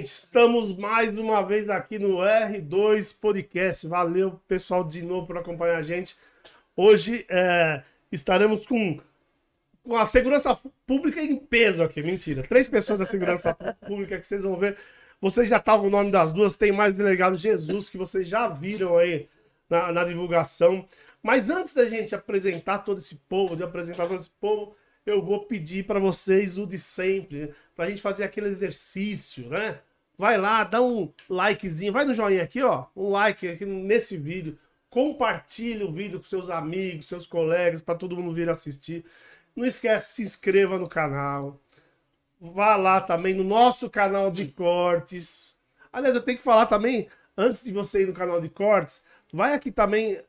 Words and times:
Estamos 0.00 0.76
mais 0.76 1.12
uma 1.18 1.42
vez 1.42 1.68
aqui 1.68 1.98
no 1.98 2.18
R2 2.18 3.18
Podcast. 3.20 3.84
Valeu, 3.88 4.40
pessoal, 4.46 4.84
de 4.84 5.02
novo 5.02 5.26
por 5.26 5.36
acompanhar 5.36 5.76
a 5.76 5.82
gente. 5.82 6.16
Hoje 6.76 7.26
é, 7.28 7.82
estaremos 8.12 8.64
com, 8.64 9.00
com 9.82 9.96
a 9.96 10.06
segurança 10.06 10.56
pública 10.86 11.20
em 11.20 11.34
peso 11.34 11.82
aqui. 11.82 12.00
Mentira. 12.00 12.44
Três 12.44 12.68
pessoas 12.68 13.00
da 13.00 13.04
segurança 13.04 13.52
pública 13.88 14.20
que 14.20 14.24
vocês 14.24 14.44
vão 14.44 14.56
ver. 14.56 14.78
Vocês 15.20 15.48
já 15.48 15.56
estavam 15.56 15.88
o 15.88 15.90
nome 15.90 16.12
das 16.12 16.32
duas. 16.32 16.54
Tem 16.54 16.70
mais 16.70 16.96
delegado 16.96 17.36
Jesus 17.36 17.90
que 17.90 17.98
vocês 17.98 18.28
já 18.28 18.46
viram 18.46 18.96
aí 18.96 19.28
na, 19.68 19.90
na 19.90 20.04
divulgação. 20.04 20.86
Mas 21.20 21.50
antes 21.50 21.74
da 21.74 21.86
gente 21.86 22.14
apresentar 22.14 22.78
todo 22.78 22.98
esse 22.98 23.16
povo, 23.28 23.56
de 23.56 23.64
apresentar 23.64 24.06
todo 24.06 24.20
esse 24.20 24.30
povo, 24.30 24.76
eu 25.04 25.20
vou 25.20 25.44
pedir 25.44 25.86
para 25.86 25.98
vocês 25.98 26.56
o 26.56 26.68
de 26.68 26.78
sempre, 26.78 27.52
para 27.74 27.86
a 27.86 27.90
gente 27.90 28.00
fazer 28.00 28.22
aquele 28.22 28.46
exercício, 28.46 29.48
né? 29.48 29.80
Vai 30.18 30.36
lá, 30.36 30.64
dá 30.64 30.82
um 30.82 31.12
likezinho, 31.30 31.92
vai 31.92 32.04
no 32.04 32.12
joinha 32.12 32.42
aqui, 32.42 32.60
ó, 32.60 32.86
um 32.96 33.10
like 33.10 33.46
aqui 33.46 33.64
nesse 33.64 34.16
vídeo, 34.16 34.58
compartilhe 34.90 35.84
o 35.84 35.92
vídeo 35.92 36.18
com 36.18 36.24
seus 36.24 36.50
amigos, 36.50 37.06
seus 37.06 37.24
colegas, 37.24 37.80
para 37.80 37.94
todo 37.94 38.16
mundo 38.16 38.32
vir 38.32 38.50
assistir. 38.50 39.04
Não 39.54 39.64
esquece, 39.64 40.14
se 40.14 40.22
inscreva 40.22 40.76
no 40.76 40.88
canal. 40.88 41.60
Vá 42.40 42.74
lá 42.74 43.00
também 43.00 43.32
no 43.32 43.44
nosso 43.44 43.88
canal 43.88 44.28
de 44.28 44.48
cortes. 44.48 45.56
Aliás, 45.92 46.16
eu 46.16 46.22
tenho 46.22 46.38
que 46.38 46.44
falar 46.44 46.66
também, 46.66 47.08
antes 47.36 47.62
de 47.62 47.72
você 47.72 48.02
ir 48.02 48.06
no 48.06 48.12
canal 48.12 48.40
de 48.40 48.48
cortes, 48.48 49.04
vai 49.32 49.54
aqui 49.54 49.70
também. 49.70 50.20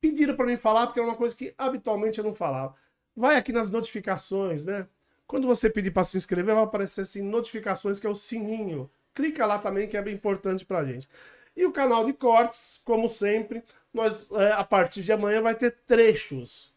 Pediram 0.00 0.34
para 0.34 0.46
mim 0.46 0.56
falar, 0.56 0.86
porque 0.86 0.98
é 0.98 1.02
uma 1.02 1.16
coisa 1.16 1.36
que 1.36 1.54
habitualmente 1.56 2.18
eu 2.18 2.24
não 2.24 2.34
falava. 2.34 2.74
Vai 3.16 3.36
aqui 3.36 3.52
nas 3.52 3.70
notificações, 3.70 4.66
né? 4.66 4.88
Quando 5.30 5.46
você 5.46 5.70
pedir 5.70 5.92
para 5.92 6.02
se 6.02 6.16
inscrever, 6.16 6.56
vai 6.56 6.64
aparecer 6.64 7.02
assim 7.02 7.22
notificações, 7.22 8.00
que 8.00 8.06
é 8.08 8.10
o 8.10 8.16
sininho. 8.16 8.90
Clica 9.14 9.46
lá 9.46 9.60
também, 9.60 9.86
que 9.86 9.96
é 9.96 10.02
bem 10.02 10.12
importante 10.12 10.64
para 10.64 10.80
a 10.80 10.84
gente. 10.84 11.08
E 11.56 11.64
o 11.64 11.70
canal 11.70 12.04
de 12.04 12.12
cortes, 12.12 12.80
como 12.84 13.08
sempre, 13.08 13.62
nós 13.94 14.28
é, 14.32 14.50
a 14.50 14.64
partir 14.64 15.02
de 15.02 15.12
amanhã 15.12 15.40
vai 15.40 15.54
ter 15.54 15.70
trechos. 15.86 16.74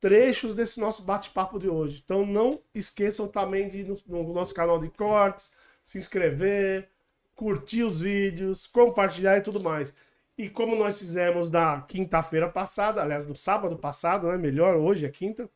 Trechos 0.00 0.56
desse 0.56 0.80
nosso 0.80 1.04
bate-papo 1.04 1.60
de 1.60 1.68
hoje. 1.68 2.02
Então 2.04 2.26
não 2.26 2.60
esqueçam 2.74 3.28
também 3.28 3.68
de 3.68 3.82
ir 3.82 3.84
no, 3.84 3.96
no 4.24 4.32
nosso 4.32 4.52
canal 4.52 4.80
de 4.80 4.88
cortes, 4.90 5.52
se 5.84 5.96
inscrever, 5.96 6.88
curtir 7.36 7.84
os 7.84 8.00
vídeos, 8.00 8.66
compartilhar 8.66 9.36
e 9.38 9.42
tudo 9.42 9.60
mais. 9.60 9.94
E 10.36 10.48
como 10.50 10.74
nós 10.74 10.98
fizemos 10.98 11.52
na 11.52 11.82
quinta-feira 11.82 12.48
passada, 12.48 13.00
aliás, 13.00 13.26
no 13.26 13.36
sábado 13.36 13.76
passado, 13.76 14.26
né? 14.26 14.36
Melhor, 14.36 14.74
hoje 14.74 15.06
é 15.06 15.08
quinta 15.08 15.48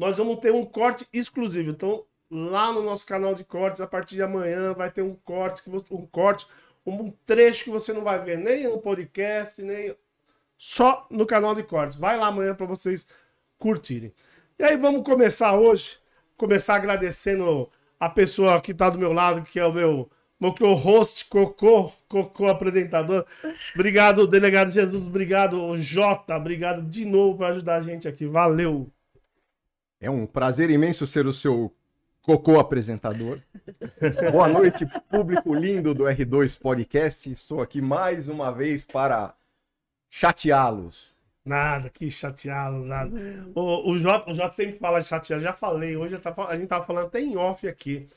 nós 0.00 0.16
vamos 0.16 0.38
ter 0.38 0.50
um 0.50 0.64
corte 0.64 1.06
exclusivo. 1.12 1.68
Então, 1.68 2.06
lá 2.30 2.72
no 2.72 2.82
nosso 2.82 3.06
canal 3.06 3.34
de 3.34 3.44
cortes, 3.44 3.82
a 3.82 3.86
partir 3.86 4.14
de 4.14 4.22
amanhã, 4.22 4.72
vai 4.72 4.90
ter 4.90 5.02
um 5.02 5.14
corte, 5.14 5.62
um 5.90 6.06
corte, 6.06 6.46
um 6.86 7.10
trecho 7.26 7.64
que 7.64 7.70
você 7.70 7.92
não 7.92 8.02
vai 8.02 8.18
ver 8.18 8.38
nem 8.38 8.64
no 8.64 8.78
podcast, 8.78 9.60
nem 9.60 9.94
só 10.56 11.06
no 11.10 11.26
canal 11.26 11.54
de 11.54 11.62
cortes. 11.62 11.98
Vai 11.98 12.16
lá 12.16 12.28
amanhã 12.28 12.54
para 12.54 12.64
vocês 12.64 13.08
curtirem. 13.58 14.10
E 14.58 14.64
aí 14.64 14.74
vamos 14.74 15.04
começar 15.04 15.52
hoje, 15.52 15.98
começar 16.34 16.76
agradecendo 16.76 17.70
a 17.98 18.08
pessoa 18.08 18.58
que 18.58 18.72
está 18.72 18.88
do 18.88 18.98
meu 18.98 19.12
lado, 19.12 19.42
que 19.42 19.60
é 19.60 19.66
o 19.66 19.72
meu 19.72 20.10
meu 20.40 20.72
host, 20.72 21.26
Cocô, 21.26 21.92
Cocô 22.08 22.48
apresentador. 22.48 23.26
Obrigado, 23.74 24.26
delegado 24.26 24.70
Jesus, 24.70 25.06
obrigado, 25.06 25.76
Jota, 25.76 26.34
obrigado 26.34 26.80
de 26.80 27.04
novo 27.04 27.36
por 27.36 27.46
ajudar 27.48 27.76
a 27.76 27.82
gente 27.82 28.08
aqui. 28.08 28.24
Valeu. 28.24 28.90
É 30.02 30.08
um 30.10 30.26
prazer 30.26 30.70
imenso 30.70 31.06
ser 31.06 31.26
o 31.26 31.32
seu 31.32 31.70
cocô 32.22 32.58
apresentador. 32.58 33.38
Boa 34.32 34.48
noite, 34.48 34.86
público 35.10 35.54
lindo 35.54 35.92
do 35.92 36.04
R2 36.04 36.58
Podcast. 36.58 37.30
Estou 37.30 37.60
aqui 37.60 37.82
mais 37.82 38.26
uma 38.26 38.50
vez 38.50 38.86
para 38.86 39.34
chateá-los. 40.08 41.18
Nada, 41.44 41.90
que 41.90 42.10
chateá-los, 42.10 42.86
nada. 42.86 43.10
O, 43.54 43.90
o, 43.90 43.98
Jota, 43.98 44.30
o 44.30 44.52
sempre 44.54 44.78
fala 44.78 45.00
de 45.00 45.06
chatear, 45.06 45.38
já 45.38 45.52
falei. 45.52 45.94
Hoje 45.98 46.14
a 46.14 46.56
gente 46.56 46.68
tava 46.68 46.86
falando 46.86 47.08
até 47.08 47.20
em 47.20 47.36
off 47.36 47.68
aqui. 47.68 48.08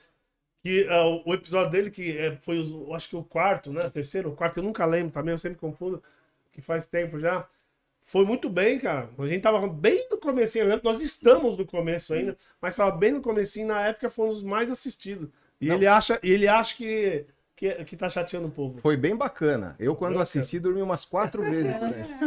Que 0.62 0.84
uh, 0.84 1.22
o 1.26 1.34
episódio 1.34 1.70
dele, 1.70 1.92
que 1.92 2.18
é, 2.18 2.38
foi, 2.38 2.62
o, 2.62 2.94
acho 2.94 3.10
que 3.10 3.16
o 3.18 3.24
quarto, 3.26 3.74
né? 3.74 3.90
Terceiro, 3.90 4.30
o 4.30 4.36
quarto, 4.38 4.56
eu 4.60 4.64
nunca 4.64 4.86
lembro 4.86 5.12
também, 5.12 5.34
eu 5.34 5.38
sempre 5.38 5.60
confundo, 5.60 6.02
que 6.54 6.62
faz 6.62 6.88
tempo 6.88 7.20
já. 7.20 7.46
Foi 8.04 8.26
muito 8.26 8.50
bem, 8.50 8.80
cara. 8.80 9.10
A 9.18 9.28
gente 9.28 9.42
tava 9.42 9.68
bem 9.68 10.08
no 10.10 10.18
comecinho, 10.18 10.68
né? 10.68 10.80
nós 10.84 11.02
estamos 11.02 11.58
no 11.58 11.66
começo 11.66 12.14
ainda, 12.14 12.38
mas 12.62 12.76
tava 12.76 12.92
bem 12.92 13.12
no 13.12 13.22
comecinho, 13.22 13.68
na 13.68 13.82
época 13.88 14.10
foi 14.10 14.28
um 14.28 14.30
dos 14.30 14.44
mais 14.44 14.70
assistidos. 14.70 15.30
E 15.60 15.70
ele 15.70 15.88
acha, 15.88 16.20
ele 16.22 16.48
acha 16.48 16.76
que, 16.76 17.26
que, 17.56 17.74
que 17.86 17.96
tá 17.96 18.10
chateando 18.10 18.48
o 18.48 18.52
povo. 18.52 18.80
Foi 18.82 18.98
bem 18.98 19.16
bacana. 19.16 19.76
Eu, 19.80 19.96
quando 19.96 20.20
assisti, 20.20 20.60
dormi 20.60 20.82
umas 20.82 21.06
quatro 21.06 21.42
vezes. 21.50 21.72
Né? 21.72 22.20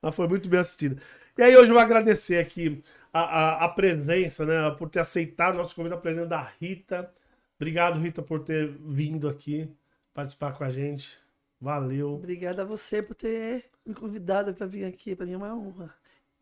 mas 0.00 0.14
foi 0.14 0.28
muito 0.28 0.48
bem 0.48 0.60
assistido. 0.60 1.00
E 1.36 1.42
aí, 1.42 1.56
hoje 1.56 1.70
eu 1.70 1.74
vou 1.74 1.82
agradecer 1.82 2.38
aqui 2.38 2.80
a, 3.12 3.20
a, 3.20 3.64
a 3.64 3.68
presença, 3.68 4.46
né? 4.46 4.70
Por 4.78 4.88
ter 4.88 5.00
aceitado 5.00 5.56
nosso 5.56 5.74
convite, 5.74 5.94
a 5.94 5.98
presença 5.98 6.26
da 6.26 6.42
Rita. 6.60 7.12
Obrigado, 7.56 7.98
Rita, 7.98 8.22
por 8.22 8.40
ter 8.40 8.68
vindo 8.68 9.28
aqui 9.28 9.68
participar 10.12 10.52
com 10.52 10.62
a 10.62 10.70
gente. 10.70 11.18
Valeu. 11.60 12.14
Obrigada 12.14 12.62
a 12.62 12.64
você 12.64 13.02
por 13.02 13.16
ter 13.16 13.64
me 13.84 13.94
convidado 13.94 14.54
para 14.54 14.66
vir 14.66 14.84
aqui. 14.84 15.14
Para 15.14 15.26
mim 15.26 15.32
é 15.32 15.36
uma 15.36 15.54
honra. 15.54 15.94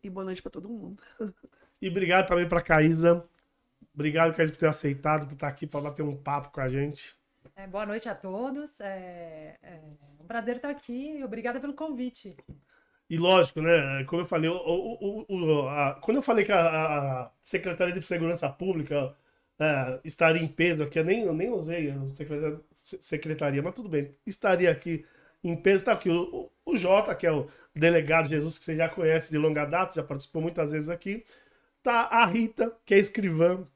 E 0.02 0.10
boa 0.10 0.24
noite 0.24 0.42
para 0.42 0.50
todo 0.50 0.68
mundo. 0.68 1.02
E 1.80 1.88
obrigado 1.88 2.28
também 2.28 2.48
para 2.48 2.62
Caísa. 2.62 3.24
Obrigado, 3.92 4.34
Caísa, 4.34 4.52
por 4.52 4.58
ter 4.58 4.68
aceitado, 4.68 5.26
por 5.26 5.34
estar 5.34 5.48
aqui 5.48 5.66
para 5.66 5.80
bater 5.80 6.02
um 6.02 6.16
papo 6.16 6.50
com 6.50 6.60
a 6.60 6.68
gente. 6.68 7.14
É, 7.56 7.66
boa 7.66 7.84
noite 7.84 8.08
a 8.08 8.14
todos. 8.14 8.80
É, 8.80 9.58
é, 9.62 9.80
um 10.20 10.26
prazer 10.26 10.56
estar 10.56 10.70
aqui. 10.70 11.20
Obrigada 11.24 11.60
pelo 11.60 11.74
convite. 11.74 12.36
E 13.10 13.18
lógico, 13.18 13.60
né? 13.60 14.04
Como 14.04 14.22
eu 14.22 14.26
falei, 14.26 14.48
o, 14.48 14.56
o, 14.56 15.26
o, 15.28 15.68
a, 15.68 15.94
quando 16.00 16.18
eu 16.18 16.22
falei 16.22 16.44
que 16.44 16.52
a, 16.52 17.24
a 17.24 17.30
Secretaria 17.42 17.92
de 17.92 18.06
Segurança 18.06 18.48
Pública 18.48 19.14
é, 19.58 20.00
estaria 20.04 20.42
em 20.42 20.48
peso 20.48 20.82
aqui, 20.82 20.98
eu 20.98 21.04
nem, 21.04 21.24
eu 21.24 21.34
nem 21.34 21.50
usei 21.50 21.90
a 21.90 22.14
secretaria, 22.14 22.60
secretaria, 22.72 23.62
mas 23.62 23.74
tudo 23.74 23.88
bem. 23.88 24.16
Estaria 24.26 24.70
aqui 24.70 25.04
em 25.42 25.56
peso, 25.56 25.82
está 25.82 25.92
aqui 25.92 26.10
o, 26.10 26.50
o 26.64 26.76
Jota, 26.76 27.14
que 27.14 27.26
é 27.26 27.32
o 27.32 27.48
delegado 27.74 28.28
Jesus, 28.28 28.58
que 28.58 28.64
você 28.64 28.76
já 28.76 28.88
conhece 28.88 29.30
de 29.30 29.38
longa 29.38 29.64
data, 29.64 29.94
já 29.94 30.02
participou 30.02 30.42
muitas 30.42 30.72
vezes 30.72 30.88
aqui. 30.88 31.24
Tá 31.82 32.08
a 32.10 32.24
Rita, 32.26 32.76
que 32.84 32.94
é 32.94 32.98
escrivã, 32.98 33.66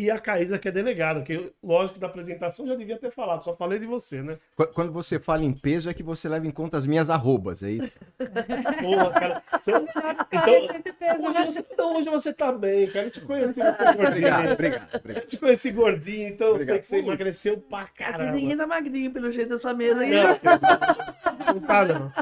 e 0.00 0.10
a 0.10 0.18
Caísa, 0.18 0.58
que 0.58 0.66
é 0.66 0.72
delegada, 0.72 1.20
que 1.20 1.52
lógico 1.62 1.94
que 1.94 2.00
da 2.00 2.06
apresentação 2.06 2.66
já 2.66 2.74
devia 2.74 2.96
ter 2.96 3.10
falado, 3.10 3.44
só 3.44 3.54
falei 3.54 3.78
de 3.78 3.84
você, 3.84 4.22
né? 4.22 4.38
Quando 4.72 4.90
você 4.90 5.18
fala 5.18 5.44
em 5.44 5.52
peso, 5.52 5.90
é 5.90 5.94
que 5.94 6.02
você 6.02 6.26
leva 6.26 6.46
em 6.46 6.50
conta 6.50 6.78
as 6.78 6.86
minhas 6.86 7.10
arrobas, 7.10 7.62
é 7.62 7.72
isso? 7.72 7.92
Porra, 8.80 9.10
cara. 9.10 9.42
Você... 9.58 9.72
Então, 11.10 11.30
hoje, 11.30 11.44
você... 11.44 11.66
então, 11.72 11.96
hoje 11.96 12.08
você 12.08 12.32
tá 12.32 12.52
bem, 12.52 12.86
cara. 12.88 13.06
Eu 13.06 13.10
te 13.10 13.20
conheci 13.20 13.60
gordinho. 13.60 14.06
Obrigado, 14.06 14.52
obrigado, 14.52 14.94
obrigado. 14.94 15.22
Eu 15.22 15.26
te 15.26 15.36
conheci 15.36 15.70
gordinho, 15.70 16.28
então 16.28 16.50
obrigado. 16.52 16.78
que 16.78 16.86
você 16.86 16.98
emagreceu 16.98 17.58
pra 17.58 17.86
caramba. 17.86 18.24
Aqui 18.24 18.32
ninguém 18.32 18.56
tá 18.56 18.66
magrinho, 18.66 19.10
pelo 19.10 19.30
jeito 19.30 19.50
dessa 19.50 19.74
mesa 19.74 20.00
aí. 20.00 20.12
Não, 20.12 20.38
não 21.54 21.60
tá, 21.60 21.84
não. 21.84 22.12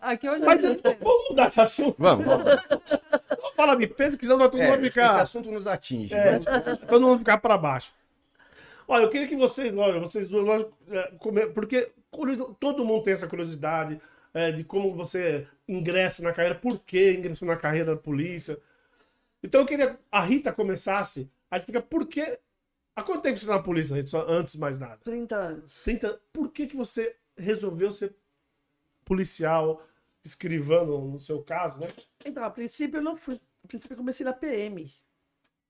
Aqui 0.00 0.28
hoje 0.28 0.44
Mas 0.44 0.64
eu, 0.64 0.76
vamos 1.00 1.28
mudar 1.30 1.50
de 1.50 1.60
assunto. 1.60 1.96
Vamos, 1.98 2.26
vamos. 2.26 2.44
Vamos 2.44 3.56
falar 3.56 3.74
de 3.76 3.86
peso, 3.86 4.18
que 4.18 4.24
senão 4.24 4.38
nós 4.38 4.50
todo 4.50 4.60
mundo 4.60 4.86
é, 4.86 4.90
ficar... 4.90 5.14
Esse 5.14 5.22
assunto 5.22 5.50
nos 5.50 5.66
atinge. 5.66 6.14
É, 6.14 6.40
todo 6.98 7.06
mundo 7.06 7.18
ficar 7.18 7.38
para 7.38 7.56
baixo. 7.56 7.94
Olha, 8.86 9.02
eu 9.02 9.10
queria 9.10 9.28
que 9.28 9.36
vocês, 9.36 9.74
olha, 9.76 10.00
vocês 10.00 10.28
duas, 10.28 10.66
é, 10.88 11.46
porque 11.54 11.92
todo 12.58 12.84
mundo 12.84 13.04
tem 13.04 13.12
essa 13.12 13.28
curiosidade 13.28 14.00
é, 14.34 14.50
de 14.50 14.64
como 14.64 14.94
você 14.94 15.46
ingressa 15.66 16.22
na 16.22 16.32
carreira, 16.32 16.58
por 16.58 16.80
que 16.80 17.12
ingressou 17.12 17.46
na 17.46 17.56
carreira 17.56 17.94
da 17.94 18.00
polícia. 18.00 18.58
Então 19.42 19.60
eu 19.60 19.66
queria 19.66 19.94
que 19.94 19.98
a 20.10 20.20
Rita 20.20 20.52
começasse 20.52 21.30
a 21.50 21.56
explicar 21.56 21.82
por 21.82 22.06
que. 22.06 22.38
Há 22.96 23.02
quanto 23.02 23.22
tempo 23.22 23.38
você 23.38 23.44
está 23.44 23.56
na 23.56 23.62
polícia, 23.62 23.94
Rita? 23.94 24.08
Só 24.08 24.26
antes 24.28 24.54
de 24.54 24.58
mais 24.58 24.80
nada? 24.80 24.98
30 25.04 25.36
anos. 25.36 25.82
30 25.84 26.20
Por 26.32 26.50
que, 26.50 26.66
que 26.66 26.76
você 26.76 27.14
resolveu 27.36 27.92
ser 27.92 28.16
policial, 29.04 29.86
escrivano 30.24 31.06
no 31.06 31.20
seu 31.20 31.42
caso, 31.42 31.78
né? 31.78 31.88
Então, 32.24 32.42
a 32.42 32.50
princípio 32.50 32.98
eu 32.98 33.02
não 33.02 33.16
fui. 33.16 33.40
A 33.62 33.68
princípio 33.68 33.94
eu 33.94 33.98
comecei 33.98 34.24
na 34.24 34.32
PM. 34.32 34.92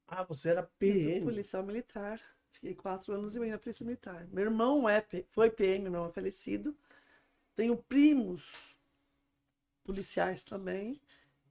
Ah, 0.08 0.25
você 0.25 0.50
era 0.50 0.62
PM. 0.78 1.25
policial 1.25 1.62
militar. 1.62 2.20
Fiquei 2.50 2.75
quatro 2.75 3.14
anos 3.14 3.37
e 3.37 3.40
meio 3.40 3.52
na 3.52 3.58
polícia 3.58 3.84
militar. 3.84 4.26
Meu 4.32 4.44
irmão 4.44 4.88
é, 4.88 5.05
foi 5.31 5.50
PM, 5.50 5.84
meu 5.84 5.93
irmão 5.93 6.08
é 6.08 6.12
falecido. 6.12 6.75
Tenho 7.55 7.76
primos 7.76 8.76
policiais 9.84 10.43
também. 10.43 11.00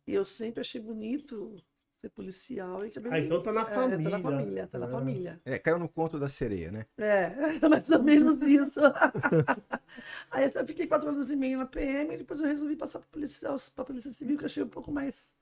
E 0.06 0.14
eu 0.14 0.26
sempre 0.26 0.62
achei 0.62 0.82
bonito 0.82 1.56
ser 1.98 2.10
policial. 2.10 2.86
E 2.86 2.92
ah, 3.10 3.20
então 3.20 3.42
tá 3.42 3.52
na 3.52 3.66
família. 3.66 3.96
É, 3.96 4.04
tá 4.04 4.10
na 4.10 4.20
família, 4.20 4.68
tá 4.68 4.80
na 4.80 4.88
é. 4.88 4.90
família. 4.90 5.42
É, 5.46 5.60
caiu 5.60 5.80
no 5.80 5.90
conto 5.90 6.20
da 6.20 6.28
sereia, 6.28 6.72
né? 6.72 6.86
É, 6.98 7.30
mais 7.70 7.90
ou 7.90 8.04
menos 8.04 8.42
isso. 8.42 8.80
Aí 10.32 10.52
eu 10.54 10.68
fiquei 10.68 10.88
quatro 10.88 11.10
anos 11.10 11.30
e 11.30 11.36
meio 11.36 11.58
na 11.58 11.66
PM 11.66 12.14
e 12.14 12.18
depois 12.18 12.40
eu 12.40 12.48
resolvi 12.48 12.76
passar 12.76 13.00
para 13.00 13.08
policial, 13.10 13.58
para 13.76 13.86
polícia 13.86 14.12
civil, 14.14 14.38
que 14.38 14.44
eu 14.44 14.48
achei 14.48 14.64
um 14.64 14.70
pouco 14.70 14.92
mais 14.92 15.34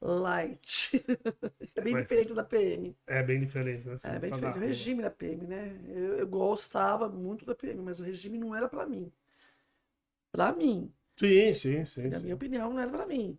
light. 0.00 1.02
é 1.76 1.80
bem 1.80 1.92
Mas- 1.92 2.02
diferente 2.02 2.34
da 2.34 2.44
PM. 2.44 2.96
É 3.06 3.22
bem 3.22 3.40
diferente, 3.40 3.86
né? 3.86 3.94
Assim, 3.94 4.08
É 4.08 4.18
bem 4.18 4.30
diferente. 4.30 4.54
dar- 4.54 4.56
O 4.56 4.66
regime 4.66 5.02
da 5.02 5.10
PM, 5.10 5.46
né? 5.46 5.80
Eu, 5.88 6.18
eu 6.18 6.26
gostava 6.28 7.08
muito 7.08 7.44
da 7.44 7.54
PM, 7.54 7.82
mas 7.82 8.00
o 8.00 8.04
regime 8.04 8.38
não 8.38 8.54
era 8.54 8.68
pra 8.68 8.86
mim. 8.86 9.12
Pra 10.32 10.52
mim. 10.52 10.92
Sim, 11.18 11.52
sim, 11.54 11.84
sim. 11.84 12.08
Na 12.08 12.16
sim. 12.18 12.22
minha 12.24 12.34
opinião, 12.34 12.70
não 12.72 12.80
era 12.80 12.90
pra 12.90 13.06
mim. 13.06 13.38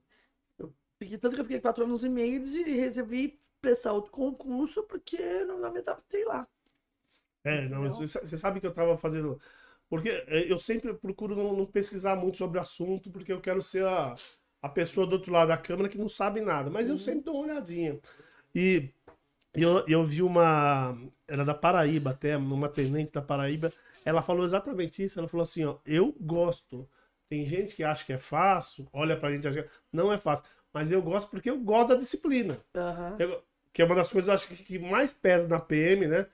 Eu 0.59 0.73
fiquei, 0.99 1.17
tanto 1.17 1.35
que 1.35 1.41
eu 1.41 1.45
fiquei 1.45 1.61
quatro 1.61 1.83
anos 1.85 2.03
e 2.03 2.09
meio 2.09 2.43
e 2.45 2.73
resolvi 2.75 3.39
prestar 3.61 3.93
outro 3.93 4.11
concurso 4.11 4.83
porque 4.83 5.17
eu 5.17 5.47
não 5.59 5.71
me 5.71 5.79
adaptei 5.79 6.25
lá. 6.25 6.47
É, 7.43 7.67
não, 7.69 7.83
Não. 7.83 7.93
você 7.93 8.05
sa- 8.07 8.19
você 8.21 8.37
sabe 8.37 8.59
que 8.59 8.67
eu 8.67 8.73
tava 8.73 8.97
fazendo. 8.97 9.39
Porque 9.89 10.09
é, 10.27 10.51
eu 10.51 10.59
sempre 10.59 10.93
procuro 10.93 11.35
não, 11.35 11.55
não 11.55 11.65
pesquisar 11.65 12.15
muito 12.15 12.37
sobre 12.37 12.59
o 12.59 12.61
assunto, 12.61 13.09
porque 13.11 13.31
eu 13.33 13.41
quero 13.41 13.61
ser 13.61 13.85
a, 13.85 14.15
a 14.61 14.69
pessoa 14.69 15.05
do 15.07 15.13
outro 15.13 15.31
lado 15.31 15.49
da 15.49 15.57
câmera 15.57 15.89
que 15.89 15.97
não 15.97 16.09
sabe 16.09 16.41
nada. 16.41 16.69
Mas 16.69 16.89
eu 16.89 16.97
sempre 16.97 17.23
dou 17.23 17.35
uma 17.35 17.43
olhadinha. 17.53 17.99
E 18.53 18.89
eu, 19.55 19.83
eu 19.87 20.03
vi 20.05 20.21
uma. 20.21 20.97
Era 21.27 21.43
da 21.45 21.53
Paraíba, 21.53 22.11
até, 22.11 22.37
uma 22.37 22.69
tenente 22.69 23.11
da 23.11 23.21
Paraíba. 23.21 23.71
Ela 24.05 24.21
falou 24.21 24.45
exatamente 24.45 25.03
isso. 25.03 25.19
Ela 25.19 25.27
falou 25.27 25.43
assim: 25.43 25.65
ó, 25.65 25.77
eu 25.85 26.15
gosto. 26.19 26.87
Tem 27.29 27.45
gente 27.45 27.75
que 27.75 27.83
acha 27.83 28.03
que 28.05 28.13
é 28.13 28.17
fácil, 28.17 28.87
olha 28.91 29.15
pra 29.15 29.31
gente 29.31 29.47
acha 29.47 29.61
que 29.63 29.69
não 29.93 30.11
é 30.11 30.17
fácil. 30.17 30.45
Mas 30.73 30.89
eu 30.91 31.01
gosto 31.01 31.29
porque 31.29 31.49
eu 31.49 31.59
gosto 31.59 31.89
da 31.89 31.95
disciplina. 31.95 32.59
Aham. 32.75 33.15
Eu- 33.19 33.43
que 33.71 33.83
é 33.83 33.85
uma 33.85 33.95
das 33.95 34.11
coisas 34.11 34.29
acho 34.29 34.47
que, 34.47 34.63
que 34.63 34.79
mais 34.79 35.13
pesa 35.13 35.47
na 35.47 35.59
PM, 35.59 36.07
né? 36.07 36.25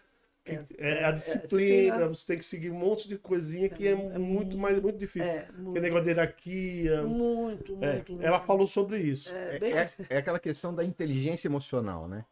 Que 0.45 0.51
É, 0.51 0.65
é, 0.77 0.89
é, 1.01 1.05
a 1.05 1.09
é 1.09 1.11
disciplina, 1.11 1.47
disciplina. 1.51 2.07
você 2.07 2.25
tem 2.27 2.37
que 2.37 2.45
seguir 2.45 2.69
um 2.69 2.75
monte 2.77 3.07
de 3.07 3.17
coisinha 3.17 3.67
que 3.67 3.87
é, 3.87 3.91
É 3.91 4.17
muito 4.19 4.55
mais 4.57 4.79
muito 4.79 4.97
difícil. 4.97 5.27
É, 5.27 5.51
muito, 5.51 5.81
negócio 5.81 6.03
de 6.05 6.09
hierarquia. 6.11 7.01
muito, 7.01 7.73
é, 7.81 7.93
muito, 7.95 8.11
muito. 8.13 8.25
ela 8.25 8.39
falou 8.39 8.67
sobre 8.67 8.99
isso. 8.99 9.33
É, 9.33 9.55
É, 9.55 9.59
bem- 9.59 9.73
é- 9.73 9.91
é 10.09 10.17
aquela 10.17 10.39
questão 10.39 10.73
da 10.73 10.83
inteligência 10.83 11.47
emocional, 11.47 12.07
né? 12.07 12.25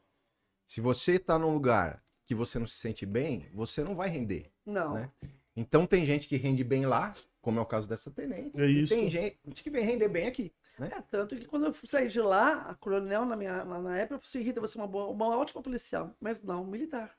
Se 0.68 0.80
você 0.80 1.18
tá 1.18 1.39
num 1.39 1.51
lugar 1.54 2.04
que 2.25 2.36
você 2.36 2.60
não 2.60 2.68
se 2.68 2.75
sente 2.75 3.06
bem, 3.06 3.50
você 3.54 3.83
não 3.83 3.95
vai 3.95 4.10
render. 4.10 4.51
Não. 4.65 4.94
né? 4.94 5.12
Então 5.56 5.86
tem 5.86 6.06
gente 6.06 6.27
que 6.27 6.38
rende 6.38 6.63
bem 6.63 6.86
lá, 6.86 7.13
como 7.42 7.60
é 7.60 7.62
o 7.62 7.65
caso 7.65 7.88
dessa 7.88 8.10
tenente. 8.12 8.60
É 8.60 8.65
e 8.68 8.83
isso. 8.83 8.94
tem 8.95 9.10
gente 9.10 9.38
que 9.63 9.69
vem 9.71 9.83
render 9.83 10.07
bem 10.07 10.27
aqui. 10.27 10.51
É, 10.80 11.01
tanto 11.10 11.36
que 11.36 11.45
quando 11.45 11.65
eu 11.68 11.74
saí 11.74 12.07
de 12.07 12.19
lá, 12.21 12.62
a 12.69 12.75
coronel, 12.75 13.25
na, 13.25 13.36
minha, 13.36 13.63
na, 13.65 13.80
na 13.80 13.98
época, 13.98 14.15
eu 14.15 14.19
falei 14.19 14.30
assim, 14.30 14.42
Rita, 14.42 14.60
você 14.62 14.77
é 14.77 14.81
uma, 14.81 14.88
boa, 14.88 15.07
uma 15.10 15.36
ótima 15.38 15.62
policial, 15.62 16.15
mas 16.19 16.42
não 16.42 16.65
militar. 16.65 17.15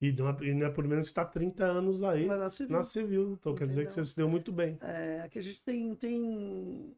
E 0.00 0.12
não, 0.12 0.28
é- 0.28 0.36
e 0.44 0.54
não 0.54 0.66
é 0.66 0.70
por 0.70 0.86
menos 0.86 1.06
está 1.06 1.24
30 1.24 1.64
anos 1.64 2.02
aí 2.02 2.26
Mas 2.26 2.38
na 2.38 2.50
civil. 2.50 2.76
na 2.76 2.84
civil. 2.84 3.36
Então 3.40 3.54
quer 3.54 3.66
dizer 3.66 3.86
que 3.86 3.92
você 3.92 4.00
Entendeu? 4.00 4.04
se 4.04 4.16
deu 4.16 4.28
muito 4.28 4.52
bem. 4.52 4.78
É, 4.80 5.20
aqui 5.22 5.38
a 5.38 5.42
gente 5.42 5.62
tem, 5.62 5.94
tem. 5.94 6.94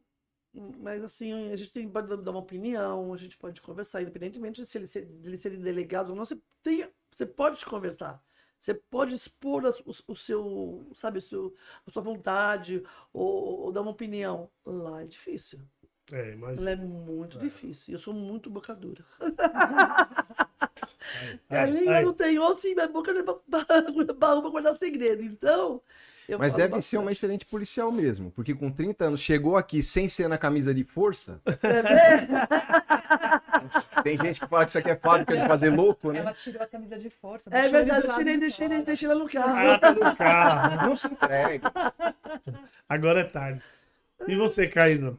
Mas 0.79 1.03
assim, 1.03 1.51
a 1.51 1.55
gente 1.55 1.71
tem, 1.71 1.87
pode 1.89 2.07
dar 2.07 2.31
uma 2.31 2.39
opinião, 2.39 3.13
a 3.13 3.17
gente 3.17 3.37
pode 3.37 3.61
conversar, 3.61 4.01
independentemente 4.01 4.61
de 4.61 4.67
se 4.67 4.77
ele 4.77 4.87
ser, 4.87 5.05
dele 5.05 5.37
ser 5.37 5.55
delegado 5.57 6.09
ou 6.09 6.15
não, 6.15 6.25
você, 6.25 6.37
tem, 6.63 6.87
você 7.11 7.25
pode 7.25 7.63
conversar. 7.65 8.21
Você 8.59 8.73
pode 8.73 9.15
expor 9.15 9.65
a- 9.65 9.69
o, 9.85 10.11
o 10.11 10.15
seu, 10.15 10.91
sabe, 10.95 11.21
seu, 11.21 11.55
a 11.87 11.91
sua 11.91 12.01
vontade, 12.01 12.83
ou, 13.13 13.61
ou 13.61 13.71
dar 13.71 13.81
uma 13.81 13.91
opinião. 13.91 14.49
Lá 14.65 15.03
é 15.03 15.05
difícil. 15.07 15.59
É, 16.11 16.31
imagina. 16.33 16.61
Lá 16.63 16.71
é 16.71 16.75
muito 16.75 17.37
difícil. 17.39 17.91
E 17.91 17.95
eu 17.95 17.99
sou 17.99 18.13
muito 18.13 18.49
boca 18.49 18.75
dura. 18.75 19.05
Ai, 19.53 19.79
a 21.49 21.65
língua 21.65 21.95
ai. 21.95 22.03
não 22.03 22.13
tem 22.13 22.37
osso 22.39 22.67
e 22.67 22.75
minha 22.75 22.87
boca 22.87 23.13
não 23.13 23.21
é 23.21 23.23
ba- 23.23 23.39
ba- 23.47 23.65
baú 24.17 24.41
pra 24.41 24.51
guardar 24.51 24.75
segredo. 24.77 25.23
Então. 25.23 25.81
eu 26.27 26.37
Mas 26.37 26.53
deve 26.53 26.79
ser 26.81 26.97
uma 26.97 27.05
bastante. 27.05 27.17
excelente 27.17 27.45
policial 27.45 27.91
mesmo, 27.91 28.31
porque 28.31 28.53
com 28.53 28.69
30 28.69 29.05
anos 29.05 29.19
chegou 29.19 29.57
aqui 29.57 29.81
sem 29.81 30.07
ser 30.09 30.27
na 30.27 30.37
camisa 30.37 30.73
de 30.73 30.83
força. 30.83 31.41
Você 31.45 31.81
vê? 31.81 32.27
Tem 34.03 34.17
gente 34.17 34.39
que 34.39 34.47
fala 34.47 34.63
que 34.65 34.69
isso 34.71 34.77
aqui 34.77 34.89
é 34.89 34.95
fábrica 34.95 35.35
de 35.35 35.47
fazer 35.47 35.69
louco, 35.69 36.11
né? 36.11 36.19
Ela 36.19 36.33
tirou 36.33 36.61
a 36.61 36.67
camisa 36.67 36.97
de 36.97 37.09
força. 37.09 37.49
É 37.53 37.67
verdade, 37.67 38.07
eu 38.07 38.13
tirei, 38.15 38.33
de 38.35 38.39
deixei, 38.41 38.67
fora. 38.67 38.81
deixei 38.81 39.07
lá 39.07 39.15
no 39.15 39.29
carro. 39.29 39.71
Ah, 39.71 39.79
tá 39.79 39.91
no 39.91 40.15
carro. 40.15 40.87
Não 40.89 40.95
se 40.95 41.07
entrega. 41.07 41.71
Agora 42.87 43.21
é 43.21 43.23
tarde. 43.23 43.61
E 44.27 44.35
você, 44.35 44.67
Caísa? 44.67 45.17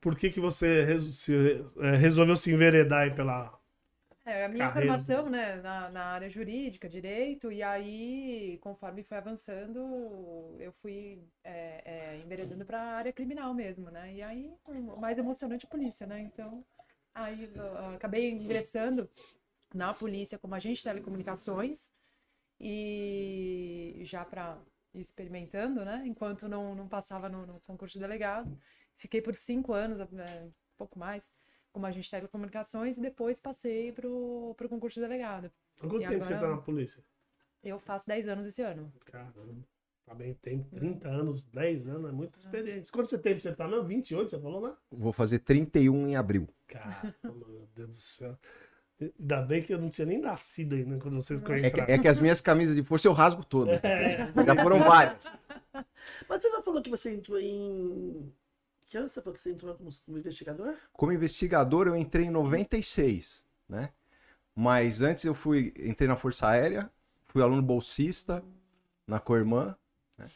Por 0.00 0.16
que, 0.16 0.30
que 0.30 0.40
você 0.40 0.86
é, 1.80 1.96
resolveu 1.96 2.36
se 2.36 2.52
enveredar 2.52 3.02
aí 3.02 3.10
pela. 3.10 3.52
É, 4.24 4.44
a 4.44 4.48
minha 4.48 4.68
Carreira. 4.68 4.98
formação, 4.98 5.28
né, 5.28 5.56
na, 5.56 5.90
na 5.90 6.04
área 6.04 6.28
jurídica, 6.28 6.88
direito, 6.88 7.50
e 7.50 7.60
aí, 7.60 8.56
conforme 8.62 9.02
foi 9.02 9.18
avançando, 9.18 10.56
eu 10.60 10.70
fui 10.72 11.20
é, 11.42 11.82
é, 11.84 12.16
enveredando 12.18 12.64
para 12.64 12.80
a 12.80 12.96
área 12.98 13.12
criminal 13.12 13.52
mesmo, 13.52 13.90
né? 13.90 14.12
E 14.14 14.22
aí, 14.22 14.54
mais 14.98 15.18
emocionante 15.18 15.64
é 15.64 15.66
a 15.66 15.70
polícia, 15.70 16.06
né? 16.06 16.20
Então, 16.20 16.64
aí 17.12 17.50
acabei 17.96 18.30
ingressando 18.30 19.10
na 19.74 19.92
polícia 19.92 20.38
como 20.38 20.54
agente 20.54 20.78
de 20.78 20.84
telecomunicações 20.84 21.90
e 22.60 24.00
já 24.04 24.24
para 24.24 24.56
experimentando, 24.94 25.84
né? 25.84 26.02
Enquanto 26.06 26.48
não, 26.48 26.74
não 26.74 26.88
passava 26.88 27.28
no, 27.28 27.46
no 27.46 27.60
concurso 27.60 27.94
de 27.94 28.00
delegado. 28.00 28.56
Fiquei 28.96 29.20
por 29.20 29.34
cinco 29.34 29.72
anos, 29.72 30.00
um 30.00 30.52
pouco 30.76 30.98
mais, 30.98 31.30
como 31.72 31.86
agente 31.86 32.04
de 32.04 32.10
telecomunicações 32.10 32.96
e 32.98 33.00
depois 33.00 33.40
passei 33.40 33.92
pro, 33.92 34.54
pro 34.56 34.68
concurso 34.68 34.96
de 34.96 35.00
delegado. 35.00 35.50
Há 35.78 35.88
quanto 35.88 36.02
E 36.02 36.08
tempo 36.08 36.24
você 36.24 36.34
agora- 36.34 36.50
tá 36.50 36.56
na 36.56 36.62
polícia? 36.62 37.02
Eu 37.62 37.78
faço 37.78 38.06
10 38.08 38.28
anos 38.28 38.46
esse 38.46 38.60
ano. 38.62 38.92
Caramba. 39.04 39.64
Tá 40.04 40.14
bem, 40.14 40.34
tem 40.34 40.62
30 40.64 41.08
anos, 41.08 41.44
10 41.44 41.88
anos, 41.88 42.10
é 42.10 42.12
muita 42.12 42.36
experiência. 42.38 42.92
Quanto 42.92 43.08
você 43.08 43.16
tem 43.18 43.38
você 43.38 43.52
tá? 43.54 43.68
Não, 43.68 43.84
28, 43.84 44.30
você 44.30 44.40
falou, 44.40 44.60
né? 44.68 44.74
Vou 44.90 45.12
fazer 45.12 45.38
31 45.38 46.08
em 46.08 46.16
abril. 46.16 46.48
Caramba, 46.66 47.14
meu 47.48 47.68
Deus 47.74 47.88
do 47.90 47.94
céu. 47.96 48.36
Ainda 49.00 49.42
bem 49.42 49.62
que 49.62 49.72
eu 49.72 49.78
não 49.80 49.88
tinha 49.88 50.06
nem 50.06 50.18
nascido 50.18 50.74
ainda 50.74 50.98
quando 50.98 51.14
vocês 51.14 51.40
É 51.40 51.44
que, 51.44 51.66
entraram. 51.66 51.94
é 51.94 51.98
que 51.98 52.08
as 52.08 52.18
minhas 52.20 52.40
camisas 52.40 52.74
de 52.74 52.82
força 52.82 53.06
eu 53.08 53.12
rasgo 53.12 53.44
todas. 53.44 53.80
Já 53.80 54.62
foram 54.62 54.80
várias. 54.80 55.32
Mas 56.28 56.42
você 56.42 56.48
não 56.48 56.62
falou 56.62 56.82
que 56.82 56.90
você 56.90 57.12
entrou 57.14 57.38
em. 57.38 58.32
Que 58.92 58.98
ano 58.98 59.08
você 59.08 59.22
falou 59.22 59.34
que 59.34 59.40
você 59.40 59.50
entrou 59.50 59.74
como, 59.74 59.90
como 60.04 60.18
investigador? 60.18 60.76
Como 60.92 61.12
investigador, 61.14 61.86
eu 61.86 61.96
entrei 61.96 62.26
em 62.26 62.30
96, 62.30 63.46
né? 63.66 63.90
Mas 64.54 65.00
antes 65.00 65.24
eu 65.24 65.34
fui, 65.34 65.72
entrei 65.78 66.06
na 66.06 66.14
Força 66.14 66.46
Aérea, 66.46 66.92
fui 67.24 67.40
aluno 67.40 67.62
bolsista 67.62 68.44
na 69.06 69.18
Coirmã, 69.18 69.74
né? 70.18 70.26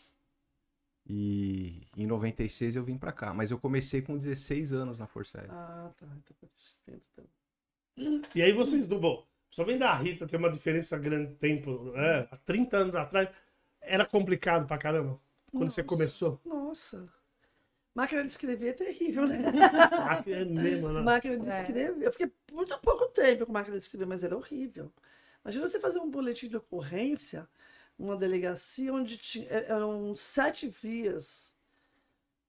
E 1.07 1.87
em 1.99 2.07
96 2.07 2.77
eu 2.77 2.83
vim 2.83 2.97
pra 2.97 3.13
cá. 3.13 3.35
Mas 3.35 3.51
eu 3.51 3.59
comecei 3.59 4.01
com 4.01 4.17
16 4.17 4.73
anos 4.73 4.99
na 4.99 5.07
Força 5.07 5.37
Aérea. 5.37 5.53
Ah, 5.53 5.91
tá. 5.95 6.07
Então 6.07 6.37
por 6.41 6.49
isso 6.57 6.79
tempo. 6.87 7.03
Então. 7.13 8.23
E 8.35 8.41
aí 8.41 8.55
vocês 8.55 8.87
do 8.87 8.99
bom, 8.99 9.27
somente 9.51 9.81
da 9.81 9.93
Rita 9.93 10.27
tem 10.27 10.39
uma 10.39 10.51
diferença 10.51 10.97
grande 10.99 11.33
de 11.33 11.35
tempo, 11.35 11.93
é, 11.95 12.27
há 12.31 12.39
30 12.39 12.75
anos 12.79 12.95
atrás, 12.95 13.29
era 13.83 14.07
complicado 14.07 14.67
pra 14.67 14.79
caramba. 14.79 15.21
Quando 15.51 15.69
você 15.69 15.83
Nossa. 15.83 15.89
começou. 15.95 16.41
Nossa. 16.43 17.16
Máquina 17.97 18.23
de 18.23 18.29
escrever 18.31 18.69
é 18.71 18.73
terrível, 18.75 19.27
né? 19.27 19.39
É 20.27 20.45
mesmo, 20.45 20.89
né? 20.93 21.01
máquina 21.05 21.39
de 21.39 21.49
É. 21.49 21.49
escrever. 21.49 22.03
Eu 22.03 22.13
fiquei 22.13 22.31
muito 22.53 22.79
pouco 22.81 23.07
tempo 23.09 23.47
com 23.47 23.53
máquina 23.53 23.77
de 23.79 23.83
escrever, 23.83 24.07
mas 24.07 24.23
era 24.25 24.37
horrível. 24.37 24.93
Imagina 25.45 25.67
você 25.67 25.81
fazer 25.81 26.01
um 26.01 26.11
boletim 26.11 26.49
de 26.49 26.57
ocorrência 26.57 27.49
numa 27.99 28.17
delegacia 28.17 28.93
onde 28.93 29.17
tinha, 29.19 29.49
é- 29.51 29.71
eram 29.71 30.15
sete 30.17 30.69
vias. 30.69 31.55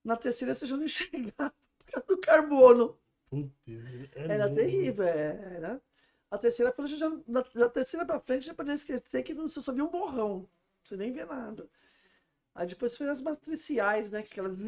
Na 0.04 0.16
terceira 0.16 0.54
você 0.54 0.66
já 0.66 0.76
não 0.76 0.84
enxergava 0.86 1.54
por 1.78 1.86
causa 1.92 2.08
do 2.08 2.18
carbono. 2.18 2.98
Putz, 3.30 3.68
é 4.14 4.28
Era 4.28 4.48
mesmo. 4.48 4.50
terrível, 4.50 5.06
é, 5.06 5.54
era. 5.56 5.82
A 6.30 6.38
terceira, 6.38 6.70
quando 6.72 6.86
a 6.86 6.90
gente 6.90 6.98
já, 7.00 7.08
da, 7.26 7.42
da 7.54 7.68
terceira 7.70 8.04
pra 8.06 8.20
frente, 8.20 8.46
já 8.46 8.54
podia 8.54 8.74
esquecer 8.74 9.22
que 9.22 9.32
não, 9.34 9.48
você 9.48 9.62
só 9.62 9.72
via 9.72 9.84
um 9.84 9.88
borrão. 9.90 10.48
Você 10.84 10.96
nem 10.96 11.12
via 11.12 11.26
nada. 11.26 11.68
Aí 12.58 12.66
depois 12.66 12.96
foi 12.96 13.08
as 13.08 13.22
matriciais, 13.22 14.10
né? 14.10 14.20
Que 14.22 14.32
aquelas... 14.32 14.58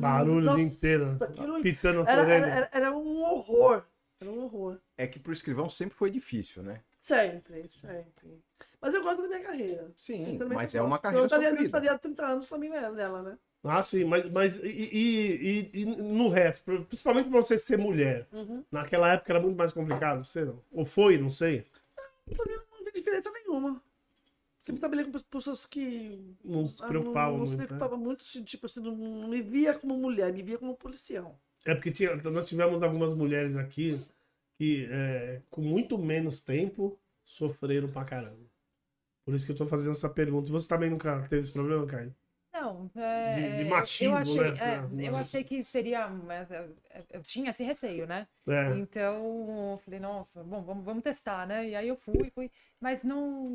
Barulho 0.00 0.52
o 0.54 0.58
inteiro. 0.58 1.16
aquilo- 1.20 1.62
Pitando 1.62 2.00
a 2.02 2.10
era, 2.10 2.22
era, 2.34 2.46
era, 2.48 2.70
era 2.72 2.92
um 2.92 3.22
horror. 3.22 3.84
Era 4.20 4.28
um 4.28 4.42
horror. 4.44 4.78
É 4.96 5.06
que 5.06 5.20
pro 5.20 5.32
escrivão 5.32 5.68
sempre 5.68 5.94
foi 5.96 6.10
difícil, 6.10 6.60
né? 6.60 6.80
Sempre, 7.00 7.68
sempre. 7.68 8.42
Mas 8.80 8.92
eu 8.92 9.00
gosto 9.04 9.22
da 9.22 9.28
minha 9.28 9.40
carreira. 9.44 9.92
Sim, 9.96 10.38
mas 10.52 10.74
eu 10.74 10.82
é 10.82 10.86
uma 10.86 10.98
carreira 10.98 11.22
eu 11.22 11.26
estaria, 11.26 11.46
eu 11.46 11.50
sofrida. 11.50 11.66
estaria 11.68 11.92
há 11.92 11.98
30 11.98 12.26
anos 12.26 12.48
também 12.48 12.68
ne- 12.68 12.90
nela, 12.90 13.22
né? 13.22 13.38
Ah, 13.62 13.82
sim, 13.82 14.04
mas, 14.04 14.28
mas 14.32 14.58
e, 14.58 14.66
e- 14.66 15.70
e- 15.72 15.82
e 15.82 15.86
no 15.86 16.28
resto? 16.28 16.84
Principalmente 16.88 17.28
pra 17.30 17.40
você 17.40 17.56
ser 17.56 17.78
mulher. 17.78 18.26
Uhum. 18.32 18.64
Naquela 18.72 19.12
época 19.12 19.32
era 19.32 19.40
muito 19.40 19.56
mais 19.56 19.70
complicado, 19.72 20.24
você 20.24 20.44
não? 20.44 20.60
Ou 20.72 20.84
foi, 20.84 21.16
não 21.16 21.30
sei. 21.30 21.64
Pra 22.34 22.44
mim 22.44 22.58
não 22.72 22.84
tem 22.84 22.92
diferença 22.92 23.30
nenhuma. 23.30 23.80
Sempre 24.68 24.80
trabalhei 24.80 25.04
com 25.06 25.12
pessoas 25.12 25.64
que 25.64 26.36
Não 26.44 26.66
se 26.66 26.76
preocupavam 26.76 27.32
não, 27.32 27.38
não 27.38 27.46
se 27.46 27.56
muito. 27.56 27.60
né? 27.60 27.66
preocupava 27.66 27.96
muito, 27.96 28.22
assim, 28.22 28.44
tipo 28.44 28.66
assim, 28.66 28.80
não, 28.80 28.94
não 28.94 29.28
me 29.28 29.40
via 29.40 29.72
como 29.72 29.96
mulher, 29.96 30.30
me 30.30 30.42
via 30.42 30.58
como 30.58 30.76
policial. 30.76 31.40
É 31.64 31.74
porque 31.74 31.90
tinha, 31.90 32.14
nós 32.16 32.46
tivemos 32.46 32.82
algumas 32.82 33.14
mulheres 33.14 33.56
aqui 33.56 33.98
que, 34.58 34.86
é, 34.90 35.40
com 35.50 35.62
muito 35.62 35.96
menos 35.96 36.42
tempo, 36.42 36.98
sofreram 37.24 37.88
pra 37.90 38.04
caramba. 38.04 38.46
Por 39.24 39.34
isso 39.34 39.46
que 39.46 39.52
eu 39.52 39.56
tô 39.56 39.64
fazendo 39.64 39.92
essa 39.92 40.08
pergunta. 40.10 40.50
Você 40.50 40.68
também 40.68 40.90
nunca 40.90 41.26
teve 41.28 41.40
esse 41.40 41.50
problema, 41.50 41.86
Caio? 41.86 42.14
Então, 42.84 43.02
é, 43.02 43.06
De- 43.32 43.56
de 43.56 43.64
é, 43.64 43.70
machismo, 43.70 44.14
eu 44.14 44.14
achei, 44.18 44.42
né? 44.52 44.58
é, 44.60 44.74
É, 45.04 45.08
eu 45.08 45.16
é. 45.16 45.20
achei 45.20 45.44
que 45.44 45.62
seria, 45.64 46.08
mas 46.08 46.50
eu, 46.50 46.76
eu 47.10 47.22
tinha 47.22 47.50
esse 47.50 47.64
receio, 47.64 48.06
né? 48.06 48.26
É. 48.46 48.72
Então, 48.76 49.72
eu 49.72 49.78
falei, 49.78 49.98
nossa, 50.00 50.44
bom, 50.44 50.62
vamos, 50.62 50.84
vamos 50.84 51.02
testar, 51.02 51.46
né? 51.46 51.68
E 51.68 51.74
aí 51.74 51.88
eu 51.88 51.96
fui, 51.96 52.30
fui, 52.30 52.50
mas 52.80 53.02
não, 53.02 53.48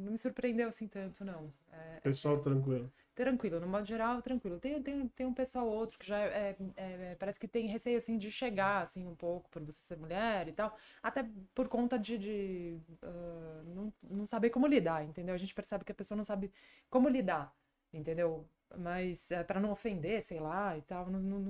não 0.00 0.12
me 0.12 0.18
surpreendeu 0.18 0.68
assim 0.68 0.88
tanto, 0.88 1.24
não. 1.24 1.52
É, 1.72 2.00
Pessoal 2.02 2.40
tranquilo. 2.40 2.90
tranquilo, 3.14 3.58
no 3.60 3.66
modo 3.66 3.84
geral, 3.84 4.22
tranquilo. 4.22 4.58
Tem, 4.60 4.80
tem, 4.82 5.08
tem 5.08 5.26
um 5.26 5.34
pessoal 5.34 5.66
ou 5.66 5.74
outro 5.74 5.98
que 5.98 6.06
já 6.06 6.18
é, 6.20 6.56
é, 6.76 7.16
parece 7.18 7.38
que 7.40 7.48
tem 7.48 7.66
receio, 7.66 7.98
assim, 7.98 8.16
de 8.16 8.30
chegar, 8.30 8.82
assim, 8.82 9.06
um 9.06 9.14
pouco 9.16 9.48
por 9.50 9.62
você 9.64 9.80
ser 9.80 9.96
mulher 9.98 10.46
e 10.48 10.52
tal, 10.52 10.76
até 11.02 11.24
por 11.54 11.68
conta 11.68 11.98
de, 11.98 12.16
de 12.18 12.78
ah, 13.02 13.62
não, 13.66 13.92
não 14.02 14.26
saber 14.26 14.50
como 14.50 14.66
lidar, 14.66 15.04
entendeu? 15.04 15.34
A 15.34 15.38
gente 15.38 15.54
percebe 15.54 15.84
que 15.84 15.92
a 15.92 15.94
pessoa 15.94 16.16
não 16.16 16.24
sabe 16.24 16.52
como 16.88 17.08
lidar, 17.08 17.52
entendeu? 17.92 18.48
Mas 18.76 19.30
é, 19.30 19.42
para 19.42 19.60
não 19.60 19.70
ofender, 19.70 20.22
sei 20.22 20.40
lá, 20.40 20.76
e 20.76 20.82
tal, 20.82 21.10
não, 21.10 21.20
não, 21.20 21.40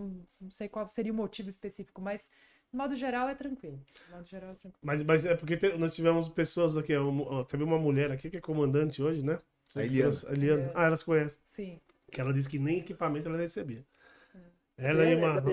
não, 0.40 0.50
sei 0.50 0.68
qual 0.68 0.86
seria 0.88 1.12
o 1.12 1.16
motivo 1.16 1.48
específico, 1.48 2.00
mas, 2.00 2.30
no 2.72 2.78
modo 2.78 2.94
geral, 2.94 3.28
é 3.28 3.34
tranquilo. 3.34 3.80
No 4.08 4.16
modo 4.16 4.28
geral, 4.28 4.50
é 4.50 4.54
tranquilo. 4.54 4.80
Mas, 4.82 5.02
mas 5.02 5.26
é 5.26 5.34
porque 5.34 5.56
te- 5.56 5.76
nós 5.76 5.94
tivemos 5.94 6.28
pessoas 6.28 6.76
aqui, 6.76 6.96
ó, 6.96 7.04
ó, 7.08 7.44
teve 7.44 7.64
uma 7.64 7.78
mulher 7.78 8.10
aqui 8.12 8.30
que 8.30 8.36
é 8.36 8.40
comandante 8.40 9.02
hoje, 9.02 9.22
né? 9.22 9.40
A 9.74 9.82
Eliana. 9.82 10.14
A 10.28 10.32
Eliana. 10.32 10.72
Ah, 10.74 10.84
elas 10.84 11.02
conhecem. 11.02 11.42
Sim. 11.44 11.80
Que 12.10 12.20
ela 12.20 12.32
disse 12.32 12.48
que 12.48 12.58
nem 12.58 12.78
equipamento 12.78 13.28
ela 13.28 13.36
recebia. 13.36 13.84
É. 14.78 14.88
Ela 14.90 15.04
e 15.04 15.12
É, 15.12 15.16
uma. 15.16 15.40
da 15.40 15.50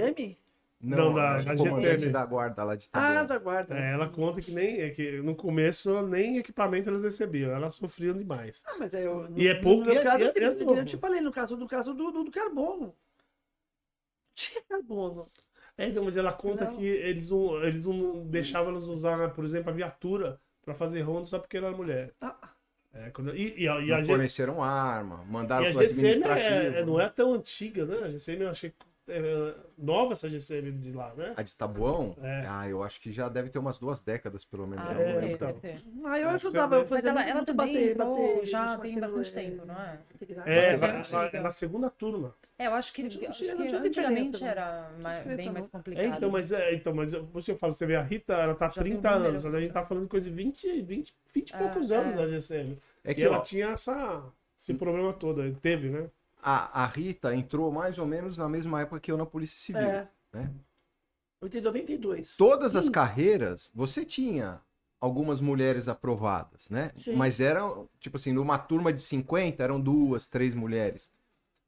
BM? 0.86 0.96
Não, 0.96 1.14
da- 1.14 1.36
a 1.36 1.38
da 1.42 1.56
GTM. 1.56 2.12
da 2.12 2.26
guarda 2.26 2.64
lá 2.64 2.76
de 2.76 2.88
Ah, 2.94 3.00
Taboão. 3.02 3.26
da 3.28 3.38
guarda. 3.40 3.76
É, 3.78 3.94
ela 3.94 4.08
conta 4.10 4.42
que 4.42 4.52
nem 4.52 4.82
é 4.82 4.90
que 4.92 5.22
no 5.22 5.36
começo 5.36 6.02
nem 6.08 6.38
equipamento 6.38 6.90
elas 6.90 7.04
recebiam, 7.04 7.52
elas 7.52 7.76
sofriam 7.76 8.16
demais. 8.18 8.64
Ah, 8.68 8.76
mas 8.80 8.94
é, 8.94 9.06
eu, 9.06 9.28
E 9.36 9.48
é 9.48 9.56
pouco- 9.56 9.80
No 9.82 9.86
meu 9.86 9.96
e 9.96 9.98
é- 9.98 10.04
caso, 10.04 10.24
é- 10.24 10.28
eu, 10.28 10.34
te- 10.34 10.40
e 10.40 10.44
é 10.44 10.80
eu 10.80 10.86
te 10.86 10.98
falei, 10.98 11.22
no 11.22 11.32
caso, 11.32 11.58
no 11.58 11.68
caso 11.68 11.94
do, 11.94 12.12
do, 12.12 12.24
do 12.26 12.32
carbono. 12.32 12.96
Tinha 14.34 14.62
carbono. 14.68 15.28
É, 15.78 15.88
então, 15.88 16.04
mas 16.04 16.16
ela 16.18 16.32
conta 16.32 16.66
Não. 16.66 16.78
que 16.78 16.86
eles 16.86 17.30
não, 17.30 17.64
eles 17.64 17.86
não 17.86 18.26
deixavam 18.28 18.70
elas 18.72 18.84
usar, 18.86 19.30
por 19.32 19.44
exemplo, 19.44 19.70
a 19.72 19.74
viatura 19.74 20.40
pra 20.64 20.74
fazer 20.74 21.02
ronda 21.02 21.26
só 21.26 21.38
porque 21.40 21.58
ela 21.58 21.68
era 21.68 21.76
mulher. 21.78 22.14
Ah, 22.22 22.36
É, 22.98 23.10
quando, 23.10 23.36
e, 23.36 23.62
e, 23.64 23.68
a- 23.68 23.82
e 23.82 23.92
a, 23.92 23.98
Não 23.98 24.06
G- 24.06 24.12
forneceram 24.12 24.64
arma, 24.64 25.22
e 25.28 25.30
mandaram 25.30 25.68
a 25.68 25.72
pro 25.72 25.82
GCM 25.82 26.12
administrativo. 26.24 26.56
é, 26.78 26.80
é- 26.80 26.86
não 26.86 26.98
é 27.02 27.10
tão 27.10 27.34
antiga, 27.34 27.86
né? 27.86 27.98
A 28.06 28.08
GCM 28.10 28.44
eu 28.46 28.50
achei 28.50 28.74
é, 29.08 29.56
nova 29.78 30.14
essa 30.14 30.30
GCM 30.30 30.72
de 30.80 30.92
lá, 30.92 31.14
né? 31.16 31.34
A 31.38 31.42
de 31.44 31.56
Tabuão? 31.56 32.16
É. 32.22 32.46
Ah, 32.48 32.68
eu 32.68 32.84
acho 32.84 33.00
que 33.00 33.12
já 33.12 33.30
deve 33.30 33.50
ter 33.50 33.60
umas 33.60 33.78
duas 33.78 34.02
décadas, 34.02 34.44
pelo 34.46 34.66
menos. 34.68 34.86
Ah, 34.88 34.94
eu 34.94 35.00
é, 35.02 35.14
deve 35.22 35.38
ter, 35.38 35.46
lembro. 35.46 35.60
então. 35.64 36.10
ah, 36.12 36.20
eu 36.20 36.30
ajudava 36.30 36.76
vê. 36.78 36.82
a 36.82 36.86
fazer 36.86 37.12
Mas 37.12 37.24
ela, 37.28 37.30
ela 37.30 37.46
também 37.46 37.74
bater, 37.74 37.92
entrou 37.92 38.16
bater, 38.34 38.46
já 38.46 38.78
tem 38.78 39.00
bastante 39.00 39.30
é, 39.38 39.42
tempo, 39.44 39.66
não 39.66 39.76
é? 39.76 40.00
É, 40.46 40.74
Ela 40.74 40.88
é 40.88 41.02
ela, 41.12 41.26
ela 41.34 41.44
na 41.44 41.52
segunda 41.52 41.90
turma. 41.90 42.36
É, 42.58 42.68
eu 42.68 42.74
acho 42.74 42.94
que, 42.94 43.08
tinha- 43.10 43.30
acho 43.30 43.44
que 43.44 43.52
antigamente 43.52 44.42
não. 44.42 44.48
era 44.48 44.92
ma- 45.02 45.14
diferença, 45.18 45.36
bem 45.38 45.52
mais 45.52 45.66
não. 45.66 45.70
É, 45.70 45.72
complicado. 45.84 46.18
então, 46.18 46.30
mas, 46.32 46.52
é, 46.54 46.74
então, 46.74 46.94
mas 46.96 47.14
você 47.14 47.54
fala, 47.56 47.74
você 47.74 47.86
vê 47.86 47.96
a 47.98 48.02
Rita, 48.02 48.34
ela 48.34 48.56
tá 48.56 48.68
há 48.68 48.70
Já 48.70 48.82
tem 48.82 48.94
um 48.94 49.02
30 49.02 49.12
número. 49.12 49.30
anos, 49.32 49.46
a 49.46 49.60
gente 49.60 49.74
tá 49.74 49.86
falando 49.86 50.04
de 50.04 50.10
coisa 50.10 50.30
de 50.30 50.36
20, 50.36 50.82
20, 50.82 51.14
20 51.34 51.50
e 51.50 51.54
É, 51.54 51.58
poucos 51.58 51.92
é. 51.92 51.98
anos 51.98 52.16
da 52.16 52.28
GCM. 52.28 52.78
É 53.04 53.12
E 53.12 53.16
que, 53.16 53.24
ela 53.24 53.38
ó, 53.38 53.42
tinha 53.42 53.68
essa, 53.68 54.24
esse 54.58 54.74
problema 54.76 55.12
todo, 55.14 55.54
teve, 55.62 55.90
né? 55.90 56.10
A, 56.48 56.84
a 56.84 56.86
Rita 56.86 57.36
entrou 57.36 57.72
mais 57.72 57.98
ou 57.98 58.06
menos 58.06 58.38
na 58.38 58.48
mesma 58.48 58.82
época 58.82 59.00
que 59.00 59.12
eu 59.12 59.18
na 59.18 59.26
Polícia 59.26 59.58
Civil. 59.58 59.82
É. 59.82 60.08
né? 60.32 60.52
92. 61.42 62.38
Todas 62.38 62.76
as 62.76 62.88
carreiras, 62.90 63.72
você 63.74 64.06
tinha 64.06 64.62
algumas 65.00 65.42
mulheres 65.42 65.88
aprovadas, 65.88 66.70
né? 66.70 66.92
Sim. 66.98 67.16
Mas 67.16 67.40
eram, 67.40 67.90
tipo 68.00 68.18
assim, 68.18 68.32
numa 68.32 68.58
turma 68.58 68.92
de 68.94 69.02
50, 69.02 69.62
eram 69.64 69.80
duas, 69.80 70.28
três 70.28 70.56
mulheres. 70.56 71.12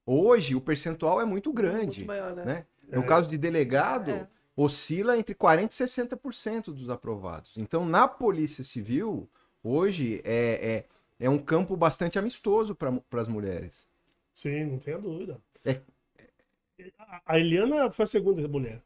Hoje, 0.05 0.55
o 0.55 0.61
percentual 0.61 1.19
é 1.19 1.25
muito 1.25 1.51
grande, 1.51 1.99
Muito 1.99 2.07
maior, 2.07 2.35
né? 2.35 2.45
né? 2.45 2.65
No 2.91 3.03
É. 3.03 3.05
caso 3.05 3.29
de 3.29 3.37
delegado, 3.37 4.11
É. 4.11 4.27
oscila 4.55 5.17
entre 5.17 5.35
40% 5.35 5.71
e 5.71 5.75
60% 5.75 6.71
dos 6.73 6.89
aprovados. 6.89 7.57
Então, 7.57 7.85
na 7.85 8.07
Polícia 8.07 8.63
Civil, 8.63 9.29
hoje, 9.61 10.21
é, 10.23 10.85
é, 11.19 11.25
é 11.25 11.29
um 11.29 11.37
campo 11.37 11.75
bastante 11.75 12.17
amistoso 12.17 12.73
para 12.73 13.21
as 13.21 13.27
mulheres. 13.27 13.86
Sim, 14.37 14.65
não 14.65 14.77
tenha 14.77 14.99
dúvida. 14.99 15.41
É. 15.65 15.81
A- 16.99 17.21
A 17.25 17.39
Eliana 17.39 17.89
foi 17.89 18.03
a 18.03 18.07
segunda 18.07 18.47
mulher. 18.47 18.83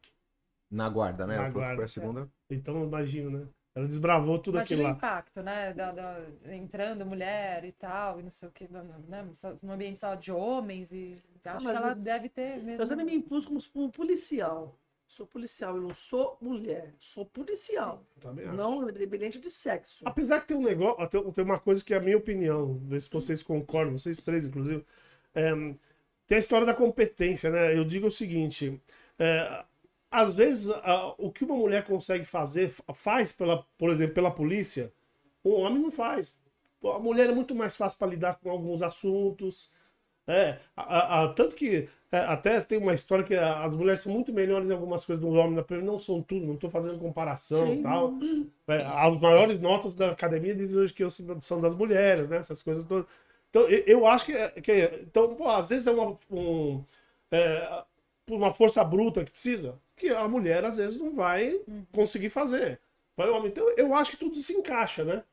Na 0.70 0.88
guarda, 0.88 1.28
né? 1.28 1.36
Na 1.36 1.44
Ela 1.44 1.52
guarda, 1.52 1.76
foi 1.76 1.84
a 1.84 1.88
segunda. 1.88 2.30
Então, 2.50 2.82
imagina, 2.86 3.40
né? 3.40 3.48
Ela 3.76 3.86
desbravou 3.86 4.40
tudo 4.40 4.56
Imagina 4.58 4.64
aquilo 4.64 4.82
o 4.82 4.92
lá. 4.92 4.98
impacto, 4.98 5.44
né? 5.44 5.74
Da, 5.74 5.92
da- 5.92 6.26
entrando 6.54 7.06
mulher 7.06 7.66
e 7.66 7.74
tal, 7.74 8.20
e 8.20 8.24
não 8.24 8.32
sei 8.32 8.48
o 8.48 8.52
que, 8.54 8.66
né? 8.72 8.82
num 9.62 9.72
ambiente 9.74 10.00
só 10.00 10.16
de 10.16 10.32
homens, 10.32 10.94
e 10.94 11.18
acho 11.44 11.66
mas 11.66 11.74
que 11.74 11.78
ela 11.78 11.90
eu- 11.90 11.96
deve 11.96 12.30
ter 12.30 12.64
mesmo. 12.64 12.82
Eu 12.82 12.88
sempre 12.88 13.04
me 13.04 13.16
impus 13.16 13.46
como, 13.46 13.60
como 13.74 13.92
policial. 13.92 14.78
Sou 15.06 15.28
policial, 15.28 15.76
eu 15.76 15.82
não 15.82 15.94
sou 15.94 16.38
mulher. 16.40 16.94
Sou 16.98 17.26
policial. 17.26 18.06
Também. 18.22 18.48
Não 18.54 18.88
independente 18.88 19.38
de 19.42 19.52
sexo. 19.52 20.06
Apesar 20.08 20.40
que 20.40 20.48
tem 20.48 20.56
um 20.56 20.62
negócio, 20.62 21.06
tem, 21.10 21.32
tem 21.34 21.44
uma 21.44 21.60
coisa 21.60 21.84
que 21.84 21.94
é 21.94 21.98
a 21.98 22.02
minha 22.02 22.18
opinião, 22.18 22.78
ver 22.86 23.02
se 23.02 23.10
vocês 23.12 23.44
concordam, 23.44 23.98
vocês 23.98 24.22
três, 24.22 24.46
inclusive. 24.46 24.86
É, 25.36 25.52
tem 26.28 26.36
a 26.38 26.40
história 26.40 26.66
da 26.66 26.74
competência, 26.74 27.50
né? 27.50 27.78
Eu 27.78 27.84
digo 27.86 28.08
o 28.08 28.12
seguinte: 28.12 28.82
é, 29.20 29.64
às 30.10 30.36
vezes 30.36 30.70
a- 30.70 31.16
o 31.18 31.32
que 31.32 31.44
uma 31.46 31.56
mulher 31.56 31.84
consegue 31.84 32.26
fazer, 32.26 32.70
fa- 32.70 32.94
faz, 32.94 33.32
pela, 33.32 33.64
por 33.78 33.90
exemplo, 33.90 34.14
pela 34.16 34.32
polícia, 34.32 34.92
o 35.44 35.52
homem 35.62 35.82
não 35.82 35.92
faz. 35.92 36.40
A 36.84 37.00
mulher 37.00 37.30
é 37.30 37.34
muito 37.34 37.54
mais 37.56 37.76
fácil 37.76 37.98
para 38.00 38.08
lidar 38.08 38.36
com 38.42 38.50
alguns 38.50 38.82
assuntos. 38.82 39.70
É, 40.28 40.60
a- 40.78 41.24
a- 41.26 41.30
tanto 41.34 41.56
que 41.56 41.90
é, 42.12 42.20
até 42.20 42.62
tem 42.62 42.78
uma 42.78 42.94
história 42.94 43.24
que 43.26 43.36
as 43.36 43.74
mulheres 43.74 44.02
são 44.02 44.14
muito 44.14 44.32
melhores 44.34 44.70
em 44.70 44.74
algumas 44.74 45.06
coisas 45.06 45.22
do 45.24 45.30
homem, 45.32 45.56
né? 45.56 45.66
não 45.84 45.98
são 46.00 46.22
tudo, 46.22 46.46
não 46.46 46.56
estou 46.56 46.70
fazendo 46.70 47.00
comparação 47.00 47.74
e 47.74 47.78
tal. 47.78 48.18
É, 48.68 48.84
as 48.86 49.20
maiores 49.20 49.60
notas 49.60 49.94
da 49.94 50.12
academia 50.12 50.56
dizem 50.56 50.78
hoje 50.78 50.94
que 50.94 51.04
são 51.42 51.60
das 51.62 51.76
mulheres, 51.76 52.30
né? 52.30 52.38
Essas 52.38 52.62
coisas 52.64 52.84
todas. 52.86 53.06
Então, 53.52 53.64
eu, 53.68 54.08
acho 54.08 54.26
que, 54.26 54.62
que 54.62 54.72
então, 55.04 55.36
pô, 55.36 55.50
às 55.50 55.70
vezes 55.70 55.86
é 55.86 55.92
uma, 55.92 56.18
um, 56.32 56.82
é, 57.30 57.84
uma 58.30 58.52
força 58.52 58.82
bruta 58.82 59.26
que 59.26 59.32
precisa, 59.32 59.78
que 59.98 60.08
a 60.08 60.26
mulher 60.26 60.64
às 60.64 60.78
vezes 60.78 61.00
não 61.00 61.14
vai 61.14 61.60
conseguir 61.92 62.30
fazer. 62.30 62.80
Vai 63.16 63.30
o 63.30 63.36
homem. 63.36 63.50
Então, 63.50 63.70
eu 63.76 63.94
acho 63.94 64.12
que 64.12 64.18
tudo 64.18 64.38
se 64.38 64.54
encaixa, 64.54 65.04
né? 65.04 65.24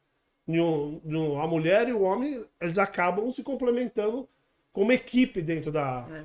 A 1.41 1.47
mulher 1.47 1.89
e 1.89 1.93
o 1.93 2.03
homem, 2.03 2.45
eles 2.61 2.79
acabam 2.79 3.31
se 3.31 3.45
complementando 3.45 4.29
como 4.73 4.91
equipe 4.91 5.41
dentro 5.41 5.71
da, 5.71 6.07
É. 6.11 6.25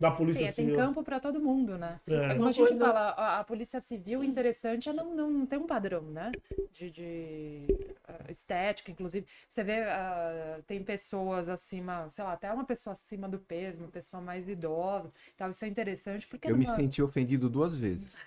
da 0.00 0.10
polícia 0.10 0.40
Sim, 0.40 0.44
é, 0.44 0.52
tem 0.52 0.64
civil. 0.66 0.76
campo 0.76 1.02
para 1.04 1.20
todo 1.20 1.38
mundo, 1.38 1.76
né? 1.76 2.00
É. 2.08 2.14
É 2.14 2.34
como 2.34 2.48
a 2.48 2.52
gente 2.52 2.68
coisa- 2.68 2.86
fala, 2.86 3.00
a, 3.10 3.40
a 3.40 3.44
polícia 3.44 3.80
civil, 3.80 4.24
interessante 4.24 4.88
é 4.88 4.92
não, 4.94 5.14
não 5.14 5.44
ter 5.44 5.58
um 5.58 5.66
padrão, 5.66 6.00
né? 6.00 6.32
De, 6.72 6.90
de, 6.90 7.66
ah, 8.08 8.30
estética, 8.30 8.90
inclusive. 8.90 9.26
Você 9.46 9.62
vê, 9.62 9.82
ah, 9.82 10.58
tem 10.66 10.82
pessoas 10.82 11.50
acima, 11.50 12.06
sei 12.08 12.24
lá, 12.24 12.32
até 12.32 12.50
uma 12.50 12.64
pessoa 12.64 12.92
acima 12.92 13.28
do 13.28 13.38
peso, 13.38 13.78
uma 13.80 13.88
pessoa 13.88 14.22
mais 14.22 14.48
idosa, 14.48 15.12
tal. 15.36 15.50
Isso 15.50 15.64
é 15.66 15.68
interessante 15.68 16.26
porque 16.26 16.50
Eu 16.50 16.56
me 16.56 16.64
senti 16.66 17.02
ofendido 17.02 17.50
duas 17.50 17.76
vezes. 17.76 18.16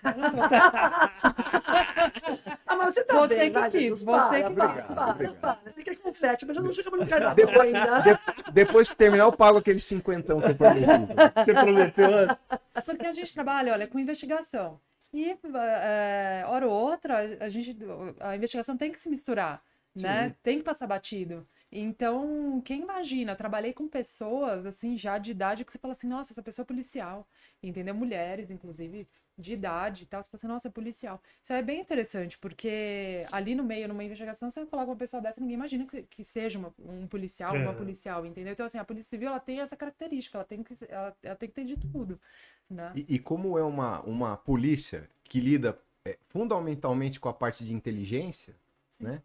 Ah, 2.66 2.76
mas 2.76 2.94
você 2.94 3.04
tá 3.04 3.14
Você 3.20 3.36
bem, 3.36 3.52
que 3.52 3.58
vai, 3.58 3.70
quis, 3.70 3.80
Jesus. 3.82 4.02
você 4.02 4.04
para, 4.04 4.42
que 4.50 4.54
para, 4.54 4.68
para, 4.82 5.10
obrigado. 5.10 5.36
para. 5.40 5.58
Você 5.72 5.82
quer 5.82 5.96
confete, 5.96 6.44
mas 6.46 6.56
já 6.56 6.62
não 6.62 6.72
chegamos 6.72 7.00
no 7.00 7.06
carnaval 7.06 7.60
ainda. 7.60 8.00
De- 8.00 8.52
depois 8.52 8.88
que 8.88 8.96
terminar, 8.96 9.24
eu 9.24 9.32
pago 9.32 9.58
aquele 9.58 9.78
cinquentão 9.80 10.40
que 10.40 10.48
eu 10.48 10.54
prometi. 10.54 10.86
Você 11.36 11.52
Porque 12.84 13.06
a 13.06 13.12
gente 13.12 13.32
trabalha, 13.32 13.72
olha, 13.72 13.86
com 13.86 13.98
investigação. 13.98 14.80
E, 15.12 15.30
é, 15.30 16.44
hora 16.46 16.66
ou 16.66 16.72
outra, 16.72 17.38
a, 17.40 17.48
gente, 17.48 17.76
a 18.18 18.34
investigação 18.34 18.76
tem 18.76 18.90
que 18.90 18.98
se 18.98 19.08
misturar, 19.08 19.62
né? 19.94 20.34
Tem 20.42 20.58
que 20.58 20.64
passar 20.64 20.88
batido. 20.88 21.46
Então, 21.70 22.60
quem 22.64 22.82
imagina? 22.82 23.34
Trabalhei 23.34 23.72
com 23.72 23.88
pessoas, 23.88 24.66
assim, 24.66 24.96
já 24.96 25.18
de 25.18 25.32
idade, 25.32 25.64
que 25.64 25.72
você 25.72 25.78
fala 25.78 25.92
assim, 25.92 26.08
nossa, 26.08 26.32
essa 26.32 26.42
pessoa 26.42 26.64
é 26.64 26.66
policial. 26.66 27.26
Entendeu? 27.62 27.94
Mulheres, 27.94 28.50
inclusive, 28.50 29.08
de 29.36 29.52
idade 29.52 30.04
e 30.04 30.06
tal. 30.06 30.22
Você 30.22 30.28
fala 30.30 30.38
assim, 30.38 30.46
nossa, 30.46 30.68
é 30.68 30.70
policial. 30.70 31.20
Isso 31.42 31.52
é 31.52 31.62
bem 31.62 31.80
interessante, 31.80 32.38
porque 32.38 33.26
ali 33.32 33.54
no 33.54 33.64
meio, 33.64 33.88
numa 33.88 34.04
investigação, 34.04 34.48
você 34.50 34.64
coloca 34.66 34.90
uma 34.90 34.96
pessoa 34.96 35.20
dessa, 35.20 35.40
ninguém 35.40 35.54
imagina 35.56 35.86
que, 35.86 36.02
que 36.04 36.24
seja 36.24 36.58
uma- 36.58 36.72
um 36.78 37.06
policial, 37.06 37.54
É. 37.56 37.62
uma 37.62 37.74
policial, 37.74 38.24
entendeu? 38.24 38.52
Então, 38.52 38.66
assim, 38.66 38.78
a 38.78 38.84
Polícia 38.84 39.10
Civil, 39.10 39.28
ela 39.28 39.40
tem 39.40 39.60
essa 39.60 39.76
característica, 39.76 40.38
ela 40.38 40.44
tem 40.44 40.62
que, 40.62 40.72
ela, 40.88 41.16
ela 41.22 41.36
tem 41.36 41.48
que 41.48 41.54
ter 41.54 41.64
de 41.64 41.76
tudo, 41.76 42.20
né? 42.70 42.92
E, 42.94 43.16
e 43.16 43.18
como 43.18 43.58
é 43.58 43.62
uma, 43.64 44.00
uma 44.02 44.36
polícia 44.36 45.08
que 45.24 45.40
lida 45.40 45.78
é, 46.04 46.16
fundamentalmente 46.28 47.18
com 47.18 47.28
a 47.28 47.34
parte 47.34 47.64
de 47.64 47.74
inteligência, 47.74 48.54
Sim. 48.90 49.04
né? 49.04 49.22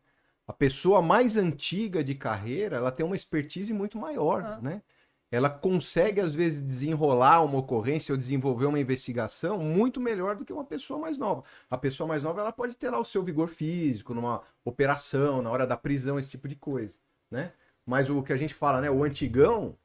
A 0.47 0.53
pessoa 0.53 0.99
mais 1.01 1.37
antiga 1.37 2.03
de 2.03 2.15
carreira, 2.15 2.77
ela 2.77 2.91
tem 2.91 3.05
uma 3.05 3.15
expertise 3.15 3.71
muito 3.71 3.99
maior, 3.99 4.43
Ah. 4.43 4.59
né? 4.61 4.81
Ela 5.31 5.49
consegue, 5.49 6.19
às 6.19 6.33
vezes, 6.33 6.63
desenrolar 6.63 7.43
uma 7.43 7.59
ocorrência 7.59 8.11
ou 8.11 8.17
desenvolver 8.17 8.65
uma 8.65 8.79
investigação 8.79 9.59
muito 9.59 9.99
melhor 10.01 10.35
do 10.35 10.43
que 10.43 10.51
uma 10.51 10.63
pessoa 10.65 10.99
mais 10.99 11.17
nova. 11.19 11.43
A 11.69 11.77
pessoa 11.77 12.07
mais 12.07 12.23
nova, 12.23 12.41
ela 12.41 12.51
pode 12.51 12.75
ter 12.75 12.89
lá 12.89 12.99
o 12.99 13.05
seu 13.05 13.21
vigor 13.21 13.47
físico, 13.47 14.13
numa 14.13 14.41
operação, 14.65 15.41
na 15.41 15.51
hora 15.51 15.67
da 15.67 15.77
prisão, 15.77 16.17
esse 16.17 16.31
tipo 16.31 16.47
de 16.47 16.55
coisa, 16.55 16.97
né? 17.29 17.51
Mas 17.85 18.09
o 18.09 18.23
que 18.23 18.33
a 18.33 18.37
gente 18.37 18.53
fala, 18.55 18.81
né? 18.81 18.89
O 18.89 19.03
antigão, 19.03 19.77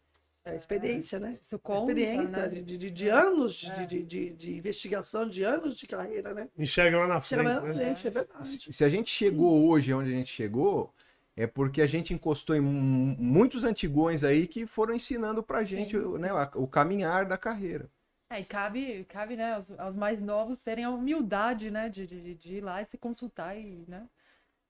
É 0.46 0.56
experiência, 0.56 1.18
né? 1.18 1.38
Isso 1.40 1.58
conta, 1.58 1.92
experiência 1.92 2.28
né? 2.28 2.48
de, 2.48 2.62
de, 2.78 2.90
de 2.90 3.08
anos 3.08 3.54
de, 3.54 3.70
de, 3.72 3.86
de, 3.86 4.02
de, 4.02 4.30
de 4.30 4.56
investigação, 4.56 5.28
de 5.28 5.42
anos 5.42 5.76
de 5.76 5.86
carreira, 5.86 6.32
né? 6.34 6.48
Enxerga 6.58 6.98
lá 6.98 7.06
na 7.06 7.20
frente. 7.20 7.40
Chega 7.40 7.42
mais 7.42 7.62
na 7.62 7.68
né? 7.68 7.94
frente, 7.94 8.08
é 8.08 8.10
verdade. 8.10 8.72
Se 8.72 8.84
a 8.84 8.88
gente 8.88 9.10
chegou 9.10 9.68
hoje 9.68 9.92
onde 9.92 10.10
a 10.12 10.16
gente 10.16 10.30
chegou, 10.30 10.92
é 11.37 11.47
porque 11.47 11.83
a 11.83 11.87
gente 11.87 12.14
encostou 12.14 12.57
em 12.57 12.61
mu- 12.61 13.17
muitos 13.19 13.64
antigões 13.64 14.25
aí 14.25 14.47
que 14.47 14.67
foram 14.67 14.95
ensinando 14.95 15.43
pra 15.43 15.64
gente 15.64 15.97
né, 15.97 16.31
o 16.55 16.67
caminhar 16.69 17.26
da 17.26 17.37
carreira. 17.38 17.91
É, 18.31 18.41
e 18.41 18.45
cabe, 18.45 19.05
cabe 19.05 19.37
né, 19.37 19.55
aos, 19.55 19.71
aos 19.79 19.97
mais 19.97 20.21
novos 20.23 20.59
terem 20.59 20.85
a 20.85 20.91
humildade, 20.91 21.71
né, 21.71 21.88
de, 21.88 22.07
de, 22.07 22.35
de 22.35 22.55
ir 22.57 22.61
lá 22.62 22.81
e 22.83 22.85
se 22.85 22.99
consultar 22.99 23.57
e, 23.57 23.85
né, 23.88 24.09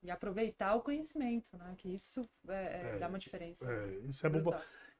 e 0.02 0.10
aproveitar 0.10 0.74
o 0.76 0.82
conhecimento, 0.82 1.56
né, 1.58 1.74
que 1.78 1.88
isso 1.94 2.28
é, 2.48 2.92
é, 2.92 2.94
É, 2.94 2.98
dá 2.98 3.08
uma 3.08 3.18
diferença. 3.18 3.66
É, 3.66 3.98
isso 4.08 4.26
é 4.26 4.30
bom. 4.30 4.54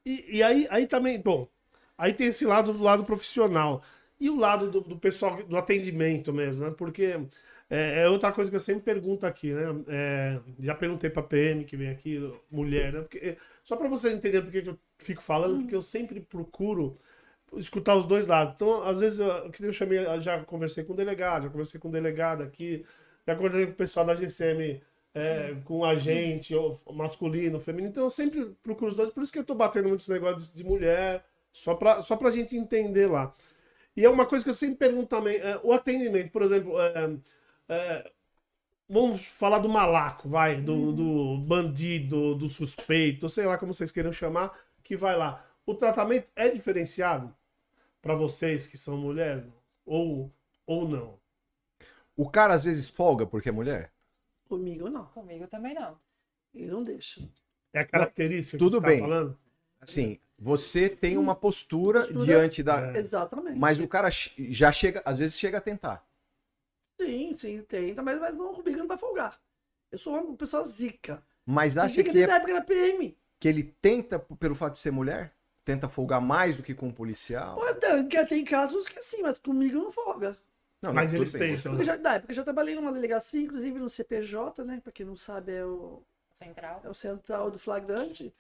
E, 0.05 0.39
e 0.39 0.43
aí, 0.43 0.67
aí 0.71 0.87
também, 0.87 1.21
bom, 1.21 1.49
aí 1.99 2.13
tem 2.13 2.29
esse 2.29 2.45
lado 2.47 2.73
do 2.73 2.83
lado 2.83 3.05
profissional. 3.05 3.83
E 4.21 4.31
o 4.31 4.37
lado 4.37 4.71
do, 4.71 4.81
do 4.81 4.99
pessoal, 4.99 5.43
do 5.45 5.57
atendimento 5.57 6.33
mesmo, 6.33 6.65
né? 6.65 6.71
Porque 6.77 7.15
é, 7.75 8.03
é 8.03 8.09
outra 8.09 8.31
coisa 8.31 8.49
que 8.49 8.57
eu 8.57 8.61
sempre 8.61 8.85
pergunto 8.85 9.27
aqui, 9.27 9.53
né? 9.53 9.63
É, 9.89 10.41
já 10.61 10.77
perguntei 10.77 11.11
pra 11.11 11.25
PM 11.25 11.65
que 11.65 11.77
vem 11.77 11.91
aqui, 11.91 12.21
mulher, 12.49 12.93
né? 12.93 13.01
Porque, 13.01 13.37
só 13.65 13.75
pra 13.75 13.89
você 13.89 14.11
entender 14.13 14.43
por 14.43 14.53
que 14.53 14.69
eu 14.69 14.79
fico 14.99 15.21
falando, 15.21 15.63
porque 15.63 15.75
eu 15.75 15.83
sempre 15.83 16.21
procuro 16.21 16.97
escutar 17.55 17.97
os 17.97 18.07
dois 18.07 18.29
lados. 18.29 18.55
Então, 18.55 18.83
às 18.85 19.01
vezes, 19.01 19.19
eu, 19.19 19.51
que 19.51 19.65
eu 19.65 19.73
chamei, 19.73 19.99
já 20.21 20.39
conversei 20.45 20.85
com 20.85 20.93
o 20.93 20.97
delegado, 20.97 21.45
já 21.45 21.51
conversei 21.51 21.81
com 21.81 21.89
o 21.89 21.93
delegado 21.93 22.45
aqui, 22.45 22.85
já 23.27 23.35
conversei 23.35 23.67
com 23.67 23.73
o 23.73 23.77
pessoal 23.77 24.07
da 24.07 24.15
GCM, 24.15 24.81
é, 25.13 25.57
com 25.65 25.85
agente 25.85 26.55
ou 26.55 26.79
masculino, 26.93 27.59
feminino. 27.59 27.91
Então, 27.91 28.05
eu 28.05 28.11
sempre 28.11 28.55
procuro 28.63 28.93
os 28.93 28.97
dois, 28.97 29.11
por 29.11 29.23
isso 29.23 29.33
que 29.33 29.39
eu 29.41 29.45
tô 29.45 29.55
batendo 29.55 29.89
muito 29.89 30.01
esse 30.01 30.13
negócio 30.13 30.39
de, 30.39 30.55
de 30.55 30.65
mulher, 30.65 31.25
só 31.53 31.75
pra, 31.75 32.03
só 32.03 32.17
pra 32.17 32.31
gente 32.31 32.57
entender 32.57 33.09
lá. 33.09 33.33
E 33.97 34.05
é 34.05 34.11
uma 34.11 34.27
coisa 34.27 34.45
que 34.45 34.51
eu 34.51 34.55
sempre 34.55 34.77
pergunto 34.77 35.07
também, 35.07 35.39
é, 35.39 35.59
o 35.63 35.73
atendimento, 35.73 36.31
por 36.31 36.43
exemplo, 36.43 36.81
é, 36.81 37.17
é, 37.69 38.11
vamos 38.89 39.27
falar 39.27 39.59
do 39.59 39.69
malaco, 39.69 40.29
vai, 40.29 40.61
do, 40.61 40.93
do 40.93 41.39
bandido, 41.39 42.35
do 42.35 42.49
suspeito, 42.49 43.29
sei 43.29 43.47
lá 43.47 43.57
como 43.59 43.73
vocês 43.75 43.93
queiram 43.93 44.13
chamar, 44.13 44.59
que 44.83 44.97
vai 44.97 45.17
lá. 45.17 45.45
O 45.67 45.75
tratamento 45.75 46.29
é 46.37 46.49
diferenciado 46.49 47.35
para 48.03 48.15
vocês 48.15 48.67
que 48.67 48.77
são 48.77 48.97
mulheres 48.97 49.45
ou, 49.85 50.31
ou 50.67 50.87
não? 50.89 51.19
O 52.17 52.29
cara 52.29 52.55
às 52.55 52.65
vezes 52.65 52.91
folga 52.91 53.27
porque 53.27 53.49
é 53.49 53.53
mulher? 53.53 53.91
Comigo 54.49 54.89
não. 54.91 55.07
Comigo 55.07 55.47
também 55.47 55.75
não. 55.75 55.99
Ele 56.55 56.67
não 56.71 56.85
deixa. 56.85 57.27
É 57.73 57.81
a 57.81 57.85
característica 57.85 58.59
Tudo 58.59 58.81
que 58.81 58.87
você 58.87 58.87
bem. 58.87 59.01
tá 59.01 59.07
falando? 59.09 59.39
Assim, 59.81 60.21
você 60.39 60.89
tem 60.89 61.17
uma 61.19 61.35
postura, 61.35 62.01
Postura- 62.01 62.25
diante 62.25 62.63
da. 62.63 62.95
É. 62.95 62.99
Exatamente. 62.99 63.59
Mas 63.59 63.81
o 63.81 63.89
cara 63.89 64.09
já 64.11 64.71
chega, 64.71 65.03
às 65.05 65.19
vezes 65.19 65.39
chega 65.39 65.59
a 65.59 65.61
tentar. 65.61 66.04
Sim, 67.01 67.35
sim, 67.35 67.63
tenta, 67.63 68.03
mas, 68.03 68.19
mas 68.21 68.35
não, 68.35 68.55
comigo 68.55 68.79
não 68.79 68.87
vai 68.87 68.99
folgar. 68.99 69.41
Eu 69.91 69.99
sou 69.99 70.15
uma 70.15 70.37
pessoa 70.37 70.65
zica. 70.65 71.25
Mas 71.47 71.77
acha 71.77 72.03
zica 72.03 72.11
que, 72.11 72.19
a 72.19 72.23
é, 72.23 72.37
época 72.37 72.55
da 72.55 72.63
PM. 72.63 73.19
que 73.39 73.49
ele 73.49 73.63
tenta, 73.81 74.19
pelo 74.19 74.55
fato 74.55 74.73
de 74.73 74.79
ser 74.79 74.91
mulher, 74.91 75.35
tenta 75.65 75.89
folgar 75.89 76.21
mais 76.21 76.57
do 76.57 76.63
que 76.63 76.75
com 76.75 76.89
um 76.89 76.93
policial. 76.93 77.59
Pode 77.59 77.81
ter, 77.81 78.09
que 78.09 78.27
tem 78.27 78.45
casos 78.45 78.87
que 78.89 79.01
sim, 79.03 79.23
mas 79.23 79.39
comigo 79.39 79.79
não 79.79 79.93
folga. 79.93 80.37
Não, 80.83 80.93
Mas 80.93 81.15
eles 81.15 81.33
tentam. 81.33 81.57
você- 81.59 81.69
Porque 81.71 81.85
já, 81.85 81.97
na 81.97 82.15
época 82.17 82.33
eu 82.33 82.37
já 82.37 82.45
trabalhei 82.45 82.75
numa 82.75 82.93
delegacia, 82.93 83.41
inclusive 83.41 83.79
no 83.79 83.89
CPJ, 83.91 84.65
né? 84.65 84.81
Pra 84.83 84.93
quem 84.93 85.07
não 85.07 85.17
sabe, 85.17 85.53
é 85.53 85.65
o, 85.65 86.03
Central. 86.33 86.81
é 86.85 86.89
o 86.91 86.95
central 86.95 87.51
do 87.51 87.59
flagrante. 87.59 88.35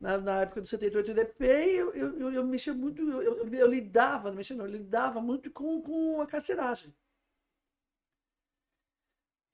Na, 0.00 0.18
na 0.18 0.42
época 0.42 0.62
do 0.62 0.68
78 0.68 1.14
DP, 1.14 1.44
eu, 1.46 1.94
eu, 1.94 2.18
eu, 2.20 2.32
eu 2.34 2.44
mexia 2.46 2.74
muito, 2.74 3.02
eu, 3.02 3.22
eu, 3.22 3.48
eu 3.54 3.68
lidava, 3.68 4.30
não 4.30 4.36
mexia 4.36 4.56
não, 4.56 4.66
eu 4.66 4.72
lidava 4.72 5.20
muito 5.20 5.50
com, 5.52 5.80
com 5.82 6.20
a 6.22 6.26
carceragem. 6.26 6.94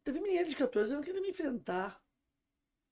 Teve 0.09 0.23
menina 0.23 0.49
de 0.49 0.57
14 0.57 0.95
anos 0.95 1.05
que 1.05 1.11
queria 1.11 1.21
me 1.21 1.29
enfrentar. 1.29 2.01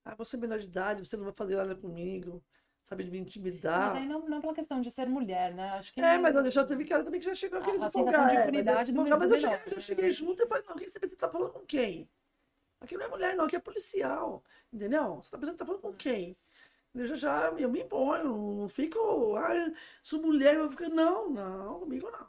Ah, 0.05 0.13
você 0.13 0.35
é 0.35 0.39
menor 0.39 0.59
de 0.59 0.67
idade, 0.67 1.03
você 1.03 1.17
não 1.17 1.23
vai 1.23 1.33
fazer 1.33 1.55
nada 1.55 1.75
comigo, 1.75 2.43
sabe, 2.83 3.03
de 3.05 3.09
me 3.09 3.17
intimidar. 3.17 3.87
Mas 3.87 3.95
aí 4.03 4.07
não, 4.07 4.29
não 4.29 4.39
pela 4.39 4.53
questão 4.53 4.79
de 4.81 4.91
ser 4.91 5.09
mulher, 5.09 5.51
né? 5.51 5.67
Acho 5.69 5.91
que 5.91 5.99
É, 5.99 6.19
mas 6.19 6.35
olha, 6.35 6.51
já 6.51 6.63
teve 6.63 6.85
cara 6.85 7.03
também 7.03 7.19
que 7.19 7.25
já 7.25 7.33
chegou 7.33 7.57
A- 7.57 7.63
querendo 7.63 7.83
a 7.85 7.89
sensação 7.89 8.03
folgar. 8.05 8.35
é, 8.35 8.43
impunidade 8.43 8.77
mas, 8.77 9.03
do 9.03 9.09
folgar, 9.09 9.17
mas 9.17 9.31
eu 9.31 9.37
cheguei, 9.39 9.73
eu 9.77 9.81
cheguei 9.81 10.11
junto 10.11 10.43
e 10.43 10.47
falei, 10.47 10.63
não, 10.69 10.75
quem 10.75 10.87
você 10.87 10.99
pensa 10.99 11.15
que 11.15 11.19
tá 11.19 11.27
falando 11.27 11.53
com 11.53 11.65
quem? 11.65 12.07
Aqui 12.81 12.95
não 12.95 13.05
é 13.05 13.07
mulher, 13.07 13.35
não, 13.35 13.45
aqui 13.45 13.55
é 13.55 13.59
policial. 13.59 14.43
Entendeu? 14.71 15.15
Você 15.15 15.31
tá 15.31 15.39
pensando 15.39 15.53
que 15.53 15.57
tá 15.57 15.65
falando 15.65 15.81
com 15.81 15.93
quem? 15.93 16.37
Eu 16.93 17.07
já, 17.07 17.15
já 17.15 17.49
eu 17.57 17.67
me 17.71 17.81
imponho, 17.81 18.25
não 18.59 18.69
fico, 18.69 19.35
ah, 19.37 19.71
sou 20.03 20.21
mulher, 20.21 20.53
eu 20.53 20.61
vou 20.61 20.69
ficar. 20.69 20.87
Não, 20.89 21.31
não, 21.31 21.79
comigo 21.79 22.11
não. 22.11 22.27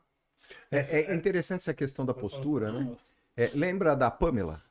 É, 0.71 0.79
é 0.79 1.15
interessante 1.15 1.61
essa 1.61 1.75
questão 1.75 2.07
da 2.07 2.15
postura, 2.15 2.73
né? 2.73 2.97
É, 3.37 3.51
lembra 3.55 3.95
da 3.95 4.11
Pamela? 4.11 4.67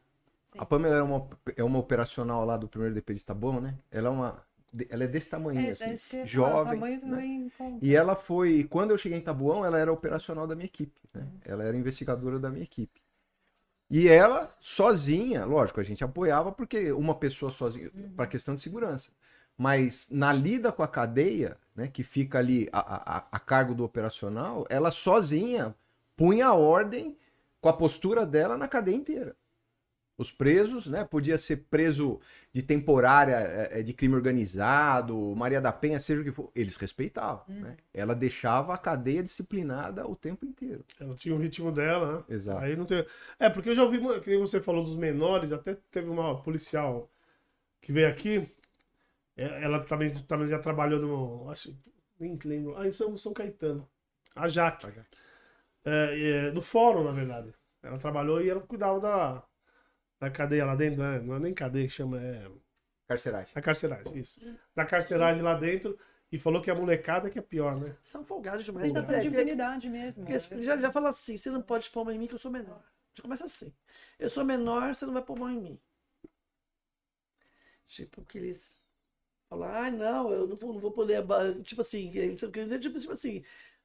Sim. 0.47 0.59
A 0.61 0.65
Pamela 0.65 0.95
era 0.95 1.03
uma, 1.03 1.27
é 1.57 1.63
uma 1.63 1.77
operacional 1.77 2.45
lá 2.45 2.55
do 2.55 2.69
primeiro 2.69 2.95
DP 2.95 3.15
de 3.15 3.25
Taboão, 3.25 3.59
né? 3.59 3.77
Ela 3.91 4.07
é 4.07 4.11
uma. 4.11 4.43
Ela 4.89 5.03
é 5.03 5.07
desse 5.07 5.29
tamanho, 5.29 5.59
É, 5.59 5.71
assim, 5.71 5.91
é 5.91 5.97
falar, 5.97 6.25
jovem. 6.25 6.79
tamanho 6.79 7.51
né? 7.59 7.79
E 7.81 7.93
ela 7.93 8.15
foi. 8.15 8.63
Quando 8.63 8.91
eu 8.91 8.97
cheguei 8.97 9.17
em 9.17 9.21
Tabuão, 9.21 9.65
ela 9.65 9.77
era 9.77 9.91
operacional 9.91 10.47
da 10.47 10.55
minha 10.55 10.67
equipe. 10.67 11.01
Né? 11.13 11.27
Ela 11.43 11.65
era 11.65 11.75
investigadora 11.75 12.39
da 12.39 12.49
minha 12.49 12.63
equipe. 12.63 13.01
E 13.89 14.07
ela, 14.07 14.55
sozinha, 14.59 15.43
lógico, 15.43 15.81
a 15.81 15.83
gente 15.83 16.01
apoiava 16.01 16.49
porque 16.51 16.93
uma 16.93 17.15
pessoa 17.15 17.51
sozinha, 17.51 17.91
para 18.15 18.25
questão 18.27 18.55
de 18.55 18.61
segurança. 18.61 19.11
Mas 19.57 20.09
na 20.09 20.31
lida 20.31 20.71
com 20.71 20.83
a 20.83 20.87
cadeia, 20.87 21.57
né, 21.75 21.87
que 21.87 22.03
fica 22.03 22.37
ali 22.39 22.69
a, 22.71 23.17
a, 23.17 23.27
a 23.31 23.39
cargo 23.39 23.75
do 23.75 23.83
operacional, 23.83 24.65
ela 24.69 24.91
sozinha 24.91 25.75
punha 26.15 26.47
a 26.47 26.53
ordem 26.53 27.17
com 27.59 27.67
a 27.67 27.73
postura 27.73 28.25
dela 28.25 28.57
na 28.57 28.67
cadeia 28.67 28.95
inteira. 28.95 29.35
Os 30.17 30.31
presos, 30.31 30.87
né? 30.87 31.03
Podia 31.03 31.37
ser 31.37 31.65
preso 31.69 32.19
de 32.51 32.63
temporária, 32.63 33.35
é, 33.35 33.79
é, 33.79 33.83
de 33.83 33.93
crime 33.93 34.15
organizado, 34.15 35.15
Maria 35.35 35.61
da 35.61 35.71
Penha, 35.71 35.99
seja 35.99 36.21
o 36.21 36.23
que 36.23 36.31
for. 36.31 36.51
Eles 36.55 36.75
respeitavam, 36.75 37.43
né? 37.47 37.77
Ela 37.93 38.15
deixava 38.15 38.73
a 38.73 38.77
cadeia 38.77 39.21
disciplinada 39.21 40.07
o 40.07 40.15
tempo 40.15 40.43
inteiro. 40.43 40.83
Ela 40.99 41.13
tinha 41.15 41.35
o 41.35 41.37
ritmo 41.37 41.71
dela, 41.71 42.17
né? 42.17 42.35
Exato. 42.35 42.65
Aí 42.65 42.75
não 42.75 42.85
tem... 42.85 43.05
É, 43.39 43.47
porque 43.47 43.69
eu 43.69 43.75
já 43.75 43.83
ouvi, 43.83 43.99
que 44.21 44.29
nem 44.31 44.39
você 44.39 44.59
falou 44.59 44.83
dos 44.83 44.95
menores, 44.95 45.51
até 45.51 45.77
teve 45.91 46.09
uma 46.09 46.41
policial 46.41 47.11
que 47.79 47.91
veio 47.91 48.09
aqui, 48.09 48.51
é, 49.37 49.63
ela 49.63 49.79
também, 49.81 50.11
também 50.23 50.47
já 50.47 50.57
trabalhou 50.59 50.99
no. 50.99 51.49
Acho, 51.51 51.77
nem 52.19 52.37
lembro. 52.43 52.75
Ah, 52.75 52.87
em 52.87 52.91
São, 52.91 53.15
São 53.15 53.33
Caetano. 53.33 53.87
A 54.35 54.47
Jaque. 54.47 54.87
A 54.87 54.89
Jaque. 54.89 55.17
É, 55.85 56.47
é, 56.47 56.51
no 56.51 56.61
fórum, 56.61 57.03
na 57.03 57.11
verdade. 57.11 57.53
Ela 57.83 57.99
trabalhou 57.99 58.41
e 58.41 58.49
ela 58.49 58.59
cuidava 58.61 58.99
da, 58.99 59.43
da 60.19 60.29
cadeia 60.29 60.65
lá 60.65 60.75
dentro, 60.75 61.01
né? 61.01 61.19
Não 61.19 61.35
é 61.35 61.39
nem 61.39 61.53
cadeia 61.53 61.87
que 61.87 61.93
chama, 61.93 62.19
é. 62.21 62.49
Carceragem. 63.07 63.53
Da 63.53 63.61
carceragem, 63.61 64.17
isso. 64.17 64.41
Da 64.75 64.85
carceragem 64.85 65.41
lá 65.41 65.53
dentro. 65.53 65.97
E 66.29 66.37
falou 66.37 66.61
que 66.61 66.69
a 66.69 66.75
molecada 66.75 67.29
que 67.29 67.39
é 67.39 67.41
pior, 67.41 67.79
né? 67.79 67.95
São 68.03 68.25
folgados 68.25 68.65
demais. 68.65 68.87
Sensação 68.89 69.15
É, 69.15 69.19
de 69.19 69.27
impunidade 69.29 69.89
mesmo. 69.89 70.25
porque 70.25 70.33
eles 70.53 70.65
já, 70.65 70.75
já 70.75 70.91
fala 70.91 71.09
assim, 71.09 71.37
você 71.37 71.49
não 71.49 71.61
pode 71.61 71.89
pôr 71.89 72.03
mão 72.03 72.13
em 72.13 72.19
mim 72.19 72.27
que 72.27 72.35
eu 72.35 72.39
sou 72.39 72.51
menor. 72.51 72.83
Já 73.13 73.21
começa 73.23 73.45
assim. 73.45 73.73
Eu 74.19 74.29
sou 74.29 74.43
menor, 74.43 74.93
você 74.93 75.05
não 75.05 75.13
vai 75.13 75.23
pôr 75.23 75.39
mão 75.39 75.49
em 75.49 75.61
mim. 75.61 75.79
Tipo, 77.85 78.25
que 78.25 78.37
eles 78.37 78.77
falam, 79.49 79.69
ah, 79.69 79.91
não, 79.91 80.31
eu 80.31 80.47
não 80.47 80.57
vou, 80.57 80.73
não 80.73 80.79
vou 80.81 80.91
poder. 80.91 81.17
aba-" 81.17 81.53
Tipo 81.63 81.81
assim, 81.81 82.11
eles 82.17 82.39
querem 82.41 82.63
dizer, 82.65 82.79
tipo, 82.79 82.99
tipo 82.99 83.13
assim, 83.13 83.43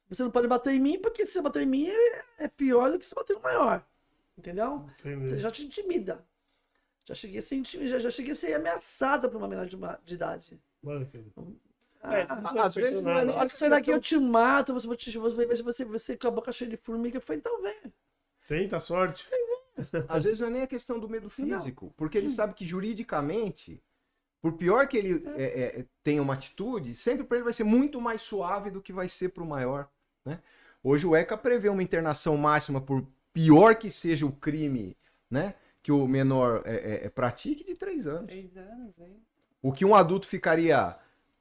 você 0.09 0.23
não 0.23 0.31
pode 0.31 0.47
bater 0.47 0.73
em 0.73 0.79
mim, 0.81 0.99
porque 0.99 1.25
se 1.25 1.33
você 1.33 1.41
bater 1.41 1.63
em 1.63 1.67
mim 1.67 1.87
é, 1.89 2.25
é 2.39 2.47
pior 2.49 2.91
do 2.91 2.99
que 2.99 3.05
se 3.05 3.15
bater 3.15 3.35
no 3.35 3.41
maior. 3.41 3.85
Entendeu? 4.37 4.85
Você 4.97 5.09
Entendeu? 5.09 5.39
já 5.39 5.51
te 5.51 5.63
intimida. 5.65 6.25
Já 7.05 7.13
cheguei 7.13 7.39
a 7.39 7.41
ser, 7.41 7.55
intimi- 7.55 7.87
já, 7.87 7.99
já 7.99 8.09
cheguei 8.09 8.31
a 8.31 8.35
ser 8.35 8.53
ameaçada 8.53 9.29
por 9.29 9.37
uma 9.37 9.47
menor 9.47 9.65
de, 9.65 9.75
uma- 9.75 9.99
de 10.03 10.15
idade. 10.15 10.61
Mano, 10.81 11.05
que- 11.05 11.23
Ah, 12.05 12.15
É, 12.17 12.27
não 12.27 12.61
às 12.61 12.75
vezes 12.75 13.01
não 13.01 13.11
é 13.17 13.23
nem- 13.23 13.69
daqui 13.69 13.89
eu 13.89 13.99
te 14.01 14.17
mato, 14.17 14.73
você, 14.73 14.87
você, 14.87 15.17
você, 15.19 15.63
você, 15.63 15.85
você 15.85 16.17
com 16.17 16.27
a 16.27 16.31
boca 16.31 16.51
cheia 16.51 16.69
de 16.69 16.75
formiga. 16.77 17.17
Eu 17.17 17.21
falei, 17.21 17.39
então 17.39 17.61
vem. 17.61 17.93
Tenta 18.47 18.75
a 18.77 18.79
sorte. 18.81 19.29
Às 20.09 20.23
vezes 20.25 20.39
não 20.41 20.47
é 20.47 20.51
nem 20.51 20.61
a 20.63 20.67
questão 20.67 20.99
do 20.99 21.07
medo 21.09 21.23
Não. 21.23 21.29
físico, 21.29 21.93
porque 21.95 22.17
ele 22.17 22.31
sabe 22.31 22.53
que 22.53 22.65
juridicamente, 22.65 23.81
por 24.41 24.53
pior 24.53 24.85
que 24.87 24.97
ele 24.97 25.23
é, 25.37 25.79
é, 25.79 25.85
tenha 26.03 26.21
uma 26.21 26.33
atitude, 26.33 26.93
sempre 26.93 27.23
para 27.23 27.37
ele 27.37 27.45
vai 27.45 27.53
ser 27.53 27.63
muito 27.63 27.99
mais 28.01 28.21
suave 28.21 28.69
do 28.69 28.81
que 28.81 28.91
vai 28.93 29.07
ser 29.07 29.29
para 29.29 29.43
o 29.43 29.47
maior. 29.47 29.89
Né? 30.25 30.41
Hoje 30.83 31.07
o 31.07 31.15
ECA 31.15 31.37
prevê 31.37 31.69
uma 31.69 31.81
internação 31.81 32.35
máxima 32.37 32.81
por 32.81 33.05
pior 33.33 33.75
que 33.75 33.89
seja 33.89 34.25
o 34.25 34.31
crime 34.31 34.95
né, 35.29 35.55
que 35.81 35.91
o 35.91 36.07
menor 36.07 36.61
é, 36.63 36.75
é, 36.75 37.05
é, 37.05 37.09
pratique 37.09 37.63
de 37.63 37.75
três 37.75 38.07
anos. 38.07 38.27
Três 38.27 38.55
anos 38.55 39.01
aí. 39.01 39.17
O 39.61 39.71
que 39.71 39.83
um 39.83 39.95
adulto 39.95 40.27
ficaria 40.27 40.95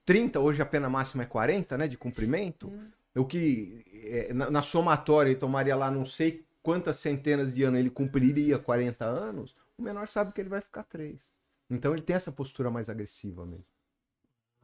30, 0.04 0.40
hoje 0.40 0.62
a 0.62 0.66
pena 0.66 0.88
máxima 0.88 1.22
é 1.24 1.26
40, 1.26 1.76
né, 1.76 1.86
de 1.86 1.98
cumprimento. 1.98 2.72
O 3.14 3.26
que 3.26 3.84
é, 3.92 4.32
na, 4.32 4.50
na 4.50 4.62
somatória 4.62 5.30
ele 5.30 5.38
tomaria 5.38 5.76
lá 5.76 5.90
não 5.90 6.04
sei 6.04 6.46
quantas 6.62 6.96
centenas 6.96 7.52
de 7.52 7.62
anos, 7.64 7.78
ele 7.78 7.90
cumpriria 7.90 8.58
40 8.58 9.04
anos, 9.04 9.54
o 9.76 9.82
menor 9.82 10.08
sabe 10.08 10.32
que 10.32 10.40
ele 10.40 10.48
vai 10.48 10.60
ficar 10.60 10.84
3. 10.84 11.20
Então 11.68 11.92
ele 11.92 12.02
tem 12.02 12.16
essa 12.16 12.32
postura 12.32 12.70
mais 12.70 12.88
agressiva 12.88 13.44
mesmo. 13.44 13.72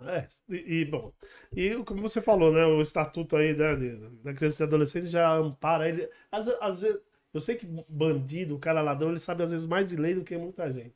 É, 0.00 0.28
e, 0.48 0.80
e, 0.80 0.84
bom, 0.84 1.12
e 1.52 1.74
como 1.82 2.00
você 2.00 2.22
falou, 2.22 2.52
né, 2.52 2.64
o 2.64 2.80
estatuto 2.80 3.34
aí 3.34 3.52
da, 3.52 3.74
da 4.22 4.32
criança 4.32 4.62
e 4.62 4.66
adolescente 4.66 5.06
já 5.06 5.34
ampara 5.34 5.88
ele. 5.88 6.08
Às, 6.30 6.48
às 6.60 6.82
vezes, 6.82 7.00
eu 7.38 7.40
sei 7.40 7.56
que 7.56 7.66
bandido, 7.88 8.56
o 8.56 8.58
cara 8.58 8.82
ladrão, 8.82 9.10
ele 9.10 9.18
sabe 9.18 9.42
às 9.42 9.50
vezes 9.50 9.66
mais 9.66 9.88
de 9.88 9.96
lei 9.96 10.14
do 10.14 10.24
que 10.24 10.36
muita 10.36 10.70
gente. 10.72 10.94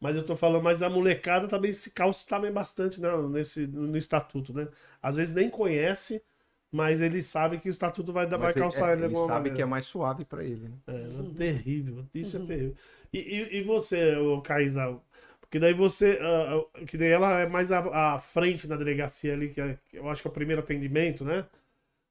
Mas 0.00 0.16
eu 0.16 0.22
tô 0.22 0.36
falando, 0.36 0.62
mas 0.62 0.82
a 0.82 0.88
molecada 0.88 1.48
também 1.48 1.72
se 1.72 1.90
calça 1.90 2.28
também 2.28 2.52
bastante 2.52 3.00
né, 3.00 3.08
nesse, 3.30 3.66
no 3.66 3.96
estatuto, 3.96 4.52
né? 4.52 4.68
Às 5.02 5.16
vezes 5.16 5.34
nem 5.34 5.50
conhece, 5.50 6.22
mas 6.70 7.00
ele 7.00 7.20
sabe 7.22 7.58
que 7.58 7.68
o 7.68 7.70
estatuto 7.70 8.12
vai, 8.12 8.26
vai 8.26 8.54
calçar 8.54 8.90
é, 8.90 8.92
ele, 8.92 9.06
ele 9.06 9.16
sabe 9.16 9.28
maneira. 9.28 9.56
que 9.56 9.62
é 9.62 9.66
mais 9.66 9.86
suave 9.86 10.24
para 10.24 10.44
ele. 10.44 10.68
Né? 10.68 10.76
É, 10.86 10.92
é 10.92 11.36
terrível, 11.36 12.06
isso 12.14 12.36
é 12.36 12.40
terrível. 12.40 12.76
E, 13.12 13.18
e, 13.18 13.56
e 13.58 13.62
você, 13.62 14.16
o 14.16 14.40
Caísa, 14.40 15.00
porque 15.40 15.58
daí 15.58 15.72
você. 15.72 16.18
Uh, 16.20 16.84
que 16.86 16.98
daí 16.98 17.08
ela 17.08 17.40
é 17.40 17.46
mais 17.48 17.72
à, 17.72 18.14
à 18.14 18.18
frente 18.18 18.68
na 18.68 18.76
delegacia 18.76 19.32
ali, 19.32 19.48
que 19.48 19.60
é, 19.60 19.78
eu 19.92 20.08
acho 20.08 20.20
que 20.22 20.28
é 20.28 20.30
o 20.30 20.34
primeiro 20.34 20.60
atendimento, 20.60 21.24
né? 21.24 21.46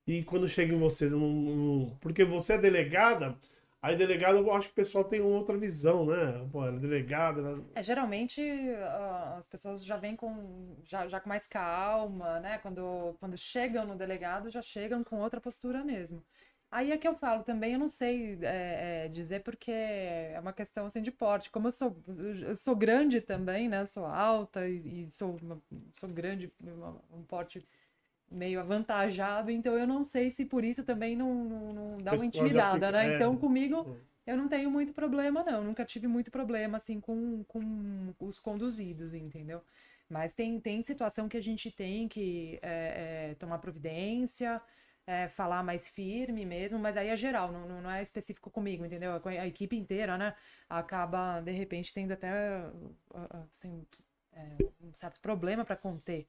E 0.07 0.23
quando 0.23 0.47
chega 0.47 0.73
em 0.73 0.79
você, 0.79 1.09
porque 1.99 2.23
você 2.23 2.53
é 2.53 2.57
delegada, 2.57 3.37
aí 3.81 3.95
delegada 3.95 4.37
eu 4.37 4.53
acho 4.53 4.67
que 4.67 4.73
o 4.73 4.75
pessoal 4.75 5.03
tem 5.03 5.21
uma 5.21 5.37
outra 5.37 5.57
visão, 5.57 6.05
né? 6.05 6.47
Pô, 6.51 6.65
ela 6.65 6.77
é 6.77 6.79
delegada. 6.79 7.41
Ela... 7.41 7.65
É, 7.75 7.83
geralmente 7.83 8.41
uh, 8.41 9.37
as 9.37 9.47
pessoas 9.47 9.83
já 9.85 9.97
vêm 9.97 10.15
com, 10.15 10.75
já, 10.83 11.07
já 11.07 11.19
com 11.19 11.29
mais 11.29 11.45
calma, 11.45 12.39
né? 12.39 12.57
Quando, 12.59 13.15
quando 13.19 13.37
chegam 13.37 13.85
no 13.85 13.95
delegado, 13.95 14.49
já 14.49 14.61
chegam 14.61 15.03
com 15.03 15.19
outra 15.19 15.41
postura 15.41 15.83
mesmo. 15.83 16.23
Aí 16.69 16.91
é 16.91 16.97
que 16.97 17.07
eu 17.07 17.15
falo 17.15 17.43
também, 17.43 17.73
eu 17.73 17.79
não 17.79 17.87
sei 17.87 18.37
é, 18.41 19.05
é, 19.05 19.07
dizer 19.07 19.41
porque 19.41 19.71
é 19.71 20.37
uma 20.41 20.51
questão 20.51 20.85
assim 20.85 21.01
de 21.01 21.11
porte. 21.11 21.49
Como 21.49 21.67
eu 21.67 21.71
sou, 21.71 21.95
eu 22.45 22.55
sou 22.57 22.75
grande 22.75 23.21
também, 23.21 23.69
né? 23.69 23.85
Sou 23.85 24.05
alta 24.05 24.67
e, 24.67 25.05
e 25.05 25.11
sou, 25.11 25.37
uma, 25.41 25.61
sou 25.93 26.09
grande, 26.09 26.51
um 27.11 27.23
porte 27.23 27.65
meio 28.29 28.59
avantajado, 28.59 29.49
então 29.49 29.77
eu 29.77 29.87
não 29.87 30.03
sei 30.03 30.29
se 30.29 30.45
por 30.45 30.63
isso 30.63 30.83
também 30.83 31.15
não, 31.15 31.33
não, 31.33 31.73
não 31.73 31.97
dá 31.97 32.13
uma 32.13 32.25
intimidada, 32.25 32.91
né? 32.91 33.13
É, 33.13 33.15
então 33.15 33.37
comigo 33.37 33.97
é. 34.25 34.33
eu 34.33 34.37
não 34.37 34.47
tenho 34.47 34.69
muito 34.69 34.93
problema, 34.93 35.43
não. 35.43 35.63
Nunca 35.63 35.85
tive 35.85 36.07
muito 36.07 36.29
problema 36.29 36.77
assim 36.77 36.99
com, 36.99 37.43
com 37.45 38.13
os 38.19 38.39
conduzidos, 38.39 39.13
entendeu? 39.13 39.61
Mas 40.09 40.33
tem, 40.33 40.59
tem 40.59 40.81
situação 40.81 41.27
que 41.27 41.37
a 41.37 41.41
gente 41.41 41.71
tem 41.71 42.07
que 42.07 42.59
é, 42.61 43.29
é, 43.31 43.35
tomar 43.35 43.57
providência 43.59 44.61
é, 45.07 45.29
falar 45.29 45.63
mais 45.63 45.87
firme 45.87 46.45
mesmo, 46.45 46.77
mas 46.77 46.97
aí 46.97 47.07
é 47.07 47.15
geral, 47.15 47.49
não, 47.49 47.81
não 47.81 47.89
é 47.89 48.01
específico 48.01 48.51
comigo, 48.51 48.85
entendeu? 48.85 49.13
A, 49.13 49.29
a 49.29 49.47
equipe 49.47 49.77
inteira, 49.77 50.17
né, 50.17 50.35
acaba, 50.69 51.39
de 51.39 51.53
repente, 51.53 51.93
tendo 51.93 52.11
até, 52.11 52.29
assim, 53.49 53.85
é, 54.33 54.57
um 54.81 54.93
certo 54.93 55.21
problema 55.21 55.63
para 55.63 55.77
conter, 55.77 56.27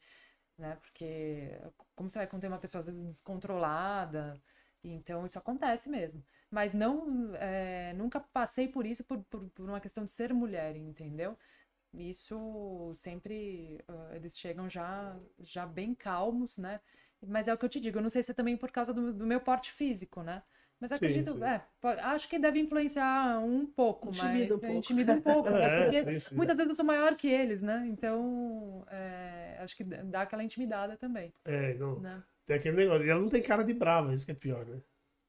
né, 0.58 0.76
porque 0.80 1.58
como 1.94 2.10
você 2.10 2.18
vai 2.18 2.26
conter 2.26 2.48
uma 2.48 2.58
pessoa, 2.58 2.80
às 2.80 2.86
vezes, 2.86 3.04
descontrolada, 3.04 4.40
então 4.82 5.26
isso 5.26 5.38
acontece 5.38 5.88
mesmo. 5.88 6.24
Mas 6.50 6.74
não, 6.74 7.34
é, 7.36 7.92
nunca 7.94 8.20
passei 8.20 8.68
por 8.68 8.86
isso 8.86 9.04
por, 9.04 9.22
por, 9.24 9.48
por, 9.50 9.68
uma 9.68 9.80
questão 9.80 10.04
de 10.04 10.10
ser 10.10 10.32
mulher, 10.32 10.76
entendeu? 10.76 11.36
Isso 11.94 12.92
sempre, 12.94 13.82
uh, 13.88 14.14
eles 14.14 14.38
chegam 14.38 14.68
já, 14.68 15.18
já 15.38 15.66
bem 15.66 15.94
calmos, 15.94 16.58
né? 16.58 16.80
Mas 17.26 17.48
é 17.48 17.54
o 17.54 17.58
que 17.58 17.64
eu 17.64 17.68
te 17.68 17.80
digo, 17.80 17.98
eu 17.98 18.02
não 18.02 18.10
sei 18.10 18.22
se 18.22 18.30
é 18.32 18.34
também 18.34 18.56
por 18.56 18.70
causa 18.70 18.92
do, 18.94 19.12
do 19.12 19.26
meu 19.26 19.40
porte 19.40 19.72
físico, 19.72 20.22
né? 20.22 20.42
Mas 20.80 20.92
acredito, 20.92 21.32
sim, 21.32 21.38
sim. 21.38 21.44
É, 21.44 21.62
pode, 21.80 22.00
acho 22.00 22.28
que 22.28 22.38
deve 22.38 22.60
influenciar 22.60 23.40
um 23.40 23.66
pouco, 23.66 24.08
intimida 24.08 24.32
mas 24.32 24.50
um 24.52 24.58
pouco. 24.58 24.76
intimida 24.76 25.12
um 25.12 25.20
pouco, 25.20 25.50
né? 25.50 25.88
É, 25.88 26.02
Porque 26.02 26.20
sim, 26.20 26.36
muitas 26.36 26.56
vezes 26.56 26.70
eu 26.70 26.76
sou 26.76 26.84
maior 26.84 27.16
que 27.16 27.28
eles, 27.28 27.62
né? 27.62 27.84
Então, 27.88 28.84
é, 28.88 29.58
acho 29.60 29.76
que 29.76 29.82
dá 29.82 30.22
aquela 30.22 30.44
intimidada 30.44 30.96
também. 30.96 31.32
É, 31.44 31.74
não. 31.74 31.98
Né? 31.98 32.22
Tem 32.46 32.56
aquele 32.56 32.76
negócio. 32.76 33.04
E 33.04 33.10
ela 33.10 33.20
não 33.20 33.28
tem 33.28 33.42
cara 33.42 33.64
de 33.64 33.74
brava, 33.74 34.14
isso 34.14 34.24
que 34.24 34.32
é 34.32 34.34
pior, 34.34 34.64
né? 34.64 34.80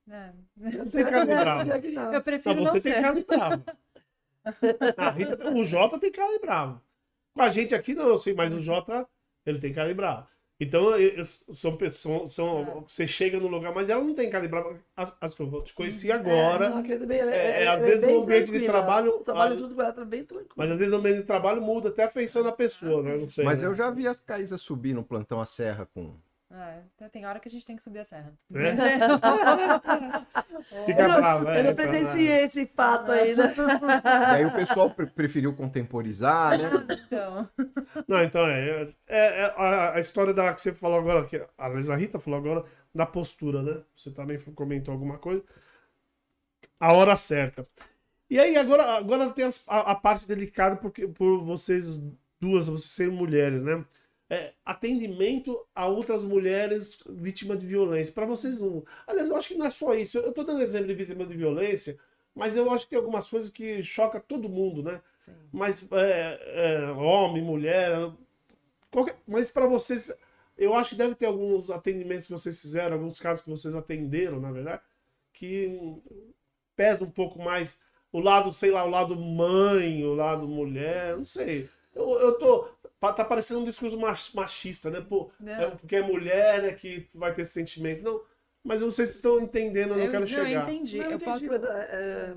É. 0.09 0.33
Não 0.77 0.87
tem 0.87 1.03
cara 1.03 1.25
de 1.25 1.33
brava. 1.35 2.15
Eu 2.15 2.21
prefiro 2.21 2.63
não, 2.63 2.71
você 2.71 2.89
não 2.89 2.95
tem 2.95 3.03
cara 3.03 3.15
de 3.15 3.25
brava. 3.25 3.65
A 4.97 5.09
Rita, 5.11 5.49
o 5.51 5.65
Jota 5.65 5.99
tem 5.99 6.11
cara 6.11 6.31
de 6.31 6.39
bravo. 6.39 6.81
Com 7.33 7.41
a 7.41 7.49
gente 7.49 7.73
aqui, 7.73 7.93
não, 7.93 8.07
eu 8.07 8.17
sei, 8.17 8.33
mas 8.33 8.51
o 8.53 8.59
Jota, 8.59 9.07
ele 9.45 9.59
tem 9.59 9.73
cara 9.73 9.89
de 9.89 9.95
bravo. 9.95 10.27
Então, 10.59 10.95
eu, 10.97 11.23
são 11.23 11.77
pessoas. 11.77 12.33
São, 12.33 12.61
é. 12.61 12.83
Você 12.85 13.07
chega 13.07 13.39
no 13.39 13.47
lugar, 13.47 13.73
mas 13.73 13.87
ela 13.87 14.03
não 14.03 14.13
tem 14.13 14.29
calibrado. 14.29 14.77
As, 14.95 15.15
as, 15.21 15.39
eu 15.39 15.61
te 15.61 15.73
conheci 15.73 16.11
agora. 16.11 16.65
É, 16.65 16.69
não, 16.69 17.07
bem, 17.07 17.19
é, 17.19 17.23
é, 17.23 17.63
é, 17.63 17.67
às 17.67 17.79
vezes 17.79 18.01
no 18.01 18.23
ambiente 18.23 18.51
de 18.51 18.65
trabalho. 18.65 19.11
O 19.11 19.23
trabalho 19.23 19.57
junto 19.57 19.73
com 19.73 19.81
ela 19.81 19.93
tá 19.93 20.03
bem 20.03 20.25
tranquilo. 20.25 20.53
Mas 20.57 20.71
às 20.71 20.77
vezes 20.77 20.91
no 20.91 20.99
ambiente 20.99 21.17
de 21.17 21.23
trabalho 21.23 21.61
muda 21.61 21.87
até 21.87 22.03
a 22.03 22.09
feição 22.09 22.43
da 22.43 22.51
pessoa, 22.51 23.01
né? 23.01 23.15
Não 23.15 23.29
sei. 23.29 23.45
Mas 23.45 23.61
né? 23.61 23.69
eu 23.69 23.75
já 23.75 23.89
vi 23.89 24.05
as 24.05 24.19
Caísas 24.19 24.61
subir 24.61 24.93
no 24.93 25.03
plantão 25.03 25.39
a 25.39 25.45
serra 25.45 25.87
com 25.93 26.13
é, 26.51 27.07
tem 27.09 27.27
hora 27.27 27.39
que 27.39 27.47
a 27.47 27.51
gente 27.51 27.65
tem 27.65 27.75
que 27.75 27.83
subir 27.83 27.99
a 27.99 28.03
serra. 28.03 28.33
É? 28.53 28.73
Fica 30.85 31.01
eu 31.01 31.07
bravo, 31.07 31.47
é, 31.47 31.59
Eu 31.59 31.63
não 31.63 31.75
presenciei 31.75 32.43
esse 32.43 32.65
fato 32.65 33.11
aí, 33.11 33.35
né? 33.35 33.53
E 33.53 34.35
aí 34.35 34.45
o 34.45 34.51
pessoal 34.51 34.89
pre 34.89 35.05
preferiu 35.05 35.55
contemporizar, 35.55 36.57
né? 36.57 36.71
Então. 37.05 37.47
Não, 38.07 38.23
então 38.23 38.47
é. 38.47 38.91
é, 39.07 39.41
é 39.41 39.53
a, 39.55 39.93
a, 39.93 39.99
história 39.99 40.33
da 40.33 40.51
que 40.53 40.61
você 40.61 40.73
falou 40.73 40.97
agora, 40.97 41.25
que 41.25 41.39
a 41.57 41.69
Lisa 41.69 41.95
Rita 41.95 42.19
falou 42.19 42.39
agora, 42.39 42.65
da 42.93 43.05
postura, 43.05 43.61
né? 43.61 43.83
Você 43.95 44.09
também 44.09 44.39
comentou 44.55 44.91
alguma 44.91 45.19
coisa. 45.19 45.43
A 46.79 46.93
hora 46.93 47.15
certa. 47.15 47.63
E 48.27 48.39
aí, 48.39 48.57
agora, 48.57 48.97
agora 48.97 49.29
tem 49.29 49.45
as, 49.45 49.63
a, 49.67 49.91
a, 49.91 49.95
parte 49.95 50.27
delicada 50.27 50.75
porque, 50.75 51.07
por 51.07 51.43
vocês 51.43 51.99
duas, 52.39 52.67
vocês 52.67 52.91
serem 52.91 53.13
mulheres, 53.13 53.61
né? 53.61 53.85
É, 54.29 54.53
atendimento 54.63 55.59
a 55.73 55.87
outras 55.87 56.23
mulheres 56.23 56.99
vítimas 57.09 57.59
de 57.59 57.65
violência. 57.65 58.13
Para 58.13 58.25
vocês 58.25 58.59
não. 58.59 58.85
Aliás, 59.07 59.27
eu 59.27 59.35
acho 59.35 59.47
que 59.47 59.55
não 59.55 59.65
é 59.65 59.71
só 59.71 59.93
isso. 59.95 60.19
Eu 60.19 60.29
estou 60.29 60.43
dando 60.43 60.61
exemplo 60.61 60.87
de 60.87 60.93
vítima 60.93 61.25
de 61.25 61.35
violência, 61.35 61.97
mas 62.35 62.55
eu 62.55 62.69
acho 62.71 62.85
que 62.85 62.91
tem 62.91 62.99
algumas 62.99 63.27
coisas 63.27 63.49
que 63.49 63.81
chocam 63.81 64.21
todo 64.21 64.47
mundo, 64.47 64.83
né? 64.83 65.01
Sim. 65.17 65.33
Mas 65.51 65.87
é, 65.91 66.39
é, 66.43 66.91
homem, 66.91 67.43
mulher. 67.43 67.91
Qualquer... 68.91 69.17
Mas 69.27 69.49
para 69.49 69.65
vocês, 69.65 70.11
eu 70.57 70.75
acho 70.75 70.91
que 70.91 70.95
deve 70.95 71.15
ter 71.15 71.25
alguns 71.25 71.71
atendimentos 71.71 72.27
que 72.27 72.31
vocês 72.31 72.61
fizeram, 72.61 72.97
alguns 72.97 73.19
casos 73.19 73.43
que 73.43 73.49
vocês 73.49 73.73
atenderam, 73.75 74.39
na 74.39 74.51
verdade, 74.51 74.81
que 75.33 75.97
pesa 76.75 77.03
um 77.03 77.11
pouco 77.11 77.39
mais 77.39 77.79
o 78.11 78.19
lado, 78.19 78.51
sei 78.51 78.71
lá, 78.71 78.85
o 78.85 78.89
lado 78.89 79.15
mãe, 79.15 80.03
o 80.03 80.13
lado 80.13 80.47
mulher, 80.47 81.17
não 81.17 81.25
sei. 81.25 81.69
Eu, 81.93 82.19
eu 82.19 82.37
tô. 82.37 82.67
Tá 82.99 83.23
parecendo 83.23 83.61
um 83.61 83.65
discurso 83.65 83.97
machista, 84.33 84.89
né? 84.89 84.99
Pô, 84.99 85.31
é 85.45 85.67
porque 85.67 85.95
é 85.95 86.01
mulher, 86.01 86.61
né, 86.61 86.73
que 86.73 87.07
vai 87.15 87.33
ter 87.33 87.43
esse 87.43 87.53
sentimento. 87.53 88.03
Não, 88.03 88.21
mas 88.63 88.81
eu 88.81 88.87
não 88.87 88.91
sei 88.91 89.05
se 89.05 89.15
estão 89.15 89.39
entendendo, 89.39 89.91
eu 89.91 89.97
não 89.97 90.05
eu, 90.05 90.11
quero 90.11 90.21
não, 90.21 90.27
chegar. 90.27 90.49
Eu 90.49 90.73
entendi. 90.73 90.97
Não, 90.97 91.05
eu, 91.05 91.11
entendi, 91.13 91.25
posso... 91.25 91.45
mas, 91.47 91.63
é, 91.63 92.33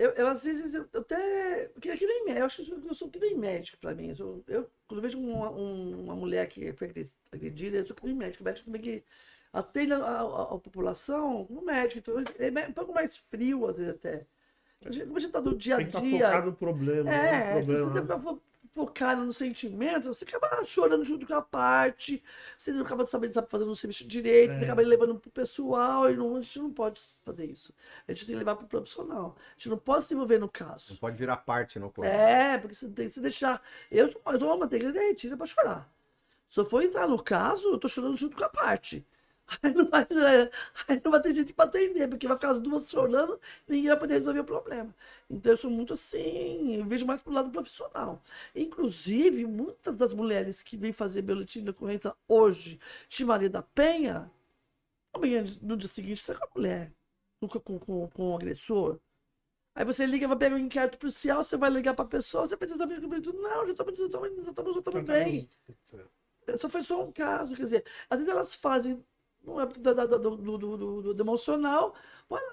eu, 0.00 0.10
eu, 0.12 0.28
às 0.28 0.42
vezes, 0.42 0.72
eu, 0.72 0.88
eu 0.94 1.00
até. 1.02 1.68
Porque 1.74 1.90
é 1.90 1.96
que 1.96 2.06
nem 2.06 2.24
médico, 2.24 2.40
eu 2.40 2.46
acho 2.46 2.64
que 2.64 2.88
eu 2.88 2.94
sou 2.94 3.10
que 3.10 3.18
nem 3.18 3.36
médico 3.36 3.76
pra 3.78 3.94
mim. 3.94 4.14
Eu, 4.18 4.42
eu 4.48 4.70
quando 4.88 5.02
vejo 5.02 5.18
uma, 5.18 5.50
uma 5.50 6.16
mulher 6.16 6.46
que 6.48 6.72
foi 6.72 6.90
agredida, 7.30 7.76
eu 7.76 7.86
sou 7.86 7.94
que 7.94 8.06
nem 8.06 8.14
médico. 8.14 8.42
Médico 8.42 8.64
também 8.64 8.80
que 8.80 9.04
atende 9.52 9.92
a, 9.92 9.98
a, 9.98 10.22
a, 10.54 10.58
população 10.58 11.44
como 11.44 11.62
médico. 11.62 11.98
Então, 11.98 12.24
é 12.38 12.68
um 12.68 12.72
pouco 12.72 12.94
mais 12.94 13.14
frio, 13.14 13.66
às 13.66 13.76
vezes, 13.76 13.92
até. 13.92 14.26
Como 14.80 15.18
a 15.18 15.20
gente 15.20 15.32
tá 15.32 15.40
do 15.40 15.54
dia 15.54 15.76
a 15.76 15.82
dia. 15.82 15.90
Tem 15.90 16.00
que 16.00 16.14
estar 16.14 16.28
focado 16.28 16.46
no 16.46 16.56
problema. 16.56 17.14
É, 17.14 17.32
né? 17.32 17.62
problema, 17.62 18.00
né? 18.00 18.40
Focada 18.74 19.22
no 19.22 19.32
sentimento, 19.32 20.12
você 20.12 20.24
acaba 20.24 20.64
chorando 20.64 21.04
junto 21.04 21.26
com 21.26 21.34
a 21.34 21.42
parte, 21.42 22.22
você 22.56 22.72
não 22.72 22.82
acaba 22.82 23.06
sabendo 23.06 23.34
sabe 23.34 23.48
fazer 23.50 23.64
o 23.64 23.74
serviço 23.74 24.06
direito, 24.06 24.52
é. 24.52 24.58
você 24.58 24.64
acaba 24.64 24.82
levando 24.82 25.18
pro 25.18 25.30
pessoal, 25.30 26.10
e 26.10 26.16
não, 26.16 26.36
a 26.36 26.40
gente 26.40 26.58
não 26.58 26.72
pode 26.72 27.00
fazer 27.22 27.46
isso. 27.46 27.74
A 28.06 28.12
gente 28.12 28.26
tem 28.26 28.34
que 28.34 28.38
levar 28.38 28.56
pro 28.56 28.66
profissional. 28.66 29.36
A 29.38 29.52
gente 29.52 29.68
não 29.68 29.78
pode 29.78 30.04
se 30.04 30.14
envolver 30.14 30.38
no 30.38 30.48
caso. 30.48 30.90
Não 30.90 30.96
pode 30.96 31.16
virar 31.16 31.38
parte 31.38 31.78
no 31.78 31.90
corpo. 31.90 32.04
É, 32.04 32.58
porque 32.58 32.74
você 32.74 32.88
tem 32.88 33.08
que 33.08 33.14
se 33.14 33.20
deixar. 33.20 33.62
Eu, 33.90 34.06
eu 34.08 34.38
tomo 34.38 34.46
uma 34.46 34.58
manteiga 34.58 34.92
derretida 34.92 35.36
pra 35.36 35.46
chorar. 35.46 35.90
Se 36.48 36.58
eu 36.58 36.64
for 36.64 36.82
entrar 36.82 37.06
no 37.06 37.22
caso, 37.22 37.68
eu 37.68 37.78
tô 37.78 37.88
chorando 37.88 38.16
junto 38.16 38.36
com 38.36 38.44
a 38.44 38.48
parte. 38.48 39.06
Aí 39.62 39.74
não, 39.74 39.86
vai, 39.86 40.06
aí 40.88 41.00
não 41.04 41.10
vai 41.10 41.20
ter 41.22 41.34
gente 41.34 41.52
para 41.52 41.64
atender, 41.68 42.08
porque 42.08 42.26
vai 42.28 42.36
ficar 42.36 42.50
as 42.50 42.60
duas 42.60 42.88
chorando 42.88 43.40
e 43.68 43.72
ninguém 43.72 43.88
vai 43.90 43.98
poder 43.98 44.14
resolver 44.14 44.40
o 44.40 44.44
problema. 44.44 44.94
Então 45.28 45.52
eu 45.52 45.56
sou 45.56 45.70
muito 45.70 45.92
assim, 45.94 46.76
eu 46.76 46.84
vejo 46.84 47.06
mais 47.06 47.20
pro 47.20 47.32
lado 47.32 47.50
profissional. 47.50 48.22
Inclusive, 48.54 49.44
muitas 49.46 49.96
das 49.96 50.14
mulheres 50.14 50.62
que 50.62 50.76
vêm 50.76 50.92
fazer 50.92 51.22
boletim 51.22 51.62
de 51.64 51.70
ocorrência 51.70 52.14
hoje 52.28 52.78
de 53.08 53.24
Maria 53.24 53.50
da 53.50 53.62
Penha, 53.62 54.30
amanhã, 55.12 55.44
no 55.62 55.76
dia 55.76 55.88
seguinte, 55.88 56.18
está 56.20 56.34
com 56.34 56.44
a 56.44 56.48
mulher, 56.56 56.92
com, 57.40 57.48
com, 57.80 58.08
com 58.08 58.32
o 58.32 58.36
agressor. 58.36 58.98
Aí 59.74 59.84
você 59.84 60.06
liga, 60.06 60.28
vai 60.28 60.36
pegar 60.38 60.56
um 60.56 60.58
inquérito 60.58 60.98
policial, 60.98 61.44
você 61.44 61.56
vai 61.56 61.70
ligar 61.70 61.94
para 61.94 62.04
a 62.04 62.08
pessoa, 62.08 62.46
você 62.46 62.56
precisa 62.56 62.78
também 62.78 63.00
Não, 63.00 63.66
já 63.66 63.72
estamos 63.72 63.96
já 63.98 64.06
estamos 64.06 64.44
já 64.74 64.80
estamos 64.80 65.04
bem. 65.04 65.48
Só 66.58 66.68
foi 66.68 66.82
só 66.82 67.02
um 67.04 67.12
caso, 67.12 67.54
quer 67.54 67.62
dizer, 67.62 67.84
às 68.08 68.18
vezes 68.18 68.32
elas 68.32 68.54
fazem 68.54 69.04
não 69.42 69.60
é 69.60 69.66
do, 69.66 69.94
do, 70.18 70.58
do, 70.58 70.76
do, 71.02 71.14
do 71.14 71.22
emocional, 71.22 71.94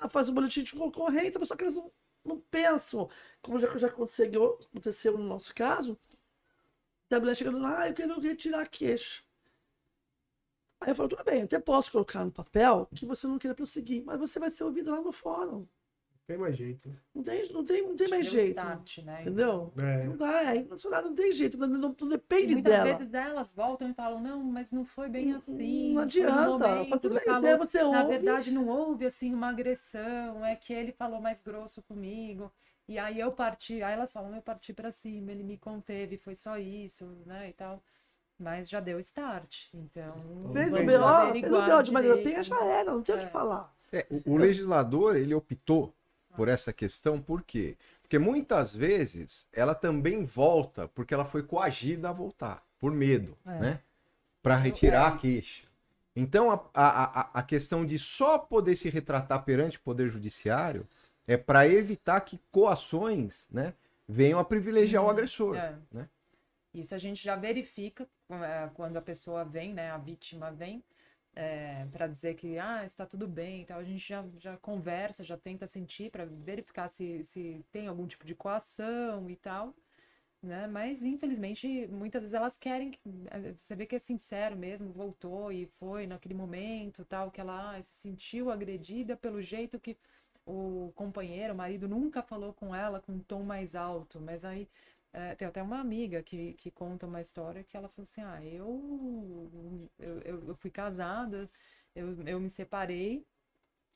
faz 0.09 0.29
um 0.29 0.33
boletim 0.33 0.63
de 0.63 0.73
concorrência, 0.73 1.39
mas 1.39 1.47
só 1.47 1.55
que 1.55 1.63
eles 1.63 1.75
não, 1.75 1.91
não 2.23 2.39
pensam, 2.39 3.09
como 3.41 3.59
já, 3.59 3.75
já 3.77 3.87
aconteceu, 3.87 4.59
aconteceu 4.71 5.17
no 5.17 5.23
nosso 5.23 5.53
caso, 5.53 5.97
a 7.11 7.19
mulher 7.19 7.35
chegando 7.35 7.59
lá, 7.59 7.81
ah, 7.81 7.89
eu 7.89 7.93
quero 7.93 8.19
retirar 8.19 8.61
a 8.61 8.65
queixa. 8.65 9.23
Aí 10.81 10.89
eu 10.91 10.95
falo, 10.95 11.09
tudo 11.09 11.23
bem, 11.23 11.43
até 11.43 11.59
posso 11.59 11.91
colocar 11.91 12.23
no 12.23 12.31
papel 12.31 12.87
que 12.95 13.05
você 13.05 13.25
não 13.27 13.39
queira 13.39 13.55
prosseguir, 13.55 14.03
mas 14.05 14.19
você 14.19 14.39
vai 14.39 14.49
ser 14.49 14.63
ouvido 14.63 14.91
lá 14.91 15.01
no 15.01 15.11
fórum. 15.11 15.67
Tem 16.27 16.37
mais 16.37 16.57
jeito. 16.57 16.93
Não 17.15 17.23
tem, 17.23 17.49
não 17.53 17.63
tem, 17.63 17.81
não 17.87 17.95
tem 17.95 18.07
mais 18.09 18.29
jeito. 18.29 18.59
start, 18.59 18.97
né? 18.99 19.21
Entendeu? 19.21 19.71
É. 19.77 20.03
Não 20.03 20.17
dá, 20.17 20.53
é 20.53 20.57
emocionado, 20.57 21.07
não 21.07 21.15
tem 21.15 21.31
jeito, 21.31 21.57
não, 21.57 21.67
não, 21.69 21.95
não 21.97 22.07
E 22.07 22.09
depende 22.09 22.53
muitas 22.53 22.71
dela. 22.73 22.83
vezes 22.97 23.13
elas 23.13 23.53
voltam 23.53 23.89
e 23.89 23.93
falam, 23.93 24.19
não, 24.21 24.43
mas 24.43 24.69
não 24.73 24.83
foi 24.83 25.07
bem 25.07 25.31
assim. 25.31 25.87
não 25.89 25.93
no 25.95 26.01
adianta. 26.01 26.35
momento 26.67 26.99
tudo 26.99 27.09
do 27.09 27.15
bem, 27.15 27.23
calor." 27.23 27.37
até 27.47 27.57
você 27.57 27.81
Na 27.81 28.01
ouve. 28.03 28.09
verdade, 28.17 28.51
não 28.51 28.67
houve 28.67 29.05
assim 29.05 29.33
uma 29.33 29.47
agressão, 29.49 30.45
é 30.45 30.53
que 30.53 30.73
ele 30.73 30.91
falou 30.91 31.21
mais 31.21 31.41
grosso 31.41 31.81
comigo. 31.81 32.51
E 32.89 32.99
aí 32.99 33.19
eu 33.21 33.31
parti, 33.31 33.81
aí 33.81 33.93
elas 33.93 34.11
falam, 34.11 34.35
eu 34.35 34.41
parti 34.41 34.73
pra 34.73 34.91
cima, 34.91 35.31
ele 35.31 35.43
me 35.43 35.57
conteve, 35.57 36.17
foi 36.17 36.35
só 36.35 36.57
isso, 36.57 37.05
né, 37.25 37.49
e 37.49 37.53
tal. 37.53 37.81
Mas 38.37 38.69
já 38.69 38.81
deu 38.81 38.99
start, 38.99 39.67
então. 39.73 40.13
Fez 40.53 40.67
o 40.67 40.71
vamos 40.71 40.85
fez 40.85 41.01
o 41.01 41.05
averiguar 41.05 41.67
B.O. 41.69 41.81
de 41.83 41.91
Maria 41.93 42.09
direito. 42.17 42.29
Penha, 42.29 42.43
já 42.43 42.63
era, 42.65 42.91
não 42.91 43.01
tem 43.01 43.15
o 43.15 43.17
É. 43.17 43.25
que 43.25 43.31
falar. 43.31 43.73
É, 43.93 44.05
o, 44.11 44.33
o 44.33 44.37
legislador, 44.37 45.15
ele 45.15 45.33
optou 45.33 45.93
por 46.37 46.47
essa 46.47 46.71
questão, 46.71 47.19
por 47.19 47.41
quê? 47.41 47.75
Porque 48.03 48.19
muitas 48.19 48.73
vezes 48.73 49.47
ela 49.51 49.73
também 49.73 50.23
volta 50.23 50.87
porque 50.89 51.13
ela 51.13 51.25
foi 51.25 51.41
coagida 51.43 52.09
a 52.09 52.13
voltar, 52.13 52.63
por 52.79 52.91
medo, 52.91 53.35
É. 53.45 53.59
né? 53.59 53.79
Para 54.41 54.55
retirar 54.55 55.07
a 55.07 55.17
queixa. 55.17 55.63
Então, 56.15 56.51
a, 56.51 56.61
a, 56.73 57.39
a- 57.39 57.43
questão 57.43 57.85
de 57.85 57.99
só 57.99 58.37
poder 58.37 58.75
se 58.75 58.89
retratar 58.89 59.43
perante 59.43 59.77
o 59.77 59.81
Poder 59.81 60.09
Judiciário 60.09 60.87
é 61.27 61.35
para 61.35 61.67
evitar 61.67 62.21
que 62.21 62.39
coações 62.51 63.47
né, 63.51 63.73
venham 64.07 64.39
a 64.39 64.45
privilegiar 64.45 65.03
o 65.03 65.09
agressor. 65.09 65.57
É. 65.57 65.75
né? 65.91 66.07
Isso 66.73 66.95
a 66.95 66.97
gente 66.97 67.23
já 67.23 67.35
verifica 67.35 68.07
é, 68.29 68.69
quando 68.73 68.97
a 68.97 69.01
pessoa 69.01 69.43
vem, 69.43 69.73
né, 69.73 69.91
a 69.91 69.97
vítima 69.97 70.51
vem, 70.51 70.83
para 71.91 72.07
dizer 72.07 72.35
que 72.35 72.57
ah, 72.59 72.83
está 72.85 73.05
tudo 73.05 73.27
bem 73.27 73.61
e 73.61 73.65
tal. 73.65 73.79
A 73.79 73.83
gente 73.83 74.07
já, 74.07 74.25
já 74.39 74.57
conversa, 74.57 75.23
já 75.23 75.37
tenta 75.37 75.67
sentir 75.67 76.11
para 76.11 76.25
verificar 76.25 76.87
se, 76.87 77.23
se 77.23 77.65
tem 77.71 77.87
algum 77.87 78.07
tipo 78.07 78.25
de 78.25 78.35
coação 78.35 79.29
e 79.29 79.35
tal. 79.35 79.73
Né? 80.41 80.67
Mas 80.67 81.03
infelizmente 81.03 81.87
muitas 81.87 82.21
vezes 82.21 82.33
elas 82.33 82.57
querem, 82.57 82.91
que- 82.91 82.99
eh, 83.31 83.53
você 83.57 83.75
vê 83.75 83.85
que 83.87 83.95
é 83.95 83.99
sincero 83.99 84.55
mesmo, 84.55 84.91
voltou 84.93 85.51
e 85.51 85.65
foi 85.65 86.05
naquele 86.07 86.35
momento 86.35 87.03
tal 87.05 87.31
que 87.31 87.41
ela 87.41 87.75
ah, 87.75 87.81
se 87.81 87.95
sentiu 87.95 88.51
agredida 88.51 89.17
pelo 89.17 89.41
jeito 89.41 89.79
que 89.79 89.97
o 90.45 90.91
companheiro, 90.95 91.53
o 91.53 91.57
marido 91.57 91.87
nunca 91.87 92.21
falou 92.21 92.53
com 92.53 92.73
ela 92.75 93.01
com 93.01 93.13
um 93.13 93.19
tom 93.19 93.43
mais 93.43 93.75
alto, 93.75 94.19
mas 94.21 94.45
aí 94.45 94.67
é, 95.13 95.35
tem 95.35 95.47
até 95.47 95.61
uma 95.61 95.79
amiga 95.79 96.21
que, 96.23 96.53
que 96.53 96.71
conta 96.71 97.07
uma 97.07 97.21
história 97.21 97.63
que 97.63 97.75
ela 97.77 97.89
falou 97.89 98.03
assim: 98.03 98.21
Ah, 98.21 98.43
eu, 98.45 99.89
eu, 99.99 100.19
eu, 100.49 100.55
fui 100.55 100.71
casada, 100.71 101.49
eu, 101.95 102.21
eu 102.27 102.39
me 102.39 102.49
separei, 102.49 103.25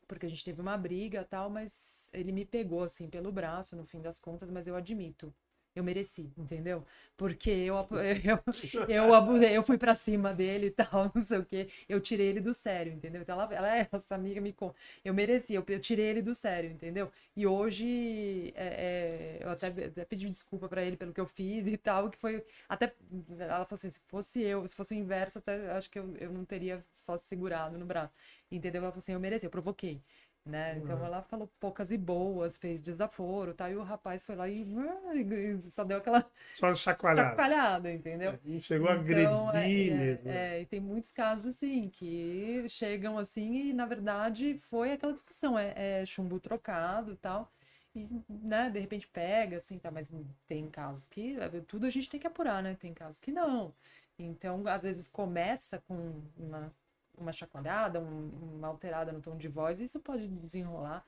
porque 0.07 0.25
a 0.25 0.29
gente 0.29 0.43
teve 0.43 0.61
uma 0.61 0.77
briga 0.77 1.23
tal, 1.25 1.49
mas 1.49 2.09
ele 2.13 2.31
me 2.31 2.45
pegou 2.45 2.83
assim 2.83 3.09
pelo 3.09 3.31
braço 3.31 3.75
no 3.75 3.85
fim 3.85 4.01
das 4.01 4.19
contas, 4.19 4.49
mas 4.49 4.67
eu 4.67 4.75
admito. 4.75 5.33
Eu 5.73 5.83
mereci, 5.83 6.29
entendeu? 6.37 6.85
Porque 7.15 7.49
eu, 7.49 7.75
eu, 8.25 8.43
eu, 8.89 9.13
abusei, 9.13 9.55
eu 9.55 9.63
fui 9.63 9.77
pra 9.77 9.95
cima 9.95 10.33
dele 10.33 10.67
e 10.67 10.71
tal, 10.71 11.09
não 11.15 11.21
sei 11.21 11.39
o 11.39 11.45
quê. 11.45 11.69
Eu 11.87 12.01
tirei 12.01 12.27
ele 12.27 12.41
do 12.41 12.53
sério, 12.53 12.91
entendeu? 12.93 13.21
Então 13.21 13.39
ela, 13.39 13.53
ela 13.53 13.77
é, 13.77 13.87
essa 13.91 14.15
amiga 14.15 14.41
me 14.41 14.51
conta. 14.51 14.75
Eu 15.03 15.13
mereci, 15.13 15.53
eu, 15.53 15.63
eu 15.67 15.79
tirei 15.79 16.05
ele 16.05 16.21
do 16.21 16.35
sério, 16.35 16.69
entendeu? 16.71 17.09
E 17.35 17.47
hoje 17.47 18.51
é, 18.55 19.37
é, 19.39 19.45
eu 19.45 19.49
até, 19.49 19.67
até 19.67 20.05
pedi 20.05 20.29
desculpa 20.29 20.67
pra 20.67 20.83
ele 20.83 20.97
pelo 20.97 21.13
que 21.13 21.21
eu 21.21 21.25
fiz 21.27 21.67
e 21.67 21.77
tal, 21.77 22.09
que 22.09 22.17
foi 22.17 22.43
até 22.67 22.93
ela 23.39 23.65
falou 23.65 23.75
assim, 23.75 23.89
se 23.89 23.99
fosse 24.07 24.41
eu, 24.41 24.67
se 24.67 24.75
fosse 24.75 24.93
o 24.93 24.97
inverso, 24.97 25.39
até 25.39 25.71
acho 25.71 25.89
que 25.89 25.99
eu, 25.99 26.15
eu 26.17 26.31
não 26.31 26.45
teria 26.45 26.79
só 26.93 27.17
segurado 27.17 27.77
no 27.77 27.85
braço, 27.85 28.13
entendeu? 28.51 28.81
Ela 28.81 28.91
falou 28.91 28.99
assim, 28.99 29.13
eu 29.13 29.19
mereci, 29.19 29.45
eu 29.45 29.49
provoquei. 29.51 30.01
Né? 30.45 30.77
Então 30.79 31.03
ela 31.05 31.21
falou 31.21 31.47
poucas 31.59 31.91
e 31.91 31.97
boas, 31.97 32.57
fez 32.57 32.81
desaforo, 32.81 33.53
tá? 33.53 33.69
E 33.69 33.75
o 33.75 33.83
rapaz 33.83 34.23
foi 34.25 34.35
lá 34.35 34.49
e, 34.49 34.63
e 34.63 35.71
só 35.71 35.83
deu 35.83 35.97
aquela 35.99 36.25
Só 36.53 36.73
chacoalhada. 36.75 37.43
chacoalhada, 37.43 37.91
entendeu? 37.91 38.39
Não 38.45 38.59
chegou 38.61 38.89
a 38.89 38.93
Então, 38.93 39.51
agredir 39.51 39.55
é, 39.55 39.91
mesmo. 39.93 40.29
né? 40.29 40.45
é, 40.57 40.61
e 40.61 40.65
tem 40.65 40.79
muitos 40.79 41.11
casos 41.11 41.47
assim 41.55 41.89
que 41.89 42.65
chegam 42.69 43.17
assim 43.17 43.69
e 43.69 43.73
na 43.73 43.85
verdade 43.85 44.57
foi 44.57 44.93
aquela 44.93 45.13
discussão, 45.13 45.57
é, 45.59 46.01
é 46.01 46.05
chumbo 46.05 46.39
trocado 46.39 47.13
e 47.13 47.17
tal. 47.17 47.51
E, 47.93 48.07
né, 48.29 48.69
de 48.69 48.79
repente 48.79 49.07
pega, 49.07 49.57
assim, 49.57 49.77
tá, 49.77 49.91
mas 49.91 50.09
tem 50.47 50.69
casos 50.69 51.07
que 51.09 51.37
é, 51.39 51.49
tudo 51.61 51.85
a 51.85 51.89
gente 51.89 52.09
tem 52.09 52.19
que 52.19 52.27
apurar, 52.27 52.63
né? 52.63 52.75
Tem 52.75 52.93
casos 52.93 53.19
que 53.19 53.31
não. 53.31 53.73
Então, 54.17 54.65
às 54.67 54.83
vezes 54.83 55.07
começa 55.07 55.79
com 55.87 56.21
uma, 56.37 56.73
uma 57.21 57.31
chacoalhada, 57.33 57.99
um- 57.99 58.55
uma 58.57 58.67
alterada 58.67 59.11
no 59.11 59.21
tom 59.21 59.37
de 59.37 59.47
voz, 59.47 59.79
isso 59.79 59.99
pode 59.99 60.27
desenrolar. 60.27 61.05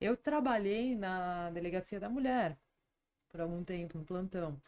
Eu 0.00 0.16
trabalhei 0.16 0.94
na 0.96 1.50
delegacia 1.50 2.00
da 2.00 2.08
mulher 2.08 2.58
por 3.30 3.40
algum 3.40 3.62
tempo, 3.64 3.98
no 3.98 4.04
plantão. 4.04 4.60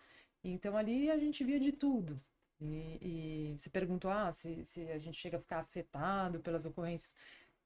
Então 0.45 0.77
ali 0.77 1.11
a 1.11 1.19
gente 1.19 1.45
via 1.45 1.61
de 1.61 1.73
tudo. 1.73 2.21
E, 2.61 2.99
e 3.55 3.57
você 3.59 3.71
perguntou 3.71 4.11
ah, 4.11 4.31
se, 4.33 4.65
se 4.65 4.83
a 4.91 4.99
gente 4.99 5.17
chega 5.19 5.37
a 5.39 5.41
ficar 5.41 5.61
afetado 5.61 6.41
pelas 6.41 6.67
ocorrências. 6.67 7.15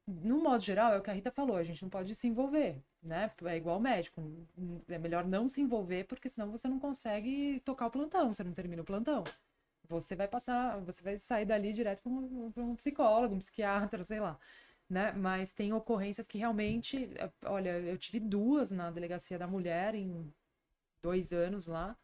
No 0.07 0.43
modo 0.43 0.63
geral, 0.63 0.93
é 0.93 0.99
o 0.99 1.03
que 1.03 1.11
a 1.11 1.15
Rita 1.15 1.31
falou, 1.31 1.57
a 1.57 1.65
gente 1.65 1.83
não 1.83 1.89
pode 1.91 2.15
se 2.15 2.29
envolver, 2.29 2.77
né? 3.03 3.31
É 3.45 3.57
igual 3.57 3.81
médico. 3.81 4.23
É 4.89 4.99
melhor 4.99 5.25
não 5.27 5.49
se 5.49 5.61
envolver, 5.63 6.05
porque 6.05 6.29
senão 6.29 6.51
você 6.51 6.69
não 6.69 6.79
consegue 6.79 7.61
tocar 7.65 7.87
o 7.87 7.91
plantão, 7.91 8.35
você 8.35 8.45
não 8.45 8.53
termina 8.53 8.83
o 8.83 8.85
plantão. 8.85 9.25
Você 9.88 10.16
vai 10.16 10.29
passar, 10.29 10.79
você 10.81 11.03
vai 11.03 11.18
sair 11.18 11.44
dali 11.44 11.73
direto 11.73 12.03
para 12.03 12.11
um, 12.12 12.53
um 12.57 12.77
psicólogo, 12.77 13.35
um 13.35 13.38
psiquiatra, 13.38 14.03
sei 14.05 14.20
lá. 14.20 14.38
Né? 14.88 15.12
Mas 15.12 15.53
tem 15.53 15.73
ocorrências 15.73 16.27
que 16.27 16.38
realmente, 16.38 17.11
eh, 17.16 17.31
olha, 17.47 17.70
eu 17.81 17.99
tive 17.99 18.20
duas 18.20 18.70
na 18.70 18.90
delegacia 18.90 19.38
da 19.38 19.47
mulher 19.47 19.94
em 19.94 20.33
dois 21.03 21.33
anos 21.33 21.66
lá 21.66 21.97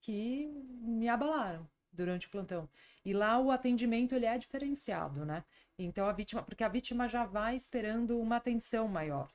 que 0.00 0.46
me 0.80 1.08
abalaram 1.08 1.68
durante 1.92 2.26
o 2.26 2.30
plantão. 2.30 2.68
E 3.04 3.12
lá 3.12 3.38
o 3.40 3.50
atendimento 3.50 4.14
ele 4.14 4.26
é 4.26 4.38
diferenciado, 4.38 5.24
né? 5.24 5.44
Então 5.78 6.06
a 6.06 6.12
vítima, 6.12 6.42
porque 6.42 6.64
a 6.64 6.68
vítima 6.68 7.08
já 7.08 7.24
vai 7.24 7.56
esperando 7.56 8.18
uma 8.18 8.36
atenção 8.36 8.88
maior, 8.88 9.30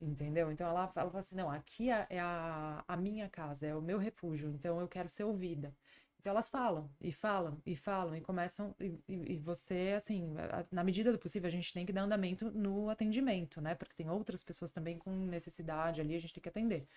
entendeu? 0.00 0.52
Então 0.52 0.68
ela, 0.68 0.80
ela 0.82 1.10
fala 1.10 1.20
assim, 1.20 1.36
não, 1.36 1.50
aqui 1.50 1.90
é 1.90 2.06
é 2.10 2.20
a, 2.20 2.84
a 2.88 2.96
minha 2.96 3.28
casa, 3.30 3.66
é 3.66 3.74
o 3.74 3.82
meu 3.82 3.98
refúgio, 3.98 4.50
então 4.50 4.80
eu 4.80 4.88
quero 4.88 5.08
ser 5.08 5.24
ouvida. 5.24 5.74
Então 6.22 6.32
elas 6.32 6.50
falam, 6.50 6.90
e 7.02 7.12
falam, 7.12 7.60
e 7.66 7.76
falam, 7.76 8.16
e 8.16 8.22
começam, 8.22 8.74
e, 8.80 8.98
e- 9.08 9.38
você, 9.40 9.94
assim, 9.96 10.34
na 10.72 10.84
medida 10.84 11.12
do 11.12 11.18
possível, 11.20 11.48
a 11.48 11.52
gente 11.52 11.72
tem 11.74 11.86
que 11.86 11.92
dar 11.92 12.02
andamento 12.04 12.50
no 12.52 12.90
atendimento, 12.90 13.60
né? 13.60 13.74
Porque 13.76 13.94
tem 13.96 14.08
outras 14.10 14.42
pessoas 14.44 14.72
também 14.72 14.98
com 14.98 15.10
necessidade 15.26 16.00
ali, 16.00 16.16
a 16.16 16.20
gente 16.20 16.32
tem 16.34 16.42
que 16.42 16.48
atender. 16.48 16.88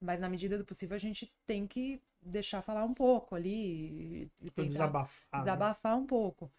Mas 0.00 0.20
na 0.20 0.28
medida 0.28 0.58
do 0.58 0.64
possível, 0.64 0.94
a 0.94 0.98
gente 0.98 1.32
tem 1.46 1.66
que 1.66 2.00
deixar 2.22 2.62
falar 2.62 2.84
um 2.84 2.94
pouco 2.94 3.34
ali 3.34 3.50
e, 4.40 4.46
e 4.46 4.50
Pra 4.54 4.64
tentar 4.64 4.64
desabafar. 4.64 5.46
né? 5.48 5.66
desabafar 5.66 5.96
um 5.96 6.06
pouco. 6.06 6.50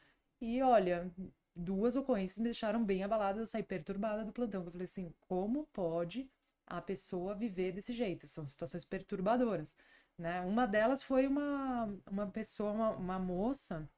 E 0.41 0.61
olha, 0.61 1.11
duas 1.55 1.95
ocorrências 1.95 2.39
me 2.39 2.45
deixaram 2.45 2.83
bem 2.83 3.03
abalada, 3.03 3.39
eu 3.39 3.47
saí 3.47 3.63
perturbada 3.63 4.23
do 4.25 4.31
plantão. 4.33 4.63
Eu 4.65 4.71
falei 4.71 4.85
assim, 4.85 5.13
como 5.27 5.65
pode 5.73 6.29
a 6.67 6.81
pessoa 6.81 7.35
viver 7.35 7.71
desse 7.71 7.93
jeito? 7.93 8.27
São 8.27 8.45
situações 8.47 8.83
perturbadoras, 8.85 9.75
né? 10.17 10.41
Uma 10.41 10.65
delas 10.67 11.03
foi 11.03 11.27
uma, 11.27 11.85
uma 12.09 12.27
pessoa, 12.27 12.71
uma, 12.71 12.91
uma 12.91 13.19
moça 13.19 13.89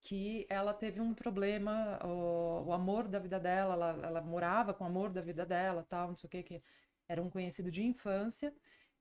que 0.00 0.46
ela 0.48 0.72
teve 0.72 1.00
um 1.00 1.14
problema, 1.14 1.98
o, 2.04 2.66
o 2.68 2.72
amor 2.72 3.08
da 3.08 3.18
vida 3.18 3.38
dela, 3.40 3.74
ela, 3.74 4.06
ela 4.06 4.20
morava 4.22 4.72
com 4.72 4.84
o 4.84 4.86
amor 4.86 5.10
da 5.10 5.20
vida 5.20 5.44
dela, 5.44 5.84
tal, 5.88 6.08
não 6.08 6.16
sei 6.16 6.28
o 6.28 6.30
que, 6.30 6.42
que 6.42 6.62
era 7.08 7.22
um 7.22 7.30
conhecido 7.30 7.70
de 7.70 7.82
infância, 7.84 8.54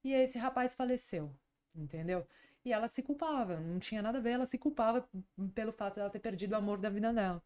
e 0.03 0.13
esse 0.13 0.37
rapaz 0.39 0.75
faleceu, 0.75 1.33
entendeu? 1.75 2.27
E 2.65 2.73
ela 2.73 2.87
se 2.87 3.03
culpava, 3.03 3.59
não 3.59 3.79
tinha 3.79 4.01
nada 4.01 4.17
a 4.17 4.21
ver, 4.21 4.31
ela 4.31 4.45
se 4.45 4.57
culpava 4.57 5.07
pelo 5.53 5.71
fato 5.71 5.95
de 5.95 5.99
ela 6.01 6.09
ter 6.09 6.19
perdido 6.19 6.53
o 6.53 6.55
amor 6.55 6.77
da 6.79 6.89
vida 6.89 7.13
dela. 7.13 7.43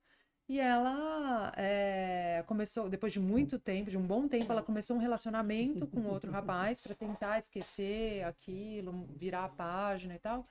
E 0.52 0.60
ela 0.60 1.54
eh, 1.56 2.44
começou, 2.46 2.90
depois 2.90 3.14
de 3.14 3.22
muito 3.22 3.58
tempo, 3.58 3.90
de 3.90 3.98
um 3.98 4.06
bom 4.06 4.28
tempo, 4.28 4.52
ela 4.52 4.62
começou 4.62 4.98
um 4.98 5.00
relacionamento 5.00 5.88
com 5.88 6.06
outro 6.08 6.30
rapaz 6.30 6.82
para 6.82 6.94
tentar 6.94 7.38
esquecer 7.38 8.26
aquilo, 8.26 9.08
virar 9.16 9.46
a 9.46 9.50
página 9.50 10.14
e 10.14 10.20
tal. 10.20 10.46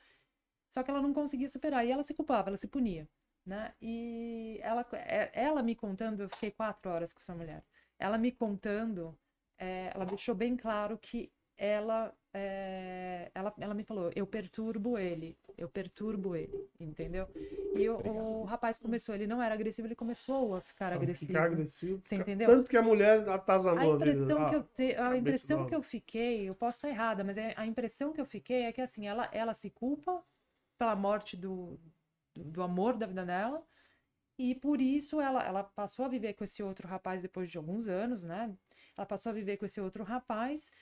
Só 0.71 0.83
que 0.83 0.91
ela 0.91 1.03
não 1.03 1.13
conseguia 1.13 1.51
superar 1.51 1.85
e 1.85 1.91
ela 1.91 2.03
se 2.03 2.15
culpava, 2.15 2.49
ela 2.49 2.57
se 2.57 2.69
punia, 2.69 3.07
né? 3.45 3.75
E 3.79 4.59
ela, 4.63 4.87
é- 4.95 5.33
ela 5.35 5.63
me 5.63 5.75
contando, 5.77 6.23
eu 6.23 6.31
fiquei 6.31 6.51
quatro 6.51 6.91
horas 6.91 7.13
com 7.13 7.21
essa 7.21 7.35
mulher. 7.35 7.63
Ela 7.99 8.17
me 8.17 8.33
contando, 8.33 9.15
é, 9.59 9.93
ela 9.95 10.07
deixou 10.07 10.35
bem 10.35 10.57
claro 10.57 10.97
que 10.97 11.31
ela, 11.59 12.11
é, 12.33 13.31
ela, 13.35 13.53
ela 13.59 13.75
me 13.75 13.83
falou, 13.85 14.11
eu 14.15 14.27
perturbo 14.27 14.99
ele, 14.99 15.37
eu 15.59 15.69
perturbo 15.69 16.37
ele, 16.37 16.69
entendeu? 16.79 17.27
E 17.75 17.89
o, 17.89 17.97
o 18.43 18.45
rapaz 18.45 18.79
começou, 18.79 19.15
ele 19.15 19.27
não 19.27 19.43
era 19.43 19.55
agressivo, 19.55 19.89
ele 19.89 19.95
começou 19.95 20.55
a 20.57 20.61
ficar 20.61 20.93
agressivo. 20.93 21.29
Ficar 21.29 21.45
agressivo. 21.45 22.01
Você 22.03 22.17
entendeu? 22.17 22.49
Tanto 22.51 22.71
que 22.71 22.77
a 22.77 22.83
mulher 22.83 23.29
A 23.29 23.35
atazanou 23.35 23.99
dele. 23.99 24.13
impressão 24.13 24.49
que 24.49 24.55
eu 24.55 24.63
te, 24.63 24.97
a 24.97 25.17
impressão 25.17 25.67
que 25.67 25.75
eu 25.75 25.83
fiquei, 25.83 26.49
eu 26.49 26.55
posso 26.55 26.79
estar 26.79 26.89
errada, 26.89 27.25
mas 27.25 27.37
é- 27.39 27.55
a 27.57 27.67
impressão 27.67 28.13
que 28.13 28.21
eu 28.21 28.25
fiquei 28.27 28.63
é 28.63 28.73
que 28.73 28.81
assim, 28.81 29.07
ela, 29.07 29.29
ela 29.33 29.55
se 29.55 29.71
culpa 29.71 30.23
pela 30.79 30.97
morte 30.97 31.37
do, 31.37 31.79
do, 32.35 32.45
do 32.45 32.63
amor 32.63 32.97
da 32.97 33.07
vida 33.07 33.25
dela. 33.25 33.63
E 34.39 34.55
por 34.55 34.81
isso 34.81 35.21
ela, 35.21 35.43
ela 35.45 35.63
passou 35.63 36.05
a 36.07 36.09
viver 36.09 36.33
com 36.35 36.45
esse 36.45 36.63
outro 36.63 36.89
rapaz 36.89 37.23
depois 37.23 37.51
de 37.51 37.59
alguns 37.59 37.89
anos, 37.89 38.25
né? 38.25 38.55
Ela 38.97 39.07
passou 39.07 39.31
a 39.31 39.33
viver 39.35 39.57
com 39.59 39.67
esse 39.67 39.81
outro 39.81 40.03
rapaz 40.03 40.73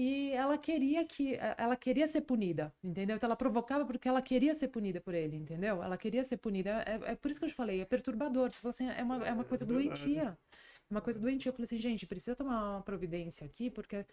e 0.00 0.30
ela 0.30 0.56
queria 0.56 1.04
que 1.04 1.36
ela 1.56 1.74
queria 1.74 2.06
ser 2.06 2.20
punida, 2.20 2.72
entendeu? 2.84 3.16
Então 3.16 3.26
ela 3.26 3.34
provocava 3.34 3.84
porque 3.84 4.08
ela 4.08 4.22
queria 4.22 4.54
ser 4.54 4.68
punida 4.68 5.00
por 5.00 5.12
ele, 5.12 5.36
entendeu? 5.36 5.82
Ela 5.82 5.98
queria 5.98 6.22
ser 6.22 6.36
punida. 6.36 6.84
É, 6.86 7.12
é 7.12 7.14
por 7.16 7.28
isso 7.28 7.40
que 7.40 7.46
eu 7.46 7.48
te 7.48 7.54
falei, 7.56 7.80
é 7.80 7.84
perturbador. 7.84 8.48
Você 8.48 8.60
falou 8.60 8.70
assim, 8.70 8.88
é 8.88 9.02
uma, 9.02 9.26
é 9.26 9.32
uma 9.32 9.42
coisa 9.42 9.66
doentia. 9.66 10.38
Uma 10.88 11.00
coisa 11.00 11.18
doentia. 11.18 11.50
Eu 11.50 11.52
falei 11.52 11.64
assim, 11.64 11.78
gente, 11.78 12.06
precisa 12.06 12.36
tomar 12.36 12.76
uma 12.76 12.82
providência 12.82 13.44
aqui, 13.44 13.70
porque 13.70 14.06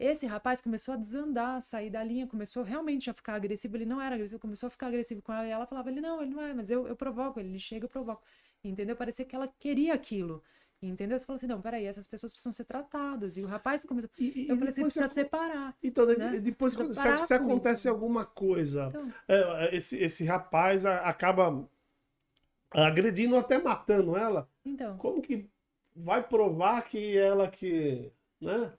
esse 0.00 0.26
rapaz 0.26 0.60
começou 0.60 0.94
a 0.94 0.96
desandar, 0.96 1.58
a 1.58 1.60
sair 1.60 1.90
da 1.90 2.02
linha, 2.02 2.26
começou 2.26 2.64
realmente 2.64 3.08
a 3.08 3.14
ficar 3.14 3.34
agressivo. 3.34 3.76
Ele 3.76 3.86
não 3.86 4.00
era 4.00 4.16
agressivo, 4.16 4.40
começou 4.40 4.66
a 4.66 4.70
ficar 4.70 4.88
agressivo 4.88 5.22
com 5.22 5.32
ela. 5.32 5.46
E 5.46 5.50
ela 5.50 5.64
falava, 5.64 5.90
ele 5.90 6.00
não, 6.00 6.20
ele 6.20 6.34
não 6.34 6.42
é, 6.42 6.52
mas 6.52 6.70
eu, 6.70 6.88
eu 6.88 6.96
provoco 6.96 7.38
ele, 7.38 7.50
ele 7.50 7.58
chega, 7.60 7.84
eu 7.84 7.88
provoco. 7.88 8.20
Entendeu? 8.64 8.96
Parecia 8.96 9.24
que 9.24 9.36
ela 9.36 9.46
queria 9.60 9.94
aquilo. 9.94 10.42
Entendeu? 10.82 11.18
Você 11.18 11.26
falou 11.26 11.36
assim, 11.36 11.46
não, 11.46 11.60
peraí, 11.60 11.84
essas 11.84 12.06
pessoas 12.06 12.32
precisam 12.32 12.52
ser 12.52 12.64
tratadas. 12.64 13.36
E 13.36 13.42
o 13.42 13.46
rapaz 13.46 13.84
começou. 13.84 14.08
E- 14.18 14.46
eu 14.48 14.56
falei 14.56 14.70
assim, 14.70 14.82
precisa 14.82 15.06
você- 15.08 15.14
separar. 15.14 15.76
Então, 15.82 16.06
né? 16.06 16.38
depois, 16.40 16.72
se, 16.72 16.94
se 16.94 17.34
acontece 17.34 17.82
isso. 17.82 17.90
alguma 17.90 18.24
coisa, 18.24 18.86
Então, 18.86 19.12
é, 19.28 19.76
esse, 19.76 19.98
esse 20.02 20.24
rapaz 20.24 20.86
acaba 20.86 21.68
agredindo 22.70 23.34
ou 23.34 23.40
até 23.40 23.58
matando 23.58 24.16
ela, 24.16 24.48
então. 24.64 24.96
como 24.96 25.20
que 25.20 25.48
vai 25.94 26.22
provar 26.26 26.82
que 26.82 27.18
ela 27.18 27.48
que, 27.50 28.10
né? 28.40 28.72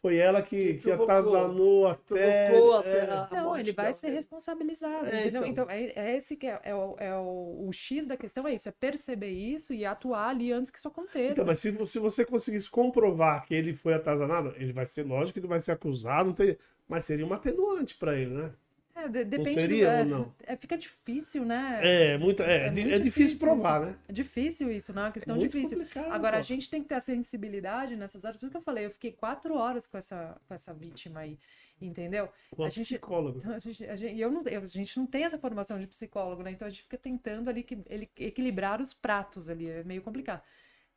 Foi 0.00 0.16
ela 0.16 0.42
que, 0.42 0.74
Que 0.74 0.78
que 0.78 0.90
atazanou 0.92 1.86
até. 1.88 2.50
Provocou 2.50 2.82
é, 2.84 3.02
até 3.02 3.38
a 3.38 3.42
Não, 3.42 3.44
morte 3.44 3.60
ele 3.60 3.72
vai 3.72 3.86
dela. 3.86 3.94
ser 3.94 4.10
responsabilizado, 4.10 5.06
É, 5.06 5.20
entendeu? 5.20 5.44
então. 5.46 5.64
Então, 5.64 5.70
é, 5.70 5.92
é 5.96 6.16
esse 6.16 6.36
que 6.36 6.46
é, 6.46 6.60
é 6.62 6.74
o, 6.74 6.96
é 6.98 7.14
o, 7.16 7.66
o 7.68 7.72
X 7.72 8.06
da 8.06 8.16
questão, 8.16 8.46
é 8.46 8.54
isso, 8.54 8.68
é 8.68 8.72
perceber 8.72 9.30
isso 9.30 9.72
e 9.72 9.84
atuar 9.84 10.28
ali 10.28 10.52
antes 10.52 10.70
que 10.70 10.78
isso 10.78 10.88
aconteça. 10.88 11.32
Então, 11.32 11.44
mas 11.46 11.58
se, 11.58 11.86
se 11.86 11.98
você 11.98 12.24
conseguisse 12.24 12.70
comprovar 12.70 13.44
que 13.46 13.54
ele 13.54 13.74
foi 13.74 13.94
atazanado, 13.94 14.54
ele 14.56 14.72
vai 14.72 14.86
ser, 14.86 15.04
lógico 15.04 15.34
que 15.34 15.38
ele 15.40 15.48
vai 15.48 15.60
ser 15.60 15.72
acusado, 15.72 16.26
não 16.28 16.34
tem, 16.34 16.56
mas 16.86 17.04
seria 17.04 17.24
uma 17.26 17.36
atenuante 17.36 17.96
para 17.96 18.16
ele, 18.16 18.34
né? 18.34 18.52
É, 18.96 19.08
de- 19.08 19.24
depende 19.24 19.60
seria 19.60 19.86
do, 19.86 19.90
é, 19.92 19.98
ou 20.00 20.04
não? 20.06 20.34
é, 20.46 20.56
fica 20.56 20.76
difícil, 20.78 21.44
né? 21.44 21.80
É, 21.82 22.12
é, 22.12 22.14
É 22.14 22.18
di- 22.18 22.80
muito 22.80 22.94
é 22.94 22.98
difícil 22.98 23.02
difícil 23.02 23.38
provar, 23.38 23.82
isso. 23.82 23.90
né? 23.90 23.98
É 24.08 24.12
difícil 24.12 24.70
isso, 24.72 24.92
não 24.94 25.02
é 25.02 25.04
uma 25.06 25.12
questão 25.12 25.36
muito 25.36 25.52
difícil. 25.52 25.86
Agora, 26.10 26.36
pô. 26.36 26.38
a 26.38 26.42
gente 26.42 26.70
tem 26.70 26.82
que 26.82 26.88
ter 26.88 26.94
a 26.94 27.00
sensibilidade 27.00 27.94
nessas 27.94 28.24
horas, 28.24 28.36
por 28.36 28.46
isso 28.46 28.50
que 28.50 28.56
eu 28.56 28.62
falei, 28.62 28.86
eu 28.86 28.90
fiquei 28.90 29.12
quatro 29.12 29.54
horas 29.54 29.86
com 29.86 29.98
essa, 29.98 30.40
com 30.48 30.54
essa 30.54 30.72
vítima 30.72 31.20
aí, 31.20 31.38
entendeu? 31.80 32.28
Com 32.50 32.62
a 32.64 32.66
a 32.66 32.70
gente- 32.70 32.84
psicóloga. 32.84 33.38
Então, 33.38 33.52
a 33.54 33.58
gente, 33.58 33.84
a 33.84 33.96
gente- 33.96 34.18
eu 34.18 34.30
não, 34.30 34.42
eu- 34.44 34.62
a 34.62 34.66
gente 34.66 34.98
não 34.98 35.06
tem 35.06 35.24
essa 35.24 35.38
formação 35.38 35.78
de 35.78 35.86
psicólogo, 35.86 36.42
né? 36.42 36.50
Então 36.52 36.66
a 36.66 36.70
gente 36.70 36.82
fica 36.84 36.96
tentando 36.96 37.50
ali 37.50 37.62
que, 37.62 37.78
ele, 37.90 38.10
equilibrar 38.16 38.80
os 38.80 38.94
pratos 38.94 39.48
ali, 39.50 39.68
é 39.68 39.84
meio 39.84 40.00
complicado. 40.00 40.42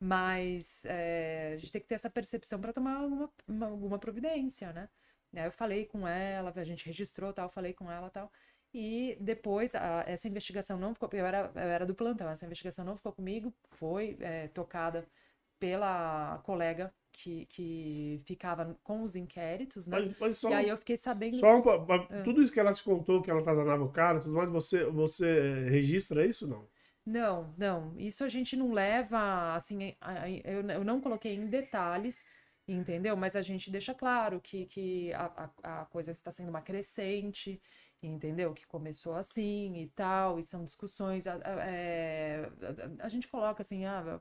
Mas 0.02 0.82
é, 0.86 1.52
a 1.54 1.56
gente 1.58 1.70
tem 1.72 1.80
que 1.82 1.86
ter 1.86 1.96
essa 1.96 2.08
percepção 2.08 2.58
para 2.58 2.72
tomar 2.72 2.94
alguma, 2.94 3.30
uma- 3.46 3.66
alguma 3.66 3.98
providência, 3.98 4.72
né? 4.72 4.88
Aí 5.34 5.44
eu 5.46 5.52
falei 5.52 5.86
com 5.86 6.06
ela, 6.06 6.52
a 6.54 6.64
gente 6.64 6.86
registrou 6.86 7.32
tal, 7.32 7.48
falei 7.48 7.72
com 7.72 7.90
ela 7.90 8.10
tal. 8.10 8.30
E 8.72 9.16
depois, 9.20 9.74
a- 9.74 10.04
essa 10.06 10.28
investigação 10.28 10.78
não 10.78 10.94
ficou, 10.94 11.08
eu 11.12 11.26
era, 11.26 11.50
eu 11.54 11.60
era 11.62 11.86
do 11.86 11.94
plantão, 11.94 12.28
essa 12.30 12.46
investigação 12.46 12.84
não 12.84 12.96
ficou 12.96 13.12
comigo, 13.12 13.52
foi 13.68 14.16
é, 14.20 14.48
tocada 14.48 15.06
pela 15.58 16.38
colega 16.44 16.92
que, 17.12 17.46
que 17.46 18.20
ficava 18.26 18.76
com 18.82 19.02
os 19.02 19.16
inquéritos, 19.16 19.86
né? 19.86 20.02
Mas, 20.02 20.14
mas 20.18 20.36
só, 20.38 20.48
E 20.48 20.52
aí 20.52 20.68
eu 20.68 20.76
fiquei 20.76 20.96
sabendo. 20.96 21.38
só 21.38 21.56
um 21.56 21.62
É. 22.10 22.24
tudo 22.24 22.42
isso 22.42 22.52
que 22.52 22.60
ela 22.60 22.72
te 22.72 22.82
contou, 22.84 23.22
que 23.22 23.30
ela 23.30 23.40
atazanava 23.40 23.84
o 23.84 23.92
cara, 23.92 24.18
e 24.18 24.22
tudo 24.22 24.34
mais, 24.34 24.50
você, 24.50 24.84
você 24.86 25.68
registra 25.70 26.26
isso 26.26 26.46
não? 26.48 26.68
Não, 27.04 27.54
não. 27.56 27.94
Isso 27.98 28.22
a 28.24 28.28
gente 28.28 28.56
não 28.56 28.72
leva, 28.72 29.54
assim, 29.54 29.94
eu, 30.44 30.60
eu 30.70 30.84
não 30.84 31.00
coloquei 31.00 31.34
em 31.34 31.46
detalhes, 31.46 32.24
entendeu? 32.72 33.16
Mas 33.16 33.36
a 33.36 33.42
gente 33.42 33.70
deixa 33.70 33.94
claro 33.94 34.40
que, 34.40 34.66
que 34.66 35.12
a, 35.14 35.50
a, 35.62 35.82
a 35.82 35.84
coisa 35.86 36.10
está 36.10 36.32
sendo 36.32 36.48
uma 36.50 36.62
crescente, 36.62 37.60
entendeu? 38.02 38.52
Que 38.54 38.66
começou 38.66 39.14
assim 39.14 39.76
e 39.76 39.88
tal, 39.88 40.38
e 40.38 40.44
são 40.44 40.64
discussões. 40.64 41.26
A, 41.26 41.34
a- 41.36 41.66
é, 41.70 42.50
a- 43.00 43.06
a 43.06 43.08
gente 43.08 43.28
coloca 43.28 43.62
assim, 43.62 43.84
ah, 43.86 44.20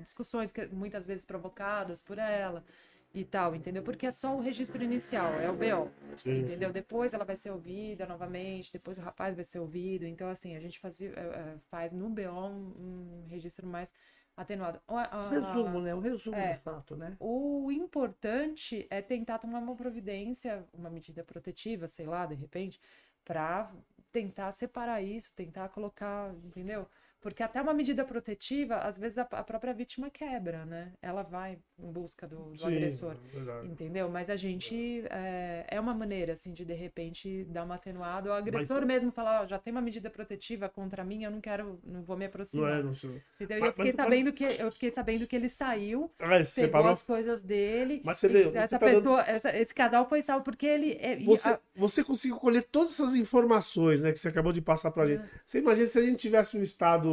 discussões 0.00 0.52
que 0.52 0.66
muitas 0.68 1.06
vezes 1.06 1.24
provocadas 1.24 2.02
por 2.02 2.18
ela 2.18 2.64
e 3.12 3.24
tal, 3.24 3.54
entendeu? 3.54 3.82
Porque 3.82 4.06
é 4.06 4.10
só 4.10 4.36
o 4.36 4.40
registro 4.40 4.82
inicial, 4.84 5.40
é 5.40 5.50
o 5.50 5.54
BO. 5.56 5.90
Sim, 6.16 6.30
Entendeu? 6.40 6.72
Depois 6.72 7.12
ela 7.12 7.24
vai 7.24 7.34
ser 7.36 7.50
ouvida 7.50 8.06
novamente, 8.06 8.72
depois 8.72 8.98
o 8.98 9.00
rapaz 9.00 9.34
vai 9.34 9.44
ser 9.44 9.58
ouvido. 9.58 10.04
Então, 10.06 10.28
assim, 10.28 10.54
a 10.56 10.60
gente 10.60 10.78
fazia, 10.78 11.08
eh, 11.16 11.32
eh, 11.56 11.58
faz 11.70 11.92
no 11.92 12.08
BO 12.08 12.48
um, 12.48 13.24
um 13.24 13.26
registro 13.28 13.66
mais 13.66 13.92
atenuado. 14.40 14.80
A- 14.88 15.18
a- 15.18 15.28
Resumo, 15.30 15.80
né? 15.80 15.94
Um 15.94 16.00
resumo 16.00 16.36
É. 16.36 16.54
do 16.54 16.60
fato, 16.60 16.96
né? 16.96 17.16
O 17.20 17.70
importante 17.70 18.86
é 18.90 19.00
tentar 19.02 19.38
tomar 19.38 19.58
uma 19.58 19.74
providência, 19.76 20.64
uma 20.72 20.90
medida 20.90 21.22
protetiva, 21.24 21.86
sei 21.86 22.06
lá, 22.06 22.26
de 22.26 22.34
repente, 22.34 22.80
para 23.24 23.72
tentar 24.12 24.50
separar 24.52 25.02
isso, 25.02 25.32
tentar 25.34 25.68
colocar, 25.68 26.34
entendeu? 26.44 26.88
Porque 27.20 27.42
até 27.42 27.60
uma 27.60 27.74
medida 27.74 28.04
protetiva, 28.04 28.76
às 28.76 28.96
vezes 28.96 29.18
a, 29.18 29.22
a 29.22 29.44
própria 29.44 29.74
vítima 29.74 30.08
quebra, 30.10 30.64
né? 30.64 30.92
Ela 31.02 31.22
vai 31.22 31.58
em 31.78 31.92
busca 31.92 32.26
do, 32.26 32.36
do 32.50 32.56
Sim, 32.58 32.66
agressor. 32.76 33.12
é 33.12 33.36
verdade. 33.36 33.66
Entendeu? 33.68 34.08
Mas 34.08 34.30
a 34.30 34.36
gente 34.36 35.04
é, 35.10 35.66
é 35.68 35.78
uma 35.80 35.92
maneira 35.92 36.32
assim 36.32 36.52
de 36.52 36.64
de 36.64 36.72
repente 36.74 37.44
dar 37.44 37.64
uma 37.64 37.74
atenuada. 37.74 38.30
O 38.30 38.32
agressor 38.32 38.78
Mas- 38.78 38.86
mesmo 38.86 39.10
falar, 39.10 39.42
ó, 39.42 39.46
já 39.46 39.58
tem 39.58 39.70
uma 39.70 39.82
medida 39.82 40.08
protetiva 40.08 40.68
contra 40.68 41.04
mim, 41.04 41.24
eu 41.24 41.30
não 41.30 41.40
quero, 41.40 41.78
não 41.84 42.02
vou 42.02 42.16
me 42.16 42.24
Não 42.24 42.28
aproximar. 42.28 42.80
é, 42.80 42.82
não 42.82 42.94
sei. 42.94 43.20
Você 43.34 43.44
entendeu? 43.44 43.60
Mas- 43.66 43.68
eu, 43.78 43.84
fiquei 43.84 43.92
sabendo 43.92 44.32
que, 44.32 44.44
eu 44.44 44.72
fiquei 44.72 44.90
sabendo 44.90 45.26
que 45.26 45.36
ele 45.36 45.48
saiu, 45.48 46.10
Ah, 46.18 46.28
pegou 46.28 46.44
separou. 46.44 46.88
as 46.88 47.02
coisas 47.02 47.42
dele. 47.42 48.00
Mas 48.04 48.18
você 48.18 48.28
vê, 48.28 48.44
você 48.44 48.58
essa 48.58 48.78
dando- 48.78 48.94
pessoa, 48.94 49.20
essa- 49.26 49.56
esse 49.56 49.74
casal 49.74 50.08
foi 50.08 50.22
salvo 50.22 50.42
porque 50.44 50.66
ele. 50.66 50.92
é- 51.00 51.16
Você, 51.24 51.50
a- 51.50 51.60
você 51.76 52.02
conseguiu 52.02 52.38
colher 52.38 52.62
todas 52.70 52.92
essas 52.92 53.14
informações 53.14 54.02
né, 54.02 54.10
que 54.12 54.18
você 54.18 54.28
acabou 54.28 54.52
de 54.52 54.60
passar 54.62 54.90
pra 54.90 55.04
É. 55.04 55.08
gente. 55.16 55.24
Você 55.44 55.58
imagina 55.58 55.86
se 55.86 55.98
a 55.98 56.02
gente 56.02 56.16
tivesse 56.16 56.56
um 56.56 56.62
Estado 56.62 57.09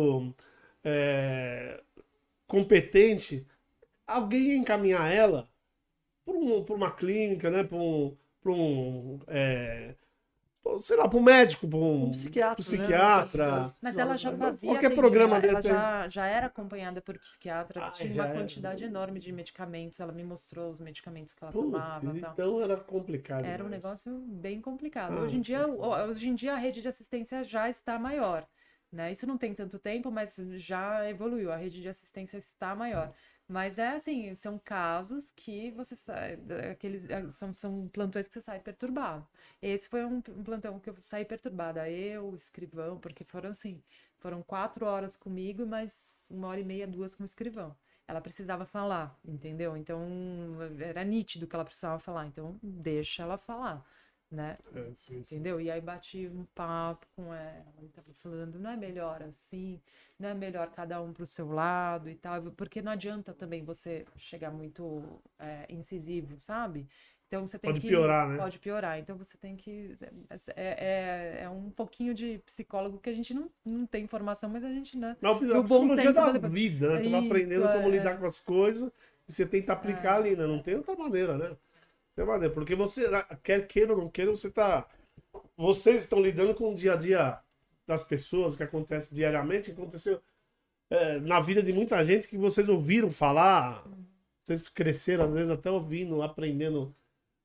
é, 0.83 1.81
competente, 2.47 3.45
alguém 4.05 4.41
ia 4.51 4.57
encaminhar 4.57 5.11
ela 5.11 5.49
por, 6.25 6.35
um, 6.35 6.61
uma 6.75 6.91
clínica, 6.91 7.49
né? 7.51 7.63
Por 7.63 7.77
um. 7.79 8.17
Por 8.41 8.51
um 8.51 9.19
é, 9.27 9.95
sei 10.79 10.97
lá, 10.97 11.07
para 11.07 11.17
um 11.17 11.23
médico, 11.23 11.67
para 11.67 11.77
um, 11.79 12.05
Um 12.05 12.11
psiquiatra, 12.11 12.55
pro 12.63 12.71
né? 12.77 12.77
psiquiatra. 12.77 13.75
mas 13.81 13.97
ela 13.97 14.17
já 14.17 14.35
fazia. 14.35 14.69
Qualquer 14.69 14.93
programa 14.93 15.37
ela 15.37 15.41
desse 15.61 15.67
aí. 15.67 15.73
já, 15.73 16.09
já 16.09 16.25
era 16.27 16.47
acompanhada 16.47 17.01
por 17.01 17.17
psiquiatra, 17.17 17.85
Ah, 17.85 17.89
tinha 17.89 18.11
uma 18.13 18.25
era. 18.27 18.33
quantidade 18.37 18.83
enorme 18.83 19.19
de 19.19 19.31
medicamentos. 19.31 19.99
Ela 19.99 20.11
me 20.11 20.23
mostrou 20.23 20.69
os 20.69 20.79
medicamentos 20.81 21.33
que 21.33 21.43
ela 21.43 21.51
Putz, 21.53 21.65
tomava. 21.71 22.17
e 22.17 22.19
tal. 22.19 22.33
então 22.33 22.61
era 22.61 22.77
complicado. 22.77 23.45
Era 23.45 23.63
um 23.63 23.69
negócio 23.69 24.11
bem 24.27 24.61
complicado. 24.61 25.17
Ah, 25.17 25.21
hoje, 25.21 25.37
em 25.37 25.39
dia, 25.39 25.65
hoje 25.67 26.27
em 26.29 26.35
dia 26.35 26.53
a 26.53 26.57
rede 26.57 26.81
de 26.81 26.87
assistência 26.87 27.43
já 27.43 27.69
está 27.69 27.97
maior. 27.97 28.45
Né? 28.91 29.11
Isso 29.11 29.27
não 29.27 29.37
tem 29.37 29.53
tanto 29.53 29.77
tempo, 29.79 30.09
mas 30.11 30.37
já 30.55 31.09
evoluiu. 31.09 31.51
A 31.51 31.57
rede 31.57 31.81
de 31.81 31.89
assistência 31.89 32.37
está 32.37 32.75
maior. 32.75 33.13
Mas 33.47 33.79
é 33.79 33.89
assim, 33.95 34.35
são 34.35 34.59
casos 34.59 35.31
que 35.31 35.71
você 35.71 35.95
sai, 35.95 36.37
aqueles 36.71 37.07
são, 37.31 37.53
são 37.53 37.87
plantões 37.87 38.27
que 38.27 38.33
você 38.33 38.41
sai 38.41 38.59
perturbado. 38.59 39.25
Esse 39.61 39.87
foi 39.87 40.03
um, 40.05 40.17
um 40.17 40.43
plantão 40.43 40.79
que 40.79 40.89
eu 40.89 40.95
saí 40.99 41.23
perturbada, 41.23 41.89
eu, 41.89 42.29
o 42.31 42.35
escrivão, 42.35 42.99
porque 42.99 43.23
foram 43.23 43.49
assim, 43.51 43.81
foram 44.17 44.43
quatro 44.43 44.85
horas 44.85 45.15
comigo, 45.15 45.65
mas 45.65 46.25
uma 46.29 46.49
hora 46.49 46.59
e 46.59 46.65
meia, 46.65 46.85
duas 46.85 47.15
com 47.15 47.23
o 47.23 47.25
escrivão. 47.25 47.73
Ela 48.05 48.19
precisava 48.21 48.65
falar, 48.65 49.17
entendeu? 49.25 49.77
Então 49.77 50.01
era 50.79 51.03
nítido 51.05 51.47
que 51.47 51.55
ela 51.55 51.65
precisava 51.65 51.99
falar, 51.99 52.25
então 52.27 52.59
deixa 52.61 53.23
ela 53.23 53.37
falar, 53.37 53.85
né? 54.31 54.57
É, 54.75 54.91
sim, 54.95 55.23
sim. 55.23 55.35
Entendeu? 55.35 55.59
E 55.61 55.71
aí 55.71 55.79
bati 55.81 56.27
um 56.27 56.45
papo 56.53 57.07
com 57.15 57.33
ela 57.33 57.65
e 57.81 57.87
tava 57.89 58.13
falando, 58.13 58.59
não 58.59 58.71
é 58.71 58.77
melhor 58.77 59.23
assim, 59.23 59.81
não 60.19 60.29
é 60.29 60.33
melhor 60.33 60.69
cada 60.71 61.01
um 61.01 61.13
pro 61.13 61.25
seu 61.25 61.49
lado 61.49 62.09
e 62.09 62.15
tal, 62.15 62.41
porque 62.51 62.81
não 62.81 62.91
adianta 62.91 63.33
também 63.33 63.63
você 63.63 64.05
chegar 64.17 64.51
muito 64.51 65.01
é, 65.39 65.65
incisivo, 65.69 66.35
sabe? 66.39 66.87
Então 67.27 67.45
você 67.45 67.59
tem 67.59 67.71
Pode 67.71 67.81
que. 67.81 67.89
piorar, 67.89 68.27
né? 68.29 68.37
Pode 68.37 68.57
piorar. 68.59 68.99
Então 68.99 69.17
você 69.17 69.37
tem 69.37 69.55
que. 69.55 69.95
É, 70.55 71.39
é, 71.39 71.43
é 71.43 71.49
um 71.49 71.69
pouquinho 71.69 72.13
de 72.13 72.39
psicólogo 72.45 72.99
que 72.99 73.09
a 73.09 73.13
gente 73.13 73.33
não, 73.33 73.49
não 73.65 73.85
tem 73.85 74.03
informação, 74.05 74.49
mas 74.49 74.63
a 74.63 74.69
gente, 74.71 74.97
né? 74.97 75.15
A 75.21 75.27
No 75.27 75.35
bom 75.63 75.63
psicologia 75.63 76.13
senso, 76.13 76.39
da 76.39 76.47
vida, 76.47 76.89
né? 76.89 77.03
Você 77.03 77.09
vai 77.09 77.19
Isso, 77.19 77.27
aprendendo 77.27 77.67
como 77.67 77.87
é. 77.87 77.91
lidar 77.91 78.17
com 78.17 78.25
as 78.25 78.39
coisas 78.39 78.89
e 79.27 79.33
você 79.33 79.45
tenta 79.45 79.73
aplicar 79.73 80.15
ali, 80.15 80.37
né? 80.37 80.47
Não 80.47 80.61
tem 80.61 80.75
outra 80.75 80.95
maneira, 80.95 81.37
né? 81.37 81.57
Tem 82.17 82.25
maneira. 82.25 82.51
Porque 82.51 82.73
você, 82.73 83.07
quer 83.43 83.67
queira 83.67 83.93
ou 83.93 83.99
não 83.99 84.09
queira, 84.09 84.31
você 84.31 84.49
tá. 84.49 84.89
Vocês 85.55 86.01
estão 86.01 86.19
lidando 86.19 86.55
com 86.55 86.71
o 86.71 86.75
dia 86.75 86.93
a 86.93 86.95
dia 86.95 87.39
das 87.85 88.03
pessoas, 88.03 88.55
que 88.55 88.63
acontece 88.63 89.13
diariamente, 89.13 89.71
que 89.71 89.79
aconteceu 89.79 90.19
é, 90.89 91.19
na 91.19 91.39
vida 91.39 91.61
de 91.61 91.71
muita 91.71 92.03
gente 92.03 92.27
que 92.27 92.35
vocês 92.35 92.67
ouviram 92.67 93.11
falar. 93.11 93.85
Vocês 94.43 94.63
cresceram, 94.63 95.25
às 95.25 95.31
vezes, 95.31 95.51
até 95.51 95.69
ouvindo, 95.69 96.23
aprendendo 96.23 96.95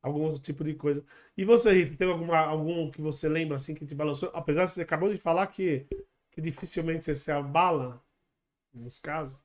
algum 0.03 0.33
tipo 0.35 0.65
de 0.65 0.75
coisa. 0.75 1.05
E 1.37 1.45
você, 1.45 1.71
Rita, 1.73 1.97
tem 1.97 2.09
alguma, 2.09 2.39
algum 2.39 2.91
que 2.91 3.03
você 3.03 3.29
lembra 3.29 3.57
assim 3.57 3.75
que 3.75 3.85
te 3.85 3.95
balançou? 3.95 4.31
Apesar 4.33 4.65
de 4.65 4.71
você 4.71 4.83
acabou 4.83 5.11
de 5.13 5.19
falar 5.19 5.47
que, 5.49 5.87
que 6.31 6.41
dificilmente 6.41 7.05
você 7.05 7.15
se 7.15 7.31
abala 7.31 8.03
nos 8.73 8.99
casos. 8.99 9.42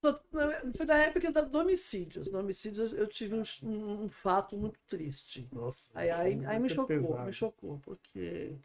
Foi 0.00 0.86
na 0.86 0.98
época 0.98 1.30
da, 1.30 1.42
do 1.42 1.58
homicídio. 1.58 2.22
No 2.30 2.38
homicídio 2.38 2.84
eu 2.96 3.06
tive 3.06 3.34
um, 3.34 3.42
um, 3.62 4.04
um 4.04 4.08
fato 4.08 4.56
muito 4.56 4.80
triste. 4.88 5.48
Nossa. 5.52 5.98
Aí, 5.98 6.10
aí, 6.10 6.46
aí 6.46 6.58
me 6.58 6.66
é 6.66 6.68
chocou, 6.68 6.86
pesado. 6.86 7.26
me 7.26 7.32
chocou, 7.32 7.78
porque 7.80 8.56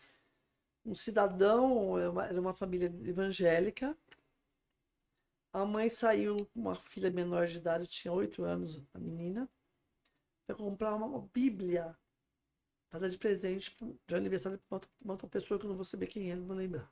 um 0.86 0.96
cidadão, 0.96 1.98
era 1.98 2.12
uma, 2.12 2.26
era 2.26 2.42
uma 2.42 2.54
família 2.54 2.86
evangélica, 3.04 3.98
a 5.52 5.66
mãe 5.66 5.90
saiu 5.90 6.46
com 6.48 6.60
uma 6.60 6.76
filha 6.76 7.10
menor 7.10 7.48
de 7.48 7.58
idade, 7.58 7.88
tinha 7.88 8.14
oito 8.14 8.44
anos, 8.44 8.82
a 8.94 9.00
menina, 9.00 9.50
para 10.46 10.56
comprar 10.56 10.94
uma, 10.94 11.06
uma 11.06 11.30
Bíblia 11.34 11.98
para 12.90 13.00
dar 13.00 13.10
de 13.10 13.18
presente 13.18 13.76
de 14.08 14.16
aniversário 14.16 14.60
para 14.70 14.82
uma 15.04 15.14
outra 15.14 15.28
pessoa 15.28 15.60
que 15.60 15.66
eu 15.66 15.70
não 15.70 15.76
vou 15.76 15.86
saber 15.86 16.08
quem 16.08 16.32
é, 16.32 16.36
não 16.36 16.46
vou 16.46 16.56
lembrar. 16.56 16.90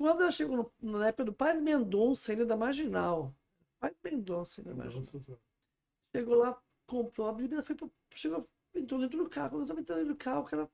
Quando 0.00 0.22
ela 0.22 0.30
chegou 0.32 0.56
no- 0.56 0.72
na 0.98 1.08
época 1.08 1.26
do 1.26 1.32
Pai 1.32 1.56
Mendonça, 1.60 2.32
ainda 2.32 2.44
da 2.46 2.56
Marginal, 2.56 3.34
Pai 3.78 3.94
Mendonça, 4.04 4.60
ainda 4.60 4.70
da 4.70 4.76
Marginal. 4.76 5.04
Chegou 6.14 6.36
lá, 6.36 6.60
comprou 6.86 7.28
a 7.28 7.32
Bíblia, 7.32 7.62
foi 7.64 7.74
pro, 7.74 7.90
chegou, 8.14 8.48
entrou 8.74 9.00
dentro 9.00 9.18
do 9.18 9.28
carro. 9.28 9.50
Quando 9.50 9.62
eu 9.62 9.66
tava 9.68 9.80
entrando 9.80 9.98
dentro 10.00 10.14
do 10.14 10.18
carro, 10.18 10.42
o 10.42 10.44
cara. 10.44 10.70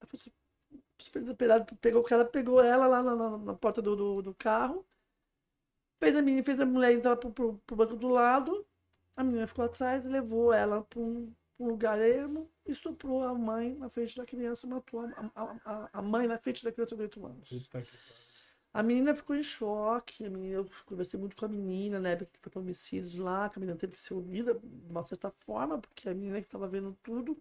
Ela 0.00 0.08
foi 0.10 0.18
su- 0.18 0.32
super 1.00 1.20
desesperado, 1.22 1.76
pegou 1.78 2.02
o 2.02 2.04
cara, 2.04 2.24
pegou 2.26 2.62
ela 2.62 2.86
lá 2.88 3.02
na, 3.02 3.16
na- 3.16 3.38
na 3.38 3.54
porta 3.56 3.82
do, 3.82 3.96
do, 3.96 4.22
do 4.22 4.34
carro, 4.34 4.86
fez 5.98 6.16
a 6.16 6.22
menina, 6.22 6.42
fez 6.44 6.60
a 6.60 6.66
mulher 6.66 6.92
entrar 6.92 7.16
pro, 7.16 7.32
pro, 7.32 7.58
pro 7.66 7.76
banco 7.76 7.96
do 7.96 8.08
lado, 8.08 8.66
a 9.16 9.24
menina 9.24 9.46
ficou 9.46 9.64
atrás 9.64 10.06
e 10.06 10.08
levou 10.08 10.52
ela 10.52 10.82
para 10.84 11.00
um, 11.00 11.32
um 11.60 11.68
lugar 11.68 12.00
ermo, 12.00 12.50
estuprou 12.66 13.22
a 13.22 13.34
mãe 13.34 13.74
na 13.74 13.90
frente 13.90 14.16
da 14.16 14.24
criança, 14.24 14.66
matou 14.66 15.00
a, 15.00 15.30
a, 15.64 15.90
a, 15.92 16.02
mãe 16.02 16.26
na 16.26 16.38
frente 16.38 16.64
da 16.64 16.72
criança 16.72 16.96
de 16.96 17.02
8 17.02 17.26
anos. 17.26 17.68
A 18.72 18.82
menina 18.82 19.14
ficou 19.14 19.36
em 19.36 19.42
choque. 19.42 20.24
A 20.24 20.30
menina, 20.30 20.54
eu 20.58 20.70
conversei 20.86 21.18
muito 21.18 21.36
com 21.36 21.44
a 21.44 21.48
menina, 21.48 22.00
na 22.00 22.10
época 22.10 22.30
que 22.32 22.38
foi 22.40 22.50
para 22.50 22.60
homicídios 22.60 23.16
lá, 23.16 23.48
que 23.48 23.58
a 23.58 23.60
menina 23.60 23.78
teve 23.78 23.92
que 23.92 23.98
ser 23.98 24.14
ouvida 24.14 24.54
de 24.54 24.90
uma 24.90 25.04
certa 25.04 25.30
forma, 25.30 25.78
porque 25.78 26.08
a 26.08 26.14
menina 26.14 26.40
que 26.40 26.46
estava 26.46 26.66
vendo 26.66 26.96
tudo. 27.02 27.36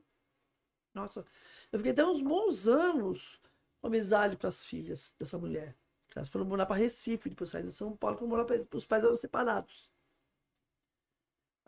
Nossa, 0.93 1.26
eu 1.72 1.80
fiquei 1.80 1.91
até 1.91 2.03
uns 2.03 2.20
bons 2.20 2.67
anos 2.67 3.39
com 3.80 3.88
amizade 3.88 4.36
com 4.36 4.47
as 4.47 4.65
filhas 4.65 5.13
dessa 5.17 5.38
mulher. 5.38 5.76
Elas 6.15 6.28
foram 6.28 6.45
morar 6.45 6.65
para 6.65 6.76
Recife, 6.76 7.30
depois 7.30 7.51
saíram 7.51 7.70
de 7.70 7.76
São 7.76 7.95
Paulo, 7.95 8.17
foram 8.17 8.30
morar 8.30 8.45
para 8.45 8.57
os 8.74 8.86
pais 8.86 9.03
eram 9.03 9.15
separados. 9.15 9.89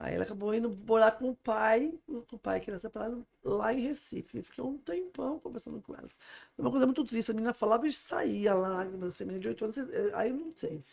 Aí 0.03 0.15
ela 0.15 0.23
acabou 0.23 0.51
indo 0.55 0.75
morar 0.87 1.11
com 1.11 1.29
o 1.29 1.35
pai, 1.35 1.93
com 2.07 2.35
o 2.35 2.39
pai 2.39 2.59
que 2.59 2.71
era 2.71 2.79
separado, 2.79 3.23
lá 3.43 3.71
em 3.71 3.81
Recife. 3.81 4.37
Eu 4.37 4.43
fiquei 4.43 4.63
um 4.63 4.75
tempão 4.79 5.39
conversando 5.39 5.79
com 5.79 5.93
elas. 5.93 6.17
Foi 6.55 6.65
uma 6.65 6.71
coisa 6.71 6.87
muito 6.87 7.05
triste. 7.05 7.29
A 7.29 7.33
menina 7.35 7.53
falava 7.53 7.85
e 7.87 7.91
saía 7.93 8.53
lágrimas, 8.55 9.13
assim, 9.13 9.25
menina 9.25 9.41
de 9.41 9.49
8 9.49 9.63
anos, 9.63 9.77
eh, 9.77 10.11
aí 10.15 10.33
não 10.33 10.51
teve. 10.53 10.83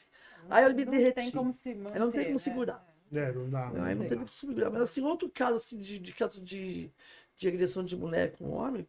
Aí 0.51 0.65
eu 0.65 0.75
me 0.75 0.85
não 0.85 0.93
derreti. 0.93 1.21
tem 1.21 1.31
como 1.31 1.53
se 1.55 1.75
manter, 1.75 1.95
Aí 1.95 2.01
não 2.01 2.11
tem 2.11 2.25
como 2.25 2.35
né? 2.35 2.39
segurar. 2.39 2.87
É, 3.11 3.33
não 3.33 3.49
dá. 3.49 3.69
Aí 3.69 3.95
não 3.95 3.95
não 3.95 4.03
teve 4.03 4.17
como 4.17 4.29
segurar. 4.29 4.71
Mas 4.71 4.83
assim, 4.83 5.01
outro 5.01 5.31
caso 5.31 5.57
assim, 5.57 5.79
de, 5.79 5.99
de 5.99 6.13
caso 6.13 6.41
de, 6.43 6.91
de 7.37 7.49
agressão 7.49 7.83
de 7.83 7.97
mulher 7.97 8.33
com 8.37 8.51
homem, 8.51 8.87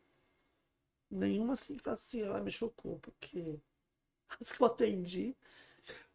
nenhuma 1.10 1.54
assim 1.54 1.78
assim, 1.86 2.22
ela 2.22 2.42
me 2.42 2.52
chocou, 2.52 3.00
porque 3.00 3.60
as 4.40 4.52
que 4.52 4.62
eu 4.62 4.68
atendi, 4.68 5.36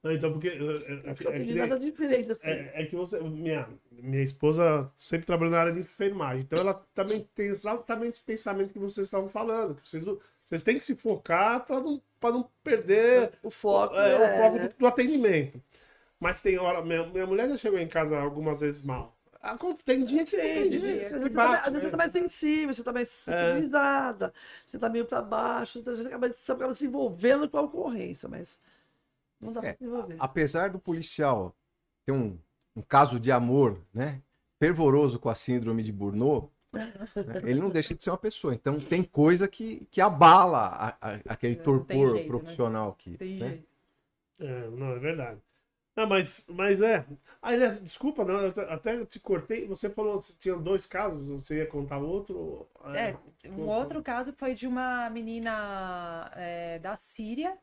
Não, 0.03 0.12
então, 0.12 0.33
porque. 0.33 0.49
é, 0.49 1.11
é, 1.11 1.15
que 1.15 1.27
é 1.29 1.45
que 1.45 1.55
nada 1.55 1.79
diferente, 1.79 2.33
assim. 2.33 2.47
É, 2.47 2.83
é 2.83 2.87
que 2.87 2.95
você. 2.95 3.19
Minha, 3.21 3.69
minha 3.91 4.23
esposa 4.23 4.91
sempre 4.95 5.27
trabalhou 5.27 5.53
na 5.53 5.61
área 5.61 5.73
de 5.73 5.81
enfermagem. 5.81 6.43
Então 6.43 6.59
ela 6.59 6.75
também 6.95 7.27
tem 7.35 7.47
exatamente 7.47 8.15
esse 8.15 8.23
pensamento 8.23 8.73
que 8.73 8.79
vocês 8.79 9.07
estavam 9.07 9.29
falando. 9.29 9.77
Que 9.77 9.89
vocês, 9.89 10.05
vocês 10.45 10.62
têm 10.62 10.77
que 10.77 10.85
se 10.85 10.95
focar 10.95 11.65
para 11.65 11.81
não, 11.81 12.03
pra 12.21 12.31
não 12.33 12.51
perder 12.62 13.31
O 13.43 13.51
foco 13.51 13.95
é, 13.97 14.12
é, 14.12 14.17
o 14.17 14.43
foco 14.43 14.59
do, 14.69 14.79
do 14.81 14.87
atendimento. 14.87 15.62
Mas 16.21 16.43
tem 16.43 16.59
hora. 16.59 16.83
Minha, 16.85 17.07
minha 17.07 17.27
mulher 17.27 17.49
já 17.49 17.57
chegou 17.57 17.79
em 17.79 17.89
casa 17.89 18.19
algumas 18.19 18.61
vezes 18.61 18.83
mal. 18.83 19.17
Ah, 19.41 19.59
Tem 19.85 20.03
dia 20.05 20.25
que 20.25 20.31
tem 20.37 20.67
Entende? 20.69 20.79
dia 20.81 21.07
Às 21.07 21.12
que 21.12 21.19
vezes 21.19 21.23
você 21.23 21.31
tá 21.35 21.49
mais- 21.49 21.65
você 21.65 21.71
né? 21.71 21.91
tá 21.91 22.11
sensível, 22.11 22.75
você 22.75 22.83
tá 22.83 22.93
mais 22.95 23.09
sensibilizada, 23.11 24.33
você 24.67 24.79
tá 24.79 24.89
meio 24.89 25.05
pra 25.05 25.21
baixo, 25.21 25.79
então 25.81 25.95
você 25.95 26.07
acaba, 26.07 26.29
você 26.33 26.53
acaba 26.53 26.73
se 26.73 26.87
envolvendo 26.87 27.47
com 27.49 27.59
a 27.59 27.62
ocorrência, 27.62 28.27
mas 28.27 28.59
não 29.41 29.53
dá 29.53 29.61
pra 29.61 29.70
É, 29.70 29.74
se 29.74 29.85
envolver. 29.85 30.16
Apesar 30.18 30.70
do 30.70 30.78
policial 30.78 31.55
ter 32.07 32.12
um, 32.12 32.39
um 32.76 32.82
caso 32.82 33.18
de 33.20 33.30
amor, 33.32 33.78
né? 33.93 34.20
Fervoroso 34.59 35.18
com 35.18 35.28
a 35.28 35.35
síndrome 35.35 35.82
de 35.82 35.93
Burnout, 35.93 36.49
né, 36.72 36.93
ele 37.45 37.61
não 37.61 37.70
deixa 37.70 37.95
de 37.95 38.03
ser 38.03 38.11
uma 38.11 38.18
pessoa. 38.18 38.55
Então 38.55 38.78
tem 38.80 39.03
coisa 39.03 39.47
que, 39.47 39.87
que 39.91 40.01
abala 40.01 40.59
a- 40.66 40.89
a- 41.01 41.20
aquele 41.28 41.57
Não, 41.57 41.64
não 41.64 41.85
tem 41.85 41.97
torpor 41.99 42.12
jeito, 42.12 42.22
né? 42.22 42.26
profissional 42.26 42.95
que. 42.95 43.16
Tem 43.16 43.39
né? 43.39 43.49
jeito. 43.51 43.68
É, 44.41 44.68
não, 44.70 44.93
é 44.93 44.99
verdade. 44.99 45.41
Não, 45.97 46.09
mas, 46.09 46.47
mas 46.51 46.80
é. 46.82 47.07
Ah, 47.43 47.51
aliás, 47.51 47.80
desculpa, 47.82 48.24
não, 48.24 48.41
eu 48.43 48.53
te- 48.53 48.61
até 48.61 49.05
te 49.07 49.20
cortei. 49.20 49.66
Você 49.66 49.91
falou 49.91 50.18
que 50.18 50.35
tinha 50.39 50.57
dois 50.57 50.87
casos, 50.87 51.24
você 51.26 51.59
ia 51.59 51.66
contar 51.66 51.99
outro? 51.99 52.68
É, 52.95 53.14
um 53.51 53.68
outro 53.68 54.03
caso 54.03 54.32
foi 54.32 54.55
de 54.55 54.66
uma 54.66 55.09
menina 55.11 56.30
é, 56.35 56.78
da 56.80 56.97
Síria 56.97 57.57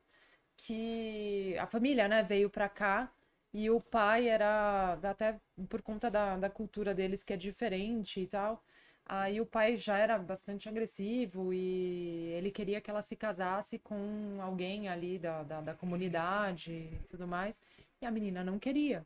que 0.61 1.55
a 1.59 1.65
família, 1.67 2.07
né, 2.07 2.23
veio 2.23 2.49
pra 2.49 2.69
cá 2.69 3.11
e 3.53 3.69
o 3.69 3.81
pai 3.81 4.27
era 4.29 4.93
até 5.03 5.39
por 5.69 5.81
conta 5.81 6.09
da, 6.09 6.37
da 6.37 6.49
cultura 6.49 6.93
deles 6.93 7.23
que 7.23 7.33
é 7.33 7.37
diferente 7.37 8.21
e 8.21 8.27
tal. 8.27 8.63
Aí 9.05 9.41
o 9.41 9.45
pai 9.45 9.75
já 9.77 9.97
era 9.97 10.17
bastante 10.17 10.69
agressivo 10.69 11.53
e 11.53 12.31
ele 12.37 12.51
queria 12.51 12.79
que 12.79 12.89
ela 12.89 13.01
se 13.01 13.15
casasse 13.15 13.79
com 13.79 14.37
alguém 14.41 14.87
ali 14.89 15.19
da, 15.19 15.43
da, 15.43 15.61
da 15.61 15.73
comunidade 15.75 16.71
e 16.71 16.99
tudo 17.09 17.27
mais. 17.27 17.61
E 18.01 18.05
a 18.05 18.11
menina 18.11 18.43
não 18.43 18.57
queria, 18.59 19.05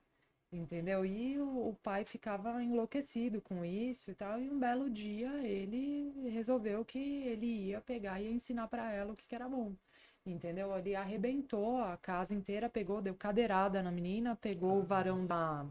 entendeu? 0.52 1.06
E 1.06 1.40
o, 1.40 1.70
o 1.70 1.76
pai 1.84 2.06
ficava 2.06 2.62
enlouquecido 2.64 3.42
com 3.42 3.64
isso 3.66 4.12
e 4.12 4.16
tal. 4.16 4.40
E 4.42 4.50
um 4.50 4.60
belo 4.60 4.90
dia 4.90 5.30
ele 5.48 6.30
resolveu 6.30 6.86
que 6.86 7.00
ele 7.00 7.48
ia 7.70 7.82
pegar 7.82 8.22
e 8.22 8.28
ensinar 8.32 8.68
para 8.68 8.92
ela 8.92 9.14
o 9.14 9.16
que, 9.16 9.26
que 9.26 9.36
era 9.36 9.50
bom. 9.50 9.76
Entendeu? 10.26 10.76
Ele 10.76 10.96
arrebentou 10.96 11.78
a 11.78 11.98
casa 11.98 12.34
inteira, 12.34 12.68
pegou, 12.68 13.02
deu 13.02 13.14
cadeirada 13.14 13.84
na 13.84 13.92
menina, 13.92 14.36
pegou 14.36 14.80
o 14.80 14.84
varão 14.84 15.24
da, 15.24 15.66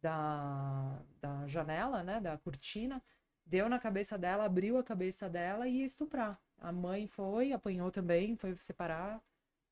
da, 0.00 0.98
da 1.20 1.46
janela, 1.48 2.02
né, 2.04 2.20
da 2.20 2.38
cortina, 2.38 3.02
deu 3.44 3.68
na 3.68 3.80
cabeça 3.80 4.16
dela, 4.16 4.44
abriu 4.44 4.78
a 4.78 4.84
cabeça 4.84 5.28
dela 5.28 5.66
e 5.66 5.78
ia 5.78 5.84
estuprar. 5.84 6.40
A 6.60 6.70
mãe 6.70 7.08
foi, 7.08 7.52
apanhou 7.52 7.90
também, 7.90 8.36
foi 8.36 8.54
separar, 8.56 9.20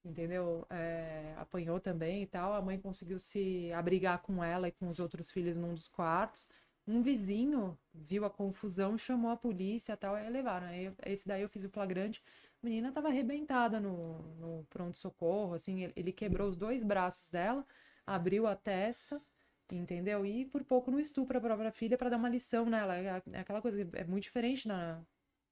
entendeu? 0.05 0.67
É, 0.71 1.35
apanhou 1.37 1.79
também 1.79 2.23
e 2.23 2.27
tal. 2.27 2.53
A 2.53 2.61
mãe 2.61 2.81
conseguiu 2.81 3.19
se 3.21 3.73
abrigar 3.73 4.21
com 4.23 4.43
ela 4.43 4.67
e 4.69 4.73
com 4.73 4.89
os 4.89 4.99
outros 4.99 5.31
filhos 5.31 5.57
num 5.57 5.73
dos 5.73 5.87
quartos. 5.87 6.49
Um 6.87 7.03
vizinho 7.03 7.79
viu 7.95 8.25
a 8.25 8.31
confusão, 8.31 8.99
chamou 8.99 9.31
a 9.31 9.37
polícia 9.37 9.93
e 9.93 9.97
tal, 9.97 10.15
aí 10.17 10.29
levaram. 10.29 10.67
Aí, 10.67 10.93
esse 11.07 11.29
daí 11.29 11.43
eu 11.43 11.49
fiz 11.49 11.65
o 11.65 11.71
flagrante. 11.71 12.23
A 12.63 12.67
menina 12.67 12.93
tava 12.93 13.09
arrebentada 13.09 13.81
no, 13.81 14.19
no 14.37 14.65
pronto-socorro, 14.69 15.55
assim, 15.55 15.85
ele- 15.97 16.13
quebrou 16.13 16.49
os 16.49 16.57
dois 16.57 16.83
braços 16.83 17.31
dela, 17.31 17.67
abriu 18.07 18.47
a 18.47 18.55
testa, 18.55 19.23
entendeu? 19.71 20.27
E 20.27 20.45
por 20.47 20.63
pouco 20.65 20.91
não 20.91 20.99
estupra 21.01 21.39
a 21.39 21.41
própria 21.41 21.73
filha 21.73 21.97
para 21.97 22.11
dar 22.11 22.17
uma 22.19 22.29
lição 22.29 22.67
nela. 22.67 22.97
É 22.97 23.23
é 23.33 23.39
aquela 23.41 23.63
coisa 23.63 23.83
que 23.85 23.97
é 23.97 24.05
muito 24.05 24.25
diferente 24.25 24.69
na. 24.69 25.03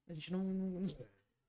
A 0.07 0.13
gente 0.13 0.31
não, 0.31 0.43
não 0.43 0.87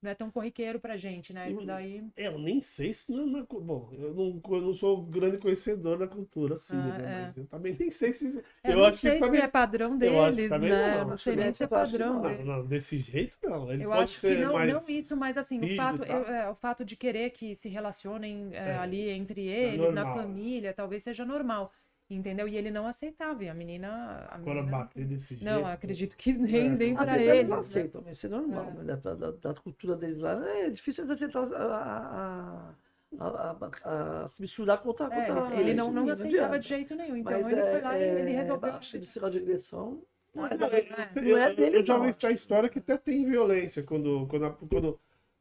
não 0.02 0.10
é 0.10 0.14
tão 0.14 0.30
corriqueiro 0.30 0.80
pra 0.80 0.96
gente, 0.96 1.32
né? 1.32 1.50
Isso 1.50 1.64
daí. 1.66 2.02
É, 2.16 2.26
eu 2.26 2.38
nem 2.38 2.60
sei 2.60 2.92
se 2.92 3.10
não, 3.12 3.26
não- 3.26 3.44
bom, 3.44 3.88
eu 3.92 4.14
não, 4.14 4.40
eu 4.56 4.60
não 4.62 4.72
sou 4.74 5.02
grande 5.06 5.38
conhecedor 5.38 5.98
da 5.98 6.06
cultura 6.08 6.56
síria, 6.56 6.92
Ah, 6.92 6.98
né? 6.98 7.08
é. 7.08 7.20
Mas 7.22 7.36
eu 7.36 7.46
também 7.46 7.76
nem 7.78 7.90
sei 7.90 8.12
se. 8.12 8.26
Eu, 8.62 8.74
eu 8.74 8.76
não 8.76 8.84
acho 8.84 8.98
sei 8.98 9.12
que 9.12 9.18
se 9.24 9.24
também. 9.26 9.40
é 9.40 9.48
padrão 9.48 9.96
que 9.98 9.98
deles, 9.98 10.50
né? 10.56 11.04
não. 11.04 11.04
Não 11.10 11.16
sei 11.16 11.36
nem 11.36 11.52
se 11.52 11.64
é 11.64 11.66
que 11.66 11.72
padrão 11.72 12.20
não. 12.20 12.44
Não, 12.44 12.66
desse 12.66 12.98
jeito 12.98 13.38
não. 13.42 13.72
Ele 13.72 13.84
Eu 13.84 13.90
pode 13.90 14.10
acho 14.10 14.20
que 14.20 14.20
ser 14.20 14.36
não, 14.36 14.52
mais. 14.52 14.72
não 14.72 14.88
isso, 14.88 15.16
mas 15.16 15.36
assim, 15.38 15.62
o 15.62 15.68
fato, 15.68 16.02
eu- 16.04 16.26
é, 16.26 16.50
o 16.50 16.54
fato 16.54 16.84
de 16.84 16.96
querer 16.96 17.30
que 17.30 17.54
se 17.54 17.68
relacionem 17.68 18.50
é, 18.54 18.72
É, 18.72 18.76
ali 18.76 19.08
entre 19.08 19.48
é 19.62 19.74
eles, 19.74 19.90
na 19.90 20.02
normal. 20.02 20.16
família, 20.18 20.74
talvez 20.74 21.02
seja 21.02 21.24
normal, 21.24 21.72
entendeu? 22.14 22.48
E 22.48 22.56
ele 22.56 22.70
não 22.70 22.86
aceitava, 22.86 23.44
e 23.44 23.48
a 23.48 23.54
menina... 23.54 23.88
a 24.28 24.34
Agora 24.36 24.60
menina- 24.62 24.78
bater 24.78 25.04
desse 25.06 25.36
jeito. 25.36 25.44
Não, 25.44 25.66
acredito 25.66 26.16
que 26.16 26.32
nem, 26.32 26.66
É. 26.66 26.68
nem 26.68 26.94
pra 26.94 27.18
ele. 27.18 27.44
não 27.48 27.56
né? 27.56 27.60
aceitam, 27.62 28.04
isso 28.10 28.26
é 28.26 28.28
normal, 28.28 28.64
É. 28.64 28.74
mas 28.76 28.86
da, 29.02 29.14
da, 29.14 29.30
da 29.30 29.54
cultura 29.54 29.96
deles 29.96 30.18
lá 30.18 30.32
é 30.58 30.70
difícil 30.70 31.04
eles 31.04 31.10
aceitar 31.12 31.44
a, 31.54 31.56
a, 31.56 32.74
a, 33.18 33.56
a, 33.84 34.24
a 34.24 34.28
se 34.28 34.40
misturar 34.40 34.78
com 34.78 34.88
outra, 34.88 35.06
com 35.08 35.14
É, 35.14 35.60
ele 35.60 35.74
não, 35.74 35.92
não 35.92 36.08
aceitava 36.08 36.44
adianta. 36.56 36.58
de 36.58 36.68
jeito 36.68 36.94
nenhum, 36.94 37.16
então 37.16 37.32
Mas 37.32 37.46
ele 37.46 37.60
é, 37.60 37.70
foi 37.72 37.80
lá 37.80 37.98
e 37.98 38.02
ele 38.02 38.32
é, 38.32 38.36
resolveu... 38.36 38.72
acho 38.72 38.90
que 38.92 38.96
esse 38.98 39.16
negócio 39.18 39.38
de 39.40 39.44
agressão 39.46 40.02
não 40.34 40.46
é, 40.46 40.56
Não, 40.56 41.36
é 41.38 41.54
dele, 41.54 41.76
Eu 41.78 41.84
já 41.84 41.96
ouvi 41.96 42.14
a 42.24 42.30
história 42.30 42.68
que 42.68 42.78
até 42.78 42.96
tem 42.96 43.24
violência 43.24 43.82
quando, 43.82 44.26
quando, 44.28 44.52
quando, 44.68 45.00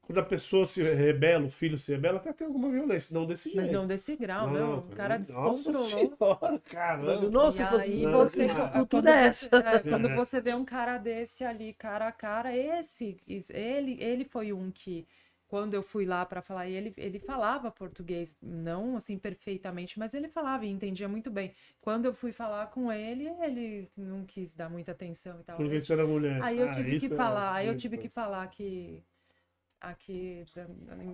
quando 0.09 0.17
a 0.19 0.23
pessoa 0.23 0.65
se 0.65 0.81
rebela, 0.81 1.45
o 1.45 1.49
filho 1.51 1.77
se 1.77 1.91
rebela, 1.91 2.17
até 2.17 2.33
tem 2.33 2.47
alguma 2.47 2.69
violência, 2.71 3.13
não 3.13 3.27
desse 3.27 3.49
jeito. 3.51 3.57
Mas 3.57 3.69
não 3.69 3.85
desse 3.87 4.15
grau, 4.15 4.49
não. 4.49 4.79
O 4.79 4.91
cara 4.91 5.17
Nossa 5.29 5.71
descontrolou. 5.71 6.17
senhora, 6.17 6.59
caramba. 6.65 7.31
Imaginou 7.31 7.51
se 7.51 7.61
E 7.61 7.63
aí 7.63 8.05
Não, 8.05 8.11
você, 8.25 8.47
não, 8.53 8.87
quando, 8.87 9.07
cultura 9.07 9.11
é 9.11 9.25
essa. 9.27 9.49
é, 9.59 9.79
quando 9.83 10.09
você 10.09 10.41
vê 10.41 10.53
um 10.53 10.65
cara 10.65 10.97
desse 10.97 11.43
ali, 11.45 11.73
cara 11.73 12.07
a 12.07 12.11
cara, 12.11 12.55
esse, 12.55 13.17
ele, 13.53 13.97
ele 14.01 14.25
foi 14.25 14.51
um 14.53 14.71
que, 14.71 15.07
quando 15.47 15.73
eu 15.73 15.81
fui 15.83 16.05
lá 16.05 16.25
para 16.25 16.41
falar, 16.41 16.67
ele, 16.67 16.93
ele 16.97 17.19
falava 17.19 17.71
português, 17.71 18.35
não 18.41 18.97
assim 18.97 19.17
perfeitamente, 19.17 19.97
mas 19.99 20.13
ele 20.13 20.27
falava 20.27 20.65
e 20.65 20.69
entendia 20.69 21.07
muito 21.07 21.31
bem. 21.31 21.53
Quando 21.81 22.05
eu 22.05 22.13
fui 22.13 22.31
falar 22.31 22.67
com 22.67 22.91
ele, 22.91 23.27
ele 23.41 23.89
não 23.97 24.25
quis 24.25 24.53
dar 24.53 24.69
muita 24.69 24.91
atenção 24.91 25.39
e 25.39 25.43
tal. 25.43 25.57
Porque 25.57 25.79
você 25.81 25.93
era 25.93 26.07
mulher. 26.07 26.41
Aí 26.41 26.59
eu 26.59 26.69
Ah, 26.69 26.71
tive 26.71 26.95
isso 26.95 27.07
que 27.07 27.13
é- 27.13 27.17
falar, 27.17 27.53
aí 27.53 27.67
eu 27.67 27.75
tive 27.75 27.97
é. 27.97 28.01
que 28.01 28.09
falar 28.09 28.47
que 28.49 29.03
aqui 29.81 30.43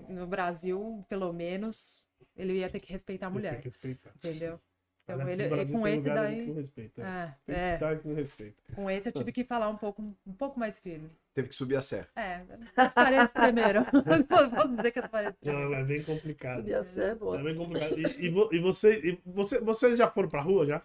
no 0.09 0.27
Brasil, 0.27 1.03
pelo 1.09 1.31
menos, 1.33 2.07
ele 2.35 2.53
ia 2.59 2.69
ter 2.69 2.79
que 2.79 2.91
respeitar 2.91 3.27
a 3.27 3.29
Tem 3.29 3.37
mulher, 3.37 3.57
que 3.57 3.65
respeitar. 3.65 4.11
entendeu? 4.15 4.59
Então 5.03 5.21
Aliás, 5.21 5.39
ele, 5.39 5.49
Brasil 5.49 5.77
com 5.77 5.83
tem 5.83 5.95
esse 5.95 6.09
daí, 6.09 6.47
não 6.47 6.55
respeita. 6.55 7.01
é, 7.03 7.33
Tem 7.45 7.55
é, 7.55 7.77
respeita. 8.15 8.73
com 8.73 8.89
esse 8.89 9.09
eu 9.09 9.13
tive 9.13 9.31
que 9.31 9.43
falar 9.43 9.69
um 9.69 9.77
pouco, 9.77 10.01
um 10.01 10.33
pouco 10.33 10.59
mais 10.59 10.79
firme. 10.79 11.09
Teve 11.35 11.49
que 11.49 11.53
subir 11.55 11.75
a 11.75 11.81
serra. 11.81 12.07
É, 12.15 12.41
as 12.75 12.93
paredes 12.95 13.31
tremeram. 13.31 13.83
Posso 14.55 14.75
dizer 14.75 14.91
que 14.91 14.99
as 14.99 15.07
paredes 15.11 15.37
tremeram. 15.39 15.69
Não, 15.69 15.77
é 15.77 15.83
bem 15.83 16.01
complicado. 16.03 16.57
Podia 16.61 16.83
ser, 16.83 17.15
boa. 17.15 17.39
É 17.39 17.43
bem 17.43 17.55
complicado. 17.55 17.99
E, 17.99 18.25
e 18.25 18.29
vo- 18.29 18.49
e 18.51 18.59
você, 18.59 18.99
e 18.99 19.19
você, 19.25 19.59
vocês 19.59 19.97
já 19.97 20.07
foram 20.09 20.27
pra 20.29 20.41
rua, 20.41 20.65
já? 20.65 20.81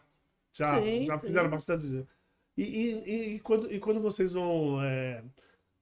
Já, 0.52 0.82
Sim, 0.82 1.06
já 1.06 1.18
sim. 1.18 1.26
fizeram 1.28 1.48
bastante. 1.48 2.06
E, 2.56 2.62
e, 2.64 3.34
e, 3.36 3.40
quando, 3.40 3.72
e 3.72 3.78
quando 3.78 4.00
vocês 4.00 4.32
vão 4.32 4.82
é, 4.82 5.22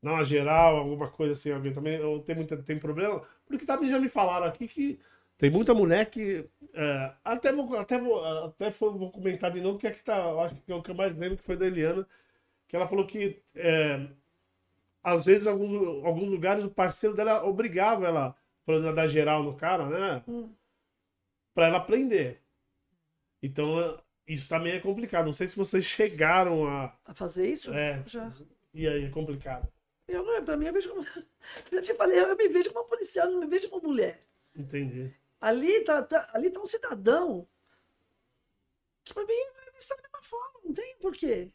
dar 0.03 0.13
uma 0.15 0.25
geral, 0.25 0.77
alguma 0.77 1.09
coisa 1.11 1.33
assim, 1.33 1.51
alguém 1.53 1.73
também, 1.73 2.01
ou 2.01 2.21
tem, 2.23 2.35
muita, 2.37 2.57
tem 2.57 2.79
problema? 2.79 3.23
Porque 3.47 3.65
também 3.67 3.91
já 3.91 3.99
me 3.99 4.09
falaram 4.09 4.47
aqui 4.47 4.69
que 4.69 4.99
tem 5.37 5.51
muita 5.51 5.75
mulher 5.75 6.07
que. 6.11 6.45
é, 6.75 7.13
até 7.25 7.53
vou, 7.53 7.77
até 7.79 7.99
vou, 7.99 8.25
até 8.47 8.71
foi- 8.71 8.91
vou 8.93 9.11
comentar 9.13 9.51
de 9.51 9.61
novo, 9.61 9.79
que 9.79 9.87
é 9.87 9.91
que 9.91 10.03
tá. 10.05 10.17
Acho 10.45 10.57
que 10.57 10.73
é 10.73 10.75
o 10.75 10.83
que 10.83 10.91
eu 10.91 10.95
mais 10.95 11.17
lembro 11.17 11.37
que 11.39 11.45
foi 11.45 11.57
da 11.57 11.67
Eliana, 11.67 12.07
que 12.69 12.77
ela 12.77 12.89
falou 12.89 13.07
que. 13.07 13.43
é, 13.55 14.09
às 15.03 15.25
vezes, 15.25 15.47
em 15.47 15.51
alguns, 15.51 15.73
alguns 16.05 16.29
lugares, 16.29 16.65
o 16.65 16.71
parceiro 16.71 17.15
dela 17.17 17.45
obrigava 17.45 18.07
ela, 18.07 18.37
por 18.67 18.75
exemplo, 18.75 18.91
a 18.93 18.95
dar 19.03 19.09
geral 19.09 19.43
no 19.43 19.55
cara, 19.55 19.87
né? 19.87 20.23
Hum. 20.29 20.51
Pra 21.55 21.67
ela 21.69 21.79
aprender. 21.79 22.43
Então, 23.43 23.99
isso 24.27 24.49
também 24.49 24.75
é 24.75 24.81
complicado. 24.81 25.27
Não 25.27 25.33
sei 25.33 25.47
se 25.47 25.57
vocês 25.57 25.85
chegaram 25.85 26.67
a. 26.67 26.93
A 27.05 27.15
fazer 27.15 27.49
isso? 27.49 27.73
É, 27.73 28.03
Já. 28.07 28.33
e 28.75 28.87
aí 28.87 29.05
é 29.05 29.11
complicado. 29.11 29.69
Eu 30.09 30.25
não, 30.25 30.43
pra 30.43 30.57
mim, 30.57 30.67
eu 30.67 30.73
vejo 30.73 30.89
como. 30.91 31.07
Eu 31.71 31.83
te 31.83 31.95
falei, 31.95 32.19
eu 32.19 32.35
me 32.37 32.49
vejo 32.49 32.71
como 32.73 32.81
uma 32.85 32.89
policial, 32.89 33.27
eu 33.27 33.33
não 33.35 33.41
me 33.41 33.47
vejo 33.47 33.69
como 33.69 33.89
mulher. 33.89 34.21
Entendi. 34.57 35.15
Ali 35.41 35.81
tá, 35.85 36.03
tá- 36.03 36.29
ali 36.35 36.51
tá 36.51 36.61
um 36.61 36.67
cidadão 36.67 37.47
que 39.05 39.15
pra 39.15 39.23
mim 39.25 39.29
vai 39.55 39.79
estar 39.79 39.95
da 39.97 40.03
mesma 40.03 40.23
forma, 40.23 40.61
não 40.65 40.73
tem 40.75 40.97
porquê. 41.01 41.51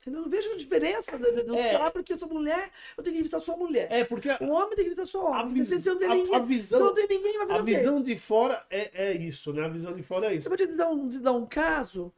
Entendeu? 0.00 0.20
Eu 0.20 0.24
não 0.24 0.30
vejo 0.30 0.56
diferença 0.56 1.18
de, 1.18 1.42
de, 1.44 1.56
É. 1.58 1.90
porque 1.90 2.12
eu 2.12 2.18
sou 2.18 2.28
mulher, 2.28 2.70
eu 2.96 3.02
tenho 3.02 3.14
que 3.14 3.18
revistar 3.18 3.40
só 3.40 3.56
mulher. 3.56 3.90
É, 3.90 4.04
porque 4.04 4.28
a, 4.30 4.38
O 4.40 4.50
homem 4.50 4.68
tem 4.76 4.84
que 4.84 4.90
revistar 4.90 5.06
só 5.06 5.26
a, 5.32 5.40
homem. 5.42 5.64
Se 5.64 5.74
vis- 5.76 5.86
não 5.86 5.98
tem 5.98 6.08
a- 6.08 6.14
ninguém, 6.14 6.34
a 6.34 6.38
visão, 6.40 6.80
não 6.80 6.94
tem 6.94 7.08
ninguém, 7.08 7.38
vai 7.38 7.46
fazer 7.46 7.58
a 7.60 7.62
visão 7.80 8.02
de 8.02 8.18
fora 8.18 8.66
é, 8.70 9.06
é 9.08 9.12
isso, 9.14 9.52
né? 9.52 9.64
A 9.64 9.68
visão 9.68 9.94
de 9.94 10.02
fora 10.02 10.26
é 10.26 10.32
Eu 10.32 10.36
isso. 10.36 10.48
vou 10.48 10.56
te 10.58 10.66
dar 10.66 10.88
um, 10.90 11.08
te 11.08 11.18
dar 11.18 11.32
um 11.32 11.46
caso. 11.46 12.12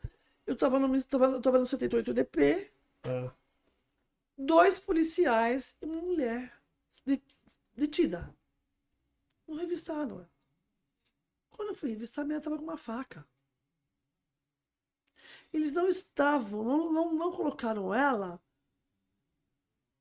Eu 0.47 0.55
tava 0.57 0.78
no, 0.78 1.03
tava, 1.05 1.26
eu 1.26 1.41
tava 1.41 1.59
no 1.59 1.66
78 1.66 2.12
DP, 2.14 2.70
É. 3.05 3.30
dois 4.37 4.78
policiais 4.78 5.76
e 5.80 5.87
uma 5.87 6.01
mulher 6.03 6.61
de- 7.05 7.22
detida. 7.74 8.34
Não 9.47 9.57
revistaram. 9.57 10.28
Quando 11.51 11.68
eu 11.70 11.74
fui 11.74 11.91
revistar, 11.91 12.22
a 12.22 12.26
menina 12.26 12.39
estava 12.41 12.57
com 12.59 12.64
uma 12.64 12.76
faca. 12.76 13.26
Eles 15.53 15.72
não 15.72 15.89
estavam, 15.89 16.62
não, 16.64 16.93
não, 16.93 17.12
não 17.14 17.32
colocaram 17.32 17.95
ela 17.95 18.41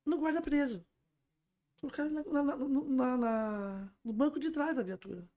no 0.04 0.18
guarda-preso. 0.18 0.84
Colocaram 1.80 2.10
na, 2.10 2.22
na- 2.42 2.56
na- 2.56 3.16
na- 3.16 3.92
no 4.04 4.12
banco 4.12 4.38
de 4.38 4.50
trás 4.50 4.74
da 4.76 4.82
viatura. 4.82 5.28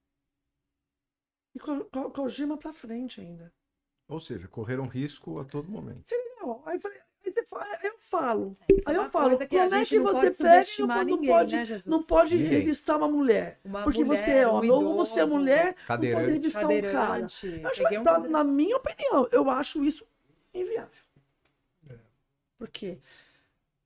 E 1.56 1.60
com, 1.60 1.72
a- 1.72 1.86
com, 1.86 2.00
a- 2.00 2.12
com 2.12 2.22
a 2.22 2.24
algema 2.24 2.58
pra 2.58 2.74
frente 2.74 3.22
ainda. 3.22 3.54
Ou 4.08 4.20
seja, 4.20 4.47
correram 4.47 4.88
risco 4.88 5.39
a 5.39 5.45
todo 5.45 5.70
momento. 5.70 6.10
Não, 6.41 6.68
aí, 6.68 6.78
eu 6.78 6.82
falei- 6.82 6.99
eu 7.84 7.95
falo. 8.00 8.58
Isso 8.72 8.89
é 8.89 8.91
Aí 8.91 8.97
eu 8.97 9.06
falo, 9.10 9.30
como 9.32 9.43
é 9.43 9.47
que 9.47 9.56
você 9.56 9.68
pega 9.70 9.95
e 9.95 10.00
não, 10.00 10.32
subestimar 10.32 11.06
não 11.06 11.18
pode, 11.26 11.56
né, 11.56 11.64
não 11.88 12.04
pode 12.04 12.36
Ninguém. 12.36 12.50
revistar 12.50 12.97
uma 12.97 13.08
mulher? 13.08 13.60
Uma 13.64 13.84
porque 13.84 14.04
mulher, 14.04 14.26
você 14.26 14.32
é 14.32 14.47
um 14.47 14.56
homem, 14.56 14.72
ou 14.72 14.95
você 14.95 15.20
é 15.22 15.26
mulher, 15.26 15.66
não 15.66 15.74
pode 15.74 15.86
Cadeirante. 15.88 16.32
revistar 16.32 16.66
um 16.70 16.82
cara. 16.82 17.26
acho, 17.26 17.47
um 18.00 18.04
pra- 18.04 18.20
na 18.20 18.43
minha 18.43 18.78
opinião, 18.78 19.28
eu 19.32 19.50
acho 19.50 19.84
isso 19.84 20.06
inviável. 20.54 20.89
Por 22.58 22.68
quê? 22.68 23.00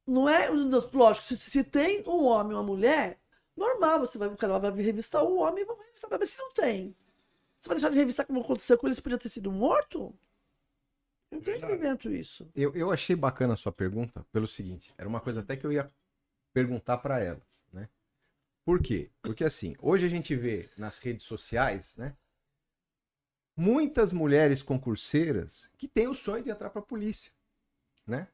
Não 0.05 0.27
é, 0.27 0.49
lógico, 0.49 1.27
se, 1.27 1.37
se 1.37 1.63
tem 1.63 2.01
um 2.07 2.25
homem 2.25 2.51
e 2.51 2.55
uma 2.55 2.63
mulher, 2.63 3.19
normal, 3.55 3.99
você 4.01 4.17
vai, 4.17 4.27
o 4.27 4.35
cara 4.35 4.57
vai 4.59 4.71
revistar 4.71 5.23
o 5.23 5.37
homem 5.37 5.63
e 5.63 5.65
vai 5.65 5.75
revistar, 5.77 6.09
mas 6.19 6.29
se 6.29 6.39
não 6.39 6.51
tem, 6.53 6.95
você 7.59 7.69
vai 7.69 7.77
deixar 7.77 7.89
de 7.89 7.97
revistar 7.97 8.25
como 8.25 8.41
aconteceu 8.41 8.77
com 8.77 8.87
ele, 8.87 8.95
se 8.95 9.01
podia 9.01 9.17
ter 9.17 9.29
sido 9.29 9.51
morto? 9.51 10.13
Não 11.33 11.41
tem 11.41 11.53
Verdade. 11.53 11.73
entendimento 11.73 12.11
isso. 12.11 12.47
Eu, 12.55 12.75
eu 12.75 12.91
achei 12.91 13.15
bacana 13.15 13.53
a 13.53 13.57
sua 13.57 13.71
pergunta 13.71 14.25
pelo 14.31 14.47
seguinte, 14.47 14.93
era 14.97 15.09
uma 15.09 15.19
coisa 15.19 15.41
até 15.41 15.57
que 15.57 15.65
eu 15.65 15.71
ia 15.71 15.89
perguntar 16.53 16.99
para 16.99 17.19
elas, 17.19 17.65
né? 17.73 17.89
Por 18.63 18.81
quê? 18.81 19.09
Porque 19.21 19.43
assim, 19.43 19.75
hoje 19.79 20.05
a 20.05 20.09
gente 20.09 20.35
vê 20.35 20.69
nas 20.77 20.99
redes 20.99 21.23
sociais, 21.23 21.95
né? 21.97 22.15
Muitas 23.55 24.13
mulheres 24.13 24.61
concurseiras 24.61 25.69
que 25.77 25.87
têm 25.87 26.07
o 26.07 26.15
sonho 26.15 26.43
de 26.43 26.51
entrar 26.51 26.69
para 26.69 26.79
a 26.81 26.85
polícia, 26.85 27.31
né? 28.05 28.27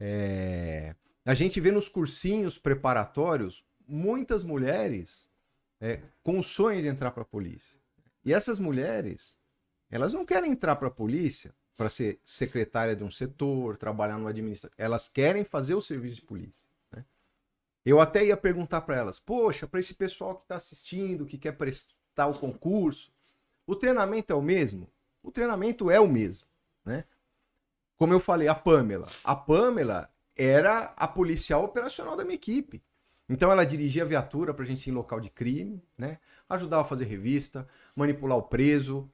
É, 0.00 0.94
a 1.24 1.34
gente 1.34 1.60
vê 1.60 1.70
nos 1.70 1.88
cursinhos 1.88 2.58
preparatórios 2.58 3.64
muitas 3.86 4.42
mulheres 4.42 5.30
é, 5.80 6.02
com 6.22 6.38
o 6.38 6.42
sonho 6.42 6.80
de 6.80 6.88
entrar 6.88 7.10
para 7.10 7.22
a 7.22 7.26
polícia. 7.26 7.78
E 8.24 8.32
essas 8.32 8.58
mulheres, 8.58 9.38
elas 9.90 10.12
não 10.12 10.24
querem 10.24 10.50
entrar 10.50 10.76
para 10.76 10.88
a 10.88 10.90
polícia 10.90 11.54
para 11.76 11.90
ser 11.90 12.18
secretária 12.24 12.96
de 12.96 13.04
um 13.04 13.10
setor, 13.10 13.76
trabalhar 13.76 14.18
no 14.18 14.26
administrativo. 14.26 14.80
Elas 14.80 15.08
querem 15.08 15.44
fazer 15.44 15.74
o 15.74 15.80
serviço 15.80 16.16
de 16.16 16.22
polícia. 16.22 16.66
né? 16.90 17.04
Eu 17.84 18.00
até 18.00 18.24
ia 18.24 18.36
perguntar 18.36 18.80
para 18.80 18.96
elas: 18.96 19.18
poxa, 19.18 19.66
para 19.66 19.80
esse 19.80 19.94
pessoal 19.94 20.36
que 20.36 20.42
está 20.42 20.56
assistindo, 20.56 21.26
que 21.26 21.36
quer 21.36 21.52
prestar 21.52 22.26
o 22.26 22.38
concurso, 22.38 23.12
o 23.66 23.76
treinamento 23.76 24.32
é 24.32 24.36
o 24.36 24.42
mesmo? 24.42 24.90
O 25.22 25.30
treinamento 25.30 25.90
é 25.90 26.00
o 26.00 26.08
mesmo, 26.08 26.46
né? 26.84 27.04
Como 27.96 28.12
eu 28.12 28.20
falei, 28.20 28.46
a 28.48 28.54
Pamela. 28.54 29.08
A 29.24 29.34
Pamela 29.34 30.10
era 30.36 30.92
a 30.96 31.08
policial 31.08 31.64
operacional 31.64 32.16
da 32.16 32.24
minha 32.24 32.34
equipe. 32.34 32.82
Então 33.28 33.50
ela 33.50 33.64
dirigia 33.64 34.02
a 34.04 34.06
viatura 34.06 34.54
para 34.54 34.64
a 34.64 34.66
gente 34.66 34.86
ir 34.86 34.90
em 34.90 34.94
local 34.94 35.18
de 35.18 35.30
crime, 35.30 35.82
né? 35.98 36.18
Ajudava 36.48 36.82
a 36.82 36.86
fazer 36.86 37.06
revista, 37.06 37.66
manipular 37.94 38.38
o 38.38 38.42
preso. 38.42 39.10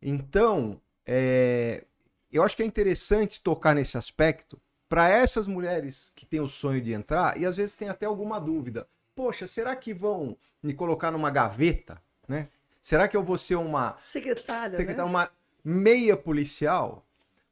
Então, 0.00 0.80
é, 1.10 1.84
eu 2.30 2.42
acho 2.42 2.54
que 2.54 2.62
é 2.62 2.66
interessante 2.66 3.40
tocar 3.40 3.74
nesse 3.74 3.96
aspecto 3.96 4.60
para 4.90 5.08
essas 5.08 5.46
mulheres 5.46 6.12
que 6.14 6.26
têm 6.26 6.40
o 6.40 6.46
sonho 6.46 6.82
de 6.82 6.92
entrar 6.92 7.40
e 7.40 7.46
às 7.46 7.56
vezes 7.56 7.74
tem 7.74 7.88
até 7.88 8.04
alguma 8.04 8.38
dúvida. 8.38 8.86
Poxa, 9.14 9.46
será 9.46 9.74
que 9.74 9.94
vão 9.94 10.36
me 10.62 10.74
colocar 10.74 11.10
numa 11.10 11.30
gaveta, 11.30 12.00
né? 12.28 12.48
Será 12.80 13.08
que 13.08 13.16
eu 13.16 13.24
vou 13.24 13.38
ser 13.38 13.56
uma 13.56 13.98
Secretária, 14.02 14.76
secretária, 14.76 15.02
né? 15.02 15.10
uma 15.10 15.30
meia 15.64 16.16
policial? 16.16 17.06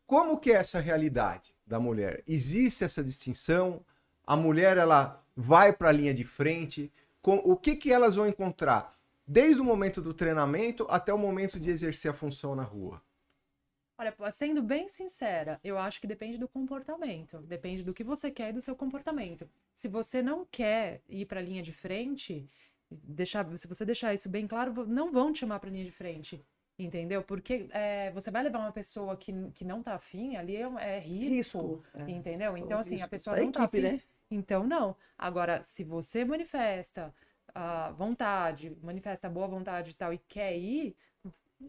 Como 0.07 0.39
que 0.39 0.53
é 0.53 0.57
essa 0.57 0.79
realidade 0.79 1.55
da 1.67 1.81
mulher? 1.81 2.23
Existe 2.29 2.85
essa 2.85 3.03
distinção? 3.03 3.85
A 4.27 4.37
mulher 4.37 4.77
ela 4.77 5.23
vai 5.35 5.73
para 5.73 5.89
a 5.89 5.93
linha 5.93 6.13
de 6.13 6.25
frente? 6.25 6.93
Com, 7.23 7.37
o 7.37 7.57
que 7.57 7.75
que 7.75 7.93
elas 7.93 8.17
vão 8.17 8.27
encontrar 8.27 8.95
desde 9.27 9.61
o 9.61 9.65
momento 9.65 10.01
do 10.01 10.15
treinamento 10.15 10.87
até 10.91 11.13
o 11.13 11.19
momento 11.19 11.59
de 11.59 11.71
exercer 11.71 12.11
a 12.11 12.15
função 12.15 12.55
na 12.55 12.63
rua? 12.63 13.03
Olha, 13.99 14.15
sendo 14.31 14.63
bem 14.63 14.89
sincera, 14.89 15.59
eu 15.65 15.79
acho 15.79 16.01
que 16.01 16.07
depende 16.07 16.37
do 16.37 16.47
comportamento. 16.47 17.39
Depende 17.39 17.83
do 17.83 17.95
que 17.95 18.05
você 18.05 18.31
quer 18.31 18.51
e 18.51 18.53
do 18.53 18.61
seu 18.61 18.77
comportamento. 18.77 19.49
Se 19.75 19.89
você 19.89 20.23
não 20.23 20.45
quer 20.45 21.01
ir 21.09 21.25
para 21.25 21.41
a 21.41 21.43
linha 21.43 21.63
de 21.63 21.73
frente, 21.73 22.47
deixar, 22.91 23.47
se 23.57 23.67
você 23.67 23.85
deixar 23.87 24.13
isso 24.13 24.29
bem 24.29 24.47
claro, 24.47 24.87
não 24.87 25.11
vão 25.11 25.33
te 25.33 25.39
chamar 25.39 25.61
para 25.61 25.71
a 25.71 25.73
linha 25.73 25.85
de 25.85 25.91
frente. 25.91 26.45
Entendeu? 26.79 27.23
Porque 27.23 27.69
é, 27.71 28.11
você 28.11 28.31
vai 28.31 28.43
levar 28.43 28.59
uma 28.59 28.73
pessoa 28.73 29.17
que, 29.17 29.33
que 29.55 29.65
não 29.65 29.83
tá 29.83 29.95
afim, 29.95 30.37
ali 30.37 30.57
é, 30.57 30.69
é 30.79 30.99
risco. 30.99 31.31
Risco. 31.31 31.85
é. 31.95 32.11
Entendeu? 32.11 32.55
Então, 32.57 32.79
assim, 32.79 32.97
a 32.97 32.99
Risco. 32.99 33.11
pessoa 33.11 33.35
Da 33.35 33.43
não 33.43 33.51
tá 33.51 33.65
equipe, 33.65 33.79
afim. 33.87 33.97
né? 33.97 34.01
Então, 34.31 34.67
não. 34.67 34.95
Agora, 35.17 35.63
se 35.63 35.85
você 35.85 36.23
manifesta 36.23 37.15
a 37.55 37.91
vontade, 37.93 38.77
manifesta 38.83 39.27
a 39.27 39.31
boa 39.31 39.49
vontade 39.49 39.93
e 39.93 39.95
tal, 39.95 40.13
e 40.13 40.19
quer 40.19 40.55
ir, 40.55 40.95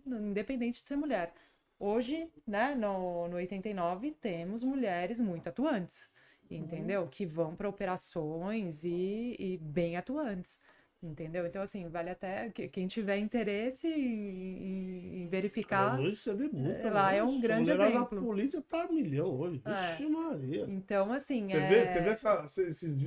independente 0.05 0.81
de 0.83 0.89
ser 0.89 0.97
mulher. 0.97 1.33
Hoje, 1.79 2.31
né, 2.45 2.73
no, 2.75 3.27
no 3.27 3.35
89, 3.37 4.11
temos 4.13 4.63
mulheres 4.63 5.19
muito 5.19 5.47
atuantes. 5.49 6.09
entendeu? 6.49 7.07
Que 7.09 7.25
vão 7.25 7.55
para 7.55 7.69
operações 7.69 8.83
e, 8.83 9.35
e 9.39 9.57
bem 9.57 9.97
atuantes. 9.97 10.61
Entendeu? 11.01 11.45
Então, 11.45 11.61
assim, 11.61 11.87
vale 11.87 12.09
até 12.09 12.49
que 12.49 12.67
quem 12.67 12.87
tiver 12.87 13.17
interesse 13.17 13.87
em, 13.87 15.23
em 15.23 15.27
verificar. 15.27 15.91
Mas 15.91 15.99
hoje 15.99 16.15
você 16.17 16.33
vê 16.33 16.47
muito. 16.49 16.87
É, 16.87 16.89
lá 16.89 17.13
é 17.13 17.23
um 17.23 17.37
A 17.37 17.39
grande 17.39 17.69
exemplo. 17.69 18.17
A 18.17 18.21
polícia 18.21 18.61
tá 18.63 18.81
a 18.81 18.87
milhão 18.91 19.27
hoje. 19.39 19.61
É. 19.63 19.91
Vixe 19.91 20.09
Maria. 20.09 20.65
Então, 20.67 21.13
assim. 21.13 21.45
Você 21.45 21.55
é... 21.57 21.69
vê, 21.69 21.85
você 21.85 22.01
vê 22.01 22.09
essa- 22.09 22.43
esses, 22.45 22.97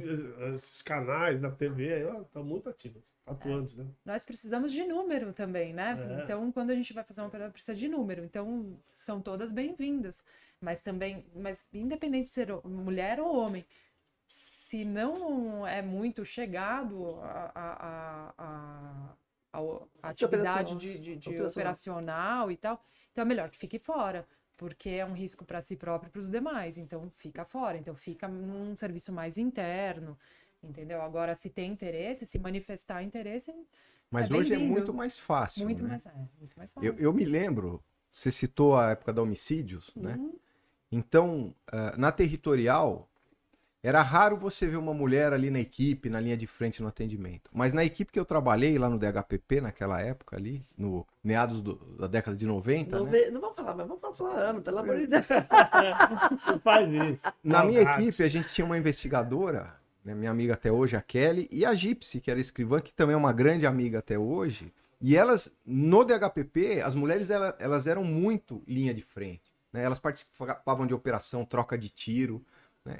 esses 0.55 0.82
canais 0.82 1.41
da 1.41 1.51
TV 1.51 1.93
aí, 1.93 2.05
ó, 2.05 2.22
tá 2.24 2.41
muito 2.41 2.68
ativos, 2.68 3.12
atuantes, 3.26 3.74
né? 3.74 3.84
Nós 4.05 4.22
precisamos 4.24 4.70
de 4.70 4.84
número 4.84 5.32
também, 5.32 5.72
né? 5.74 5.99
É. 6.01 6.22
Então, 6.22 6.53
quando 6.53 6.70
a 6.70 6.76
gente 6.76 6.93
vai 6.93 7.03
fazer 7.03 7.22
uma 7.22 7.26
operação, 7.28 7.51
precisa 7.53 7.74
de 7.74 7.88
número. 7.88 8.24
Então, 8.24 8.78
são 8.95 9.20
todas 9.20 9.51
bem-vindas. 9.51 10.22
Mas 10.61 10.80
também, 10.80 11.24
mas 11.34 11.68
independente 11.72 12.28
de 12.28 12.34
ser 12.34 12.49
mulher 12.64 13.18
ou 13.18 13.34
homem, 13.34 13.64
se 14.33 14.85
não 14.85 15.66
é 15.66 15.83
muito 15.83 16.24
chegado 16.24 17.16
a, 17.22 17.53
a, 17.55 17.72
a, 17.89 18.35
a- 18.39 19.14
a- 19.53 20.09
atividade 20.11 20.76
de, 20.76 20.99
de- 20.99 21.16
de 21.16 21.28
operacional. 21.31 21.51
operacional 21.51 22.53
e 22.53 22.57
tal, 22.57 22.85
então 23.11 23.22
é 23.22 23.24
melhor 23.24 23.51
que 23.51 23.59
fique 23.59 23.78
fora. 23.78 24.26
Porque 24.57 24.91
é 24.91 25.07
um 25.07 25.14
risco 25.14 25.45
para 25.45 25.61
si 25.62 25.74
próprio 25.74 26.09
e 26.09 26.12
para 26.12 26.20
os 26.20 26.31
demais. 26.31 26.76
Então, 26.76 27.11
fica 27.16 27.47
fora. 27.47 27.78
Então, 27.78 27.95
fica 27.95 28.28
num 28.28 28.76
serviço 28.76 29.11
mais 29.11 29.39
interno. 29.39 30.18
Entendeu? 30.62 31.01
Agora, 31.01 31.35
se 31.35 31.49
tem 31.49 31.72
interesse, 31.72 32.26
se 32.26 32.39
manifestar 32.39 33.03
interesse, 33.03 33.51
Mas 34.11 34.31
É 34.31 34.35
hoje 34.35 34.55
é 34.55 34.59
muito 34.59 34.93
mais 34.93 35.18
fácil. 35.18 35.64
muito 35.64 35.83
né? 35.83 35.89
mais, 35.91 36.07
é, 36.07 36.12
muito 36.39 36.59
mais 36.59 36.72
fácil. 36.74 36.93
Eu, 36.93 36.99
eu 36.99 37.12
me 37.12 37.24
lembro, 37.24 37.83
você 38.11 38.31
citou 38.31 38.76
a 38.76 38.91
época 38.91 39.12
da 39.12 39.22
homicídios, 39.22 39.95
né? 39.97 40.12
Uhum. 40.12 40.39
Então, 40.93 41.55
ah, 41.68 41.97
na 41.97 42.12
territorial, 42.12 43.09
era 43.83 44.03
raro 44.03 44.37
você 44.37 44.66
ver 44.66 44.76
uma 44.76 44.93
mulher 44.93 45.33
ali 45.33 45.51
na 45.51 45.59
equipe, 45.61 46.11
na 46.11 46.20
linha 46.20 46.37
de 46.37 46.47
frente 46.47 46.83
no 46.83 46.89
atendimento. 46.89 47.51
Mas 47.53 47.72
na 47.72 47.85
equipe 47.85 48.12
que 48.12 48.20
eu 48.20 48.24
trabalhei 48.24 48.78
lá 48.78 48.89
no 48.91 48.99
DHPP, 48.99 49.61
naquela 49.62 50.01
época 50.01 50.37
ali, 50.37 50.62
no 50.76 51.07
meados 51.24 51.61
do- 51.62 51.76
da 51.99 52.07
década 52.07 52.37
de 52.37 52.45
90, 52.47 52.99
Não, 52.99 53.07
né? 53.07 53.31
não 53.31 53.41
vamos 53.41 53.57
falar, 53.57 53.74
mas 53.74 53.89
vamos 53.89 54.18
falar, 54.18 54.35
ano, 54.39 54.61
pelo 54.62 54.78
amor 54.78 54.99
de 54.99 55.07
Deus. 55.07 55.26
Você 55.26 56.59
faz 56.59 56.89
isso. 57.12 57.33
Na 57.43 57.64
minha 57.64 57.83
equipe, 57.83 58.22
a 58.22 58.28
gente 58.28 58.49
tinha 58.51 58.64
uma 58.64 58.76
investigadora, 58.78 59.74
né, 60.05 60.14
minha 60.14 60.31
amiga 60.31 60.55
até 60.55 60.70
hoje, 60.70 60.97
a 60.97 61.01
Kelly, 61.03 61.49
e 61.51 61.64
a 61.64 61.74
Gypsy, 61.74 62.20
que 62.20 62.31
era 62.31 62.41
escrivã, 62.41 62.81
que 62.81 62.93
também 62.93 63.14
é 63.14 63.16
uma 63.16 63.33
grande 63.33 63.66
amiga 63.66 63.99
até 64.01 64.18
hoje. 64.18 64.72
E 65.01 65.16
elas, 65.16 65.51
no 65.64 66.05
DHPP, 66.05 66.83
as 66.83 66.95
mulheres 66.95 67.31
ela- 67.31 67.57
elas 67.59 67.87
eram 67.87 68.05
muito 68.05 68.62
linha 68.66 68.93
de 68.93 69.01
frente. 69.03 69.51
né? 69.72 69.85
Elas 69.85 70.01
participavam 70.01 70.85
de 70.85 70.93
operação, 70.93 71.45
troca 71.45 71.78
de 71.78 71.89
tiro. 71.89 72.45
né? 72.85 72.97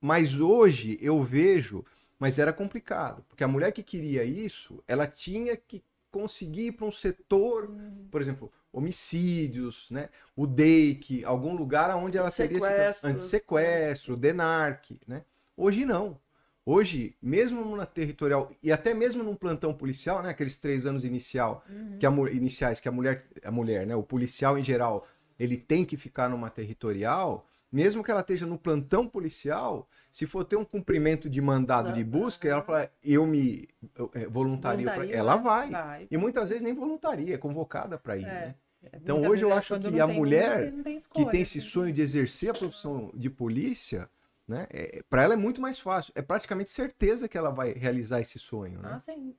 Mas 0.00 0.38
hoje 0.38 0.98
eu 1.00 1.22
vejo, 1.22 1.84
mas 2.18 2.38
era 2.38 2.52
complicado, 2.52 3.24
porque 3.28 3.44
a 3.44 3.48
mulher 3.48 3.72
que 3.72 3.82
queria 3.82 4.24
isso, 4.24 4.82
ela 4.86 5.06
tinha 5.06 5.56
que 5.56 5.82
conseguir 6.10 6.68
ir 6.68 6.72
para 6.72 6.86
um 6.86 6.90
setor, 6.90 7.70
por 8.10 8.20
exemplo, 8.20 8.50
homicídios, 8.72 9.88
né? 9.90 10.08
o 10.36 10.46
DEIC, 10.46 11.24
algum 11.24 11.54
lugar 11.54 11.94
onde 11.96 12.16
ela 12.16 12.30
Sequestro. 12.30 13.10
antissequestro, 13.10 14.16
DENARC, 14.16 15.00
né? 15.06 15.24
Hoje 15.56 15.84
não. 15.84 16.18
Hoje, 16.64 17.16
mesmo 17.20 17.74
na 17.74 17.86
territorial 17.86 18.46
e 18.62 18.70
até 18.70 18.92
mesmo 18.92 19.22
num 19.22 19.34
plantão 19.34 19.72
policial, 19.72 20.22
né, 20.22 20.28
aqueles 20.28 20.58
três 20.58 20.84
anos 20.84 21.02
inicial, 21.02 21.64
que 21.98 22.04
a, 22.04 22.10
iniciais 22.30 22.78
que 22.78 22.86
a 22.86 22.92
mulher, 22.92 23.24
a 23.42 23.50
mulher, 23.50 23.86
né, 23.86 23.96
o 23.96 24.02
policial 24.02 24.58
em 24.58 24.62
geral, 24.62 25.08
ele 25.38 25.56
tem 25.56 25.82
que 25.82 25.96
ficar 25.96 26.28
numa 26.28 26.50
territorial, 26.50 27.46
mesmo 27.70 28.02
que 28.02 28.10
ela 28.10 28.20
esteja 28.20 28.46
no 28.46 28.58
plantão 28.58 29.06
policial, 29.06 29.88
se 30.10 30.26
for 30.26 30.44
ter 30.44 30.56
um 30.56 30.64
cumprimento 30.64 31.28
de 31.28 31.40
mandado 31.40 31.92
de 31.92 32.02
busca, 32.02 32.48
ela 32.48 32.62
fala, 32.62 32.90
eu 33.02 33.26
me 33.26 33.68
eu, 33.94 34.10
é, 34.14 34.26
voluntario, 34.26 34.88
ela 35.12 35.36
né? 35.36 35.42
vai. 35.42 35.70
Vai. 35.70 36.08
E 36.10 36.16
muitas 36.16 36.48
vezes 36.48 36.62
nem 36.62 36.74
voluntaria, 36.74 37.34
é 37.34 37.38
convocada 37.38 37.98
para 37.98 38.16
ir, 38.16 38.24
É. 38.24 38.26
né? 38.26 38.54
Então, 38.94 39.16
Muitas 39.16 39.32
hoje 39.32 39.44
eu 39.44 39.48
vezes, 39.48 39.72
acho 39.72 39.80
que 39.80 40.00
a 40.00 40.06
mulher 40.06 40.58
não 40.58 40.70
tem- 40.70 40.82
tem 40.82 40.94
que 40.94 41.00
escolha, 41.00 41.30
tem 41.30 41.40
esse 41.42 41.58
assim. 41.58 41.68
sonho 41.68 41.92
de 41.92 42.00
exercer 42.00 42.50
a 42.50 42.54
profissão 42.54 43.10
de 43.14 43.28
polícia, 43.28 44.08
né? 44.46 44.66
É, 44.70 45.02
para 45.10 45.22
ela 45.24 45.34
é 45.34 45.36
muito 45.36 45.60
mais 45.60 45.78
fácil. 45.80 46.12
É 46.16 46.22
praticamente 46.22 46.70
certeza 46.70 47.28
que 47.28 47.36
ela 47.36 47.50
vai 47.50 47.72
realizar 47.72 48.20
esse 48.20 48.38
sonho, 48.38 48.80
né? 48.80 48.92
Ah, 48.94 48.98
sim. 48.98 49.34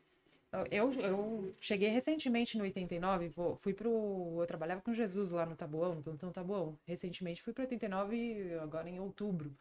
Eu, 0.72 0.92
eu 0.94 1.56
cheguei 1.60 1.90
recentemente 1.90 2.58
no 2.58 2.64
89, 2.64 3.30
vou, 3.30 3.56
fui 3.56 3.74
pro. 3.74 4.38
Eu 4.40 4.48
trabalhava 4.48 4.82
com 4.82 4.92
Jesus 4.94 5.30
lá 5.32 5.46
no 5.46 5.56
Tabuão, 5.56 5.96
no 5.96 6.02
plantão 6.04 6.32
Tabuão. 6.32 6.78
Recentemente 6.86 7.42
fui 7.44 7.54
pro 7.54 7.62
89, 7.64 8.56
agora 8.60 8.90
em 8.90 9.00
outubro 9.00 9.56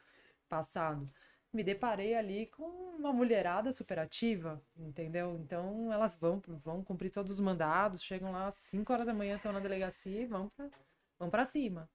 passado. 0.48 1.04
Me 1.52 1.62
deparei 1.62 2.14
ali 2.14 2.46
com 2.46 2.64
uma 2.98 3.12
mulherada 3.12 3.70
superativa, 3.72 4.62
entendeu? 4.78 5.38
Então 5.42 5.92
elas 5.92 6.16
vão, 6.16 6.42
vão 6.64 6.82
cumprir 6.82 7.10
todos 7.10 7.32
os 7.32 7.40
mandados, 7.40 8.02
chegam 8.02 8.32
lá 8.32 8.46
às 8.46 8.54
5 8.54 8.92
horas 8.92 9.06
da 9.06 9.14
manhã, 9.14 9.36
estão 9.36 9.52
na 9.52 9.60
delegacia 9.60 10.22
e 10.22 10.26
vão 10.26 10.48
pra, 10.50 10.68
vão 11.18 11.30
pra 11.30 11.44
cima, 11.44 11.88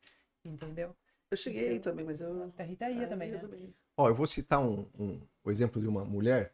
entendeu? 0.46 0.96
Eu 1.32 1.38
cheguei 1.38 1.70
aí 1.70 1.80
também, 1.80 2.06
mas 2.06 2.22
eu. 2.22 2.52
A 2.58 2.64
Rita 2.64 2.90
ia 2.92 3.06
Ah, 3.06 3.10
também, 3.10 3.30
eu 3.32 3.48
né? 3.48 3.70
Ó, 3.98 4.08
eu 4.08 4.16
vou 4.16 4.28
citar 4.28 4.60
um, 4.60 4.88
um- 5.00 5.22
o 5.44 5.52
exemplo 5.52 5.82
de 5.82 5.88
uma 5.88 6.04
mulher. 6.06 6.54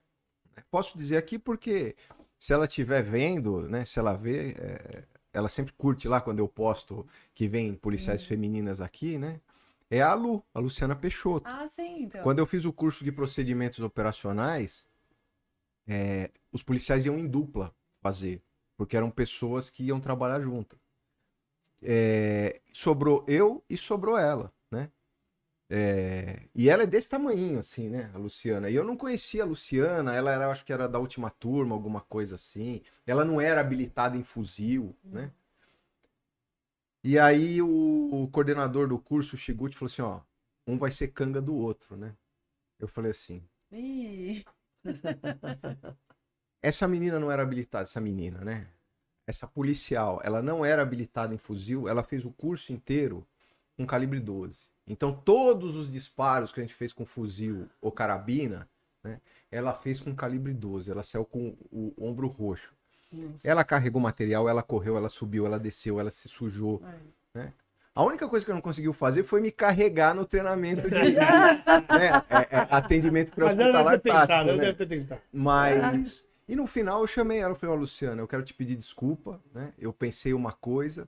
né? 0.55 0.63
Posso 0.69 0.97
dizer 0.97 1.17
aqui 1.17 1.37
porque 1.39 1.95
se 2.39 2.53
ela 2.53 2.63
estiver 2.63 3.03
vendo, 3.03 3.67
né? 3.67 3.83
Se 3.83 3.99
ela 3.99 4.15
vê, 4.15 4.51
é, 4.51 5.03
ela 5.33 5.49
sempre 5.49 5.73
curte 5.73 6.07
lá 6.07 6.21
quando 6.21 6.39
eu 6.39 6.47
posto 6.47 7.05
que 7.35 7.49
vem 7.49 7.75
policiais 7.75 8.25
femininas 8.25 8.79
aqui, 8.79 9.17
né? 9.17 9.41
É 9.91 10.01
a 10.01 10.13
Lu, 10.13 10.43
a 10.53 10.59
Luciana 10.59 10.95
Peixoto. 10.95 11.47
Ah, 11.49 11.67
sim, 11.67 12.03
então. 12.03 12.23
Quando 12.23 12.39
eu 12.39 12.45
fiz 12.45 12.63
o 12.63 12.71
curso 12.71 13.03
de 13.03 13.11
procedimentos 13.11 13.79
operacionais, 13.79 14.87
é, 15.85 16.31
os 16.51 16.63
policiais 16.63 17.05
iam 17.05 17.19
em 17.19 17.27
dupla 17.27 17.75
fazer, 17.99 18.41
porque 18.77 18.95
eram 18.95 19.11
pessoas 19.11 19.69
que 19.69 19.83
iam 19.83 19.99
trabalhar 19.99 20.39
junto. 20.39 20.79
É, 21.81 22.61
sobrou 22.71 23.25
eu 23.27 23.63
e 23.69 23.75
sobrou 23.75 24.17
ela? 24.17 24.53
É, 25.71 26.47
e 26.55 26.67
ela 26.69 26.83
é 26.83 26.87
desse 26.87 27.09
tamanho, 27.09 27.59
assim, 27.59 27.89
né? 27.89 28.09
A 28.13 28.17
Luciana. 28.17 28.69
E 28.69 28.75
eu 28.75 28.83
não 28.83 28.97
conhecia 28.97 29.43
a 29.43 29.45
Luciana, 29.45 30.15
ela 30.15 30.31
era, 30.31 30.49
acho 30.49 30.65
que 30.65 30.73
era 30.73 30.89
da 30.89 30.97
última 30.99 31.29
turma, 31.29 31.75
alguma 31.75 32.01
coisa 32.01 32.35
assim. 32.35 32.81
Ela 33.05 33.23
não 33.23 33.39
era 33.39 33.61
habilitada 33.61 34.17
em 34.17 34.23
fuzil, 34.23 34.95
né? 35.03 35.31
E 37.03 37.17
aí 37.19 37.61
o, 37.61 38.23
o 38.23 38.27
coordenador 38.29 38.87
do 38.87 38.99
curso, 38.99 39.35
o 39.35 39.37
Shiguchi, 39.37 39.75
falou 39.75 39.91
assim, 39.91 40.01
ó, 40.01 40.21
um 40.67 40.77
vai 40.77 40.91
ser 40.91 41.09
canga 41.09 41.41
do 41.41 41.55
outro, 41.55 41.95
né? 41.95 42.15
Eu 42.79 42.87
falei 42.87 43.11
assim, 43.11 43.43
essa 46.61 46.87
menina 46.87 47.19
não 47.19 47.31
era 47.31 47.43
habilitada, 47.43 47.83
essa 47.83 48.01
menina, 48.01 48.43
né? 48.43 48.67
Essa 49.27 49.47
policial, 49.47 50.19
ela 50.23 50.41
não 50.41 50.65
era 50.65 50.81
habilitada 50.81 51.33
em 51.33 51.37
fuzil, 51.37 51.87
ela 51.87 52.03
fez 52.03 52.25
o 52.25 52.31
curso 52.31 52.73
inteiro 52.73 53.27
com 53.77 53.85
calibre 53.85 54.19
12. 54.19 54.67
Então 54.89 55.13
todos 55.13 55.75
os 55.75 55.89
disparos 55.89 56.51
que 56.51 56.59
a 56.59 56.63
gente 56.63 56.73
fez 56.73 56.91
com 56.91 57.05
fuzil 57.05 57.69
ou 57.79 57.91
carabina, 57.91 58.67
né? 59.03 59.21
Ela 59.51 59.73
fez 59.73 60.01
com 60.01 60.13
calibre 60.15 60.53
12, 60.53 60.91
ela 60.91 61.03
saiu 61.03 61.23
com 61.23 61.55
o 61.71 61.93
ombro 61.97 62.27
roxo. 62.27 62.73
Ela 63.43 63.63
carregou 63.63 64.01
material, 64.01 64.49
ela 64.49 64.61
correu, 64.61 64.97
ela 64.97 65.09
subiu, 65.09 65.45
ela 65.45 65.59
desceu, 65.59 65.99
ela 65.99 66.11
se 66.11 66.27
sujou. 66.27 66.81
ai. 67.35 67.53
A 67.95 68.03
única 68.03 68.27
coisa 68.29 68.45
que 68.45 68.51
ela 68.51 68.57
não 68.57 68.61
conseguiu 68.61 68.93
fazer 68.93 69.23
foi 69.23 69.41
me 69.41 69.51
carregar 69.51 70.13
no 70.13 70.25
treinamento 70.25 70.83
de 70.89 70.95
né, 71.11 72.23
é- 72.29 72.57
é 72.57 72.67
atendimento 72.69 73.31
pré-hospitalar 73.33 73.83
deve 73.91 73.97
ter 73.97 74.09
tentado, 74.09 74.27
tático, 74.27 74.51
né? 74.55 74.57
deve 74.63 74.77
ter 74.77 74.87
tentado. 74.87 75.21
Mas. 75.33 76.27
E 76.47 76.55
no 76.55 76.65
final 76.65 77.01
eu 77.01 77.07
chamei 77.07 77.39
ela, 77.39 77.51
eu 77.51 77.55
falei, 77.55 77.75
ó, 77.75 77.79
Luciana, 77.79 78.21
eu 78.21 78.27
quero 78.27 78.41
te 78.43 78.53
pedir 78.53 78.75
desculpa, 78.75 79.39
né? 79.53 79.73
Eu 79.77 79.91
pensei 79.93 80.33
uma 80.33 80.51
coisa 80.51 81.07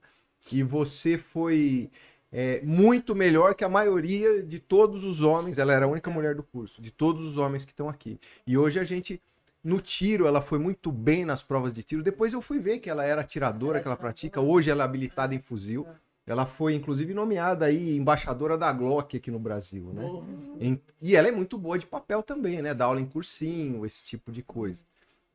e 0.52 0.62
você 0.64 1.18
foi 1.18 1.90
é, 2.32 2.62
muito 2.64 3.14
melhor 3.14 3.54
que 3.56 3.64
a 3.64 3.70
maioria 3.70 4.42
de 4.42 4.60
todos 4.60 5.04
os 5.04 5.22
homens. 5.22 5.58
Ela 5.58 5.74
era 5.74 5.86
a 5.86 5.90
única 5.90 6.10
mulher 6.10 6.34
do 6.36 6.44
curso, 6.44 6.82
de 6.82 6.90
todos 6.90 7.24
os 7.26 7.38
homens 7.38 7.66
que 7.66 7.72
estão 7.72 7.90
aqui. 7.90 8.20
E 8.46 8.58
hoje 8.58 8.80
a 8.80 8.84
gente. 8.84 9.22
No 9.64 9.80
tiro, 9.80 10.26
ela 10.26 10.42
foi 10.42 10.58
muito 10.58 10.92
bem 10.92 11.24
nas 11.24 11.44
provas 11.44 11.72
de 11.72 11.84
tiro. 11.84 12.02
Depois 12.02 12.34
eu 12.34 12.42
fui 12.42 12.58
ver 12.58 12.80
que 12.80 12.90
ela 12.90 13.06
era 13.06 13.22
atiradora, 13.22 13.80
que 13.80 13.88
ela 13.88 13.96
pratica. 13.96 14.42
Hoje 14.42 14.72
ela 14.72 14.82
é 14.82 14.86
habilitada 14.86 15.36
em 15.36 15.40
fuzil. 15.40 15.86
Ela 16.26 16.48
foi, 16.48 16.74
inclusive, 16.74 17.14
nomeada 17.14 17.66
aí 17.66 17.96
embaixadora 17.96 18.58
da 18.58 18.72
Glock 18.72 19.18
aqui 19.18 19.30
no 19.30 19.38
Brasil, 19.38 19.92
né? 19.94 20.80
E 21.00 21.16
ela 21.16 21.28
é 21.28 21.32
muito 21.32 21.60
boa 21.60 21.78
de 21.78 21.86
papel 21.86 22.24
também, 22.24 22.60
né? 22.60 22.74
Dá 22.74 22.86
aula 22.86 23.00
em 23.00 23.06
cursinho, 23.06 23.86
esse 23.86 24.04
tipo 24.06 24.32
de 24.32 24.42
coisa. 24.42 24.84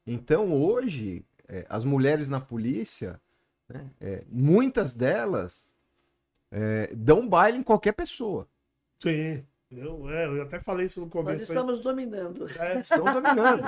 Então, 0.04 0.52
hoje, 0.52 1.24
é, 1.48 1.66
as 1.68 1.84
mulheres 1.84 2.28
na 2.28 2.40
polícia, 2.40 3.20
né, 3.68 3.90
é, 4.00 4.24
muitas 4.28 4.94
delas 4.94 5.68
é, 6.52 6.90
dão 6.94 7.28
baile 7.28 7.58
em 7.58 7.62
qualquer 7.62 7.92
pessoa. 7.92 8.46
Sim. 9.02 9.44
Eu, 9.68 10.08
é, 10.08 10.26
eu 10.26 10.42
até 10.42 10.60
falei 10.60 10.86
isso 10.86 11.00
no 11.00 11.06
Nós 11.06 11.12
começo. 11.12 11.38
aí. 11.52 11.58
estamos 11.58 11.80
dominando. 11.80 12.46
É, 12.56 12.78
Estão 12.78 13.04
dominando. 13.04 13.62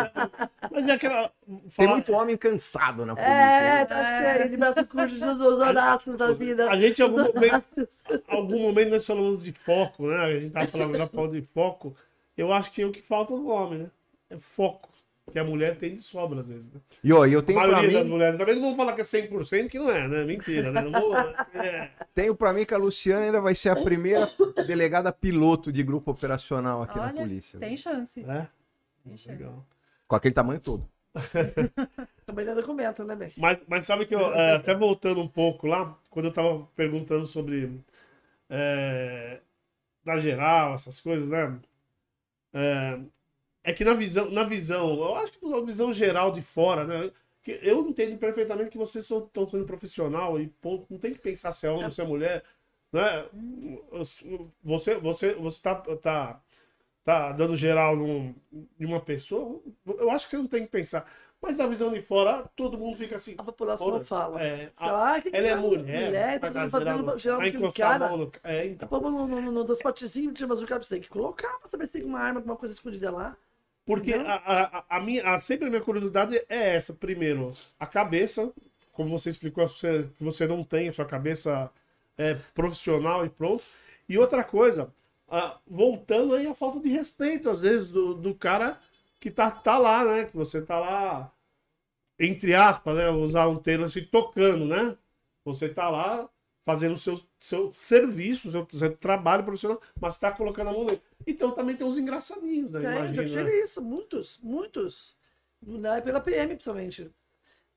mas 0.71 0.87
é 0.87 0.93
aquela. 0.93 1.29
Tem 1.45 1.61
falar- 1.71 1.91
muito 1.91 2.13
homem 2.13 2.37
cansado 2.37 3.05
na 3.05 3.17
polícia. 3.17 3.33
É, 3.35 3.75
né? 3.81 3.85
tá 3.85 4.05
cheio 4.37 4.49
de 4.51 4.57
braço 4.57 4.87
curto 4.87 5.19
dos 5.19 5.41
horácios 5.59 6.17
da 6.17 6.33
vida. 6.33 6.71
A 6.71 6.79
gente, 6.81 7.01
em 7.01 7.03
algum 7.03 7.25
momento, 7.25 7.89
algum 8.29 8.59
momento, 8.61 8.91
nós 8.91 9.05
falamos 9.05 9.43
de 9.43 9.53
foco, 9.53 10.07
né? 10.07 10.17
A 10.19 10.39
gente 10.39 10.53
tava 10.53 10.69
falando 10.69 10.95
agora 10.95 11.11
falando 11.11 11.33
de 11.33 11.43
foco. 11.43 11.97
Eu 12.37 12.53
acho 12.53 12.71
que 12.71 12.81
é 12.81 12.87
o 12.87 12.93
que 12.93 13.03
falta 13.03 13.35
no 13.35 13.49
homem, 13.49 13.81
né? 13.81 13.91
É 14.31 14.39
foco. 14.39 14.89
Que 15.31 15.39
a 15.39 15.45
mulher 15.45 15.77
tem 15.77 15.95
de 15.95 16.01
sobra, 16.01 16.41
às 16.41 16.47
vezes. 16.47 16.73
Né? 16.73 16.81
E 17.03 17.13
ó, 17.13 17.27
eu 17.27 17.41
A 17.41 17.43
tenho 17.43 17.59
pra 17.59 17.69
maioria 17.69 17.99
das 17.99 18.07
mim, 18.07 18.13
mulheres. 18.13 18.39
Também 18.39 18.55
não 18.55 18.63
vou 18.63 18.75
falar 18.75 18.93
que 18.95 19.01
é 19.01 19.05
100%, 19.05 19.69
que 19.69 19.79
não 19.79 19.91
é, 19.91 20.09
né? 20.09 20.25
Mentira, 20.25 20.73
né? 20.73 20.83
Não 20.83 21.01
vou, 21.01 21.17
é. 21.17 21.91
tenho 22.15 22.35
pra 22.35 22.53
mim 22.53 22.65
que 22.65 22.75
a 22.75 22.79
Luciana 22.79 23.25
ainda 23.25 23.41
vai 23.41 23.55
ser 23.55 23.71
a 23.71 23.77
primeira 23.77 24.31
delegada 24.67 25.13
piloto 25.13 25.73
de 25.73 25.83
grupo 25.83 26.11
operacional 26.11 26.83
aqui 26.83 26.99
na 26.99 27.07
Olha, 27.07 27.23
polícia. 27.23 27.59
Tem 27.59 27.77
chance. 27.77 28.21
É? 28.21 28.47
Tem 29.05 29.17
chance. 29.17 29.31
Legal. 29.31 29.67
Com 30.07 30.17
aquele 30.17 30.35
tamanho 30.35 30.61
todo. 30.61 30.89
Também 32.27 32.45
não 32.45 32.53
é 32.53 32.57
documento, 32.57 33.05
né, 33.05 33.17
bem? 33.17 33.33
Mas, 33.37 33.59
mas 33.67 33.87
sabe 33.87 34.07
que 34.07 34.15
eu, 34.15 34.33
é, 34.33 34.57
até 34.57 34.75
voltando 34.75 35.21
um 35.21 35.29
pouco 35.29 35.67
lá, 35.67 35.97
quando 36.11 36.27
eu 36.27 36.33
tava 36.33 36.67
perguntando 36.77 37.27
sobre 37.27 37.81
é, 38.49 39.41
da 40.05 40.19
geral, 40.19 40.75
essas 40.75 41.01
coisas, 41.01 41.29
né? 41.29 41.59
É, 42.53 42.99
é 43.71 43.73
que 43.75 43.85
na 43.85 43.95
visão, 43.95 44.31
na 44.31 44.45
visão, 44.45 44.91
eu 44.95 45.15
acho 45.17 45.33
que 45.35 45.47
na 45.47 45.61
visão 45.61 45.93
geral 45.93 46.33
de 46.33 46.41
fora, 46.43 46.85
né? 46.87 47.11
Que 47.43 47.61
eu 47.63 47.87
entendo 47.89 48.17
perfeitamente 48.19 48.71
que 48.71 48.79
vocês 48.79 49.07
são 49.07 49.23
tão 49.29 49.49
sendo 49.49 49.65
profissional 49.67 50.41
e 50.41 50.49
ponto, 50.49 50.87
não 50.91 50.99
tem 50.99 51.13
que 51.15 51.21
pensar 51.21 51.53
se 51.53 51.67
é 51.67 51.71
homem 51.71 51.85
ou 51.87 51.91
se 51.91 52.01
é 52.01 52.05
mulher, 52.05 52.45
né? 52.93 53.27
Você, 54.63 54.95
você, 54.97 55.35
você 55.35 55.63
tá, 55.63 55.75
tá, 55.75 56.41
tá 57.05 57.33
dando 57.33 57.57
geral 57.57 57.97
num, 57.97 58.35
em 58.79 58.87
uma 58.87 59.01
pessoa, 59.01 59.61
eu 59.87 60.11
acho 60.11 60.27
que 60.27 60.33
você 60.33 60.39
não 60.39 60.47
tem 60.47 60.63
que 60.65 60.71
pensar. 60.71 61.09
Mas 61.41 61.59
na 61.59 61.67
visão 61.69 61.93
de 61.93 62.01
fora, 62.01 62.51
todo 62.57 62.77
mundo 62.77 62.97
fica 62.97 63.15
assim. 63.15 63.37
A 63.39 63.45
população 63.45 63.87
Ora, 63.87 63.99
não 63.99 64.05
fala. 64.05 64.43
É, 64.43 64.73
a- 64.77 65.15
ah, 65.15 65.21
que 65.21 65.29
ela 65.33 65.47
é 65.47 65.55
mulher, 65.55 66.07
mulher, 66.07 66.41
tá 66.41 66.51
faz 66.53 66.73
fazendo, 66.73 67.01
geral, 67.01 67.19
geral 67.19 67.41
aquele 67.41 67.67
a 67.67 67.73
cara. 67.73 68.17
no... 68.17 68.33
É, 68.43 68.67
então. 68.67 68.89
No, 68.91 69.11
no, 69.11 69.27
no, 69.29 69.53
no 69.53 69.65
transportezinho, 69.65 70.33
tira 70.33 70.49
mas 70.49 70.61
o 70.61 70.67
cara 70.67 70.83
você 70.83 70.89
tem 70.89 71.01
que 71.01 71.09
colocar 71.09 71.57
pra 71.61 71.69
saber 71.69 71.87
se 71.87 71.93
tem 71.93 72.05
uma 72.05 72.19
arma, 72.19 72.41
alguma 72.41 72.57
coisa 72.57 72.75
escondida 72.75 73.11
lá. 73.13 73.37
Porque 73.89 74.13
a, 74.13 74.35
a, 74.35 74.85
a 74.99 75.01
minha, 75.01 75.27
a, 75.33 75.39
sempre 75.39 75.67
a 75.67 75.71
minha 75.71 75.81
curiosidade 75.81 76.37
é 76.47 76.75
essa. 76.75 76.93
Primeiro, 76.93 77.55
a 77.81 77.87
cabeça, 77.87 78.53
como 78.93 79.09
você 79.09 79.31
explicou, 79.31 79.67
você, 79.67 80.11
que 80.19 80.23
você 80.23 80.47
não 80.47 80.63
tem 80.63 80.91
a 80.91 80.93
sua 80.93 81.07
cabeça 81.07 81.73
é, 82.19 82.35
profissional 82.53 83.25
e 83.25 83.31
pronto. 83.31 83.65
E 84.07 84.19
outra 84.19 84.45
coisa, 84.45 84.93
ah, 85.27 85.59
voltando 85.67 86.35
aí 86.35 86.47
a 86.47 86.55
falta 86.55 86.79
de 86.81 86.91
respeito, 86.91 87.49
às 87.49 87.63
vezes, 87.63 87.89
do, 87.89 88.13
do 88.13 88.35
cara 88.35 88.79
que 89.19 89.31
tá, 89.31 89.51
tá 89.51 89.79
lá, 89.79 90.05
né? 90.05 90.25
Que 90.27 90.37
você 90.37 90.61
tá 90.61 90.79
lá, 90.79 91.33
entre 92.19 92.55
aspas, 92.55 92.95
né? 92.95 93.11
Vou 93.11 93.23
usar 93.23 93.49
um 93.49 93.57
termo 93.57 93.87
assim, 93.87 94.05
tocando, 94.05 94.67
né? 94.67 94.99
Você 95.47 95.67
tá 95.67 95.89
lá 95.89 96.29
fazendo 96.61 96.93
o 96.93 96.99
seu, 96.99 97.19
seu 97.41 97.73
serviço, 97.73 98.51
seu, 98.51 98.67
seu 98.71 98.95
trabalho 98.99 99.45
profissional, 99.45 99.81
mas 99.99 100.13
está 100.13 100.31
colocando 100.31 100.69
a 100.69 100.73
mão 100.75 100.85
nele. 100.85 101.01
Então 101.31 101.51
também 101.53 101.77
tem 101.77 101.87
uns 101.87 101.99
engraçadinhos, 101.99 102.73
né? 102.73 102.79
É, 102.81 102.97
Imagina, 102.97 103.29
já 103.29 103.43
né? 103.43 103.51
tive 103.51 103.63
isso, 103.63 103.83
muitos, 103.83 104.39
muitos. 104.43 105.17
Na 105.61 105.97
época 105.97 106.13
da 106.15 106.21
PM, 106.21 106.55
principalmente. 106.55 107.11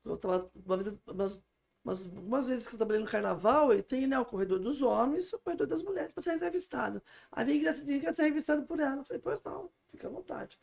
Eu 0.04 0.16
tava, 0.16 0.50
uma 0.64 0.76
vez, 0.76 0.96
umas, 1.12 1.40
umas, 1.84 2.06
algumas 2.06 2.48
vezes 2.48 2.66
que 2.66 2.74
eu 2.74 2.78
trabalhei 2.78 3.02
no 3.02 3.08
carnaval, 3.10 3.72
e 3.74 3.82
tem 3.82 4.06
né, 4.06 4.18
o 4.18 4.24
corredor 4.24 4.58
dos 4.58 4.80
homens 4.82 5.30
e 5.30 5.34
o 5.36 5.38
corredor 5.38 5.66
das 5.66 5.82
mulheres 5.82 6.12
para 6.12 6.22
ser 6.22 6.36
revistado. 6.38 7.02
Aí 7.30 7.44
vem 7.44 7.58
engraçadinho 7.58 8.00
que 8.00 8.14
ser 8.14 8.22
revistado 8.22 8.62
por 8.62 8.80
ela. 8.80 8.96
Eu 8.96 9.04
falei, 9.04 9.20
pois 9.22 9.40
não, 9.44 9.70
fica 9.90 10.06
à 10.08 10.10
vontade. 10.10 10.58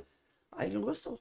Aí 0.52 0.68
ele 0.68 0.76
não 0.76 0.82
gostou. 0.82 1.20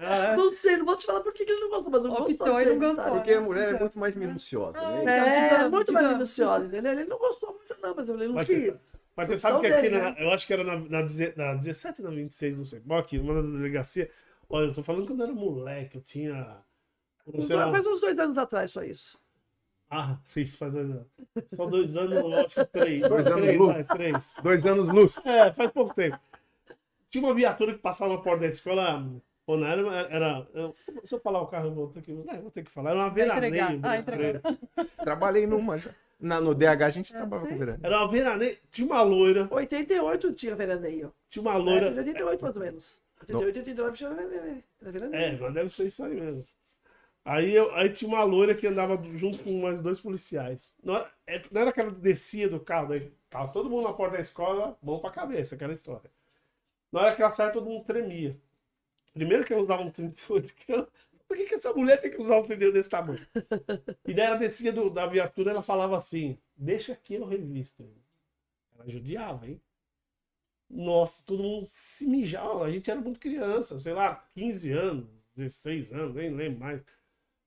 É, 0.00 0.36
Não 0.36 0.50
sei, 0.52 0.76
não 0.76 0.84
vou 0.86 0.96
te 0.96 1.06
falar 1.06 1.20
por 1.20 1.32
que 1.32 1.42
ele 1.42 1.60
não 1.60 1.70
gostou, 1.70 1.90
mas 1.90 2.02
não 2.02 2.10
Optou 2.12 2.26
gostou. 2.26 2.46
não 2.46 2.54
revistado. 2.56 2.94
gostou. 2.96 3.14
Porque 3.16 3.32
a 3.32 3.40
mulher 3.40 3.74
é 3.74 3.78
muito 3.78 3.98
mais 3.98 4.14
minuciosa, 4.14 4.80
né? 4.80 5.04
É, 5.04 5.48
Digamos, 5.48 5.70
muito 5.70 5.92
mais 5.92 6.06
minuciosa, 6.08 6.64
entendeu? 6.66 6.92
Ele 6.92 7.04
não 7.04 7.18
gostou 7.18 7.52
muito, 7.54 7.76
não, 7.82 7.94
mas 7.94 8.08
eu 8.08 8.14
falei, 8.14 8.28
não 8.28 8.34
Mas 8.34 8.48
quis. 8.48 8.74
Mas 9.16 9.28
você 9.30 9.38
sabe 9.38 9.60
que 9.60 9.66
aqui, 9.66 9.82
dele, 9.82 9.98
na- 9.98 10.10
né? 10.10 10.16
eu 10.18 10.30
acho 10.30 10.46
que 10.46 10.52
era 10.52 10.62
na, 10.62 10.76
na, 10.76 11.00
na 11.36 11.54
17 11.54 12.02
ou 12.02 12.10
na 12.10 12.14
26, 12.14 12.56
não 12.56 12.64
sei. 12.66 12.80
Bom, 12.80 12.98
aqui, 12.98 13.18
numa 13.18 13.42
delegacia. 13.42 14.10
Olha, 14.48 14.66
eu 14.66 14.72
tô 14.74 14.82
falando 14.82 15.06
quando 15.06 15.20
eu 15.20 15.24
era 15.26 15.34
moleque, 15.34 15.96
eu 15.96 16.02
tinha. 16.02 16.58
Não 17.26 17.40
sei 17.40 17.56
lá, 17.56 17.70
Faz 17.70 17.86
uns 17.86 18.00
dois 18.00 18.18
anos 18.18 18.36
atrás 18.38 18.70
só 18.70 18.82
isso. 18.84 19.18
Ah, 19.90 20.18
fiz 20.24 20.54
faz 20.56 20.72
dois 20.72 20.90
anos. 20.90 21.06
Só 21.54 21.66
dois 21.66 21.96
anos, 21.96 22.54
que 22.54 22.64
três. 22.66 23.08
Dois 23.08 23.26
anos 23.26 23.40
três, 23.40 23.58
luz. 23.58 23.72
vai, 23.72 23.84
três. 23.96 24.34
Dois 24.42 24.66
anos 24.66 24.88
luz. 24.88 25.26
É, 25.26 25.52
faz 25.52 25.70
pouco 25.70 25.94
tempo. 25.94 26.18
Tinha 27.08 27.24
uma 27.24 27.34
viatura 27.34 27.72
que 27.72 27.78
passava 27.80 28.12
na 28.14 28.20
porta 28.20 28.40
da 28.42 28.46
escola. 28.48 29.04
Ou 29.46 29.56
não, 29.56 29.66
era, 29.66 29.80
era, 30.10 30.48
eu- 30.54 30.74
se 31.04 31.14
eu 31.14 31.20
falar 31.20 31.40
o 31.40 31.46
carro, 31.46 31.66
eu 31.68 31.74
vou 31.74 31.88
ter 31.88 32.02
que, 32.02 32.12
não, 32.12 32.24
vou 32.42 32.50
ter 32.50 32.64
que 32.64 32.70
falar. 32.70 32.90
Era 32.90 32.98
uma 32.98 33.10
veraneio. 33.10 33.80
Ah. 33.84 35.04
Trabalhei 35.04 35.46
numa 35.46 35.78
já. 35.78 35.90
Na, 36.18 36.40
no 36.40 36.54
DH 36.54 36.82
a 36.82 36.90
gente 36.90 37.12
trabalhava 37.12 37.48
com 37.48 37.58
verão. 37.58 37.78
Era 37.82 37.98
uma 37.98 38.10
veraneio. 38.10 38.56
Tinha 38.70 38.86
uma 38.86 39.02
loira. 39.02 39.46
88 39.50 40.32
tinha 40.32 40.56
veraneio. 40.56 41.12
Tinha 41.28 41.42
uma 41.42 41.54
É, 41.54 41.58
loira. 41.58 41.86
88 41.94 42.42
mais 42.42 42.56
ou 42.56 42.62
menos. 42.62 43.02
88, 43.20 43.58
89 43.58 43.92
tinha 43.96 44.10
veraneio. 44.14 44.64
Era 44.80 44.92
veraneio. 44.92 45.22
É, 45.22 45.36
mas 45.38 45.54
deve 45.54 45.68
ser 45.68 45.86
isso 45.86 46.02
aí 46.04 46.14
mesmo. 46.14 46.42
Aí, 47.24 47.52
eu, 47.54 47.74
aí 47.74 47.88
tinha 47.90 48.08
uma 48.08 48.22
loira 48.22 48.54
que 48.54 48.66
andava 48.66 48.98
junto 49.14 49.40
com 49.42 49.60
mais 49.60 49.82
dois 49.82 50.00
policiais. 50.00 50.76
Não 50.82 50.94
era, 50.94 51.10
é- 51.26 51.42
não 51.50 51.60
era 51.60 51.70
aquela 51.70 51.90
que 51.92 52.00
descia 52.00 52.48
do 52.48 52.60
carro, 52.60 52.88
daí 52.88 53.12
tava 53.28 53.48
todo 53.52 53.68
mundo 53.68 53.88
na 53.88 53.92
porta 53.92 54.14
da 54.16 54.22
escola, 54.22 54.78
mão 54.80 55.00
pra 55.00 55.10
cabeça, 55.10 55.54
aquela 55.56 55.72
história. 55.72 56.08
Na 56.92 57.00
hora 57.02 57.16
que 57.16 57.20
ela 57.20 57.30
saia, 57.32 57.50
todo 57.52 57.68
mundo 57.68 57.84
tremia. 57.84 58.36
Primeiro 59.12 59.44
que 59.44 59.52
ela 59.52 59.62
usava 59.62 59.82
um 59.82 59.90
38, 59.90 60.54
que 60.54 60.72
ela- 60.72 60.88
por 61.28 61.36
que, 61.36 61.44
que 61.46 61.54
essa 61.56 61.72
mulher 61.72 62.00
tem 62.00 62.10
que 62.10 62.18
usar 62.20 62.38
um 62.38 62.44
38 62.44 62.74
desse 62.74 62.90
tamanho? 62.90 63.26
E 64.06 64.14
daí 64.14 64.26
ela 64.26 64.36
descia 64.36 64.72
do- 64.72 64.90
da 64.90 65.06
viatura 65.06 65.50
ela 65.50 65.62
falava 65.62 65.96
assim: 65.96 66.38
deixa 66.56 66.92
aqui 66.92 67.14
eu 67.14 67.26
revisto. 67.26 67.88
Ela 68.74 68.88
judiava, 68.88 69.46
hein? 69.48 69.60
Nossa, 70.68 71.24
todo 71.26 71.42
mundo 71.42 71.64
se 71.66 72.06
mijava. 72.06 72.64
A 72.64 72.70
gente 72.70 72.90
era 72.90 73.00
muito 73.00 73.20
criança, 73.20 73.78
sei 73.78 73.92
lá, 73.92 74.16
15 74.34 74.72
anos, 74.72 75.06
16 75.36 75.92
anos, 75.92 76.14
nem 76.14 76.30
lembro 76.34 76.60
mais. 76.60 76.82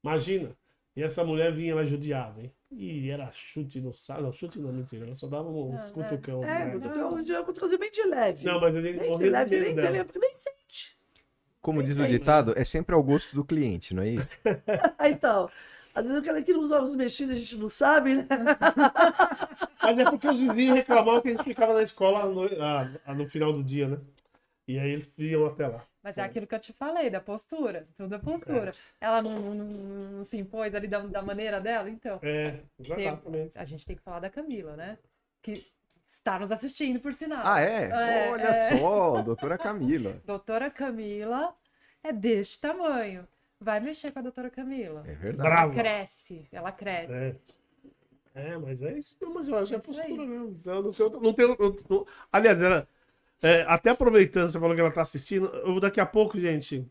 Imagina. 0.03 0.55
E 0.95 1.03
essa 1.03 1.23
mulher 1.23 1.53
vinha, 1.53 1.71
ela 1.71 1.86
judiava, 1.86 2.41
hein? 2.41 2.53
E 2.71 3.09
era 3.09 3.32
chute 3.32 3.80
no 3.82 3.93
saco. 3.93 4.21
Não, 4.21 4.34
chute 4.34 4.59
não, 4.59 4.71
mentira. 4.71 5.05
Ela 5.05 5.15
só 5.15 5.27
dava 5.27 5.49
uns 5.49 5.86
Não, 5.86 5.93
cutucão. 5.93 6.43
É, 6.43 6.65
né? 6.65 7.43
cutucãozinho 7.43 7.80
bem 7.80 7.91
de 7.91 8.03
leve. 8.03 8.45
Não, 8.45 8.59
mas 8.59 8.75
a 8.75 8.82
gente 8.82 8.99
bem 8.99 9.09
morreu 9.09 9.27
de 9.27 9.30
leve, 9.55 9.59
nem 9.91 10.03
porque 10.05 10.19
nem 10.19 10.36
sente. 10.38 10.97
Como 11.62 11.84
diz 11.84 11.97
o 11.97 12.07
ditado, 12.07 12.53
é 12.57 12.64
sempre 12.64 12.95
ao 12.95 13.03
gosto 13.03 13.36
do 13.36 13.43
cliente, 13.43 13.93
não 13.93 14.03
é 14.03 14.10
isso? 14.10 14.30
Então, 15.10 15.49
às 15.93 16.03
vezes 16.05 16.20
o 16.22 16.24
cara 16.24 16.41
que 16.41 16.53
usa 16.53 16.78
ovos 16.80 16.95
mexidos, 16.95 17.36
a 17.36 17.38
gente 17.38 17.57
não 17.57 17.68
sabe, 17.70 18.16
né? 18.16 18.28
Mas 19.84 19.97
é 19.97 20.03
porque 20.05 20.28
os 20.28 20.39
vizinhos 20.39 20.76
reclamavam 20.76 21.22
que 21.22 21.28
a 21.30 21.32
gente 21.32 21.43
ficava 21.43 21.74
na 21.74 21.84
escola 21.84 22.26
no, 22.26 22.43
ah, 22.64 23.14
no 23.14 23.26
final 23.28 23.51
do 23.51 23.64
dia, 23.64 23.88
né? 23.88 23.97
E 24.68 24.78
aí 24.80 24.91
eles 24.91 25.12
iam 25.18 25.47
até 25.47 25.68
lá. 25.68 25.84
Mas 26.03 26.18
é 26.18 26.22
aquilo 26.22 26.47
que 26.47 26.55
eu 26.55 26.60
te 26.60 26.72
falei, 26.72 27.10
da 27.10 27.20
postura. 27.20 27.88
Tudo 27.97 28.16
é 28.16 28.20
postura. 28.20 28.72
Ela 29.01 29.22
não, 29.22 29.53
não- 29.53 29.66
não- 29.66 30.26
se 30.26 30.38
impôs 30.38 30.74
ali 30.76 30.88
da, 30.88 30.99
da 30.99 31.22
maneira 31.22 31.60
dela, 31.60 31.89
então. 31.89 32.20
É, 32.22 32.60
exatamente. 32.80 33.57
A 33.57 33.66
gente 33.66 33.86
tem 33.86 33.95
que 33.95 34.01
falar 34.01 34.20
da 34.20 34.30
Camila, 34.30 34.78
né? 34.78 34.97
Que 35.41 35.66
está 36.10 36.39
nos 36.39 36.51
assistindo, 36.51 36.99
por 36.99 37.14
sinal. 37.14 37.41
Ah, 37.45 37.62
é? 37.62 37.89
É, 37.89 38.30
Olha 38.32 38.43
é. 38.43 38.78
só, 38.80 39.22
doutora 39.22 39.57
Camila. 39.57 40.20
Doutora 40.26 40.70
Camila 40.72 41.55
é 42.03 42.12
deste 42.12 42.60
tamanho. 42.60 43.28
Vai 43.62 43.80
mexer 43.80 44.12
com 44.12 44.20
a 44.20 44.22
doutora 44.22 44.49
Camila. 44.49 45.03
É 45.05 45.14
verdade. 45.14 45.49
Bravo. 45.49 45.74
Cresce, 45.74 46.47
ela 46.51 46.72
cresce. 46.72 47.12
É. 47.14 47.36
É, 48.34 48.57
mas 48.57 48.82
é 48.82 48.97
isso. 48.97 49.18
Mas 49.34 49.49
eu 49.49 49.57
acho 49.57 49.68
que 49.68 49.74
é 49.76 49.78
É 49.78 49.80
isso 49.80 49.91
aí. 50.01 50.07
postura 50.07 50.26
mesmo. 50.28 50.57
Então, 50.62 50.82
não 50.84 50.91
tem, 50.93 51.10
não 51.22 51.34
tem, 51.34 51.47
não- 51.47 51.78
não- 51.89 52.05
aliás, 52.32 52.62
ela, 52.62 52.88
é, 53.41 53.64
até 53.68 53.89
aproveitando, 53.89 54.49
você 54.49 54.60
falou 54.60 54.74
que 54.76 54.82
ela 54.82 54.91
tá 54.91 55.01
assistindo, 55.01 55.47
eu, 55.47 55.80
daqui 55.80 55.99
a 55.99 56.05
pouco, 56.05 56.39
gente, 56.39 56.88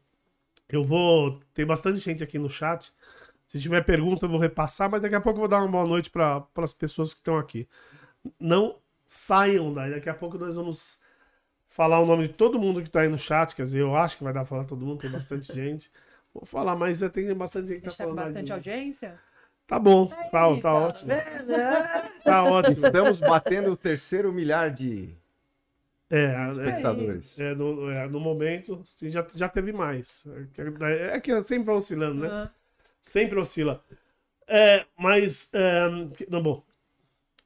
eu 0.69 0.85
vou. 0.85 1.41
Tem 1.55 1.65
bastante 1.65 1.99
gente 2.01 2.23
aqui 2.23 2.39
no 2.39 2.51
chat. 2.51 2.93
Se 3.47 3.59
tiver 3.59 3.83
pergunta, 3.83 4.27
eu 4.27 4.31
vou 4.31 4.39
repassar, 4.39 4.91
mas 4.91 5.01
daqui 5.01 5.15
a 5.15 5.21
pouco 5.21 5.39
eu 5.39 5.41
vou 5.43 5.49
dar 5.49 5.59
uma 5.61 5.69
boa 5.69 5.87
noite 5.87 6.11
para 6.11 6.47
as 6.57 6.75
pessoas 6.75 7.15
que 7.15 7.21
estão 7.21 7.39
aqui. 7.39 7.67
Não 8.39 8.77
saiam 9.09 9.75
daí. 9.75 9.93
Daqui 9.93 10.11
a 10.11 10.15
pouco 10.15 10.39
nós 10.39 10.57
vamos 10.57 11.01
falar 11.69 12.01
o 12.01 12.07
nome 12.07 12.29
de 12.29 12.35
todo 12.35 12.59
mundo 12.59 12.83
que 12.83 12.91
tá 12.91 13.03
aí 13.03 13.09
no 13.09 13.19
chat. 13.19 13.57
Quer 13.57 13.65
dizer, 13.65 13.81
eu 13.83 13.97
acho 13.97 14.19
que 14.19 14.25
vai 14.25 14.33
dar 14.33 14.41
pra 14.43 14.47
falar 14.49 14.65
todo 14.67 14.87
mundo, 14.87 15.01
tem 15.01 15.11
bastante 15.11 15.53
gente. 15.55 15.91
Vou 16.35 16.47
falar, 16.47 16.77
mas 16.77 17.03
é, 17.03 17.09
tem 17.11 17.33
bastante 17.35 17.69
gente 17.69 17.81
que 17.83 17.87
A 17.87 17.91
tá 17.91 17.91
gente 17.91 17.99
tá 17.99 18.05
falando. 18.05 18.17
mais 18.17 18.31
bastante 18.31 18.53
audiência. 18.53 19.21
Tá 19.67 19.79
bom, 19.79 20.07
tá, 20.31 20.47
Aí, 20.47 20.61
tá, 20.61 20.61
tá. 20.61 20.75
ótimo. 20.75 21.13
É, 21.13 21.43
né? 21.43 22.11
Tá 22.25 22.45
ótimo. 22.45 22.75
Estamos 22.75 23.21
batendo 23.21 23.73
o 23.73 23.77
terceiro 23.77 24.33
milhar 24.33 24.71
de 24.73 25.15
É, 26.11 26.17
é, 26.17 26.51
espectadores. 26.51 27.39
é, 27.39 27.55
no, 27.55 27.91
é, 27.91 28.09
no 28.09 28.19
momento, 28.21 28.81
sim, 28.85 29.11
já, 29.11 29.27
já 29.35 29.49
teve 29.49 29.73
mais. 29.73 30.25
É, 30.81 31.17
é 31.17 31.21
que 31.21 31.43
sempre 31.43 31.65
vai 31.67 31.75
oscilando, 31.77 32.23
né? 32.23 32.29
Aham. 32.29 32.51
Sempre 33.03 33.39
oscila. 33.39 33.85
É, 34.49 34.87
mas, 34.99 35.53
é, 35.55 35.89
não, 36.31 36.43
bom. 36.43 36.65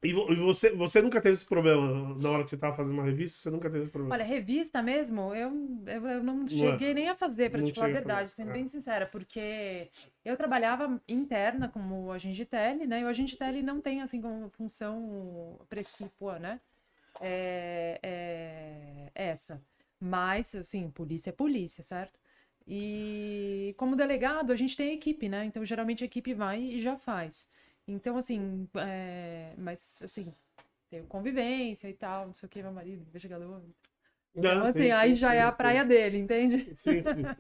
E, 0.03 0.13
vo- 0.13 0.27
você, 0.47 0.75
você 0.75 1.01
nunca 1.03 1.21
teve 1.21 1.35
esse 1.35 1.47
problema 1.47 2.15
na 2.17 2.31
hora 2.31 2.45
que 2.45 2.51
você 2.51 2.57
estava 2.57 2.77
fazendo 2.77 2.95
uma 2.95 3.05
revista? 3.05 3.39
Você 3.39 3.51
nunca 3.51 3.71
teve 3.71 3.85
esse 3.85 3.93
problema? 3.93 4.17
Olha, 4.17 4.25
revista 4.25 4.83
mesmo, 4.83 5.35
eu, 5.35 5.51
eu, 5.87 6.07
eu 6.07 6.23
não 6.23 6.47
é. 6.47 6.47
cheguei 6.47 6.93
nem 6.93 7.09
a 7.09 7.17
fazer, 7.17 7.51
Não 7.51 7.63
te 7.63 7.73
falar 7.73 7.87
a 7.87 7.89
verdade, 7.89 8.31
sendo 8.31 8.51
é. 8.51 8.53
bem 8.53 8.67
sincera, 8.67 9.07
porque 9.07 9.91
eu 10.25 10.37
trabalhava 10.37 11.01
interna 11.09 11.67
como 11.69 12.13
agente 12.13 12.45
tele, 12.45 12.87
né? 12.87 13.01
E 13.01 13.05
o 13.05 13.09
agente 13.09 13.37
tele 13.39 13.63
não 13.63 13.81
tem, 13.81 14.03
assim, 14.03 14.21
como 14.21 14.51
função 14.51 15.59
precípua, 15.69 16.39
né? 16.39 16.61
é, 17.21 18.01
é 18.03 19.13
essa. 19.15 19.63
Mas, 20.01 20.55
assim, 20.55 20.91
polícia 20.91 21.31
é 21.31 21.33
polícia, 21.33 21.83
certo? 21.85 22.19
E 22.67 23.75
como 23.79 23.97
delegado, 23.97 24.53
a 24.53 24.57
gente 24.57 24.77
tem 24.77 24.95
equipe, 24.95 25.29
né? 25.29 25.45
Então, 25.47 25.65
geralmente 25.65 26.05
a 26.05 26.07
equipe 26.07 26.35
vai 26.35 26.61
e 26.63 26.79
já 26.81 26.97
faz. 26.97 27.49
Então, 27.87 28.17
assim, 28.17 28.69
é... 28.77 29.55
mas, 29.59 30.03
assim, 30.03 30.33
tem 30.91 31.05
convivência 31.07 31.89
e 31.89 31.95
tal, 31.95 32.27
não 32.29 32.35
sei 32.35 32.47
o 32.47 32.51
que, 32.51 32.63
meu 32.63 32.73
marido, 32.73 33.03
investigador. 33.09 33.63
Então, 34.35 34.55
Não, 34.55 34.67
assim, 34.67 34.91
sim, 34.91 34.93
aí 34.93 35.15
sim, 35.15 35.17
já 35.17 35.35
sim, 35.35 35.35
é 35.35 35.43
a 35.43 35.53
sim. 35.53 35.53
praia 35.53 35.85
dele, 35.85 36.19
entende? 36.19 36.73
Sim, 36.75 37.07
sim. 37.07 37.33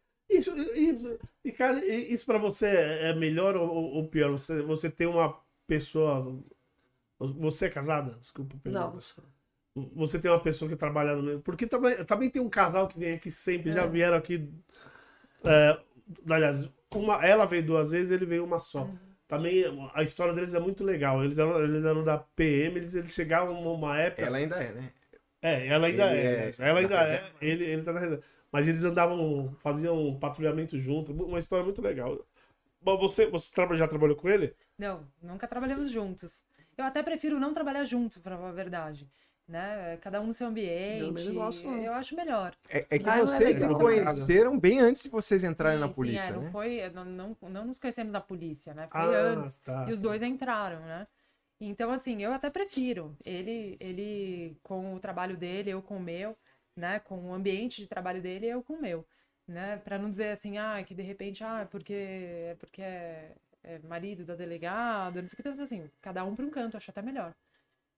Isso, 0.28 0.56
isso, 0.74 1.18
e 1.44 1.52
cara, 1.52 1.84
i- 1.84 2.12
isso 2.12 2.26
pra 2.26 2.38
você 2.38 2.66
é 2.66 3.10
é 3.10 3.14
melhor 3.14 3.56
ou, 3.56 3.68
ou- 3.70 4.08
pior? 4.08 4.30
Você, 4.32 4.62
você 4.62 4.90
tem 4.90 5.06
uma 5.06 5.38
pessoa. 5.66 6.42
Você 7.18 7.66
é 7.66 7.70
casada? 7.70 8.16
Desculpa. 8.16 8.56
Não, 8.64 8.92
pergunta. 8.92 8.94
não 8.94 9.00
sou. 9.00 9.24
Você 9.94 10.20
tem 10.20 10.30
uma 10.30 10.42
pessoa 10.42 10.70
que 10.70 10.76
trabalha 10.76 11.16
no 11.16 11.22
mesmo. 11.22 11.42
Porque 11.42 11.66
também, 11.66 12.04
também 12.06 12.30
tem 12.30 12.42
um 12.42 12.50
casal 12.50 12.88
que 12.88 12.98
vem 12.98 13.14
aqui 13.14 13.30
sempre, 13.32 13.72
já 13.72 13.86
É. 13.86 13.86
vieram 13.86 14.16
aqui. 14.18 14.48
É, 15.44 15.78
aliás, 16.30 16.68
uma, 16.94 17.24
ela 17.26 17.46
veio 17.46 17.64
duas 17.66 17.90
vezes, 17.92 18.10
ele 18.10 18.26
veio 18.26 18.44
uma 18.44 18.60
só. 18.60 18.90
Uhum. 18.90 19.13
Também 19.26 19.64
a 19.94 20.02
história 20.02 20.34
deles 20.34 20.54
é 20.54 20.60
muito 20.60 20.84
legal. 20.84 21.24
Eles 21.24 21.38
eram, 21.38 21.62
eles 21.62 21.84
eram 21.84 22.04
da 22.04 22.18
PM, 22.18 22.76
eles, 22.76 22.94
eles 22.94 23.14
chegavam 23.14 23.62
numa 23.62 23.98
época. 23.98 24.26
Ela 24.26 24.38
ainda 24.38 24.56
é, 24.56 24.72
né? 24.72 24.92
É, 25.40 25.66
ela 25.66 25.86
ainda 25.86 26.14
Ele 26.14 26.26
é. 26.26 26.48
é 26.48 26.68
ela 26.68 26.80
ainda 26.80 26.96
da 26.96 27.08
é. 27.08 27.24
Ele, 27.40 27.64
ele 27.64 27.82
tá 27.82 27.92
na 27.92 28.00
reserva. 28.00 28.22
Mas 28.52 28.68
eles 28.68 28.84
andavam, 28.84 29.54
faziam 29.58 29.98
um 29.98 30.18
patrulhamento 30.18 30.78
junto. 30.78 31.12
Uma 31.12 31.38
história 31.38 31.64
muito 31.64 31.82
legal. 31.82 32.24
Bom, 32.80 32.98
você, 32.98 33.26
você 33.26 33.50
já 33.74 33.88
trabalhou 33.88 34.14
com 34.16 34.28
ele? 34.28 34.54
Não, 34.78 35.06
nunca 35.22 35.48
trabalhamos 35.48 35.90
juntos. 35.90 36.42
Eu 36.76 36.84
até 36.84 37.02
prefiro 37.02 37.40
não 37.40 37.54
trabalhar 37.54 37.84
junto, 37.84 38.20
pra 38.20 38.36
falar 38.36 38.50
a 38.50 38.52
verdade. 38.52 39.08
Né? 39.46 39.98
Cada 39.98 40.20
um 40.20 40.26
no 40.28 40.34
seu 40.34 40.46
ambiente. 40.46 41.26
Eu 41.26 41.26
não 41.26 41.34
gosto, 41.34 41.66
não. 41.66 41.76
eu 41.76 41.92
acho 41.92 42.16
melhor. 42.16 42.54
É, 42.68 42.86
é 42.90 42.98
que 42.98 43.08
Ah, 43.08 43.16
não 43.18 43.26
vocês 43.26 43.56
se 43.56 43.62
conheceram 43.74 44.58
bem 44.58 44.80
antes 44.80 45.02
de 45.02 45.08
vocês 45.10 45.44
entrarem 45.44 45.78
Sim, 45.78 45.86
na 45.86 45.88
polícia, 45.92 46.26
sim, 46.26 46.28
é, 46.28 46.32
não 46.32 46.42
né? 46.42 46.50
foi, 46.50 46.90
não, 46.90 47.04
não, 47.04 47.36
não 47.50 47.64
nos 47.66 47.78
conhecemos 47.78 48.12
na 48.14 48.20
polícia, 48.20 48.72
né? 48.74 48.88
Foi 48.90 49.00
Ah, 49.00 49.18
antes. 49.32 49.58
tá, 49.58 49.86
E 49.88 49.92
os 49.92 49.98
tá. 49.98 50.02
dois 50.02 50.22
entraram, 50.22 50.80
né? 50.80 51.06
Então, 51.60 51.90
assim, 51.90 52.22
eu 52.22 52.32
até 52.32 52.50
prefiro. 52.50 53.16
Ele, 53.24 53.76
ele 53.80 54.56
com 54.62 54.94
o 54.94 55.00
trabalho 55.00 55.36
dele, 55.36 55.70
eu 55.70 55.82
com 55.82 55.96
o 55.96 56.00
meu, 56.00 56.36
né? 56.76 57.00
Com 57.00 57.30
o 57.30 57.34
ambiente 57.34 57.80
de 57.82 57.86
trabalho 57.88 58.20
dele, 58.22 58.46
eu 58.46 58.62
com 58.62 58.74
o 58.74 58.80
meu, 58.80 59.06
né? 59.46 59.76
Pra 59.78 59.98
não 59.98 60.10
dizer 60.10 60.30
assim, 60.30 60.58
ah, 60.58 60.82
que 60.84 60.94
de 60.94 61.02
repente, 61.02 61.44
ah, 61.44 61.60
é 61.62 61.64
porque 61.66 61.94
é, 61.94 62.56
porque 62.58 62.82
é, 62.82 63.32
é 63.62 63.78
marido 63.80 64.24
da 64.24 64.34
delegada, 64.34 65.20
não 65.22 65.28
sei 65.28 65.38
o 65.38 65.42
que. 65.42 65.48
Então, 65.48 65.62
assim, 65.64 65.90
cada 66.00 66.24
um 66.24 66.34
para 66.34 66.44
um 66.44 66.50
canto, 66.50 66.76
acho 66.76 66.90
até 66.90 67.02
melhor. 67.02 67.34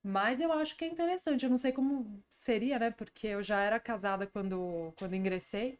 Mas 0.09 0.40
eu 0.40 0.52
acho 0.52 0.76
que 0.76 0.84
é 0.84 0.88
interessante. 0.88 1.44
Eu 1.44 1.50
não 1.50 1.59
sei 1.59 1.72
como 1.72 2.22
seria, 2.30 2.78
né? 2.78 2.90
Porque 2.92 3.26
eu 3.26 3.42
já 3.42 3.61
era 3.61 3.80
casada 3.80 4.24
quando, 4.26 4.92
quando 4.96 5.16
ingressei. 5.16 5.78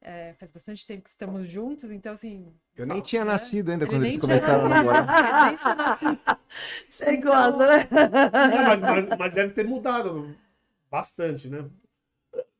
É, 0.00 0.34
faz 0.34 0.50
bastante 0.52 0.86
tempo 0.86 1.02
que 1.02 1.08
estamos 1.08 1.48
juntos, 1.48 1.90
então, 1.90 2.12
assim, 2.12 2.54
Eu 2.76 2.86
nem 2.86 3.00
tinha 3.00 3.24
né? 3.24 3.32
nascido 3.32 3.70
ainda 3.72 3.84
Ele 3.84 3.92
quando 3.92 4.04
eles 4.04 4.16
começaram 4.18 4.66
a 4.66 4.68
namorar. 4.68 5.08
Ele 5.18 5.46
nem 5.48 5.56
tinha 5.56 5.74
nascido. 5.74 6.20
Você 6.88 7.16
gosta, 7.16 7.66
né? 7.66 7.88
Não, 8.48 8.64
mas, 8.64 8.80
mas- 8.80 9.18
mas 9.18 9.34
deve 9.34 9.52
ter 9.52 9.66
mudado 9.66 10.36
bastante, 10.90 11.48
né? 11.48 11.68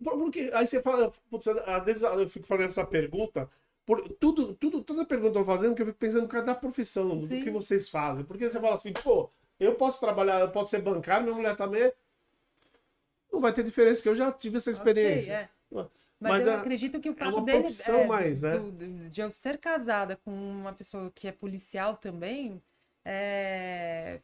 Por- 0.02 0.18
Porque 0.18 0.50
aí 0.54 0.66
você 0.66 0.82
fala, 0.82 1.12
putz, 1.30 1.46
às 1.48 1.84
vezes 1.86 2.02
eu 2.02 2.28
fico 2.28 2.46
fazendo 2.46 2.68
essa 2.68 2.84
pergunta, 2.84 3.48
por 3.84 4.00
tudo, 4.14 4.54
tudo, 4.54 4.82
toda 4.82 5.04
pergunta 5.06 5.32
que 5.32 5.38
eu 5.38 5.42
tô 5.42 5.46
fazendo, 5.46 5.74
que 5.74 5.82
eu 5.82 5.86
fico 5.86 5.98
pensando 5.98 6.22
no 6.22 6.28
cara 6.28 6.44
da 6.44 6.54
profissão, 6.54 7.18
do 7.18 7.26
Sim. 7.26 7.40
que 7.40 7.50
vocês 7.50 7.88
fazem. 7.88 8.24
Porque 8.24 8.48
você 8.48 8.60
fala 8.60 8.74
assim, 8.74 8.92
pô, 8.92 9.30
eu 9.58 9.74
posso 9.74 9.98
trabalhar, 10.00 10.40
eu 10.40 10.50
posso 10.50 10.70
ser 10.70 10.80
bancário, 10.82 11.24
minha 11.24 11.34
mulher 11.36 11.56
também. 11.56 11.90
Não 13.32 13.40
vai 13.40 13.52
ter 13.52 13.62
diferença, 13.64 14.02
que 14.02 14.08
eu 14.08 14.14
já 14.14 14.30
tive 14.32 14.56
essa 14.58 14.70
experiência. 14.70 15.50
Ok, 15.70 15.82
é. 15.84 15.86
Mas 16.18 16.32
Mas, 16.32 16.44
eu 16.46 16.52
é- 16.52 16.56
acredito 16.56 16.98
que 16.98 17.10
o 17.10 17.14
fato 17.14 17.36
uma 17.36 17.44
dele 17.44 17.68
é, 17.88 18.06
mais, 18.06 18.40
né? 18.40 18.56
do- 18.56 18.72
do- 18.72 19.10
de 19.10 19.20
eu 19.20 19.30
ser 19.30 19.58
casada 19.58 20.16
com 20.16 20.30
uma 20.30 20.72
pessoa 20.72 21.10
que 21.14 21.28
é 21.28 21.32
policial 21.32 21.94
também, 21.96 22.62
é, 23.04 24.20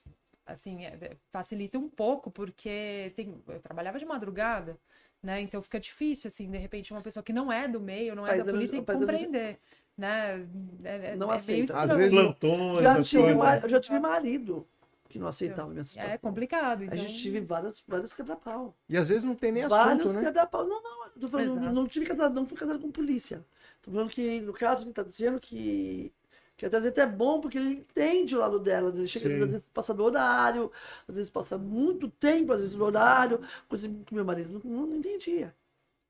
assim, 0.46 0.86
é, 0.86 1.16
facilita 1.30 1.78
um 1.78 1.90
pouco, 1.90 2.30
porque 2.30 3.12
tem, 3.14 3.34
eu 3.46 3.60
trabalhava 3.60 3.98
de 3.98 4.06
madrugada, 4.06 4.78
né? 5.22 5.42
Então 5.42 5.60
fica 5.60 5.78
difícil, 5.78 6.28
assim, 6.28 6.50
de 6.50 6.56
repente, 6.56 6.92
uma 6.94 7.02
pessoa 7.02 7.22
que 7.22 7.32
não 7.32 7.52
é 7.52 7.68
do 7.68 7.78
meio, 7.78 8.14
não 8.16 8.24
é 8.26 8.30
Pai 8.30 8.38
da 8.38 8.44
dele- 8.44 8.56
polícia, 8.56 8.80
dele- 8.80 8.98
compreender, 8.98 9.58
né? 9.96 10.46
É, 10.82 10.94
é- 11.10 11.16
Não 11.16 11.26
é 11.26 11.30
meio 11.32 11.34
aceita. 11.34 11.78
Às 11.78 11.94
vezes- 11.96 12.12
Plantões, 12.14 12.80
Já 12.82 13.02
tive, 13.02 13.22
coisas. 13.22 13.38
ma- 13.38 13.58
eu 13.58 13.68
já 13.68 13.80
tive 13.80 13.98
marido 13.98 14.66
que 15.12 15.18
não 15.18 15.28
aceitava 15.28 15.70
minha 15.70 15.84
situação. 15.84 16.10
É 16.10 16.16
complicado. 16.18 16.82
A 16.82 16.84
Então... 16.86 16.96
gente 16.98 17.14
tive 17.14 17.40
vários, 17.40 17.84
vários 17.86 18.12
quebra-pau. 18.14 18.74
E 18.88 18.96
às 18.96 19.08
vezes 19.08 19.24
não 19.24 19.34
tem 19.34 19.52
nem 19.52 19.68
Vários 19.68 20.00
assunto, 20.00 20.14
né? 20.14 20.24
quebra-pau. 20.24 20.66
Não, 20.66 20.82
não, 20.82 21.08
tô 21.20 21.28
falando, 21.28 21.50
Exato. 21.50 21.72
não 21.72 21.86
tive 21.86 22.06
casado, 22.06 22.34
não 22.34 22.46
fui 22.46 22.56
casado 22.56 22.78
com 22.80 22.90
polícia. 22.90 23.44
Tô 23.82 23.90
falando 23.90 24.10
que, 24.10 24.40
no 24.40 24.52
caso, 24.52 24.84
ele 24.84 24.92
tá 24.92 25.02
dizendo 25.02 25.38
que. 25.38 26.12
Que 26.56 26.66
até 26.66 26.76
às 26.76 26.84
vezes 26.84 26.98
é 26.98 27.06
bom 27.06 27.40
porque 27.40 27.58
ele 27.58 27.70
entende 27.70 28.36
o 28.36 28.38
lado 28.40 28.58
dela. 28.58 28.90
Ele 28.90 29.08
chega, 29.08 29.28
Sim. 29.28 29.42
às 29.42 29.50
vezes 29.50 29.68
passa 29.68 29.92
do 29.94 30.04
horário, 30.04 30.70
às 31.08 31.14
vezes 31.16 31.30
passa 31.30 31.58
muito 31.58 32.08
tempo, 32.08 32.52
às 32.52 32.60
vezes 32.60 32.74
do 32.76 32.84
horário, 32.84 33.40
coisa 33.68 33.88
que 34.06 34.14
meu 34.14 34.24
marido 34.24 34.60
não, 34.64 34.86
não 34.86 34.96
entendia. 34.96 35.54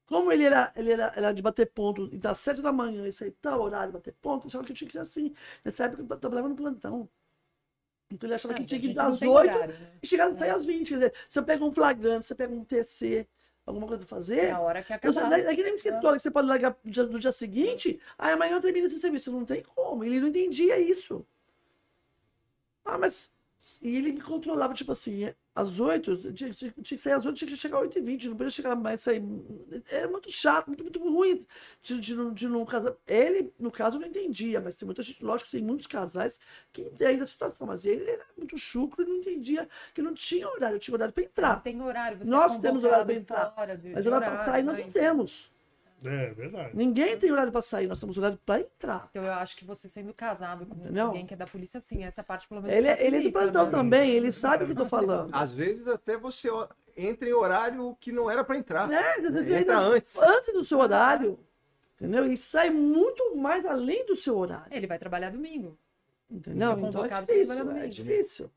Como 0.07 0.31
ele 0.31 0.45
era, 0.45 0.73
ele 0.77 0.93
era, 0.93 1.13
era 1.17 1.33
de 1.33 1.41
bater 1.41 1.67
ponto, 1.71 2.09
e 2.13 2.19
das 2.19 2.39
sete 2.39 2.61
da 2.61 2.71
manhã 2.73 3.07
e 3.09 3.13
sair 3.13 3.31
tal 3.41 3.63
horário, 3.63 3.93
bater 3.93 4.13
ponto, 4.21 4.47
achava 4.47 4.65
que 4.65 4.75
tinha 4.75 4.87
que 4.87 4.93
ser 4.93 4.99
assim. 4.99 5.33
Nessa 5.65 5.85
época 5.85 6.03
eu 6.09 6.19
trabalhava 6.19 6.49
no 6.49 6.57
plantão. 6.57 7.09
Então 8.13 8.27
ele 8.29 8.35
achava 8.35 8.55
Ah, 8.55 8.57
que 8.57 8.65
tinha 8.65 8.81
que 8.81 8.87
ir 8.89 8.95
das 8.95 9.13
não 9.13 9.19
tem 9.19 9.29
oito 9.29 9.55
horário, 9.55 9.75
né? 9.79 9.91
e 10.03 10.07
chegar 10.07 10.29
até 10.31 10.51
às 10.51 10.65
20. 10.65 10.89
Quer 10.89 10.95
dizer, 10.95 11.15
se 11.29 11.39
eu 11.39 11.43
pego 11.45 11.67
um 11.67 11.73
flagrante, 11.73 12.31
eu 12.31 12.37
pego 12.37 12.55
um 12.55 12.65
TC, 12.65 13.27
alguma 13.67 13.87
coisa 13.87 14.05
pra 14.05 14.17
fazer, 14.17 14.47
É 14.47 14.51
a 14.51 14.61
hora 14.61 14.83
que 14.83 14.93
eu, 14.93 14.97
acabar. 14.97 15.29
não 15.31 15.37
é 15.37 15.55
que 15.55 15.63
nem 15.63 15.73
escritório, 15.75 16.17
que 16.17 16.23
você 16.23 16.31
pode 16.31 16.49
largar 16.49 16.77
no 16.85 16.91
dia, 16.91 17.03
no 17.05 17.19
dia 17.19 17.33
seguinte, 17.33 18.01
aí 18.19 18.33
amanhã 18.33 18.57
eu 18.57 18.61
termino 18.61 18.87
esse 18.87 18.99
serviço. 18.99 19.31
Não 19.33 19.45
tem 19.45 19.63
como. 19.63 20.05
Ele 20.05 20.21
não 20.21 20.29
entendia 20.29 20.79
isso. 20.79 21.25
Ah, 22.85 22.99
mas. 22.99 23.31
E 23.81 23.97
ele 23.97 24.13
me 24.13 24.21
controlava, 24.21 24.75
tipo 24.75 24.91
assim, 24.91 25.33
às 25.55 25.79
oito, 25.79 26.17
tinha, 26.33 26.51
tinha- 26.53 26.73
tinha 26.73 26.73
que 26.83 26.99
sair 26.99 27.13
às 27.13 27.25
oito, 27.25 27.37
tinha 27.37 27.49
que 27.49 27.57
chegar 27.57 27.77
às 27.77 27.83
oito 27.85 27.97
e 27.97 28.03
vinte, 28.03 28.29
não 28.29 28.37
podia 28.37 28.51
chegar 28.51 28.75
mais, 28.75 29.01
sair. 29.03 29.23
Era 29.89 30.09
muito 30.09 30.29
chato, 30.33 30.67
muito, 30.67 30.83
muito 30.83 30.99
ruim 31.01 31.47
de, 31.81 32.01
de, 32.01 32.15
não- 32.17 32.33
de 32.33 32.49
não 32.49 32.65
casar. 32.65 32.95
Ele, 33.07 33.53
no 33.61 33.71
caso, 33.71 34.01
não 34.01 34.07
entendia, 34.09 34.61
mas 34.61 34.75
tem 34.75 34.85
muita 34.85 35.01
gente, 35.03 35.25
lógico 35.25 35.49
que 35.51 35.57
tem 35.59 35.65
muitos 35.65 35.87
casais 35.87 36.41
que 36.73 36.83
entendem 36.83 37.21
a 37.23 37.27
situação, 37.27 37.65
mas 37.67 37.85
ele 37.85 38.03
era 38.11 38.25
muito 38.37 38.59
chucro 38.59 39.05
e 39.05 39.07
não 39.09 39.17
entendia 39.19 39.69
que 39.95 40.03
não 40.03 40.13
tinha 40.13 40.49
horário, 40.49 40.81
tinha 40.81 40.95
horário 40.97 41.15
para 41.15 41.23
entrar. 41.23 41.63
Tem 41.63 41.81
horário, 41.81 42.19
você 42.19 42.31
Nós 42.31 42.57
é 42.57 42.61
temos 42.61 42.83
horário 42.83 43.07
pra 43.07 43.15
convocado 43.15 43.41
entrar, 43.43 43.55
fora 43.55 43.77
de- 43.79 43.89
Mas 43.91 44.03
de 44.03 44.09
horário 44.09 44.27
para 44.39 44.45
sair 44.53 44.63
nós 44.65 44.75
né? 44.77 44.83
não 44.83 44.89
Então- 44.89 45.03
temos. 45.03 45.52
É 46.05 46.31
verdade. 46.35 46.77
Ninguém 46.77 47.17
tem 47.19 47.31
horário 47.31 47.53
para 47.53 47.63
sair, 47.63 47.87
nós 47.87 48.01
temos 48.01 48.19
horário 48.19 48.39
para 48.45 48.61
entrar. 48.61 49.07
Então 49.11 49.25
eu 49.25 49.33
acho 49.35 49.57
que 49.57 49.65
você 49.65 49.89
sendo 49.89 50.13
casado 50.13 50.67
com 50.67 50.75
Entendeu? 50.75 51.07
alguém 51.07 51.25
que 51.27 51.35
é 51.35 51.37
da 51.37 51.47
polícia, 51.47 51.81
sim, 51.81 52.03
essa 52.05 52.23
parte 52.25 52.49
pelo 52.49 52.61
menos. 52.63 52.77
Ele, 52.77 52.89
é- 52.89 53.07
ele 53.07 53.17
é 53.19 53.21
do 53.23 53.33
plantão 53.33 53.67
né? 53.67 53.71
também, 53.71 54.11
ele 54.11 54.33
sabe 54.33 54.65
o 54.65 54.67
que 54.67 54.73
eu 54.73 54.77
tô 54.77 54.87
falando. 54.87 55.31
Às 55.33 55.53
vezes 55.53 55.87
até 55.87 56.17
você 56.17 56.49
entra 56.97 57.29
em 57.29 57.33
horário 57.33 57.97
que 58.01 58.11
não 58.13 58.31
era 58.31 58.43
pra 58.43 58.57
entrar. 58.57 58.91
É, 58.91 59.19
Entra 59.21 59.57
ainda- 59.57 59.79
antes. 59.79 60.17
antes 60.19 60.53
do 60.53 60.65
seu 60.65 60.79
horário. 60.81 61.39
Entendeu? 61.95 62.27
E 62.27 62.37
sai 62.37 62.69
muito 62.71 63.37
mais 63.37 63.65
além 63.65 64.05
do 64.07 64.17
seu 64.17 64.37
horário. 64.37 64.67
Ele 64.73 64.89
vai 64.89 64.99
trabalhar 64.99 65.31
domingo. 65.31 65.79
Entendeu? 66.29 66.71
É 66.71 66.73
Então 66.73 66.89
é 66.89 66.93
convocado 66.93 67.27
pra 67.27 67.35
difícil. 67.35 67.47
trabalhar 67.47 67.71
É 67.71 67.75
domingo. 67.89 67.95
difícil. 67.95 68.51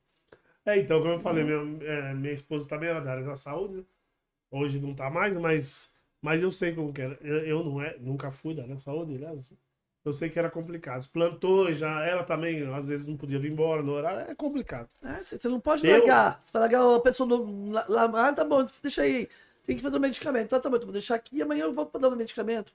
É, 0.66 0.80
então, 0.80 1.00
como 1.00 1.14
eu 1.14 1.20
falei, 1.20 1.44
minha, 1.44 1.84
é, 1.86 2.14
minha 2.16 2.34
esposa 2.34 2.68
também 2.68 2.90
era 2.90 3.00
da 3.02 3.12
área 3.12 3.24
da 3.24 3.36
saúde, 3.36 3.76
né? 3.76 3.84
Hoje 4.50 4.80
não 4.80 4.96
tá 4.96 5.12
mais, 5.12 5.38
mas, 5.38 5.94
mas 6.26 6.42
eu 6.44 6.52
sei 6.52 6.74
como 6.74 6.92
que 6.92 7.02
era. 7.02 7.18
Eu, 7.22 7.38
eu 7.46 7.64
não 7.64 7.82
é, 7.82 7.96
nunca 8.00 8.32
fui 8.32 8.54
da 8.56 8.64
área 8.64 8.78
saúde, 8.78 9.18
né? 9.20 9.34
Eu 10.04 10.14
sei 10.14 10.30
que 10.30 10.38
era 10.40 10.50
complicado. 10.52 11.00
Os 11.02 11.08
plantões, 11.08 11.78
já, 11.80 12.04
ela 12.06 12.24
também, 12.24 12.64
às 12.74 12.90
vezes, 12.90 13.06
não 13.06 13.18
podia 13.18 13.40
vir 13.40 13.52
embora 13.52 13.82
no 13.84 13.92
horário, 13.94 14.30
é 14.32 14.36
complicado. 14.36 14.90
É, 15.04 15.22
Você 15.24 15.48
não 15.48 15.60
pode 15.60 15.86
Eu- 15.88 15.98
largar. 16.00 16.42
Você 16.42 16.52
vai 16.52 16.62
largar 16.64 16.96
a 16.96 17.00
pessoa 17.00 17.28
no, 17.30 17.72
lá, 17.72 17.86
lá- 17.90 18.28
Ah, 18.30 18.34
tá 18.34 18.44
bom, 18.46 18.66
deixa 18.82 19.02
aí. 19.04 19.28
Tem 19.64 19.76
que 19.76 19.82
fazer 19.82 19.98
o 19.98 20.00
medicamento. 20.00 20.50
Tá, 20.50 20.60
tá 20.60 20.70
bom, 20.70 20.76
então 20.78 20.88
vou 20.88 20.94
deixar 20.94 21.16
aqui 21.16 21.38
e 21.38 21.42
amanhã 21.42 21.66
eu 21.66 21.86
para 21.86 22.00
dar 22.02 22.10
o 22.10 22.16
medicamento. 22.16 22.72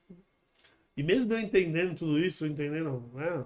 E 0.97 1.03
mesmo 1.03 1.33
eu 1.33 1.41
entendendo 1.41 1.97
tudo 1.97 2.19
isso, 2.19 2.47
entendendo, 2.47 3.09
né? 3.15 3.45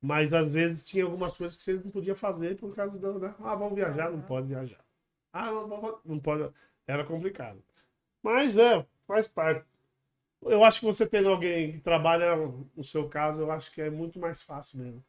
Mas 0.00 0.32
às 0.32 0.54
vezes 0.54 0.84
tinha 0.84 1.04
algumas 1.04 1.36
coisas 1.36 1.56
que 1.56 1.62
você 1.62 1.74
não 1.74 1.90
podia 1.90 2.14
fazer 2.14 2.56
por 2.56 2.74
causa 2.74 2.98
da. 2.98 3.12
Né? 3.12 3.34
Ah, 3.40 3.54
vamos 3.54 3.74
viajar, 3.74 4.10
não 4.10 4.20
pode 4.20 4.48
viajar. 4.48 4.84
Ah, 5.32 5.50
não- 5.50 6.00
não 6.04 6.18
pode. 6.18 6.52
Era 6.86 7.04
complicado. 7.04 7.62
Mas 8.26 8.58
é, 8.58 8.84
faz 9.06 9.28
parte. 9.28 9.64
Eu 10.42 10.64
acho 10.64 10.80
que 10.80 10.86
você 10.86 11.06
tendo 11.06 11.28
alguém 11.28 11.70
que 11.74 11.78
trabalha, 11.78 12.34
no 12.34 12.82
seu 12.82 13.08
caso, 13.08 13.42
eu 13.42 13.52
acho 13.52 13.70
que 13.72 13.80
é 13.80 13.88
muito 13.88 14.18
mais 14.18 14.42
fácil 14.42 14.78
mesmo. 14.80 15.04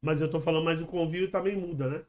Mas 0.00 0.20
eu 0.20 0.30
tô 0.30 0.38
falando, 0.38 0.64
mas 0.64 0.80
o 0.80 0.86
convívio 0.86 1.28
também 1.28 1.56
muda, 1.56 1.88
né? 1.88 2.04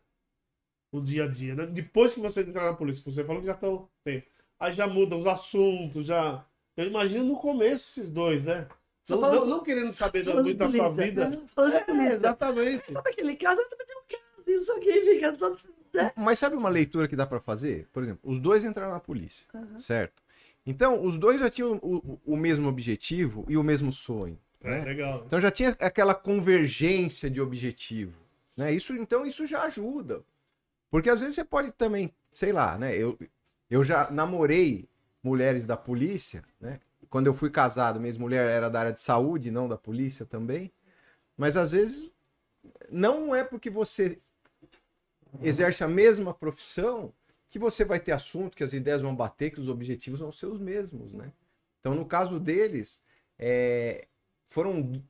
O 0.92 1.02
dia 1.02 1.24
a 1.24 1.28
dia, 1.28 1.56
né? 1.56 1.66
Depois 1.66 2.14
que 2.14 2.20
você 2.20 2.42
entrar 2.42 2.66
na 2.66 2.78
polícia, 2.78 3.02
você 3.04 3.24
falou 3.24 3.42
que 3.42 3.48
já 3.48 3.54
estão 3.54 3.90
tempo. 4.04 4.28
Aí 4.60 4.72
já 4.72 4.86
muda 4.86 5.16
os 5.18 5.26
assuntos, 5.26 6.06
já. 6.06 6.46
Eu 6.78 6.86
imagino 6.86 7.24
no 7.24 7.36
começo 7.36 7.90
esses 7.90 8.12
dois, 8.12 8.46
né? 8.46 8.68
Não, 9.10 9.20
falando- 9.20 9.40
não- 9.40 9.58
não 9.58 9.64
querendo 9.64 9.92
saber 9.92 10.24
muito 10.44 10.58
da 10.58 10.70
sua 10.70 10.90
vida. 10.90 11.28
né? 11.30 11.38
É, 12.12 12.14
exatamente. 12.14 12.92
Sabe 12.92 13.10
aquele 13.10 13.36
caso? 13.36 13.60
Eu 13.62 13.70
também 13.70 13.88
tenho 13.88 14.00
um 14.00 14.60
isso 14.62 14.72
aqui 14.74 14.94
fica 15.02 15.34
todo. 15.34 15.58
Né? 15.94 16.12
Mas 16.16 16.40
sabe 16.40 16.56
uma 16.56 16.70
leitura 16.70 17.08
que 17.08 17.16
dá 17.16 17.26
pra 17.26 17.40
fazer? 17.40 17.88
Por 17.94 18.02
exemplo, 18.04 18.22
os 18.30 18.40
dois 18.40 18.66
entraram 18.66 18.92
na 18.94 19.00
polícia, 19.00 19.46
certo? 19.78 20.22
Então, 20.66 21.04
os 21.04 21.18
dois 21.18 21.40
já 21.40 21.50
tinham 21.50 21.74
o, 21.82 21.98
o- 21.98 22.22
o 22.26 22.38
mesmo 22.38 22.68
objetivo 22.70 23.46
e 23.50 23.58
o 23.58 23.64
mesmo 23.64 23.92
sonho. 23.92 24.40
É, 24.62 24.70
né? 24.70 24.86
legal. 24.86 25.24
Então 25.26 25.40
já 25.42 25.52
tinha 25.52 25.70
aquela 25.80 26.16
convergência 26.16 27.30
de 27.30 27.42
objetivo, 27.42 28.18
né? 28.56 28.72
Isso, 28.72 28.94
então 28.96 29.26
isso 29.26 29.46
já 29.46 29.64
ajuda. 29.64 30.24
Porque 30.90 31.10
às 31.10 31.20
vezes 31.20 31.36
você 31.36 31.44
pode 31.44 31.72
também, 31.74 32.14
sei 32.32 32.54
lá, 32.54 32.78
né? 32.78 32.96
Eu, 32.96 33.20
eu 33.70 33.84
já 33.84 34.10
namorei 34.10 34.88
mulheres 35.22 35.66
da 35.66 35.76
polícia, 35.76 36.44
né? 36.62 36.80
Quando 37.10 37.28
eu 37.28 37.34
fui 37.34 37.50
casado, 37.50 38.00
minha 38.00 38.14
mulher 38.18 38.50
era 38.50 38.70
da 38.70 38.80
área 38.80 38.94
de 38.94 39.02
saúde, 39.02 39.52
não 39.52 39.68
da 39.68 39.78
polícia 39.78 40.26
também. 40.26 40.72
Mas 41.36 41.58
às 41.58 41.72
vezes 41.72 42.10
não 42.90 43.36
é 43.36 43.44
porque 43.44 43.70
você 43.70 44.20
exerce 45.42 45.84
a 45.84 45.88
mesma 45.88 46.34
profissão 46.34 47.14
que 47.50 47.60
você 47.60 47.86
vai 47.86 48.00
ter 48.00 48.12
assunto, 48.12 48.56
que 48.58 48.64
as 48.64 48.74
ideias 48.74 49.02
vão 49.02 49.16
bater, 49.16 49.52
que 49.52 49.60
os 49.60 49.68
objetivos 49.70 50.20
vão 50.20 50.32
ser 50.32 50.48
os 50.48 50.60
mesmos, 50.60 51.14
né? 51.14 51.32
Então, 51.80 51.94
no 51.94 52.06
caso 52.06 52.40
deles, 52.40 53.02
é, 53.38 54.08
foram 54.46 54.82
du- 54.82 55.04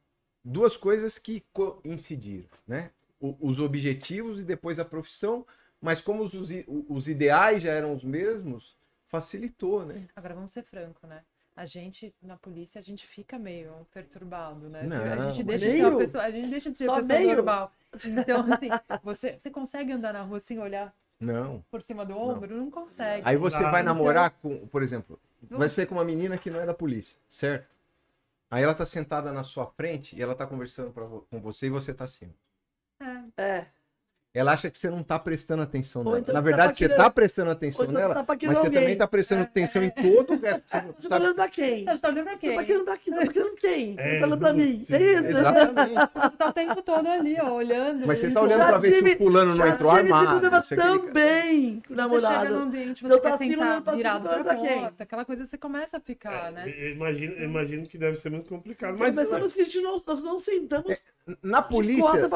duas 0.43 0.75
coisas 0.75 1.17
que 1.17 1.45
coincidiram, 1.53 2.49
né? 2.67 2.91
O- 3.19 3.35
os 3.39 3.59
objetivos 3.59 4.41
e 4.41 4.43
depois 4.43 4.79
a 4.79 4.85
profissão, 4.85 5.45
mas 5.81 6.01
como 6.01 6.23
os, 6.23 6.33
os 6.33 6.49
os 6.89 7.07
ideais 7.07 7.61
já 7.61 7.71
eram 7.71 7.93
os 7.95 8.03
mesmos, 8.03 8.77
facilitou, 9.05 9.85
né? 9.85 10.07
Agora 10.15 10.33
vamos 10.35 10.51
ser 10.51 10.63
franco, 10.63 11.05
né? 11.07 11.23
A 11.55 11.65
gente, 11.65 12.13
na 12.21 12.35
polícia, 12.35 12.79
a 12.79 12.81
gente 12.81 13.05
fica 13.05 13.37
meio 13.37 13.85
perturbado, 13.91 14.67
né? 14.69 14.83
Não, 14.83 15.03
a 15.03 15.27
gente 15.31 15.43
deixa 15.43 15.65
de 15.67 15.71
ser 15.73 15.79
uma 15.81 15.89
meio? 15.89 15.99
pessoa, 15.99 16.23
a 16.23 16.31
gente 16.31 16.47
deixa 16.49 16.71
de 16.71 16.77
ser 16.79 16.85
Só 16.85 16.95
pessoa 16.95 17.19
meio? 17.19 17.35
normal. 17.35 17.71
Então, 18.05 18.53
assim, 18.53 18.69
você, 19.03 19.39
você 19.39 19.51
consegue 19.51 19.91
andar 19.91 20.13
na 20.13 20.23
rua 20.23 20.39
sem 20.39 20.57
olhar 20.57 20.91
Não. 21.19 21.63
por 21.69 21.79
cima 21.83 22.03
do 22.03 22.17
ombro? 22.17 22.57
Não, 22.57 22.71
consegue. 22.71 23.21
Aí 23.23 23.37
você 23.37 23.59
vai 23.59 23.81
então- 23.81 23.93
namorar 23.93 24.31
com, 24.31 24.65
por 24.67 24.81
exemplo, 24.81 25.19
vai 25.43 25.69
ser 25.69 25.85
com 25.85 25.93
uma 25.95 26.03
menina 26.03 26.39
que 26.39 26.49
não 26.49 26.59
é 26.59 26.65
da 26.65 26.73
polícia, 26.73 27.15
certo? 27.29 27.67
Aí 28.49 28.63
ela 28.63 28.73
tá 28.73 28.85
sentada 28.85 29.31
na 29.31 29.43
sua 29.43 29.67
frente 29.67 30.15
e 30.15 30.21
ela 30.23 30.33
tá 30.33 30.47
conversando 30.47 30.91
pra 30.91 31.05
com 31.07 31.39
você 31.39 31.67
e 31.67 31.69
você 31.69 31.93
tá 31.93 32.03
assim. 32.05 32.33
É. 33.37 33.41
É. 33.43 33.67
Ela 34.35 34.53
acha 34.53 34.67
que 34.71 34.79
você 34.79 34.89
não 34.89 35.03
tá 35.03 35.19
prestando 35.19 35.61
atenção 35.61 36.03
nela. 36.03 36.17
então 36.19 36.33
Na 36.33 36.39
você 36.39 36.43
tá 36.43 36.49
verdade, 36.57 36.75
você 36.77 36.83
paquerando- 36.85 37.03
tá 37.03 37.09
prestando 37.11 37.51
atenção 37.51 37.85
então 37.85 37.93
nela, 38.01 38.15
tá 38.15 38.25
mas 38.27 38.39
você 38.39 38.57
alguém. 38.65 38.71
também 38.81 38.97
tá 38.97 39.07
prestando 39.07 39.41
atenção 39.43 39.83
em 39.83 39.89
todo 39.91 40.33
o 40.33 40.39
resto. 40.39 40.63
Você 40.71 40.79
tá 40.79 40.93
Sabe? 40.97 41.15
olhando 41.23 41.35
pra 41.35 41.49
quem? 41.49 41.85
Você 41.85 42.01
tá 42.01 42.07
olhando 42.09 42.23
pra 42.23 42.33
Você 42.33 42.39
quem? 42.39 42.49
tá 42.49 42.55
paquerando 42.55 42.85
pra 42.85 42.97
quem? 42.97 43.13
Tá 43.13 43.19
paquerando 43.27 43.55
quem? 43.57 43.95
É, 43.99 44.19
Tá 44.19 44.25
olhando 44.25 44.37
pra 44.39 44.53
mim. 44.53 44.83
sim, 44.83 44.93
É 44.95 44.97
isso? 45.13 45.27
Exatamente. 45.27 45.93
Você 46.15 46.37
tá 46.37 46.47
o 46.47 46.53
tempo 46.53 46.81
todo 46.81 47.07
ali, 47.07 47.37
ó, 47.39 47.51
olhando. 47.51 48.07
Mas 48.07 48.17
você 48.19 48.31
tá 48.31 48.41
olhando 48.41 48.59
Já 48.59 48.67
pra 48.69 48.77
ver 48.79 49.03
se 49.07 49.13
o 49.13 49.17
fulano 49.17 49.55
não 49.55 49.67
entrou 49.67 49.91
armado. 49.91 50.47
ele- 50.47 50.75
também 50.77 51.83
com 51.87 51.93
o 51.93 51.95
Você 51.95 51.95
chega 51.95 52.01
namorado. 52.01 52.53
no 52.55 52.61
ambiente, 52.63 53.03
você 53.03 53.19
quer 53.19 53.27
assim, 53.33 53.49
sentar 53.51 53.67
olhando 53.67 53.95
virado 53.95 54.23
pra 54.23 54.31
olhando 54.33 54.67
porta. 54.81 55.03
Aquela 55.03 55.25
coisa 55.25 55.45
você 55.45 55.57
começa 55.59 55.97
a 55.97 55.99
ficar, 55.99 56.51
né? 56.51 56.73
Eu 56.75 56.93
Imagino, 56.93 57.43
imagino 57.43 57.85
que 57.85 57.99
deve 57.99 58.17
ser 58.17 58.31
muito 58.31 58.49
complicado. 58.49 58.97
Mas 58.97 59.15
nós, 59.15 59.29
não, 59.29 59.39
nós 59.39 60.21
não 60.23 60.39
sentamos 60.39 60.97
Na 61.41 61.61
de 61.61 61.69
polícia, 61.69 62.27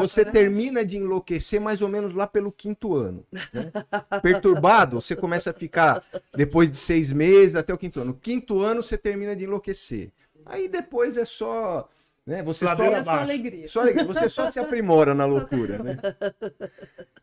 você 0.00 0.24
né? 0.24 0.30
termina 0.30 0.82
de 0.82 0.96
enlouquecer 0.96 1.25
mais 1.60 1.82
ou 1.82 1.88
menos 1.88 2.12
lá 2.12 2.26
pelo 2.26 2.52
quinto 2.52 2.94
ano. 2.94 3.26
né? 3.32 3.40
Perturbado, 4.22 5.00
você 5.00 5.14
começa 5.16 5.50
a 5.50 5.54
ficar 5.54 6.04
depois 6.34 6.70
de 6.70 6.76
seis 6.76 7.10
meses 7.12 7.54
até 7.54 7.72
o 7.72 7.78
quinto 7.78 8.00
ano. 8.00 8.12
No 8.12 8.18
quinto 8.18 8.60
ano, 8.60 8.82
você 8.82 8.96
termina 8.96 9.34
de 9.34 9.44
enlouquecer. 9.44 10.12
Aí 10.44 10.68
depois 10.68 11.16
é 11.16 11.24
só. 11.24 11.88
Né, 12.24 12.42
você 12.42 12.64
só, 12.64 12.72
É 12.72 12.74
abaixo. 12.74 13.10
alegria. 13.10 13.68
só 13.68 13.80
alegria. 13.82 14.04
Você 14.04 14.28
só 14.28 14.50
se 14.50 14.58
aprimora 14.58 15.14
na 15.14 15.24
loucura, 15.26 15.78
né? 15.82 15.96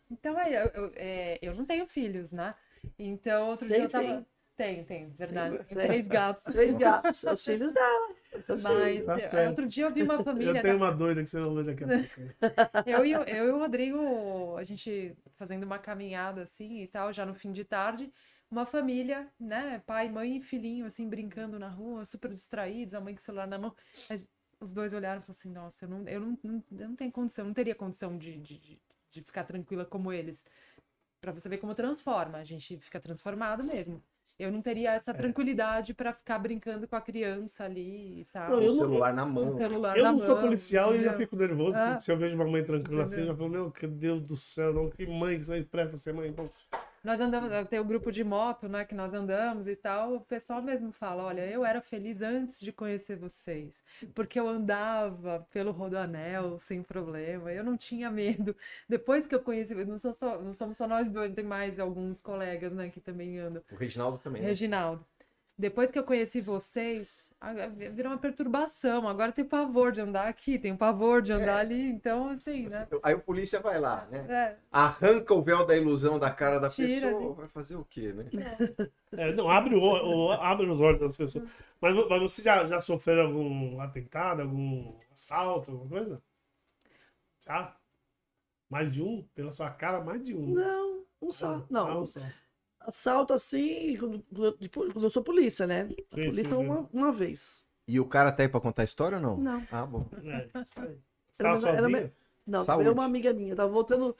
Então, 0.10 0.39
é, 0.39 0.64
eu, 0.64 0.72
eu, 0.82 0.91
é, 0.95 1.39
eu 1.41 1.56
não 1.56 1.66
tenho 1.66 1.86
filhos, 1.86 2.32
né? 2.32 2.56
Então, 2.97 3.49
outro 3.49 3.68
Tem, 3.68 3.78
dia 3.78 3.86
eu 3.86 3.89
tava... 3.89 4.06
sim. 4.06 4.26
Tenho, 4.56 4.86
tenho, 4.86 5.10
verdade. 5.18 5.58
Tem, 5.58 5.66
tem. 5.66 5.88
três 5.88 6.08
gatos. 6.08 6.43
Três 6.43 6.78
gatos, 6.78 7.24
os 7.24 7.43
filhos 7.43 7.74
dela. 7.74 8.10
Sim. 8.56 8.62
Mas 8.62 9.06
Tá 9.06 9.41
é, 9.41 9.48
outro 9.50 9.66
dia 9.66 9.86
eu 9.86 9.94
vi 9.94 10.04
uma 10.04 10.20
família... 10.24 10.52
eu 10.58 10.62
tenho 10.62 10.76
uma 10.78 10.91
doida 10.91 11.24
que 11.24 11.30
você 11.30 11.39
vai 11.39 11.64
daqui 11.64 11.84
a 11.84 11.88
pouco. 11.88 12.10
Eu 12.86 13.06
e, 13.06 13.16
o- 13.16 13.24
eu 13.24 13.48
e 13.48 13.52
o 13.52 13.58
Rodrigo, 13.60 14.58
a 14.58 14.64
gente 14.64 15.16
fazendo 15.38 15.64
uma 15.64 15.80
caminhada 15.80 16.41
assim 16.44 16.82
e 16.82 16.88
tal, 16.88 17.14
já 17.14 17.26
no 17.26 17.34
fim 17.34 17.52
de 17.52 17.64
tarde, 17.64 18.12
uma 18.52 18.66
família, 18.66 19.32
né? 19.39 19.80
Pai, 19.86 20.10
mãe 20.10 20.38
e 20.38 20.41
filhinho, 20.41 20.86
assim, 20.86 21.08
brincando 21.08 21.58
na 21.58 21.70
rua, 21.70 22.04
super 22.06 22.30
distraídos, 22.30 22.94
a 22.94 23.00
mãe 23.02 23.14
com 23.16 23.20
o 23.20 23.24
celular 23.24 23.48
na 23.48 23.58
mão. 23.58 23.74
Os 24.60 24.74
dois 24.74 24.94
olharam 24.94 25.20
e 25.20 25.24
falaram 25.24 25.32
assim: 25.39 25.50
nossa, 25.52 25.86
eu 25.86 25.89
não, 25.89 26.08
eu 26.08 26.20
não, 26.20 26.38
não, 26.44 26.64
eu 26.80 26.89
não 26.89 26.96
tenho 26.96 27.12
condição, 27.12 27.46
não 27.46 27.54
teria 27.54 27.76
condição 27.76 28.18
de, 28.18 28.38
de, 28.39 28.58
de- 28.60 28.82
de 29.12 29.22
ficar 29.22 29.44
tranquila 29.44 29.86
como 29.86 30.12
eles. 30.12 30.46
Pra 31.22 31.32
você 31.32 31.50
ver 31.50 31.58
como 31.60 31.76
transforma, 31.76 32.39
a 32.39 32.44
gente 32.44 32.78
fica 32.80 33.00
transformado 33.00 33.64
mesmo. 33.64 34.04
Eu 34.39 34.51
não 34.51 34.61
teria 34.61 34.91
É. 34.91 34.95
essa 34.95 35.13
tranquilidade 35.13 35.93
pra 35.93 36.11
ficar 36.11 36.39
brincando 36.39 36.88
com 36.88 36.95
a 36.95 37.01
criança 37.01 37.63
ali 37.65 38.21
e 38.21 38.25
tal. 38.31 38.49
Não, 38.51 38.61
eu 38.61 38.71
O 38.71 38.75
não- 38.75 38.81
celular 38.81 39.13
na 39.13 39.25
mão. 39.25 39.57
celular 39.57 39.95
Eu 39.97 40.03
na 40.03 40.11
não 40.11 40.19
sou 40.19 40.29
mão, 40.29 40.41
policial 40.41 40.91
e 40.91 40.95
já 40.95 41.01
entendeu? 41.01 41.17
fico 41.19 41.36
nervoso. 41.36 41.75
Ah. 41.75 41.99
Se 41.99 42.11
eu 42.11 42.17
vejo 42.17 42.36
uma 42.36 42.45
mãe 42.47 42.63
tranquila 42.63 43.03
assim, 43.03 43.21
eu 43.21 43.25
Entendeu? 43.25 43.34
já 43.36 43.38
falo, 43.38 43.49
meu 43.49 43.71
que 43.71 43.86
Deus 43.88 44.21
do 44.23 44.36
céu, 44.36 44.73
não, 44.73 44.89
que 44.89 45.05
mãe 45.05 45.36
que 45.36 45.43
isso 45.43 45.53
aí 45.53 45.63
presta 45.63 45.89
pra 45.89 45.97
ser 45.99 46.13
mãe. 46.13 46.31
Bom, 46.31 46.49
Nós 47.04 47.20
andamos, 47.20 47.49
tem 47.68 47.80
o 47.80 47.84
grupo 47.84 48.12
de 48.12 48.24
moto, 48.24 48.70
né, 48.70 48.86
que 48.86 48.95
nós 48.95 49.14
andamos 49.14 49.68
e 49.68 49.76
tal. 49.76 50.16
O 50.16 50.22
pessoal 50.22 50.62
mesmo 50.62 50.91
fala: 50.91 51.24
olha, 51.24 51.45
eu 51.45 51.66
era 51.66 51.82
feliz 51.82 52.22
antes 52.22 52.60
de 52.62 52.72
conhecer 52.72 53.18
vocês, 53.18 53.84
porque 54.16 54.39
eu 54.39 54.47
andava 54.47 55.45
pelo 55.51 55.72
Rodoanel 55.72 56.60
sem 56.60 56.82
problema, 56.82 57.51
eu 57.51 57.64
não 57.64 57.76
tinha 57.76 58.10
medo. 58.10 58.56
Depois 58.88 59.28
que 59.28 59.36
eu 59.36 59.41
conheci, 59.41 59.76
não, 59.84 59.97
sou 59.97 60.14
só, 60.14 60.41
não 60.41 60.54
somos 60.54 60.78
só 60.78 60.88
nós 60.88 61.12
dois, 61.12 61.34
tem 61.34 61.43
mais 61.43 61.80
alguns 61.80 62.22
colegas, 62.22 62.72
né, 62.74 62.89
que 62.89 63.01
também 63.01 63.38
andam. 63.38 63.62
O 63.72 63.76
Reginaldo 63.76 64.18
também. 64.20 64.41
né? 64.41 64.47
Depois 65.58 65.91
que 65.91 65.99
eu 65.99 66.04
conheci 66.04 66.41
vocês, 66.41 67.32
virou 67.93 68.12
uma 68.12 68.18
perturbação. 68.18 69.08
Agora 69.08 69.32
tenho 69.32 69.47
pavor 69.47 69.91
de 69.91 70.01
andar 70.01 70.28
aqui, 70.28 70.58
tenho 70.58 70.76
pavor 70.76 71.22
de 71.22 71.32
andar 71.32 71.60
ali. 71.60 71.89
Então, 71.91 72.30
assim, 72.30 72.68
né? 72.68 72.88
Aí 73.04 73.14
o 73.14 73.20
polícia 73.20 73.60
vai 73.60 73.80
lá, 73.80 74.06
né? 74.12 74.26
É, 74.30 74.56
Arranca 74.72 75.34
o 75.34 75.43
véu 75.43 75.66
da 75.66 75.78
ilusão 75.78 76.18
da 76.18 76.32
cara 76.32 76.60
da 76.60 76.70
Tira 76.70 77.08
pessoa. 77.08 77.18
ali. 77.18 77.36
Vai 77.36 77.45
fazer 77.49 77.76
o 77.76 77.86
quê, 77.86 78.12
né? 78.14 78.26
é, 79.16 79.32
não, 79.34 79.47
abre, 79.49 79.76
o, 79.76 79.80
o- 79.80 80.32
abre 80.32 80.66
os 80.68 80.80
olhos 80.82 80.99
das 80.99 81.16
pessoas. 81.16 81.47
Mas, 81.80 81.93
mas 82.10 82.22
você 82.22 82.41
já, 82.41 82.66
já 82.66 82.82
sofreu 82.82 83.22
algum 83.28 83.80
atentado, 83.80 84.41
algum 84.41 84.95
assalto, 85.14 85.70
alguma 85.70 85.89
coisa? 85.89 86.22
Já? 87.45 87.76
Mais 88.70 88.91
de 88.91 89.01
um? 89.04 89.22
Pela 89.36 89.51
sua 89.51 89.70
cara, 89.70 90.01
mais 90.01 90.24
de 90.24 90.36
um. 90.36 90.47
Não, 90.47 91.04
um 91.22 91.32
só. 91.32 91.56
Ah, 91.58 91.62
Não, 91.70 92.01
um 92.01 92.06
só. 92.06 92.22
Assalto 92.84 93.34
assim, 93.34 93.97
quando, 93.97 94.23
quando 94.23 94.45
eu- 94.45 94.57
tipo, 94.57 94.93
quando 94.93 95.05
eu 95.05 95.11
sou 95.11 95.23
polícia, 95.23 95.65
né? 95.67 95.84
A 96.11 96.15
Sim, 96.15 96.29
polícia 96.29 96.49
sim, 96.49 96.65
uma, 96.65 96.89
uma 96.93 97.11
vez. 97.11 97.65
E 97.88 97.99
o 97.99 98.05
cara 98.05 98.31
tá 98.31 98.43
aí 98.43 98.49
pra 98.49 98.61
contar 98.61 98.84
a 98.84 98.86
história 98.86 99.17
ou 99.17 99.21
não? 99.21 99.38
Não. 99.38 99.67
Ah, 99.71 99.86
bom. 99.86 100.05
É, 100.23 100.47
isso 100.61 100.73
aí. 100.77 100.97
Você 101.31 101.43
Era 101.43 101.49
era 101.49 102.11
Não, 102.45 102.65
Saúde. 102.65 102.84
veio 102.84 102.93
uma 102.93 103.05
amiga 103.05 103.34
minha, 103.34 103.55
tava 103.55 103.69
voltando. 103.71 104.15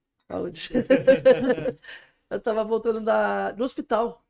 Saúde. 0.28 0.70
eu 2.30 2.40
tava 2.40 2.64
voltando 2.64 3.00
da... 3.00 3.52
do 3.52 3.64
hospital. 3.64 4.24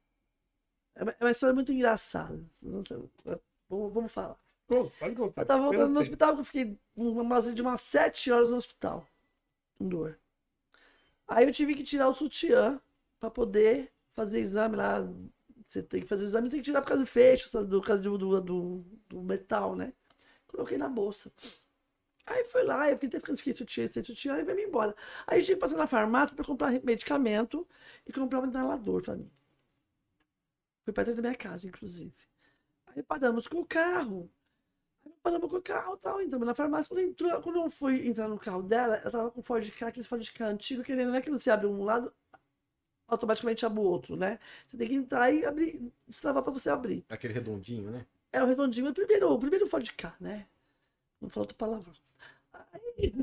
É 0.95 1.03
uma, 1.03 1.13
é 1.21 1.25
uma 1.25 1.31
história 1.31 1.55
muito 1.55 1.73
engraçada. 1.73 2.41
Vamos, 2.63 3.93
vamos 3.93 4.13
falar. 4.13 4.37
Pô, 4.67 4.91
pode 4.99 5.15
contar. 5.17 5.43
Eu 5.43 5.47
tava 5.47 5.63
voltando 5.63 5.93
no 5.93 6.01
hospital, 6.01 6.37
eu 6.37 6.45
fiquei 6.45 6.79
uma 6.97 7.25
base 7.25 7.55
de 7.55 7.63
umas 7.63 7.81
sete 7.81 8.31
horas 8.31 8.51
no 8.51 8.57
hospital. 8.57 9.07
Com 9.79 9.89
dor. 9.89 10.19
Aí 11.27 11.45
eu 11.47 11.53
tive 11.53 11.75
que 11.75 11.83
tirar 11.83 12.09
o 12.09 12.15
sutiã 12.15 12.81
pra 13.23 13.31
poder 13.31 13.93
fazer 14.11 14.41
exame 14.41 14.75
lá. 14.77 15.09
Você 15.69 15.81
tem 15.81 16.03
que 16.03 16.09
fazer 16.09 16.25
o 16.25 16.27
exame, 16.27 16.51
tem 16.51 16.59
que 16.59 16.65
tirar 16.65 16.83
por 16.83 16.89
causa 16.89 17.05
do 17.05 17.07
fecho, 17.07 17.65
do 17.65 17.81
causa 17.81 18.03
do, 18.03 18.19
do, 18.19 18.85
do, 19.09 19.23
metal, 19.23 19.77
né? 19.77 19.93
Coloquei 20.49 20.77
na 20.77 20.89
bolsa. 20.89 21.33
Aí 22.27 22.45
foi 22.45 22.65
lá, 22.65 22.91
eu 22.91 22.97
fiquei 22.97 23.09
até 23.09 23.21
ficando 23.21 23.37
esqueci 23.37 23.59
sutiã, 23.59 23.89
sem 23.89 24.03
sutiã, 24.05 24.39
e 24.39 24.43
veio 24.43 24.61
embora. 24.61 24.95
Aí 25.27 25.39
eu 25.39 25.43
tive 25.43 25.55
que 25.55 25.61
passar 25.61 25.77
na 25.77 25.87
farmácia 25.87 26.35
pra 26.37 26.45
comprar 26.45 26.73
medicamento 26.83 27.67
e 28.07 28.13
comprar 28.13 28.41
um 28.41 28.47
inalador 28.47 29.03
pra 29.03 29.17
mim. 29.17 29.31
Foi 30.85 30.93
perto 30.93 31.15
da 31.15 31.23
minha 31.23 31.35
casa, 31.37 31.69
inclusive. 31.69 32.15
Aí 32.89 33.03
paramos 33.03 33.47
com 33.47 33.61
o 33.61 33.67
carro. 33.67 34.31
Aí 35.07 35.13
paramos 35.23 35.49
com 35.49 35.57
o 35.57 35.63
carro 35.63 35.95
e 35.95 35.99
tal, 35.99 36.21
entramos 36.21 36.47
na 36.47 36.55
farmácia. 36.55 36.89
Quando, 36.89 37.01
entrou, 37.01 37.41
quando 37.41 37.61
eu 37.61 37.71
fui 37.71 38.07
entrar 38.07 38.29
no 38.29 38.39
carro 38.39 38.63
dela, 38.63 38.97
ela 38.97 39.11
tava 39.11 39.31
com 39.31 39.41
o 39.41 39.43
Ford 39.45 39.71
Ka, 39.71 39.89
aquele 39.89 40.07
Ford 40.07 40.33
Ka 40.33 40.47
antigo, 40.47 40.83
que 40.83 40.95
não 40.95 41.15
é 41.15 41.23
que 41.23 41.31
você 41.31 41.51
abre 41.51 41.67
um 41.67 41.85
lado, 41.85 42.13
automaticamente 43.13 43.65
abre 43.67 43.81
o 43.81 43.83
outro, 43.85 44.17
né? 44.17 44.39
Você 44.67 44.77
tem 44.77 44.89
que 44.89 44.95
entrar 44.95 45.33
e 45.33 45.45
abrir, 45.45 45.93
destravar 46.07 46.43
pra 46.43 46.53
você 46.53 46.71
abrir. 46.71 47.05
Aquele 47.09 47.33
redondinho, 47.35 47.91
né? 47.93 48.07
É 48.33 48.43
o 48.43 48.47
redondinho, 48.47 48.87
é 48.89 48.91
o 48.91 48.95
primeiro, 48.95 49.31
o 49.33 49.39
primeiro 49.39 49.67
Ford 49.67 49.89
Ka, 49.97 50.15
né? 50.21 50.47
Não 51.21 51.31
falou 51.31 51.45
outra 51.45 51.57
palavra. 51.59 51.93
Aí, 52.73 53.15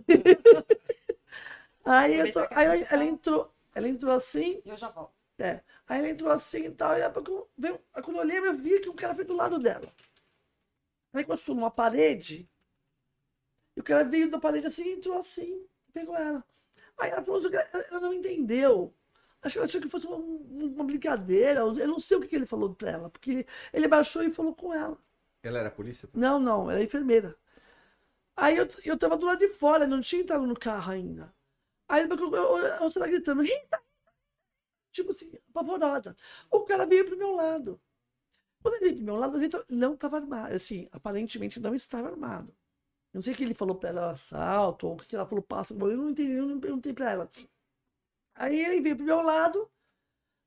aí, 1.86 2.20
eu 2.20 2.32
tô- 2.32 2.40
aí 2.52 2.66
ela, 2.66 2.76
ela 2.92 3.06
entrou, 3.06 3.54
ela 3.74 3.88
entrou 3.88 4.14
assim, 4.14 4.62
eu 4.66 4.78
já 4.78 4.90
volto. 4.90 5.14
é. 5.40 5.62
Aí 5.88 6.00
ela 6.00 6.10
entrou 6.10 6.32
assim 6.32 6.66
e 6.66 6.72
tal, 6.72 6.98
e 6.98 7.04
aí 7.04 7.12
quando, 7.12 7.48
veio, 7.58 7.80
aí 7.94 8.04
quando 8.04 8.18
eu 8.18 8.24
olhei, 8.24 8.38
eu 8.40 8.54
vi 8.54 8.80
que 8.82 8.90
o 8.90 8.94
cara 8.94 9.14
veio 9.14 9.28
do 9.28 9.36
lado 9.36 9.60
dela. 9.60 9.92
Ela 11.14 11.22
encostou 11.22 11.54
numa 11.54 11.70
parede, 11.70 12.50
e 13.76 13.80
o 13.80 13.84
cara 13.84 14.04
veio 14.04 14.30
da 14.30 14.40
parede 14.40 14.68
assim 14.68 14.84
e 14.86 14.94
entrou 14.94 15.18
assim, 15.18 15.66
pegou 15.94 16.16
ela. 16.16 16.44
Aí 17.00 17.12
ela 17.12 17.24
falou, 17.24 17.42
ela 17.48 17.86
ela 17.90 18.00
não 18.02 18.14
entendeu. 18.14 18.94
Acho 19.42 19.54
que 19.54 19.60
ela 19.60 19.68
achou 19.68 19.82
que 19.82 19.90
fosse 19.90 20.08
uma, 20.08 20.18
uma 20.18 20.84
brincadeira. 20.84 21.62
Eu 21.62 21.88
não 21.88 22.00
sei 22.00 22.18
o 22.18 22.22
que 22.22 22.28
que 22.28 22.36
ele 22.36 22.46
falou 22.46 22.74
pra 22.76 22.90
ela, 22.92 23.10
porque 23.10 23.46
ele 23.74 23.88
baixou 23.88 24.24
e 24.24 24.32
falou 24.32 24.54
com 24.56 24.74
ela. 24.74 24.98
Ela 25.44 25.60
era 25.60 25.72
polícia? 25.72 26.08
Não, 26.14 26.40
não, 26.40 26.70
ela 26.70 26.80
é 26.80 26.84
enfermeira. 26.84 27.36
Aí 28.36 28.58
eu, 28.58 28.68
eu 28.86 28.98
tava 28.98 29.18
do 29.18 29.26
lado 29.26 29.40
de 29.40 29.48
fora, 29.50 29.88
não 29.88 30.02
tinha 30.02 30.22
entrado 30.22 30.46
no 30.48 30.56
carro 30.60 30.92
ainda. 30.92 31.34
Aí 31.90 32.04
eu, 32.04 32.10
eu, 32.10 32.36
eu, 32.36 32.58
eu 32.84 32.92
tava 32.94 33.08
gritando, 33.08 33.42
Rita! 33.44 33.82
Tipo 34.92 35.12
assim, 35.12 35.32
apavorada. 35.50 36.16
O 36.52 36.62
cara 36.66 36.86
veio 36.86 37.06
pro 37.06 37.18
meu 37.18 37.32
lado. 37.36 37.80
Quando 38.64 38.76
ele 38.76 38.86
veio 38.86 38.96
pro 38.98 39.06
meu 39.06 39.16
lado, 39.18 39.38
ele 39.38 39.50
to- 39.50 39.66
não 39.72 39.96
estava 39.96 40.18
armado. 40.18 40.56
Assim, 40.56 40.88
aparentemente 40.92 41.60
não 41.62 41.76
estava 41.76 42.10
armado. 42.10 42.56
Não 43.14 43.22
sei 43.22 43.34
o 43.34 43.38
que 43.38 43.44
ele 43.44 43.56
falou 43.56 43.76
pra 43.78 43.90
ela, 43.90 44.12
assalto, 44.12 44.88
ou 44.88 44.94
o 44.96 44.98
que 44.98 45.16
ela 45.16 45.26
falou, 45.28 45.44
passa, 45.44 45.74
eu 45.74 45.98
não 45.98 46.10
entendi, 46.12 46.34
eu 46.34 46.48
não 46.48 46.60
perguntei 46.60 46.94
pra 46.94 47.12
ela. 47.12 47.32
Aí 48.40 48.58
ele 48.58 48.80
veio 48.80 48.96
pro 48.96 49.06
meu 49.06 49.22
lado, 49.22 49.70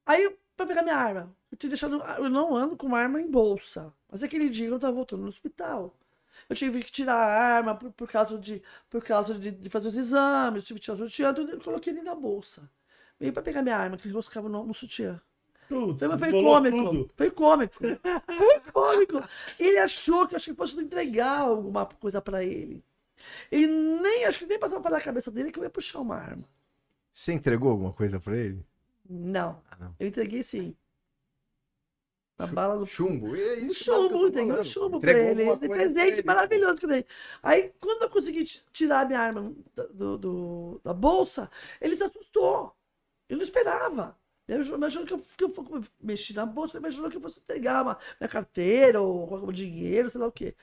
aí 0.06 0.34
pra 0.56 0.64
pegar 0.64 0.82
minha 0.82 0.96
arma. 0.96 1.36
Eu 1.50 1.58
tinha 1.58 1.68
deixado, 1.68 2.02
eu 2.02 2.30
não 2.30 2.56
ando 2.56 2.74
com 2.74 2.96
arma 2.96 3.20
em 3.20 3.30
bolsa. 3.30 3.92
Mas 4.10 4.22
aquele 4.22 4.48
dia 4.48 4.66
eu 4.68 4.78
tava 4.78 4.94
voltando 4.94 5.20
no 5.20 5.28
hospital. 5.28 5.94
Eu 6.48 6.56
tive 6.56 6.82
que 6.82 6.90
tirar 6.90 7.16
a 7.16 7.56
arma 7.56 7.74
por, 7.74 7.92
por 7.92 8.08
causa, 8.08 8.38
de, 8.38 8.62
por 8.88 9.04
causa 9.04 9.34
de, 9.34 9.50
de 9.50 9.68
fazer 9.68 9.88
os 9.88 9.96
exames, 9.96 10.64
tive 10.64 10.80
que 10.80 10.84
tirar 10.84 10.94
o 10.94 11.06
sutiã, 11.06 11.34
eu 11.36 11.60
coloquei 11.60 11.92
ele 11.92 12.00
na 12.00 12.14
bolsa. 12.14 12.62
Veio 13.20 13.30
pra 13.30 13.42
pegar 13.42 13.62
minha 13.62 13.76
arma, 13.76 13.98
que 13.98 14.08
eu 14.08 14.22
ficava 14.22 14.48
no, 14.48 14.64
no 14.64 14.72
sutiã. 14.72 15.20
Tudo. 15.68 15.98
Foi, 15.98 16.18
foi 16.18 16.30
cômico. 16.42 16.76
tudo. 16.76 17.10
Foi 17.14 17.30
cômico. 17.30 17.74
Foi 17.78 18.60
cômico. 18.72 19.22
Ele 19.58 19.78
achou 19.78 20.26
que 20.26 20.34
eu 20.34 20.36
achei 20.36 20.54
que 20.54 20.58
fosse 20.58 20.80
entregar 20.80 21.40
alguma 21.40 21.84
coisa 21.84 22.22
pra 22.22 22.42
ele. 22.42 22.82
Ele 23.50 23.66
nem, 23.66 24.24
acho 24.24 24.38
que 24.38 24.46
nem 24.46 24.58
passava 24.58 24.82
pela 24.82 25.00
cabeça 25.00 25.30
dele 25.30 25.52
que 25.52 25.58
eu 25.58 25.64
ia 25.64 25.70
puxar 25.70 26.00
uma 26.00 26.16
arma. 26.16 26.44
Você 27.12 27.32
entregou 27.32 27.70
alguma 27.70 27.92
coisa 27.92 28.18
pra 28.18 28.36
ele? 28.36 28.64
Não. 29.08 29.62
Ah, 29.70 29.76
não. 29.78 29.94
Eu 29.98 30.08
entreguei 30.08 30.42
sim. 30.42 30.74
A 32.38 32.46
bala 32.46 32.76
do 32.78 32.86
Chumbo? 32.86 33.36
É 33.36 33.56
um 33.62 33.72
chumbo, 33.74 34.26
entreguei 34.26 34.52
um 34.58 34.64
chumbo 34.64 34.96
Entregou 34.96 35.22
ele. 35.30 35.44
pra 35.44 35.68
presente 35.68 36.18
ele. 36.18 36.22
maravilhoso 36.24 36.80
que 36.80 36.86
eu 36.86 36.90
dei. 36.90 37.06
Aí, 37.42 37.72
quando 37.78 38.02
eu 38.02 38.10
consegui 38.10 38.42
ti- 38.44 38.64
tirar 38.72 39.00
a 39.02 39.04
minha 39.04 39.20
arma 39.20 39.54
da- 39.76 39.86
do, 39.86 40.18
do- 40.18 40.80
da 40.82 40.92
bolsa, 40.92 41.48
ele 41.80 41.94
se 41.94 42.02
assustou. 42.02 42.74
Eu 43.28 43.36
não 43.36 43.44
esperava. 43.44 44.18
Ele 44.48 44.64
imaginou 44.64 45.06
que 45.06 45.12
eu, 45.12 45.18
que 45.18 45.44
eu 45.44 45.84
mexi 46.00 46.34
na 46.34 46.44
bolsa, 46.44 46.76
ele 46.76 46.84
imaginou 46.84 47.08
que 47.08 47.16
eu 47.16 47.20
fosse 47.20 47.40
pegar 47.40 47.82
uma, 47.82 47.98
minha 48.20 48.28
carteira 48.28 49.00
ou 49.00 49.32
algum 49.34 49.52
dinheiro, 49.52 50.10
sei 50.10 50.20
lá 50.20 50.26
o 50.26 50.32
quê. 50.32 50.56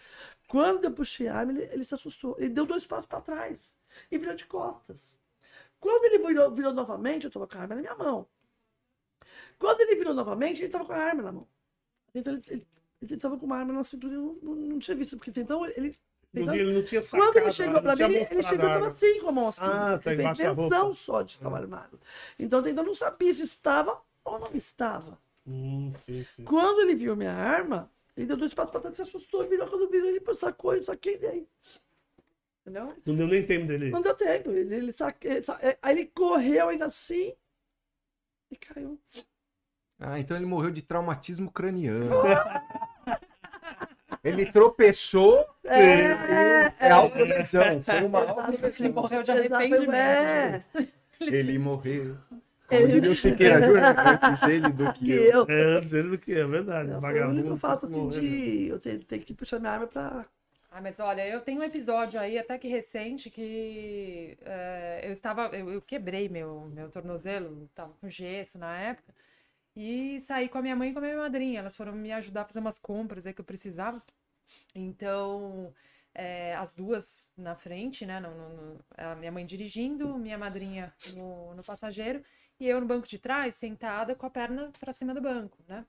Quando 0.50 0.84
eu 0.86 0.92
puxei 0.92 1.28
a 1.30 1.36
arma, 1.38 1.54
ele, 1.54 1.64
ele 1.72 1.84
se 1.86 1.96
assustou. 1.96 2.36
Ele 2.38 2.50
deu 2.50 2.66
dois 2.66 2.86
passos 2.86 3.06
para 3.08 3.22
trás 3.22 3.74
e 4.12 4.18
virou 4.18 4.36
de 4.36 4.46
costas. 4.46 5.18
Quando 5.80 6.06
ele 6.06 6.26
virou, 6.26 6.52
virou 6.52 6.74
novamente, 6.74 7.24
eu 7.24 7.30
estava 7.30 7.48
com 7.48 7.58
a 7.58 7.62
arma 7.62 7.76
na 7.76 7.82
minha 7.82 7.96
mão. 7.96 8.28
Quando 9.58 9.82
ele 9.82 9.96
virou 9.96 10.14
novamente, 10.14 10.60
ele 10.60 10.68
estava 10.68 10.86
com 10.86 10.94
a 10.94 10.98
arma 10.98 11.24
na 11.24 11.32
mão. 11.32 11.48
Então 12.14 12.34
ele, 12.34 12.44
ele, 12.48 12.68
ele 13.02 13.18
tava 13.18 13.38
com 13.38 13.46
uma 13.46 13.58
arma 13.58 13.74
na 13.74 13.84
cintura 13.84 14.14
e 14.14 14.18
não, 14.18 14.34
não, 14.42 14.56
não 14.56 14.80
tinha 14.80 14.96
visto, 14.96 15.18
porque 15.18 15.32
então 15.40 15.66
ele. 15.66 15.98
Dia 16.32 16.62
ele 16.62 16.74
não 16.74 16.84
tinha 16.84 17.02
sacado. 17.02 17.32
Quando 17.32 17.38
ele 17.38 17.52
chegou 17.52 17.74
não 17.74 17.82
pra 17.82 17.96
tinha 17.96 18.08
mim, 18.08 18.16
ele 18.30 18.44
chegou 18.44 18.66
e 18.66 18.74
tava 18.74 18.88
assim, 18.88 19.20
com 19.20 19.30
a 19.30 19.32
mão 19.32 19.48
assim. 19.48 19.62
Ah, 19.64 19.98
tá 19.98 20.12
Ele 20.12 20.22
embaixo 20.22 20.44
da 20.44 20.52
roupa. 20.52 20.94
só 20.94 21.22
de 21.24 21.32
estar 21.34 21.54
armado. 21.54 22.00
Então, 22.38 22.68
então 22.68 22.84
não 22.84 22.94
sabia 22.94 23.34
se 23.34 23.44
estava 23.44 24.00
ou 24.24 24.40
não 24.40 24.52
estava. 24.54 25.18
Hum, 25.48 25.90
sim, 25.92 26.24
sim. 26.24 26.44
Quando 26.46 26.82
ele 26.82 26.94
viu 26.94 27.16
minha 27.16 27.34
arma, 27.34 27.90
ele 28.16 28.28
deu 28.28 28.38
dois 28.38 28.54
passos 28.54 28.72
pra 28.72 28.80
trás, 28.80 28.96
se 28.96 29.02
assustou, 29.02 29.48
virou. 29.48 29.68
Quando 29.68 29.90
virou, 29.90 30.10
ele 30.10 30.22
sacou 30.36 30.76
e 30.76 30.80
eu 30.80 30.84
saquei 30.86 31.18
daí. 31.18 31.48
Entendeu? 32.62 32.94
Não 33.06 33.16
deu 33.16 33.28
nem 33.28 33.46
tempo 33.46 33.66
dele. 33.68 33.90
Não 33.90 34.02
deu 34.02 34.14
tempo. 34.16 34.52
Ele, 34.52 34.76
ele 34.76 34.92
saque- 34.92 35.28
ele 35.28 35.44
sa- 35.44 35.60
é, 35.62 35.78
Aí 35.82 35.96
ele 35.98 36.06
correu 36.08 36.70
ainda 36.70 36.86
assim 36.86 37.34
e 38.52 38.56
caiu. 38.58 39.00
Ah, 40.00 40.20
então 40.20 40.38
ele 40.38 40.46
morreu 40.46 40.72
de 40.72 40.82
traumatismo 40.82 41.52
craniano. 41.52 42.10
ele 44.24 44.46
tropeçou, 44.52 45.46
É, 45.64 46.88
é 46.88 46.92
autolesão. 46.92 47.82
Foi 47.84 48.04
uma 48.04 48.20
Ele 48.22 48.30
autolesão. 48.30 48.92
morreu 48.94 49.24
de 49.24 49.32
arrependimento. 49.32 49.94
é. 49.94 50.62
Ele 51.22 51.58
morreu. 51.60 52.18
Ele- 52.72 52.82
Como 52.82 52.94
diria 52.94 53.12
o 53.12 53.16
Siqueira 53.16 53.62
Júnior, 53.66 53.84
antes 54.24 54.44
ele 54.44 54.70
do 54.70 54.94
que 54.94 55.06
que 55.06 55.12
eu. 55.12 55.40
eu. 55.40 55.46
É 55.50 55.64
antes 55.78 55.92
ele 55.92 56.10
do 56.10 56.18
que 56.20 56.34
é 56.34 56.46
verdade. 56.46 56.92
Não, 56.92 57.02
foi 57.02 57.10
o 57.10 57.14
vagabundo. 57.14 57.40
único 57.42 57.58
fato 57.58 57.88
assim 57.88 58.08
de 58.10 58.68
eu 58.68 58.80
ter, 58.80 59.04
ter 59.06 59.18
que 59.18 59.34
puxar 59.34 59.60
minha 59.60 59.72
arma 59.72 59.88
pra. 59.88 60.24
Ah, 60.72 60.82
mas 60.82 61.00
olha, 61.00 61.28
eu 61.28 61.42
tenho 61.42 61.62
um 61.62 61.64
episódio 61.64 62.20
aí 62.20 62.38
até 62.38 62.58
que 62.60 62.68
recente 62.68 63.30
que 63.32 64.38
eh, 64.42 65.02
eu 65.04 65.12
estava, 65.12 65.48
eu, 65.56 65.72
eu 65.74 65.82
quebrei 65.82 66.30
meu, 66.30 66.62
meu 66.70 66.92
tornozelo, 66.92 67.68
tava 67.74 67.94
com 67.96 68.08
gesso 68.08 68.60
na 68.60 68.78
época, 68.80 69.14
e 69.76 70.20
saí 70.20 70.50
com 70.50 70.60
a 70.60 70.62
minha 70.64 70.76
mãe 70.76 70.90
e 70.92 70.94
com 70.94 71.00
a 71.00 71.02
minha 71.04 71.18
madrinha. 71.18 71.60
Elas 71.62 71.76
foram 71.78 71.94
me 71.94 72.12
ajudar 72.14 72.44
a 72.44 72.46
fazer 72.46 72.60
umas 72.60 72.80
compras 72.80 73.26
aí 73.28 73.34
que 73.34 73.42
eu 73.42 73.46
precisava. 73.46 74.04
Então, 74.76 75.74
eh, 76.16 76.56
as 76.56 76.74
duas 76.74 77.32
na 77.38 77.56
frente, 77.56 78.06
né? 78.06 78.20
no- 78.22 78.32
no- 78.76 78.86
a 78.98 79.16
minha 79.16 79.32
mãe 79.32 79.46
dirigindo, 79.46 80.18
minha 80.20 80.38
madrinha 80.38 80.94
no, 81.16 81.56
no 81.56 81.64
passageiro, 81.64 82.24
e 82.60 82.68
eu 82.68 82.82
no 82.82 82.88
banco 82.88 83.08
de 83.08 83.20
trás, 83.20 83.56
sentada 83.56 84.16
com 84.16 84.26
a 84.28 84.30
perna 84.32 84.72
para 84.80 84.94
cima 84.94 85.14
do 85.16 85.22
banco, 85.22 85.58
né? 85.68 85.86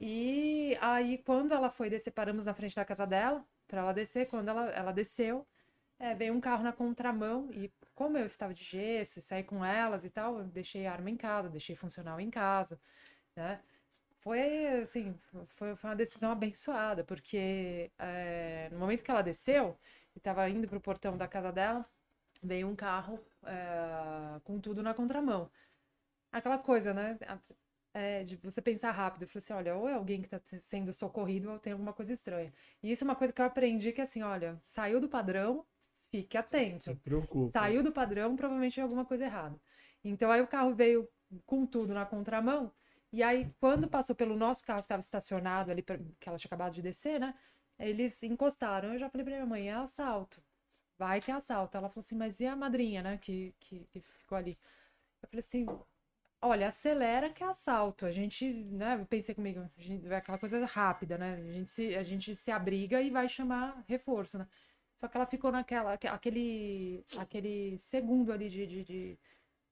E 0.00 0.76
aí, 0.80 1.18
quando 1.18 1.52
ela 1.52 1.70
foi 1.70 1.90
descer, 1.90 2.10
paramos 2.12 2.46
na 2.46 2.54
frente 2.54 2.74
da 2.74 2.84
casa 2.84 3.06
dela, 3.06 3.44
para 3.70 3.80
ela 3.82 3.92
descer. 3.94 4.26
Quando 4.26 4.48
ela, 4.48 4.70
ela 4.70 4.92
desceu, 4.92 5.46
é, 5.98 6.14
veio 6.14 6.34
um 6.34 6.40
carro 6.40 6.64
na 6.64 6.72
contramão. 6.72 7.48
E 7.52 7.72
como 7.94 8.18
eu 8.18 8.26
estava 8.26 8.52
de 8.54 8.64
gesso 8.64 9.18
e 9.20 9.22
saí 9.22 9.44
com 9.44 9.64
elas 9.64 10.04
e 10.04 10.10
tal, 10.10 10.38
eu 10.38 10.44
deixei 10.46 10.86
a 10.86 10.92
arma 10.92 11.10
em 11.10 11.16
casa, 11.16 11.48
deixei 11.48 11.76
funcional 11.76 12.20
em 12.20 12.30
casa, 12.30 12.80
né? 13.36 13.60
Foi, 14.18 14.66
assim, 14.82 15.18
foi, 15.48 15.74
foi 15.76 15.90
uma 15.90 15.96
decisão 15.96 16.30
abençoada, 16.30 17.04
porque 17.04 17.90
é, 17.98 18.68
no 18.70 18.78
momento 18.78 19.02
que 19.02 19.10
ela 19.10 19.22
desceu 19.22 19.78
e 20.14 20.18
estava 20.18 20.48
indo 20.50 20.68
para 20.68 20.76
o 20.78 20.80
portão 20.80 21.16
da 21.16 21.26
casa 21.28 21.50
dela, 21.52 21.86
veio 22.42 22.68
um 22.68 22.76
carro 22.76 23.18
é, 23.44 24.40
com 24.44 24.60
tudo 24.60 24.82
na 24.82 24.94
contramão. 24.94 25.50
Aquela 26.32 26.58
coisa, 26.58 26.94
né? 26.94 27.18
É, 27.92 28.22
de 28.22 28.36
você 28.36 28.62
pensar 28.62 28.92
rápido. 28.92 29.22
Eu 29.22 29.28
falei 29.28 29.42
assim, 29.42 29.52
olha, 29.52 29.76
ou 29.76 29.88
é 29.88 29.94
alguém 29.94 30.22
que 30.22 30.32
está 30.32 30.40
sendo 30.58 30.92
socorrido 30.92 31.50
ou 31.50 31.58
tem 31.58 31.72
alguma 31.72 31.92
coisa 31.92 32.12
estranha. 32.12 32.52
E 32.82 32.90
isso 32.92 33.02
é 33.02 33.06
uma 33.06 33.16
coisa 33.16 33.32
que 33.32 33.40
eu 33.40 33.44
aprendi 33.44 33.92
que 33.92 34.00
assim, 34.00 34.22
olha, 34.22 34.58
saiu 34.62 35.00
do 35.00 35.08
padrão, 35.08 35.66
fique 36.10 36.36
atento. 36.36 36.84
Se 36.84 36.94
preocupa. 36.94 37.50
Saiu 37.50 37.82
do 37.82 37.90
padrão, 37.92 38.36
provavelmente 38.36 38.78
é 38.78 38.82
alguma 38.82 39.04
coisa 39.04 39.24
errada. 39.24 39.60
Então 40.04 40.30
aí 40.30 40.40
o 40.40 40.46
carro 40.46 40.72
veio 40.72 41.08
com 41.46 41.66
tudo 41.66 41.92
na 41.92 42.06
contramão. 42.06 42.72
E 43.12 43.22
aí, 43.22 43.48
quando 43.58 43.88
passou 43.88 44.14
pelo 44.14 44.36
nosso 44.36 44.64
carro 44.64 44.82
que 44.82 44.86
estava 44.86 45.00
estacionado 45.00 45.70
ali, 45.70 45.82
que 45.82 46.28
ela 46.28 46.38
tinha 46.38 46.48
acabado 46.48 46.74
de 46.74 46.82
descer, 46.82 47.18
né? 47.18 47.34
Eles 47.78 48.22
encostaram. 48.22 48.92
Eu 48.92 48.98
já 49.00 49.10
falei 49.10 49.24
pra 49.24 49.34
minha 49.34 49.46
mãe, 49.46 49.68
é 49.68 49.74
assalto. 49.74 50.40
Vai 50.96 51.20
que 51.20 51.30
é 51.30 51.34
assalto. 51.34 51.76
Ela 51.76 51.88
falou 51.88 52.00
assim, 52.00 52.16
mas 52.16 52.40
e 52.40 52.46
a 52.46 52.54
madrinha, 52.54 53.02
né? 53.02 53.18
Que, 53.18 53.52
que, 53.58 53.84
que 53.86 54.00
ficou 54.00 54.38
ali. 54.38 54.56
Eu 55.22 55.28
falei 55.28 55.40
assim, 55.40 55.66
olha, 56.42 56.68
acelera 56.68 57.30
que 57.30 57.42
é 57.42 57.46
assalto. 57.46 58.06
A 58.06 58.10
gente, 58.10 58.52
né? 58.52 59.04
Pensei 59.08 59.34
comigo, 59.34 59.60
a 59.78 59.82
gente, 59.82 60.06
é 60.06 60.16
aquela 60.16 60.38
coisa 60.38 60.64
rápida, 60.66 61.18
né? 61.18 61.34
A 61.34 61.52
gente, 61.52 61.70
se, 61.70 61.96
a 61.96 62.02
gente 62.02 62.34
se 62.34 62.50
abriga 62.50 63.00
e 63.02 63.10
vai 63.10 63.28
chamar 63.28 63.84
reforço, 63.88 64.38
né? 64.38 64.46
Só 64.96 65.08
que 65.08 65.16
ela 65.16 65.26
ficou 65.26 65.50
naquela, 65.52 65.94
aque- 65.94 66.08
aquele, 66.08 67.04
aquele 67.18 67.78
segundo 67.78 68.32
ali 68.32 68.50
de, 68.50 68.66
de, 68.66 68.84
de- 68.84 69.18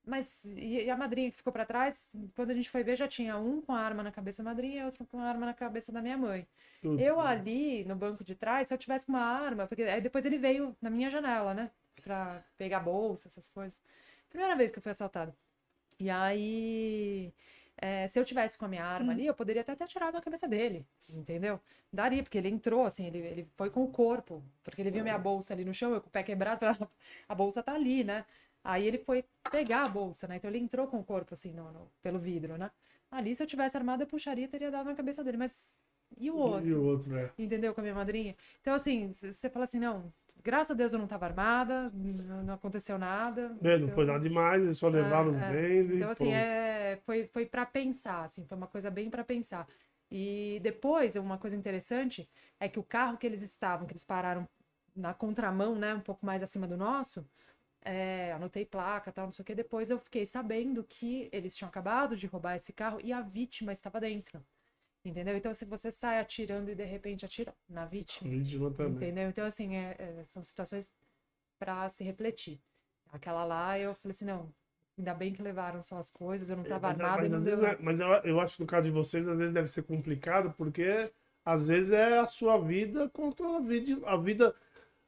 Mas 0.07 0.45
e 0.57 0.85
e 0.87 0.91
a 0.91 0.97
madrinha 0.97 1.31
que 1.31 1.37
ficou 1.39 1.53
pra 1.53 1.67
trás, 1.67 2.11
quando 2.37 2.51
a 2.53 2.55
gente 2.55 2.71
foi 2.71 2.83
ver, 2.85 2.97
já 2.97 3.09
tinha 3.09 3.37
um 3.39 3.61
com 3.63 3.73
a 3.75 3.81
arma 3.81 4.03
na 4.03 4.13
cabeça 4.13 4.43
da 4.43 4.51
madrinha 4.51 4.83
e 4.83 4.85
outro 4.85 5.07
com 5.07 5.21
a 5.21 5.25
arma 5.25 5.47
na 5.47 5.55
cabeça 5.55 5.93
da 5.93 6.03
minha 6.03 6.17
mãe. 6.19 6.47
Tudo. 6.81 6.99
Eu 6.99 7.21
ali 7.21 7.85
no 7.85 7.97
banco 7.97 8.25
de 8.25 8.35
trás, 8.37 8.69
se 8.69 8.75
eu 8.75 8.79
tivesse 8.79 9.07
com 9.07 9.13
uma 9.13 9.23
arma, 9.23 9.67
porque 9.67 9.83
aí 9.85 10.01
depois 10.01 10.27
ele 10.27 10.39
veio 10.39 10.77
na 10.83 10.91
minha 10.91 11.11
janela, 11.11 11.55
né? 11.55 11.71
Pra 12.03 12.45
pegar 12.59 12.81
bolsa, 12.81 13.29
essas 13.29 13.49
coisas. 13.49 13.83
Primeira 14.31 14.57
vez 14.57 14.71
que 14.71 14.79
eu 14.79 14.83
fui 14.83 14.93
assaltada. 14.93 15.37
E 15.99 16.09
aí, 16.11 17.33
é, 17.77 18.07
se 18.07 18.19
eu 18.19 18.25
tivesse 18.25 18.57
com 18.57 18.65
a 18.65 18.69
minha 18.69 18.85
arma 18.85 19.13
ali, 19.13 19.27
eu 19.27 19.35
poderia 19.35 19.63
até 19.63 19.75
ter 19.75 19.85
atirado 19.85 20.15
na 20.15 20.21
cabeça 20.21 20.47
dele, 20.49 20.87
entendeu? 21.09 21.61
Daria, 21.93 22.23
porque 22.23 22.39
ele 22.39 22.49
entrou, 22.49 22.85
assim, 22.85 23.07
ele, 23.07 23.19
ele 23.19 23.49
foi 23.57 23.71
com 23.71 23.83
o 23.85 23.89
corpo, 23.91 24.43
porque 24.63 24.81
ele 24.83 24.91
viu 24.91 25.03
minha 25.03 25.19
bolsa 25.19 25.55
ali 25.55 25.65
no 25.65 25.75
chão, 25.75 25.93
eu 25.93 26.01
com 26.01 26.09
o 26.09 26.11
pé 26.11 26.23
quebrado, 26.23 26.65
a, 27.29 27.35
bolsa 27.35 27.63
tá 27.63 27.75
ali, 27.75 28.05
né? 28.05 28.25
Aí 28.63 28.87
ele 28.87 28.99
foi 28.99 29.25
pegar 29.51 29.85
a 29.85 29.89
bolsa, 29.89 30.29
né? 30.29 30.37
Então 30.37 30.51
ele 30.51 30.59
entrou 30.59 30.87
com 30.87 30.99
o 31.01 31.05
corpo, 31.05 31.35
assim, 31.35 31.53
no, 31.53 31.71
no- 31.73 31.91
pelo 32.03 32.19
vidro, 32.19 32.57
né? 32.59 32.71
Ali, 33.11 33.35
se 33.35 33.43
eu 33.43 33.47
tivesse 33.47 33.77
armado, 33.77 34.03
eu 34.03 34.07
puxaria 34.07 34.45
e 34.45 34.49
teria 34.49 34.71
dado 34.71 34.87
na 34.87 34.95
cabeça 34.95 35.25
dele, 35.25 35.39
mas 35.39 35.75
e 36.19 36.31
o 36.31 36.37
outro? 36.37 36.69
E 36.69 36.75
o 36.75 36.85
outro, 36.85 37.17
é. 37.17 37.31
entendeu? 37.39 37.75
Com 37.75 37.81
a 37.81 37.83
minha 37.85 37.95
madrinha. 37.95 38.37
Então, 38.61 38.75
assim, 38.75 39.11
você 39.13 39.49
fala 39.49 39.65
assim, 39.65 39.79
não, 39.79 40.13
graças 40.43 40.71
a 40.71 40.75
Deus 40.75 40.93
eu 40.93 40.99
não 40.99 41.07
estava 41.07 41.27
armada, 41.27 41.91
não, 41.95 42.43
não 42.43 42.55
aconteceu 42.55 42.99
nada. 42.99 43.57
É, 43.63 43.77
não 43.79 43.85
então- 43.85 43.95
foi 43.95 44.05
nada 44.05 44.21
demais, 44.21 44.63
eles 44.63 44.79
só 44.79 44.89
levaram 44.89 45.29
os 45.29 45.39
é. 45.39 45.51
bens 45.51 45.91
e. 45.91 45.97
Então, 45.97 46.11
assim, 46.11 46.25
pronto. 46.25 46.37
é, 46.37 46.99
foi, 47.05 47.27
foi 47.27 47.47
para 47.47 47.67
pensar, 47.67 48.25
assim, 48.25 48.45
foi 48.47 48.57
uma 48.57 48.67
coisa 48.67 48.91
bem 48.91 49.11
para 49.11 49.25
pensar. 49.25 49.67
E 50.11 50.59
depois, 50.63 51.17
uma 51.17 51.39
coisa 51.39 51.55
interessante 51.55 52.29
é 52.59 52.69
que 52.69 52.79
o 52.79 52.83
carro 52.83 53.19
que 53.19 53.27
eles 53.27 53.43
estavam, 53.43 53.87
que 53.87 53.93
eles 53.93 54.05
pararam 54.05 54.49
na 54.97 55.13
contramão, 55.15 55.75
né, 55.75 55.95
um 55.95 56.01
pouco 56.01 56.25
mais 56.25 56.43
acima 56.43 56.67
do 56.67 56.77
nosso, 56.77 57.27
é, 57.83 58.33
anotei 58.33 58.65
placa, 58.65 59.13
tal, 59.13 59.27
não 59.27 59.33
sei 59.33 59.43
o 59.43 59.47
que. 59.47 59.55
Depois 59.55 59.91
eu 59.91 59.99
fiquei 59.99 60.27
sabendo 60.27 60.83
que 60.83 61.29
eles 61.33 61.55
tinham 61.57 61.69
acabado 61.69 62.17
de 62.17 62.27
roubar 62.27 62.57
esse 62.57 62.73
carro 62.73 63.01
e 63.03 63.13
a 63.13 63.21
vítima 63.21 63.73
estava 63.73 64.01
dentro. 64.01 64.43
Entendeu? 65.09 65.37
Então, 65.37 65.55
se 65.55 65.65
você 65.65 65.91
sai 65.91 66.19
atirando 66.21 66.71
e 66.71 66.75
de 66.75 66.85
repente 66.85 67.25
atira 67.25 67.55
na 67.69 67.85
vítima, 67.87 68.31
Vítima 68.31 68.71
também. 68.71 68.95
entendeu? 69.09 69.29
Então, 69.29 69.47
assim, 69.47 69.75
é- 69.77 69.97
é, 69.99 70.23
são 70.25 70.43
situações 70.45 70.91
para 71.59 71.89
se 71.89 72.05
refletir. 72.05 72.61
Aquela 73.11 73.45
lá, 73.45 73.79
eu 73.79 73.95
falei 73.95 74.13
assim, 74.13 74.27
não, 74.27 74.53
ainda 74.99 75.15
bem 75.15 75.33
que 75.33 75.43
levaram 75.43 75.83
só 75.83 75.97
as 75.99 76.11
coisas, 76.11 76.51
eu 76.51 76.57
não 76.57 76.63
estava 76.63 76.89
Mas, 76.89 77.01
armada. 77.01 77.23
mas 77.23 77.33
às 77.33 77.45
vezes, 77.47 77.59
deu- 77.61 77.69
é- 77.69 77.79
mas 77.81 78.01
eu, 78.01 78.09
eu 78.09 78.41
acho 78.41 78.57
que 78.57 78.63
no 78.63 78.67
caso 78.67 78.85
de 78.87 78.91
vocês, 78.93 79.27
às 79.27 79.37
vezes 79.39 79.55
deve 79.55 79.69
ser 79.69 79.83
complicado, 79.83 80.53
porque 80.57 81.11
às 81.45 81.69
vezes 81.69 81.91
é 81.91 82.19
a 82.19 82.27
sua 82.27 82.59
vida 82.59 83.09
contra 83.09 83.47
a 83.57 83.61
vida. 83.61 83.99
A 84.07 84.17
vida 84.17 84.55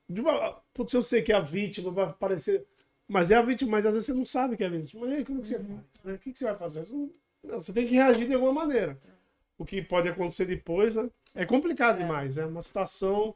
de 0.09 0.21
uma, 0.21 0.53
putz, 0.73 0.93
eu 0.95 1.03
sei 1.03 1.23
que 1.23 1.33
a 1.33 1.41
vítima 1.41 1.91
vai 1.91 2.05
aparecer. 2.07 2.67
Mas 3.07 3.31
é 3.31 3.37
a 3.37 3.43
vítima, 3.43 3.73
mas 3.73 3.85
às 3.85 3.95
vezes 3.95 4.07
você 4.07 4.15
não 4.15 4.25
sabe 4.25 4.57
que 4.57 4.65
é 4.65 4.67
a 4.67 4.71
vítima. 4.71 5.07
E 5.09 5.15
aí, 5.17 5.25
como 5.25 5.43
que 5.43 5.49
você 5.49 5.57
Uhum. 5.57 5.77
faz? 5.93 6.05
né? 6.05 6.13
O 6.15 6.19
que, 6.19 6.33
que 6.33 6.39
você 6.39 6.45
vai 6.47 6.57
fazer? 6.57 6.85
Você, 6.85 6.93
não- 6.95 7.11
não, 7.45 7.61
você 7.61 7.73
tem 7.73 7.87
que 7.87 7.95
reagir 7.95 8.27
de 8.27 8.35
alguma 8.35 8.53
maneira. 8.53 8.99
O 9.61 9.65
que 9.65 9.83
pode 9.83 10.09
acontecer 10.09 10.47
depois 10.47 10.97
né? 10.97 11.09
é 11.35 11.45
complicado 11.47 11.99
demais. 11.99 12.39
É 12.39 12.47
uma 12.47 12.63
situação. 12.63 13.35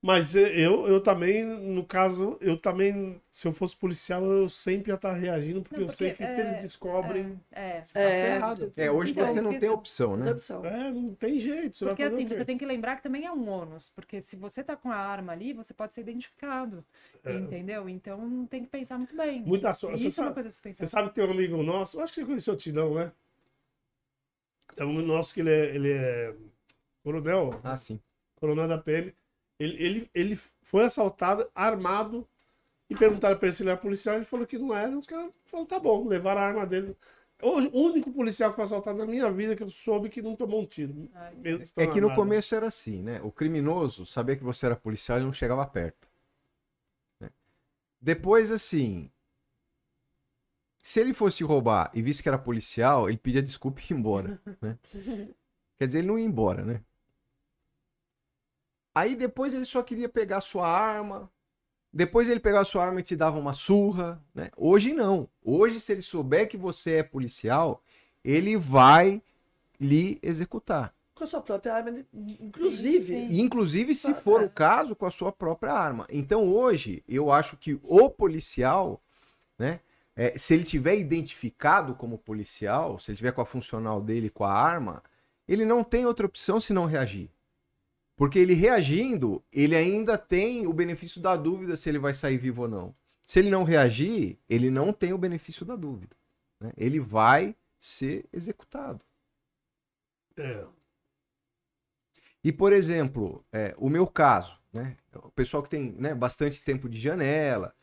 Mas 0.00 0.36
eu, 0.36 0.86
eu 0.86 1.00
também, 1.00 1.44
no 1.44 1.84
caso, 1.84 2.36
eu 2.40 2.56
também, 2.56 3.20
se 3.32 3.48
eu 3.48 3.52
fosse 3.52 3.74
policial, 3.74 4.22
eu 4.24 4.48
sempre 4.48 4.92
ia 4.92 4.94
estar 4.94 5.12
reagindo, 5.14 5.62
porque, 5.62 5.76
Não, 5.80 5.82
eu 5.86 5.88
sei 5.88 6.10
porque, 6.10 6.22
que 6.22 6.28
se 6.30 6.36
é, 6.36 6.40
eles 6.42 6.62
descobrem. 6.62 7.40
É, 7.50 7.82
você 7.82 7.92
tá 7.94 8.00
É, 8.00 8.12
ferrado. 8.34 8.72
É, 8.76 8.90
hoje 8.90 9.10
Então, 9.10 9.26
você 9.26 9.40
não 9.40 9.50
porque- 9.50 9.60
tem 9.60 9.68
opção, 9.68 10.16
né? 10.16 10.30
opção. 10.30 10.64
É, 10.64 10.92
não 10.92 11.14
tem 11.14 11.40
jeito. 11.40 11.78
Você 11.78 11.84
Porque 11.86 12.02
vai 12.02 12.10
fazer 12.10 12.16
assim, 12.22 12.24
o 12.24 12.28
quê? 12.28 12.36
você 12.36 12.44
tem 12.44 12.58
que 12.58 12.66
lembrar 12.66 12.96
que 12.96 13.02
também 13.02 13.24
é 13.24 13.32
um 13.32 13.48
ônus, 13.48 13.88
porque 13.88 14.20
se 14.20 14.36
você 14.36 14.62
tá 14.62 14.76
com 14.76 14.92
a 14.92 14.96
arma 14.96 15.32
ali, 15.32 15.52
você 15.52 15.74
pode 15.74 15.92
ser 15.94 16.02
identificado, 16.02 16.84
entendeu? 17.24 17.88
Então 17.88 18.46
tem 18.46 18.62
que 18.62 18.68
pensar 18.70 18.98
muito 18.98 19.16
bem. 19.16 19.42
Muita 19.42 19.74
sorte. 19.74 20.02
Você 20.02 20.06
Isso 20.08 20.20
é 20.20 20.22
uma 20.24 20.26
sabe, 20.28 20.34
coisa 20.34 20.48
a 20.50 20.52
se 20.52 20.60
pensar. 20.62 20.86
você 20.86 20.90
sabe 20.90 21.08
que 21.08 21.14
tem 21.16 21.24
um 21.26 21.30
amigo 21.32 21.62
nosso, 21.64 21.98
eu 21.98 22.04
acho 22.04 22.12
que 22.12 22.20
você 22.20 22.26
conheceu 22.26 22.54
o 22.54 22.56
Tidão, 22.56 22.94
né? 22.94 23.10
É 24.76 24.84
um 24.84 25.00
nosso 25.02 25.32
que 25.34 25.40
ele 25.40 25.50
é, 25.50 25.74
ele 25.74 25.92
é 25.92 26.34
coronel, 27.02 27.58
Ah, 27.64 27.76
sim. 27.76 28.00
coronel 28.36 28.68
da 28.68 28.78
PM. 28.78 29.14
Ele, 29.58 29.82
ele, 29.82 30.10
ele 30.14 30.36
foi 30.62 30.84
assaltado, 30.84 31.48
armado, 31.54 32.26
e 32.90 32.94
perguntaram 32.96 33.36
pra 33.38 33.48
ele 33.48 33.56
se 33.56 33.62
ele 33.62 33.70
era 33.70 33.78
policial, 33.78 34.16
ele 34.16 34.24
falou 34.24 34.46
que 34.46 34.58
não 34.58 34.74
era, 34.76 34.96
os 34.96 35.06
caras 35.06 35.32
falaram, 35.46 35.66
tá 35.66 35.80
bom, 35.80 36.06
levaram 36.06 36.40
a 36.40 36.44
arma 36.44 36.66
dele. 36.66 36.96
Hoje, 37.42 37.68
o 37.72 37.80
único 37.80 38.10
policial 38.12 38.50
que 38.50 38.56
foi 38.56 38.64
assaltado 38.64 38.98
na 38.98 39.06
minha 39.06 39.30
vida 39.30 39.54
que 39.56 39.62
eu 39.62 39.68
soube 39.68 40.08
que 40.08 40.22
não 40.22 40.34
tomou 40.36 40.62
um 40.62 40.66
tiro. 40.66 41.08
Mesmo 41.42 41.66
É 41.76 41.86
que 41.86 42.00
no 42.00 42.08
armado. 42.08 42.14
começo 42.16 42.54
era 42.54 42.66
assim, 42.68 43.02
né? 43.02 43.20
O 43.22 43.30
criminoso 43.30 44.06
sabia 44.06 44.36
que 44.36 44.44
você 44.44 44.66
era 44.66 44.76
policial 44.76 45.18
e 45.20 45.22
não 45.22 45.32
chegava 45.32 45.66
perto. 45.66 46.08
né? 47.20 47.30
Depois, 48.00 48.50
assim. 48.50 49.10
Se 50.86 51.00
ele 51.00 51.12
fosse 51.12 51.42
roubar 51.42 51.90
e 51.92 52.00
visse 52.00 52.22
que 52.22 52.28
era 52.28 52.38
policial, 52.38 53.08
ele 53.08 53.18
pedia 53.18 53.42
desculpa 53.42 53.80
e 53.80 53.92
ia 53.92 53.98
embora. 53.98 54.40
né? 54.62 54.78
Quer 55.76 55.86
dizer, 55.88 55.98
ele 55.98 56.06
não 56.06 56.16
ia 56.16 56.24
embora, 56.24 56.64
né? 56.64 56.80
Aí 58.94 59.16
depois 59.16 59.52
ele 59.52 59.64
só 59.64 59.82
queria 59.82 60.08
pegar 60.08 60.40
sua 60.40 60.68
arma. 60.68 61.28
Depois 61.92 62.28
ele 62.28 62.38
pegava 62.38 62.64
sua 62.64 62.84
arma 62.84 63.00
e 63.00 63.02
te 63.02 63.16
dava 63.16 63.36
uma 63.36 63.52
surra. 63.52 64.22
Né? 64.32 64.48
Hoje 64.56 64.92
não. 64.92 65.28
Hoje, 65.44 65.80
se 65.80 65.90
ele 65.90 66.02
souber 66.02 66.48
que 66.48 66.56
você 66.56 66.98
é 66.98 67.02
policial, 67.02 67.82
ele 68.22 68.56
vai 68.56 69.20
lhe 69.80 70.20
executar. 70.22 70.94
Com 71.16 71.24
a 71.24 71.26
sua 71.26 71.40
própria 71.40 71.74
arma, 71.74 71.94
inclusive. 72.14 73.06
Sim, 73.06 73.40
inclusive, 73.40 73.92
se 73.92 74.14
for 74.14 74.40
é. 74.40 74.44
o 74.44 74.50
caso, 74.50 74.94
com 74.94 75.04
a 75.04 75.10
sua 75.10 75.32
própria 75.32 75.72
arma. 75.72 76.06
Então, 76.08 76.48
hoje, 76.48 77.02
eu 77.08 77.32
acho 77.32 77.56
que 77.56 77.76
o 77.82 78.08
policial, 78.08 79.02
né? 79.58 79.80
É, 80.16 80.38
se 80.38 80.54
ele 80.54 80.64
tiver 80.64 80.96
identificado 80.96 81.94
como 81.94 82.16
policial, 82.16 82.98
se 82.98 83.10
ele 83.10 83.18
tiver 83.18 83.32
com 83.32 83.42
a 83.42 83.46
funcional 83.46 84.00
dele 84.00 84.30
com 84.30 84.44
a 84.44 84.52
arma, 84.52 85.02
ele 85.46 85.66
não 85.66 85.84
tem 85.84 86.06
outra 86.06 86.26
opção 86.26 86.58
senão 86.58 86.86
reagir. 86.86 87.30
Porque 88.16 88.38
ele 88.38 88.54
reagindo, 88.54 89.44
ele 89.52 89.76
ainda 89.76 90.16
tem 90.16 90.66
o 90.66 90.72
benefício 90.72 91.20
da 91.20 91.36
dúvida 91.36 91.76
se 91.76 91.90
ele 91.90 91.98
vai 91.98 92.14
sair 92.14 92.38
vivo 92.38 92.62
ou 92.62 92.68
não. 92.68 92.96
Se 93.20 93.40
ele 93.40 93.50
não 93.50 93.62
reagir, 93.62 94.38
ele 94.48 94.70
não 94.70 94.90
tem 94.90 95.12
o 95.12 95.18
benefício 95.18 95.66
da 95.66 95.76
dúvida. 95.76 96.16
né? 96.58 96.72
Ele 96.78 96.98
vai 96.98 97.54
ser 97.78 98.24
executado. 98.32 99.04
É. 100.34 100.64
E, 102.42 102.52
por 102.52 102.72
exemplo, 102.72 103.44
é, 103.52 103.74
o 103.76 103.90
meu 103.90 104.06
caso, 104.06 104.58
né? 104.72 104.96
O 105.14 105.30
pessoal 105.30 105.62
que 105.62 105.68
tem 105.68 105.92
né, 105.92 106.14
bastante 106.14 106.62
tempo 106.62 106.88
de 106.88 106.98
janela, 106.98 107.74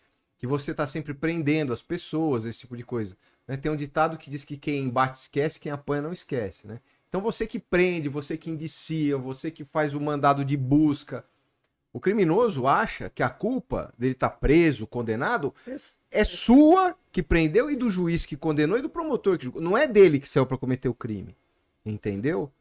que 0.43 0.47
você 0.47 0.71
está 0.71 0.85
sempre 0.85 1.13
prendendo 1.13 1.71
as 1.71 1.81
pessoas, 1.81 2.43
esse 2.43 2.59
tipo 2.59 2.75
de 2.75 2.83
coisa. 2.83 3.15
né? 3.47 3.55
Tem 3.55 3.71
um 3.71 3.77
ditado 3.77 4.17
que 4.17 4.29
diz 4.29 4.43
que 4.43 4.57
quem 4.57 4.89
bate 4.89 5.15
esquece, 5.15 5.57
quem 5.57 5.71
apanha 5.71 6.01
não 6.01 6.11
esquece, 6.11 6.67
né? 6.67 6.81
Então 7.07 7.21
você 7.21 7.47
que 7.47 7.57
prende, 7.57 8.09
você 8.09 8.35
que 8.35 8.49
indicia, 8.49 9.17
você 9.17 9.49
que 9.49 9.63
faz 9.63 9.93
o 9.93 10.01
mandado 10.01 10.43
de 10.43 10.57
busca, 10.57 11.23
o 11.93 11.99
criminoso 11.99 12.67
acha 12.67 13.09
que 13.09 13.23
a 13.23 13.29
culpa 13.29 13.93
dele 13.97 14.11
estar 14.11 14.31
preso, 14.31 14.85
condenado, 14.85 15.55
é 16.11 16.25
sua 16.25 16.93
que 17.09 17.23
prendeu 17.23 17.71
e 17.71 17.77
do 17.77 17.89
juiz 17.89 18.25
que 18.25 18.35
condenou 18.35 18.77
e 18.77 18.81
do 18.81 18.89
promotor 18.89 19.37
que 19.37 19.45
julgou. 19.45 19.61
Não 19.61 19.77
é 19.77 19.87
dele 19.87 20.19
que 20.19 20.27
saiu 20.27 20.45
para 20.45 20.57
cometer 20.57 20.89
o 20.89 20.93
crime. 20.93 21.37
Entendeu? 21.85 22.51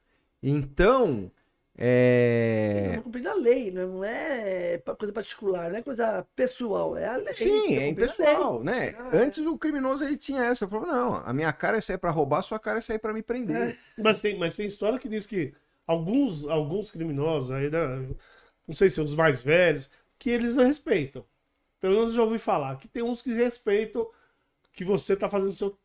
Então, 0.41 1.33
é... 1.77 3.01
Cumprindo 3.03 3.31
a 3.31 3.35
lei, 3.35 3.71
né? 3.71 3.87
não 3.87 4.05
é 4.05 4.79
coisa 4.99 5.13
particular, 5.13 5.71
não 5.71 5.79
é 5.79 5.83
coisa 5.83 6.27
pessoal, 6.37 6.97
é 6.97 7.07
a 7.07 7.17
lei. 7.17 7.33
Sim, 7.35 7.57
Estamos 7.57 7.79
é 7.79 7.89
impessoal, 7.89 8.63
né? 8.63 8.95
Ah, 8.99 9.11
é. 9.17 9.23
Antes 9.23 9.45
o 9.47 9.57
criminoso 9.57 10.05
ele 10.05 10.17
tinha 10.17 10.45
essa, 10.45 10.69
falou, 10.69 10.87
não, 10.87 11.17
a 11.17 11.33
minha 11.33 11.53
cara 11.53 11.79
é 11.79 11.81
sair 11.81 11.99
para 11.99 12.11
roubar, 12.11 12.41
a 12.41 12.43
sua 12.43 12.59
cara 12.59 12.79
é 12.79 12.83
sair 12.83 12.99
para 12.99 13.13
me 13.13 13.23
prender. 13.23 13.79
Mas 13.97 14.21
tem, 14.21 14.39
mas 14.39 14.55
tem 14.55 14.67
história 14.67 14.99
que 14.99 15.09
diz 15.09 15.27
que 15.27 15.55
alguns, 15.87 16.47
alguns 16.47 16.91
criminosos, 16.91 17.51
aí, 17.51 17.71
não 17.71 18.75
sei 18.75 18.91
se 18.91 19.01
os 19.01 19.15
mais 19.15 19.41
velhos, 19.43 19.91
que 20.19 20.31
eles 20.31 20.57
respeitam. 20.57 21.25
Pelo 21.81 21.95
menos 21.95 22.11
eu 22.11 22.17
já 22.17 22.23
ouvi 22.23 22.39
falar. 22.39 22.77
Que 22.77 22.87
tem 22.87 23.03
uns 23.03 23.21
que 23.21 23.33
respeitam 23.33 24.07
que 24.73 24.85
você 24.85 25.17
tá 25.17 25.29
fazendo 25.29 25.53
seu. 25.53 25.77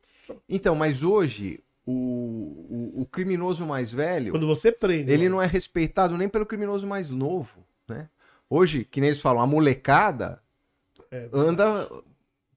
Então, 0.48 0.76
mas 0.76 1.02
hoje 1.02 1.64
o, 1.92 2.92
o, 2.98 3.02
o 3.02 3.06
criminoso 3.06 3.66
mais 3.66 3.92
velho, 3.92 4.32
Quando 4.32 4.46
você 4.46 4.72
prende. 4.72 5.12
ele 5.12 5.30
não 5.30 5.42
é 5.42 5.48
respeitado 5.48 6.18
nem 6.18 6.28
pelo 6.28 6.46
criminoso 6.46 6.86
mais 6.86 7.10
novo, 7.10 7.66
né? 7.88 8.10
Hoje, 8.50 8.84
que 8.86 9.00
nem 9.02 9.10
eles 9.10 9.22
falam, 9.22 9.42
a 9.42 9.48
molecada 9.48 10.42
É, 11.12 11.30
anda 11.34 11.90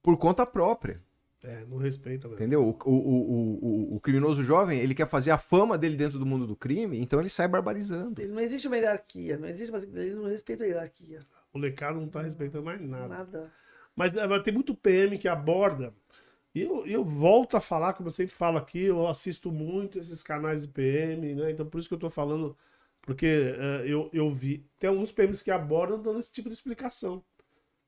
por 0.03 0.17
conta 0.17 0.45
própria. 0.45 1.01
é, 1.43 1.63
não 1.69 1.77
respeita, 1.77 2.27
velho. 2.27 2.37
Entendeu? 2.37 2.61
O, 2.63 2.89
o, 2.89 2.93
o, 2.93 3.59
o, 3.93 3.95
o 3.95 3.99
criminoso 3.99 4.43
jovem, 4.43 4.79
ele 4.79 4.93
quer 4.95 5.07
fazer 5.07 5.31
a 5.31 5.37
fama 5.37 5.77
dele 5.77 5.95
dentro 5.95 6.19
do 6.19 6.25
mundo 6.25 6.45
do 6.45 6.55
crime, 6.55 6.99
então 6.99 7.19
ele 7.19 7.29
sai 7.29 7.47
barbarizando. 7.47 8.21
Não 8.27 8.39
existe 8.41 8.67
uma 8.67 8.77
hierarquia, 8.77 9.37
não 9.37 9.47
existe, 9.47 9.71
mas 9.71 9.83
eles 9.83 10.15
não 10.15 10.25
respeitam 10.25 10.65
a 10.65 10.69
hierarquia. 10.69 11.21
O 11.53 11.57
molecado 11.57 11.99
não 11.99 12.07
tá 12.07 12.21
respeitando 12.21 12.63
mais 12.65 12.81
nada. 12.81 13.07
Nada. 13.07 13.51
Mas, 13.95 14.15
é, 14.15 14.25
mas 14.27 14.43
tem 14.43 14.53
muito 14.53 14.73
PM 14.75 15.17
que 15.17 15.27
aborda. 15.27 15.93
E 16.53 16.61
eu, 16.61 16.85
eu 16.85 17.03
volto 17.03 17.55
a 17.55 17.61
falar, 17.61 17.93
como 17.93 18.09
eu 18.09 18.11
sempre 18.11 18.33
falo 18.35 18.57
aqui, 18.57 18.83
eu 18.83 19.07
assisto 19.07 19.51
muito 19.51 19.97
esses 19.99 20.21
canais 20.21 20.63
de 20.63 20.67
PM, 20.67 21.35
né? 21.35 21.51
Então 21.51 21.65
por 21.65 21.79
isso 21.79 21.87
que 21.87 21.95
eu 21.95 21.99
tô 21.99 22.09
falando, 22.09 22.57
porque 23.01 23.25
é, 23.25 23.85
eu, 23.87 24.09
eu 24.13 24.29
vi. 24.29 24.65
Tem 24.79 24.89
alguns 24.89 25.11
PMs 25.11 25.43
que 25.43 25.51
abordam 25.51 26.01
dando 26.01 26.19
esse 26.19 26.31
tipo 26.31 26.49
de 26.49 26.55
explicação. 26.55 27.23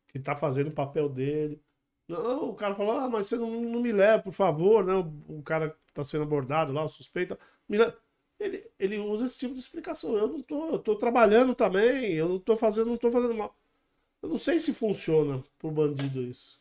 Que 0.07 0.19
tá 0.19 0.35
fazendo 0.35 0.69
o 0.69 0.72
papel 0.73 1.10
dele. 1.10 1.61
Não, 2.07 2.49
o 2.49 2.56
cara 2.56 2.76
falou, 2.76 2.94
ah, 2.94 3.10
mas 3.10 3.27
você 3.27 3.38
não, 3.38 3.61
não 3.61 3.81
me 3.81 3.91
leva, 3.91 4.23
por 4.23 4.34
favor, 4.34 4.85
né? 4.85 4.94
O, 4.95 5.40
o 5.40 5.44
cara 5.44 5.76
tá 5.94 6.03
sendo 6.03 6.23
abordado 6.23 6.73
lá, 6.73 6.84
o 6.84 6.90
suspeito, 6.90 7.38
me 7.68 7.77
leva. 7.77 7.98
Ele, 8.40 8.69
ele 8.80 8.98
usa 8.99 9.26
esse 9.26 9.40
tipo 9.40 9.53
de 9.53 9.60
explicação. 9.60 10.18
Eu 10.18 10.27
não 10.27 10.41
tô, 10.41 10.72
eu 10.72 10.80
tô 10.80 10.95
trabalhando 10.98 11.56
também, 11.56 12.14
eu 12.14 12.30
não 12.30 12.40
tô 12.40 12.56
fazendo, 12.56 12.88
não 12.90 12.98
tô 12.98 13.11
fazendo 13.11 13.34
mal. 13.35 13.56
Eu 14.22 14.30
não 14.30 14.38
sei 14.38 14.60
se 14.60 14.73
funciona 14.73 15.44
pro 15.60 15.72
bandido 15.72 16.22
isso. 16.23 16.60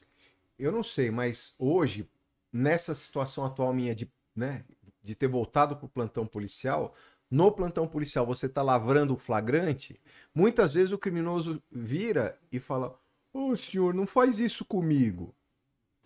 Eu 0.62 0.70
não 0.70 0.82
sei, 0.82 1.10
mas 1.10 1.54
hoje, 1.58 2.08
nessa 2.52 2.94
situação 2.94 3.44
atual 3.44 3.72
minha 3.74 3.94
de, 3.94 4.08
né, 4.34 4.64
de 5.02 5.14
ter 5.16 5.26
voltado 5.26 5.76
pro 5.76 5.88
plantão 5.88 6.24
policial, 6.24 6.94
no 7.28 7.50
plantão 7.50 7.88
policial 7.88 8.24
você 8.24 8.48
tá 8.48 8.62
lavrando 8.62 9.14
o 9.14 9.16
flagrante, 9.16 10.00
muitas 10.32 10.74
vezes 10.74 10.92
o 10.92 10.98
criminoso 10.98 11.60
vira 11.68 12.38
e 12.52 12.60
fala: 12.60 12.96
Ô 13.32 13.56
senhor, 13.56 13.92
não 13.92 14.06
faz 14.06 14.38
isso 14.38 14.64
comigo. 14.64 15.34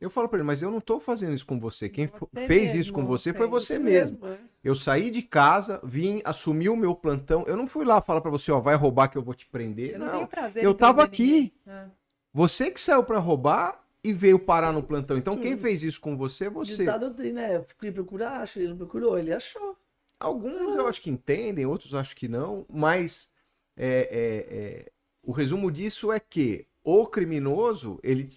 Eu 0.00 0.08
falo 0.08 0.28
pra 0.28 0.38
ele, 0.38 0.46
mas 0.46 0.62
eu 0.62 0.70
não 0.70 0.80
tô 0.80 1.00
fazendo 1.00 1.34
isso 1.34 1.44
com 1.46 1.58
você. 1.58 1.88
Quem 1.88 2.06
Você 2.06 2.46
fez 2.46 2.64
mesmo 2.64 2.80
isso 2.80 2.92
com 2.92 3.04
você 3.04 3.32
foi 3.32 3.46
você 3.46 3.78
mesmo. 3.78 4.26
é. 4.26 4.38
Eu 4.62 4.74
saí 4.74 5.10
de 5.10 5.22
casa, 5.22 5.80
vim, 5.82 6.20
assumi 6.24 6.68
o 6.68 6.76
meu 6.76 6.94
plantão. 6.94 7.44
Eu 7.46 7.56
não 7.56 7.66
fui 7.66 7.84
lá 7.84 8.00
falar 8.00 8.20
pra 8.20 8.30
você, 8.30 8.50
ó, 8.52 8.60
vai 8.60 8.74
roubar 8.74 9.08
que 9.08 9.16
eu 9.16 9.22
vou 9.22 9.34
te 9.34 9.46
prender. 9.46 9.92
Eu 9.94 9.98
não, 9.98 10.06
não. 10.06 10.28
eu 10.56 10.70
em 10.70 10.74
tava 10.74 11.08
prender 11.08 11.26
ninguém. 11.26 11.46
aqui. 11.46 11.70
É. 11.70 11.86
Você 12.32 12.70
que 12.70 12.80
saiu 12.80 13.04
pra 13.04 13.18
roubar 13.18 13.85
e 14.08 14.12
veio 14.12 14.38
parar 14.38 14.72
no 14.72 14.82
plantão. 14.82 15.16
Então 15.16 15.36
quem 15.36 15.56
fez 15.56 15.82
isso 15.82 16.00
com 16.00 16.16
você 16.16 16.46
é 16.46 16.48
O 16.48 16.52
você. 16.52 16.78
ditado 16.78 17.12
tem, 17.14 17.32
né? 17.32 17.64
Quem 17.78 17.92
procura 17.92 18.30
acha, 18.30 18.58
ele 18.58 18.68
não 18.68 18.76
procurou, 18.76 19.18
ele 19.18 19.32
achou. 19.32 19.76
Alguns 20.18 20.76
eu 20.76 20.86
acho 20.86 21.00
que 21.00 21.10
entendem, 21.10 21.66
outros 21.66 21.94
acho 21.94 22.16
que 22.16 22.26
não, 22.26 22.64
mas 22.68 23.30
é, 23.76 23.86
é, 23.86 24.56
é, 24.56 24.92
o 25.22 25.32
resumo 25.32 25.70
disso 25.70 26.10
é 26.10 26.18
que 26.18 26.66
o 26.82 27.06
criminoso, 27.06 27.98
ele 28.02 28.30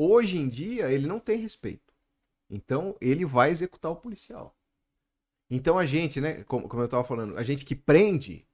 Hoje 0.00 0.38
em 0.38 0.48
dia, 0.48 0.92
ele 0.92 1.08
não 1.08 1.18
tem 1.18 1.40
respeito. 1.40 1.92
Então, 2.48 2.94
ele 3.00 3.24
vai 3.24 3.50
executar 3.50 3.90
o 3.90 3.96
policial. 3.96 4.56
Então, 5.50 5.76
a 5.76 5.84
gente, 5.84 6.20
né, 6.20 6.44
como, 6.44 6.68
como 6.68 6.82
eu 6.82 6.84
estava 6.84 7.02
falando, 7.02 7.36
a 7.36 7.42
gente 7.42 7.64
que 7.64 7.74
prende, 7.74 8.46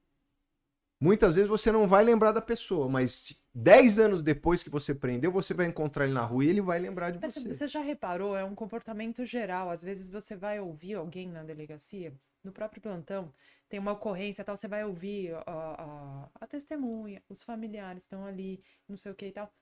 muitas 1.04 1.34
vezes 1.34 1.50
você 1.50 1.70
não 1.70 1.86
vai 1.86 2.02
lembrar 2.02 2.32
da 2.32 2.40
pessoa, 2.40 2.88
mas 2.88 3.38
10 3.54 3.98
anos 3.98 4.22
depois 4.22 4.62
que 4.62 4.70
você 4.70 4.94
prendeu, 4.94 5.30
você 5.30 5.52
vai 5.52 5.66
encontrar 5.66 6.04
ele 6.04 6.14
na 6.14 6.24
rua 6.24 6.44
e 6.44 6.48
ele 6.48 6.62
vai 6.62 6.78
lembrar 6.78 7.10
de 7.10 7.18
você. 7.18 7.52
Você 7.52 7.68
já 7.68 7.80
reparou? 7.80 8.34
É 8.34 8.42
um 8.42 8.54
comportamento 8.54 9.22
geral. 9.26 9.68
Às 9.68 9.82
vezes 9.82 10.08
você 10.08 10.34
vai 10.34 10.58
ouvir 10.60 10.94
alguém 10.94 11.28
na 11.28 11.42
delegacia, 11.42 12.14
no 12.42 12.50
próprio 12.50 12.80
plantão, 12.80 13.30
tem 13.68 13.78
uma 13.78 13.92
ocorrência 13.92 14.42
tal, 14.42 14.56
você 14.56 14.66
vai 14.66 14.82
ouvir 14.84 15.34
a, 15.34 15.42
a, 15.46 16.28
a 16.40 16.46
testemunha, 16.46 17.22
os 17.28 17.42
familiares 17.42 18.04
estão 18.04 18.24
ali, 18.24 18.62
não 18.88 18.96
sei 18.96 19.12
o 19.12 19.14
que 19.14 19.26
e 19.26 19.32
tal. 19.32 19.52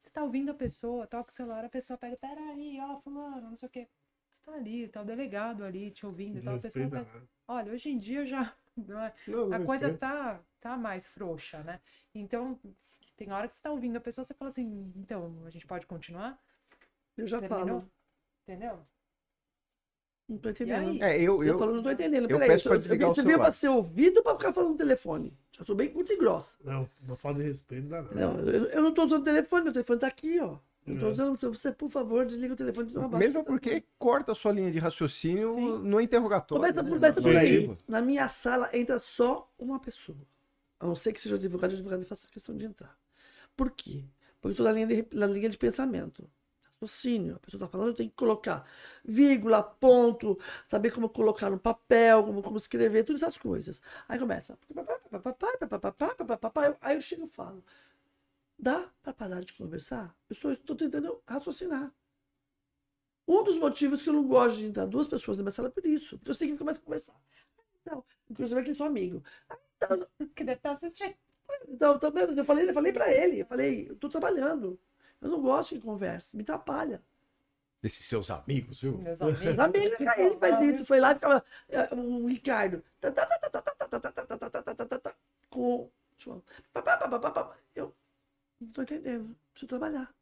Você 0.00 0.10
tá 0.10 0.24
ouvindo 0.24 0.50
a 0.50 0.54
pessoa, 0.54 1.06
toca 1.06 1.30
o 1.30 1.32
celular, 1.32 1.64
a 1.64 1.68
pessoa 1.68 1.96
pega, 1.96 2.16
peraí, 2.16 2.78
ó, 2.80 3.00
fulano, 3.00 3.50
não 3.50 3.56
sei 3.56 3.68
o 3.68 3.70
que. 3.70 3.88
Você 4.32 4.42
tá 4.44 4.52
ali, 4.52 4.88
tá 4.88 5.02
o 5.02 5.04
delegado 5.04 5.64
ali 5.64 5.90
te 5.90 6.04
ouvindo 6.04 6.38
e 6.38 6.42
tal. 6.42 6.56
A 6.56 6.60
pessoa 6.60 6.88
pega, 6.88 7.28
Olha, 7.46 7.72
hoje 7.72 7.88
em 7.88 7.98
dia 7.98 8.26
já. 8.26 8.52
Não 8.86 9.00
é- 9.00 9.12
Não, 9.26 9.44
a 9.52 9.58
não 9.58 9.64
coisa 9.66 9.88
respeita. 9.88 9.98
tá, 10.14 10.40
tá 10.60 10.76
mais 10.76 11.06
frouxa, 11.06 11.62
né? 11.62 11.80
Então, 12.14 12.58
tem 13.16 13.30
hora 13.32 13.48
que 13.48 13.56
você 13.56 13.62
tá 13.62 13.70
ouvindo 13.70 13.96
a 13.96 14.00
pessoa, 14.00 14.24
você 14.24 14.34
fala 14.34 14.48
assim, 14.50 14.92
então, 14.96 15.42
a 15.46 15.50
gente 15.50 15.66
pode 15.66 15.86
continuar? 15.86 16.38
Eu 17.16 17.26
já 17.26 17.38
Terminou? 17.40 17.66
falo. 17.80 17.90
Entendeu? 18.46 18.78
Não 20.28 20.36
tô 20.38 20.50
entendendo. 20.50 20.88
aí? 20.90 21.00
É, 21.02 21.16
eu, 21.16 21.42
Eu, 21.42 21.54
eu, 21.54 21.58
falo, 21.58 21.74
não 21.74 21.82
tô 21.82 21.90
entendendo. 21.90 22.24
eu 22.24 22.38
Peraí, 22.38 22.48
peço 22.50 22.64
pra 22.64 22.74
eu- 22.74 22.78
desligar 22.78 23.08
eu, 23.08 23.12
o 23.12 23.14
Você 23.14 23.22
veio 23.22 23.32
celular. 23.32 23.44
pra 23.46 23.52
ser 23.52 23.68
ouvido 23.68 24.18
ou 24.18 24.22
pra 24.22 24.34
ficar 24.36 24.52
falando 24.52 24.72
no 24.72 24.76
telefone? 24.76 25.36
Já 25.52 25.64
sou 25.64 25.74
bem 25.74 25.88
curta 25.90 26.12
e 26.12 26.16
grossa. 26.18 26.58
Não, 26.62 26.88
uma 27.02 27.16
falta 27.16 27.40
de 27.40 27.46
respeito 27.46 27.88
dá 27.88 28.02
nada. 28.02 28.14
Não, 28.14 28.38
eu, 28.40 28.64
eu 28.66 28.82
não 28.82 28.92
tô 28.92 29.04
usando 29.06 29.22
o 29.22 29.24
telefone, 29.24 29.64
meu 29.64 29.72
telefone 29.72 30.00
tá 30.00 30.06
aqui, 30.06 30.38
ó. 30.38 30.58
Eu 30.88 31.14
tô 31.14 31.22
É. 31.22 31.50
você, 31.50 31.72
por 31.72 31.90
favor, 31.90 32.24
desliga 32.26 32.54
o 32.54 32.56
telefone. 32.56 32.92
Não 32.92 33.04
abaixa 33.04 33.26
mesmo 33.26 33.40
o 33.40 33.44
porque 33.44 33.84
corta 33.98 34.32
a 34.32 34.34
sua 34.34 34.52
linha 34.52 34.70
de 34.70 34.78
raciocínio 34.78 35.54
Sim. 35.54 35.78
no 35.78 36.00
interrogatório. 36.00 36.62
Começa 36.62 36.82
né? 36.82 36.88
por, 36.88 36.96
começa 36.98 37.20
No 37.20 37.22
por 37.22 37.36
aí. 37.36 37.54
arquivo. 37.54 37.78
Na 37.86 38.00
minha 38.02 38.28
sala 38.28 38.68
entra 38.72 38.98
só 38.98 39.50
uma 39.58 39.78
pessoa. 39.78 40.18
A 40.80 40.86
não 40.86 40.94
ser 40.94 41.12
que 41.12 41.20
seja 41.20 41.34
advogado, 41.34 41.72
o 41.72 41.74
advogado 41.74 42.04
faça 42.06 42.28
questão 42.28 42.56
de 42.56 42.64
entrar. 42.64 42.96
Por 43.56 43.70
quê? 43.70 44.04
Porque 44.40 44.52
estou 44.52 44.64
na 44.66 44.72
linha 44.72 44.86
de, 44.86 45.06
na 45.12 45.26
linha 45.26 45.48
de 45.50 45.56
pensamento. 45.58 46.28
Raciocínio. 46.80 47.36
A 47.36 47.38
pessoa 47.40 47.58
está 47.58 47.68
falando, 47.68 47.88
eu 47.88 47.94
tenho 47.94 48.08
que 48.10 48.16
colocar 48.16 48.64
vírgula, 49.04 49.62
ponto, 49.62 50.38
saber 50.68 50.92
como 50.92 51.08
colocar 51.08 51.50
no 51.50 51.58
papel, 51.58 52.22
como, 52.22 52.40
como 52.42 52.56
escrever, 52.56 53.04
todas 53.04 53.22
essas 53.22 53.36
coisas. 53.36 53.82
Aí 54.08 54.18
começa. 54.18 54.56
Aí 56.80 56.96
eu 56.96 57.00
chego 57.00 57.24
e 57.24 57.28
falo. 57.28 57.64
Dá 58.58 58.90
para 59.02 59.12
parar 59.12 59.40
de 59.44 59.52
conversar? 59.52 60.16
Eu 60.28 60.34
estou, 60.34 60.50
estou 60.50 60.74
tentando 60.74 61.22
raciocinar. 61.26 61.92
Um 63.26 63.44
dos 63.44 63.58
motivos 63.58 64.02
que 64.02 64.08
eu 64.08 64.14
não 64.14 64.26
gosto 64.26 64.58
de 64.58 64.66
entrar 64.66 64.86
duas 64.86 65.06
pessoas 65.06 65.36
na 65.36 65.44
minha 65.44 65.52
sala 65.52 65.68
é 65.68 65.70
por 65.70 65.86
isso. 65.86 66.18
Porque 66.18 66.30
eu 66.30 66.34
sei 66.34 66.48
que 66.48 66.54
fica 66.54 66.64
mais 66.64 66.78
conversar. 66.78 67.14
Então, 67.82 68.04
inclusive 68.28 68.60
aquele 68.60 68.74
seu 68.74 68.86
amigo. 68.86 69.22
Então, 69.76 70.06
que 70.34 70.42
deve 70.42 70.58
estar 70.58 70.72
assistindo. 70.72 71.14
Então, 71.68 71.98
também, 71.98 72.24
eu 72.24 72.44
falei, 72.44 72.68
eu 72.68 72.74
falei 72.74 72.92
para 72.92 73.12
ele, 73.12 73.42
eu 73.42 73.46
falei, 73.46 73.90
eu 73.90 73.96
tô 73.96 74.08
trabalhando. 74.08 74.80
Eu 75.20 75.30
não 75.30 75.40
gosto 75.40 75.74
de 75.74 75.80
conversa, 75.80 76.36
me 76.36 76.42
atrapalha. 76.42 77.02
Desses 77.80 78.06
seus 78.06 78.30
amigos, 78.30 78.80
viu? 78.80 78.98
Meus 78.98 79.22
amigos. 79.22 79.58
Amigo, 79.58 79.96
ele 80.16 80.36
faz 80.38 80.74
isso, 80.74 80.84
foi 80.84 80.98
lá 80.98 81.12
e 81.12 81.14
ficava. 81.14 81.44
O 81.92 82.26
Ricardo. 82.26 82.82
Com. 85.48 85.88
João. 86.18 86.42
Eu 87.74 87.94
não 88.60 88.68
tô 88.72 88.82
entendendo, 88.82 89.36
preciso 89.52 89.68
trabalhar. 89.68 90.12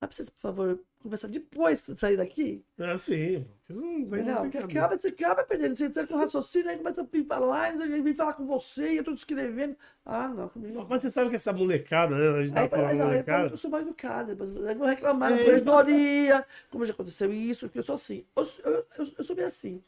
Dá 0.00 0.08
pra 0.08 0.16
vocês, 0.16 0.28
por 0.28 0.40
favor, 0.40 0.80
conversar 1.00 1.28
depois 1.28 1.86
de 1.86 1.96
sair 1.96 2.16
daqui? 2.16 2.64
É 2.76 2.90
assim, 2.90 3.46
vocês 3.62 3.78
não 3.78 4.10
tem, 4.10 4.24
Não, 4.24 4.34
não 4.42 4.50
que 4.50 4.58
tem 4.58 4.64
acaba, 4.66 4.98
você 4.98 5.08
acaba 5.08 5.44
perdendo. 5.44 5.76
Você 5.76 5.84
entra 5.84 6.04
com 6.04 6.16
raciocínio, 6.16 6.70
aí 6.70 6.76
começa 6.76 7.02
a 7.02 7.04
vir 7.04 7.24
falar, 7.24 7.72
e 7.72 8.02
vem 8.02 8.12
falar 8.12 8.32
com 8.32 8.44
você, 8.44 8.94
e 8.94 8.96
eu 8.96 9.04
tô 9.04 9.12
descrevendo. 9.12 9.76
Ah, 10.04 10.26
não, 10.26 10.48
comigo 10.48 10.74
não. 10.74 10.88
Mas 10.88 11.02
você 11.02 11.10
sabe 11.10 11.30
que 11.30 11.36
essa 11.36 11.52
molecada, 11.52 12.16
né? 12.16 12.40
A 12.40 12.44
gente 12.44 12.52
tá 12.52 12.68
falando 12.68 12.96
não, 12.98 13.06
molecada. 13.06 13.48
eu 13.48 13.56
sou 13.56 13.70
mal 13.70 13.80
educada. 13.80 14.32
Eu 14.32 14.76
vou 14.76 14.86
reclamar 14.88 15.32
É. 15.38 15.44
corredoria, 15.44 16.44
como 16.68 16.84
já 16.84 16.92
aconteceu 16.92 17.32
isso, 17.32 17.66
porque 17.66 17.78
eu 17.78 17.84
sou 17.84 17.94
assim. 17.94 18.26
Eu, 18.34 18.42
eu, 18.64 18.72
eu, 18.98 19.12
eu 19.18 19.24
sou 19.24 19.36
bem 19.36 19.44
assim. 19.44 19.80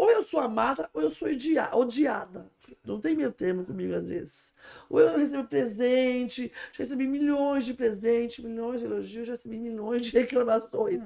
Ou 0.00 0.10
eu 0.10 0.22
sou 0.22 0.40
amada, 0.40 0.88
ou 0.94 1.02
eu 1.02 1.10
sou 1.10 1.28
odiada. 1.74 2.50
Não 2.82 2.98
tem 2.98 3.14
meio 3.14 3.30
termo 3.30 3.66
comigo 3.66 3.92
às 3.94 4.08
vezes. 4.08 4.54
Ou 4.88 4.98
eu 4.98 5.18
recebo 5.18 5.46
presente, 5.46 6.50
já 6.72 6.84
recebi 6.84 7.06
milhões 7.06 7.66
de 7.66 7.74
presentes, 7.74 8.42
milhões 8.42 8.80
de 8.80 8.86
elogios, 8.86 9.26
já 9.26 9.34
recebi 9.34 9.58
milhões 9.58 10.06
de 10.06 10.12
reclamações. 10.18 11.02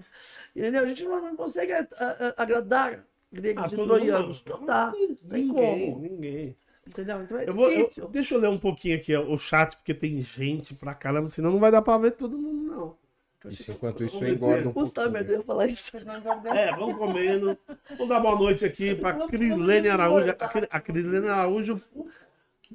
Entendeu? 0.55 0.85
A 0.85 0.87
gente 0.87 1.03
não, 1.03 1.21
não 1.21 1.35
consegue 1.35 1.73
a- 1.73 1.89
a- 1.99 2.29
a- 2.29 2.35
agradar 2.45 3.05
gregos 3.33 3.65
Ah, 3.65 3.67
e 3.67 3.85
troianos. 3.85 4.45
Não 4.45 4.65
dá. 4.65 4.93
Tem 4.93 5.17
Ninguém, 5.43 5.91
como. 5.91 6.01
ninguém. 6.01 6.57
Entendeu? 6.87 7.21
Então 7.23 7.39
é 7.39 7.49
Eu 7.49 7.55
vou, 7.55 7.69
eu- 7.73 8.09
deixa 8.11 8.37
eu 8.37 8.39
ler 8.39 8.49
um 8.49 8.59
pouquinho 8.59 8.97
aqui 8.97 9.13
ó, 9.17 9.25
o 9.29 9.37
chat, 9.37 9.75
porque 9.77 9.93
tem 9.93 10.23
gente 10.23 10.73
pra 10.73 10.95
caramba, 10.95 11.29
senão 11.29 11.51
não 11.51 11.59
vai 11.59 11.73
dar 11.73 11.83
pra 11.83 11.99
ver 11.99 12.13
todo 12.13 12.39
mundo, 12.39 12.63
não. 12.63 13.04
Isso, 13.47 13.73
enquanto 13.73 14.03
isso, 14.05 14.19
Vamos 14.21 14.37
engorda 14.39 14.63
ver. 14.63 14.69
um 14.69 14.73
Puta 14.73 14.85
pouquinho. 15.03 15.13
merda, 15.13 15.33
eu 15.33 15.39
ia 15.39 15.45
falar 15.45 15.67
isso. 15.67 15.97
É, 15.97 16.71
vamos 16.77 16.97
comendo. 16.97 17.59
Vamos 17.91 18.09
dar 18.09 18.21
boa 18.21 18.39
noite 18.39 18.65
aqui 18.65 18.95
pra 18.95 19.13
Vamos 19.13 19.29
Crislene 19.29 19.89
Araújo. 19.89 20.31
A? 20.31 20.35
Cri- 20.49 20.69
a 20.71 20.81
Crislene 20.81 21.29
Araújo, 21.29 21.75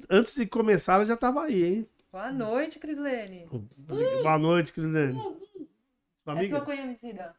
antes 0.08 0.34
de 0.36 0.46
começar, 0.46 0.94
ela 0.94 1.04
já 1.04 1.16
tava 1.16 1.42
aí, 1.44 1.64
hein? 1.64 1.88
Boa 2.12 2.32
noite, 2.32 2.78
Crislene. 2.78 3.46
Boa 4.22 4.38
noite, 4.38 4.72
Crislene. 4.72 5.14
Sua 5.14 5.30
É 5.30 5.64
sua 6.24 6.32
amiga? 6.34 6.60
conhecida. 6.60 7.34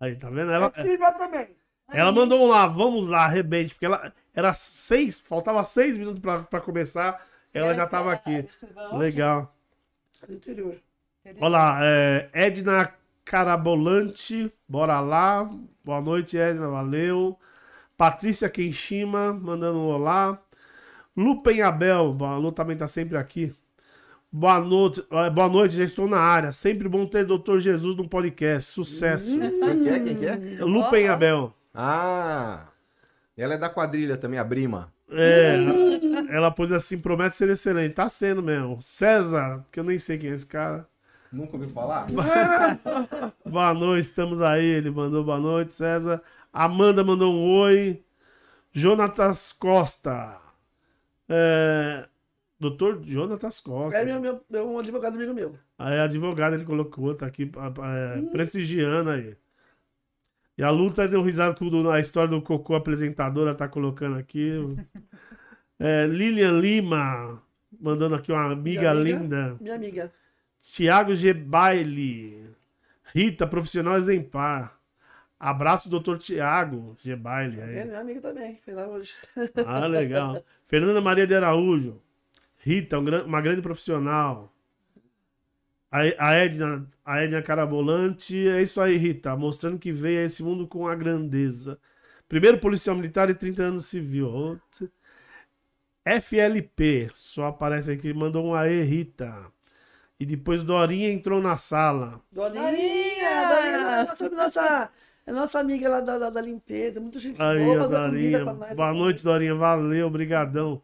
Aí, 0.00 0.16
tá 0.16 0.28
vendo? 0.30 0.50
Ela, 0.50 0.66
É 0.74 0.96
também. 1.12 1.56
ela 1.88 2.10
mandou 2.10 2.40
um 2.42 2.48
lá, 2.48 2.66
vamos 2.66 3.06
lá, 3.08 3.24
arrebente, 3.24 3.74
porque 3.74 3.86
ela 3.86 4.12
era 4.34 4.52
seis, 4.52 5.20
faltava 5.20 5.62
seis 5.62 5.96
minutos 5.96 6.20
pra, 6.20 6.42
pra 6.42 6.60
começar, 6.60 7.24
ela 7.54 7.72
já 7.74 7.86
tava 7.86 8.12
aqui. 8.12 8.44
Legal. 8.96 9.54
Interior. 10.28 10.76
Olha 11.24 11.48
lá, 11.48 11.78
é, 11.82 12.28
Edna 12.32 12.92
Carabolante, 13.24 14.52
bora 14.68 14.98
lá. 14.98 15.48
Boa 15.84 16.00
noite, 16.00 16.36
Edna, 16.36 16.68
valeu. 16.68 17.38
Patrícia 17.96 18.48
Kenshima, 18.48 19.32
mandando 19.32 19.78
um 19.78 19.86
olá. 19.86 20.36
Lu 21.16 21.40
Penhabel, 21.40 22.16
a 22.20 22.36
Lu 22.36 22.50
também 22.50 22.76
tá 22.76 22.88
sempre 22.88 23.16
aqui. 23.16 23.54
Boa 24.32 24.58
noite, 24.58 25.04
boa 25.32 25.48
noite, 25.48 25.76
já 25.76 25.84
estou 25.84 26.08
na 26.08 26.18
área. 26.18 26.50
Sempre 26.50 26.88
bom 26.88 27.06
ter 27.06 27.24
Doutor 27.24 27.60
Jesus 27.60 27.96
no 27.96 28.08
podcast. 28.08 28.72
Sucesso. 28.72 29.38
Quem 29.38 29.82
que 29.82 29.88
é? 29.88 30.00
Quem 30.00 30.16
que 30.16 30.26
é? 30.26 30.36
Lu 30.64 30.80
Ó, 30.80 30.86
ó. 30.86 30.90
Penhabel. 30.90 31.54
Ah! 31.72 32.66
Ela 33.36 33.54
é 33.54 33.58
da 33.58 33.68
quadrilha 33.68 34.16
também, 34.16 34.40
a 34.40 34.44
Brima. 34.44 34.92
É, 35.08 35.56
ela 36.30 36.50
pôs 36.50 36.72
assim, 36.72 36.98
promete 36.98 37.36
ser 37.36 37.48
excelente. 37.50 37.94
Tá 37.94 38.08
sendo 38.08 38.42
mesmo. 38.42 38.80
César, 38.80 39.64
que 39.70 39.78
eu 39.78 39.84
nem 39.84 39.98
sei 39.98 40.18
quem 40.18 40.30
é 40.30 40.34
esse 40.34 40.46
cara. 40.46 40.90
Nunca 41.32 41.56
ouviu 41.56 41.70
falar? 41.70 42.06
Boa 43.46 43.72
noite, 43.72 44.04
estamos 44.04 44.42
aí. 44.42 44.64
Ele 44.64 44.90
mandou 44.90 45.24
boa 45.24 45.38
noite, 45.40 45.72
César. 45.72 46.22
Amanda 46.52 47.02
mandou 47.02 47.32
um 47.32 47.58
oi. 47.60 48.02
Jonatas 48.70 49.52
Costa. 49.52 50.38
É... 51.28 52.06
Doutor 52.60 53.02
Jonatas 53.04 53.60
Costa. 53.60 53.98
É 53.98 54.04
meu, 54.04 54.20
meu, 54.20 54.40
meu, 54.48 54.70
um 54.70 54.78
advogado 54.78 55.14
amigo 55.16 55.32
meu. 55.32 55.58
Aí 55.78 55.98
advogado 55.98 56.54
ele 56.54 56.64
colocou, 56.64 57.14
tá 57.14 57.26
aqui 57.26 57.50
é, 57.82 58.22
prestigiando 58.30 59.10
aí. 59.10 59.34
E 60.56 60.62
a 60.62 60.70
luta 60.70 61.08
deu 61.08 61.22
risada 61.22 61.54
com 61.56 61.64
o- 61.64 61.90
a 61.90 61.98
história 61.98 62.28
do 62.30 62.42
Cocô, 62.42 62.74
a 62.74 62.78
apresentadora, 62.78 63.54
tá 63.54 63.66
colocando 63.68 64.16
aqui. 64.18 64.50
É, 65.84 66.06
Lilian 66.06 66.60
Lima, 66.60 67.42
mandando 67.80 68.14
aqui 68.14 68.30
uma 68.30 68.52
amiga, 68.52 68.80
Minha 68.82 68.90
amiga. 68.92 69.18
linda. 69.18 69.56
Minha 69.60 69.74
amiga. 69.74 70.12
Tiago 70.62 71.14
G. 71.14 71.34
Baile. 71.34 72.54
Rita, 73.12 73.46
profissional 73.46 73.96
exemplar. 73.96 74.78
Abraço, 75.38 75.90
doutor 75.90 76.18
Tiago 76.18 76.96
G. 77.00 77.16
Baile. 77.16 77.60
É 77.60 77.64
Aí. 77.64 77.84
minha 77.84 78.00
amiga 78.00 78.20
também. 78.20 78.60
Foi 78.64 78.72
lá 78.72 78.86
hoje. 78.86 79.12
Ah, 79.66 79.86
legal. 79.90 80.42
Fernanda 80.66 81.00
Maria 81.00 81.26
de 81.26 81.34
Araújo. 81.34 82.00
Rita, 82.58 82.98
um 82.98 83.24
uma 83.24 83.40
grande 83.40 83.60
profissional. 83.60 84.52
A, 85.90 86.32
Edna, 86.34 86.88
a 87.04 87.20
Edna 87.20 87.42
Carabolante. 87.42 88.48
É 88.48 88.62
isso 88.62 88.80
aí, 88.80 88.96
Rita. 88.96 89.36
Mostrando 89.36 89.78
que 89.80 89.92
veio 89.92 90.20
a 90.20 90.24
esse 90.24 90.44
mundo 90.44 90.66
com 90.68 90.86
a 90.86 90.94
grandeza. 90.94 91.78
Primeiro 92.28 92.58
policial 92.58 92.94
militar 92.96 93.28
e 93.28 93.34
30 93.34 93.62
anos 93.64 93.86
civil. 93.86 94.58
FLP. 96.04 97.10
Só 97.12 97.46
aparece 97.48 97.90
aqui. 97.90 98.14
Mandou 98.14 98.46
um 98.46 98.54
aê, 98.54 98.82
Rita. 98.82 99.52
E 100.22 100.24
depois 100.24 100.62
Dorinha 100.62 101.10
entrou 101.10 101.42
na 101.42 101.56
sala. 101.56 102.20
Dolinha! 102.30 102.62
Dolinha! 102.62 103.48
Dolinha! 103.48 103.76
é 103.76 104.04
Nossa, 104.04 104.30
nossa, 104.30 104.90
é 105.26 105.32
nossa 105.32 105.58
amiga 105.58 105.88
lá 105.88 106.00
da, 106.00 106.16
da, 106.16 106.30
da 106.30 106.40
limpeza. 106.40 107.00
Muito 107.00 107.18
gente 107.18 107.42
Aí, 107.42 107.64
boa, 107.64 107.88
Dorinha. 107.88 108.44
Boa 108.44 108.92
noite, 108.92 109.24
Dorinha. 109.24 109.52
Valeu, 109.56 110.08
brigadão. 110.08 110.80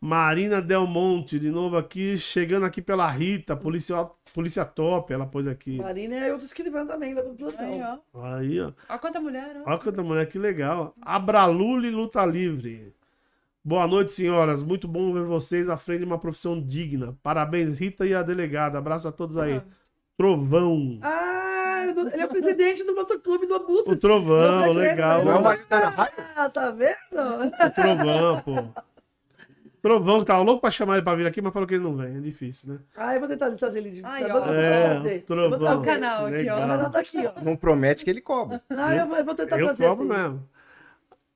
Marina 0.00 0.60
Del 0.60 0.84
Monte, 0.84 1.38
de 1.38 1.48
novo 1.48 1.76
aqui, 1.76 2.18
chegando 2.18 2.66
aqui 2.66 2.82
pela 2.82 3.08
Rita, 3.08 3.54
policial 3.54 4.18
polícia 4.34 4.64
top, 4.64 5.12
ela 5.12 5.26
pôs 5.26 5.46
aqui. 5.46 5.76
Marina 5.76 6.16
é 6.16 6.32
outra 6.32 6.44
escrivã 6.44 6.84
também, 6.84 7.14
lá 7.14 7.22
do 7.22 7.30
Aí, 7.30 7.36
plantão. 7.36 8.02
ó. 8.12 8.24
Aí, 8.34 8.60
ó. 8.60 8.72
Olha 8.88 8.98
quanta 8.98 9.20
mulher, 9.20 9.62
ó. 9.64 9.70
Olha 9.70 9.78
quanta 9.78 10.02
mulher, 10.02 10.26
que 10.26 10.40
legal. 10.40 10.92
Abralule 11.00 11.88
Luta 11.88 12.26
Livre. 12.26 12.92
Boa 13.64 13.86
noite, 13.86 14.12
senhoras. 14.12 14.62
Muito 14.62 14.88
bom 14.88 15.12
ver 15.12 15.22
vocês 15.22 15.68
à 15.68 15.76
frente 15.76 16.00
de 16.00 16.04
uma 16.04 16.18
profissão 16.18 16.60
digna. 16.60 17.16
Parabéns, 17.22 17.78
Rita 17.78 18.04
e 18.06 18.14
a 18.14 18.22
delegada. 18.22 18.78
Abraço 18.78 19.06
a 19.06 19.12
todos 19.12 19.38
aí. 19.38 19.62
Trovão. 20.16 20.98
Ah, 21.02 21.84
eu 21.86 21.94
não- 21.94 22.08
ele 22.12 22.22
é 22.22 22.24
o 22.24 22.28
presidente 22.28 22.84
do 22.84 22.94
motoclube 22.94 23.46
do 23.46 23.54
Abutre. 23.54 23.92
O 23.94 23.98
Trovão, 23.98 24.60
Não 24.66 24.72
legal. 24.72 25.22
É? 25.52 25.56
Ah, 26.36 26.50
tá 26.50 26.70
vendo? 26.72 26.96
O 27.14 27.70
Trovão, 27.70 28.40
pô. 28.42 28.82
Trovão 29.80 30.20
que 30.20 30.26
tava 30.26 30.42
louco 30.42 30.60
pra 30.60 30.70
chamar 30.70 30.94
ele 30.94 31.02
pra 31.02 31.14
vir 31.16 31.26
aqui, 31.26 31.40
mas 31.42 31.52
falou 31.52 31.66
que 31.66 31.74
ele 31.74 31.82
não 31.82 31.96
vem. 31.96 32.16
É 32.16 32.20
difícil, 32.20 32.74
né? 32.74 32.80
Ah, 32.96 33.14
eu 33.14 33.20
vou 33.20 33.28
tentar 33.28 33.50
trazer 33.52 33.78
ele 33.80 33.90
de 33.90 34.04
Ai, 34.04 34.24
eu 34.24 34.28
vou 34.28 34.36
ó. 34.38 34.44
tentar 34.44 34.54
É. 34.60 35.16
Eu 35.16 35.22
Trovão. 35.22 35.50
vou 35.50 35.58
trazer. 35.58 35.76
O 35.78 35.82
canal 35.82 36.26
aqui, 36.26 36.48
ó. 36.50 36.56
O 36.56 36.60
canal 36.60 36.90
tá 36.90 36.98
aqui, 37.00 37.26
ó. 37.26 37.40
Não 37.42 37.56
promete 37.56 38.04
que 38.04 38.10
ele 38.10 38.20
cobra. 38.20 38.60
Ah, 38.70 38.94
eu, 38.96 39.06
vou- 39.08 39.16
eu 39.18 39.24
vou 39.24 39.34
tentar 39.34 39.58
Eu 39.58 39.66
trazer. 39.66 39.84
cobro 39.88 40.12
assim. 40.12 40.22
mesmo. 40.22 40.48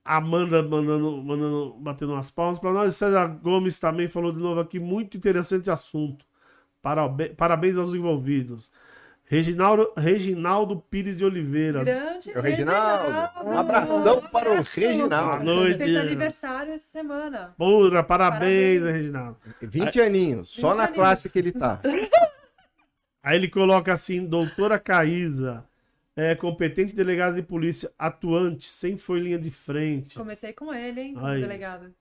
Amanda 0.07 0.63
mandando, 0.63 1.23
mandando, 1.23 1.77
batendo 1.81 2.13
umas 2.13 2.31
palmas 2.31 2.59
pra 2.59 2.73
nós. 2.73 2.97
César 2.97 3.27
Gomes 3.43 3.81
também 3.81 4.09
falou 4.09 4.33
de 4.33 4.39
novo 4.39 4.61
aqui. 4.61 4.79
Muito 4.79 5.17
interessante 5.17 5.71
assunto. 5.71 6.25
Parabéns 7.37 7.77
aos 7.77 7.93
envolvidos. 7.95 8.71
Reginaldo, 9.29 9.93
Reginaldo 9.97 10.77
Pires 10.89 11.19
de 11.19 11.25
Oliveira. 11.25 11.83
Grande. 11.83 12.31
É 12.33 12.39
o 12.39 12.41
Reginaldo. 12.43 13.03
Reginaldo. 13.03 13.51
Um 13.51 13.59
abração 13.59 14.23
para 14.31 14.53
o. 14.53 14.63
Reginaldo. 14.63 15.09
Boa 15.09 15.39
noite. 15.57 15.79
Fez 15.79 15.97
aniversário 15.97 16.73
essa 16.73 16.87
semana. 16.87 17.53
Pura, 17.59 18.05
parabéns, 18.05 18.81
Parabéns. 18.81 19.01
Reginaldo. 19.03 19.39
20 19.61 20.01
aninhos, 20.01 20.49
só 20.51 20.69
20 20.69 20.77
na 20.77 20.83
aninhos. 20.85 20.97
classe 20.97 21.33
que 21.33 21.39
ele 21.41 21.51
tá. 21.51 21.81
Aí 23.21 23.37
ele 23.37 23.49
coloca 23.49 23.93
assim, 23.93 24.25
doutora 24.25 24.79
Caísa, 24.79 25.65
é, 26.17 26.35
competente 26.35 26.97
delegada 26.97 27.37
de 27.37 27.43
polícia, 27.43 27.93
atuante, 27.99 28.67
sempre 28.67 29.03
foi 29.03 29.21
linha 29.21 29.39
de 29.39 29.51
frente. 29.51 30.17
Comecei 30.17 30.53
com 30.55 30.73
ele, 30.73 31.01
hein, 31.01 31.15
Aí. 31.19 31.43
delegado. 31.43 31.95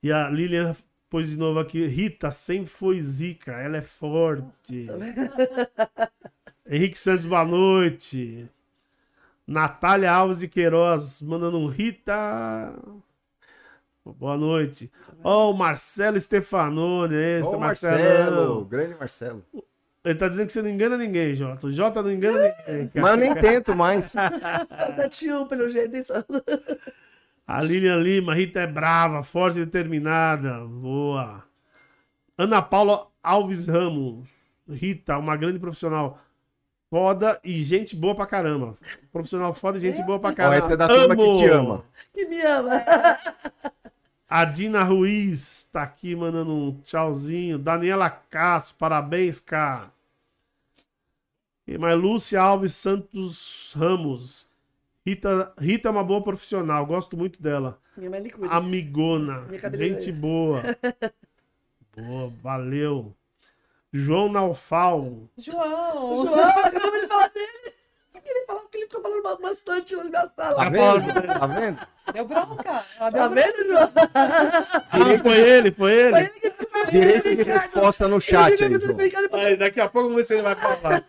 E 0.00 0.12
a 0.12 0.30
Lilian 0.30 0.74
pôs 1.10 1.28
de 1.28 1.36
novo 1.36 1.58
aqui, 1.58 1.84
Rita 1.86 2.30
sempre 2.30 2.70
foi 2.70 3.02
zica, 3.02 3.52
ela 3.52 3.78
é 3.78 3.82
forte. 3.82 4.86
Henrique 6.70 6.98
Santos, 6.98 7.26
boa 7.26 7.44
noite. 7.44 8.48
Natália 9.46 10.12
Alves 10.12 10.40
de 10.40 10.48
Queiroz, 10.48 11.22
mandando 11.22 11.58
um 11.58 11.66
Rita. 11.66 12.72
Boa 14.04 14.36
noite. 14.36 14.90
Ó, 15.24 15.50
o 15.50 15.54
Marcelo 15.54 16.20
Stefanoni, 16.20 17.42
Ô, 17.42 17.58
Marcelão. 17.58 17.98
Marcelo, 17.98 18.64
grande 18.64 18.94
Marcelo. 18.94 19.44
Ele 20.08 20.18
tá 20.18 20.26
dizendo 20.26 20.46
que 20.46 20.52
você 20.52 20.62
não 20.62 20.70
engana 20.70 20.96
ninguém, 20.96 21.36
Jota. 21.36 21.66
O 21.66 21.72
Jota 21.72 22.02
não 22.02 22.10
engana 22.10 22.38
ninguém. 22.66 22.88
cara. 22.88 23.02
Mas 23.02 23.10
eu 23.10 23.16
nem 23.18 23.34
tento 23.34 23.76
mais. 23.76 24.06
Só 24.10 24.26
71 24.96 25.46
pelo 25.46 25.68
jeito. 25.68 25.92
A 27.46 27.62
Lilian 27.62 27.98
Lima, 27.98 28.34
Rita 28.34 28.60
é 28.60 28.66
brava, 28.66 29.22
forte 29.22 29.60
e 29.60 29.66
determinada. 29.66 30.64
Boa. 30.64 31.44
Ana 32.38 32.62
Paula 32.62 33.06
Alves 33.22 33.68
Ramos. 33.68 34.30
Rita, 34.66 35.18
uma 35.18 35.36
grande 35.36 35.58
profissional. 35.58 36.18
Foda 36.88 37.38
e 37.44 37.62
gente 37.62 37.94
boa 37.94 38.14
pra 38.14 38.24
caramba. 38.24 38.78
Profissional 39.12 39.52
foda 39.52 39.76
e 39.76 39.80
gente 39.82 40.02
boa 40.02 40.18
pra 40.18 40.30
Ó, 40.30 40.34
caramba. 40.34 40.56
essa 40.56 40.72
é 40.72 40.76
da 40.78 40.88
turma 40.88 41.14
que 41.14 41.38
te 41.38 41.48
ama. 41.50 41.84
Que 42.14 42.24
me 42.24 42.40
ama. 42.40 42.82
A 44.26 44.44
Dina 44.46 44.82
Ruiz 44.84 45.68
tá 45.70 45.82
aqui 45.82 46.16
mandando 46.16 46.50
um 46.50 46.80
tchauzinho. 46.82 47.58
Daniela 47.58 48.08
Castro, 48.08 48.74
parabéns, 48.78 49.38
cara. 49.38 49.97
Mais 51.76 51.98
Lúcia 51.98 52.40
Alves 52.40 52.74
Santos 52.74 53.74
Ramos. 53.76 54.48
Rita, 55.04 55.52
Rita 55.58 55.88
é 55.88 55.90
uma 55.90 56.04
boa 56.04 56.22
profissional, 56.22 56.86
gosto 56.86 57.16
muito 57.16 57.42
dela. 57.42 57.80
Minha 57.96 58.10
mãe 58.10 58.20
liquida. 58.20 58.46
Amigona. 58.48 59.40
Minha. 59.42 59.76
Gente 59.76 60.12
boa. 60.12 60.62
boa, 61.96 62.32
valeu. 62.42 63.14
João 63.92 64.30
Naufal. 64.30 65.28
João! 65.36 66.26
João, 66.26 66.64
acabamos 66.64 67.00
de 67.00 67.08
falar 67.08 67.28
dele. 67.28 67.77
Ele 68.30 68.44
falou 68.46 68.62
que 68.70 68.76
ele 68.78 68.86
ficou 68.86 69.02
falando 69.02 69.22
ba- 69.22 69.36
bastante 69.40 69.96
na 69.96 70.04
minha 70.04 70.26
Tá 70.28 70.32
sala. 70.36 70.70
vendo? 70.70 71.38
Tá 71.38 71.46
vendo? 71.46 71.78
Deu 72.12 72.24
bronca. 72.26 72.84
Ela 73.00 73.10
deu 73.10 73.22
Tá 73.22 73.28
bronca. 73.28 73.52
vendo, 73.52 73.66
João? 73.68 73.92
Ah, 74.14 75.22
foi 75.22 75.36
ele, 75.40 75.70
foi 75.72 75.90
ele. 75.92 76.10
Foi 76.12 76.20
ele 76.20 76.28
que 76.40 76.50
ficou 76.50 76.86
Direito 76.88 77.36
de 77.36 77.42
resposta 77.42 78.08
no 78.08 78.20
chat 78.20 78.62
aí, 78.62 78.78
João. 78.80 78.96
Aí, 79.32 79.56
daqui 79.56 79.80
a 79.80 79.88
pouco 79.88 80.08
vamos 80.08 80.16
ver 80.16 80.24
se 80.24 80.34
ele 80.34 80.42
vai 80.42 80.54
falar. 80.54 81.04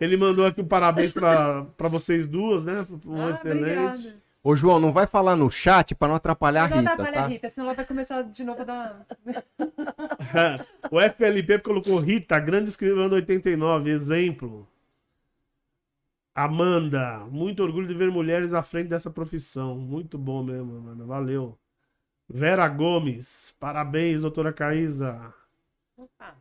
Ele 0.00 0.16
mandou 0.16 0.44
aqui 0.46 0.60
um 0.60 0.66
parabéns 0.66 1.12
pra, 1.12 1.64
pra 1.76 1.88
vocês 1.88 2.26
duas, 2.26 2.64
né? 2.64 2.84
Um 3.06 3.26
Ah, 3.26 3.30
excelente. 3.30 3.62
obrigada. 3.98 4.24
Ô, 4.42 4.54
João, 4.54 4.78
não 4.78 4.92
vai 4.92 5.06
falar 5.06 5.36
no 5.36 5.50
chat 5.50 5.94
pra 5.94 6.06
não 6.08 6.16
atrapalhar 6.16 6.64
a 6.64 6.68
Não 6.68 6.76
Rita, 6.78 6.92
atrapalha 6.92 7.18
a 7.18 7.22
tá? 7.22 7.28
Rita, 7.28 7.48
senão 7.50 7.66
ela 7.68 7.74
vai 7.74 7.84
começar 7.86 8.22
de 8.22 8.44
novo 8.44 8.60
a 8.60 8.64
dar. 8.64 9.06
o 10.90 11.00
FLP 11.00 11.58
colocou 11.60 11.98
Rita, 11.98 12.38
grande 12.38 12.68
escrivã 12.68 13.08
do 13.08 13.14
89, 13.14 13.90
exemplo. 13.90 14.68
Amanda, 16.34 17.20
muito 17.30 17.62
orgulho 17.62 17.86
de 17.86 17.94
ver 17.94 18.10
mulheres 18.10 18.52
à 18.54 18.62
frente 18.62 18.88
dessa 18.88 19.10
profissão. 19.10 19.76
Muito 19.78 20.18
bom 20.18 20.42
mesmo, 20.42 20.76
Amanda. 20.76 21.04
Valeu. 21.04 21.56
Vera 22.28 22.66
Gomes, 22.68 23.54
parabéns, 23.60 24.22
doutora 24.22 24.52
Caísa. 24.52 25.32
Ah, 26.18 26.34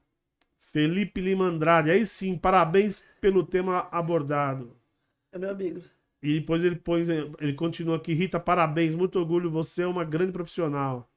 Felipe 0.58 1.22
Lima 1.22 1.46
Andrade, 1.46 1.92
aí 1.92 2.06
sim, 2.06 2.36
parabéns 2.38 3.04
pelo 3.22 3.46
tema 3.46 3.88
abordado. 3.92 4.76
É 5.32 5.38
meu 5.38 5.52
amigo. 5.52 5.82
E 6.22 6.40
depois 6.40 6.64
ele 6.64 6.78
põe, 6.78 7.04
ele 7.40 7.54
continua 7.54 7.98
aqui, 7.98 8.14
Rita, 8.14 8.40
parabéns, 8.40 8.96
muito 8.96 9.20
orgulho, 9.20 9.52
você 9.52 9.84
é 9.84 9.88
uma 9.88 10.06
grande 10.06 10.32
profissional. 10.32 11.13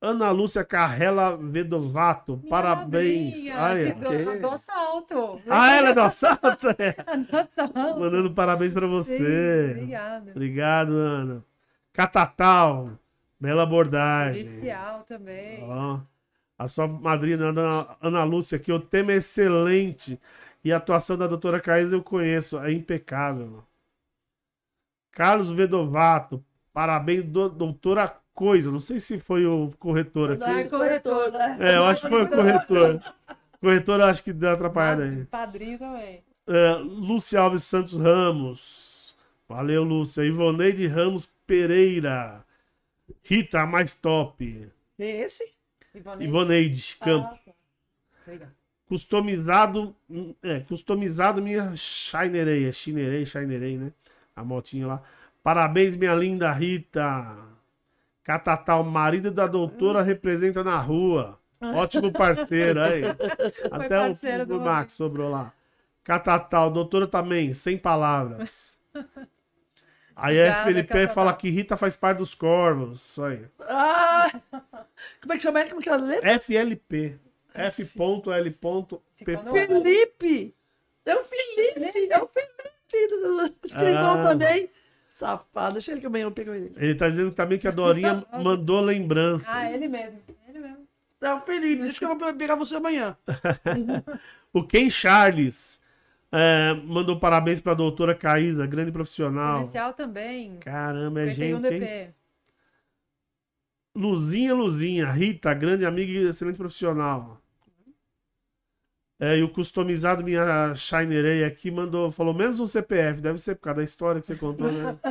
Ana 0.00 0.30
Lúcia 0.30 0.62
Carrela 0.64 1.36
Vedovato, 1.36 2.36
minha 2.36 2.50
parabéns. 2.50 3.48
madrinha, 3.48 3.58
Ai, 3.60 3.94
que 3.94 4.24
do, 4.24 4.30
a 4.30 4.36
do 4.36 4.50
assalto. 4.50 5.40
Ah, 5.48 5.74
ela 5.74 5.88
é 5.90 5.92
do 5.94 6.00
assalto? 6.00 6.68
É. 6.78 6.92
Do 7.30 7.36
assalto. 7.36 8.00
Mandando 8.00 8.34
parabéns 8.34 8.74
pra 8.74 8.86
Sim, 8.86 8.92
você. 8.92 9.70
Obrigada. 9.72 10.30
Obrigado, 10.30 10.90
Ana. 10.92 11.44
Catatal, 11.94 12.90
bela 13.40 13.62
abordagem. 13.62 14.42
Policial 14.42 15.02
também. 15.08 15.62
Ó, 15.62 15.98
a 16.58 16.66
sua 16.66 16.86
madrinha, 16.86 17.36
Ana, 17.38 17.96
Ana 18.00 18.22
Lúcia, 18.24 18.56
aqui, 18.56 18.70
o 18.70 18.78
tema 18.78 19.12
é 19.12 19.16
excelente. 19.16 20.20
E 20.62 20.72
a 20.72 20.76
atuação 20.76 21.16
da 21.16 21.26
doutora 21.26 21.58
Caísa 21.60 21.96
eu 21.96 22.02
conheço, 22.02 22.58
é 22.58 22.70
impecável. 22.70 23.64
Carlos 25.12 25.48
Vedovato, 25.48 26.44
parabéns, 26.72 27.24
do- 27.24 27.48
doutora 27.48 28.14
Coisa. 28.36 28.70
Não 28.70 28.80
sei 28.80 29.00
se 29.00 29.18
foi 29.18 29.46
o 29.46 29.72
corretor 29.78 30.32
aqui. 30.32 30.44
Ai, 30.44 30.68
corretor. 30.68 31.32
né? 31.32 31.56
É, 31.58 31.76
eu 31.78 31.84
acho 31.86 32.02
que 32.02 32.08
foi 32.10 32.22
o 32.22 32.28
corretor. 32.28 33.00
Corretor, 33.58 34.00
eu 34.00 34.06
acho 34.06 34.22
que 34.22 34.30
deu 34.30 34.50
atrapalhada 34.50 35.04
aí. 35.04 35.24
Padrinho 35.24 35.78
também. 35.78 36.22
É, 36.46 36.74
Lúcia 36.74 37.40
Alves 37.40 37.64
Santos 37.64 37.94
Ramos. 37.94 39.16
Valeu, 39.48 39.82
Lúcia. 39.82 40.22
Ivoneide 40.22 40.86
Ramos 40.86 41.32
Pereira. 41.46 42.44
Rita, 43.22 43.62
a 43.62 43.66
mais 43.66 43.94
top. 43.94 44.68
É 44.98 45.22
esse? 45.22 45.42
Ivone. 45.94 46.26
Ivoneide 46.26 46.96
Campos. 47.00 47.38
Ah, 48.28 48.38
tá. 48.38 48.48
Customizado. 48.86 49.96
É, 50.42 50.60
customizado 50.60 51.40
minha 51.40 51.74
Shinerei. 51.74 52.68
É 52.68 52.72
Shinerei, 52.72 53.24
Shinerei, 53.24 53.78
né? 53.78 53.92
A 54.36 54.44
motinha 54.44 54.86
lá. 54.86 55.02
Parabéns, 55.42 55.96
minha 55.96 56.14
linda 56.14 56.52
Rita. 56.52 57.55
Catatal, 58.26 58.82
marido 58.82 59.30
da 59.30 59.46
doutora, 59.46 60.02
representa 60.02 60.64
na 60.64 60.76
rua. 60.78 61.38
Ótimo 61.60 62.12
parceiro, 62.12 62.82
aí. 62.82 63.02
Até 63.70 63.98
o, 64.00 64.06
parceiro 64.08 64.42
o 64.42 64.46
do 64.46 64.60
Max 64.60 64.94
sobrou 64.94 65.30
lá. 65.30 65.52
Catatal, 66.02 66.68
doutora 66.68 67.06
também, 67.06 67.54
sem 67.54 67.78
palavras. 67.78 68.80
Aí 70.18 70.38
a 70.40 70.44
Obrigada, 70.44 70.64
Felipe 70.64 70.88
Catatal. 70.88 71.14
fala 71.14 71.34
que 71.34 71.50
Rita 71.50 71.76
faz 71.76 71.94
parte 71.94 72.18
dos 72.18 72.32
corvos. 72.32 73.02
Isso 73.04 73.22
aí. 73.22 73.44
Ah! 73.60 74.30
Como 75.20 75.32
é 75.34 75.36
que 75.36 75.42
chama? 75.42 75.62
Como 75.66 75.80
que 75.82 75.90
é 75.90 75.92
a 75.92 75.96
letra? 75.96 76.40
FLP. 76.40 77.18
F.L. 77.52 78.50
Ficou 79.14 79.44
no- 79.44 79.52
Felipe! 79.52 80.54
É 81.04 81.14
o 81.14 81.22
Felipe! 81.22 82.08
É 82.10 82.18
o 82.18 82.26
Felipe! 82.28 83.08
do- 83.10 83.54
Escrivão 83.66 84.20
Ah. 84.20 84.28
também. 84.30 84.70
Safado. 85.16 85.72
Deixa 85.72 85.92
ele 85.92 86.00
que 86.02 86.06
amanhã 86.06 86.24
eu 86.24 86.30
pego 86.30 86.52
ele. 86.52 86.74
Ele 86.76 86.94
tá 86.94 87.08
dizendo 87.08 87.30
também 87.30 87.58
que 87.58 87.66
a 87.66 87.70
Dorinha 87.70 88.22
mandou 88.44 88.82
lembranças. 88.82 89.48
Ah, 89.48 89.64
ele 89.64 89.88
mesmo. 89.88 90.20
Ele 90.46 90.58
mesmo. 90.58 90.86
O 91.22 91.40
Felipe. 91.40 91.82
Deixa 91.84 91.98
que 91.98 92.04
eu 92.04 92.18
vou 92.18 92.34
pegar 92.34 92.54
você 92.54 92.76
amanhã. 92.76 93.16
O 94.52 94.62
Ken 94.62 94.88
Charles 94.88 95.82
é, 96.32 96.72
mandou 96.84 97.18
parabéns 97.18 97.60
pra 97.60 97.74
doutora 97.74 98.14
Caísa, 98.14 98.66
grande 98.66 98.90
profissional. 98.90 99.58
Policial 99.58 99.92
também. 99.92 100.56
Caramba, 100.60 101.20
é 101.20 101.32
51 101.32 101.62
gente, 101.62 101.84
hein? 101.84 102.14
Luzinha, 103.94 104.54
Luzinha, 104.54 105.12
Rita, 105.12 105.52
grande 105.52 105.84
amiga 105.84 106.10
e 106.10 106.26
excelente 106.26 106.56
profissional. 106.56 107.38
É, 109.18 109.38
e 109.38 109.42
o 109.42 109.48
customizado 109.48 110.22
minha 110.22 110.74
Shinerei 110.74 111.42
aqui 111.42 111.70
mandou, 111.70 112.10
falou 112.10 112.34
menos 112.34 112.60
um 112.60 112.66
CPF, 112.66 113.20
deve 113.20 113.38
ser 113.38 113.54
por 113.54 113.62
causa 113.62 113.78
da 113.78 113.84
história 113.84 114.20
que 114.20 114.26
você 114.26 114.36
contou, 114.36 114.70
né? 114.70 114.96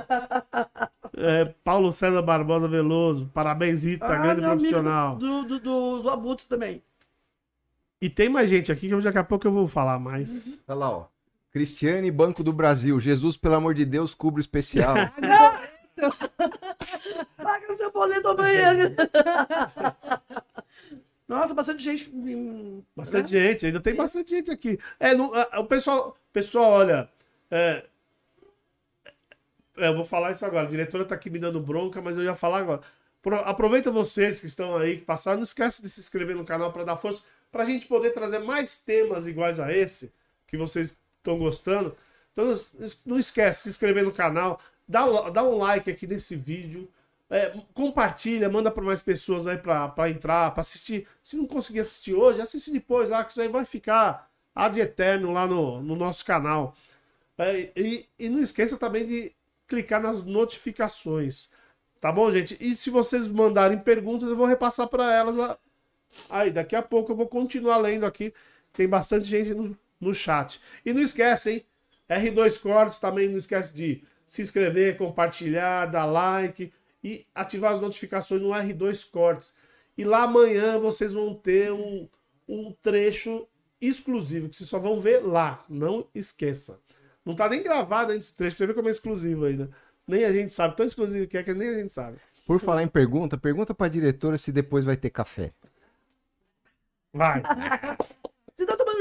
É, 1.17 1.45
Paulo 1.63 1.93
César 1.93 2.21
Barbosa 2.21 2.67
Veloso, 2.67 3.31
parabéns, 3.33 3.85
Rita, 3.85 4.05
Ah, 4.05 4.21
grande 4.21 4.41
profissional. 4.41 5.15
Do, 5.15 5.43
do, 5.45 5.59
do, 5.61 6.01
do 6.01 6.09
Abutre 6.09 6.45
também. 6.45 6.83
E 8.01 8.09
tem 8.09 8.27
mais 8.27 8.49
gente 8.49 8.69
aqui 8.69 8.89
que 8.89 9.01
daqui 9.01 9.17
a 9.17 9.23
pouco 9.23 9.47
eu 9.47 9.51
vou 9.51 9.65
falar 9.65 9.97
mais. 9.97 10.61
Olha 10.67 10.77
lá, 10.77 10.89
ó. 10.89 11.05
Cristiane, 11.51 12.11
Banco 12.11 12.43
do 12.43 12.51
Brasil. 12.51 12.99
Jesus, 12.99 13.37
pelo 13.37 13.55
amor 13.55 13.73
de 13.73 13.85
Deus, 13.85 14.13
cubra 14.13 14.39
o 14.39 14.41
especial. 14.41 14.93
Paga 17.37 17.73
o 17.73 17.77
seu 17.77 17.91
boleto 17.93 18.27
amanhã. 18.27 18.73
Nossa, 21.27 21.53
bastante 21.53 21.83
gente. 21.83 22.11
Bastante 22.95 23.31
gente, 23.31 23.65
ainda 23.65 23.79
tem 23.81 23.95
bastante 23.95 24.29
gente 24.31 24.51
aqui. 24.51 24.77
É, 24.99 25.15
não- 25.15 25.31
o 25.59 25.65
pessoal, 25.65 26.15
pessoal, 26.31 26.71
olha, 26.71 27.09
é, 27.49 27.83
é, 29.77 29.87
eu 29.87 29.95
vou 29.95 30.05
falar 30.05 30.31
isso 30.31 30.45
agora. 30.45 30.65
A 30.65 30.69
diretora 30.69 31.05
tá 31.05 31.15
aqui 31.15 31.29
me 31.29 31.39
dando 31.39 31.59
bronca, 31.59 32.01
mas 32.01 32.17
eu 32.17 32.23
ia 32.23 32.35
falar 32.35 32.59
agora. 32.59 32.81
Pro- 33.21 33.37
aproveita 33.39 33.91
vocês 33.91 34.39
que 34.39 34.45
estão 34.47 34.77
aí, 34.77 34.97
que 34.97 35.05
passaram, 35.05 35.37
não 35.37 35.43
esquece 35.43 35.81
de 35.81 35.89
se 35.89 35.99
inscrever 35.99 36.35
no 36.35 36.45
canal 36.45 36.71
para 36.71 36.83
dar 36.83 36.95
força, 36.97 37.23
para 37.51 37.63
a 37.63 37.65
gente 37.65 37.85
poder 37.87 38.11
trazer 38.11 38.39
mais 38.39 38.77
temas 38.79 39.27
iguais 39.27 39.59
a 39.59 39.71
esse, 39.73 40.13
que 40.47 40.57
vocês 40.57 40.95
estão 41.17 41.37
gostando. 41.37 41.95
Então 42.31 42.45
não 42.45 42.53
es- 42.53 43.05
não 43.05 43.19
esquece 43.19 43.59
de 43.59 43.63
se 43.63 43.69
inscrever 43.69 44.03
no 44.03 44.11
canal, 44.11 44.59
dá, 44.87 45.05
dá 45.29 45.43
um 45.43 45.57
like 45.57 45.89
aqui 45.89 46.05
nesse 46.07 46.35
vídeo. 46.35 46.87
É, 47.29 47.51
compartilha, 47.73 48.47
manda 48.49 48.69
para 48.69 48.83
mais 48.83 49.01
pessoas 49.01 49.47
aí 49.47 49.57
para 49.57 50.09
entrar, 50.09 50.51
para 50.51 50.61
assistir. 50.61 51.07
Se 51.23 51.35
não 51.35 51.45
conseguir 51.47 51.79
assistir 51.79 52.13
hoje, 52.13 52.41
assiste 52.41 52.71
depois, 52.71 53.09
lá, 53.09 53.23
que 53.23 53.31
isso 53.31 53.41
aí 53.41 53.47
vai 53.47 53.65
ficar 53.65 54.29
ad 54.53 54.79
eterno 54.79 55.31
lá 55.31 55.47
no, 55.47 55.81
no 55.81 55.95
nosso 55.95 56.23
canal. 56.23 56.75
É, 57.37 57.71
e, 57.75 58.07
e 58.17 58.29
não 58.29 58.41
esqueça 58.41 58.77
também 58.77 59.05
de 59.05 59.31
clicar 59.67 60.01
nas 60.01 60.23
notificações. 60.23 61.49
Tá 61.99 62.11
bom, 62.11 62.31
gente? 62.31 62.55
E 62.59 62.75
se 62.75 62.89
vocês 62.89 63.27
mandarem 63.27 63.79
perguntas, 63.79 64.29
eu 64.29 64.35
vou 64.35 64.45
repassar 64.45 64.87
para 64.87 65.11
elas. 65.13 65.35
lá. 65.35 65.57
Aí, 66.29 66.51
daqui 66.51 66.75
a 66.75 66.81
pouco 66.81 67.11
eu 67.11 67.15
vou 67.15 67.27
continuar 67.27 67.77
lendo 67.77 68.05
aqui. 68.05 68.33
Tem 68.73 68.87
bastante 68.87 69.27
gente 69.27 69.53
no, 69.53 69.75
no 69.99 70.13
chat. 70.13 70.61
E 70.85 70.93
não 70.93 71.01
esquece, 71.01 71.51
hein? 71.51 71.65
R2 72.07 72.61
Cortes 72.61 72.99
também 72.99 73.27
não 73.27 73.37
esquece 73.37 73.73
de 73.73 74.03
se 74.25 74.41
inscrever, 74.41 74.97
compartilhar, 74.97 75.87
dar 75.87 76.05
like 76.05 76.71
e 77.05 77.27
ativar 77.35 77.71
as 77.71 77.79
notificações 77.79 78.41
no 78.41 78.49
R2 78.49 79.07
Cortes. 79.11 79.53
E 79.95 80.03
lá 80.03 80.23
amanhã 80.23 80.79
vocês 80.79 81.13
vão 81.13 81.35
ter 81.35 81.71
um, 81.71 82.09
um 82.49 82.75
trecho 82.81 83.47
exclusivo 83.79 84.49
que 84.49 84.55
vocês 84.55 84.67
só 84.67 84.79
vão 84.79 84.99
ver 84.99 85.19
lá. 85.19 85.63
Não 85.69 86.07
esqueça. 86.15 86.79
Não 87.23 87.35
tá 87.35 87.47
nem 87.47 87.61
gravado 87.61 88.11
ainda 88.11 88.23
esse 88.23 88.35
trecho, 88.35 88.57
você 88.57 88.65
ver 88.65 88.73
como 88.73 88.87
é 88.87 88.91
exclusivo 88.91 89.45
ainda. 89.45 89.69
Nem 90.07 90.25
a 90.25 90.33
gente 90.33 90.51
sabe. 90.51 90.75
Tão 90.75 90.83
exclusivo 90.83 91.27
que 91.27 91.37
é 91.37 91.43
que 91.43 91.53
nem 91.53 91.69
a 91.69 91.77
gente 91.77 91.93
sabe. 91.93 92.17
Por 92.43 92.59
falar 92.59 92.81
em 92.81 92.87
pergunta, 92.87 93.37
pergunta 93.37 93.75
pra 93.75 93.87
diretora 93.87 94.35
se 94.35 94.51
depois 94.51 94.83
vai 94.83 94.97
ter 94.97 95.11
café. 95.11 95.53
Vai. 97.13 97.43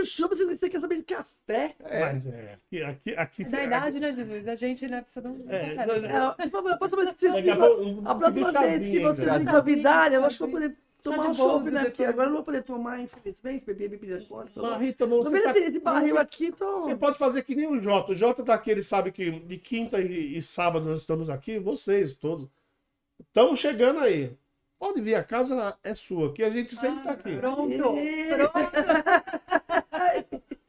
Você 0.04 0.22
tá 0.22 0.28
tomando 0.28 0.34
chuva, 0.34 0.34
você 0.34 0.56
você 0.56 0.68
quer 0.70 0.80
saber 0.80 0.96
de 0.96 1.02
café? 1.02 1.74
Mas 2.00 2.26
é. 2.26 2.54
Aqui, 2.66 2.82
aqui, 2.82 3.14
aqui 3.16 3.42
É 3.42 3.48
da 3.50 3.64
idade, 3.64 4.00
né, 4.00 4.12
Jesus? 4.12 4.48
A 4.48 4.54
gente, 4.54 4.88
né, 4.88 5.00
precisa 5.00 5.22
de 5.22 5.28
um 5.28 5.44
É, 5.48 5.74
café. 5.74 5.86
não, 5.86 6.28
É, 6.30 6.34
por 6.36 6.50
favor, 6.50 6.78
posso 6.78 6.96
se 7.16 7.28
vocês 7.28 7.34
a 7.34 8.10
A 8.10 8.14
próxima 8.14 8.52
vez 8.52 8.90
que 8.90 9.00
vocês 9.00 9.28
ainda. 9.28 9.52
me 9.52 9.58
convidarem, 9.58 10.16
eu 10.16 10.24
acho 10.24 10.36
que 10.36 10.42
eu 10.42 10.48
vou 10.48 10.60
poder 10.60 10.76
tomar 11.02 11.28
um 11.28 11.34
chopp, 11.34 11.36
boldo 11.48 11.70
né? 11.70 11.84
Porque 11.84 12.04
agora 12.04 12.26
eu 12.26 12.30
não 12.30 12.36
vou 12.36 12.44
poder 12.44 12.62
tomar, 12.62 13.00
infelizmente, 13.00 13.64
beber 13.66 13.90
bebida 13.90 14.24
forte. 14.26 14.52
Mas, 14.56 14.80
Rita, 14.80 15.06
bom, 15.06 15.16
Não 15.16 15.24
você, 15.24 15.40
tá- 15.42 15.52
merece 15.52 15.68
esse 15.68 15.80
barril 15.80 16.18
aqui, 16.18 16.50
tô... 16.52 16.78
você 16.82 16.94
pode 16.96 17.18
fazer 17.18 17.42
que 17.42 17.54
nem 17.54 17.66
o 17.66 17.78
Jota. 17.78 18.12
O 18.12 18.14
Jota 18.14 18.42
tá 18.42 18.54
aqui, 18.54 18.70
ele 18.70 18.82
sabe 18.82 19.12
que 19.12 19.30
de 19.30 19.58
quinta 19.58 20.00
e, 20.00 20.36
e 20.36 20.40
sábado 20.42 20.86
nós 20.86 21.00
estamos 21.00 21.28
aqui, 21.28 21.58
vocês 21.58 22.14
todos. 22.14 22.48
Estamos 23.20 23.60
chegando 23.60 24.00
aí. 24.00 24.32
Pode 24.78 25.00
vir, 25.00 25.14
a 25.14 25.22
casa 25.24 25.76
é 25.82 25.94
sua, 25.94 26.32
que 26.32 26.42
a 26.42 26.50
gente 26.50 26.74
sempre 26.74 27.04
tá 27.04 27.12
aqui. 27.12 27.36
Pronto, 27.36 27.68
pronto. 27.70 29.23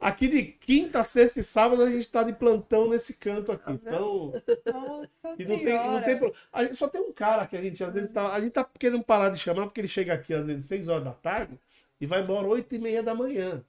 Aqui 0.06 0.28
de 0.28 0.42
quinta, 0.44 1.02
sexta 1.02 1.40
e 1.40 1.42
sábado 1.42 1.82
a 1.82 1.90
gente 1.90 2.06
tá 2.08 2.22
de 2.22 2.32
plantão 2.32 2.88
nesse 2.88 3.14
canto 3.14 3.50
aqui. 3.52 3.72
Então, 3.72 4.32
Nossa 4.72 5.34
e 5.38 5.44
não 5.44 5.58
tem, 5.58 5.74
não 5.90 6.00
tem 6.02 6.16
pro- 6.16 6.32
a 6.52 6.62
gente 6.62 6.76
Só 6.76 6.86
tem 6.88 7.00
um 7.00 7.12
cara 7.12 7.44
que 7.46 7.56
a 7.56 7.62
gente 7.62 7.82
às 7.82 7.92
vezes 7.92 8.12
tá. 8.12 8.32
A 8.32 8.40
gente 8.40 8.52
tá 8.52 8.64
querendo 8.78 9.02
parar 9.02 9.30
de 9.30 9.38
chamar 9.38 9.64
porque 9.64 9.80
ele 9.80 9.88
chega 9.88 10.14
aqui 10.14 10.32
às 10.32 10.46
vezes 10.46 10.66
6 10.66 10.86
horas 10.88 11.04
da 11.04 11.10
tarde 11.12 11.58
e 12.00 12.06
vai 12.06 12.20
embora 12.22 12.46
8 12.46 12.74
e 12.74 12.78
meia 12.78 13.02
da 13.02 13.14
manhã. 13.14 13.62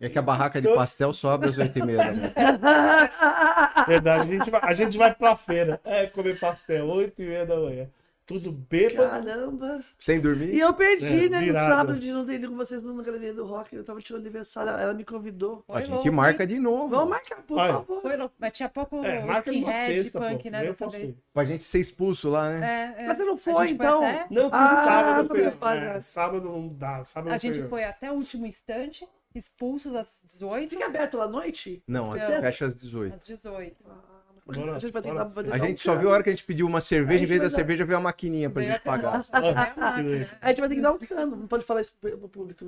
É 0.00 0.08
que 0.08 0.18
a 0.18 0.22
barraca 0.22 0.60
de 0.60 0.68
pastel 0.74 1.12
só 1.12 1.32
abre 1.32 1.50
às 1.50 1.56
8h30 1.58 1.96
da 1.96 2.12
manhã. 2.12 2.32
Verdade, 3.86 4.28
a 4.30 4.32
gente 4.38 4.50
vai, 4.50 4.60
a 4.64 4.72
gente 4.74 4.96
vai 4.98 5.14
pra 5.14 5.36
feira. 5.36 5.80
É, 5.84 6.06
comer 6.06 6.38
pastel, 6.40 6.86
8 6.88 7.22
e 7.22 7.26
meia 7.26 7.46
da 7.46 7.56
manhã. 7.56 7.86
Tudo 8.24 8.52
bêbado. 8.52 9.26
Caramba. 9.26 9.80
Sem 9.98 10.16
E 10.16 10.20
dormir? 10.20 10.56
eu 10.58 10.72
perdi, 10.72 11.26
É, 11.26 11.28
né, 11.28 11.40
virado. 11.40 11.68
no 11.68 11.74
sábado 11.76 11.98
de 11.98 12.12
não 12.12 12.24
ter 12.24 12.34
ido 12.34 12.48
com 12.48 12.56
vocês 12.56 12.82
na 12.82 13.02
Galeria 13.02 13.34
do 13.34 13.44
Rock. 13.44 13.74
Eu 13.74 13.84
tava 13.84 14.00
tirando 14.00 14.22
aniversário, 14.22 14.70
ela 14.70 14.94
me 14.94 15.04
convidou. 15.04 15.64
A 15.68 15.72
Foi 15.72 15.80
gente 15.82 15.90
louco, 15.90 16.12
marca 16.12 16.42
hein? 16.44 16.48
de 16.48 16.58
novo. 16.60 16.88
Vamos 16.88 17.10
marcar, 17.10 17.42
por 17.42 17.58
Olha. 17.58 17.72
favor. 17.72 18.00
Foi 18.00 18.16
louco. 18.16 18.34
Mas 18.38 18.56
tinha 18.56 18.68
pouco 18.68 19.04
É, 19.04 19.24
marca 19.24 19.50
skinhead, 19.52 20.10
punk, 20.12 20.42
pô. 20.44 20.50
né, 20.50 20.64
dessa 20.64 20.88
vez. 20.88 21.14
Pra 21.34 21.44
gente 21.44 21.64
ser 21.64 21.80
expulso 21.80 22.30
lá, 22.30 22.50
né? 22.50 22.94
É, 22.96 23.02
é. 23.02 23.06
Mas 23.08 23.16
você 23.16 23.24
não 23.24 23.34
A 23.34 23.38
foi, 23.38 23.70
então? 23.70 23.98
até- 24.06 24.26
Não, 24.30 24.42
porque 24.50 24.56
Ah, 24.56 24.84
sábado, 24.84 25.22
não 25.22 25.52
foi- 25.52 25.76
é, 25.78 26.00
sábado 26.00 26.44
não 26.48 26.68
dá. 26.68 27.04
Sábado 27.04 27.32
A 27.34 27.38
gente 27.38 27.58
foi- 27.60 27.68
foi 27.68 27.84
até 27.84 28.10
o 28.10 28.14
último 28.14 28.46
instante, 28.46 29.06
expulsos 29.34 29.94
às 29.96 30.22
18, 30.24 30.70
Fica 30.70 30.86
aberto 30.86 31.16
lá 31.16 31.24
à 31.24 31.28
noite? 31.28 31.82
Não, 31.88 32.06
Não. 32.10 32.12
fecha 32.40 32.66
às 32.66 32.74
18. 32.76 33.14
às 33.14 33.24
18. 33.26 33.76
Bora, 34.60 34.76
a 34.76 34.78
gente 34.78 34.92
vai 34.92 35.02
sim. 35.02 35.12
vai 35.12 35.44
A 35.50 35.58
gente 35.58 35.74
um 35.74 35.76
só 35.78 35.96
viu 35.96 36.08
a 36.10 36.12
hora 36.12 36.22
que 36.22 36.28
a 36.28 36.32
gente 36.32 36.44
pediu 36.44 36.66
uma 36.66 36.80
cerveja, 36.80 37.24
em 37.24 37.26
vez 37.26 37.40
da 37.40 37.46
dar- 37.46 37.54
cerveja 37.54 37.84
veio 37.84 37.98
a 37.98 38.00
maquininha 38.00 38.48
pra 38.50 38.62
gente 38.62 38.80
pagar. 38.80 39.20
A 40.40 40.48
gente 40.48 40.60
vai 40.60 40.68
ter 40.68 40.74
que 40.74 40.80
dar 40.80 40.92
um 40.92 40.98
cano, 40.98 41.36
não 41.36 41.46
pode 41.46 41.64
falar 41.64 41.80
isso 41.80 41.94
pro 42.00 42.28
público. 42.28 42.66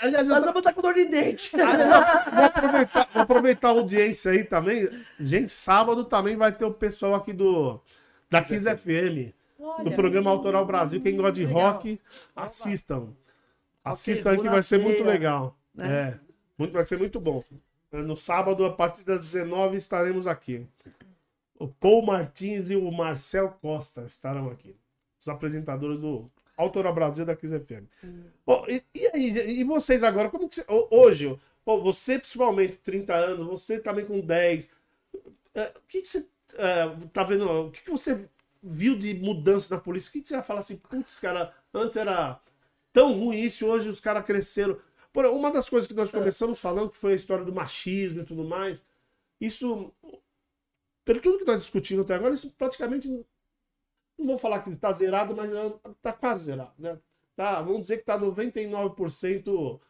Aliás, 0.00 0.28
eu 0.28 0.34
vamos 0.40 0.56
estar 0.58 0.72
com 0.72 0.82
dor 0.82 0.94
de 0.94 1.06
dente. 1.06 1.50
vou 1.56 2.44
aproveitar, 2.44 3.08
vou 3.12 3.22
aproveitar 3.22 3.68
a 3.68 3.70
audiência 3.72 4.32
aí 4.32 4.44
também. 4.44 4.88
Gente, 5.18 5.52
sábado 5.52 6.04
também 6.04 6.36
vai 6.36 6.52
ter 6.52 6.64
o 6.64 6.72
pessoal 6.72 7.14
aqui 7.14 7.32
do 7.32 7.80
da 8.30 8.42
Kiss 8.42 8.64
FM, 8.76 9.32
do 9.84 9.92
programa 9.92 10.30
Autoral 10.30 10.66
Brasil. 10.66 11.00
Quem 11.00 11.16
gosta 11.16 11.32
de 11.32 11.46
legal. 11.46 11.72
rock, 11.72 12.00
assistam. 12.36 13.08
Assistam 13.84 14.30
aí 14.30 14.38
que 14.38 14.48
vai 14.48 14.62
ser 14.62 14.78
muito 14.78 15.02
legal. 15.04 15.56
né? 15.74 15.88
É, 15.88 16.18
muito, 16.58 16.72
vai 16.72 16.84
ser 16.84 16.98
muito 16.98 17.18
bom. 17.20 17.42
No 17.90 18.16
sábado, 18.16 18.64
a 18.64 18.72
partir 18.72 19.04
das 19.04 19.22
19 19.22 19.76
estaremos 19.76 20.26
aqui. 20.26 20.66
O 21.58 21.66
Paul 21.66 22.04
Martins 22.04 22.70
e 22.70 22.76
o 22.76 22.90
Marcel 22.92 23.50
Costa 23.60 24.02
estarão 24.02 24.50
aqui. 24.50 24.76
Os 25.20 25.28
apresentadores 25.28 25.98
do 25.98 26.30
Autoral 26.56 26.94
Brasil 26.94 27.24
da 27.24 27.34
Kiss 27.34 27.58
FM. 27.58 27.86
Ó, 28.46 28.66
e, 28.68 28.82
e 28.94 29.06
aí, 29.06 29.60
e 29.60 29.64
vocês 29.64 30.02
agora, 30.02 30.28
como 30.28 30.48
que 30.48 30.62
hoje, 30.90 31.38
você 31.64 32.18
principalmente 32.18 32.76
30 32.76 33.14
anos, 33.14 33.46
você 33.46 33.78
também 33.78 34.04
com 34.04 34.20
10, 34.20 34.70
é, 35.54 35.72
o 35.76 35.80
que, 35.88 36.02
que 36.02 36.08
você 36.08 36.26
é, 36.54 36.88
tá 37.12 37.22
vendo, 37.22 37.50
o 37.50 37.70
que, 37.70 37.82
que 37.82 37.90
você 37.90 38.28
viu 38.62 38.96
de 38.96 39.14
mudança 39.14 39.74
na 39.74 39.80
polícia? 39.80 40.08
O 40.08 40.12
que, 40.12 40.22
que 40.22 40.28
você 40.28 40.34
vai 40.34 40.44
falar 40.44 40.60
assim, 40.60 40.76
putz, 40.76 41.18
cara, 41.18 41.54
antes 41.72 41.96
era 41.96 42.40
tão 42.92 43.12
ruim 43.12 43.38
isso, 43.38 43.66
hoje 43.66 43.88
os 43.88 44.00
caras 44.00 44.24
cresceram. 44.24 44.78
Por, 45.12 45.26
uma 45.26 45.50
das 45.50 45.68
coisas 45.68 45.88
que 45.88 45.94
nós 45.94 46.10
começamos 46.10 46.60
falando, 46.60 46.90
que 46.90 46.96
foi 46.96 47.12
a 47.12 47.16
história 47.16 47.44
do 47.44 47.52
machismo 47.52 48.20
e 48.20 48.24
tudo 48.24 48.44
mais, 48.44 48.84
isso, 49.40 49.92
pelo 51.04 51.20
tudo 51.20 51.38
que 51.38 51.44
nós 51.44 51.62
discutimos 51.62 52.04
até 52.04 52.14
agora, 52.14 52.34
isso 52.34 52.50
praticamente, 52.52 53.08
não 53.08 54.26
vou 54.26 54.38
falar 54.38 54.62
que 54.62 54.70
está 54.70 54.92
zerado, 54.92 55.34
mas 55.34 55.50
está 55.96 56.12
quase 56.12 56.44
zerado, 56.44 56.74
né? 56.78 56.98
Tá, 57.34 57.62
vamos 57.62 57.82
dizer 57.82 57.96
que 57.96 58.02
está 58.02 58.18
99% 58.18 59.80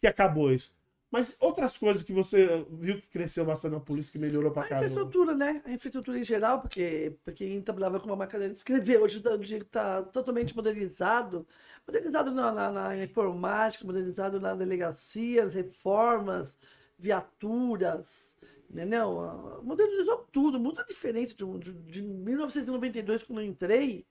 que 0.00 0.06
acabou 0.06 0.52
isso. 0.52 0.72
Mas 1.10 1.36
outras 1.40 1.78
coisas 1.78 2.02
que 2.02 2.12
você 2.12 2.66
viu 2.70 3.00
que 3.00 3.06
cresceu 3.08 3.44
bastante 3.44 3.72
na 3.72 3.80
polícia, 3.80 4.12
que 4.12 4.18
melhorou 4.18 4.50
pra 4.50 4.62
A 4.62 4.68
caramba. 4.68 4.84
infraestrutura, 4.84 5.34
né? 5.34 5.62
A 5.64 5.70
infraestrutura 5.72 6.18
em 6.18 6.24
geral, 6.24 6.60
porque 6.60 7.16
pra 7.24 7.32
quem 7.32 7.62
trabalhava 7.62 7.98
com 7.98 8.06
uma 8.06 8.16
máquina 8.16 8.46
de 8.46 8.54
escrever, 8.54 9.00
hoje 9.00 9.22
está 9.56 10.02
totalmente 10.02 10.54
modernizado. 10.54 11.46
Modernizado 11.86 12.30
na, 12.30 12.52
na- 12.52 12.70
na 12.70 12.96
informática, 13.02 13.86
modernizado 13.86 14.38
na 14.38 14.54
delegacia, 14.54 15.44
as 15.44 15.54
reformas, 15.54 16.58
viaturas, 16.98 18.36
entendeu? 18.68 19.60
Modernizou 19.62 20.26
tudo, 20.30 20.60
muita 20.60 20.84
diferença 20.84 21.34
de, 21.34 21.58
de, 21.58 21.72
de 21.72 22.02
1992, 22.02 23.22
quando 23.22 23.40
eu 23.40 23.46
entrei, 23.46 24.04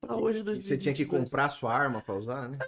para 0.00 0.14
hoje, 0.16 0.38
E 0.40 0.42
2022. 0.44 0.64
você 0.64 0.78
tinha 0.78 0.94
que 0.94 1.04
comprar 1.04 1.50
sua 1.50 1.74
arma 1.74 2.00
pra 2.00 2.14
usar, 2.14 2.48
né? 2.48 2.58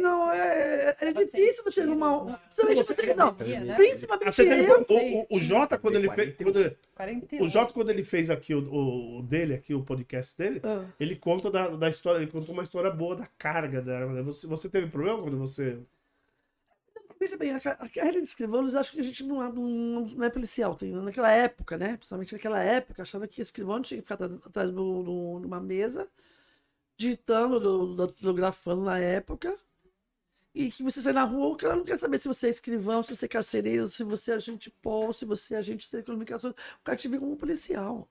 Não, 0.00 0.32
é, 0.32 0.96
é 1.00 1.12
Tava 1.12 1.24
difícil 1.26 1.64
você 1.64 1.80
arrumar? 1.82 2.38
Principalmente 2.54 2.84
Você 2.84 3.14
não, 3.14 3.32
né? 3.32 3.74
principalmente 3.76 4.32
você 4.34 4.44
tem- 4.48 4.64
eu. 4.64 4.80
o, 4.80 5.22
o, 5.34 5.36
o 5.36 5.40
Jota, 5.40 5.78
quando 5.78 5.94
ele 5.96 6.10
fez. 6.10 6.36
quando 6.36 6.58
ele- 6.60 6.76
41. 6.94 7.42
o 7.44 7.48
Jota, 7.48 7.72
quando 7.72 7.90
ele 7.90 8.04
fez 8.04 8.30
aqui 8.30 8.54
o, 8.54 9.18
o- 9.18 9.22
dele, 9.22 9.54
aqui, 9.54 9.74
o 9.74 9.82
podcast 9.84 10.36
dele, 10.36 10.60
Ah. 10.64 10.84
ele 10.98 11.16
conta 11.16 11.50
da, 11.50 11.68
da 11.68 11.88
história, 11.88 12.18
ele 12.22 12.30
contou 12.30 12.52
uma 12.52 12.62
história 12.62 12.90
boa 12.90 13.16
da 13.16 13.26
carga 13.38 13.80
da 13.82 13.98
arma. 13.98 14.12
né? 14.14 14.22
Você, 14.22 14.46
você 14.46 14.68
teve 14.68 14.88
problema 14.90 15.22
quando 15.22 15.38
você. 15.38 15.78
Veja 17.18 17.36
bem, 17.36 17.54
a, 17.54 17.60
ca- 17.60 17.76
a 17.78 17.88
carreira 17.88 18.18
de 18.20 18.26
escrivão, 18.26 18.62
eles 18.62 18.74
acham 18.74 18.94
que 18.94 19.00
a 19.00 19.04
gente 19.04 19.22
não, 19.24 19.42
é- 19.44 19.52
não, 19.52 20.06
não 20.06 20.24
é 20.24 20.30
policial. 20.30 20.74
Tem, 20.74 20.90
naquela 20.92 21.30
época, 21.30 21.76
né? 21.76 21.96
Principalmente 21.98 22.32
naquela 22.32 22.62
época, 22.62 23.02
achava 23.02 23.28
que 23.28 23.42
escrivão 23.42 23.82
tinha 23.82 24.00
que 24.00 24.08
ficar 24.08 24.14
atrás- 24.24 24.70
do- 24.70 25.02
do- 25.02 25.40
de 25.40 25.46
uma 25.46 25.60
mesa, 25.60 26.08
digitando, 26.96 27.60
do- 27.60 27.94
datilografando 27.96 28.82
na 28.84 28.98
época. 28.98 29.54
E 30.60 30.70
que 30.70 30.82
você 30.82 31.00
sai 31.00 31.14
na 31.14 31.24
rua, 31.24 31.46
o 31.48 31.56
cara 31.56 31.74
não 31.76 31.84
quer 31.84 31.96
saber 31.96 32.18
se 32.18 32.28
você 32.28 32.48
é 32.48 32.50
escrivão, 32.50 33.02
se 33.02 33.14
você 33.14 33.24
é 33.24 33.28
carcereiro, 33.28 33.88
se 33.88 34.04
você 34.04 34.32
é 34.32 34.34
agente 34.34 34.70
POL, 34.82 35.10
se 35.12 35.24
você 35.24 35.54
é 35.54 35.58
agente 35.58 35.86
de 35.86 35.90
telecomunicações. 35.90 36.52
O 36.54 36.84
cara 36.84 36.96
te 36.98 37.08
vê 37.08 37.18
como 37.18 37.34
policial. 37.36 38.06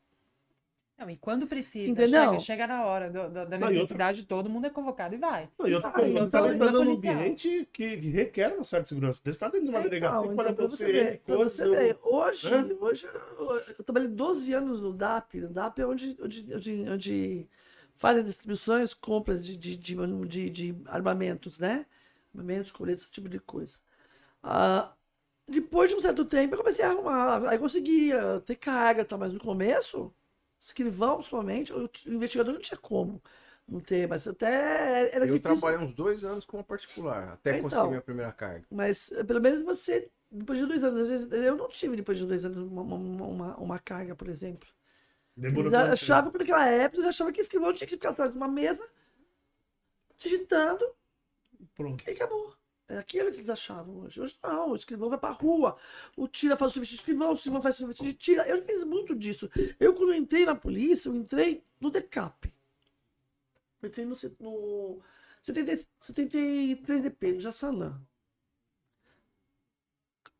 Não, 0.97 1.09
e 1.09 1.15
quando 1.17 1.47
precisa, 1.47 1.91
Entendeu? 1.91 2.31
chega, 2.31 2.39
chega 2.39 2.67
na 2.67 2.85
hora 2.85 3.09
do- 3.09 3.29
do- 3.29 3.45
da 3.45 3.57
Não, 3.57 3.71
e 3.71 3.77
outra- 3.77 3.95
necessidade, 3.95 4.25
todo 4.25 4.49
mundo 4.49 4.65
é 4.67 4.69
convocado 4.69 5.15
e 5.15 5.17
vai. 5.17 5.49
Não, 5.57 5.67
e 5.67 5.75
outra 5.75 5.91
Ah, 5.91 5.95
coisa, 6.01 6.09
então 6.11 6.25
você 6.25 6.31
tá 6.31 6.41
não 6.41 6.47
é 6.47 6.55
entrando 6.55 6.83
num 6.83 6.91
policial. 6.91 7.15
ambiente 7.15 7.65
que, 7.71 7.97
que 7.97 8.09
requer 8.09 8.53
uma 8.55 8.63
certa 8.63 8.87
segurança. 8.89 9.21
Você 9.23 9.29
está 9.29 9.47
dentro 9.47 9.65
de 9.65 9.69
uma 9.69 9.81
delegacia 9.81 10.17
Então, 10.17 10.25
que 10.29 10.35
pode 10.35 10.49
então, 10.49 10.65
acontecer 10.65 10.85
você 10.85 10.91
ver, 10.91 11.21
você 11.27 11.67
ver, 11.67 11.97
hoje, 12.03 12.47
Hã? 12.47 12.71
hoje 12.81 13.07
eu 13.77 13.83
trabalhei 13.83 14.09
12 14.09 14.53
anos 14.53 14.81
no 14.81 14.93
DAP. 14.93 15.41
No 15.41 15.49
DAP 15.49 15.81
é 15.81 15.85
onde, 15.87 16.17
onde, 16.21 16.53
onde, 16.53 16.89
onde 16.89 17.47
fazem 17.95 18.23
distribuições, 18.23 18.93
compras 18.93 19.43
de, 19.45 19.55
de, 19.57 19.77
de, 19.77 19.95
de, 20.27 20.49
de 20.49 20.75
armamentos, 20.85 21.59
né? 21.59 21.85
Armamentos, 22.33 22.71
coletes, 22.71 23.03
esse 23.05 23.11
tipo 23.11 23.29
de 23.29 23.39
coisa. 23.39 23.79
Ah, 24.43 24.93
depois 25.47 25.89
de 25.89 25.95
um 25.97 26.01
certo 26.01 26.25
tempo, 26.25 26.55
eu 26.55 26.59
comecei 26.59 26.85
a 26.85 26.91
arrumar. 26.91 27.49
Aí 27.49 27.57
eu 27.57 27.61
conseguia 27.61 28.41
ter 28.41 28.55
carga, 28.57 29.01
e 29.01 29.05
tal, 29.05 29.19
mas 29.19 29.33
no 29.33 29.39
começo, 29.39 30.13
escrivão, 30.59 31.17
principalmente, 31.17 31.73
o 31.73 31.89
investigador 32.07 32.53
não 32.53 32.61
tinha 32.61 32.77
como 32.79 33.21
não 33.67 33.79
ter, 33.79 34.07
mas 34.07 34.27
até 34.27 35.15
era 35.15 35.27
Eu 35.27 35.35
difícil. 35.35 35.53
trabalhei 35.55 35.79
uns 35.79 35.93
dois 35.93 36.23
anos 36.25 36.45
com 36.45 36.61
particular, 36.63 37.29
até 37.33 37.53
Então. 37.57 37.61
conseguir 37.61 37.89
minha 37.89 38.01
primeira 38.01 38.31
carga. 38.31 38.65
Mas 38.71 39.11
eh, 39.11 39.23
pelo 39.23 39.41
menos 39.41 39.63
você, 39.63 40.11
depois 40.31 40.59
de 40.59 40.65
dois 40.65 40.83
anos, 40.83 41.01
às 41.01 41.09
vezes, 41.09 41.31
eu 41.31 41.55
não 41.55 41.67
tive 41.69 41.95
depois 41.95 42.17
de 42.19 42.25
dois 42.25 42.45
anos 42.45 42.57
uma, 42.59 42.81
uma, 42.83 43.25
uma, 43.25 43.57
uma 43.57 43.79
carga, 43.79 44.15
por 44.15 44.27
exemplo. 44.29 44.67
Demorou 45.35 45.71
Eles 45.71 45.73
quanto 45.73 45.93
achavam 45.93 46.31
que 46.31 46.39
naquela 46.39 46.67
época, 46.67 46.97
eles 46.97 47.09
achavam 47.09 47.33
que 47.33 47.41
escrivão 47.41 47.73
tinha 47.73 47.87
que 47.87 47.95
ficar 47.95 48.09
atrás 48.11 48.31
de 48.33 48.37
uma 48.37 48.47
mesa, 48.47 48.83
digitando? 50.17 50.85
Pronto. 51.79 52.03
e 52.05 52.11
acabou. 52.11 52.53
É 52.89 52.97
aquilo 52.97 53.31
que 53.31 53.37
eles 53.37 53.49
achavam 53.49 53.99
hoje. 53.99 54.19
Hoje 54.19 54.37
não, 54.43 54.71
o 54.71 54.75
escrivão 54.75 55.09
vai 55.09 55.17
pra 55.17 55.29
rua, 55.29 55.77
o 56.17 56.27
tira 56.27 56.57
faz 56.57 56.71
o 56.71 56.73
serviço 56.73 56.93
de 56.93 56.99
escrivão, 56.99 57.31
o 57.31 57.35
escrivão 57.35 57.61
faz 57.61 57.75
o 57.75 57.77
serviço 57.77 58.03
de 58.03 58.13
tira. 58.13 58.45
Eu 58.49 58.61
fiz 58.63 58.83
muito 58.83 59.15
disso. 59.15 59.49
Eu, 59.79 59.93
quando 59.93 60.13
entrei 60.13 60.45
na 60.45 60.55
polícia, 60.55 61.07
eu 61.07 61.15
entrei 61.15 61.63
no 61.79 61.89
DECAP. 61.89 62.51
Eu 63.81 63.87
entrei 63.87 64.05
no, 64.05 64.17
no 64.39 65.01
70 65.41 65.71
73DP, 66.01 67.35
no 67.35 67.39
Jassanã. 67.39 68.01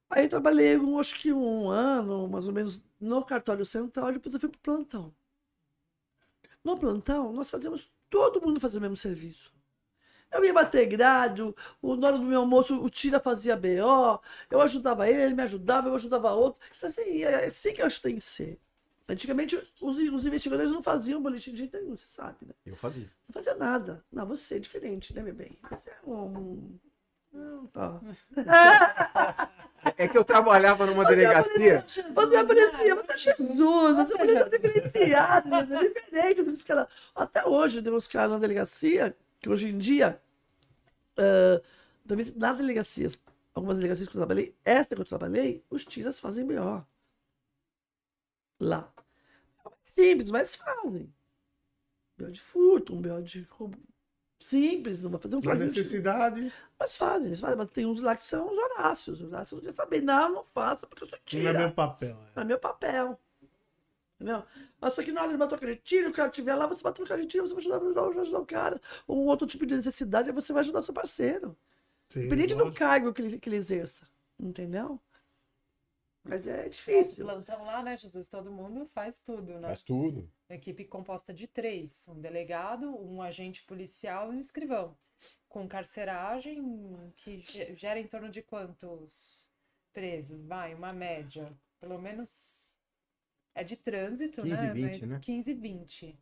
Aí 0.10 0.26
eu 0.26 0.30
trabalhei, 0.30 0.78
um, 0.78 1.00
acho 1.00 1.20
que 1.20 1.32
um 1.32 1.70
ano, 1.70 2.28
mais 2.28 2.48
ou 2.48 2.54
menos, 2.54 2.82
no 3.00 3.24
cartório 3.24 3.66
central, 3.66 4.12
depois 4.12 4.34
eu 4.34 4.40
fui 4.40 4.50
pro 4.50 4.60
plantão. 4.60 5.16
No 6.64 6.78
plantão, 6.78 7.32
nós 7.32 7.50
fazíamos, 7.50 7.92
todo 8.10 8.42
mundo 8.42 8.60
fazia 8.60 8.80
o 8.80 8.82
mesmo 8.82 8.98
serviço. 8.98 9.54
Eu 10.32 10.46
ia 10.46 10.54
bater 10.54 10.86
grade, 10.86 11.42
o, 11.82 11.96
na 11.96 12.08
hora 12.08 12.18
do 12.18 12.24
meu 12.24 12.42
almoço 12.42 12.80
o 12.82 12.90
Tira 12.90 13.20
fazia 13.20 13.58
BO, 13.58 14.22
eu 14.50 14.62
ajudava 14.62 15.10
ele, 15.10 15.24
ele 15.24 15.34
me 15.34 15.44
ajudava, 15.44 15.88
eu 15.88 15.96
ajudava 15.96 16.32
outro. 16.32 16.60
Então, 16.78 16.88
assim, 16.88 17.24
é 17.24 17.46
assim 17.46 17.74
que 17.74 17.82
eu 17.82 17.86
acho 17.86 17.98
que 17.98 18.04
tem 18.04 18.16
que 18.16 18.22
ser. 18.22 18.60
Antigamente, 19.08 19.56
os, 19.82 19.98
os 19.98 20.26
investigadores 20.26 20.72
não 20.72 20.84
faziam 20.84 21.22
boletim 21.22 21.52
de 21.52 21.68
nenhum, 21.74 21.98
você 21.98 22.06
sabe, 22.06 22.38
né? 22.46 22.54
Eu 22.64 22.76
fazia. 22.76 23.10
Não 23.28 23.34
fazia 23.34 23.56
nada. 23.56 24.04
Não, 24.12 24.24
você 24.28 24.58
é 24.58 24.60
diferente, 24.60 25.16
né, 25.16 25.24
meu 25.24 25.34
bem? 25.34 25.58
Você 25.72 25.90
é 25.90 25.96
um. 26.06 26.78
Não, 27.34 27.66
tá. 27.68 28.00
É 29.98 30.08
que 30.08 30.18
eu 30.18 30.26
trabalhava 30.26 30.86
numa 30.86 31.06
delegacia. 31.06 31.86
Você 31.88 32.02
aparecia, 32.02 32.96
você 32.96 33.32
é 33.32 33.36
Jesus, 33.38 33.96
você 33.98 34.14
aparecia 34.14 34.50
diferenciado, 34.50 35.56
é 35.56 35.88
diferente 35.88 36.44
dos 36.44 36.64
caras. 36.64 36.88
Até 37.16 37.46
hoje 37.46 37.82
tem 37.82 37.94
uns 37.94 38.08
caras 38.08 38.32
na 38.32 38.40
delegacia, 38.40 39.16
que 39.40 39.50
hoje 39.50 39.68
em 39.70 39.78
dia, 39.78 40.22
ah, 41.18 41.62
também 42.08 42.26
na 42.36 42.54
delegacia, 42.54 43.08
algumas 43.54 43.78
delegacias 43.78 44.08
que 44.08 44.16
eu 44.16 44.20
trabalhei, 44.20 44.56
esta 44.66 44.96
que 44.96 45.02
eu 45.02 45.06
trabalhei, 45.06 45.64
os 45.70 45.86
tiras 45.86 46.20
fazem 46.20 46.46
melhor. 46.46 46.86
Lá. 48.60 48.92
É 49.66 49.70
mais 49.70 49.78
simples, 49.84 50.32
mas 50.32 50.56
fazem. 50.56 51.14
BO 52.18 52.32
de 52.32 52.42
furto, 52.42 52.94
um 52.94 53.02
BO 53.02 53.22
de 53.22 53.42
roubo. 53.44 53.78
Simples, 54.42 55.02
não 55.02 55.10
vai 55.12 55.20
fazer 55.20 55.36
um 55.36 55.42
flagrante. 55.42 55.78
necessidade, 55.78 56.54
Mas 56.80 56.96
fazem, 56.96 57.28
eles 57.28 57.40
fazem, 57.42 57.58
mas 57.58 57.72
tem 57.72 57.86
uns 57.86 58.02
lá 58.02 58.16
que 58.16 58.24
são 58.24 58.50
os 58.50 58.58
Horácios. 58.58 59.20
Os 59.20 59.28
Horácios 59.28 59.62
não 59.62 59.70
quer 59.70 59.76
saber, 59.76 60.02
não, 60.02 60.34
não 60.34 60.44
faço 60.44 60.88
porque 60.88 61.04
eu 61.04 61.10
sou 61.10 61.18
não 61.18 61.26
tira. 61.26 61.50
é 61.50 61.54
meu 61.54 61.72
papel. 61.74 62.18
é. 62.36 62.42
É 62.42 62.44
meu 62.46 62.60
papel. 62.60 63.20
Entendeu? 64.20 64.44
Mas 64.82 64.94
só 64.94 65.02
que 65.04 65.12
na 65.14 65.22
hora 65.22 65.32
de 65.32 65.38
bater 65.38 65.70
o 65.70 65.76
tiro, 65.78 66.10
o 66.10 66.14
cara 66.14 66.30
estiver 66.30 66.54
lá, 66.56 66.68
você 66.68 66.84
bate 66.84 67.00
no 67.00 67.08
cara 67.08 67.22
de 67.22 67.28
tiro, 67.28 67.48
você 67.48 67.54
vai 67.54 67.62
ajudar, 67.62 67.80
vai 67.80 67.88
ajudar, 67.88 68.02
vai 68.14 68.22
ajudar 68.24 68.40
o 68.40 68.46
cara. 68.46 68.82
Ou 69.08 69.18
um 69.24 69.28
outro 69.28 69.48
tipo 69.48 69.66
de 69.66 69.76
necessidade, 69.76 70.30
aí 70.30 70.36
você 70.36 70.52
vai 70.52 70.60
ajudar 70.62 70.82
o 70.82 70.84
seu 70.84 70.94
parceiro. 70.94 71.58
Sim, 72.10 72.20
Independente 72.22 72.54
do 72.56 72.64
lógico. 72.66 72.80
cargo 72.80 73.14
que 73.14 73.22
ele, 73.22 73.40
que 73.40 73.48
ele 73.48 73.56
exerça. 73.56 74.06
Entendeu? 74.38 75.00
Mas 76.24 76.48
é 76.48 76.68
difícil. 76.68 77.26
plantão 77.26 77.64
lá, 77.64 77.82
né, 77.82 77.96
Jesus? 77.96 78.28
Todo 78.28 78.52
mundo 78.52 78.86
faz 78.94 79.20
tudo, 79.20 79.54
né? 79.60 79.68
Faz 79.70 79.84
tudo. 79.84 80.30
Uma 80.50 80.56
equipe 80.56 80.84
composta 80.86 81.34
de 81.34 81.48
três: 81.48 82.06
um 82.08 82.20
delegado, 82.20 82.90
um 82.90 83.22
agente 83.22 83.64
policial 83.64 84.34
e 84.34 84.36
um 84.36 84.40
escrivão. 84.40 84.98
Com 85.48 85.68
carceragem 85.68 87.12
que 87.16 87.40
ge- 87.40 87.74
gera 87.76 88.00
em 88.00 88.08
torno 88.08 88.30
de 88.30 88.42
quantos 88.42 89.48
presos? 89.94 90.44
Vai, 90.46 90.74
uma 90.76 90.94
média. 90.94 91.52
Pelo 91.80 91.98
menos 92.00 92.69
é 93.56 93.64
de 93.64 93.76
trânsito, 93.76 94.42
15, 94.42 94.50
né? 94.56 94.74
20, 94.74 94.84
Mas 94.84 95.10
né? 95.10 95.20
15, 95.22 95.54
20. 95.54 96.20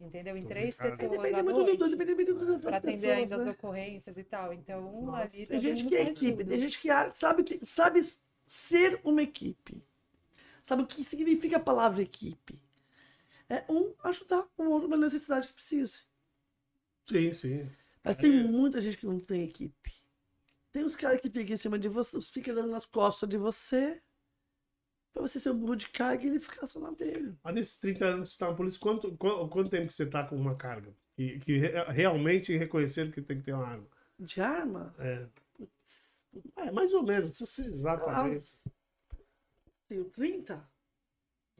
Entendeu? 0.00 0.36
Em 0.36 0.44
três 0.44 0.76
pessoas 0.76 1.10
Depende 1.10 1.38
à 1.38 1.42
muito 1.42 1.64
do, 1.64 1.76
do, 1.76 1.78
noite. 1.78 1.96
depende 1.96 2.14
muito 2.14 2.34
do, 2.34 2.46
das 2.46 2.62
Para 2.62 2.76
atender 2.78 3.00
pessoas, 3.00 3.18
ainda 3.18 3.36
as 3.36 3.42
né? 3.44 3.50
ocorrências 3.52 4.18
e 4.18 4.24
tal. 4.24 4.52
Então, 4.52 5.02
Nossa, 5.02 5.22
ali 5.36 5.46
tem 5.46 5.60
gente 5.60 5.84
que 5.86 5.96
é 5.96 6.02
equipe, 6.02 6.36
tudo. 6.38 6.48
tem 6.48 6.58
gente 6.60 6.78
que 6.80 6.88
sabe, 7.12 7.44
que 7.44 7.64
sabe 7.64 8.00
ser 8.46 9.00
uma 9.04 9.22
equipe. 9.22 9.82
Sabe 10.62 10.82
o 10.82 10.86
que 10.86 11.04
significa 11.04 11.56
a 11.58 11.60
palavra 11.60 12.02
equipe? 12.02 12.60
É 13.48 13.64
um 13.70 13.94
ajudar 14.02 14.48
o 14.56 14.64
outro 14.64 14.88
numa 14.88 14.96
necessidade 14.96 15.46
que 15.48 15.54
precise. 15.54 16.04
Sim, 17.06 17.32
sim. 17.32 17.70
Mas 18.02 18.18
tem 18.18 18.30
muita 18.32 18.80
gente 18.80 18.98
que 18.98 19.06
não 19.06 19.18
tem 19.18 19.44
equipe. 19.44 19.92
Tem 20.72 20.84
uns 20.84 20.96
caras 20.96 21.20
que 21.20 21.30
ficam 21.30 21.54
em 21.54 21.56
cima 21.56 21.78
de 21.78 21.88
você, 21.88 22.20
fica 22.20 22.52
dando 22.52 22.70
nas 22.70 22.84
costas 22.84 23.28
de 23.28 23.38
você, 23.38 24.02
pra 25.14 25.22
você 25.22 25.40
ser 25.40 25.50
um 25.50 25.58
burro 25.58 25.76
de 25.76 25.88
carga 25.88 26.24
e 26.24 26.26
ele 26.26 26.40
ficar 26.40 26.66
só 26.66 26.78
na 26.80 26.90
dele. 26.90 27.34
Mas 27.42 27.54
nesses 27.54 27.78
30 27.78 28.04
anos 28.04 28.20
que 28.24 28.28
você 28.30 28.34
está 28.34 28.48
na 28.48 28.54
polícia, 28.54 28.80
quanto, 28.80 29.16
qu- 29.16 29.48
quanto 29.48 29.70
tempo 29.70 29.86
que 29.86 29.94
você 29.94 30.02
está 30.02 30.24
com 30.24 30.36
uma 30.36 30.56
carga? 30.56 30.92
Que, 31.16 31.38
que 31.38 31.56
re- 31.56 31.84
realmente 31.92 32.54
reconheceram 32.56 33.10
que 33.10 33.22
tem 33.22 33.38
que 33.38 33.44
ter 33.44 33.52
uma 33.52 33.66
arma? 33.66 33.86
De 34.18 34.40
arma? 34.40 34.94
É. 34.98 35.26
É, 36.56 36.70
mais 36.72 36.92
ou 36.92 37.02
menos, 37.04 37.22
não 37.24 37.28
precisa 37.30 37.50
ser 37.50 37.72
exatamente. 37.72 38.58
Tenho 39.88 40.04
30? 40.06 40.68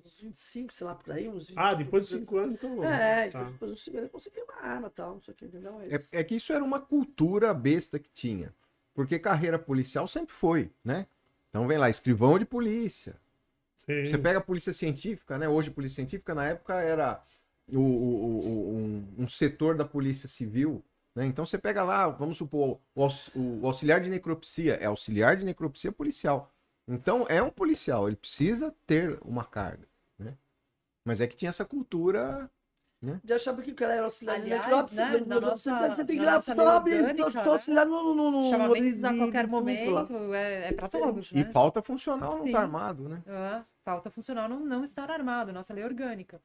Uns 0.05 0.21
25, 0.21 0.75
sei 0.75 0.87
lá, 0.87 0.95
por 0.97 1.13
aí, 1.13 1.29
uns 1.29 1.49
20. 1.49 1.57
Ah, 1.59 1.75
depois 1.75 2.09
de 2.09 2.17
5 2.19 2.37
anos, 2.37 2.55
então. 2.57 2.83
É, 2.85 3.29
tá. 3.29 3.45
depois 3.45 3.71
eu 3.71 3.77
consegui- 3.77 3.97
eu 3.99 4.09
consegui 4.09 4.41
uma 4.41 4.57
arma 4.61 4.89
e 4.89 4.91
tal, 4.91 5.15
não 5.15 5.23
sei 5.23 5.33
o 5.33 5.37
que, 5.37 5.45
entendeu? 5.47 5.81
Eles- 5.81 6.13
É, 6.13 6.21
é 6.21 6.25
que 6.25 6.35
isso 6.35 6.53
era 6.53 6.65
uma 6.65 6.81
cultura 6.81 7.55
besta 7.55 7.99
que 7.99 8.11
tinha. 8.11 8.53
Porque 8.93 9.19
carreira 9.19 9.59
policial 9.59 10.07
sempre 10.09 10.35
foi, 10.35 10.73
né? 10.85 11.07
Então 11.51 11.67
vem 11.69 11.79
lá, 11.79 11.89
escrivão 11.89 12.39
de 12.39 12.45
polícia. 12.45 13.17
Sim. 13.87 14.07
Você 14.07 14.19
pega 14.19 14.39
a 14.39 14.43
polícia 14.43 14.73
científica, 14.73 15.39
né? 15.39 15.49
Hoje, 15.49 15.71
polícia 15.71 15.97
científica, 15.97 16.35
na 16.35 16.47
época, 16.47 16.75
era 16.81 17.23
o, 17.73 17.79
o- 17.79 18.41
o- 18.41 18.77
um, 18.77 19.15
um 19.25 19.29
setor 19.29 19.77
da 19.77 19.85
polícia 19.85 20.29
civil. 20.29 20.83
Né? 21.15 21.27
Então 21.27 21.47
você 21.47 21.57
pega 21.59 21.85
lá, 21.85 22.09
vamos 22.09 22.37
supor, 22.37 22.81
o, 22.95 23.07
o 23.63 23.67
auxiliar 23.67 24.01
de 24.01 24.11
necropsia, 24.11 24.75
é 24.75 24.87
auxiliar 24.87 25.37
de 25.37 25.45
necropsia 25.45 25.93
policial. 25.93 26.51
Então 26.89 27.25
é 27.29 27.43
um 27.43 27.51
policial, 27.51 28.09
ele 28.09 28.17
precisa 28.17 28.75
ter 28.87 29.19
uma 29.25 29.45
carga. 29.45 29.87
Né? 30.19 30.37
Mas 31.07 31.21
é 31.21 31.27
que 31.27 31.37
tinha 31.37 31.51
essa 31.51 31.65
cultura. 31.65 32.51
Já 33.23 33.37
achava 33.37 33.61
que 33.61 33.71
o 33.71 33.75
cara 33.75 33.95
era 33.95 34.05
auxiliar 34.07 34.37
de 34.41 34.47
Aliás, 34.47 34.63
necrópsia. 34.63 35.07
né, 35.07 35.19
no- 35.19 35.27
na 35.27 35.35
no- 35.35 35.41
nossa- 35.49 35.89
você, 35.95 36.05
tem 36.05 36.17
que 36.17 36.23
ir 36.23 36.25
lá 36.25 36.33
né? 36.33 37.45
auxiliar 37.45 37.87
no, 37.87 38.15
no, 38.15 38.31
no 38.31 38.51
Chamamentos 38.51 39.05
a 39.05 39.13
de- 39.13 39.19
qualquer 39.19 39.45
de 39.45 39.51
momento 39.53 40.35
é, 40.35 40.69
é 40.69 40.73
para 40.73 40.89
todos, 40.89 41.31
E 41.33 41.35
né? 41.45 41.51
falta 41.53 41.83
funcional 41.83 42.39
não 42.39 42.47
Sim. 42.47 42.53
tá 42.53 42.61
armado, 42.61 43.09
né? 43.09 43.23
Ah, 43.27 43.63
falta 43.85 44.11
funcional 44.11 44.49
não, 44.49 44.61
não 44.61 44.83
estar 44.83 45.11
armado, 45.11 45.53
nossa 45.53 45.75
lei 45.75 45.85
orgânica. 45.85 46.41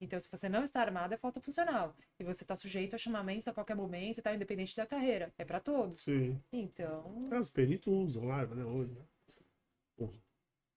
Então, 0.00 0.18
se 0.18 0.28
você 0.28 0.48
não 0.48 0.64
está 0.64 0.80
armado, 0.80 1.14
é 1.14 1.16
falta 1.16 1.40
funcional. 1.40 1.94
E 2.18 2.24
você 2.24 2.42
está 2.42 2.56
sujeito 2.56 2.94
a 2.96 2.98
chamamentos 2.98 3.46
a 3.46 3.52
qualquer 3.52 3.76
momento, 3.76 4.20
tá? 4.20 4.34
Independente 4.34 4.76
da 4.76 4.84
carreira. 4.84 5.32
É 5.38 5.44
para 5.44 5.60
todos. 5.60 6.02
Sim. 6.02 6.40
Então, 6.52 7.28
É, 7.30 7.38
Os 7.38 7.48
peritos 7.48 7.92
usam 7.92 8.32
arma, 8.32 8.56
né? 8.56 8.64
Hoje, 8.64 8.90
né? 8.92 10.08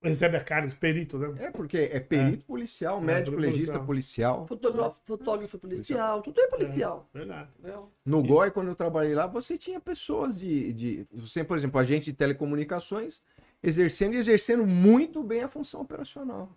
Recebe 0.02 0.36
a 0.36 0.44
carga, 0.44 0.72
perito, 0.76 1.18
né? 1.18 1.46
É, 1.46 1.50
porque 1.50 1.78
é 1.78 1.98
perito 1.98 2.44
policial, 2.44 3.00
médico, 3.00 3.36
perito 3.36 3.56
legista 3.56 3.80
policial. 3.80 4.46
Fotógrafo, 4.46 5.00
fotógrafo 5.04 5.58
policial, 5.58 6.22
tudo 6.22 6.40
é 6.40 6.46
policial. 6.46 7.08
Verdade. 7.12 7.50
entendeu? 7.58 7.90
No 8.04 8.22
GOI, 8.22 8.52
quando 8.52 8.68
eu 8.68 8.76
trabalhei 8.76 9.14
lá, 9.14 9.26
você 9.26 9.58
tinha 9.58 9.80
pessoas 9.80 10.38
de, 10.38 10.72
de. 10.72 11.06
Você, 11.12 11.42
por 11.42 11.56
exemplo, 11.56 11.80
agente 11.80 12.12
de 12.12 12.16
telecomunicações, 12.16 13.24
exercendo 13.66 14.14
e 14.14 14.18
exercendo 14.18 14.64
muito 14.64 15.22
bem 15.24 15.42
a 15.42 15.48
função 15.48 15.80
operacional. 15.80 16.56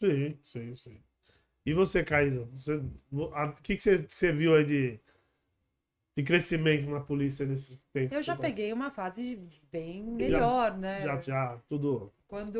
Sim, 0.00 0.38
sim, 0.42 0.74
sim. 0.76 1.00
E 1.66 1.74
você, 1.74 2.04
Caísa? 2.04 2.48
O 3.12 3.52
que, 3.62 3.76
que 3.76 3.82
você, 3.82 4.02
que 4.04 4.14
você 4.14 4.32
viu 4.32 4.54
aí 4.54 4.64
de, 4.64 5.00
de 6.16 6.22
crescimento 6.22 6.88
na 6.88 7.00
polícia 7.00 7.44
nesses 7.44 7.84
tempos? 7.92 8.16
Eu 8.16 8.22
já 8.22 8.36
peguei 8.36 8.72
uma 8.72 8.92
fase 8.92 9.42
bem 9.72 10.04
melhor, 10.04 10.78
né? 10.78 11.02
Já, 11.02 11.20
já, 11.20 11.58
tudo. 11.68 12.12
Quando 12.28 12.58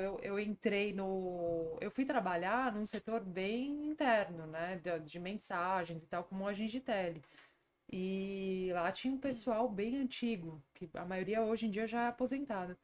eu, 0.00 0.18
eu 0.22 0.40
entrei 0.40 0.92
no. 0.92 1.78
Eu 1.80 1.90
fui 1.90 2.04
trabalhar 2.04 2.74
num 2.74 2.86
setor 2.86 3.20
bem 3.20 3.86
interno, 3.86 4.46
né? 4.46 4.80
De, 4.82 4.98
de 5.00 5.20
mensagens 5.20 6.02
e 6.02 6.06
tal, 6.06 6.24
como 6.24 6.48
agente 6.48 6.72
de 6.72 6.80
tele. 6.80 7.22
E 7.92 8.70
lá 8.72 8.90
tinha 8.90 9.12
um 9.12 9.18
pessoal 9.18 9.68
bem 9.68 9.98
antigo, 9.98 10.64
que 10.74 10.88
a 10.94 11.04
maioria 11.04 11.42
hoje 11.42 11.66
em 11.66 11.70
dia 11.70 11.86
já 11.86 12.04
é 12.04 12.08
aposentada. 12.08 12.78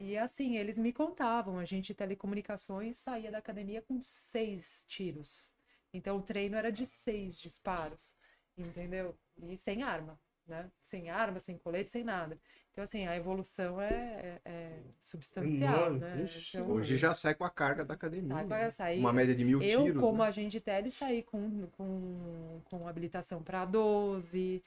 E 0.00 0.16
assim, 0.16 0.56
eles 0.56 0.78
me 0.78 0.92
contavam, 0.92 1.58
a 1.58 1.64
gente 1.64 1.94
telecomunicações 1.94 2.96
saía 2.96 3.30
da 3.30 3.38
academia 3.38 3.82
com 3.82 4.00
seis 4.02 4.84
tiros. 4.88 5.52
Então 5.92 6.16
o 6.18 6.22
treino 6.22 6.56
era 6.56 6.72
de 6.72 6.86
seis 6.86 7.38
disparos, 7.38 8.16
entendeu? 8.56 9.18
E 9.36 9.56
sem 9.56 9.82
arma, 9.82 10.18
né? 10.46 10.70
Sem 10.80 11.10
arma, 11.10 11.40
sem 11.40 11.58
colete, 11.58 11.90
sem 11.90 12.04
nada. 12.04 12.40
Então, 12.78 12.84
assim, 12.84 13.08
a 13.08 13.16
evolução 13.16 13.80
é, 13.80 14.40
é- 14.44 14.50
é 14.52 14.80
substancial, 15.02 15.94
né? 15.94 16.30
Então, 16.48 16.70
Hoje 16.70 16.96
já 16.96 17.12
sai 17.12 17.34
com 17.34 17.42
a 17.42 17.50
carga 17.50 17.84
da 17.84 17.94
academia. 17.94 18.36
Sai 18.36 18.44
com 18.44 18.54
né? 18.54 18.70
sair- 18.70 19.00
Uma 19.00 19.12
média 19.12 19.34
de 19.34 19.44
mil 19.44 19.60
eu, 19.60 19.80
tiros. 19.82 20.00
como 20.00 20.22
né? 20.22 20.28
agente 20.28 20.52
de 20.52 20.60
tele, 20.60 20.88
saí 20.92 21.24
com, 21.24 21.66
com, 21.72 22.60
com 22.66 22.86
habilitação 22.86 23.42
para 23.42 23.64
12, 23.64 24.62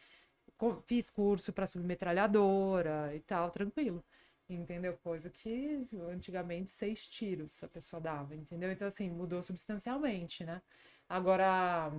co- 0.57 0.81
fiz 0.81 1.09
curso 1.09 1.53
para 1.53 1.65
submetralhadora 1.65 3.15
e 3.15 3.21
tal, 3.21 3.49
tranquilo. 3.49 4.03
Entendeu? 4.49 4.97
Coisa 4.97 5.29
que 5.29 5.81
antigamente 6.11 6.69
seis 6.69 7.07
tiros 7.07 7.63
a 7.63 7.69
pessoa 7.69 8.01
dava, 8.01 8.35
entendeu? 8.35 8.69
Então, 8.71 8.89
assim, 8.89 9.09
mudou 9.09 9.41
substancialmente, 9.41 10.43
né? 10.43 10.61
Agora, 11.07 11.93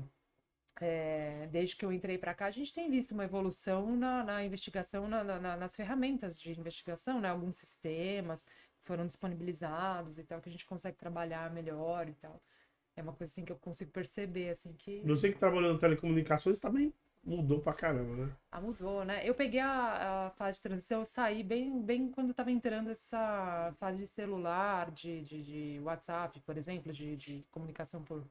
é, 0.81 1.47
desde 1.51 1.77
que 1.77 1.85
eu 1.85 1.93
entrei 1.93 2.19
para 2.19 2.35
cá, 2.35 2.47
a 2.47 2.51
gente 2.51 2.73
tem 2.73 2.91
visto 2.91 3.13
uma 3.13 3.25
evolução 3.25 3.97
na, 3.97 4.25
na 4.25 4.45
investigação, 4.45 5.09
na- 5.09 5.23
na- 5.25 5.39
na- 5.41 5.57
nas 5.57 5.77
ferramentas 5.77 6.41
de 6.41 6.53
investigação, 6.59 7.21
né? 7.21 7.29
Alguns 7.29 7.57
sistemas 7.57 8.47
foram 8.85 9.07
disponibilizados 9.07 10.19
e 10.19 10.25
tal, 10.25 10.41
que 10.41 10.49
a 10.49 10.53
gente 10.53 10.67
consegue 10.67 10.97
trabalhar 10.99 11.51
melhor 11.53 12.09
e 12.09 12.15
tal. 12.15 12.43
É 12.97 13.03
uma 13.03 13.13
coisa 13.15 13.33
assim 13.33 13.45
que 13.45 13.53
eu 13.53 13.59
consigo 13.59 13.91
perceber, 13.93 14.51
assim, 14.51 14.73
que 14.75 15.05
Você 15.05 15.31
que 15.31 15.39
trabalhou 15.39 15.73
em 15.75 15.79
telecomunicações 15.79 16.59
também 16.59 16.93
mudou 17.23 17.61
pra 17.61 17.73
caramba, 17.73 18.27
né? 18.27 18.37
ah, 18.51 18.61
mudou, 18.61 19.05
né? 19.05 19.27
Eu 19.29 19.35
peguei 19.35 19.61
a, 19.61 20.27
a 20.29 20.31
fase 20.33 20.59
de 20.59 20.63
transição, 20.63 21.01
eu 21.01 21.05
saí 21.07 21.43
bem, 21.43 21.81
bem 21.83 22.11
quando 22.11 22.31
estava 22.31 22.51
entrando 22.51 22.91
essa 22.91 23.75
fase 23.79 23.99
de 23.99 24.07
celular, 24.07 24.91
de, 24.91 25.23
de, 25.23 25.43
de 25.43 25.81
WhatsApp, 25.81 26.41
por 26.41 26.57
exemplo, 26.59 26.93
de, 26.93 27.17
de 27.17 27.47
comunicação 27.51 28.03
por, 28.05 28.27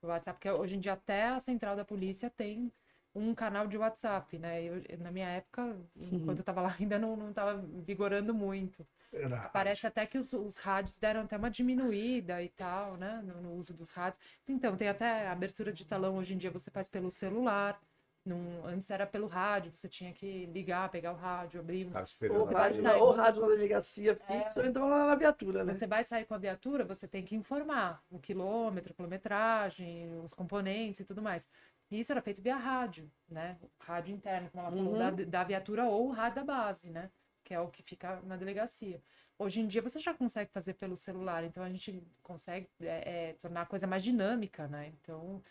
por 0.00 0.10
WhatsApp, 0.10 0.38
porque 0.38 0.50
hoje 0.50 0.76
em 0.76 0.80
dia 0.80 0.94
até 0.94 1.28
a 1.28 1.40
central 1.40 1.76
da 1.76 1.84
polícia 1.84 2.30
tem 2.30 2.72
um 3.14 3.34
canal 3.34 3.66
de 3.66 3.76
WhatsApp, 3.76 4.38
né? 4.38 4.62
Eu, 4.62 4.82
na 4.98 5.10
minha 5.10 5.28
época, 5.28 5.76
enquanto 5.96 6.38
eu 6.38 6.42
estava 6.42 6.60
lá, 6.62 6.76
ainda 6.80 6.98
não, 6.98 7.16
não 7.16 7.30
estava 7.30 7.60
vigorando 7.84 8.32
muito. 8.32 8.86
Era 9.12 9.48
Parece 9.48 9.86
até 9.86 10.06
que 10.06 10.16
os, 10.16 10.32
os 10.32 10.58
rádios 10.58 10.96
deram 10.96 11.22
até 11.22 11.36
uma 11.36 11.50
diminuída 11.50 12.42
e 12.42 12.48
tal, 12.50 12.96
né? 12.96 13.20
No, 13.24 13.42
no 13.42 13.52
uso 13.54 13.74
dos 13.74 13.90
rádios. 13.90 14.22
Então, 14.46 14.76
tem 14.76 14.88
até 14.88 15.28
abertura 15.28 15.72
de 15.72 15.84
talão 15.84 16.16
hoje 16.16 16.34
em 16.34 16.38
dia 16.38 16.50
você 16.50 16.70
faz 16.70 16.88
pelo 16.88 17.10
celular. 17.10 17.80
Num- 18.24 18.64
antes 18.66 18.90
era 18.90 19.06
pelo 19.06 19.26
rádio, 19.26 19.72
você 19.74 19.88
tinha 19.88 20.12
que 20.12 20.44
ligar, 20.46 20.90
pegar 20.90 21.12
o 21.12 21.16
rádio, 21.16 21.58
abrir. 21.60 21.86
um- 21.86 21.90
Tava 21.90 22.04
Ou 22.38 22.44
rádio, 22.44 22.82
na, 22.82 22.90
sair. 22.90 23.00
ou 23.00 23.12
rádio 23.12 23.40
na 23.42 23.48
delegacia 23.48 24.14
fixa, 24.14 24.52
ou 24.56 24.64
então 24.66 24.88
lá 24.88 25.06
na 25.06 25.14
viatura, 25.14 25.64
né? 25.64 25.72
Você 25.72 25.86
vai 25.86 26.04
sair 26.04 26.26
com 26.26 26.34
a 26.34 26.38
viatura, 26.38 26.84
você 26.84 27.08
tem 27.08 27.24
que 27.24 27.34
informar 27.34 28.02
o 28.10 28.18
quilômetro, 28.18 28.92
quilometragem, 28.92 30.20
os 30.22 30.34
componentes 30.34 31.00
e 31.00 31.04
tudo 31.04 31.22
mais. 31.22 31.48
E 31.90 31.98
isso 31.98 32.12
era 32.12 32.20
feito 32.20 32.42
via 32.42 32.56
rádio, 32.56 33.10
né? 33.28 33.56
O 33.62 33.70
rádio 33.84 34.14
interno, 34.14 34.50
como 34.50 34.66
ela 34.66 34.76
falou, 34.76 34.96
da, 34.98 35.10
da 35.10 35.44
viatura 35.44 35.86
ou 35.86 36.08
o 36.08 36.12
rádio 36.12 36.36
da 36.36 36.44
base, 36.44 36.90
né? 36.90 37.10
Que 37.42 37.54
é 37.54 37.60
o 37.60 37.68
que 37.68 37.82
fica 37.82 38.20
na 38.22 38.36
delegacia. 38.36 39.02
Hoje 39.38 39.60
em 39.60 39.66
dia 39.66 39.80
você 39.80 39.98
já 39.98 40.12
consegue 40.12 40.52
fazer 40.52 40.74
pelo 40.74 40.94
celular, 40.96 41.42
então 41.42 41.64
a 41.64 41.70
gente 41.70 42.06
consegue 42.22 42.68
é, 42.82 43.30
é, 43.30 43.32
tornar 43.32 43.62
a 43.62 43.66
coisa 43.66 43.86
mais 43.86 44.04
dinâmica, 44.04 44.68
né? 44.68 44.92
Então, 45.00 45.42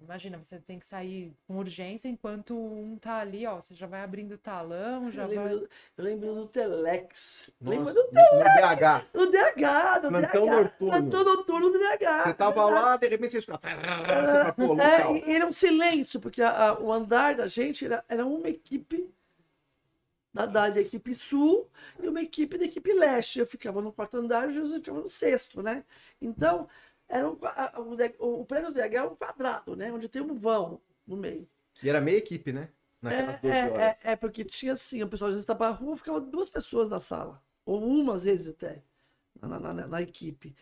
imagina, 0.00 0.38
você 0.38 0.58
tem 0.58 0.78
que 0.78 0.86
sair 0.86 1.32
com 1.46 1.56
urgência 1.58 2.08
enquanto 2.08 2.56
um 2.56 2.96
tá 2.96 3.18
ali, 3.18 3.46
ó, 3.46 3.56
você 3.60 3.74
já 3.74 3.86
vai 3.86 4.00
abrindo 4.02 4.32
o 4.32 4.38
talão, 4.38 5.10
já 5.10 5.24
Eu 5.24 5.28
vai... 5.34 5.48
lembro, 5.48 5.68
eu 5.96 6.04
lembro 6.04 6.34
do 6.34 6.46
Telex. 6.46 7.50
Nossa, 7.60 7.76
Lembro 7.78 7.94
no, 7.94 8.02
do 8.02 8.12
no 8.12 8.44
DH. 8.44 9.06
do 9.12 9.30
DH, 9.30 9.98
do 10.02 10.08
Plantão 10.08 10.46
DH. 10.46 10.50
noturno. 10.62 10.90
Plantão 10.92 11.24
noturno 11.24 11.70
do 11.70 11.78
DH. 11.78 12.22
Você 12.24 12.34
tava 12.34 12.64
lá, 12.66 12.96
de 12.96 13.08
repente 13.08 13.30
você 13.32 13.38
escuta. 13.38 13.68
É, 13.68 15.34
era 15.36 15.46
um 15.46 15.52
silêncio, 15.52 16.20
porque 16.20 16.42
a- 16.42 16.70
a- 16.70 16.80
o 16.80 16.92
andar 16.92 17.34
da 17.34 17.46
gente 17.46 17.84
era, 17.84 18.04
era 18.08 18.24
uma 18.24 18.48
equipe 18.48 19.12
da, 20.32 20.46
da, 20.46 20.68
da 20.70 20.80
equipe 20.80 21.14
sul 21.14 21.68
e 22.00 22.08
uma 22.08 22.20
equipe 22.22 22.56
da 22.56 22.64
equipe 22.64 22.92
leste. 22.92 23.40
Eu 23.40 23.46
ficava 23.46 23.80
no 23.82 23.92
quarto 23.92 24.16
andar 24.16 24.44
e 24.44 24.48
o 24.48 24.52
Jesus 24.52 24.74
ficava 24.74 25.00
no 25.00 25.08
sexto, 25.08 25.62
né? 25.62 25.84
Então, 26.20 26.68
era 27.08 27.28
um, 27.28 27.36
qua- 27.36 27.54
a- 27.56 27.80
o, 27.80 28.40
o, 28.40 28.44
prédio 28.46 28.70
do 28.72 28.74
DH 28.74 28.94
é 28.94 29.02
um 29.02 29.16
quadrado, 29.16 29.76
né? 29.76 29.92
Onde 29.92 30.08
tem 30.08 30.22
um 30.22 30.34
vão 30.34 30.80
no 31.06 31.16
meio. 31.16 31.48
E 31.82 31.88
era 31.88 32.00
meia 32.00 32.16
equipe, 32.18 32.52
né? 32.52 32.68
Naquelas 33.00 33.34
É, 33.36 33.38
12 33.38 33.68
horas. 33.70 33.82
é, 33.82 33.98
é, 34.04 34.12
é, 34.12 34.16
porque 34.16 34.44
tinha 34.44 34.72
assim, 34.74 35.02
o 35.02 35.08
pessoal 35.08 35.28
às 35.28 35.34
vezes 35.34 35.44
estava 35.44 35.58
pra 35.58 35.68
rua, 35.70 35.96
ficava 35.96 36.20
duas 36.20 36.50
pessoas 36.50 36.88
na 36.88 37.00
sala. 37.00 37.42
Ou 37.64 37.82
uma, 37.84 38.14
às 38.14 38.24
vezes, 38.24 38.48
até, 38.48 38.82
na, 39.40 39.58
na, 39.60 39.72
na- 39.72 39.86
na 39.86 40.02
equipe. 40.02 40.54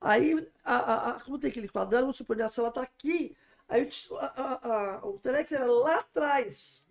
Aí, 0.00 0.34
a, 0.64 0.76
a- 0.76 1.10
a- 1.16 1.20
como 1.20 1.38
tem 1.38 1.50
aquele 1.50 1.68
quadrado, 1.68 2.04
vamos 2.04 2.16
supor, 2.16 2.40
a 2.42 2.48
sala 2.48 2.70
tá 2.70 2.82
aqui, 2.82 3.36
aí 3.68 3.88
a- 4.20 4.42
a- 4.42 4.96
a- 4.98 5.06
o 5.06 5.18
Telex 5.18 5.50
era 5.52 5.66
lá 5.66 5.98
atrás. 6.00 6.86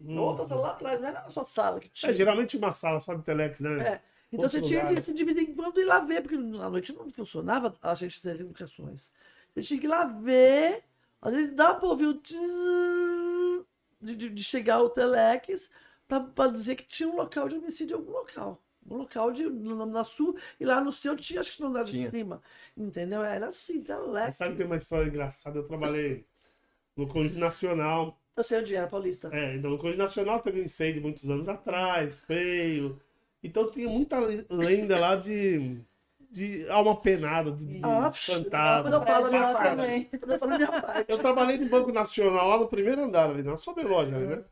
Na 0.00 0.20
outra 0.22 0.46
sala 0.46 0.60
lá 0.60 0.70
atrás, 0.72 1.00
não 1.00 1.08
era 1.08 1.22
na 1.22 1.30
sua 1.30 1.44
sala 1.44 1.80
que 1.80 1.88
tinha. 1.88 2.12
É, 2.12 2.14
geralmente 2.14 2.56
uma 2.56 2.72
sala 2.72 3.00
só 3.00 3.14
de 3.14 3.22
telex, 3.22 3.60
né? 3.60 3.88
É. 3.88 4.02
Então 4.34 4.48
você 4.48 4.60
tinha 4.60 4.88
lugar. 4.88 5.02
que, 5.02 5.12
de 5.12 5.24
vez 5.24 5.38
em 5.38 5.54
quando 5.54 5.80
ir 5.80 5.84
lá 5.84 6.00
ver, 6.00 6.22
porque 6.22 6.36
à 6.36 6.70
noite 6.70 6.92
não 6.92 7.08
funcionava 7.10 7.72
a 7.80 7.92
agente 7.92 8.16
de 8.16 8.22
telecomunicações. 8.22 9.12
Você 9.54 9.62
tinha 9.62 9.80
que 9.80 9.86
ir 9.86 9.88
lá 9.88 10.04
ver, 10.04 10.82
às 11.22 11.32
vezes 11.32 11.54
dá 11.54 11.74
para 11.74 11.88
ouvir 11.88 12.06
o 12.06 12.14
tzzz 12.14 13.64
de, 14.00 14.16
de, 14.16 14.30
de 14.30 14.44
chegar 14.44 14.82
o 14.82 14.90
telex 14.90 15.70
para 16.06 16.50
dizer 16.50 16.76
que 16.76 16.84
tinha 16.84 17.08
um 17.08 17.16
local 17.16 17.48
de 17.48 17.56
homicídio 17.56 17.96
em 17.96 18.00
algum 18.00 18.12
local. 18.12 18.60
Um 18.86 18.96
local 18.98 19.32
de, 19.32 19.44
no, 19.44 19.86
na 19.86 20.04
sul, 20.04 20.36
e 20.60 20.64
lá 20.64 20.80
no 20.82 20.92
seu 20.92 21.16
tinha, 21.16 21.40
acho 21.40 21.56
que 21.56 21.62
no 21.62 21.68
andar 21.68 21.84
de 21.84 21.92
Tinha. 21.92 22.10
cima. 22.10 22.42
Entendeu? 22.76 23.22
Era 23.22 23.48
assim, 23.48 23.82
telex. 23.82 24.12
Mas 24.12 24.36
sabe 24.36 24.50
que 24.52 24.58
tem 24.58 24.66
uma 24.66 24.76
história 24.76 25.08
engraçada? 25.08 25.58
Eu 25.58 25.64
trabalhei 25.64 26.26
no 26.94 27.08
Conjunto 27.08 27.38
Nacional. 27.38 28.20
Eu 28.36 28.44
sei 28.44 28.60
onde 28.60 28.74
era, 28.74 28.86
Paulista. 28.86 29.30
É, 29.32 29.54
então, 29.54 29.70
no 29.70 29.78
Conjunto 29.78 29.98
Nacional 29.98 30.40
teve 30.40 30.60
um 30.60 30.64
incêndio 30.64 31.00
muitos 31.00 31.30
anos 31.30 31.48
atrás, 31.48 32.14
feio. 32.16 33.00
Então 33.44 33.70
tinha 33.70 33.88
muita 33.88 34.18
le- 34.20 34.46
lenda 34.50 34.98
lá 34.98 35.16
de, 35.16 35.78
de 36.30 36.68
alma 36.70 37.00
penada, 37.00 37.52
de, 37.52 37.66
de 37.66 37.80
Ah, 37.84 38.10
fantasma. 38.10 38.90
quando 38.90 38.94
eu 38.94 39.06
falo 39.06 39.26
a 39.26 39.30
minha 39.30 39.52
parte. 39.52 39.62
caralho. 39.62 40.10
Quando 40.18 40.32
eu 40.32 40.38
falo 40.38 40.52
a 40.52 40.56
minha 40.56 40.72
parte. 40.80 41.12
Eu 41.12 41.18
trabalhei 41.18 41.58
no 41.58 41.68
Banco 41.68 41.92
Nacional, 41.92 42.48
lá 42.48 42.58
no 42.58 42.68
primeiro 42.68 43.02
andar, 43.04 43.30
ali, 43.30 43.42
na 43.42 43.56
sobreloja, 43.56 44.16
ali, 44.16 44.26
né? 44.26 44.44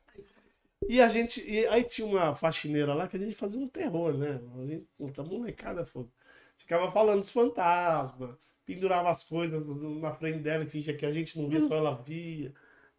E 0.89 1.01
a 1.01 1.09
gente. 1.09 1.41
E 1.49 1.67
aí 1.69 1.85
tinha 1.85 2.07
uma 2.07 2.35
faxineira 2.35 2.95
lá 2.95 3.07
que 3.09 3.17
a 3.17 3.21
gente 3.21 3.35
fazia 3.35 3.61
um 3.63 3.69
terror, 3.69 4.17
né? 4.17 4.41
A 4.61 4.67
gente, 4.67 4.87
puta 4.99 5.23
molecada, 5.23 5.85
fogo. 5.85 6.11
Ficava 6.57 6.91
falando 6.91 7.21
dos 7.21 7.31
fantasmas, 7.31 8.37
pendurava 8.65 9.11
as 9.11 9.25
coisas 9.25 9.65
na 10.01 10.13
frente 10.15 10.39
dela 10.41 10.65
e 10.65 10.69
fingia 10.69 10.97
que 10.97 11.07
a 11.07 11.13
gente 11.13 11.39
não 11.41 11.49
via, 11.49 11.63
só 11.63 11.77
ela 11.77 11.95
via. 11.95 12.53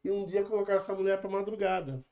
E 0.04 0.12
um 0.12 0.26
dia 0.26 0.44
colocaram 0.44 0.78
essa 0.78 0.96
mulher 0.96 1.20
pra 1.22 1.30
madrugada. 1.30 2.04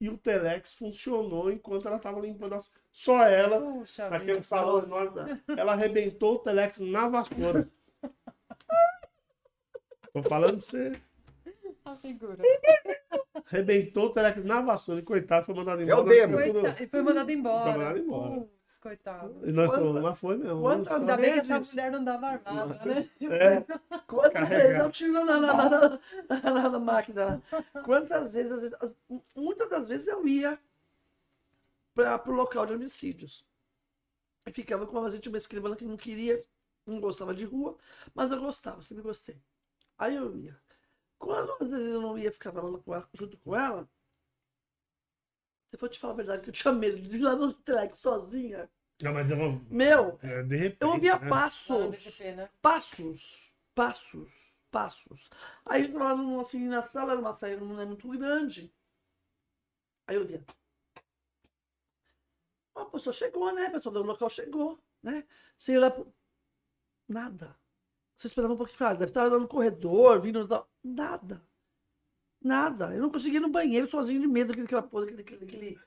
E 0.00 0.08
o 0.10 0.18
Telex 0.18 0.74
funcionou 0.74 1.50
enquanto 1.50 1.88
ela 1.88 1.98
tava 1.98 2.20
limpando 2.20 2.54
as. 2.54 2.72
Só 2.92 3.22
ela, 3.24 3.60
Puxa 3.60 4.10
naquele 4.10 4.42
salão 4.42 4.74
Nossa. 4.82 4.86
enorme, 4.86 5.42
ela 5.56 5.72
arrebentou 5.72 6.34
o 6.34 6.38
Telex 6.38 6.80
na 6.80 7.08
vassoura. 7.08 7.68
Tô 10.12 10.22
falando 10.22 10.58
pra 10.58 10.66
você. 10.66 10.92
a 11.84 11.96
figura. 11.96 12.42
Arrebentou 13.48 14.06
o 14.06 14.10
Telex 14.10 14.44
na 14.44 14.60
vassoura. 14.60 15.00
E 15.00 15.04
coitado, 15.04 15.46
foi 15.46 15.54
mandado 15.54 15.80
É 15.80 15.84
embora. 15.84 16.00
o 16.00 16.04
demo. 16.04 16.32
nós 16.36 16.42
ficamos 16.44 16.62
Coitado, 16.62 16.82
e 16.82 16.86
foi 16.88 17.02
mandado 17.02 17.30
embora. 17.30 17.62
Foi 17.72 17.78
mandado 17.80 17.98
embora. 17.98 18.40
Putz, 18.40 18.78
coitado. 18.78 19.28
tudo- 19.34 19.48
E 19.48 19.52
nós 19.52 19.66
Quanta- 19.70 19.78
falamos, 19.78 20.02
mas 20.02 20.18
foi 20.20 20.36
mesmo. 20.36 20.60
quantas 20.60 20.88
Nossa. 20.88 21.00
Ainda 21.00 21.16
bem 21.16 21.32
que 21.32 21.38
essa 21.38 21.56
vezes- 21.58 21.74
mulher 21.74 21.90
não 21.92 22.04
dava 22.04 22.26
armada, 22.26 22.84
né? 22.84 23.10
É, 23.20 23.64
Quantas 24.06 24.48
vezes 24.48 24.76
eu 24.80 24.90
tiro 24.90 25.12
na, 25.12 25.24
na, 25.24 25.40
na, 25.40 25.54
na, 25.68 26.50
na- 26.50 26.68
na 26.70 26.78
máquina? 26.80 27.42
Quantas 27.84 28.32
vezes, 28.32 28.50
às 28.52 28.60
vezes, 28.62 28.76
muitas 29.36 29.70
das 29.70 29.88
vezes 29.88 30.06
eu 30.08 30.26
ia 30.26 30.58
para 31.94 32.22
o 32.30 32.32
local 32.34 32.66
de 32.66 32.74
homicídios. 32.74 33.46
E 34.44 34.52
ficava 34.52 34.86
com 34.86 34.98
uma, 34.98 35.08
tinha 35.10 35.30
uma 35.32 35.38
escrivana 35.38 35.76
que 35.76 35.84
não 35.84 35.96
queria, 35.96 36.44
não 36.84 37.00
gostava 37.00 37.32
de 37.34 37.44
rua, 37.44 37.76
mas 38.14 38.30
eu 38.32 38.40
gostava, 38.40 38.82
sempre 38.82 39.02
gostei. 39.02 39.36
Aí 39.98 40.14
eu 40.16 40.36
ia. 40.36 40.56
Quando 41.18 41.52
às 41.60 41.70
vezes 41.70 41.86
eu 41.86 42.00
não 42.00 42.18
ia, 42.18 42.32
ficava 42.32 42.60
lá 42.60 42.78
com 42.78 42.94
ela, 42.94 43.08
junto 43.12 43.36
com 43.38 43.56
ela, 43.56 43.88
se 45.70 45.76
for 45.76 45.88
te 45.88 45.98
falar 45.98 46.12
a 46.14 46.16
verdade, 46.16 46.42
que 46.42 46.48
eu 46.50 46.54
tinha 46.54 46.72
medo 46.72 47.00
de 47.00 47.16
ir 47.16 47.20
lá 47.20 47.34
no 47.34 47.52
track 47.52 47.96
sozinha. 47.96 48.70
Não, 49.02 49.12
mas 49.12 49.30
eu 49.30 49.36
vou. 49.36 49.60
Meu, 49.68 50.18
é, 50.22 50.42
de 50.42 50.56
repente. 50.56 50.78
eu 50.80 50.88
ouvia 50.88 51.18
né? 51.18 51.28
Passos, 51.28 52.20
né? 52.20 52.48
passos, 52.62 53.52
passos, 53.74 54.56
passos. 54.70 55.30
Aí 55.64 55.80
a 55.80 55.84
gente 55.84 55.92
tava 55.92 56.14
num, 56.14 56.40
assim, 56.40 56.66
na 56.66 56.82
sala, 56.82 57.12
era 57.12 57.20
uma 57.20 57.34
sala 57.34 57.56
não 57.56 57.80
é 57.80 57.84
muito 57.84 58.08
grande. 58.08 58.72
Aí 60.06 60.16
eu 60.16 60.26
via. 60.26 60.42
A 62.74 62.84
pessoa 62.86 63.12
chegou, 63.12 63.52
né? 63.54 63.66
A 63.66 63.70
pessoa 63.70 63.92
do 63.92 64.02
local 64.02 64.30
chegou, 64.30 64.82
né? 65.02 65.26
Ia 65.68 65.80
lá 65.80 65.90
pro... 65.90 66.12
Nada. 67.08 67.56
Você 68.16 68.26
esperava 68.28 68.54
um 68.54 68.56
pouquinho, 68.56 68.78
falava, 68.78 68.98
deve 68.98 69.10
estar 69.10 69.24
lá 69.30 69.38
no 69.38 69.48
corredor, 69.48 70.20
vindo... 70.20 70.46
da- 70.46 70.64
Nada. 70.82 71.42
Nada. 72.42 72.94
Eu 72.94 73.02
não 73.02 73.10
conseguia 73.10 73.38
ir 73.38 73.42
no 73.42 73.48
banheiro 73.48 73.90
sozinho 73.90 74.20
de 74.20 74.26
medo 74.26 74.54
daquela 74.54 74.82
porra, 74.82 75.06
daquele... 75.06 75.38
daquele, 75.40 75.78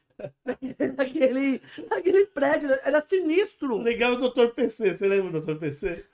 daquele, 0.95 1.61
daquele 1.89 2.26
prédio. 2.34 2.69
Era 2.84 3.01
sinistro. 3.01 3.76
O 3.76 3.81
legal 3.81 4.14
o 4.14 4.30
Dr. 4.30 4.53
PC. 4.53 4.95
Você 4.95 5.07
lembra 5.07 5.31
do 5.31 5.41
Dr. 5.41 5.57
PC? 5.60 6.06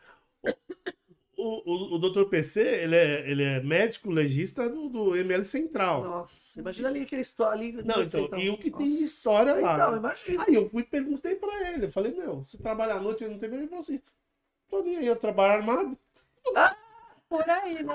O, 1.38 1.62
o, 1.70 1.96
o 1.96 2.00
Dr. 2.00 2.26
PC, 2.30 2.62
ele 2.62 2.96
é, 2.96 3.30
ele 3.30 3.44
é 3.44 3.62
médico 3.62 4.10
legista 4.10 4.70
do, 4.70 4.88
do 4.88 5.16
ML 5.18 5.44
Central. 5.44 6.04
Nossa, 6.04 6.60
imagina 6.62 6.88
ali 6.88 7.02
aquela 7.02 7.22
história 7.22 7.54
ali. 7.54 7.84
Não, 7.84 8.04
então, 8.04 8.30
e 8.40 8.50
o 8.50 8.58
que 8.58 8.72
tem 8.72 8.88
de 8.88 8.94
Nossa. 8.94 9.04
história 9.04 9.54
lá? 9.56 9.76
Então, 9.76 9.92
né? 9.92 9.98
imagina. 9.98 10.46
Aí 10.48 10.56
eu 10.56 10.70
fui 10.70 10.82
e 10.84 10.86
perguntei 10.86 11.36
pra 11.36 11.72
ele. 11.72 11.86
Eu 11.88 11.92
falei, 11.92 12.14
meu, 12.14 12.38
você 12.44 12.58
trabalha 12.58 12.94
à 12.96 13.02
noite 13.02 13.26
e 13.26 13.28
não 13.28 13.38
tem 13.38 13.50
medo? 13.50 13.62
Ele 13.64 13.68
falou 13.68 13.82
assim, 13.82 14.02
tô 14.70 14.84
nem 14.84 14.98
aí, 14.98 15.08
eu 15.08 15.16
trabalho 15.16 15.54
armado. 15.62 15.98
Por 17.30 17.50
aí, 17.50 17.84
né? 17.84 17.94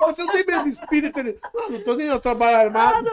Você 0.00 0.24
não 0.24 0.32
tem 0.32 0.44
medo 0.46 0.64
de 0.64 0.70
espírito? 0.70 1.18
Ele, 1.18 1.38
não, 1.52 1.68
não 1.70 1.80
tô 1.84 1.94
nem 1.94 2.06
eu 2.08 2.18
trabalho 2.20 2.56
armado. 2.56 3.10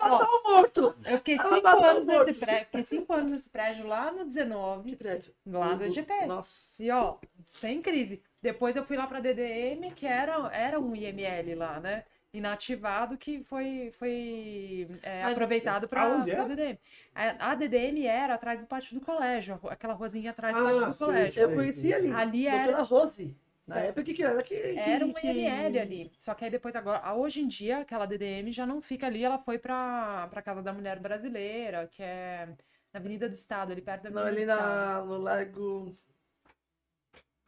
Ó, 0.00 0.18
Tá 0.18 0.28
morto. 0.44 0.94
eu 1.04 1.18
fiquei 1.18 1.38
cinco 1.38 1.62
matou 1.62 1.84
anos 1.84 2.06
o 2.06 2.10
morto. 2.10 2.26
nesse 2.26 2.40
prédio. 2.40 2.64
Fiquei 2.66 2.82
cinco 2.84 3.12
anos 3.12 3.30
nesse 3.30 3.48
prédio 3.50 3.86
lá 3.86 4.10
no 4.10 4.24
19, 4.24 4.90
Que 4.90 4.96
prédio. 4.96 5.32
lá 5.46 5.74
no 5.76 5.84
EGP. 5.84 6.26
Nossa. 6.26 6.82
E 6.82 6.90
ó, 6.90 7.16
sem 7.44 7.80
crise. 7.80 8.22
Depois 8.42 8.74
eu 8.76 8.84
fui 8.84 8.96
lá 8.96 9.06
pra 9.06 9.20
DDM, 9.20 9.92
que 9.94 10.06
era, 10.06 10.50
era 10.52 10.80
um 10.80 10.94
IML 10.94 11.56
lá, 11.58 11.78
né? 11.80 12.04
Inativado 12.36 13.16
que 13.16 13.42
foi, 13.42 13.90
foi 13.98 14.86
é, 15.02 15.22
Mas 15.22 15.32
aproveitado 15.32 15.88
para 15.88 16.02
aonde 16.02 16.30
é? 16.30 16.38
a 16.38 16.44
DDM. 16.44 16.78
A, 17.14 17.50
a 17.52 17.54
DDM 17.54 18.04
era 18.06 18.34
atrás 18.34 18.60
do 18.60 18.66
pátio 18.66 18.98
do 18.98 19.04
colégio, 19.04 19.58
aquela 19.70 19.94
ruazinha 19.94 20.32
atrás 20.32 20.54
do 20.54 20.60
Ah, 20.62 20.64
pátio 20.70 20.86
do 20.86 20.92
sim, 20.92 21.04
colégio. 21.06 21.42
Eu 21.42 21.54
conheci 21.54 21.94
ali. 21.94 22.12
Ali 22.12 22.42
doutora 22.44 22.62
era- 22.72 22.82
Rose. 22.82 23.36
Na 23.66 23.80
época 23.80 24.04
que 24.04 24.22
era 24.22 24.42
que. 24.44 24.54
Era 24.54 25.04
um 25.04 25.12
que- 25.12 25.26
IML 25.26 25.78
ali. 25.80 26.12
Só 26.16 26.34
que 26.34 26.44
aí 26.44 26.50
depois, 26.50 26.76
agora, 26.76 27.00
ah, 27.02 27.14
hoje 27.14 27.40
em 27.40 27.48
dia, 27.48 27.78
aquela 27.78 28.06
DDM 28.06 28.52
já 28.52 28.64
não 28.66 28.80
fica 28.80 29.06
ali, 29.06 29.24
ela 29.24 29.38
foi 29.38 29.58
pra, 29.58 30.28
pra 30.30 30.40
Casa 30.42 30.62
da 30.62 30.72
Mulher 30.72 31.00
Brasileira, 31.00 31.88
que 31.90 32.00
é 32.02 32.48
na 32.92 33.00
Avenida 33.00 33.28
do 33.28 33.32
Estado, 33.32 33.72
ali 33.72 33.80
perto 33.80 34.04
da 34.04 34.10
Não, 34.10 34.22
Avenida 34.22 34.52
ali 34.54 34.60
do 34.60 34.66
Estado. 34.68 35.06
na, 35.08 35.12
no 35.14 35.18
Largo. 35.18 35.96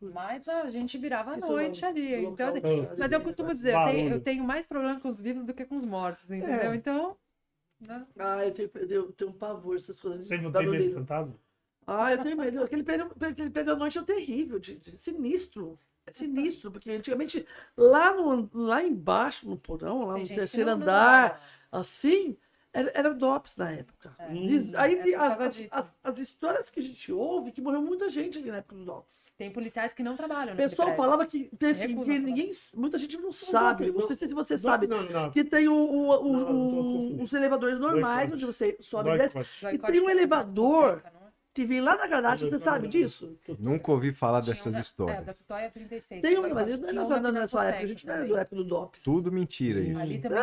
Mas 0.01 0.49
a 0.49 0.71
gente 0.71 0.97
virava 0.97 1.33
à 1.33 1.37
noite 1.37 1.85
ali. 1.85 2.15
Então, 2.25 2.47
local. 2.47 2.49
assim, 2.49 2.89
mas 2.99 3.13
eu 3.13 3.21
costumo 3.21 3.49
dizer, 3.49 3.75
eu 3.75 3.85
tenho, 3.85 4.11
eu 4.11 4.21
tenho 4.21 4.45
mais 4.45 4.65
problema 4.65 5.01
com 5.01 5.09
os 5.09 5.21
vivos 5.21 5.45
do 5.45 5.53
que 5.53 5.65
com 5.65 5.75
os 5.75 5.85
mortos, 5.85 6.31
entendeu? 6.31 6.71
É. 6.71 6.77
Então, 6.77 7.17
né? 7.81 8.07
Ah, 8.19 8.45
eu 8.45 8.53
tenho, 8.53 8.71
eu 8.91 9.13
tenho 9.13 9.31
um 9.31 9.35
pavor 9.35 9.77
dessas 9.77 10.01
coisas. 10.01 10.27
Você 10.27 10.39
não 10.39 10.51
tem 10.51 10.69
medo 10.69 10.89
de 10.89 10.95
fantasma? 10.95 11.35
Ah, 11.87 12.13
eu 12.13 12.23
tenho 12.23 12.37
medo. 12.37 12.63
Aquele 12.63 12.83
prédio, 12.83 13.11
aquele 13.21 13.51
prédio 13.51 13.73
à 13.73 13.77
noite 13.77 13.99
é 13.99 14.03
terrível, 14.03 14.59
de, 14.59 14.77
de 14.77 14.99
sinistro. 14.99 15.79
É 16.07 16.13
sinistro, 16.13 16.71
porque 16.71 16.91
antigamente 16.91 17.47
lá, 17.77 18.15
no, 18.15 18.49
lá 18.53 18.83
embaixo, 18.83 19.49
no 19.49 19.57
porão, 19.57 20.07
lá 20.07 20.15
Tem 20.15 20.23
no 20.23 20.29
terceiro 20.29 20.71
andar, 20.71 21.41
assim, 21.71 22.37
era, 22.73 22.91
era 22.95 23.11
o 23.11 23.15
DOPS 23.15 23.57
na 23.57 23.71
época. 23.73 24.15
É. 24.19 24.33
Diz- 24.33 24.75
aí 24.75 24.95
é 24.97 25.15
as, 25.17 25.41
as, 25.41 25.67
as- 25.71 25.87
as 26.05 26.19
histórias 26.19 26.69
que 26.71 26.81
a 26.81 26.83
gente 26.83 27.11
ouve, 27.13 27.51
que 27.53 27.61
morreu 27.63 27.81
muita 27.83 28.09
gente 28.09 28.39
ali 28.39 28.51
na 28.51 28.59
época 28.59 28.77
do 28.77 28.85
DOPS. 28.85 29.33
Tem 29.37 29.51
policiais 29.51 29.93
que 29.93 30.03
não 30.03 30.15
trabalham 30.17 30.55
O 30.55 30.57
pessoal 30.57 30.95
falava 30.97 31.27
que, 31.27 31.51
tem, 31.59 31.71
assim, 31.71 32.03
que 32.03 32.19
ninguém, 32.19 32.51
muita 32.77 32.99
gente 32.99 33.17
não 33.19 33.33
sabe, 33.33 33.87
não, 33.91 34.01
não 34.01 34.07
sei 34.09 34.17
se 34.29 34.35
você 34.35 34.55
Não, 34.55 34.59
sabe, 34.61 34.87
Não, 34.87 35.31
que 35.31 35.45
tem 35.45 35.67
o, 35.69 35.75
o- 35.75 36.33
o- 36.33 37.23
os 37.23 37.33
elevadores 37.33 37.79
normais, 37.79 38.31
onde 38.33 38.45
você 38.45 38.77
sobe 38.81 39.11
e 39.11 39.19
desce, 39.19 39.39
E 39.73 39.79
tem 39.79 40.01
um 40.01 40.09
é 40.09 40.13
elevador 40.13 41.03
não 41.59 41.65
é? 41.65 41.67
que 41.67 41.67
vem 41.67 41.81
lá 41.81 41.97
na 41.97 42.07
garagem, 42.07 42.51
você 42.51 42.61
sabe 42.61 42.89
disso? 42.89 43.37
Nunca 43.59 43.91
ouvi 43.93 44.13
falar 44.13 44.43
Tinha 44.43 44.55
dessas 44.55 44.67
um 44.67 44.71
da- 44.73 44.79
É, 44.79 44.81
histórias. 44.81 45.27
da 45.27 45.33
Tutóia 45.35 45.71
36. 45.71 46.23
Tem 46.23 46.33
que 46.33 46.39
um, 46.39 46.43
foi- 46.43 46.53
mas 46.55 46.69
não 46.81 46.89
era 46.89 47.21
na 47.21 47.33
na 47.33 47.47
sua 47.49 47.65
época, 47.67 47.85
a 47.85 47.87
gente 47.87 48.07
não 48.07 48.15
era 48.15 48.27
do 48.27 48.37
época 48.37 48.57
do 48.57 48.65
DOPS. 48.65 49.03
Tudo 49.03 49.33
mentira 49.33 49.81
isso. 49.81 49.99
Ali 49.99 50.19
também 50.21 50.39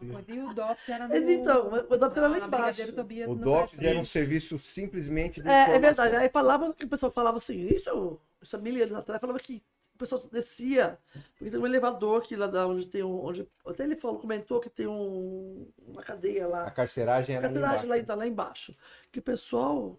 uma 0.00 0.22
coisa. 0.22 0.24
E 0.28 0.38
o 0.40 0.54
DOPS 0.54 0.88
era 0.88 1.08
no... 1.08 1.16
Então, 1.16 1.68
o 1.90 1.96
DOPS 1.96 2.16
era 2.16 2.28
lá 2.28 2.38
na 2.38 2.46
embaixo. 2.46 2.82
O 3.28 3.34
DOPS 3.34 3.80
era 3.82 3.98
um 3.98 4.04
serviço 4.04 4.58
simplesmente 4.58 5.40
de 5.42 5.48
É, 5.48 5.74
é 5.74 5.78
verdade. 5.78 6.16
Aí 6.16 6.28
falava, 6.28 6.72
que 6.72 6.84
o 6.84 6.88
pessoal 6.88 7.12
falava 7.12 7.36
assim, 7.36 7.58
isso, 7.58 8.20
isso 8.40 8.56
há 8.56 8.58
mil 8.58 8.74
anos 8.82 8.94
atrás, 8.94 9.20
falava 9.20 9.38
que 9.40 9.62
o 9.94 9.98
pessoal 9.98 10.22
descia, 10.30 10.96
porque 11.36 11.50
tem 11.50 11.58
um 11.58 11.66
elevador 11.66 12.22
aqui 12.22 12.36
lá 12.36 12.46
da 12.46 12.68
onde 12.68 12.86
tem 12.86 13.02
um. 13.02 13.24
Onde, 13.24 13.48
até 13.66 13.82
ele 13.82 13.96
falou, 13.96 14.16
comentou 14.20 14.60
que 14.60 14.70
tem 14.70 14.86
um, 14.86 15.66
uma 15.88 16.02
cadeia 16.02 16.44
A 16.44 16.48
lá. 16.48 16.70
carceragem 16.70 17.34
A 17.34 17.38
era 17.38 17.48
ali 17.48 17.54
cadeiragem 17.54 17.88
lá, 17.88 17.96
embaixo. 17.96 18.02
então, 18.04 18.16
lá 18.16 18.26
embaixo. 18.28 18.76
Que 19.10 19.18
o 19.18 19.22
pesal 19.22 19.98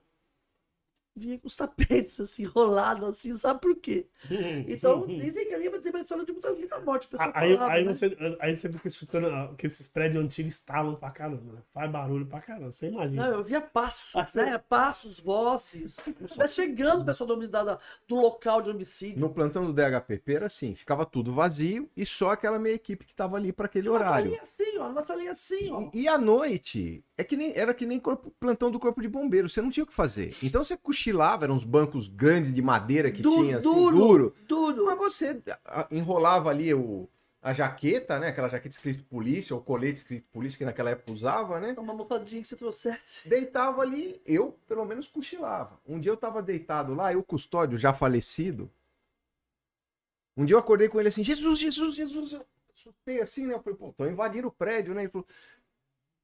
vinha 1.16 1.38
com 1.38 1.48
os 1.48 1.56
tapetes 1.56 2.20
assim, 2.20 2.44
enrolados 2.44 3.10
assim, 3.10 3.36
sabe 3.36 3.60
por 3.62 3.76
quê? 3.76 4.08
Então, 4.68 5.06
dizem 5.06 5.48
que 5.48 5.54
ali 5.54 5.70
vai 5.70 5.80
ter 5.80 5.90
uma 5.90 6.00
história 6.02 6.26
de 6.26 6.32
muita, 6.32 6.54
muita 6.54 6.80
morte. 6.80 7.08
Pessoal 7.08 7.32
Aí, 7.34 7.54
falava, 7.56 7.74
aí, 7.74 7.84
né? 7.86 7.94
você, 7.94 8.38
aí 8.40 8.56
você 8.56 8.72
fica 8.72 8.88
escutando 8.88 9.28
ah, 9.28 9.54
que 9.58 9.68
esses 9.68 9.88
prédios 9.88 10.24
antigos 10.24 10.54
estalam 10.54 10.96
pra 10.96 11.10
caramba, 11.12 11.54
né? 11.54 11.60
Faz 11.74 11.92
barulho 11.92 12.26
pra 12.26 12.42
caramba, 12.42 12.72
você 12.72 12.88
imagina. 12.88 13.28
Não, 13.30 13.38
eu 13.38 13.44
via 13.44 13.62
passos, 13.62 14.16
Ah, 14.16 14.26
você- 14.26 14.44
né? 14.46 14.58
Passos, 14.58 15.20
vozes. 15.20 15.98
Estivesse 15.98 16.56
chegando 16.56 17.02
o 17.02 17.06
pessoal 17.06 17.36
da- 17.38 17.80
do 18.08 18.16
local 18.16 18.62
de 18.62 18.70
homicídio. 18.70 19.20
No 19.20 19.30
plantão 19.34 19.66
do 19.66 19.74
DHPP 19.74 20.34
era 20.36 20.46
assim, 20.46 20.76
ficava 20.76 21.06
tudo 21.06 21.34
vazio 21.34 21.90
e 21.96 22.06
só 22.06 22.32
aquela 22.32 22.60
meia 22.60 22.74
equipe 22.76 23.06
que 23.06 23.14
tava 23.16 23.38
ali 23.38 23.52
para 23.52 23.66
aquele 23.66 23.90
Uma 23.90 24.00
horário. 24.00 24.24
salinha 24.32 24.42
assim, 24.42 24.78
ó. 24.78 24.88
Uma 24.90 25.04
salinha 25.04 25.32
assim, 25.32 25.72
ó. 25.72 25.90
E, 25.94 26.02
e 26.04 26.08
à 26.08 26.18
noite, 26.18 27.04
é 27.18 27.24
que 27.24 27.36
nem, 27.36 27.54
era 27.56 27.74
que 27.74 27.86
nem 27.86 28.00
corpo- 28.00 28.32
plantão 28.40 28.70
do 28.72 28.80
corpo 28.80 29.02
de 29.02 29.08
bombeiro, 29.08 29.50
você 29.50 29.62
não 29.62 29.70
tinha 29.70 29.84
o 29.84 29.88
que 29.88 29.94
fazer. 29.94 30.36
Então 30.42 30.64
você 30.64 30.78
cochilava, 31.00 31.46
eram 31.46 31.56
uns 31.56 31.64
bancos 31.64 32.08
grandes 32.08 32.54
de 32.54 32.62
madeira 32.62 33.12
que 33.12 33.22
Du- 33.22 33.34
tinha 33.34 33.58
assim, 33.58 33.70
duro, 33.70 33.98
duro. 33.98 34.36
duro. 34.48 34.86
Mas 34.86 34.98
você 34.98 35.42
enrolava 35.90 36.50
ali 36.50 36.74
o, 36.74 37.08
a 37.42 37.54
jaqueta, 37.54 38.20
né? 38.20 38.28
Aquela 38.28 38.50
jaqueta 38.50 38.76
escrito 38.76 39.04
polícia, 39.06 39.56
ou 39.56 39.62
colete 39.62 40.00
escrito 40.00 40.28
polícia, 40.32 40.58
que 40.58 40.66
naquela 40.66 40.90
época 40.92 41.12
usava, 41.12 41.60
né? 41.60 41.74
Uma 41.78 41.94
almofadinha 41.94 42.42
que 42.42 42.48
você 42.48 42.56
trouxesse. 42.56 43.30
Deitava 43.30 43.82
ali, 43.82 44.22
eu 44.26 44.58
pelo 44.68 44.86
menos 44.86 45.08
cochilava. 45.08 45.80
Um 45.88 46.00
dia 46.00 46.12
eu 46.12 46.18
tava 46.18 46.42
deitado 46.42 46.94
lá, 46.94 47.14
eu 47.14 47.24
custódio 47.24 47.78
já 47.78 47.94
falecido. 47.94 48.70
Um 50.36 50.46
dia 50.46 50.56
eu 50.56 50.60
acordei 50.60 50.88
com 50.88 51.00
ele 51.00 51.10
assim, 51.10 51.24
Jesus, 51.24 51.60
Jesus, 51.60 51.96
Jesus. 51.96 52.34
Eu 52.34 52.46
assustei 52.74 53.22
assim, 53.22 53.46
né? 53.46 53.54
Eu 53.56 53.62
falei, 53.62 53.78
pô, 53.78 53.92
tô 53.94 54.06
invadindo 54.06 54.48
o 54.48 54.52
prédio, 54.52 54.94
né? 54.94 55.02
Ele 55.02 55.10
falou, 55.10 55.28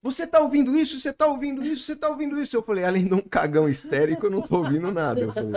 você 0.01 0.27
tá 0.27 0.39
ouvindo 0.39 0.77
isso? 0.77 0.99
Você 0.99 1.11
tá 1.11 1.27
ouvindo 1.27 1.63
isso? 1.63 1.83
Você 1.83 1.95
tá 1.95 2.09
ouvindo 2.09 2.39
isso? 2.39 2.55
Eu 2.55 2.61
falei, 2.61 2.83
além 2.83 3.05
de 3.05 3.13
um 3.13 3.21
cagão 3.21 3.67
histérico, 3.67 4.27
eu 4.27 4.31
não 4.31 4.41
tô 4.41 4.57
ouvindo 4.57 4.91
nada. 4.91 5.19
Eu 5.19 5.33
falei, 5.33 5.51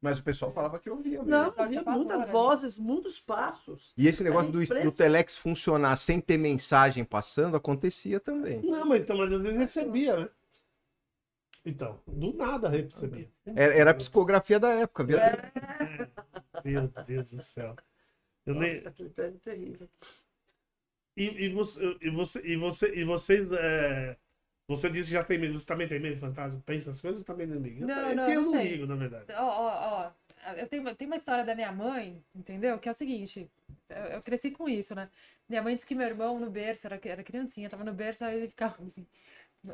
Mas 0.00 0.18
o 0.18 0.22
pessoal 0.22 0.52
falava 0.52 0.78
que 0.78 0.88
eu 0.88 0.94
ouvia 0.94 1.22
mesmo. 1.22 1.30
Não, 1.30 1.50
havia 1.58 1.82
muitas 1.82 2.18
né? 2.18 2.26
vozes, 2.26 2.78
muitos 2.78 3.18
passos. 3.18 3.92
E 3.96 4.06
esse 4.06 4.22
negócio 4.22 4.52
do, 4.52 4.58
impressionante. 4.58 4.84
do 4.84 4.92
Telex 4.92 5.36
funcionar 5.36 5.96
sem 5.96 6.20
ter 6.20 6.36
mensagem 6.36 7.04
passando 7.04 7.56
acontecia 7.56 8.20
também. 8.20 8.60
Não, 8.62 8.86
mas, 8.86 9.02
então, 9.02 9.16
mas 9.16 9.32
às 9.32 9.40
vezes 9.40 9.58
recebia, 9.58 10.16
né? 10.16 10.28
Então, 11.64 11.98
do 12.06 12.32
nada 12.32 12.68
recebia. 12.68 13.28
Era, 13.44 13.74
era 13.74 13.90
a 13.90 13.94
psicografia 13.94 14.60
da 14.60 14.70
época, 14.70 15.02
viu? 15.02 15.18
Meu 16.64 16.88
Deus 17.04 17.32
do 17.32 17.42
céu. 17.42 17.74
Eu 18.46 18.54
nem... 18.54 18.76
Nossa, 18.76 18.88
aquele 18.90 19.10
prédio 19.10 19.40
é 19.44 19.50
terrível. 19.50 19.88
E, 21.16 21.46
e, 21.46 21.48
você, 21.48 21.96
e, 22.02 22.10
você, 22.10 22.40
e, 22.46 22.56
você, 22.56 22.94
e 22.96 23.04
vocês. 23.04 23.52
é, 23.52 24.16
Você 24.68 24.90
disse 24.90 25.08
que 25.10 25.14
já 25.14 25.24
tem 25.24 25.38
medo. 25.38 25.58
Você 25.58 25.66
também 25.66 25.88
tem 25.88 26.00
medo 26.00 26.14
de 26.16 26.20
fantasma? 26.20 26.62
Pensa 26.66 26.90
as 26.90 27.00
coisas 27.00 27.24
também 27.24 27.46
não 27.46 27.58
liga. 27.60 27.86
Não, 27.86 28.10
eu, 28.10 28.16
não, 28.16 28.30
eu 28.30 28.42
não 28.42 28.52
não 28.52 28.62
ligo, 28.62 28.86
na 28.86 28.96
verdade. 28.96 29.26
Ó, 29.34 29.44
ó, 29.44 30.06
ó. 30.06 30.12
Eu 30.56 30.68
tenho, 30.68 30.94
tem 30.94 31.06
uma 31.06 31.16
história 31.16 31.44
da 31.44 31.54
minha 31.54 31.72
mãe, 31.72 32.22
entendeu? 32.34 32.78
Que 32.78 32.88
é 32.88 32.92
o 32.92 32.94
seguinte, 32.94 33.50
eu, 33.88 33.96
eu 33.96 34.22
cresci 34.22 34.50
com 34.50 34.68
isso, 34.68 34.94
né? 34.94 35.10
Minha 35.48 35.62
mãe 35.62 35.74
disse 35.74 35.86
que 35.86 35.94
meu 35.94 36.06
irmão 36.06 36.38
no 36.38 36.50
berço, 36.50 36.86
era, 36.86 37.00
era 37.04 37.22
criancinha, 37.24 37.68
tava 37.68 37.82
no 37.84 37.92
berço, 37.92 38.24
aí 38.24 38.36
ele 38.36 38.48
ficava 38.48 38.76
assim, 38.86 39.06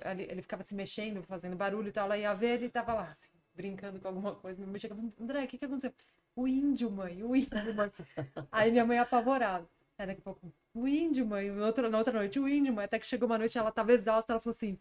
ele, 0.05 0.23
ele 0.25 0.43
ficava 0.43 0.65
se 0.65 0.75
mexendo, 0.75 1.23
fazendo 1.25 1.57
barulho 1.57 1.89
e 1.89 1.93
tal, 1.93 2.07
ela 2.07 2.19
ia 2.19 2.35
ver, 2.35 2.55
ele 2.61 2.69
tava 2.71 2.95
lá, 2.95 3.11
assim, 3.11 3.29
brincando 3.55 4.01
com 4.01 4.09
alguma 4.09 4.35
coisa. 4.35 4.59
Minha 4.59 4.71
mãe 4.71 4.81
chegava, 4.81 5.03
André, 5.21 5.45
o 5.45 5.49
que 5.49 5.59
que 5.59 5.65
aconteceu? 5.65 5.93
O 6.37 6.49
índio, 6.49 6.91
mãe, 6.91 7.23
o 7.23 7.37
índio, 7.37 7.75
mãe. 7.75 7.91
Aí 8.53 8.71
minha 8.71 8.85
mãe 8.87 8.99
apavorada. 8.99 9.67
Aí 9.99 10.07
daqui 10.07 10.21
a 10.21 10.25
pouco, 10.25 10.53
o 10.75 10.89
índio, 10.89 11.27
mãe, 11.27 11.51
outra, 11.61 11.89
na 11.91 11.99
outra 11.99 12.13
noite, 12.13 12.39
o 12.41 12.49
índio, 12.49 12.73
mãe. 12.73 12.85
Até 12.85 12.99
que 12.99 13.07
chegou 13.07 13.27
uma 13.29 13.39
noite, 13.39 13.59
ela 13.59 13.71
tava 13.71 13.93
exausta, 13.93 14.33
ela 14.33 14.41
falou 14.41 14.55
assim, 14.55 14.79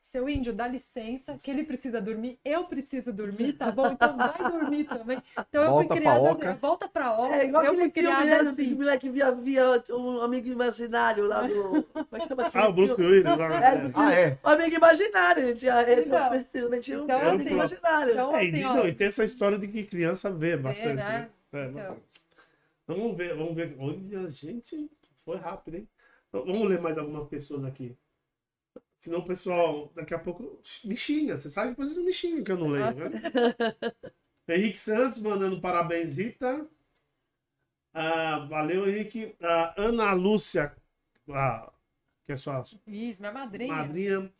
seu 0.00 0.28
índio, 0.28 0.52
dá 0.54 0.66
licença, 0.66 1.38
que 1.42 1.50
ele 1.50 1.64
precisa 1.64 2.00
dormir, 2.00 2.38
eu 2.44 2.64
preciso 2.64 3.12
dormir, 3.12 3.54
tá 3.54 3.70
bom? 3.70 3.90
Então 3.92 4.16
vai 4.16 4.50
dormir 4.50 4.84
também. 4.84 5.22
Então 5.48 5.62
eu 5.62 5.70
Volta 5.70 5.94
fui 5.94 6.02
pra 6.02 6.12
criada, 6.12 6.30
Oca. 6.32 6.50
assim, 6.50 6.58
volta 6.60 6.88
pra 6.88 7.12
Oca, 7.12 7.36
É 7.36 7.44
igual 7.46 7.64
eu 7.64 7.74
fui 7.74 7.90
filme, 7.90 7.92
criada 7.92 8.24
né, 8.24 8.42
do 8.42 8.50
assim. 8.50 8.56
Big 8.56 8.74
Black 8.74 9.08
via, 9.08 9.32
via 9.32 9.84
um 9.90 10.22
amigo 10.22 10.48
imaginário 10.48 11.26
lá 11.26 11.42
do. 11.42 11.86
É 12.12 12.20
que 12.20 12.58
Ah, 12.58 12.68
o 12.68 12.72
Bruce 12.72 12.94
filme? 12.94 13.10
Willis. 13.12 13.26
É, 13.26 13.88
do 13.88 13.98
Ah, 13.98 14.12
é? 14.14 14.38
Um 14.44 14.48
amigo 14.48 14.76
imaginário, 14.76 15.42
ele 15.44 15.54
tinha, 15.56 15.82
ele 15.82 16.02
Então, 16.02 16.34
ele 16.34 16.80
tinha 16.80 17.00
um 17.00 17.04
então, 17.04 17.20
amigo 17.20 17.42
assim, 17.42 17.50
imaginário. 17.54 18.12
então, 18.12 18.36
É, 18.36 18.44
e, 18.44 18.48
assim, 18.48 18.62
não, 18.62 18.80
ó, 18.82 18.86
e 18.86 18.94
tem 18.94 19.06
essa 19.06 19.24
história 19.24 19.58
de 19.58 19.68
que 19.68 19.84
criança 19.84 20.30
vê 20.30 20.56
bastante, 20.56 20.96
né? 20.96 21.28
né? 21.52 21.60
É, 21.60 21.64
Então. 21.68 21.96
Vamos 22.86 23.16
ver, 23.16 23.34
vamos 23.34 23.54
ver. 23.54 23.74
Olha, 23.78 24.28
gente, 24.28 24.90
foi 25.24 25.36
rápido, 25.36 25.76
hein? 25.76 25.88
Então, 26.28 26.44
vamos 26.44 26.68
ler 26.68 26.80
mais 26.80 26.98
algumas 26.98 27.28
pessoas 27.28 27.64
aqui. 27.64 27.96
Senão 28.98 29.18
o 29.20 29.26
pessoal, 29.26 29.92
daqui 29.94 30.14
a 30.14 30.18
pouco, 30.18 30.60
me 30.84 30.96
xinga. 30.96 31.36
Você 31.36 31.48
sabe 31.48 31.74
que 31.74 31.80
vocês 31.80 31.98
me 32.04 32.12
xingam 32.12 32.42
que 32.42 32.52
eu 32.52 32.58
não 32.58 32.68
leio, 32.68 32.94
né? 32.94 33.10
Henrique 34.48 34.78
Santos 34.78 35.20
mandando 35.20 35.60
parabéns, 35.60 36.16
Rita. 36.16 36.68
Ah, 37.92 38.46
valeu, 38.48 38.88
Henrique. 38.88 39.34
A 39.40 39.80
Ana 39.80 40.12
Lúcia, 40.12 40.74
ah, 41.30 41.72
que 42.26 42.32
é 42.32 42.36
sua 42.36 42.62
Isso, 42.86 43.20
minha 43.20 43.32
madrinha. 43.32 43.74
madrinha. 43.74 44.32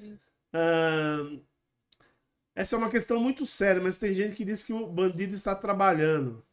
Ah, 0.52 1.38
essa 2.54 2.76
é 2.76 2.78
uma 2.78 2.90
questão 2.90 3.20
muito 3.20 3.44
séria, 3.44 3.82
mas 3.82 3.98
tem 3.98 4.14
gente 4.14 4.36
que 4.36 4.44
diz 4.44 4.62
que 4.62 4.72
o 4.72 4.86
bandido 4.86 5.34
está 5.34 5.54
trabalhando. 5.54 6.44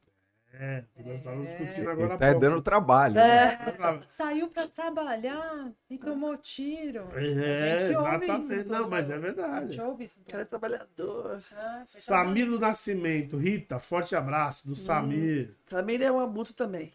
É, 0.53 0.83
nós 1.05 1.15
estávamos 1.15 1.47
discutindo 1.47 1.89
agora 1.89 2.17
tá 2.17 2.25
pouco. 2.25 2.39
dando 2.41 2.61
trabalho. 2.61 3.13
né? 3.15 3.53
É, 3.53 4.01
Saiu 4.05 4.49
pra 4.49 4.67
trabalhar 4.67 5.71
e 5.89 5.97
tomou 5.97 6.35
tiro. 6.37 7.07
É, 7.13 7.73
A 7.73 7.77
gente 7.87 7.97
ouve 7.97 8.15
exatamente. 8.25 8.43
isso, 8.59 8.69
Não, 8.69 8.89
mas 8.89 9.09
é 9.09 9.15
A 9.15 9.17
verdade. 9.17 9.81
ouve 9.81 10.03
isso. 10.03 10.19
o 10.19 10.25
cara 10.29 10.43
é 10.43 10.45
trabalhador. 10.45 11.41
Ah, 11.55 11.83
Samir 11.85 12.47
do 12.49 12.59
Nascimento, 12.59 13.37
Rita, 13.37 13.79
forte 13.79 14.13
abraço 14.15 14.67
Hum. 14.67 14.71
do 14.71 14.75
Samir. 14.75 15.55
Também 15.67 16.01
é 16.03 16.11
um 16.11 16.19
abutre 16.19 16.53
também. 16.53 16.91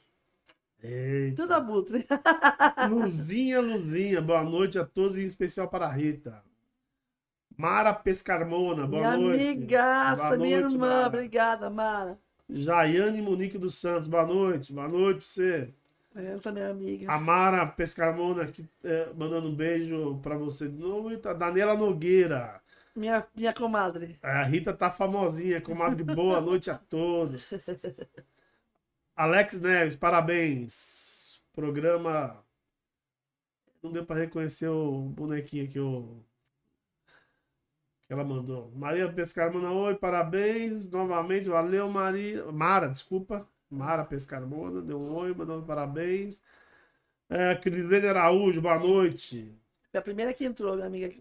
Eita. 0.83 1.43
Tudo 1.43 1.55
abutre. 1.55 2.07
Luzinha, 2.91 3.61
Luzinha, 3.61 4.20
boa 4.20 4.45
noite 4.45 4.78
a 4.78 4.85
todos, 4.85 5.16
em 5.16 5.24
especial 5.24 5.69
para 5.69 5.87
a 5.87 5.93
Rita. 5.93 6.45
Mara 7.57 7.95
Pescarmona, 7.95 8.87
boa 8.87 9.01
minha 9.01 9.16
noite. 9.16 9.43
amigaça, 9.47 10.24
Boa 10.24 10.37
minha 10.37 10.61
noite, 10.61 10.74
irmã. 10.74 10.89
Mara. 10.91 11.07
Obrigada, 11.07 11.70
Mara. 11.70 12.19
Jaiane 12.48 13.20
Monique 13.20 13.59
dos 13.59 13.74
Santos, 13.77 14.06
boa 14.06 14.24
noite. 14.24 14.73
Boa 14.73 14.89
noite 14.89 15.18
pra 15.18 15.27
você. 15.27 15.74
Ela 16.14 16.39
também 16.39 16.62
é 16.62 16.70
amiga. 16.70 17.12
A 17.12 17.18
Mara 17.18 17.66
Pescarmona 17.66 18.44
aqui, 18.44 18.66
é, 18.82 19.12
mandando 19.14 19.48
um 19.48 19.55
beijo 19.55 20.18
pra 20.23 20.36
você 20.36 20.68
de 20.68 20.78
novo. 20.78 21.12
E 21.12 21.18
tá 21.18 21.32
Daniela 21.35 21.74
Nogueira. 21.77 22.60
Minha, 22.94 23.27
minha 23.35 23.52
comadre. 23.52 24.18
A 24.23 24.43
Rita 24.44 24.73
tá 24.73 24.90
famosinha, 24.90 25.60
comadre. 25.60 26.02
Boa 26.02 26.40
noite 26.40 26.70
a 26.70 26.78
todos. 26.78 27.51
Alex 29.14 29.60
Neves, 29.60 29.97
parabéns. 29.97 31.44
Programa. 31.55 32.43
Não 33.82 33.93
deu 33.93 34.06
pra 34.06 34.16
reconhecer 34.16 34.68
o 34.68 35.02
bonequinho 35.02 35.68
que, 35.68 35.78
eu... 35.78 36.24
que 38.07 38.12
ela 38.12 38.24
mandou. 38.24 38.70
Maria 38.74 39.11
Pescarmona, 39.12 39.70
oi, 39.70 39.95
parabéns. 39.95 40.89
Novamente, 40.91 41.49
valeu, 41.49 41.89
Maria. 41.89 42.45
Mara, 42.53 42.89
desculpa. 42.89 43.47
Mara 43.69 44.05
Pescarmona, 44.05 44.81
deu 44.81 44.99
um 45.01 45.12
oi, 45.15 45.35
mandou 45.35 45.61
parabéns. 45.62 46.43
É, 47.28 47.55
Crislene 47.57 48.07
Araújo, 48.07 48.61
boa 48.61 48.78
noite. 48.78 49.53
Foi 49.91 49.99
a 49.99 50.03
primeira 50.03 50.33
que 50.33 50.45
entrou, 50.45 50.74
minha 50.77 50.87
amiga. 50.87 51.12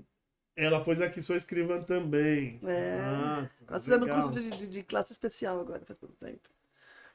Ela 0.56 0.80
pôs 0.84 1.02
aqui, 1.02 1.22
sou 1.22 1.36
escrivã 1.36 1.82
também. 1.82 2.60
É. 2.64 3.00
Ah, 3.02 3.50
Ela 3.68 3.78
está 3.80 4.00
curso 4.00 4.32
de, 4.40 4.50
de- 4.52 4.68
de 4.68 4.84
classe 4.84 5.12
especial 5.12 5.60
agora, 5.60 5.82
faz 5.86 5.98
pouco 6.00 6.16
tempo. 6.16 6.48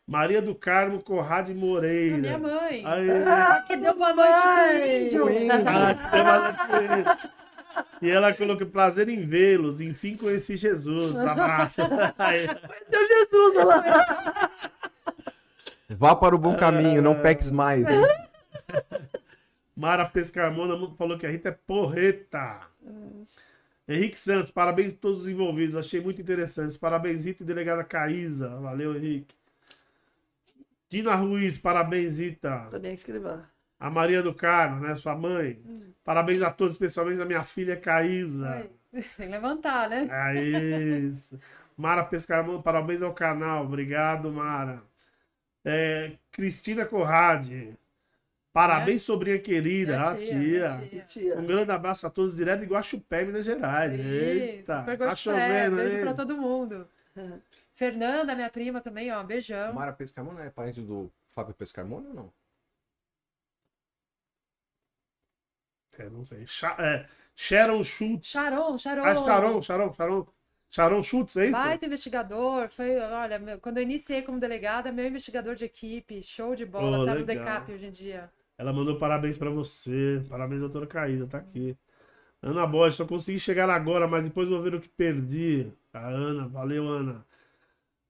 Maria 0.06 0.42
do 0.42 0.54
Carmo 0.54 1.00
Corrade 1.00 1.54
Moreira. 1.54 2.16
A 2.16 2.18
minha 2.18 2.38
mãe. 2.38 2.84
Aí. 2.84 3.10
Ah, 3.26 3.62
Que 3.66 3.76
deu 3.76 3.94
boa 3.96 4.12
noite 4.12 5.12
pro 5.12 5.30
índio. 5.30 5.48
Ah, 5.68 5.94
que 6.10 6.22
maravilha. 6.22 7.30
E 8.02 8.10
ela 8.10 8.32
colocou 8.34 8.66
prazer 8.66 9.08
em 9.08 9.20
vê-los. 9.20 9.80
Enfim, 9.80 10.16
conheci 10.16 10.56
Jesus. 10.56 11.16
Abraço. 11.16 11.82
Aí. 12.18 12.46
Meu 12.46 13.08
Jesus, 13.08 13.54
lá. 13.56 14.50
Vá 15.90 16.14
para 16.14 16.34
o 16.34 16.38
bom 16.38 16.56
caminho, 16.56 17.02
não 17.02 17.20
peques 17.20 17.50
mais. 17.50 17.86
hein? 17.88 18.00
Mara 19.76 20.04
Pescarmona 20.04 20.76
falou 20.96 21.18
que 21.18 21.26
a 21.26 21.30
Rita 21.30 21.48
é 21.48 21.52
porreta. 21.52 22.60
Henrique 23.88 24.18
Santos, 24.18 24.50
parabéns 24.50 24.92
a 24.92 24.96
todos 24.96 25.22
os 25.22 25.28
envolvidos. 25.28 25.74
Achei 25.74 26.00
muito 26.00 26.20
interessante. 26.20 26.78
Parabéns, 26.78 27.24
Rita 27.24 27.42
e 27.42 27.46
delegada 27.46 27.82
Caísa. 27.82 28.48
Valeu, 28.60 28.94
Henrique. 28.94 29.34
Dina 30.88 31.14
Ruiz, 31.14 31.56
parabéns, 31.58 32.18
Rita. 32.18 32.68
Também 32.70 32.92
é 32.92 32.94
escrivã. 32.94 33.42
A 33.80 33.88
Maria 33.90 34.22
do 34.22 34.34
Carmo, 34.34 34.80
né? 34.86 34.94
Sua 34.94 35.16
mãe. 35.16 35.58
Parabéns 36.04 36.42
a 36.42 36.50
todos, 36.50 36.74
especialmente 36.74 37.20
a 37.20 37.24
minha 37.24 37.42
filha 37.42 37.76
Caísa. 37.76 38.68
Tem 38.92 39.02
que 39.16 39.24
levantar, 39.24 39.88
né? 39.88 40.06
É 40.10 40.42
isso. 40.42 41.40
Mara 41.76 42.04
Pescarmona, 42.04 42.62
parabéns 42.62 43.00
ao 43.00 43.14
canal. 43.14 43.64
Obrigado, 43.64 44.30
Mara. 44.30 44.82
É, 45.64 46.12
Cristina 46.30 46.84
Corrade. 46.84 47.74
Parabéns, 48.52 49.02
sobrinha 49.02 49.38
querida. 49.38 49.92
Minha 49.96 50.10
Ah, 50.10 50.16
tia, 50.16 50.26
tia. 50.26 50.88
tia. 50.88 51.02
Tia. 51.04 51.38
Um 51.38 51.46
grande 51.46 51.70
abraço 51.70 52.06
a 52.06 52.10
todos, 52.10 52.36
direto 52.36 52.60
de 52.60 52.66
Guaxupé, 52.66 53.24
Minas 53.24 53.44
Gerais. 53.46 53.92
Isso, 53.98 54.02
Eita, 54.12 54.82
tá 54.98 55.14
chovendo 55.14 55.76
Beijo 55.76 56.00
pra 56.02 56.14
todo 56.14 56.36
mundo. 56.36 56.88
Fernanda, 57.72 58.34
minha 58.34 58.50
prima 58.50 58.80
também, 58.80 59.10
ó. 59.12 59.22
Beijão. 59.22 59.72
Mara 59.72 59.92
Pescarmona 59.92 60.44
é 60.44 60.50
parente 60.50 60.80
do 60.80 61.10
Fábio 61.30 61.54
Pescarmona 61.54 62.08
ou 62.08 62.14
não? 62.14 62.32
É, 66.00 66.10
não 66.10 66.24
sei. 66.24 66.46
Cha- 66.46 66.76
é, 66.78 67.06
Sharon 67.34 67.82
Schultz. 67.84 68.30
Sharon, 68.30 68.78
Sharon. 68.78 69.04
Ah, 69.04 69.14
Sharon, 69.14 69.62
Sharon, 69.62 69.92
Sharon. 69.94 70.26
Sharon 70.72 71.02
Schultz, 71.02 71.36
é 71.36 71.44
isso? 71.46 71.52
Baita 71.52 71.86
investigador, 71.86 72.68
foi, 72.68 72.96
olha, 72.96 73.38
meu- 73.40 73.58
quando 73.58 73.78
eu 73.78 73.82
iniciei 73.82 74.22
como 74.22 74.38
delegada, 74.38 74.92
meu 74.92 75.04
investigador 75.06 75.56
de 75.56 75.64
equipe, 75.64 76.22
show 76.22 76.54
de 76.54 76.64
bola, 76.64 77.00
Oh, 77.00 77.04
tá 77.04 77.14
no 77.14 77.24
legal. 77.24 77.44
DECAP 77.44 77.72
hoje 77.72 77.86
em 77.86 77.90
dia. 77.90 78.30
Ela 78.56 78.72
mandou 78.72 78.96
parabéns 78.98 79.36
pra 79.36 79.50
você. 79.50 80.22
Parabéns, 80.28 80.60
doutora 80.60 80.86
Caísa, 80.86 81.26
tá 81.26 81.38
aqui. 81.38 81.76
Ana 82.42 82.66
Borges, 82.66 82.96
só 82.96 83.04
consegui 83.06 83.40
chegar 83.40 83.68
agora, 83.68 84.06
mas 84.06 84.22
depois 84.24 84.48
vou 84.48 84.62
ver 84.62 84.74
o 84.74 84.80
que 84.80 84.88
perdi. 84.88 85.72
A 85.92 86.06
Ana, 86.08 86.46
valeu, 86.48 86.86
Ana. 86.88 87.26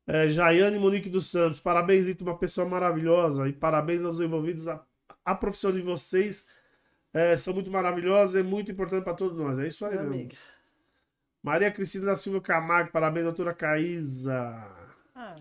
É, 0.07 0.29
Jaiane 0.29 0.79
Monique 0.79 1.09
dos 1.09 1.29
Santos, 1.29 1.61
parabéns, 1.61 2.07
Ito, 2.07 2.25
uma 2.25 2.37
pessoa 2.37 2.69
maravilhosa. 2.69 3.49
E 3.49 3.53
parabéns 3.53 4.05
aos 4.05 4.21
envolvidos. 4.21 4.69
A, 4.69 4.85
a 5.25 5.35
profissão 5.35 5.73
de 5.73 5.81
vocês 5.81 6.49
é, 7.13 7.37
são 7.37 7.55
muito 7.55 7.71
maravilhosas 7.71 8.37
e 8.37 8.43
muito 8.43 8.71
importante 8.73 9.05
para 9.05 9.15
todos 9.15 9.37
nós. 9.37 9.59
É 9.59 9.67
isso 9.67 9.85
aí, 9.87 9.93
meu. 9.93 10.03
amiga. 10.03 10.37
Maria 11.43 11.71
Cristina 11.71 12.07
da 12.07 12.15
Silva 12.15 12.41
Camargo, 12.41 12.93
parabéns, 12.93 13.25
doutora 13.25 13.55
Caísa. 13.55 14.67
Ah, 15.15 15.37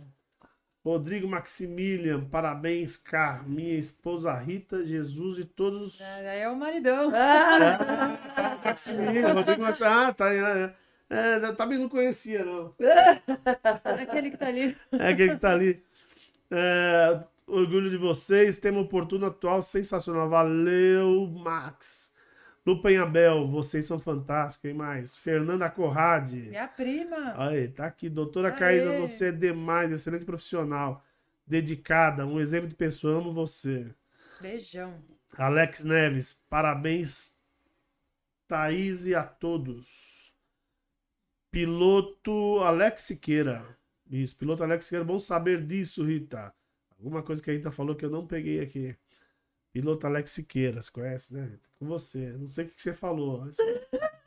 Rodrigo 0.84 1.28
Maximilian, 1.28 2.24
parabéns, 2.24 2.96
Car, 2.96 3.48
minha 3.48 3.78
esposa 3.78 4.34
Rita, 4.34 4.84
Jesus 4.86 5.40
e 5.40 5.46
todos. 5.46 6.00
é, 6.00 6.42
é 6.44 6.50
o 6.50 6.56
maridão. 6.56 7.12
Ah, 7.14 8.58
Maximiliano, 8.64 9.36
Rodrigo 9.36 9.62
Maximiliano. 9.62 10.02
Ah, 10.08 10.14
tá. 10.14 10.34
É, 10.34 10.74
é, 11.10 11.36
eu 11.46 11.56
também 11.56 11.78
não 11.78 11.90
conhecia, 11.90 12.46
não. 12.46 12.74
Aquele 14.02 14.32
que 14.32 14.38
tá 14.38 14.48
ali. 14.48 14.78
É 14.94 15.08
aquele 15.10 15.34
que 15.36 15.40
tá 15.42 15.52
ali. 15.52 15.84
É, 16.50 17.24
orgulho 17.50 17.90
de 17.90 17.98
vocês, 17.98 18.60
tema 18.60 18.80
oportuno 18.80 19.26
atual, 19.26 19.62
sensacional. 19.62 20.30
Valeu, 20.30 21.28
Max. 21.28 22.14
Lupenhabel, 22.66 23.48
vocês 23.48 23.86
são 23.86 24.00
fantásticos, 24.00 24.70
hein? 24.70 24.76
Mais. 24.76 25.18
Fernanda 25.18 25.70
Corrade. 25.70 26.36
Minha 26.50 26.68
prima. 26.68 27.34
Aí, 27.36 27.68
tá 27.68 27.86
aqui. 27.86 28.10
Doutora 28.10 28.50
Aê. 28.50 28.58
Caísa, 28.58 28.98
você 29.00 29.28
é 29.28 29.32
demais, 29.32 29.92
excelente 29.92 30.26
profissional. 30.26 31.04
Dedicada, 31.48 32.26
um 32.28 32.40
exemplo 32.40 32.68
de 32.70 32.76
pessoa, 32.76 33.18
amo 33.18 33.34
você. 33.34 33.88
Beijão. 34.40 34.94
Alex 35.38 35.84
Neves, 35.84 36.40
parabéns, 36.50 37.38
Thaís 38.48 39.06
e 39.06 39.16
a 39.16 39.24
todos. 39.24 40.34
Piloto 41.52 42.60
Alex 42.60 43.02
Siqueira. 43.02 43.66
Isso, 44.10 44.36
piloto 44.36 44.64
Alex 44.64 44.86
Siqueira, 44.86 45.06
bom 45.06 45.20
saber 45.20 45.66
disso, 45.66 46.04
Rita. 46.04 46.54
Alguma 47.00 47.24
coisa 47.24 47.42
que 47.42 47.50
a 47.50 47.54
Rita 47.54 47.72
falou 47.72 47.96
que 47.96 48.06
eu 48.06 48.10
não 48.10 48.28
peguei 48.28 48.60
aqui. 48.60 48.96
Piloto 49.72 50.06
Alex 50.06 50.32
Siqueira, 50.32 50.82
você 50.82 50.92
conhece, 50.92 51.34
né? 51.34 51.46
Rita? 51.46 51.70
Com 51.80 51.86
você. 51.88 52.32
Não 52.34 52.48
sei 52.48 52.66
o 52.66 52.68
que 52.70 52.80
você 52.82 52.94
falou. 52.94 53.48
Isso- 53.50 53.62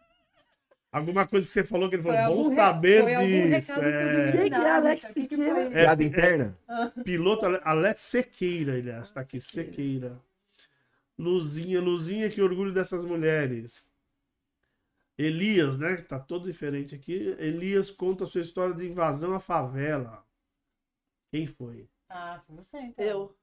Alguma 0.91 1.27
coisa 1.27 1.47
que 1.47 1.53
você 1.53 1.65
falou 1.65 1.89
que 1.89 1.97
ele 1.97 2.03
Foi 2.03 2.13
falou, 2.15 2.35
bom 2.35 2.39
algum 2.43 2.51
re- 2.51 2.57
saber 2.57 3.03
foi 3.03 3.27
disso. 3.27 3.73
É, 3.73 4.33
Quem 4.33 4.49
que 4.51 4.55
é 4.55 4.71
Alex 4.71 5.03
Rita? 5.05 5.15
Que 5.15 5.27
que 5.27 5.37
Siqueira? 5.37 5.55
foi? 5.55 5.65
É, 5.65 5.71
Piada 5.71 6.05
interna? 6.05 6.59
Piloto 7.03 7.47
Ale- 7.47 7.61
Alex 7.65 8.01
Sequeira, 8.01 8.75
aliás, 8.75 9.11
tá 9.11 9.23
aqui, 9.23 9.41
Sequeira. 9.41 10.21
Luzinha, 11.19 11.81
Luzinha, 11.81 12.29
que 12.29 12.43
orgulho 12.43 12.73
dessas 12.75 13.05
mulheres. 13.05 13.91
Elias, 15.17 15.79
né? 15.79 15.97
Tá 15.97 16.19
todo 16.19 16.45
diferente 16.51 16.95
aqui. 16.95 17.35
Elias 17.39 17.91
conta 17.91 18.25
a 18.25 18.27
sua 18.27 18.41
história 18.43 18.75
de 18.75 18.87
invasão 18.87 19.35
à 19.35 19.41
favela. 19.41 20.23
Quem 21.31 21.47
foi? 21.47 21.89
Ah, 22.15 22.41
foi 22.47 22.57
você 22.57 22.79
então. 22.79 23.05
Eu. 23.05 23.37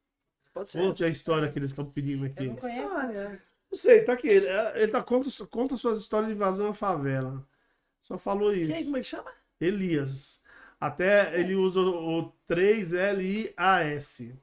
Pode 0.54 0.70
ser. 0.70 0.80
Conte 0.80 1.04
a 1.04 1.08
história 1.08 1.52
que 1.52 1.58
eles 1.60 1.72
estão 1.72 1.86
pedindo 1.86 2.26
Eu 2.26 2.32
aqui. 2.32 2.48
não 2.48 2.56
conheço. 2.56 2.82
História. 2.88 3.42
Não 3.72 3.78
sei, 3.78 4.02
tá 4.04 4.14
aqui. 4.14 4.28
Ele, 4.28 4.48
ele 4.76 4.92
tá, 4.92 5.02
conta, 5.04 5.30
conta 5.48 5.76
suas 5.78 6.00
histórias 6.00 6.30
de 6.30 6.36
invasão 6.36 6.70
à 6.70 6.74
favela. 6.74 7.46
Só 8.02 8.18
falou 8.18 8.54
isso. 8.54 8.72
Quem, 8.72 8.84
como 8.86 8.98
é 8.98 9.02
que 9.02 9.06
chama? 9.08 9.32
Elias. 9.60 10.44
Até 10.80 11.40
ele 11.40 11.56
usa 11.56 11.80
o, 11.82 12.20
o 12.20 12.34
3LIAS. 12.50 14.34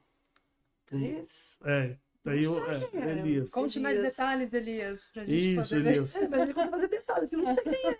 Três. 0.85 1.59
É. 1.65 1.95
Daí 2.23 2.47
o 2.47 2.57
é, 2.69 2.89
É. 2.93 3.11
Elias. 3.19 3.51
Conte 3.51 3.79
mais 3.79 3.97
Elias. 3.97 4.13
detalhes, 4.15 4.53
Elias, 4.53 5.09
pra 5.13 5.25
gente 5.25 5.53
Isso, 5.59 5.69
poder 5.69 5.83
ver. 5.83 5.89
Elias. 5.91 6.15
É, 6.15 6.27
mas 6.27 6.39
ele 6.41 6.53
conta 6.53 6.69
fazer 6.71 6.87
detalhes, 6.89 7.29
que 7.29 7.35
eu 7.35 7.39
não 7.41 7.55
sei 7.55 7.63
quem 7.63 7.87
é. 7.87 7.97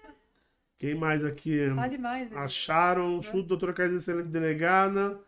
Quem 0.78 0.96
mais 0.96 1.26
aqui? 1.26 1.70
Fale 1.76 1.98
mais. 1.98 2.32
Acharam, 2.36 3.22
chute, 3.22 3.48
doutora 3.48 3.74
Caís, 3.74 3.94
excelente 3.94 4.28
delegada. 4.30 5.20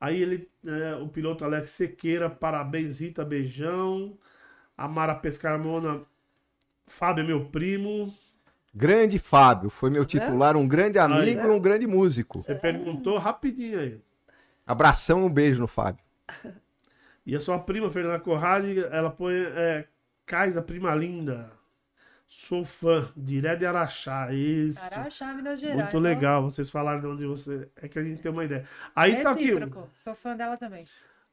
Aí 0.00 0.22
ele, 0.22 0.48
é, 0.66 0.94
o 0.94 1.08
piloto 1.08 1.44
Alex 1.44 1.68
Sequeira, 1.70 2.30
parabéns, 2.30 3.00
Rita, 3.00 3.24
beijão. 3.24 4.16
Amara 4.76 5.14
Pescarmona, 5.14 6.00
Fábio 6.86 7.22
é 7.22 7.26
meu 7.26 7.44
primo. 7.44 8.14
Grande 8.74 9.18
Fábio, 9.18 9.68
foi 9.68 9.90
meu 9.90 10.06
titular, 10.06 10.56
um 10.56 10.66
grande 10.66 10.98
amigo 10.98 11.40
Aí. 11.40 11.46
e 11.46 11.50
um 11.50 11.60
grande 11.60 11.86
músico. 11.86 12.40
Você 12.40 12.54
perguntou 12.54 13.18
rapidinho 13.18 13.78
aí. 13.78 14.00
Abração, 14.66 15.26
um 15.26 15.28
beijo 15.28 15.60
no 15.60 15.66
Fábio. 15.66 16.02
E 17.26 17.36
a 17.36 17.40
sua 17.40 17.58
prima, 17.58 17.90
Fernanda 17.90 18.18
Corrade, 18.18 18.78
ela 18.90 19.10
põe 19.10 19.34
é, 19.34 19.86
Kaisa, 20.24 20.62
prima 20.62 20.94
linda. 20.94 21.52
Sou 22.32 22.64
fã, 22.64 23.08
direto 23.16 23.58
de 23.58 23.66
Araxá. 23.66 24.32
Isso. 24.32 24.80
Araxá, 24.84 25.34
Minas 25.34 25.58
Gerais. 25.58 25.80
Muito 25.80 25.96
ó. 25.96 26.00
legal 26.00 26.42
vocês 26.44 26.70
falaram 26.70 27.00
de 27.00 27.06
onde 27.08 27.26
você. 27.26 27.66
É 27.82 27.88
que 27.88 27.98
a 27.98 28.04
gente 28.04 28.22
tem 28.22 28.30
uma 28.30 28.44
ideia. 28.44 28.64
Aí 28.94 29.14
É 29.14 29.20
tá 29.20 29.32
aqui. 29.32 29.50
Sou 29.92 30.14
fã 30.14 30.36
dela 30.36 30.56
também. 30.56 30.84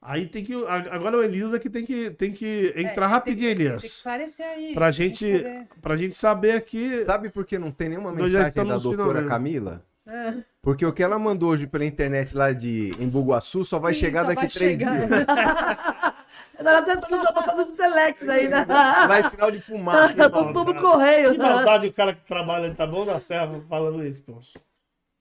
Aí 0.01 0.25
tem 0.25 0.43
que. 0.43 0.53
Agora 0.65 1.17
o 1.17 1.23
Elisa 1.23 1.59
que 1.59 1.69
tem 1.69 1.85
que, 1.85 2.09
tem 2.11 2.31
que 2.33 2.73
É, 2.75 2.81
entrar 2.81 3.05
tem 3.05 3.13
rapidinho, 3.13 3.49
que- 3.49 3.55
Tem 3.55 3.65
que 3.67 3.69
Elias. 3.73 3.83
esclarecer 3.83 4.45
aí. 4.47 4.73
Pra 4.73 4.85
tem 4.87 4.91
gente, 4.93 5.25
que 5.25 5.37
poder- 5.37 5.67
pra 5.81 5.95
gente 5.95 6.15
saber 6.15 6.51
aqui. 6.53 7.05
Sabe 7.05 7.29
por 7.29 7.45
que 7.45 7.59
não 7.59 7.69
tem 7.71 7.89
nenhuma 7.89 8.11
mensagem 8.11 8.51
da 8.53 8.63
doutora 8.77 8.97
finalmente. 9.21 9.27
Camila? 9.29 9.83
Ah, 10.09 10.33
Porque 10.61 10.85
o 10.85 10.93
que 10.93 11.03
ela 11.03 11.19
mandou 11.19 11.49
hoje 11.49 11.67
pela 11.67 11.83
internet 11.85 12.35
lá 12.35 12.53
de 12.53 12.91
Embuguaçu 12.99 13.63
só 13.65 13.77
vai 13.77 13.93
sim, 13.93 13.99
chegar 13.99 14.21
só 14.21 14.27
daqui 14.29 14.41
vai 14.41 14.49
três 14.49 14.77
chegar. 14.79 14.95
dias. 14.97 15.07
Ela 16.59 16.81
tentando 16.81 17.23
dar 17.23 17.33
pra 17.33 17.43
fazer 17.43 17.61
um 17.61 17.75
telex 17.75 18.29
aí, 18.29 18.47
né? 18.47 18.65
Vai 18.65 19.29
sinal 19.29 19.51
de 19.51 19.61
fumaça. 19.61 20.13
Tá 20.13 20.29
com 20.29 20.51
tudo 20.51 20.73
correio. 20.75 21.33
Que 21.33 21.37
maldade 21.37 21.87
o 21.87 21.93
cara 21.93 22.13
que 22.13 22.21
trabalha, 22.21 22.65
ele 22.65 22.75
tá 22.75 22.87
bom 22.87 23.05
da 23.05 23.19
serra 23.19 23.61
falando 23.69 24.03
isso, 24.03 24.23
pô. 24.23 24.39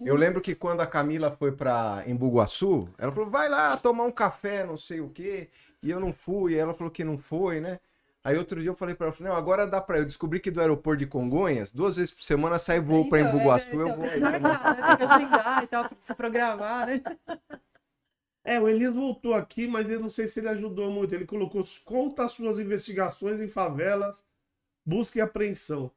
Eu 0.00 0.16
lembro 0.16 0.40
que 0.40 0.54
quando 0.54 0.80
a 0.80 0.86
Camila 0.86 1.30
foi 1.30 1.52
pra 1.52 2.02
Embuguaçu, 2.06 2.88
ela 2.98 3.10
falou, 3.12 3.30
vai 3.30 3.48
lá 3.48 3.76
tomar 3.76 4.04
um 4.04 4.10
café, 4.10 4.64
não 4.64 4.76
sei 4.76 5.00
o 5.00 5.08
quê. 5.08 5.48
E 5.82 5.90
eu 5.90 6.00
não 6.00 6.12
fui, 6.12 6.52
e 6.52 6.56
ela 6.56 6.74
falou 6.74 6.90
que 6.90 7.04
não 7.04 7.16
foi, 7.16 7.60
né? 7.60 7.78
Aí 8.24 8.36
outro 8.36 8.60
dia 8.60 8.70
eu 8.70 8.74
falei 8.74 8.94
pra 8.94 9.06
ela, 9.06 9.16
não, 9.20 9.36
agora 9.36 9.66
dá 9.66 9.80
pra... 9.80 9.98
Eu 9.98 10.04
descobri 10.04 10.40
que 10.40 10.50
do 10.50 10.60
aeroporto 10.60 10.98
de 10.98 11.06
Congonhas, 11.06 11.70
duas 11.70 11.96
vezes 11.96 12.10
por 12.10 12.22
semana 12.22 12.58
sai 12.58 12.80
voo 12.80 13.08
pra 13.08 13.20
Então, 13.20 13.30
Embuguaçu, 13.30 13.70
é, 13.70 13.74
eu 13.74 13.86
então, 13.86 13.96
vou. 13.96 14.08
Tem 14.08 14.14
que 14.14 14.20
né? 14.20 14.40
Tem 14.98 15.08
que 15.08 15.64
e 15.64 15.66
tal, 15.68 15.84
pra 15.84 15.96
se 16.00 16.14
programar, 16.14 16.86
né? 16.88 17.02
É, 18.48 18.60
o 18.60 18.68
Elias 18.68 18.94
voltou 18.94 19.34
aqui, 19.34 19.66
mas 19.66 19.90
eu 19.90 19.98
não 19.98 20.08
sei 20.08 20.28
se 20.28 20.38
ele 20.38 20.48
ajudou 20.48 20.88
muito. 20.88 21.12
Ele 21.12 21.26
colocou 21.26 21.64
conta 21.84 22.28
suas 22.28 22.60
investigações 22.60 23.40
em 23.40 23.48
favelas, 23.48 24.24
busca 24.84 25.18
e 25.18 25.20
apreensão. 25.20 25.90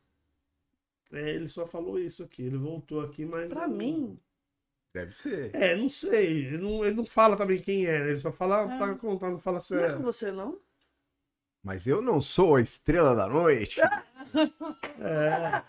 É, 1.12 1.30
ele 1.30 1.48
só 1.48 1.68
falou 1.68 2.00
isso 2.00 2.24
aqui. 2.24 2.42
Ele 2.42 2.58
voltou 2.58 3.02
aqui, 3.02 3.24
mas. 3.24 3.48
Pra 3.52 3.68
mim, 3.68 4.20
Deve 4.92 5.12
ser. 5.12 5.52
É, 5.54 5.76
não 5.76 5.88
sei. 5.88 6.46
Ele 6.48 6.58
não, 6.58 6.84
ele 6.84 6.96
não 6.96 7.06
fala 7.06 7.38
também 7.38 7.62
quem 7.62 7.86
é. 7.86 8.10
Ele 8.10 8.20
só 8.20 8.32
fala 8.32 8.64
Ah. 8.64 8.78
pra 8.78 8.96
contar, 8.96 9.30
não 9.30 9.38
fala 9.38 9.60
se 9.60 9.76
não 9.76 9.84
é 9.84 9.88
é. 9.90 9.94
com 9.94 10.02
você, 10.02 10.32
não? 10.32 10.60
Mas 11.62 11.86
eu 11.86 12.02
não 12.02 12.20
sou 12.20 12.56
a 12.56 12.62
estrela 12.62 13.16
da 13.16 13.28
noite. 13.28 13.80
É. 15.02 15.64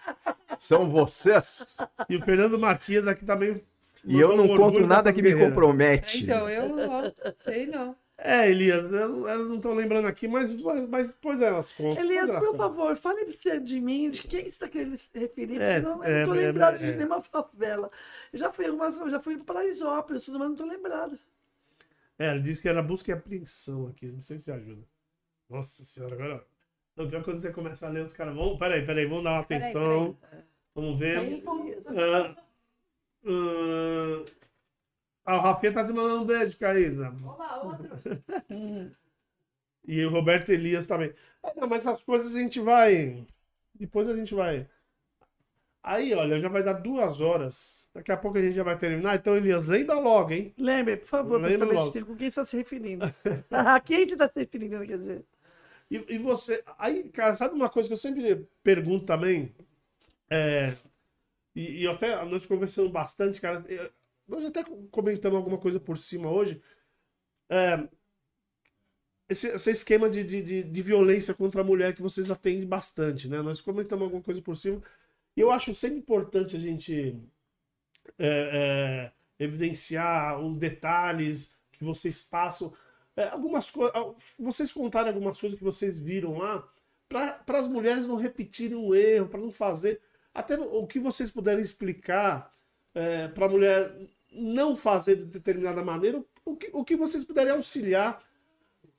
São 0.59 0.91
vocês. 0.91 1.79
E 2.11 2.17
o 2.17 2.23
Fernando 2.23 2.59
Matias 2.59 3.07
aqui 3.07 3.25
também. 3.25 3.65
E 4.05 4.19
eu 4.19 4.37
não 4.37 4.49
conto 4.49 4.87
nada 4.87 5.13
que 5.13 5.23
me 5.23 5.29
guerreiras. 5.29 5.49
compromete. 5.51 6.25
Então, 6.25 6.49
eu 6.49 6.77
ó, 6.89 7.33
sei 7.37 7.67
não. 7.67 7.97
É, 8.23 8.51
Elias, 8.51 8.93
elas 8.93 9.49
não 9.49 9.57
estão 9.57 9.73
lembrando 9.73 10.07
aqui, 10.07 10.29
mas, 10.29 10.53
mas 10.89 11.15
depois 11.15 11.41
elas 11.41 11.73
contam. 11.73 12.05
Elias, 12.05 12.27
Depois 12.27 12.31
elas 12.31 12.45
por 12.45 12.51
contam. 12.53 12.69
favor, 12.69 12.97
fale 12.97 13.25
pra 13.25 13.33
você 13.33 13.59
de 13.59 13.81
mim, 13.81 14.11
de 14.11 14.23
quem 14.23 14.43
você 14.43 14.49
está 14.49 14.69
querendo 14.69 14.97
se 14.97 15.11
referir, 15.19 15.59
porque 15.59 15.63
É, 15.63 15.81
não, 15.81 16.05
é, 16.05 16.23
eu 16.23 16.27
não 16.27 16.35
tô 16.35 16.35
é, 16.35 16.47
lembrada 16.47 16.77
é. 16.77 16.91
de 16.93 16.97
nenhuma 16.99 17.23
favela. 17.23 17.91
Eu 18.31 18.39
já 18.39 18.53
fui, 18.53 18.67
já 19.11 19.21
fui 19.21 19.37
para 19.39 19.55
Paraisópolis, 19.55 20.23
tudo, 20.23 20.39
mas 20.39 20.49
não 20.51 20.57
tô 20.57 20.67
lembrada. 20.67 21.19
É, 22.19 22.31
ele 22.33 22.41
disse 22.41 22.61
que 22.61 22.69
era 22.69 22.83
busca 22.83 23.11
e 23.11 23.15
apreensão 23.15 23.87
aqui. 23.89 24.07
Não 24.13 24.21
sei 24.21 24.39
se 24.39 24.53
ajuda. 24.53 24.83
Nossa 25.49 25.83
senhora, 25.85 26.15
agora. 26.15 26.47
Não, 26.95 27.09
pior 27.09 27.25
quando 27.25 27.39
você 27.39 27.51
começa 27.51 27.87
a 27.87 27.91
ler, 27.91 28.05
os 28.05 28.13
caras 28.13 28.35
vão. 28.35 28.59
Peraí, 28.59 28.85
peraí, 28.85 29.07
vamos 29.07 29.25
dar 29.25 29.33
uma 29.33 29.45
Peraí, 29.45 29.71
atenção. 29.71 30.19
Vamos 30.75 30.99
ver. 30.99 31.43
Ah, 31.97 32.37
ah, 33.27 34.25
ah, 35.25 35.37
o 35.37 35.41
Rafinha 35.41 35.73
tá 35.73 35.85
te 35.85 35.93
mandando 35.93 36.23
um 36.23 36.27
beijo, 36.27 36.59
Caísa. 36.59 37.15
Olá, 37.25 37.63
outro. 37.63 37.91
E 39.83 40.05
o 40.05 40.11
Roberto 40.11 40.51
Elias 40.51 40.87
também. 40.87 41.13
É, 41.43 41.59
não, 41.59 41.67
mas 41.67 41.87
essas 41.87 42.05
coisas 42.05 42.37
a 42.37 42.39
gente 42.39 42.61
vai. 42.61 43.25
Depois 43.75 44.09
a 44.09 44.15
gente 44.15 44.35
vai. 44.35 44.69
Aí, 45.83 46.13
olha, 46.13 46.39
já 46.39 46.49
vai 46.49 46.63
dar 46.63 46.75
duas 46.75 47.21
horas. 47.21 47.89
Daqui 47.95 48.13
a 48.13 48.17
pouco 48.17 48.37
a 48.37 48.43
gente 48.43 48.55
já 48.55 48.63
vai 48.63 48.77
terminar. 48.77 49.17
Então, 49.17 49.37
Elias, 49.37 49.67
lembra 49.67 49.99
logo, 49.99 50.33
hein? 50.33 50.55
Lembre, 50.59 50.99
por 50.99 51.07
favor, 51.07 51.41
Lembra 51.41 51.73
logo. 51.73 51.93
com 52.05 52.15
quem 52.15 52.31
você 52.31 52.41
está 52.41 52.45
se 52.45 52.57
referindo. 52.59 53.07
a 53.51 53.81
quem 53.81 54.03
está 54.03 54.29
se 54.29 54.39
referindo, 54.41 54.87
quer 54.87 54.99
dizer? 54.99 55.25
E, 55.91 56.15
e 56.15 56.19
você. 56.19 56.63
Aí, 56.79 57.05
cara, 57.09 57.33
sabe 57.35 57.55
uma 57.55 57.71
coisa 57.71 57.89
que 57.89 57.95
eu 57.95 57.99
sempre 57.99 58.47
pergunto 58.63 59.07
também? 59.07 59.55
É, 60.29 60.75
e, 61.55 61.83
e 61.83 61.89
até 61.89 62.23
nós 62.25 62.47
conversamos 62.47 62.91
bastante, 62.93 63.41
cara. 63.41 63.65
eu- 63.69 63.91
nós 64.29 64.45
até 64.45 64.63
comentamos 64.91 65.37
alguma 65.39 65.59
coisa 65.59 65.81
por 65.81 65.99
cima 65.99 66.31
hoje. 66.31 66.63
É, 67.51 67.89
esse, 69.29 69.47
esse 69.49 69.71
esquema 69.71 70.09
de, 70.11 70.25
de, 70.25 70.43
de, 70.43 70.63
de 70.65 70.83
violência 70.83 71.33
contra 71.35 71.61
a 71.61 71.65
mulher 71.65 71.95
que 71.95 72.03
vocês 72.03 72.31
atendem 72.31 72.67
bastante, 72.67 73.29
né? 73.29 73.41
Nós 73.43 73.61
comentamos 73.61 74.05
alguma 74.05 74.23
coisa 74.23 74.43
por 74.43 74.57
cima. 74.57 74.83
E 75.37 75.41
eu 75.41 75.51
acho 75.53 75.75
sempre 75.75 75.99
importante 75.99 76.57
a 76.57 76.61
gente 76.61 77.17
é, 78.19 79.11
é, 79.39 79.45
evidenciar 79.45 80.41
os 80.41 80.59
detalhes 80.59 81.57
que 81.73 81.85
vocês 81.85 82.21
passam. 82.21 82.73
É, 83.17 83.29
algumas 83.29 83.71
coisas. 83.71 83.95
Vocês 84.39 84.73
contarem 84.73 85.13
algumas 85.13 85.41
coisas 85.41 85.59
que 85.59 85.65
vocês 85.65 85.99
viram 85.99 86.39
lá, 86.39 86.67
para 87.09 87.59
as 87.59 87.69
mulheres 87.69 88.07
não 88.07 88.17
repetirem 88.17 88.77
o 88.77 88.95
erro, 88.95 89.29
para 89.29 89.41
não 89.41 89.53
fazer. 89.53 90.01
Até 90.35 90.59
o 90.59 90.87
que 90.87 91.01
vocês 91.01 91.31
puderem 91.31 91.63
explicar 91.63 92.55
para 93.35 93.47
a 93.47 93.49
mulher 93.49 93.95
não 94.33 94.77
fazer 94.77 95.17
de 95.17 95.25
determinada 95.25 95.83
maneira, 95.83 96.25
o 96.45 96.57
que, 96.57 96.71
o 96.73 96.85
que 96.85 96.97
vocês 96.97 97.25
puderem 97.25 97.53
auxiliar 97.53 98.19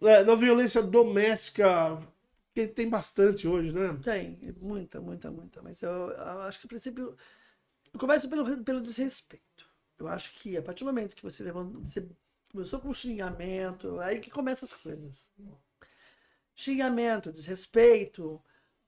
é, 0.01 0.23
na 0.23 0.35
violência 0.35 0.81
doméstica, 0.81 2.01
que 2.53 2.67
tem 2.67 2.89
bastante 2.89 3.47
hoje, 3.47 3.71
né? 3.71 3.97
Tem, 4.03 4.37
muita, 4.59 4.99
muita, 4.99 5.31
muita. 5.31 5.61
Mas 5.61 5.81
eu, 5.81 5.91
eu 5.91 6.41
acho 6.41 6.59
que, 6.59 6.67
a 6.67 6.69
princípio, 6.69 7.15
eu 7.93 7.99
começo 7.99 8.29
pelo, 8.29 8.63
pelo 8.63 8.81
desrespeito. 8.81 9.69
Eu 9.97 10.07
acho 10.07 10.33
que 10.39 10.57
a 10.57 10.61
partir 10.61 10.83
do 10.83 10.87
momento 10.87 11.15
que 11.15 11.23
você, 11.23 11.43
levanta, 11.43 11.77
você 11.77 12.05
começou 12.51 12.79
com 12.79 12.93
xingamento, 12.93 13.99
aí 13.99 14.19
que 14.19 14.29
começam 14.29 14.67
as 14.67 14.73
coisas. 14.73 15.33
Xingamento, 16.55 17.31
desrespeito, 17.31 18.41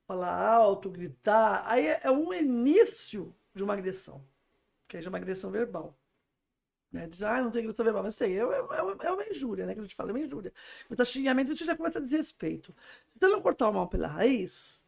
falar 0.07 0.35
alto, 0.38 0.89
gritar, 0.89 1.63
aí 1.67 1.88
é, 1.88 2.01
é 2.03 2.11
um 2.11 2.34
início 2.34 3.35
de 3.53 3.63
uma 3.63 3.73
agressão, 3.73 4.23
que 4.88 4.97
é 4.97 5.01
de 5.01 5.09
uma 5.09 5.17
agressão 5.17 5.51
verbal. 5.51 5.97
Né? 6.91 7.07
Diz, 7.07 7.23
ah, 7.23 7.41
não 7.41 7.51
tem 7.51 7.61
agressão 7.63 7.84
verbal, 7.85 8.03
mas 8.03 8.15
tem. 8.15 8.34
É, 8.38 8.41
é, 8.41 8.43
é 8.43 8.81
uma- 8.84 8.97
é 9.03 9.11
uma 9.11 9.25
injúria, 9.27 9.65
né? 9.65 9.73
Que 9.73 9.80
a 9.80 9.84
gente 9.84 9.95
fala, 9.95 10.11
é 10.11 10.13
uma 10.13 10.19
injúria. 10.19 10.53
Mas 10.89 10.97
tá 10.97 11.05
xingamento, 11.05 11.55
você 11.55 11.65
já 11.65 11.75
começa 11.75 11.99
a 11.99 12.01
desrespeito. 12.01 12.75
Se 13.13 13.19
você 13.19 13.27
não 13.27 13.41
cortar 13.41 13.69
o 13.69 13.73
mal 13.73 13.88
pela 13.88 14.07
raiz, 14.07 14.84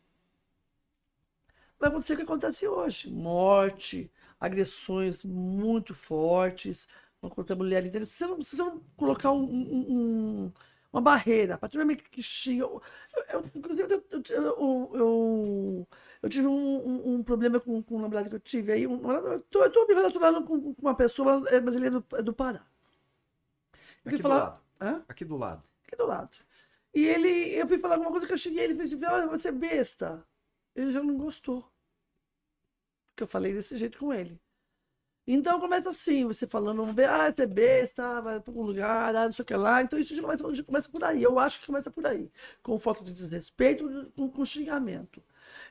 vai 1.79 1.89
acontecer 1.89 2.13
o 2.13 2.17
que 2.17 2.23
acontece 2.23 2.67
hoje: 2.67 3.09
morte, 3.11 4.11
agressões 4.39 5.23
muito 5.23 5.93
fortes 5.93 6.87
contra 7.21 7.55
a 7.55 7.57
mulher 7.57 7.81
dentro. 7.89 8.05
Se 8.07 8.17
você 8.17 8.27
não, 8.27 8.41
se 8.41 8.55
você 8.55 8.61
não 8.63 8.79
colocar 8.95 9.31
um- 9.31 9.43
um- 9.43 10.45
um- 10.47 10.53
uma 10.95 11.01
barreira, 11.01 11.55
a 11.55 11.57
partir 11.57 11.77
do 11.77 11.81
momento 11.83 12.03
que 12.09 12.23
xinga. 12.23 12.63
Eu, 12.65 12.81
eu- 13.29 13.51
inclusive, 13.55 13.93
eu, 13.93 14.03
eu, 14.29 14.91
eu, 14.95 15.87
eu- 16.23 16.29
tive 16.29 16.47
um, 16.47 16.53
um- 16.55 17.13
um 17.15 17.23
problema 17.23 17.59
com, 17.59 17.81
com 17.83 17.97
um 17.97 18.01
namorado 18.01 18.29
que 18.29 18.35
eu 18.35 18.39
tive 18.39 18.71
aí. 18.71 18.87
Um, 18.87 19.01
eu 19.11 19.41
tô 19.71 19.85
me 19.87 19.93
relacionando 19.93 20.43
com, 20.45 20.73
com 20.73 20.81
uma 20.81 20.95
pessoa, 20.95 21.43
é, 21.49 21.59
mas 21.61 21.75
ele 21.75 21.87
é 21.87 21.89
do, 21.91 22.05
é 22.13 22.21
do 22.23 22.33
Pará. 22.33 22.65
Eu 24.05 24.09
Aqui 24.11 24.17
do 24.17 24.23
falar. 24.23 24.39
lado. 24.39 24.61
Hã? 24.81 25.03
Aqui 25.07 25.25
do 25.25 25.37
lado. 25.37 25.63
aqui 25.85 25.95
do 25.95 26.05
lado. 26.05 26.37
E 26.93 27.05
ele, 27.05 27.29
eu 27.59 27.67
fui 27.67 27.77
falar 27.77 27.95
alguma 27.95 28.11
coisa 28.11 28.25
que 28.25 28.33
eu 28.33 28.37
cheguei, 28.37 28.63
ele 28.63 28.75
fez 28.75 28.93
assim, 28.93 29.05
ah, 29.05 29.25
você 29.27 29.49
é 29.49 29.51
besta. 29.51 30.25
Ele 30.75 30.91
já 30.91 31.01
não 31.03 31.17
gostou. 31.17 31.69
que 33.15 33.23
eu 33.23 33.27
falei 33.27 33.53
desse 33.53 33.75
jeito 33.77 33.97
com 33.97 34.13
ele. 34.13 34.39
Então 35.27 35.59
começa 35.59 35.89
assim, 35.89 36.25
você 36.25 36.45
falando, 36.47 36.83
ah, 36.83 37.31
você 37.31 37.43
é 37.43 37.47
besta, 37.47 38.21
vai 38.21 38.39
para 38.39 38.51
algum 38.51 38.63
lugar, 38.63 39.15
ah, 39.15 39.25
não 39.25 39.31
sei 39.31 39.43
o 39.43 39.45
que 39.45 39.55
lá. 39.55 39.81
Então 39.81 39.97
isso 39.97 40.15
já 40.15 40.21
começa, 40.21 40.55
já 40.55 40.63
começa 40.63 40.89
por 40.89 41.03
aí. 41.03 41.23
Eu 41.23 41.39
acho 41.39 41.59
que 41.59 41.65
começa 41.65 41.89
por 41.89 42.05
aí. 42.05 42.31
Com 42.61 42.77
foto 42.79 43.03
de 43.03 43.11
desrespeito, 43.13 44.11
com, 44.15 44.29
com 44.29 44.45
xingamento. 44.45 45.23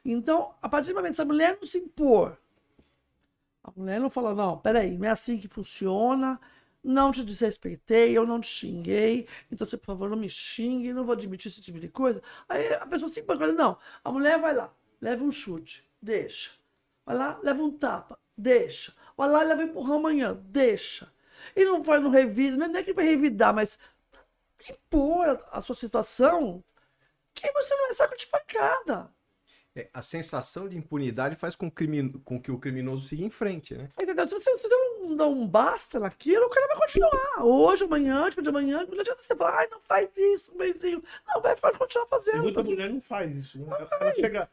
Então, 0.05 0.55
a 0.60 0.68
partir 0.68 0.90
do 0.90 0.97
momento 0.97 1.14
que 1.14 1.20
essa 1.20 1.24
mulher 1.24 1.56
não 1.60 1.68
se 1.68 1.78
impor, 1.78 2.36
a 3.62 3.70
mulher 3.76 4.01
não 4.01 4.10
fala, 4.10 4.35
não, 4.35 4.59
peraí, 4.59 4.97
não 4.98 5.06
é 5.06 5.10
assim 5.10 5.39
que 5.39 5.48
funciona, 5.48 6.39
não 6.82 7.10
te 7.10 7.24
desrespeitei, 7.24 8.16
eu 8.16 8.26
não 8.26 8.39
te 8.40 8.47
xinguei, 8.47 9.26
então 9.51 9.66
você, 9.66 9.76
por 9.76 9.86
favor, 9.86 10.10
não 10.10 10.18
me 10.18 10.28
xingue, 10.28 10.93
não 10.93 11.05
vou 11.05 11.14
admitir 11.14 11.51
esse 11.51 11.62
tipo 11.62 11.81
de 11.81 11.89
coisa. 11.89 12.22
Aí 12.48 12.74
a 12.74 12.86
pessoa 12.86 13.09
se 13.09 13.20
impõe, 13.20 13.39
não, 13.52 13.78
a 14.05 14.12
mulher 14.12 14.39
vai 14.39 14.55
lá, 14.55 14.72
leva 15.01 15.24
um 15.24 15.32
chute, 15.32 15.89
deixa. 16.01 16.52
Vai 17.06 17.16
lá, 17.16 17.40
leva 17.43 17.62
um 17.62 17.70
tapa, 17.70 18.18
deixa. 18.36 18.93
Vai 19.16 19.28
lá, 19.28 19.43
leva 19.43 19.62
um 19.62 19.66
empurrão 19.66 19.97
amanhã, 19.97 20.39
deixa. 20.47 21.12
E 21.55 21.65
não 21.65 21.82
vai 21.82 22.01
no 22.01 22.11
revida, 22.11 22.57
não 22.57 22.77
é 22.77 22.82
que 22.82 22.93
vai 22.93 23.05
revidar, 23.05 23.55
mas 23.55 23.78
impor 24.69 25.39
a 25.51 25.61
sua 25.61 25.74
situação 25.74 26.62
que 27.35 27.51
você 27.53 27.74
não 27.74 27.91
é 27.91 27.93
saco 27.93 28.16
de 28.16 28.27
pancada. 28.27 29.11
É, 29.77 29.89
a 29.93 30.01
sensação 30.01 30.69
de 30.69 30.77
impunidade 30.78 31.35
faz 31.35 31.57
com, 31.57 31.69
com, 32.24 32.41
que 32.41 32.53
o 32.53 32.59
criminoso 32.61 33.09
siga 33.09 33.24
em 33.24 33.31
frente, 33.31 33.74
né? 33.74 33.91
Entendeu? 34.01 34.28
Se 34.28 34.35
você, 34.36 34.51
não 35.01 35.16
dá 35.16 35.27
um 35.27 35.49
basta 35.49 35.99
naquilo, 35.99 36.47
o 36.47 36.49
cara 36.49 36.69
vai 36.69 36.77
continuar. 36.77 37.45
Hoje, 37.45 37.82
amanhã, 37.82 38.28
depois 38.28 38.45
de 38.45 38.49
amanhã, 38.51 38.86
não 38.89 39.01
adianta 39.01 39.20
você 39.20 39.35
falar, 39.35 39.59
ai, 39.59 39.69
não 39.69 39.81
faz 39.81 40.16
isso, 40.16 40.55
um 40.55 40.59
beijinho. 40.59 41.03
Não, 41.27 41.43
vai 41.43 41.57
continuar 41.77 42.07
fazendo. 42.07 42.39
E 42.39 42.43
muita 42.43 42.62
mulher 42.62 42.89
não 42.89 43.01
faz 43.01 43.35
isso, 43.35 43.59
né? 43.59 43.66
Não 43.66 43.77
ela 43.77 44.15
chega. 44.15 44.49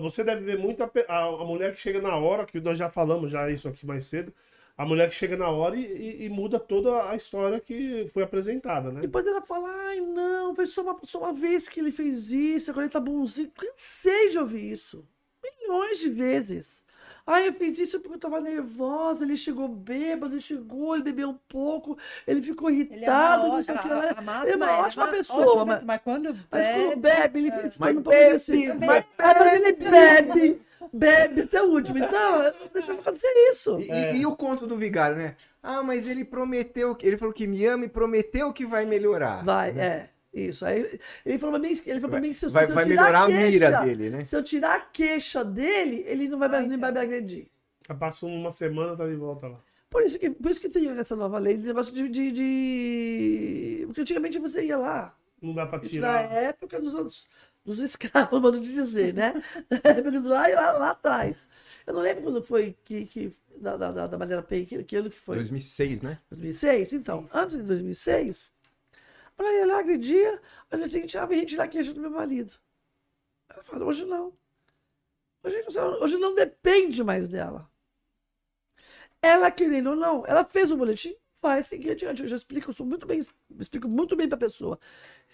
Você 0.00 0.22
deve 0.22 0.42
ver 0.44 0.58
muito 0.58 0.82
a, 0.82 0.90
a, 1.08 1.24
a 1.24 1.44
mulher 1.44 1.74
que 1.74 1.80
chega 1.80 2.00
na 2.00 2.16
hora, 2.16 2.46
que 2.46 2.60
nós 2.60 2.78
já 2.78 2.88
falamos 2.88 3.30
já 3.30 3.50
isso 3.50 3.68
aqui 3.68 3.84
mais 3.84 4.04
cedo, 4.04 4.32
a 4.76 4.84
mulher 4.84 5.08
que 5.08 5.14
chega 5.14 5.36
na 5.36 5.48
hora 5.48 5.76
e, 5.76 5.84
e, 5.84 6.24
e, 6.24 6.28
muda 6.28 6.58
toda 6.60 7.10
a 7.10 7.16
história 7.16 7.60
que 7.60 8.08
foi 8.12 8.22
apresentada, 8.22 8.90
né? 8.90 9.00
Depois 9.00 9.26
ela 9.26 9.42
fala, 9.42 9.68
ai 9.88 10.00
não, 10.00 10.54
foi 10.54 10.66
só 10.66 10.82
uma, 10.82 10.98
só 11.02 11.18
uma 11.18 11.32
vez 11.32 11.68
que 11.68 11.80
ele 11.80 11.90
fez 11.90 12.30
isso, 12.30 12.70
agora 12.70 12.86
ele 12.86 12.92
tá 12.92 13.00
bonzinho. 13.00 13.50
Cansei 13.50 14.30
de 14.30 14.38
ouvir 14.38 14.72
isso. 14.72 15.04
Milhões 15.42 15.98
de 15.98 16.08
vezes. 16.08 16.83
Ai, 17.26 17.48
eu 17.48 17.52
fiz 17.52 17.78
isso 17.78 18.00
porque 18.00 18.16
eu 18.16 18.20
tava 18.20 18.40
nervosa, 18.40 19.24
ele 19.24 19.36
chegou 19.36 19.66
bêbado, 19.66 20.34
ele 20.34 20.42
chegou, 20.42 20.94
ele 20.94 21.04
bebeu 21.04 21.30
um 21.30 21.38
pouco, 21.48 21.96
ele 22.26 22.42
ficou 22.42 22.70
irritado, 22.70 23.46
ele 23.46 23.52
é 23.52 23.54
não 23.54 23.62
sei 23.62 23.74
o 23.74 23.78
que. 23.78 23.88
Ele 23.88 24.52
é 24.52 24.56
uma 24.56 24.78
ótima 24.80 25.08
pessoa. 25.08 25.46
Ótima, 25.46 25.64
mas, 25.64 25.84
mas 25.84 26.00
quando 26.02 26.32
bebe... 26.32 26.46
Mas 26.50 26.76
quando 26.76 27.00
bebe, 27.00 27.38
ele... 27.38 27.48
É. 27.48 27.70
Mas, 27.78 27.98
bebe, 27.98 28.34
assim, 28.34 28.72
mas, 28.74 29.04
mas 29.16 29.52
ele 29.54 29.72
bebe 29.72 30.60
bebe 30.92 31.42
até 31.42 31.62
o 31.62 31.70
último. 31.70 31.98
Então, 31.98 32.38
vai 32.72 32.82
acontecer 32.82 33.32
isso. 33.50 33.78
E, 33.80 33.90
é. 33.90 34.16
e, 34.16 34.26
o 34.26 34.36
conto 34.36 34.66
do 34.66 34.76
vigário, 34.76 35.16
né? 35.16 35.36
Ah, 35.62 35.82
mas 35.82 36.06
ele 36.06 36.24
prometeu, 36.24 36.96
ele 37.02 37.16
falou 37.16 37.32
que 37.32 37.46
me 37.46 37.64
ama 37.64 37.86
e 37.86 37.88
prometeu 37.88 38.52
que 38.52 38.66
vai 38.66 38.84
melhorar. 38.84 39.44
Vai, 39.44 39.70
é. 39.70 40.10
Isso. 40.34 40.64
Aí, 40.64 40.98
ele 41.24 41.38
falou 41.38 41.60
pra 41.60 41.68
mim, 41.68 41.80
ele 41.86 42.00
falou 42.00 42.10
pra 42.10 42.20
mim 42.20 42.28
que 42.28 42.34
se, 42.34 42.48
vai, 42.48 42.64
se 42.64 42.72
eu 42.72 42.74
vai 42.74 42.84
melhorar 42.84 43.22
a, 43.22 43.26
queixa, 43.26 43.50
mira 43.50 43.82
dele, 43.82 44.10
né? 44.10 44.24
Se 44.24 44.36
eu 44.36 44.42
tirar 44.42 44.76
a 44.76 44.80
queixa 44.80 45.44
dele, 45.44 46.04
ele 46.06 46.28
não 46.28 46.38
vai, 46.38 46.48
Ai, 46.48 46.66
nem 46.66 46.78
vai 46.78 46.90
me 46.90 46.98
agredir. 46.98 47.46
Já 47.86 47.94
passou 47.94 48.28
uma 48.28 48.50
semana, 48.50 48.96
tá 48.96 49.06
de 49.06 49.14
volta 49.14 49.46
lá. 49.46 49.60
Por 49.88 50.02
isso 50.02 50.18
que, 50.18 50.28
por 50.30 50.50
isso 50.50 50.60
que 50.60 50.68
tem 50.68 50.88
essa 50.98 51.14
nova 51.14 51.38
lei, 51.38 51.56
de 51.56 51.62
negócio 51.62 51.94
de, 51.94 52.08
de, 52.08 52.32
de... 52.32 53.84
Porque 53.86 54.00
antigamente 54.00 54.38
você 54.40 54.64
ia 54.64 54.76
lá. 54.76 55.16
Não 55.40 55.54
dá 55.54 55.66
pra 55.66 55.78
tirar. 55.78 56.24
Isso 56.24 56.32
na 56.32 56.38
época 56.40 56.80
dos 56.80 56.94
anos 56.96 57.28
dos 57.64 57.78
escravos, 57.78 58.40
modo 58.40 58.60
de 58.60 58.72
dizer, 58.72 59.14
né? 59.14 59.42
lá, 60.24 60.48
lá, 60.48 60.72
lá 60.72 60.90
atrás. 60.90 61.48
Eu 61.86 61.94
não 61.94 62.00
lembro 62.00 62.24
quando 62.24 62.42
foi 62.42 62.76
que, 62.84 63.06
que 63.06 63.32
da, 63.56 63.76
da, 63.76 64.06
da 64.06 64.18
maneira 64.18 64.42
Pay, 64.42 64.66
que, 64.66 64.82
que 64.84 64.96
ano 64.96 65.10
que 65.10 65.18
foi? 65.18 65.36
2006, 65.36 66.02
né? 66.02 66.18
2006? 66.30 66.92
Então, 66.94 67.22
Sim. 67.22 67.38
antes 67.38 67.56
de 67.56 67.62
2006, 67.62 68.54
para 69.36 69.52
ele 69.52 69.72
agredia, 69.72 70.40
a 70.70 70.76
gente 70.76 71.06
tinha 71.06 71.26
que 71.26 71.34
retirar 71.34 71.64
a 71.64 71.68
queixa 71.68 71.92
do 71.92 72.00
meu 72.00 72.10
marido. 72.10 72.54
Ela 73.48 73.62
falou, 73.62 73.88
hoje 73.88 74.04
não. 74.04 74.32
Hoje, 75.42 75.62
hoje 76.00 76.16
não 76.16 76.34
depende 76.34 77.04
mais 77.04 77.28
dela. 77.28 77.70
Ela 79.20 79.50
querendo 79.50 79.90
ou 79.90 79.96
não, 79.96 80.24
ela 80.26 80.44
fez 80.44 80.70
o 80.70 80.76
boletim, 80.76 81.14
vai 81.40 81.62
seguir 81.62 81.92
adiante. 81.92 82.22
Eu 82.22 82.28
já 82.28 82.36
explico, 82.36 82.70
eu 82.70 82.74
sou 82.74 82.86
muito 82.86 83.06
bem, 83.06 83.20
explico 83.58 83.88
muito 83.88 84.16
bem 84.16 84.28
para 84.28 84.36
a 84.36 84.40
pessoa. 84.40 84.78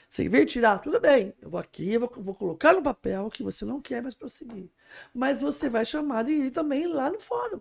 Você 0.09 0.29
veio 0.29 0.45
tirar, 0.45 0.81
tudo 0.81 0.99
bem. 0.99 1.33
Eu 1.41 1.51
vou 1.51 1.61
aqui, 1.61 1.95
eu 1.95 2.01
vou, 2.01 2.13
vou, 2.17 2.35
colocar 2.35 2.75
no 2.75 2.83
papel 2.83 3.31
que 3.31 3.45
você 3.45 3.65
não 3.65 3.81
quer 3.81 4.03
mais 4.03 4.15
prosseguir. 4.15 4.69
Mas 5.15 5.41
você 5.41 5.69
vai 5.69 5.85
chamar 5.85 6.25
de 6.25 6.33
ir 6.33 6.51
também 6.51 6.87
lá 6.89 7.11
no 7.11 7.21
fórum. 7.21 7.61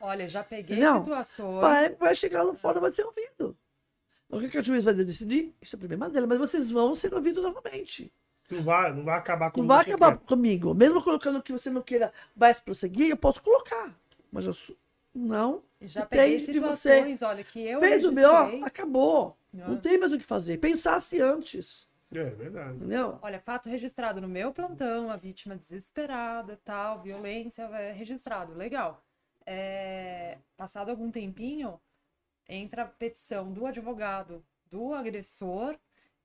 Olha, 0.00 0.28
já 0.28 0.44
peguei 0.44 0.78
não, 0.78 0.98
situações. 0.98 1.60
Vai, 1.60 1.94
vai 1.94 2.14
chegar 2.14 2.44
no 2.44 2.54
fórum, 2.54 2.80
vai 2.80 2.90
ser 2.90 3.04
ouvido. 3.04 3.56
O 4.28 4.40
que, 4.40 4.48
que 4.48 4.58
a 4.58 4.62
juiz 4.62 4.84
vai 4.84 4.94
decidir? 4.94 5.54
Isso 5.60 5.76
é 5.76 5.78
problema 5.78 6.08
dela, 6.08 6.26
mas 6.26 6.38
vocês 6.38 6.70
vão 6.70 6.94
ser 6.94 7.14
ouvidos 7.14 7.42
novamente. 7.42 8.12
Não 8.50 8.62
vai, 8.62 8.92
não 8.92 9.04
vai 9.04 9.18
acabar 9.18 9.50
comigo. 9.50 9.68
Não 9.68 9.76
vai 9.76 9.84
acabar 9.84 10.16
quer. 10.16 10.26
comigo. 10.26 10.74
Mesmo 10.74 11.02
colocando 11.02 11.42
que 11.42 11.52
você 11.52 11.70
não 11.70 11.82
queira 11.82 12.12
mais 12.34 12.60
prosseguir, 12.60 13.10
eu 13.10 13.16
posso 13.16 13.42
colocar. 13.42 13.94
Mas 14.32 14.46
eu 14.46 14.54
não. 15.14 15.62
Já 15.80 16.04
peguei 16.06 16.40
situações, 16.40 17.22
olha, 17.22 17.44
que 17.44 17.60
eu 17.60 17.80
Fez 17.80 18.04
o 18.04 18.12
BO, 18.12 18.64
acabou. 18.64 19.36
Não 19.52 19.76
tem 19.78 19.98
mais 19.98 20.12
o 20.12 20.18
que 20.18 20.24
fazer. 20.24 20.58
Pensasse 20.58 21.20
antes. 21.20 21.88
É 22.14 22.24
verdade. 22.24 22.76
Entendeu? 22.76 23.18
Olha, 23.20 23.38
fato 23.38 23.68
registrado 23.68 24.20
no 24.20 24.28
meu 24.28 24.52
plantão, 24.52 25.10
a 25.10 25.16
vítima 25.16 25.56
desesperada, 25.56 26.58
tal, 26.64 27.02
violência, 27.02 27.62
é 27.64 27.92
registrado, 27.92 28.54
legal. 28.54 29.02
É, 29.44 30.38
passado 30.56 30.90
algum 30.90 31.10
tempinho, 31.10 31.78
entra 32.48 32.82
a 32.82 32.86
petição 32.86 33.52
do 33.52 33.66
advogado 33.66 34.44
do 34.70 34.92
agressor, 34.94 35.76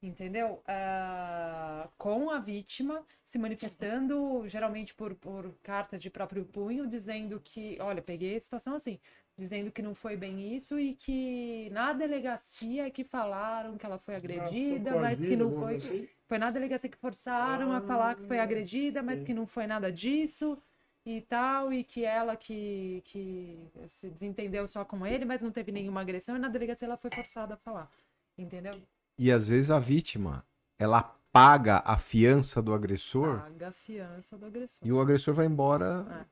entendeu? 0.01 0.61
Uh, 0.67 1.89
com 1.97 2.29
a 2.29 2.39
vítima 2.39 3.05
se 3.23 3.37
manifestando, 3.37 4.47
geralmente 4.47 4.93
por, 4.93 5.15
por 5.15 5.53
carta 5.63 5.97
de 5.97 6.09
próprio 6.09 6.45
punho, 6.45 6.87
dizendo 6.87 7.39
que, 7.43 7.77
olha, 7.79 8.01
peguei 8.01 8.35
a 8.35 8.39
situação 8.39 8.75
assim, 8.75 8.99
dizendo 9.37 9.71
que 9.71 9.81
não 9.81 9.95
foi 9.95 10.15
bem 10.15 10.55
isso 10.55 10.79
e 10.79 10.93
que 10.93 11.69
na 11.71 11.93
delegacia 11.93 12.87
é 12.87 12.89
que 12.89 13.03
falaram 13.03 13.77
que 13.77 13.85
ela 13.85 13.97
foi 13.97 14.15
agredida, 14.15 14.91
ah, 14.91 15.01
mas 15.01 15.19
que 15.19 15.35
não 15.35 15.51
foi. 15.51 15.75
Assim? 15.77 16.07
Foi 16.27 16.37
na 16.37 16.51
delegacia 16.51 16.89
que 16.89 16.97
forçaram 16.97 17.71
ah, 17.71 17.77
a 17.77 17.81
falar 17.81 18.15
que 18.15 18.27
foi 18.27 18.39
ah, 18.39 18.43
agredida, 18.43 19.01
mas 19.01 19.21
que 19.21 19.33
não 19.33 19.47
foi 19.47 19.67
nada 19.67 19.91
disso 19.91 20.61
e 21.05 21.21
tal, 21.21 21.73
e 21.73 21.83
que 21.83 22.05
ela 22.05 22.35
que, 22.35 23.01
que 23.05 23.59
se 23.87 24.09
desentendeu 24.09 24.65
só 24.67 24.85
com 24.85 25.05
ele, 25.05 25.25
mas 25.25 25.41
não 25.41 25.51
teve 25.51 25.71
nenhuma 25.71 26.01
agressão, 26.01 26.35
e 26.35 26.39
na 26.39 26.47
delegacia 26.47 26.85
ela 26.85 26.97
foi 26.97 27.11
forçada 27.11 27.55
a 27.55 27.57
falar. 27.57 27.89
Entendeu? 28.37 28.81
E 29.17 29.31
às 29.31 29.47
vezes 29.47 29.69
a 29.69 29.79
vítima, 29.79 30.45
ela 30.79 31.03
paga 31.31 31.81
a 31.85 31.97
fiança 31.97 32.61
do 32.61 32.73
agressor. 32.73 33.41
Paga 33.41 33.67
a 33.67 33.71
fiança 33.71 34.37
do 34.37 34.45
agressor. 34.45 34.87
E 34.87 34.91
o 34.91 35.01
agressor 35.01 35.33
vai 35.33 35.45
embora 35.45 36.27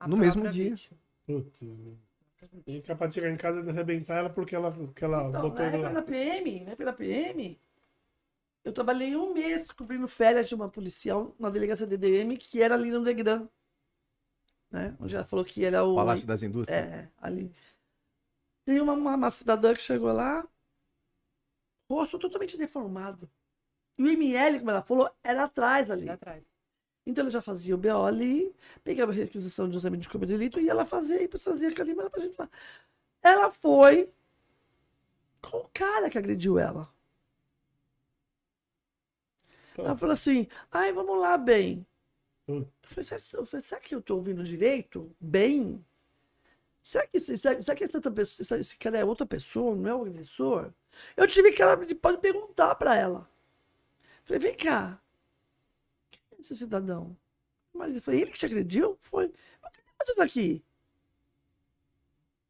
é. 0.00 0.06
no 0.06 0.16
mesmo 0.16 0.48
dia. 0.50 0.74
Putz. 1.26 1.60
E 2.66 2.80
capaz 2.82 3.10
de 3.10 3.14
chegar 3.14 3.30
em 3.30 3.36
casa 3.36 3.60
e 3.60 3.68
arrebentar 3.68 4.16
ela 4.16 4.30
porque 4.30 4.54
ela, 4.54 4.72
que 4.94 5.04
ela 5.04 5.28
então, 5.28 5.42
botou 5.42 5.64
ele 5.64 5.78
lá. 5.78 5.88
Pela 5.88 6.02
PM, 6.02 6.60
né? 6.60 6.76
Pela 6.76 6.92
PM. 6.92 7.58
Eu 8.64 8.72
trabalhei 8.72 9.16
um 9.16 9.32
mês 9.32 9.70
cobrindo 9.72 10.06
férias 10.06 10.48
de 10.48 10.54
uma 10.54 10.68
policial 10.68 11.34
na 11.38 11.50
delegacia 11.50 11.86
DDM 11.86 12.36
que 12.36 12.62
era 12.62 12.74
ali 12.74 12.90
no 12.90 13.02
Degran. 13.02 13.48
Né? 14.72 14.96
Onde 14.98 15.14
ela 15.14 15.24
falou 15.24 15.44
que 15.44 15.62
era 15.64 15.84
o. 15.84 15.94
Palácio 15.94 16.26
das 16.26 16.42
Indústrias? 16.42 16.82
É, 16.82 17.08
ali. 17.20 17.54
Tem 18.64 18.80
uma, 18.80 18.94
uma, 18.94 19.14
uma 19.14 19.30
cidadã 19.30 19.74
que 19.74 19.82
chegou 19.82 20.10
lá, 20.10 20.48
rosto 21.90 22.18
totalmente 22.18 22.56
deformado. 22.56 23.30
E 23.98 24.02
o 24.02 24.08
ML, 24.08 24.60
como 24.60 24.70
ela 24.70 24.82
falou, 24.82 25.10
era 25.22 25.44
atrás 25.44 25.90
ali. 25.90 26.04
Era 26.04 26.14
atrás. 26.14 26.42
Então 27.04 27.22
ela 27.22 27.30
já 27.30 27.42
fazia 27.42 27.74
o 27.74 27.78
BO 27.78 28.04
ali, 28.06 28.54
pegava 28.82 29.12
a 29.12 29.14
requisição 29.14 29.68
de 29.68 29.76
exame 29.76 29.98
de 29.98 30.08
corpo 30.08 30.24
de 30.24 30.32
delito 30.32 30.60
e 30.60 30.70
ela 30.70 30.86
fazia 30.86 31.22
e 31.22 31.28
fazia 31.38 31.68
a 31.68 31.74
Calima 31.74 32.08
pra 32.08 32.22
gente 32.22 32.36
lá. 32.38 32.48
Ela 33.20 33.50
foi 33.50 34.10
com 35.42 35.58
o 35.58 35.68
cara 35.74 36.08
que 36.08 36.16
agrediu 36.16 36.58
ela. 36.58 36.88
Ela 39.76 39.96
falou 39.96 40.12
assim, 40.12 40.46
ai, 40.70 40.92
vamos 40.92 41.18
lá, 41.20 41.36
bem. 41.36 41.84
Eu 42.48 42.66
falei, 42.82 43.04
será, 43.04 43.60
será 43.60 43.80
que 43.80 43.94
eu 43.94 44.02
tô 44.02 44.16
ouvindo 44.16 44.42
direito? 44.42 45.14
Bem? 45.20 45.84
Será 46.82 47.06
que, 47.06 47.20
será, 47.20 47.62
será 47.62 47.76
que 47.76 47.84
essa 47.84 48.10
pessoa, 48.10 48.60
esse 48.60 48.76
cara 48.76 48.98
é 48.98 49.04
outra 49.04 49.24
pessoa, 49.24 49.76
não 49.76 49.88
é 49.88 49.94
o 49.94 50.02
agressor? 50.02 50.72
Eu 51.16 51.26
tive 51.28 51.52
que 51.52 51.62
ela 51.62 51.76
pode 51.76 52.18
perguntar 52.18 52.74
para 52.74 52.96
ela. 52.96 53.30
Falei, 54.24 54.40
vem 54.40 54.56
cá, 54.56 55.00
esse 56.38 56.56
cidadão? 56.56 57.16
Mas 57.72 58.04
foi 58.04 58.20
ele 58.20 58.30
que 58.30 58.38
te 58.38 58.46
agrediu? 58.46 58.96
Foi. 59.00 59.26
O 59.26 59.30
que 59.30 59.80
está 59.80 59.92
fazendo 59.98 60.22
aqui? 60.22 60.62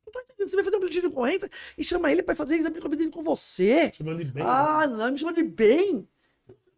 Não 0.05 0.13
tô 0.13 0.21
entendendo. 0.21 0.49
Você 0.49 0.57
vai 0.57 0.65
fazer 0.65 0.77
um 0.77 0.81
pedido 0.81 1.09
de 1.09 1.15
corrente 1.15 1.51
e 1.79 1.85
chama 1.85 2.11
ele 2.11 2.23
para 2.23 2.35
fazer 2.35 2.57
exame 2.57 2.81
de 2.81 3.11
com 3.11 3.23
você? 3.23 3.93
Chama 3.93 4.17
de 4.17 4.25
bem. 4.25 4.43
Ah, 4.45 4.87
né? 4.87 4.97
não, 4.97 5.13
me 5.13 5.19
chama 5.19 5.33
de 5.33 5.43
bem. 5.43 6.09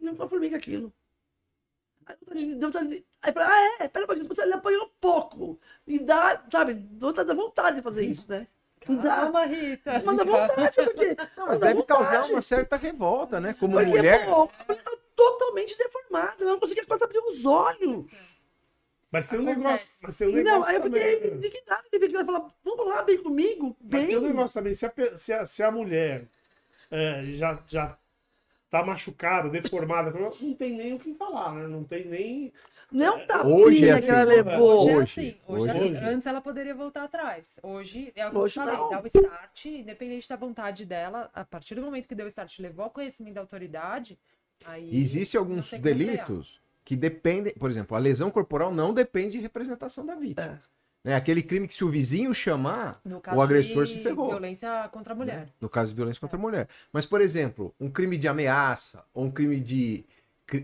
Não 0.01 0.15
conformei 0.15 0.51
com 0.51 0.57
aquilo. 0.57 0.93
Aí, 2.07 2.17
Aí 2.31 3.31
eu 3.31 3.33
falei, 3.33 3.49
ah, 3.49 3.79
é? 3.81 3.89
Pera 3.89 4.05
um 4.05 4.09
pouquinho, 4.09 4.43
ele 4.43 4.53
apanhou 4.53 4.93
pouco. 5.01 5.59
E 5.87 5.99
dá, 5.99 6.43
sabe, 6.51 6.75
dá 6.75 7.11
dá 7.25 7.35
vontade 7.35 7.77
de 7.77 7.83
fazer 7.83 8.05
isso, 8.05 8.27
né? 8.29 8.47
Não 8.89 8.97
dá. 8.97 9.17
Calma, 9.17 9.47
Rita. 9.47 10.03
Manda 10.05 10.25
vontade, 10.25 10.77
porque. 10.85 11.17
Não, 11.37 11.47
mas 11.47 11.59
dá 11.59 11.67
deve 11.69 11.83
causar 11.85 12.11
vontade. 12.11 12.33
uma 12.33 12.43
certa 12.43 12.77
revolta, 12.77 13.41
né? 13.41 13.55
Como 13.59 13.75
Porque, 13.75 13.89
mulher. 13.89 14.27
pô, 14.27 14.43
a 14.43 14.65
mulher 14.69 14.83
tá 14.83 14.97
totalmente 15.17 15.79
deformada, 15.79 16.37
ela 16.41 16.53
não 16.53 16.61
conseguia 16.61 16.85
quase 16.85 17.05
abrir 17.05 17.19
os 17.19 17.45
olhos. 17.47 18.07
Mas 19.11 19.29
tem 19.29 19.39
um 19.39 19.45
negócio. 19.45 19.89
Mas 20.03 20.19
tem 20.19 20.29
um 20.29 20.33
negócio 20.33 20.59
Não, 20.59 20.67
aí 20.67 20.75
eu 20.77 20.83
fiquei 20.83 21.21
né? 21.21 21.37
indignada, 21.37 21.85
teve 21.91 22.09
que 22.09 22.25
falar, 22.25 22.49
vamos 22.65 22.87
lá, 22.87 23.03
vem 23.03 23.23
comigo, 23.23 23.77
Mas 23.89 24.07
tem 24.07 24.19
um 24.19 24.21
negócio 24.23 24.55
também. 24.55 24.75
Se 24.75 24.87
a, 24.87 24.93
se 25.17 25.33
a, 25.33 25.45
se 25.45 25.63
a 25.63 25.71
mulher 25.71 26.29
é, 26.91 27.23
já, 27.33 27.63
já 27.67 27.97
tá 28.75 28.85
machucada, 28.85 29.49
deformada, 29.49 30.11
não 30.11 30.31
tem 30.55 30.73
nem 30.77 30.95
o 30.95 30.99
que 30.99 31.15
falar, 31.15 31.53
né? 31.55 31.69
Não 31.69 31.85
tem 31.85 32.07
nem. 32.07 32.53
Não 32.91 33.19
é 33.19 33.43
um 33.45 33.55
Hoje 33.55 33.89
é 33.89 33.93
tapinha 33.95 34.03
que 34.03 34.11
ela 34.11 34.21
assim. 34.21 34.31
levou. 34.43 34.81
Hoje 34.81 34.91
é 34.91 34.97
Hoje, 34.97 35.03
assim. 35.03 35.37
Hoje, 35.47 35.63
hoje. 35.63 35.69
ela- 35.71 35.81
Hoje. 35.85 35.97
Antes 36.15 36.27
ela 36.27 36.41
poderia 36.41 36.75
voltar 36.75 37.05
atrás. 37.05 37.59
Hoje 37.63 38.13
é 38.17 38.27
o 38.27 38.31
que 38.31 38.37
Hoje 38.37 38.59
eu 38.61 38.65
falei. 38.65 38.91
Dá 38.91 39.01
o 39.01 39.07
start, 39.07 39.65
independente 39.67 40.29
da 40.29 40.37
vontade 40.37 40.85
dela. 40.85 41.31
A 41.33 41.45
partir 41.45 41.77
do 41.77 41.83
momento 41.83 42.09
que 42.09 42.15
deu 42.17 42.25
o 42.27 42.29
start, 42.29 42.59
levou 42.59 42.85
ao 42.85 42.91
conhecimento 42.91 43.35
da 43.35 43.41
autoridade. 43.41 44.19
Aí 44.65 44.91
Existem 45.03 45.39
alguns 45.39 45.71
delitos 45.73 46.61
que 46.85 46.97
dependem, 46.97 47.55
por 47.55 47.71
exemplo, 47.71 47.97
a 47.97 48.01
lesão 48.01 48.31
corporal 48.31 48.73
não 48.73 48.93
depende 48.93 49.33
de 49.33 49.41
representação 49.41 50.05
da 50.05 50.15
vítima. 50.17 50.61
Né? 51.05 51.15
Aquele 51.15 51.43
crime 51.43 51.69
que 51.69 51.75
se 51.75 51.85
o 51.85 51.91
vizinho 51.91 52.35
chamar, 52.35 52.99
No 53.05 53.21
o 53.35 53.43
agressor 53.43 53.87
se 53.87 53.97
de 53.97 54.03
ferrou. 54.03 54.31
violência 54.31 54.89
contra 54.91 55.13
a 55.13 55.17
mulher. 55.17 55.49
No 55.61 55.69
caso 55.69 55.91
de 55.91 55.97
violência 55.97 56.19
contra 56.21 56.39
a 56.39 56.41
mulher. 56.41 56.69
Mas, 56.91 57.05
por 57.05 57.21
exemplo, 57.21 57.75
um 57.79 57.91
crime 57.91 58.17
de 58.17 58.27
ameaça 58.27 59.05
ou 59.13 59.27
um 59.27 59.31
crime 59.31 59.61
de 59.61 60.05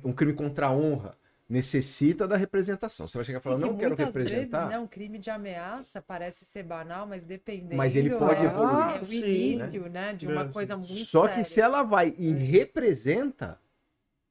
um 0.05 0.13
crime 0.13 0.33
contra 0.33 0.67
a 0.67 0.71
honra 0.73 1.17
necessita 1.49 2.29
da 2.29 2.37
representação. 2.37 3.09
Você 3.09 3.19
vai 3.19 3.25
chegar 3.25 3.41
e 3.41 3.43
falar, 3.43 3.57
que 3.57 3.63
não 3.63 3.77
quero 3.77 3.95
representar. 3.97 4.59
Vezes, 4.61 4.71
né, 4.71 4.79
um 4.79 4.87
crime 4.87 5.19
de 5.19 5.31
ameaça 5.31 6.01
parece 6.01 6.45
ser 6.45 6.63
banal, 6.63 7.07
mas 7.07 7.25
dependendo. 7.25 7.77
Mas 7.77 7.97
ele 7.97 8.11
pode 8.11 8.43
é, 8.43 8.47
evoluir. 8.47 8.97
É 8.97 9.01
o 9.01 9.05
Sim. 9.05 9.17
início, 9.25 9.89
né? 9.89 10.13
De 10.15 10.27
uma 10.27 10.43
Mesmo. 10.43 10.53
coisa 10.53 10.77
muito 10.77 11.05
Só 11.07 11.23
que 11.27 11.29
séria. 11.29 11.45
se 11.45 11.61
ela 11.61 11.83
vai 11.83 12.15
e 12.17 12.31
representa, 12.33 13.59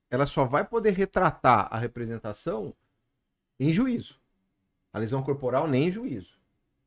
ela 0.09 0.25
só 0.25 0.45
vai 0.45 0.63
poder 0.63 0.91
retratar 0.91 1.67
a 1.69 1.77
representação 1.77 2.73
em 3.59 3.71
juízo. 3.71 4.18
A 4.91 4.99
lesão 4.99 5.23
corporal 5.23 5.67
nem 5.67 5.87
em 5.87 5.91
juízo. 5.91 6.39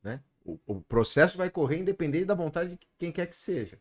Né? 0.03 0.21
O, 0.45 0.59
o 0.67 0.81
processo 0.81 1.39
vai 1.39 1.51
correr 1.51 1.79
independente 1.79 2.25
da 2.25 2.35
vontade 2.35 2.71
de 2.71 2.79
quem 2.99 3.13
quer 3.13 3.27
que 3.27 3.37
seja. 3.37 3.79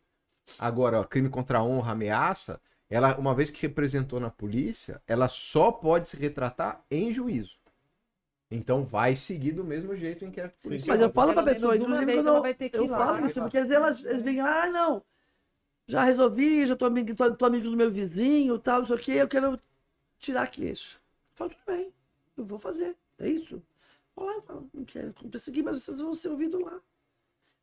Agora, 0.59 0.99
ó, 0.99 1.03
crime 1.03 1.29
contra 1.29 1.59
a 1.59 1.63
honra, 1.63 1.93
ameaça, 1.93 2.61
ela, 2.89 3.17
uma 3.17 3.33
vez 3.33 3.49
que 3.49 3.61
representou 3.61 4.19
na 4.19 4.29
polícia, 4.29 5.01
ela 5.07 5.27
só 5.27 5.71
pode 5.71 6.07
se 6.07 6.17
retratar 6.17 6.83
em 6.91 7.13
juízo. 7.13 7.57
Então 8.49 8.83
vai 8.83 9.15
seguir 9.15 9.53
do 9.53 9.63
mesmo 9.63 9.95
jeito 9.95 10.25
o 10.25 10.27
inquérito 10.27 10.55
Sim, 10.57 10.69
policial. 10.69 10.97
Mas 10.97 11.05
eu 11.05 11.13
falo 11.13 11.33
pra 11.33 11.43
pessoa, 11.43 11.75
inclusive 11.75 12.05
vez 12.05 12.19
quando 12.19 12.35
eu, 12.35 12.41
vai 12.41 12.53
ter 12.53 12.69
que 12.69 12.77
eu 12.77 12.87
falo 12.89 13.21
né? 13.21 13.27
isso, 13.27 13.41
porque 13.41 13.57
às 13.57 13.69
vezes 13.69 13.77
elas, 13.77 14.03
eles 14.03 14.21
vêm, 14.21 14.41
ah, 14.41 14.69
não, 14.69 15.01
já 15.87 16.03
resolvi, 16.03 16.65
já 16.65 16.75
tô 16.75 16.85
amigo, 16.85 17.15
tô, 17.15 17.33
tô 17.33 17.45
amigo 17.45 17.69
do 17.69 17.77
meu 17.77 17.89
vizinho, 17.89 18.59
tal, 18.59 18.79
não 18.79 18.87
sei 18.87 18.95
o 18.97 18.99
quê, 18.99 19.11
eu 19.13 19.27
quero 19.27 19.57
tirar 20.19 20.47
queixo. 20.47 20.97
Eu 21.31 21.35
falo, 21.37 21.49
tudo 21.51 21.61
bem, 21.65 21.93
eu 22.35 22.45
vou 22.45 22.59
fazer, 22.59 22.95
é 23.19 23.29
isso. 23.29 23.63
Vou 24.15 24.25
lá, 24.25 24.33
eu 24.33 24.41
falo, 24.41 24.69
não 24.73 24.85
quero 24.85 25.13
perseguir, 25.29 25.63
mas 25.63 25.81
vocês 25.83 25.99
vão 25.99 26.13
ser 26.13 26.29
ouvidos 26.29 26.59
lá. 26.61 26.79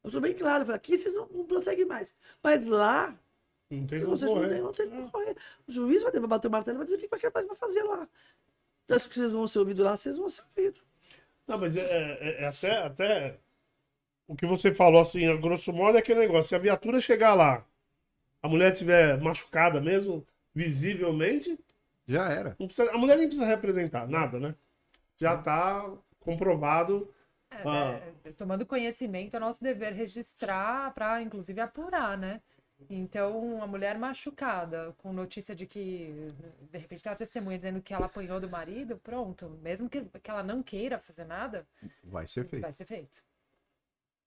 Eu 0.04 0.10
sou 0.10 0.20
bem 0.20 0.34
claro, 0.34 0.62
eu 0.62 0.66
falo, 0.66 0.76
aqui 0.76 0.96
vocês 0.96 1.14
não, 1.14 1.26
não 1.28 1.44
prosseguem 1.44 1.84
mais. 1.84 2.14
Mas 2.42 2.66
lá, 2.66 3.14
Não 3.70 3.86
tem 3.86 4.04
como 4.04 4.18
correr. 4.18 4.60
não 4.60 4.72
tem 4.72 4.88
como 4.88 5.10
correr. 5.10 5.36
O 5.66 5.72
juiz 5.72 6.02
vai 6.02 6.12
ter 6.12 6.20
que 6.20 6.26
bater 6.26 6.48
o 6.48 6.50
martelo 6.50 6.76
e 6.76 6.78
vai 6.78 6.86
dizer 6.86 6.96
o 6.96 7.00
que 7.00 7.28
vai 7.30 7.44
vai 7.44 7.56
fazer 7.56 7.82
lá. 7.82 8.08
Então, 8.84 8.98
se 8.98 9.08
vocês 9.08 9.32
vão 9.32 9.46
ser 9.46 9.58
ouvidos 9.58 9.84
lá, 9.84 9.96
vocês 9.96 10.16
vão 10.16 10.28
ser 10.30 10.42
ouvidos. 10.56 10.80
Não, 11.46 11.58
mas 11.58 11.76
é, 11.76 11.82
é- 11.82 12.42
é 12.44 12.46
até, 12.46 12.78
até 12.82 13.38
o 14.26 14.34
que 14.36 14.46
você 14.46 14.74
falou, 14.74 15.00
assim, 15.00 15.26
a 15.26 15.36
grosso 15.36 15.72
modo, 15.72 15.96
é 15.96 16.00
aquele 16.00 16.20
negócio. 16.20 16.48
Se 16.48 16.54
a 16.54 16.58
viatura 16.58 17.00
chegar 17.00 17.34
lá, 17.34 17.66
a 18.42 18.48
mulher 18.48 18.72
tiver 18.72 19.20
machucada 19.20 19.80
mesmo, 19.80 20.26
visivelmente, 20.54 21.58
Já 22.06 22.30
era. 22.30 22.56
não 22.58 22.66
precisa- 22.66 22.90
a 22.92 22.96
mulher 22.98 23.16
nem 23.18 23.26
precisa 23.26 23.46
representar 23.46 24.06
nada, 24.08 24.38
né? 24.40 24.54
Já 25.16 25.36
tá 25.36 25.90
comprovado. 26.32 27.12
É, 27.50 27.56
Ah. 27.64 28.00
é, 28.24 28.32
tomando 28.32 28.66
conhecimento, 28.66 29.36
é 29.36 29.40
nosso 29.40 29.62
dever 29.62 29.92
registrar 29.92 30.92
para, 30.94 31.22
inclusive, 31.22 31.60
apurar, 31.60 32.16
né? 32.18 32.40
Então, 32.90 33.62
a 33.62 33.66
mulher 33.66 33.98
machucada, 33.98 34.94
com 34.98 35.12
notícia 35.12 35.54
de 35.54 35.66
que, 35.66 36.12
de 36.70 36.78
repente, 36.78 37.02
tem 37.02 37.10
uma 37.10 37.16
testemunha 37.16 37.56
dizendo 37.56 37.82
que 37.82 37.92
ela 37.94 38.06
apanhou 38.06 38.40
do 38.40 38.48
marido, 38.48 38.98
pronto. 38.98 39.48
Mesmo 39.62 39.88
que, 39.90 40.04
que 40.22 40.30
ela 40.30 40.42
não 40.42 40.62
queira 40.62 40.98
fazer 40.98 41.24
nada, 41.24 41.66
Vai 42.02 42.26
ser 42.26 42.44
feito. 42.44 42.64
vai 42.64 42.72
ser 42.72 42.86
feito. 42.86 43.18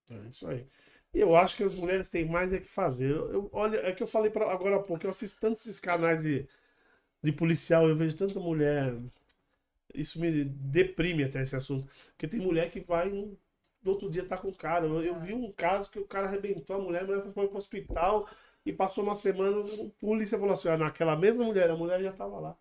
É 0.09 0.15
isso 0.29 0.47
aí. 0.47 0.67
E 1.13 1.19
eu 1.19 1.35
acho 1.35 1.55
que 1.57 1.63
as 1.63 1.75
mulheres 1.75 2.09
têm 2.09 2.25
mais 2.25 2.53
é 2.53 2.59
que 2.59 2.69
fazer. 2.69 3.09
Eu, 3.11 3.31
eu- 3.33 3.49
olha, 3.53 3.77
é 3.77 3.91
que 3.93 4.03
eu 4.03 4.07
falei 4.07 4.29
pra, 4.31 4.51
agora 4.51 4.77
há 4.77 4.79
pouco, 4.83 5.05
eu 5.05 5.09
assisto 5.09 5.39
tantos 5.39 5.65
esses 5.65 5.79
canais 5.79 6.21
de, 6.23 6.47
de 7.23 7.31
policial, 7.33 7.87
eu 7.89 7.95
vejo 7.95 8.17
tanta 8.17 8.39
mulher. 8.39 8.93
Isso 9.95 10.19
me 10.19 10.43
deprime 10.45 11.23
até 11.23 11.41
esse 11.41 11.55
assunto. 11.55 11.87
Porque 12.11 12.27
tem 12.27 12.39
mulher 12.39 12.69
que 12.71 12.79
vai 12.81 13.09
no, 13.09 13.37
no 13.83 13.91
outro 13.91 14.09
dia 14.09 14.25
tá 14.25 14.37
com 14.37 14.49
o 14.49 14.55
cara. 14.55 14.85
Eu, 14.85 15.01
eu 15.03 15.15
vi 15.19 15.33
um 15.33 15.51
caso 15.51 15.89
que 15.91 15.99
o 15.99 16.05
cara 16.07 16.27
arrebentou 16.27 16.75
a 16.75 16.79
mulher, 16.79 17.03
a 17.03 17.05
mulher 17.05 17.33
foi 17.33 17.47
pro 17.47 17.57
hospital 17.57 18.27
e 18.65 18.71
passou 18.73 19.03
uma 19.03 19.15
semana, 19.15 19.57
o 19.59 19.89
polícia 19.91 20.37
falou 20.37 20.53
assim: 20.53 20.69
ah, 20.69 20.77
naquela 20.77 21.15
mesma 21.15 21.43
mulher, 21.43 21.69
a 21.69 21.75
mulher 21.75 22.01
já 22.01 22.11
tava 22.11 22.39
lá. 22.39 22.57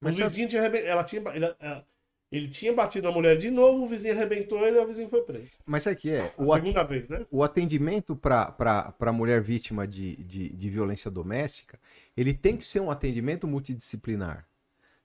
Mas 0.00 0.14
o 0.18 0.18
vizinho 0.24 0.48
tinha 0.48 0.60
arrebentado. 0.60 0.90
Ela 0.90 1.04
tinha, 1.04 1.22
ele, 1.34 1.44
ela- 1.60 1.86
ele 2.30 2.48
tinha 2.48 2.72
batido 2.72 3.06
na 3.08 3.14
mulher 3.14 3.36
de 3.36 3.50
novo, 3.50 3.82
o 3.82 3.86
vizinho 3.86 4.14
arrebentou 4.14 4.66
ele 4.66 4.78
e 4.78 4.80
o 4.80 4.86
vizinho 4.86 5.08
foi 5.08 5.22
preso. 5.22 5.52
Mas 5.66 5.82
sabe 5.82 5.96
o 5.96 5.98
que 5.98 6.10
é? 6.10 6.20
A 6.20 6.44
O, 6.44 6.52
a- 6.52 6.56
segunda 6.56 6.82
vez, 6.82 7.08
né? 7.08 7.26
o 7.30 7.42
atendimento 7.44 8.16
para 8.16 8.94
a 8.98 9.12
mulher 9.12 9.40
vítima 9.42 9.86
de, 9.86 10.16
de, 10.16 10.48
de 10.48 10.70
violência 10.70 11.10
doméstica, 11.10 11.78
ele 12.16 12.34
tem 12.34 12.56
que 12.56 12.64
ser 12.64 12.80
um 12.80 12.90
atendimento 12.90 13.46
multidisciplinar. 13.46 14.46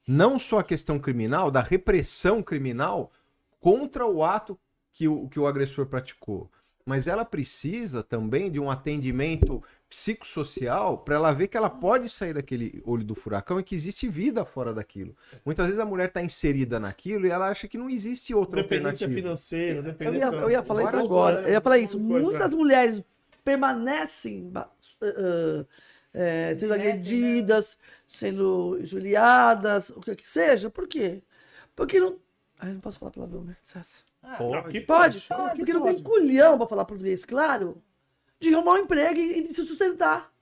Não 0.07 0.39
só 0.39 0.59
a 0.59 0.63
questão 0.63 0.97
criminal, 0.97 1.51
da 1.51 1.61
repressão 1.61 2.41
criminal 2.41 3.11
contra 3.59 4.05
o 4.05 4.23
ato 4.23 4.57
que 4.93 5.07
o, 5.07 5.27
que 5.27 5.39
o 5.39 5.45
agressor 5.45 5.85
praticou. 5.85 6.49
Mas 6.85 7.05
ela 7.05 7.25
precisa 7.25 8.01
também 8.01 8.49
de 8.49 8.61
um 8.61 8.71
atendimento 8.71 9.61
psicossocial 9.89 10.97
para 10.97 11.15
ela 11.15 11.33
ver 11.33 11.47
que 11.49 11.57
ela 11.57 11.69
pode 11.69 12.07
sair 12.07 12.33
daquele 12.33 12.81
olho 12.85 13.03
do 13.03 13.13
furacão 13.13 13.59
e 13.59 13.63
que 13.63 13.75
existe 13.75 14.07
vida 14.07 14.45
fora 14.45 14.73
daquilo. 14.73 15.13
Muitas 15.45 15.65
vezes 15.65 15.81
a 15.81 15.85
mulher 15.85 16.07
está 16.07 16.21
inserida 16.21 16.79
naquilo 16.79 17.27
e 17.27 17.29
ela 17.29 17.49
acha 17.49 17.67
que 17.67 17.77
não 17.77 17.89
existe 17.89 18.33
outra 18.33 18.61
Dependência 18.61 19.05
alternativa. 19.05 19.13
financeira, 19.13 19.79
Eu 19.79 19.83
dependência. 19.83 20.25
ia, 20.25 20.41
eu 20.41 20.49
ia 20.49 20.63
falar 20.63 20.83
isso 20.83 20.97
agora. 20.97 21.41
Eu 21.41 21.51
ia 21.51 21.61
falar 21.61 21.77
isso. 21.79 21.99
Muitas 21.99 22.53
mulheres 22.53 23.03
permanecem 23.43 24.49
ah, 24.55 24.69
ah, 25.01 25.65
eh, 26.13 26.55
sendo 26.59 26.69
né? 26.69 26.75
agredidas, 26.75 27.77
sendo 28.07 28.79
juliadas, 28.83 29.89
o 29.91 30.01
que 30.01 30.15
que 30.15 30.27
seja. 30.27 30.69
Por 30.69 30.87
quê? 30.87 31.21
Porque 31.75 31.99
não. 31.99 32.19
Ai, 32.59 32.73
não 32.73 32.79
posso 32.79 32.97
falar 32.97 33.11
palavrão, 33.11 33.43
né? 33.43 33.55
Ah, 34.23 34.35
aqui 34.59 34.81
Pode? 34.81 35.21
Pode, 35.21 35.57
Porque 35.59 35.73
não 35.73 35.81
pode. 35.81 35.95
tem 35.95 36.03
culhão, 36.03 36.57
pra 36.57 36.65
falar 36.67 36.85
português, 36.85 37.23
claro, 37.23 37.81
de 38.39 38.53
arrumar 38.53 38.73
um 38.73 38.77
emprego 38.79 39.19
e, 39.19 39.43
de 39.43 39.49
se 39.49 39.63
sustentar. 39.65 40.33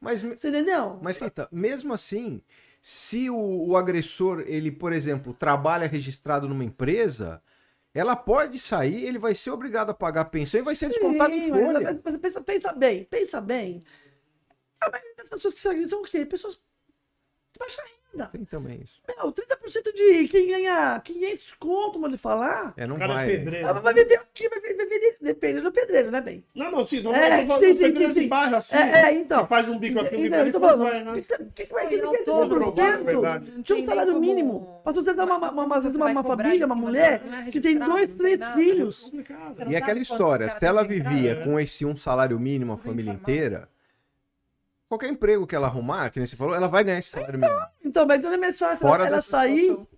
Mas 0.00 0.22
Você 0.22 0.48
entendeu? 0.48 0.98
Mas, 1.02 1.18
Rita, 1.18 1.48
mesmo 1.52 1.92
assim, 1.92 2.40
se 2.80 3.28
o, 3.28 3.36
o 3.68 3.76
agressor, 3.76 4.44
ele, 4.46 4.70
por 4.70 4.92
exemplo, 4.92 5.34
trabalha 5.34 5.86
registrado 5.86 6.48
numa 6.48 6.64
empresa, 6.64 7.42
ela 7.92 8.14
pode 8.16 8.58
sair, 8.58 9.04
ele 9.04 9.18
vai 9.18 9.34
ser 9.34 9.50
obrigado 9.50 9.90
a 9.90 9.94
pagar 9.94 10.22
a 10.22 10.24
pensão 10.24 10.60
e 10.60 10.62
vai 10.62 10.74
ser 10.76 10.88
descontado 10.88 11.34
em 11.34 11.40
Sim, 11.46 11.50
mas- 11.50 11.60
folha. 11.66 12.00
mas 12.04 12.18
pensa, 12.20 12.40
pensa 12.40 12.72
bem, 12.72 13.04
pensa 13.04 13.40
bem. 13.40 13.80
A 14.80 14.90
maioria 14.90 15.14
das 15.16 15.28
pessoas 15.28 15.54
que 15.54 15.60
se 15.60 15.68
agridem 15.68 15.88
são 15.88 16.00
o 16.00 16.04
quê? 16.04 16.24
Pessoas 16.24 16.60
de 17.58 17.76
baixa 17.76 17.82
renda. 17.82 18.26
Tem 18.32 18.44
também 18.44 18.80
isso. 18.82 19.00
Meu, 19.06 19.30
30% 19.32 19.92
de 19.94 20.28
quem 20.28 20.48
ganha 20.48 20.98
500 21.04 21.52
conto, 21.58 21.98
mano, 21.98 22.16
falar. 22.16 22.72
É, 22.76 22.86
não 22.86 22.96
O 22.96 22.98
cara 22.98 23.14
vai. 23.14 23.24
é 23.24 23.36
pedreiro. 23.36 23.66
Ela 23.66 23.80
vai 23.80 23.94
viver 23.94 24.14
aqui, 24.16 24.48
vai 24.48 24.60
viver, 24.60 24.86
viver 24.88 25.16
depende 25.20 25.60
do 25.60 25.70
pedreiro, 25.70 26.10
né, 26.10 26.20
bem? 26.20 26.44
Não, 26.54 26.70
não, 26.70 26.84
sim, 26.84 27.00
não 27.00 27.14
É, 27.14 27.44
não, 27.44 27.54
não, 27.56 27.60
sim, 27.60 27.74
sim, 27.74 27.94
sim, 27.94 28.08
de 28.08 28.14
sim. 28.14 28.28
bairro 28.28 28.56
assim. 28.56 28.76
É, 28.76 29.02
é, 29.04 29.14
então. 29.14 29.46
faz 29.46 29.68
um 29.68 29.78
bico 29.78 30.00
aqui, 30.00 30.16
um 30.16 30.22
bico 30.22 30.34
Então, 30.36 30.40
ali, 30.40 30.52
falando, 30.52 30.78
vai, 30.90 31.04
né? 31.04 31.10
o 31.10 31.14
que 31.14 31.20
que 31.20 31.26
você- 31.26 31.42
o 31.42 31.50
que 31.52 31.66
que 31.66 31.72
vai 31.72 31.82
Foi 31.86 31.90
querer 31.90 32.06
autônomo, 32.06 32.48
provável, 32.48 33.04
30%? 33.04 33.04
verdade. 33.04 33.62
Tinha 33.62 33.78
um 33.78 33.84
salário 33.84 34.20
mínimo. 34.20 34.80
Pra 34.82 34.92
tu 34.92 35.02
tentar 35.02 35.24
uma, 35.24 35.36
uma, 35.36 35.50
uma, 35.50 35.64
uma, 35.64 35.80
vai 35.80 36.22
família, 36.24 36.66
uma 36.66 36.74
mulher 36.74 37.22
é 37.46 37.50
que 37.50 37.60
tem 37.60 37.78
dois, 37.78 38.14
três 38.14 38.38
nada. 38.38 38.56
filhos. 38.58 39.12
E 39.68 39.76
aquela 39.76 39.98
história, 39.98 40.50
se 40.50 40.64
ela 40.64 40.82
vivia 40.82 41.42
com 41.44 41.58
esse 41.60 41.84
um 41.84 41.94
salário 41.94 42.38
mínimo 42.40 42.72
a 42.72 42.78
família 42.78 43.12
inteira, 43.12 43.68
qualquer 44.88 45.08
emprego 45.10 45.46
que 45.46 45.54
ela 45.54 45.66
arrumar, 45.66 46.10
que 46.10 46.18
nem 46.18 46.26
você 46.26 46.36
falou, 46.36 46.54
ela 46.54 46.68
vai 46.68 46.82
ganhar 46.84 46.98
esse 46.98 47.10
salário 47.10 47.38
mínimo. 47.38 47.58
Então, 47.84 48.06
mas 48.06 48.20
não 48.22 48.32
é 48.32 48.36
mais 48.36 48.58
fácil 48.58 48.78
Fora 48.78 49.06
ela 49.06 49.20
sair. 49.20 49.68
eu- 49.68 49.88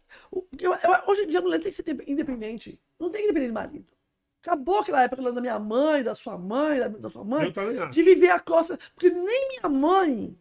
eu- 0.60 0.72
hoje 1.06 1.22
em 1.22 1.26
dia 1.28 1.38
a 1.38 1.42
mulher 1.42 1.60
tem 1.60 1.70
que 1.70 1.76
ser 1.76 2.08
independente. 2.08 2.80
Não 2.98 3.10
tem 3.10 3.22
que 3.22 3.28
depender 3.28 3.48
do 3.48 3.54
marido. 3.54 3.86
Acabou 4.42 4.80
aquela 4.80 5.02
época 5.02 5.30
da 5.32 5.40
minha 5.40 5.58
mãe, 5.58 6.02
da 6.02 6.14
sua 6.14 6.36
mãe, 6.38 6.78
da, 6.80 6.88
da 6.88 7.10
sua 7.10 7.22
mãe, 7.24 7.46
de 7.90 8.02
viver 8.02 8.30
a 8.30 8.40
costa. 8.40 8.78
Porque 8.94 9.10
nem 9.10 9.48
minha 9.48 9.68
mãe, 9.68 10.36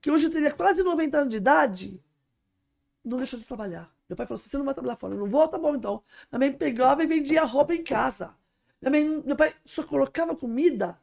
que 0.00 0.10
hoje 0.10 0.30
teria 0.30 0.50
quase 0.50 0.82
90 0.82 1.18
anos 1.18 1.30
de 1.30 1.36
idade, 1.36 2.02
não 3.04 3.18
deixou 3.18 3.38
de 3.38 3.44
trabalhar. 3.44 3.92
Meu 4.08 4.16
pai 4.16 4.26
falou 4.26 4.40
assim: 4.40 4.48
você 4.48 4.56
não 4.56 4.64
vai 4.64 4.72
trabalhar 4.74 4.96
fora. 4.96 5.14
Eu 5.14 5.18
não 5.18 5.26
vou, 5.26 5.46
tá 5.46 5.58
bom 5.58 5.74
então. 5.74 6.02
Minha 6.32 6.38
mãe 6.38 6.52
pegava 6.52 7.02
e 7.04 7.06
vendia 7.06 7.44
roupa 7.44 7.74
em 7.74 7.82
casa. 7.84 8.34
Minha 8.80 8.90
mãe, 8.90 9.22
meu 9.26 9.36
pai 9.36 9.54
só 9.64 9.82
colocava 9.82 10.34
comida 10.34 10.98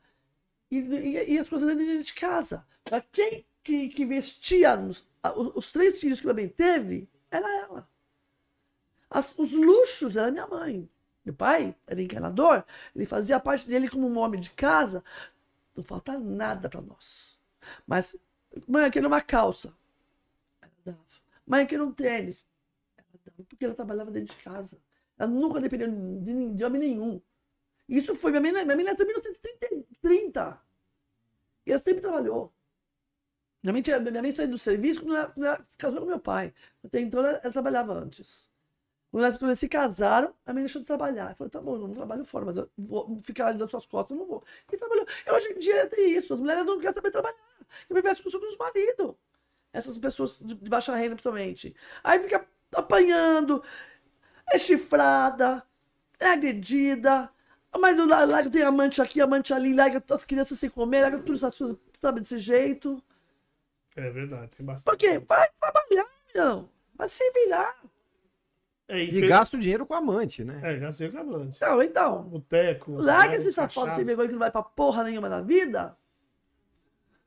e, 0.71 0.77
e, 0.77 1.33
e 1.33 1.39
as 1.39 1.47
coisas 1.47 1.75
dentro 1.75 2.03
de 2.03 2.13
casa. 2.13 2.65
Pra 2.83 3.01
quem 3.01 3.45
que, 3.63 3.89
que 3.89 4.05
vestia 4.05 4.79
os, 4.79 5.07
os, 5.55 5.71
três 5.71 5.99
filhos 5.99 6.19
que 6.19 6.25
minha 6.25 6.35
mãe 6.35 6.47
teve 6.47 7.09
era 7.31 7.47
ela. 7.61 7.89
As, 9.09 9.37
os 9.37 9.51
luxos 9.53 10.15
era 10.15 10.31
minha 10.31 10.47
mãe. 10.47 10.89
Meu 11.25 11.33
pai 11.33 11.75
era 11.87 11.99
encanador, 11.99 12.63
ele 12.95 13.05
fazia 13.05 13.39
parte 13.39 13.67
dele 13.67 13.89
como 13.89 14.07
um 14.07 14.17
homem 14.19 14.39
de 14.39 14.51
casa. 14.51 15.03
Não 15.75 15.83
falta 15.83 16.17
nada 16.19 16.69
para 16.69 16.81
nós. 16.81 17.35
Mas, 17.87 18.15
mãe, 18.67 18.85
eu 18.85 18.91
quero 18.91 19.07
uma 19.07 19.21
calça. 19.21 19.75
Ela 20.61 20.71
dava. 20.85 20.99
Mãe, 21.45 21.63
eu 21.63 21.67
quero 21.67 21.85
um 21.85 21.91
tênis. 21.91 22.47
Ela 22.95 23.19
dava, 23.25 23.43
porque 23.49 23.65
ela 23.65 23.73
trabalhava 23.73 24.11
dentro 24.11 24.35
de 24.35 24.43
casa. 24.43 24.77
Ela 25.17 25.29
nunca 25.29 25.59
dependeu 25.59 25.89
de, 26.21 26.53
de 26.53 26.63
homem 26.63 26.79
nenhum. 26.79 27.19
Isso 27.89 28.15
foi. 28.15 28.31
Minha 28.31 28.63
mãe 28.63 28.75
minha 28.75 28.91
em 28.91 28.95
terminou 28.95 29.21
30. 30.05 30.61
E 31.65 31.71
ela 31.71 31.79
sempre 31.81 32.01
trabalhou. 32.01 32.53
Minha 33.63 33.73
mãe, 33.73 33.81
tinha, 33.81 33.99
minha 33.99 34.21
mãe 34.21 34.31
saiu 34.31 34.49
do 34.49 34.57
serviço 34.59 35.01
quando 35.01 35.15
ela, 35.15 35.29
quando 35.29 35.45
ela 35.47 35.67
casou 35.77 36.01
com 36.01 36.05
meu 36.05 36.19
pai. 36.19 36.53
Até 36.83 37.01
então 37.01 37.19
ela, 37.21 37.39
ela 37.43 37.51
trabalhava 37.51 37.93
antes. 37.93 38.47
Quando 39.09 39.23
elas, 39.23 39.37
quando 39.37 39.49
elas, 39.49 39.59
se 39.59 39.67
casaram, 39.67 40.35
a 40.45 40.53
mãe 40.53 40.61
deixou 40.61 40.81
de 40.81 40.85
trabalhar. 40.85 41.35
Falou, 41.35 41.49
falei, 41.49 41.51
tá 41.51 41.61
bom, 41.61 41.75
eu 41.75 41.87
não 41.87 41.93
trabalho 41.95 42.23
fora, 42.23 42.45
mas 42.45 42.57
eu 42.57 42.69
vou 42.77 43.17
ficar 43.23 43.47
ali 43.47 43.57
nas 43.57 43.71
suas 43.71 43.87
costas, 43.87 44.15
eu 44.15 44.21
não 44.21 44.27
vou. 44.27 44.43
E 44.71 44.77
trabalhou. 44.77 45.07
E 45.25 45.31
hoje 45.31 45.47
em 45.53 45.57
dia 45.57 45.87
tem 45.87 46.11
isso, 46.11 46.33
as 46.33 46.39
mulheres 46.39 46.63
não 46.63 46.79
querem 46.79 46.93
saber 46.93 47.09
trabalhar. 47.09 47.37
E 47.89 47.93
vivem 47.93 48.13
com 48.15 48.29
o 48.29 48.47
os 48.47 48.57
maridos. 48.57 49.15
Essas 49.73 49.97
pessoas 49.97 50.37
de, 50.39 50.53
de 50.53 50.69
baixa 50.69 50.95
renda, 50.95 51.15
principalmente. 51.15 51.75
Aí 52.03 52.19
fica 52.19 52.47
apanhando, 52.75 53.63
é 54.51 54.57
chifrada, 54.59 55.65
é 56.19 56.27
agredida, 56.27 57.31
mas 57.79 57.97
lá, 57.97 58.25
lá 58.25 58.49
tem 58.49 58.61
amante 58.63 59.01
aqui, 59.01 59.19
amante 59.21 59.53
ali, 59.53 59.73
larga 59.73 60.03
as 60.09 60.23
crianças 60.25 60.57
sem 60.59 60.69
comer, 60.69 61.01
larga 61.01 61.19
tudo 61.19 61.33
essas 61.35 61.57
coisas, 61.57 61.77
sabe, 62.01 62.19
desse 62.21 62.37
jeito. 62.37 63.01
É 63.95 64.09
verdade, 64.09 64.49
tem 64.49 64.65
Por 64.65 64.71
bastante. 64.73 64.97
quê? 64.97 65.19
Vai 65.19 65.47
trabalhar, 65.59 66.05
meu. 66.33 66.69
Vai 66.95 67.09
se 67.09 67.23
virar. 67.31 67.75
É, 68.87 69.01
E 69.03 69.27
gasta 69.27 69.57
o 69.57 69.59
dinheiro 69.59 69.85
com 69.85 69.93
amante, 69.95 70.43
né? 70.43 70.59
É, 70.63 70.79
já 70.79 70.91
sei 70.91 71.07
acabante. 71.07 71.57
Então, 71.57 71.81
então. 71.81 72.23
Boteco. 72.23 72.93
Larga 72.93 73.35
esse 73.37 73.51
safado 73.51 73.73
tem 73.73 73.85
cachaça. 73.85 74.05
vergonha 74.05 74.27
que 74.27 74.33
não 74.33 74.39
vai 74.39 74.51
pra 74.51 74.61
porra 74.61 75.03
nenhuma 75.03 75.27
na 75.27 75.41
vida. 75.41 75.97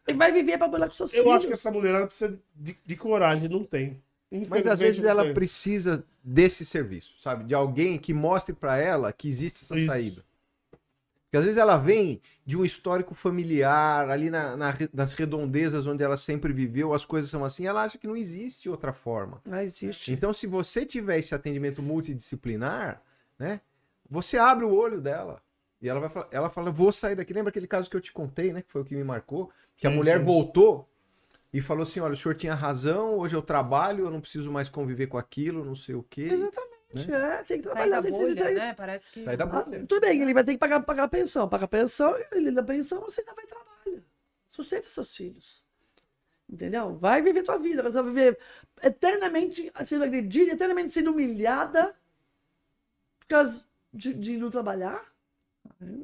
Ele 0.07 0.17
vai 0.17 0.33
viver 0.33 0.57
pra 0.57 0.69
bolar 0.69 0.89
com 0.89 0.95
seus 0.95 1.13
Eu 1.13 1.23
filhos. 1.25 1.37
acho 1.39 1.47
que 1.49 1.53
essa 1.53 1.71
mulherada 1.71 2.07
precisa 2.07 2.39
de, 2.55 2.79
de 2.87 2.97
coragem, 2.97 3.49
não 3.49 3.65
tem. 3.65 4.03
Mas 4.49 4.67
às 4.67 4.79
vezes 4.81 5.03
ela 5.03 5.25
tem. 5.25 5.35
precisa 5.35 6.05
desse 6.23 6.65
serviço, 6.65 7.19
sabe? 7.19 7.45
De 7.45 7.55
alguém 7.55 7.99
que 7.99 8.13
mostre 8.15 8.55
pra 8.55 8.77
ela 8.79 9.13
que 9.13 9.27
existe 9.27 9.65
essa 9.65 9.77
Isso. 9.77 9.87
saída. 9.87 10.25
Porque 11.29 11.37
às 11.37 11.45
vezes 11.45 11.59
ela 11.59 11.77
vem 11.77 12.23
de 12.45 12.57
um 12.57 12.65
histórico 12.65 13.15
familiar, 13.15 14.09
ali 14.09 14.31
na, 14.31 14.57
na 14.57 14.75
nas 14.95 15.13
redondezas 15.13 15.87
onde 15.87 16.03
ela 16.03 16.17
sempre 16.17 16.55
viveu, 16.55 16.95
as 16.95 17.05
coisas 17.05 17.31
são 17.31 17.45
assim, 17.45 17.67
ela 17.67 17.83
acha 17.83 17.99
que 17.99 18.07
não 18.07 18.17
existe 18.17 18.71
outra 18.71 18.95
forma. 18.95 19.43
Não 19.45 19.61
existe. 19.61 20.11
Então, 20.11 20.33
se 20.33 20.47
você 20.47 20.87
tiver 20.87 21.19
esse 21.19 21.35
atendimento 21.35 21.83
multidisciplinar, 21.83 23.03
né? 23.39 23.61
Você 24.09 24.39
abre 24.39 24.65
o 24.65 24.75
olho 24.75 25.03
dela. 25.03 25.43
E 25.83 25.89
ela 25.89 26.01
vai 26.01 26.09
falar, 26.09 26.29
ela 26.31 26.49
fala, 26.49 26.71
vou 26.71 26.91
sair 26.91 27.15
daqui. 27.15 27.35
Lembra 27.35 27.51
aquele 27.51 27.67
caso 27.67 27.91
que 27.91 27.97
eu 27.97 28.01
te 28.01 28.11
contei, 28.11 28.53
né? 28.53 28.63
Que 28.63 28.73
foi 28.73 28.81
o 28.81 28.85
que 28.85 28.97
me 28.97 29.05
marcou? 29.05 29.51
Que 29.77 29.87
a 29.87 29.91
mulher 29.91 30.19
sim. 30.19 30.25
voltou 30.25 30.89
e 31.53 31.61
falou 31.61 31.83
assim: 31.83 32.01
olha, 32.01 32.15
o 32.15 32.17
senhor 32.17 32.35
tinha 32.35 32.55
razão, 32.55 33.19
hoje 33.19 33.37
eu 33.37 33.43
trabalho, 33.43 34.07
eu 34.07 34.11
não 34.11 34.21
preciso 34.21 34.51
mais 34.51 34.69
conviver 34.69 35.07
com 35.07 35.19
aquilo, 35.19 35.65
não 35.65 35.75
sei 35.75 35.95
o 35.95 36.03
quê. 36.03 36.23
Exatamente. 36.23 36.78
É, 36.95 37.43
tem 37.43 37.59
que 37.59 37.65
Sai 37.65 37.73
trabalhar. 37.73 37.97
da 37.97 38.03
tem 38.03 38.13
que- 38.13 38.19
bolha, 38.19 38.45
tem- 38.47 38.55
né? 38.55 38.75
Parece 38.75 39.11
que. 39.13 39.23
Sai 39.23 39.37
da 39.37 39.45
Ah, 39.45 39.63
bolha. 39.63 39.85
tudo 39.87 40.01
bem, 40.01 40.23
ele 40.23 40.33
vai 40.33 40.43
ter 40.45 40.53
que 40.53 40.59
pagar, 40.59 40.83
pagar 40.83 41.05
a 41.05 41.09
pensão. 41.09 41.49
Paga 41.49 41.67
a 41.67 41.69
pensão, 41.69 42.17
ele 42.33 42.51
da 42.51 42.63
pensão, 42.63 43.01
você 43.03 43.21
ainda 43.21 43.35
vai 43.35 43.45
trabalhar. 43.47 44.03
Sustenta 44.51 44.87
seus 44.87 45.15
filhos. 45.15 45.63
Entendeu? 46.49 46.97
Vai 46.97 47.21
viver 47.21 47.43
tua 47.43 47.59
vida. 47.59 47.83
Você 47.83 48.01
vai 48.03 48.05
viver 48.11 48.39
eternamente 48.83 49.71
sendo 49.85 50.05
agredida, 50.05 50.53
eternamente 50.53 50.91
sendo 50.93 51.11
humilhada 51.11 51.95
por 53.21 53.27
causa 53.29 53.65
de, 53.93 54.15
de 54.15 54.37
não 54.39 54.51
trabalhar. 54.51 55.05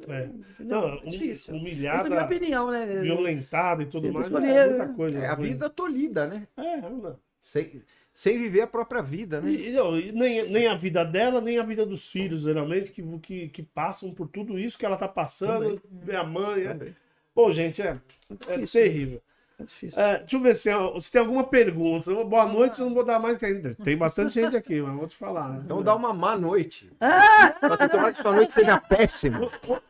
É. 0.07 0.25
Entendeu? 0.25 0.81
Não, 0.81 0.87
é 0.87 1.05
difícil. 1.07 1.31
Essa 1.31 1.49
é 1.49 1.53
minha 1.53 1.61
humilhada, 1.63 2.23
opinião, 2.25 2.69
né? 2.69 2.85
violentada 3.01 3.81
e 3.81 3.87
tudo 3.87 4.13
mais. 4.13 4.27
escolhi- 4.27 4.47
É 4.51 4.67
muita 4.69 4.93
coisa. 4.93 5.17
É 5.19 5.27
a 5.27 5.35
vida 5.35 5.67
tolhida, 5.67 6.27
né? 6.27 6.47
É, 6.55 6.77
não. 6.77 7.19
Sem, 7.39 7.81
sem 8.15 8.37
viver 8.37 8.61
a 8.61 8.67
própria 8.67 9.01
vida, 9.01 9.41
né? 9.41 9.51
E, 9.51 9.71
não, 9.73 9.91
nem, 9.91 10.49
nem 10.49 10.67
a 10.67 10.73
vida 10.73 11.03
dela, 11.03 11.41
nem 11.41 11.59
a 11.59 11.63
vida 11.63 11.85
dos 11.85 12.09
filhos, 12.09 12.43
geralmente, 12.43 12.89
que, 12.89 13.03
que, 13.19 13.49
que 13.49 13.61
passam 13.61 14.13
por 14.13 14.29
tudo 14.29 14.57
isso 14.57 14.77
que 14.77 14.85
ela 14.85 14.95
tá 14.95 15.07
passando. 15.07 15.81
Minha 15.91 16.23
mãe. 16.23 16.63
É... 16.63 16.67
Também. 16.69 16.95
Pô, 17.33 17.51
gente, 17.51 17.81
é, 17.81 17.99
é 18.47 18.53
difícil. 18.53 18.81
terrível. 18.81 19.21
É 19.59 19.63
difícil. 19.65 20.01
É, 20.01 20.19
deixa 20.19 20.35
eu 20.37 20.39
ver 20.39 20.55
se, 20.55 20.69
se 21.01 21.11
tem 21.11 21.19
alguma 21.19 21.43
pergunta. 21.43 22.09
Boa 22.23 22.45
noite, 22.45 22.79
eu 22.79 22.85
não 22.85 22.93
vou 22.93 23.03
dar 23.03 23.19
mais 23.19 23.37
que 23.37 23.45
ainda. 23.45 23.75
Tem 23.75 23.97
bastante 23.97 24.31
gente 24.41 24.55
aqui, 24.55 24.81
mas 24.81 24.95
vou 24.95 25.07
te 25.07 25.17
falar. 25.17 25.49
né? 25.49 25.61
Então 25.65 25.83
dá 25.83 25.93
uma 25.93 26.13
má 26.13 26.37
noite. 26.37 26.89
Ah! 27.01 27.53
Você 27.67 27.89
tomara 27.89 28.13
que 28.13 28.21
sua 28.21 28.31
noite 28.31 28.53
seja 28.53 28.79
péssima. 28.79 29.41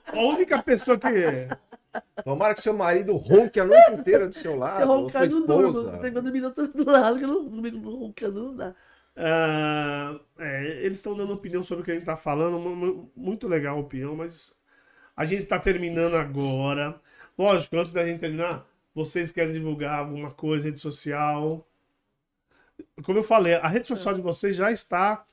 A 0.08 0.20
única 0.20 0.64
pessoa 0.64 0.98
que. 0.98 1.08
Tomara 2.24 2.54
que 2.54 2.62
seu 2.62 2.74
marido 2.74 3.16
ronque 3.16 3.60
a 3.60 3.66
noite 3.66 3.94
inteira 3.94 4.28
do 4.28 4.36
seu 4.36 4.56
lado. 4.56 4.78
Se 4.78 4.84
ou 4.84 5.02
roncar, 5.04 5.22
não 5.36 5.46
durmo. 5.48 5.92
Tem 6.02 6.14
que 6.14 6.22
dormir 6.22 6.42
do 6.42 6.48
outro 6.48 6.92
lado, 6.92 7.18
que 7.20 7.24
eu 7.26 7.28
não 7.28 7.46
dormindo 7.48 7.98
roncando, 7.98 8.44
não 8.46 8.56
dá. 8.56 8.76
Ah, 9.18 10.20
é, 10.40 10.82
eles 10.86 10.98
estão 10.98 11.16
dando 11.16 11.32
opinião 11.34 11.64
sobre 11.64 11.82
o 11.82 11.86
que 11.86 11.92
a 11.92 11.94
gente 11.94 12.04
está 12.04 12.18
falando, 12.18 12.60
mu- 12.60 12.76
mu- 12.76 13.12
muito 13.16 13.48
legal 13.48 13.78
a 13.78 13.80
opinião, 13.80 14.16
mas 14.16 14.56
a 15.16 15.24
gente 15.24 15.44
está 15.44 15.58
terminando 15.58 16.16
agora. 16.16 17.00
Lógico, 17.38 17.78
antes 17.78 17.94
da 17.94 18.06
gente 18.06 18.20
terminar, 18.20 18.66
vocês 18.94 19.32
querem 19.32 19.54
divulgar 19.54 20.00
alguma 20.00 20.32
coisa, 20.32 20.66
rede 20.66 20.80
social? 20.80 21.66
Como 23.04 23.20
eu 23.20 23.24
falei, 23.24 23.54
a 23.56 23.68
rede 23.68 23.88
social 23.88 24.14
de 24.14 24.22
vocês 24.22 24.56
já 24.56 24.70
está 24.72 25.26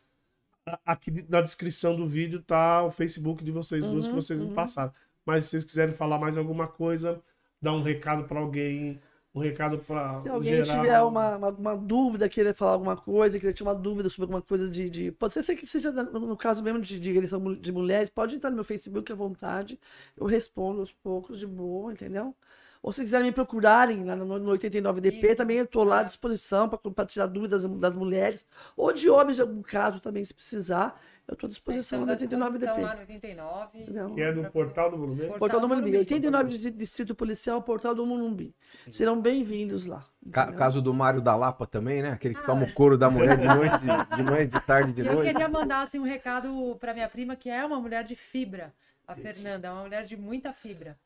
aqui 0.86 1.24
na 1.28 1.40
descrição 1.40 1.96
do 1.96 2.06
vídeo, 2.06 2.40
tá 2.40 2.84
o 2.84 2.90
Facebook 2.90 3.42
de 3.42 3.50
vocês 3.50 3.84
duas 3.84 4.06
que 4.06 4.14
vocês 4.14 4.40
me 4.40 4.54
passaram. 4.54 4.92
Mas 5.24 5.44
se 5.44 5.50
vocês 5.50 5.64
quiserem 5.64 5.94
falar 5.94 6.18
mais 6.18 6.36
alguma 6.38 6.66
coisa, 6.66 7.22
dar 7.60 7.72
um 7.72 7.82
recado 7.82 8.24
para 8.24 8.40
alguém, 8.40 9.00
um 9.34 9.40
recado 9.40 9.78
para 9.78 10.20
Se 10.20 10.28
alguém 10.28 10.62
tiver 10.62 11.00
uma, 11.02 11.36
uma, 11.36 11.48
uma 11.50 11.76
dúvida, 11.76 12.28
querer 12.28 12.54
falar 12.54 12.72
alguma 12.72 12.96
coisa, 12.96 13.38
querer 13.40 13.52
tirar 13.52 13.70
uma 13.70 13.74
dúvida 13.80 14.08
sobre 14.08 14.24
alguma 14.24 14.42
coisa 14.42 14.70
de. 14.70 14.88
de- 14.88 15.12
pode 15.12 15.34
ser 15.42 15.56
que 15.56 15.66
seja, 15.66 15.90
no, 15.90 16.20
no 16.20 16.36
caso 16.36 16.62
mesmo 16.62 16.80
de, 16.80 16.98
de 17.00 17.12
de 17.60 17.72
mulheres, 17.72 18.08
pode 18.10 18.36
entrar 18.36 18.50
no 18.50 18.56
meu 18.56 18.64
Facebook 18.64 19.10
à 19.10 19.14
vontade. 19.14 19.80
Eu 20.16 20.26
respondo 20.26 20.80
aos 20.80 20.92
poucos, 20.92 21.38
de 21.38 21.46
boa, 21.46 21.92
entendeu? 21.92 22.34
Ou 22.82 22.92
se 22.92 23.02
quiserem 23.02 23.26
me 23.28 23.32
procurarem 23.32 24.04
lá 24.04 24.16
no, 24.16 24.38
no 24.38 24.50
89DP, 24.50 25.28
Isso. 25.28 25.36
também 25.36 25.58
eu 25.58 25.64
estou 25.64 25.84
lá 25.84 26.00
à 26.00 26.02
disposição 26.02 26.68
para 26.68 27.06
tirar 27.06 27.26
dúvidas 27.26 27.62
das, 27.62 27.78
das 27.78 27.94
mulheres. 27.96 28.44
Ou 28.76 28.92
de 28.92 29.08
homens, 29.08 29.36
de 29.36 29.42
algum 29.42 29.62
caso 29.62 30.00
também, 30.00 30.24
se 30.24 30.34
precisar. 30.34 31.00
Eu 31.28 31.34
estou 31.34 31.46
à 31.46 31.50
disposição 31.50 32.04
no 32.04 32.12
Estamos 32.12 32.32
à 32.46 32.50
disposição 32.50 32.76
89DP. 32.76 32.82
lá 32.82 32.94
no 32.94 33.00
89. 33.00 33.78
Entendeu? 33.82 34.14
que 34.14 34.20
é 34.20 34.32
do 34.32 34.44
portal 34.50 34.90
do 34.90 34.98
Morumbi. 34.98 35.26
Portal 35.38 35.60
do 35.60 35.68
Morumbi, 35.68 35.96
89 35.96 36.44
Morumbi. 36.44 36.58
de 36.62 36.70
Distrito 36.72 37.14
Policial, 37.14 37.62
Portal 37.62 37.94
do 37.94 38.04
Morumbi. 38.04 38.54
Serão 38.90 39.20
bem-vindos 39.20 39.86
lá. 39.86 40.04
Ca- 40.32 40.52
caso 40.52 40.82
do 40.82 40.92
Mário 40.92 41.20
da 41.22 41.34
Lapa 41.36 41.66
também, 41.66 42.02
né? 42.02 42.10
Aquele 42.10 42.34
que 42.34 42.44
toma 42.44 42.64
o 42.64 42.72
couro 42.74 42.98
da 42.98 43.08
mulher 43.08 43.36
de 43.38 43.46
noite, 43.46 43.78
de, 44.16 44.22
manhã, 44.24 44.46
de 44.46 44.60
tarde, 44.60 44.92
de 44.92 45.02
E 45.02 45.06
eu 45.06 45.14
noite. 45.14 45.30
queria 45.32 45.48
mandar 45.48 45.82
assim, 45.82 45.98
um 46.00 46.04
recado 46.04 46.76
para 46.80 46.92
minha 46.92 47.08
prima, 47.08 47.36
que 47.36 47.48
é 47.48 47.64
uma 47.64 47.80
mulher 47.80 48.02
de 48.04 48.16
fibra, 48.16 48.74
a 49.06 49.14
Fernanda, 49.14 49.68
é 49.68 49.70
uma 49.70 49.82
mulher 49.82 50.04
de 50.04 50.16
muita 50.16 50.52
fibra, 50.52 50.98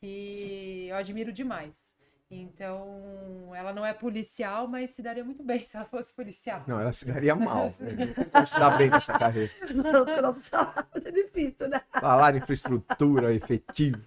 que 0.00 0.86
eu 0.90 0.96
admiro 0.96 1.32
demais. 1.32 1.96
Então, 2.32 3.50
ela 3.56 3.72
não 3.72 3.84
é 3.84 3.92
policial, 3.92 4.68
mas 4.68 4.90
se 4.90 5.02
daria 5.02 5.24
muito 5.24 5.42
bem 5.42 5.64
se 5.66 5.76
ela 5.76 5.84
fosse 5.84 6.12
policial. 6.14 6.62
Não, 6.66 6.80
ela 6.80 6.92
se 6.92 7.04
daria 7.04 7.34
mal. 7.34 7.70
né? 7.80 8.14
Não 8.16 8.24
como 8.24 8.46
se 8.46 8.58
dar 8.58 8.78
bem 8.78 8.88
nessa 8.88 9.18
carreira. 9.18 9.50
Não, 9.74 10.22
nosso 10.22 10.40
salário 10.40 10.86
é 11.04 11.10
difícil, 11.10 11.68
né? 11.68 11.80
Falar 11.92 12.36
infraestrutura 12.36 13.34
efetiva. 13.34 14.00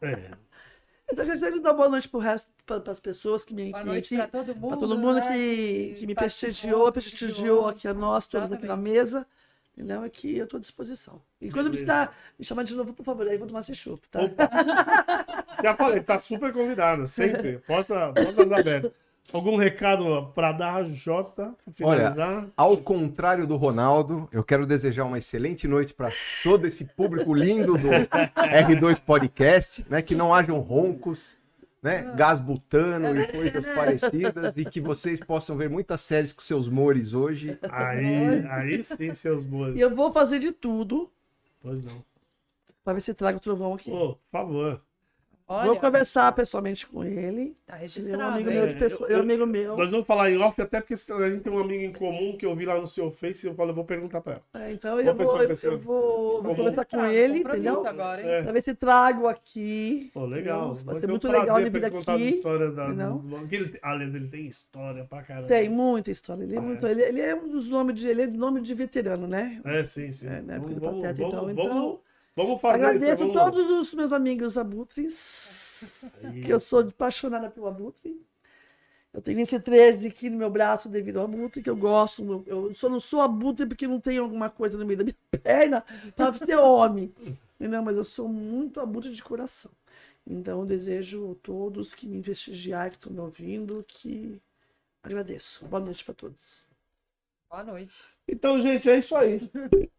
É. 0.00 0.30
Então, 1.10 1.24
eu 1.24 1.30
gostaria 1.30 1.56
de 1.56 1.62
dar 1.62 1.74
boa 1.74 1.88
noite 1.88 2.08
pro 2.08 2.20
resto, 2.20 2.50
para 2.64 2.90
as 2.90 3.00
pessoas 3.00 3.44
que 3.44 3.54
me 3.54 3.70
Boa 3.70 3.82
que, 3.82 3.86
noite 3.86 4.16
para 4.16 4.28
todo 4.28 4.54
mundo. 4.54 4.68
pra 4.68 4.76
todo 4.76 4.98
mundo 4.98 5.14
né, 5.20 5.32
que, 5.32 5.94
que 5.98 6.06
me 6.06 6.14
prestigiou, 6.14 6.92
prestigiou 6.92 7.68
aqui 7.68 7.88
a 7.88 7.94
nós, 7.94 8.26
todos 8.26 8.50
aqui 8.52 8.66
na 8.66 8.74
Exatamente. 8.74 9.26
Mesa. 9.78 9.88
Entendeu? 9.88 10.02
Aqui 10.02 10.36
eu 10.36 10.44
estou 10.44 10.58
à 10.58 10.60
disposição. 10.60 11.22
E 11.40 11.50
quando 11.50 11.70
precisar 11.70 12.14
me 12.38 12.44
chamar 12.44 12.64
de 12.64 12.74
novo, 12.74 12.92
por 12.92 13.04
favor, 13.04 13.26
aí 13.26 13.34
eu 13.34 13.38
vou 13.38 13.48
tomar 13.48 13.60
esse 13.60 13.74
chopp, 13.74 14.08
tá? 14.08 14.22
Opa. 14.22 14.50
Já 15.62 15.76
falei, 15.76 16.00
tá 16.00 16.18
super 16.18 16.52
convidada, 16.52 17.06
sempre. 17.06 17.58
Porta, 17.58 18.12
portas 18.12 18.52
abertas. 18.52 18.92
Algum 19.30 19.56
recado 19.56 20.32
para 20.34 20.52
dar, 20.52 20.84
Jota? 20.86 21.54
pra 21.62 21.74
Finalizar? 21.74 22.48
Ao 22.56 22.76
contrário 22.78 23.46
do 23.46 23.56
Ronaldo, 23.56 24.26
eu 24.32 24.42
quero 24.42 24.66
desejar 24.66 25.04
uma 25.04 25.18
excelente 25.18 25.68
noite 25.68 25.92
para 25.92 26.10
todo 26.42 26.66
esse 26.66 26.86
público 26.86 27.34
lindo 27.34 27.76
do 27.76 27.88
R2 28.34 29.00
Podcast, 29.02 29.84
né? 29.90 30.00
Que 30.00 30.14
não 30.14 30.32
hajam 30.32 30.58
roncos, 30.60 31.36
né? 31.82 32.12
Gás 32.16 32.40
butano 32.40 33.16
e 33.20 33.26
coisas 33.28 33.66
parecidas. 33.74 34.56
E 34.56 34.64
que 34.64 34.80
vocês 34.80 35.20
possam 35.20 35.56
ver 35.56 35.68
muitas 35.70 36.00
séries 36.00 36.32
com 36.32 36.40
seus 36.42 36.68
mores 36.68 37.12
hoje. 37.14 37.58
Aí, 37.70 38.44
aí 38.48 38.82
sim, 38.82 39.14
seus 39.14 39.44
boas. 39.44 39.76
E 39.76 39.80
eu 39.80 39.94
vou 39.94 40.10
fazer 40.10 40.38
de 40.38 40.52
tudo 40.52 41.10
Pois 41.60 41.82
não. 41.82 42.04
pra 42.84 42.92
ver 42.92 43.00
se 43.00 43.14
traga 43.14 43.38
o 43.38 43.40
trovão 43.40 43.74
aqui. 43.74 43.90
Pô, 43.90 44.14
por 44.14 44.30
favor. 44.30 44.82
Vou 45.48 45.56
Olha, 45.56 45.80
conversar 45.80 46.30
pessoalmente 46.32 46.86
com 46.86 47.02
ele. 47.02 47.54
tá 47.66 47.76
Ele 47.76 47.76
é 47.76 47.76
um 47.76 47.80
registrado. 47.80 48.22
amigo 48.34 48.50
meu 48.50 48.68
de 48.68 48.76
pessoa, 48.76 49.08
eu- 49.08 49.16
é 49.16 49.18
um 49.18 49.22
amigo 49.22 49.46
meu. 49.46 49.76
Nós 49.78 49.90
vamos 49.90 50.06
falar 50.06 50.30
em 50.30 50.36
off, 50.36 50.60
até 50.60 50.78
porque 50.78 50.92
a 50.92 51.30
gente 51.30 51.40
tem 51.40 51.50
um 51.50 51.58
amigo 51.58 51.82
em 51.84 51.92
comum 51.92 52.36
que 52.36 52.44
eu 52.44 52.54
vi 52.54 52.66
lá 52.66 52.78
no 52.78 52.86
seu 52.86 53.10
Face 53.10 53.46
e 53.46 53.48
eu 53.48 53.54
falei, 53.54 53.70
eu 53.70 53.74
vou 53.74 53.84
perguntar 53.86 54.20
pra 54.20 54.34
ela. 54.34 54.42
É, 54.66 54.72
então 54.72 55.00
eu 55.00 55.14
vou, 55.14 55.42
eu, 55.42 55.48
eu 55.64 55.78
vou, 55.78 56.42
vou 56.42 56.54
conversar 56.54 56.84
com 56.84 56.98
Tá, 56.98 57.10
ele, 57.14 57.38
compromisso 57.38 57.70
entendeu? 57.72 57.86
agora, 57.86 58.20
hein? 58.22 58.28
É. 58.28 58.42
Pra 58.42 58.52
ver 58.52 58.62
se 58.62 58.74
trago 58.74 59.26
aqui. 59.26 60.10
Pô, 60.12 60.26
legal. 60.26 60.74
Vai 60.74 60.94
ser 60.96 61.00
ser 61.00 61.06
muito 61.06 61.26
legal 61.28 61.58
ele 61.58 61.70
vir 61.70 61.90
contar 61.90 62.12
as 62.12 62.20
aqui, 62.20 62.28
histórias 62.36 62.74
da, 62.74 62.90
do- 62.90 63.48
ele 63.50 63.68
tem- 63.70 63.80
Aliás, 63.82 64.14
ele 64.14 64.28
tem 64.28 64.46
história 64.46 65.04
pra 65.04 65.22
caramba. 65.22 65.46
Tem 65.48 65.68
muita 65.70 66.10
história. 66.10 66.42
Ele 66.44 66.56
é, 66.56 66.58
É. 66.58 66.60
muito, 66.60 66.86
ele, 66.86 67.02
ele 67.02 67.20
é 67.22 67.34
um 67.34 67.48
dos 67.48 67.70
nomes 67.70 67.94
de, 67.94 68.06
ele 68.06 68.20
é 68.22 68.26
nome 68.26 68.60
de 68.60 68.74
veterano, 68.74 69.26
né? 69.26 69.62
É, 69.64 69.82
sim, 69.82 70.10
sim. 70.12 70.26
É, 70.28 70.42
na 70.42 70.56
época 70.56 70.74
vamos, 70.78 70.96
do 70.96 71.02
Pateta, 71.02 71.28
vamos, 71.30 71.52
então, 71.52 71.64
vamos, 71.68 71.76
então, 71.78 72.00
vamos 72.46 72.60
fazer 72.60 72.76
Agradeço 72.76 73.04
isso. 73.06 73.16
Vamos... 73.16 73.34
todos 73.34 73.70
os 73.70 73.94
meus 73.94 74.12
amigos 74.12 74.58
abutres, 74.58 76.10
que 76.44 76.50
eu 76.52 76.60
sou 76.60 76.80
apaixonada 76.80 77.50
pelo 77.50 77.66
abutre. 77.66 78.20
Eu 79.12 79.22
tenho 79.22 79.40
esse 79.40 79.58
13 79.58 80.06
aqui 80.06 80.28
no 80.28 80.36
meu 80.36 80.50
braço 80.50 80.88
devido 80.88 81.18
ao 81.18 81.24
abutre, 81.24 81.62
que 81.62 81.70
eu 81.70 81.76
gosto. 81.76 82.44
Eu 82.46 82.72
só 82.74 82.88
não 82.88 83.00
sou 83.00 83.20
abutre 83.20 83.66
porque 83.66 83.88
não 83.88 84.00
tenho 84.00 84.22
alguma 84.22 84.50
coisa 84.50 84.76
no 84.76 84.84
meio 84.84 84.98
da 84.98 85.04
minha 85.04 85.16
perna 85.42 85.84
para 86.14 86.32
ser 86.34 86.56
homem. 86.56 87.12
Entendeu? 87.58 87.82
Mas 87.82 87.96
eu 87.96 88.04
sou 88.04 88.28
muito 88.28 88.80
abutre 88.80 89.10
de 89.10 89.22
coração. 89.22 89.70
Então 90.26 90.60
eu 90.60 90.66
desejo 90.66 91.32
a 91.32 91.34
todos 91.42 91.94
que 91.94 92.06
me 92.06 92.22
prestigiarem, 92.22 92.90
que 92.90 92.96
estão 92.98 93.12
me 93.12 93.20
ouvindo, 93.20 93.84
que 93.88 94.40
agradeço. 95.02 95.64
Boa 95.66 95.82
noite 95.82 96.04
para 96.04 96.14
todos. 96.14 96.66
Boa 97.50 97.64
noite. 97.64 97.94
Então, 98.28 98.60
gente, 98.60 98.90
é 98.90 98.98
isso 98.98 99.16
aí. 99.16 99.40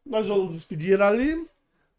Nós 0.05 0.27
vamos 0.27 0.53
despedir 0.53 1.01
ali. 1.01 1.49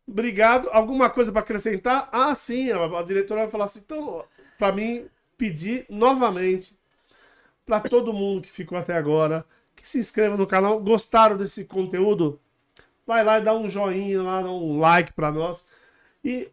Obrigado. 0.06 0.68
Alguma 0.70 1.09
coisa 1.09 1.31
para 1.31 1.40
acrescentar? 1.40 2.09
Ah, 2.12 2.35
sim. 2.35 2.70
A, 2.70 2.85
a 2.98 3.02
diretora 3.02 3.43
vai 3.43 3.51
falar 3.51 3.64
assim. 3.64 3.81
Então, 3.85 4.24
para 4.59 4.72
mim, 4.72 5.06
pedir 5.36 5.86
novamente 5.89 6.77
para 7.64 7.81
todo 7.81 8.12
mundo 8.12 8.43
que 8.43 8.51
ficou 8.51 8.77
até 8.77 8.97
agora 8.97 9.44
que 9.81 9.89
se 9.89 9.98
inscreva 9.98 10.36
no 10.36 10.47
canal. 10.47 10.78
Gostaram 10.81 11.36
desse 11.36 11.64
conteúdo? 11.64 12.39
Vai 13.06 13.24
lá 13.24 13.39
e 13.39 13.43
dá 13.43 13.55
um 13.55 13.68
joinha 13.68 14.22
lá, 14.22 14.43
dá 14.43 14.51
um 14.51 14.78
like 14.78 15.12
para 15.12 15.32
nós. 15.32 15.68
E 16.24 16.51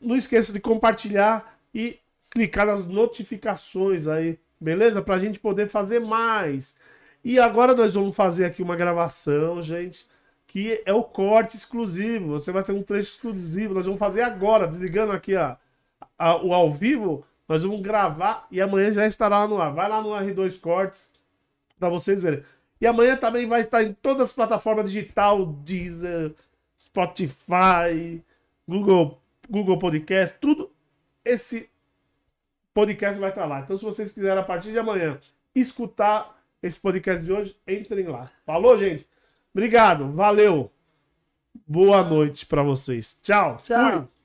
não 0.00 0.16
esqueça 0.16 0.52
de 0.52 0.60
compartilhar 0.60 1.58
e 1.74 1.98
clicar 2.30 2.66
nas 2.66 2.86
notificações 2.86 4.06
aí, 4.06 4.38
beleza? 4.58 5.02
Pra 5.02 5.18
gente 5.18 5.38
poder 5.38 5.68
fazer 5.68 6.00
mais. 6.00 6.78
E 7.22 7.38
agora 7.38 7.74
nós 7.74 7.94
vamos 7.94 8.16
fazer 8.16 8.46
aqui 8.46 8.62
uma 8.62 8.76
gravação, 8.76 9.60
gente, 9.60 10.08
que 10.52 10.82
é 10.84 10.92
o 10.92 11.04
corte 11.04 11.56
exclusivo. 11.56 12.32
Você 12.32 12.50
vai 12.50 12.64
ter 12.64 12.72
um 12.72 12.82
trecho 12.82 13.10
exclusivo. 13.14 13.72
Nós 13.72 13.86
vamos 13.86 14.00
fazer 14.00 14.22
agora, 14.22 14.66
desligando 14.66 15.12
aqui 15.12 15.36
a, 15.36 15.56
a- 16.18 16.42
o 16.44 16.52
ao 16.52 16.72
vivo. 16.72 17.24
Nós 17.48 17.62
vamos 17.62 17.80
gravar 17.80 18.48
e 18.50 18.60
amanhã 18.60 18.90
já 18.90 19.06
estará 19.06 19.38
lá 19.38 19.46
no 19.46 19.60
ar. 19.62 19.72
Vai 19.72 19.88
lá 19.88 20.02
no 20.02 20.08
R2 20.08 20.60
Cortes 20.60 21.08
para 21.78 21.88
vocês 21.88 22.20
verem. 22.20 22.42
E 22.80 22.86
amanhã 22.86 23.16
também 23.16 23.46
vai 23.46 23.60
estar 23.60 23.84
em 23.84 23.92
todas 23.92 24.30
as 24.30 24.32
plataformas 24.34 24.90
digital, 24.90 25.46
Deezer, 25.46 26.34
Spotify, 26.76 28.20
Google, 28.66 29.20
Google 29.48 29.78
Podcast, 29.78 30.36
tudo. 30.40 30.68
Esse 31.24 31.70
podcast 32.74 33.20
vai 33.20 33.30
estar 33.30 33.46
lá. 33.46 33.60
Então, 33.60 33.76
se 33.76 33.84
vocês 33.84 34.10
quiserem 34.10 34.38
a 34.40 34.44
partir 34.44 34.72
de 34.72 34.78
amanhã 34.80 35.16
escutar 35.54 36.36
esse 36.60 36.80
podcast 36.80 37.24
de 37.24 37.32
hoje, 37.32 37.56
entrem 37.68 38.08
lá. 38.08 38.30
Falou, 38.44 38.76
gente? 38.76 39.06
Obrigado, 39.54 40.12
valeu. 40.12 40.70
Boa 41.66 42.02
noite 42.02 42.46
para 42.46 42.62
vocês. 42.62 43.18
Tchau. 43.22 43.58
Tchau. 43.62 43.90
Fui. 43.92 44.19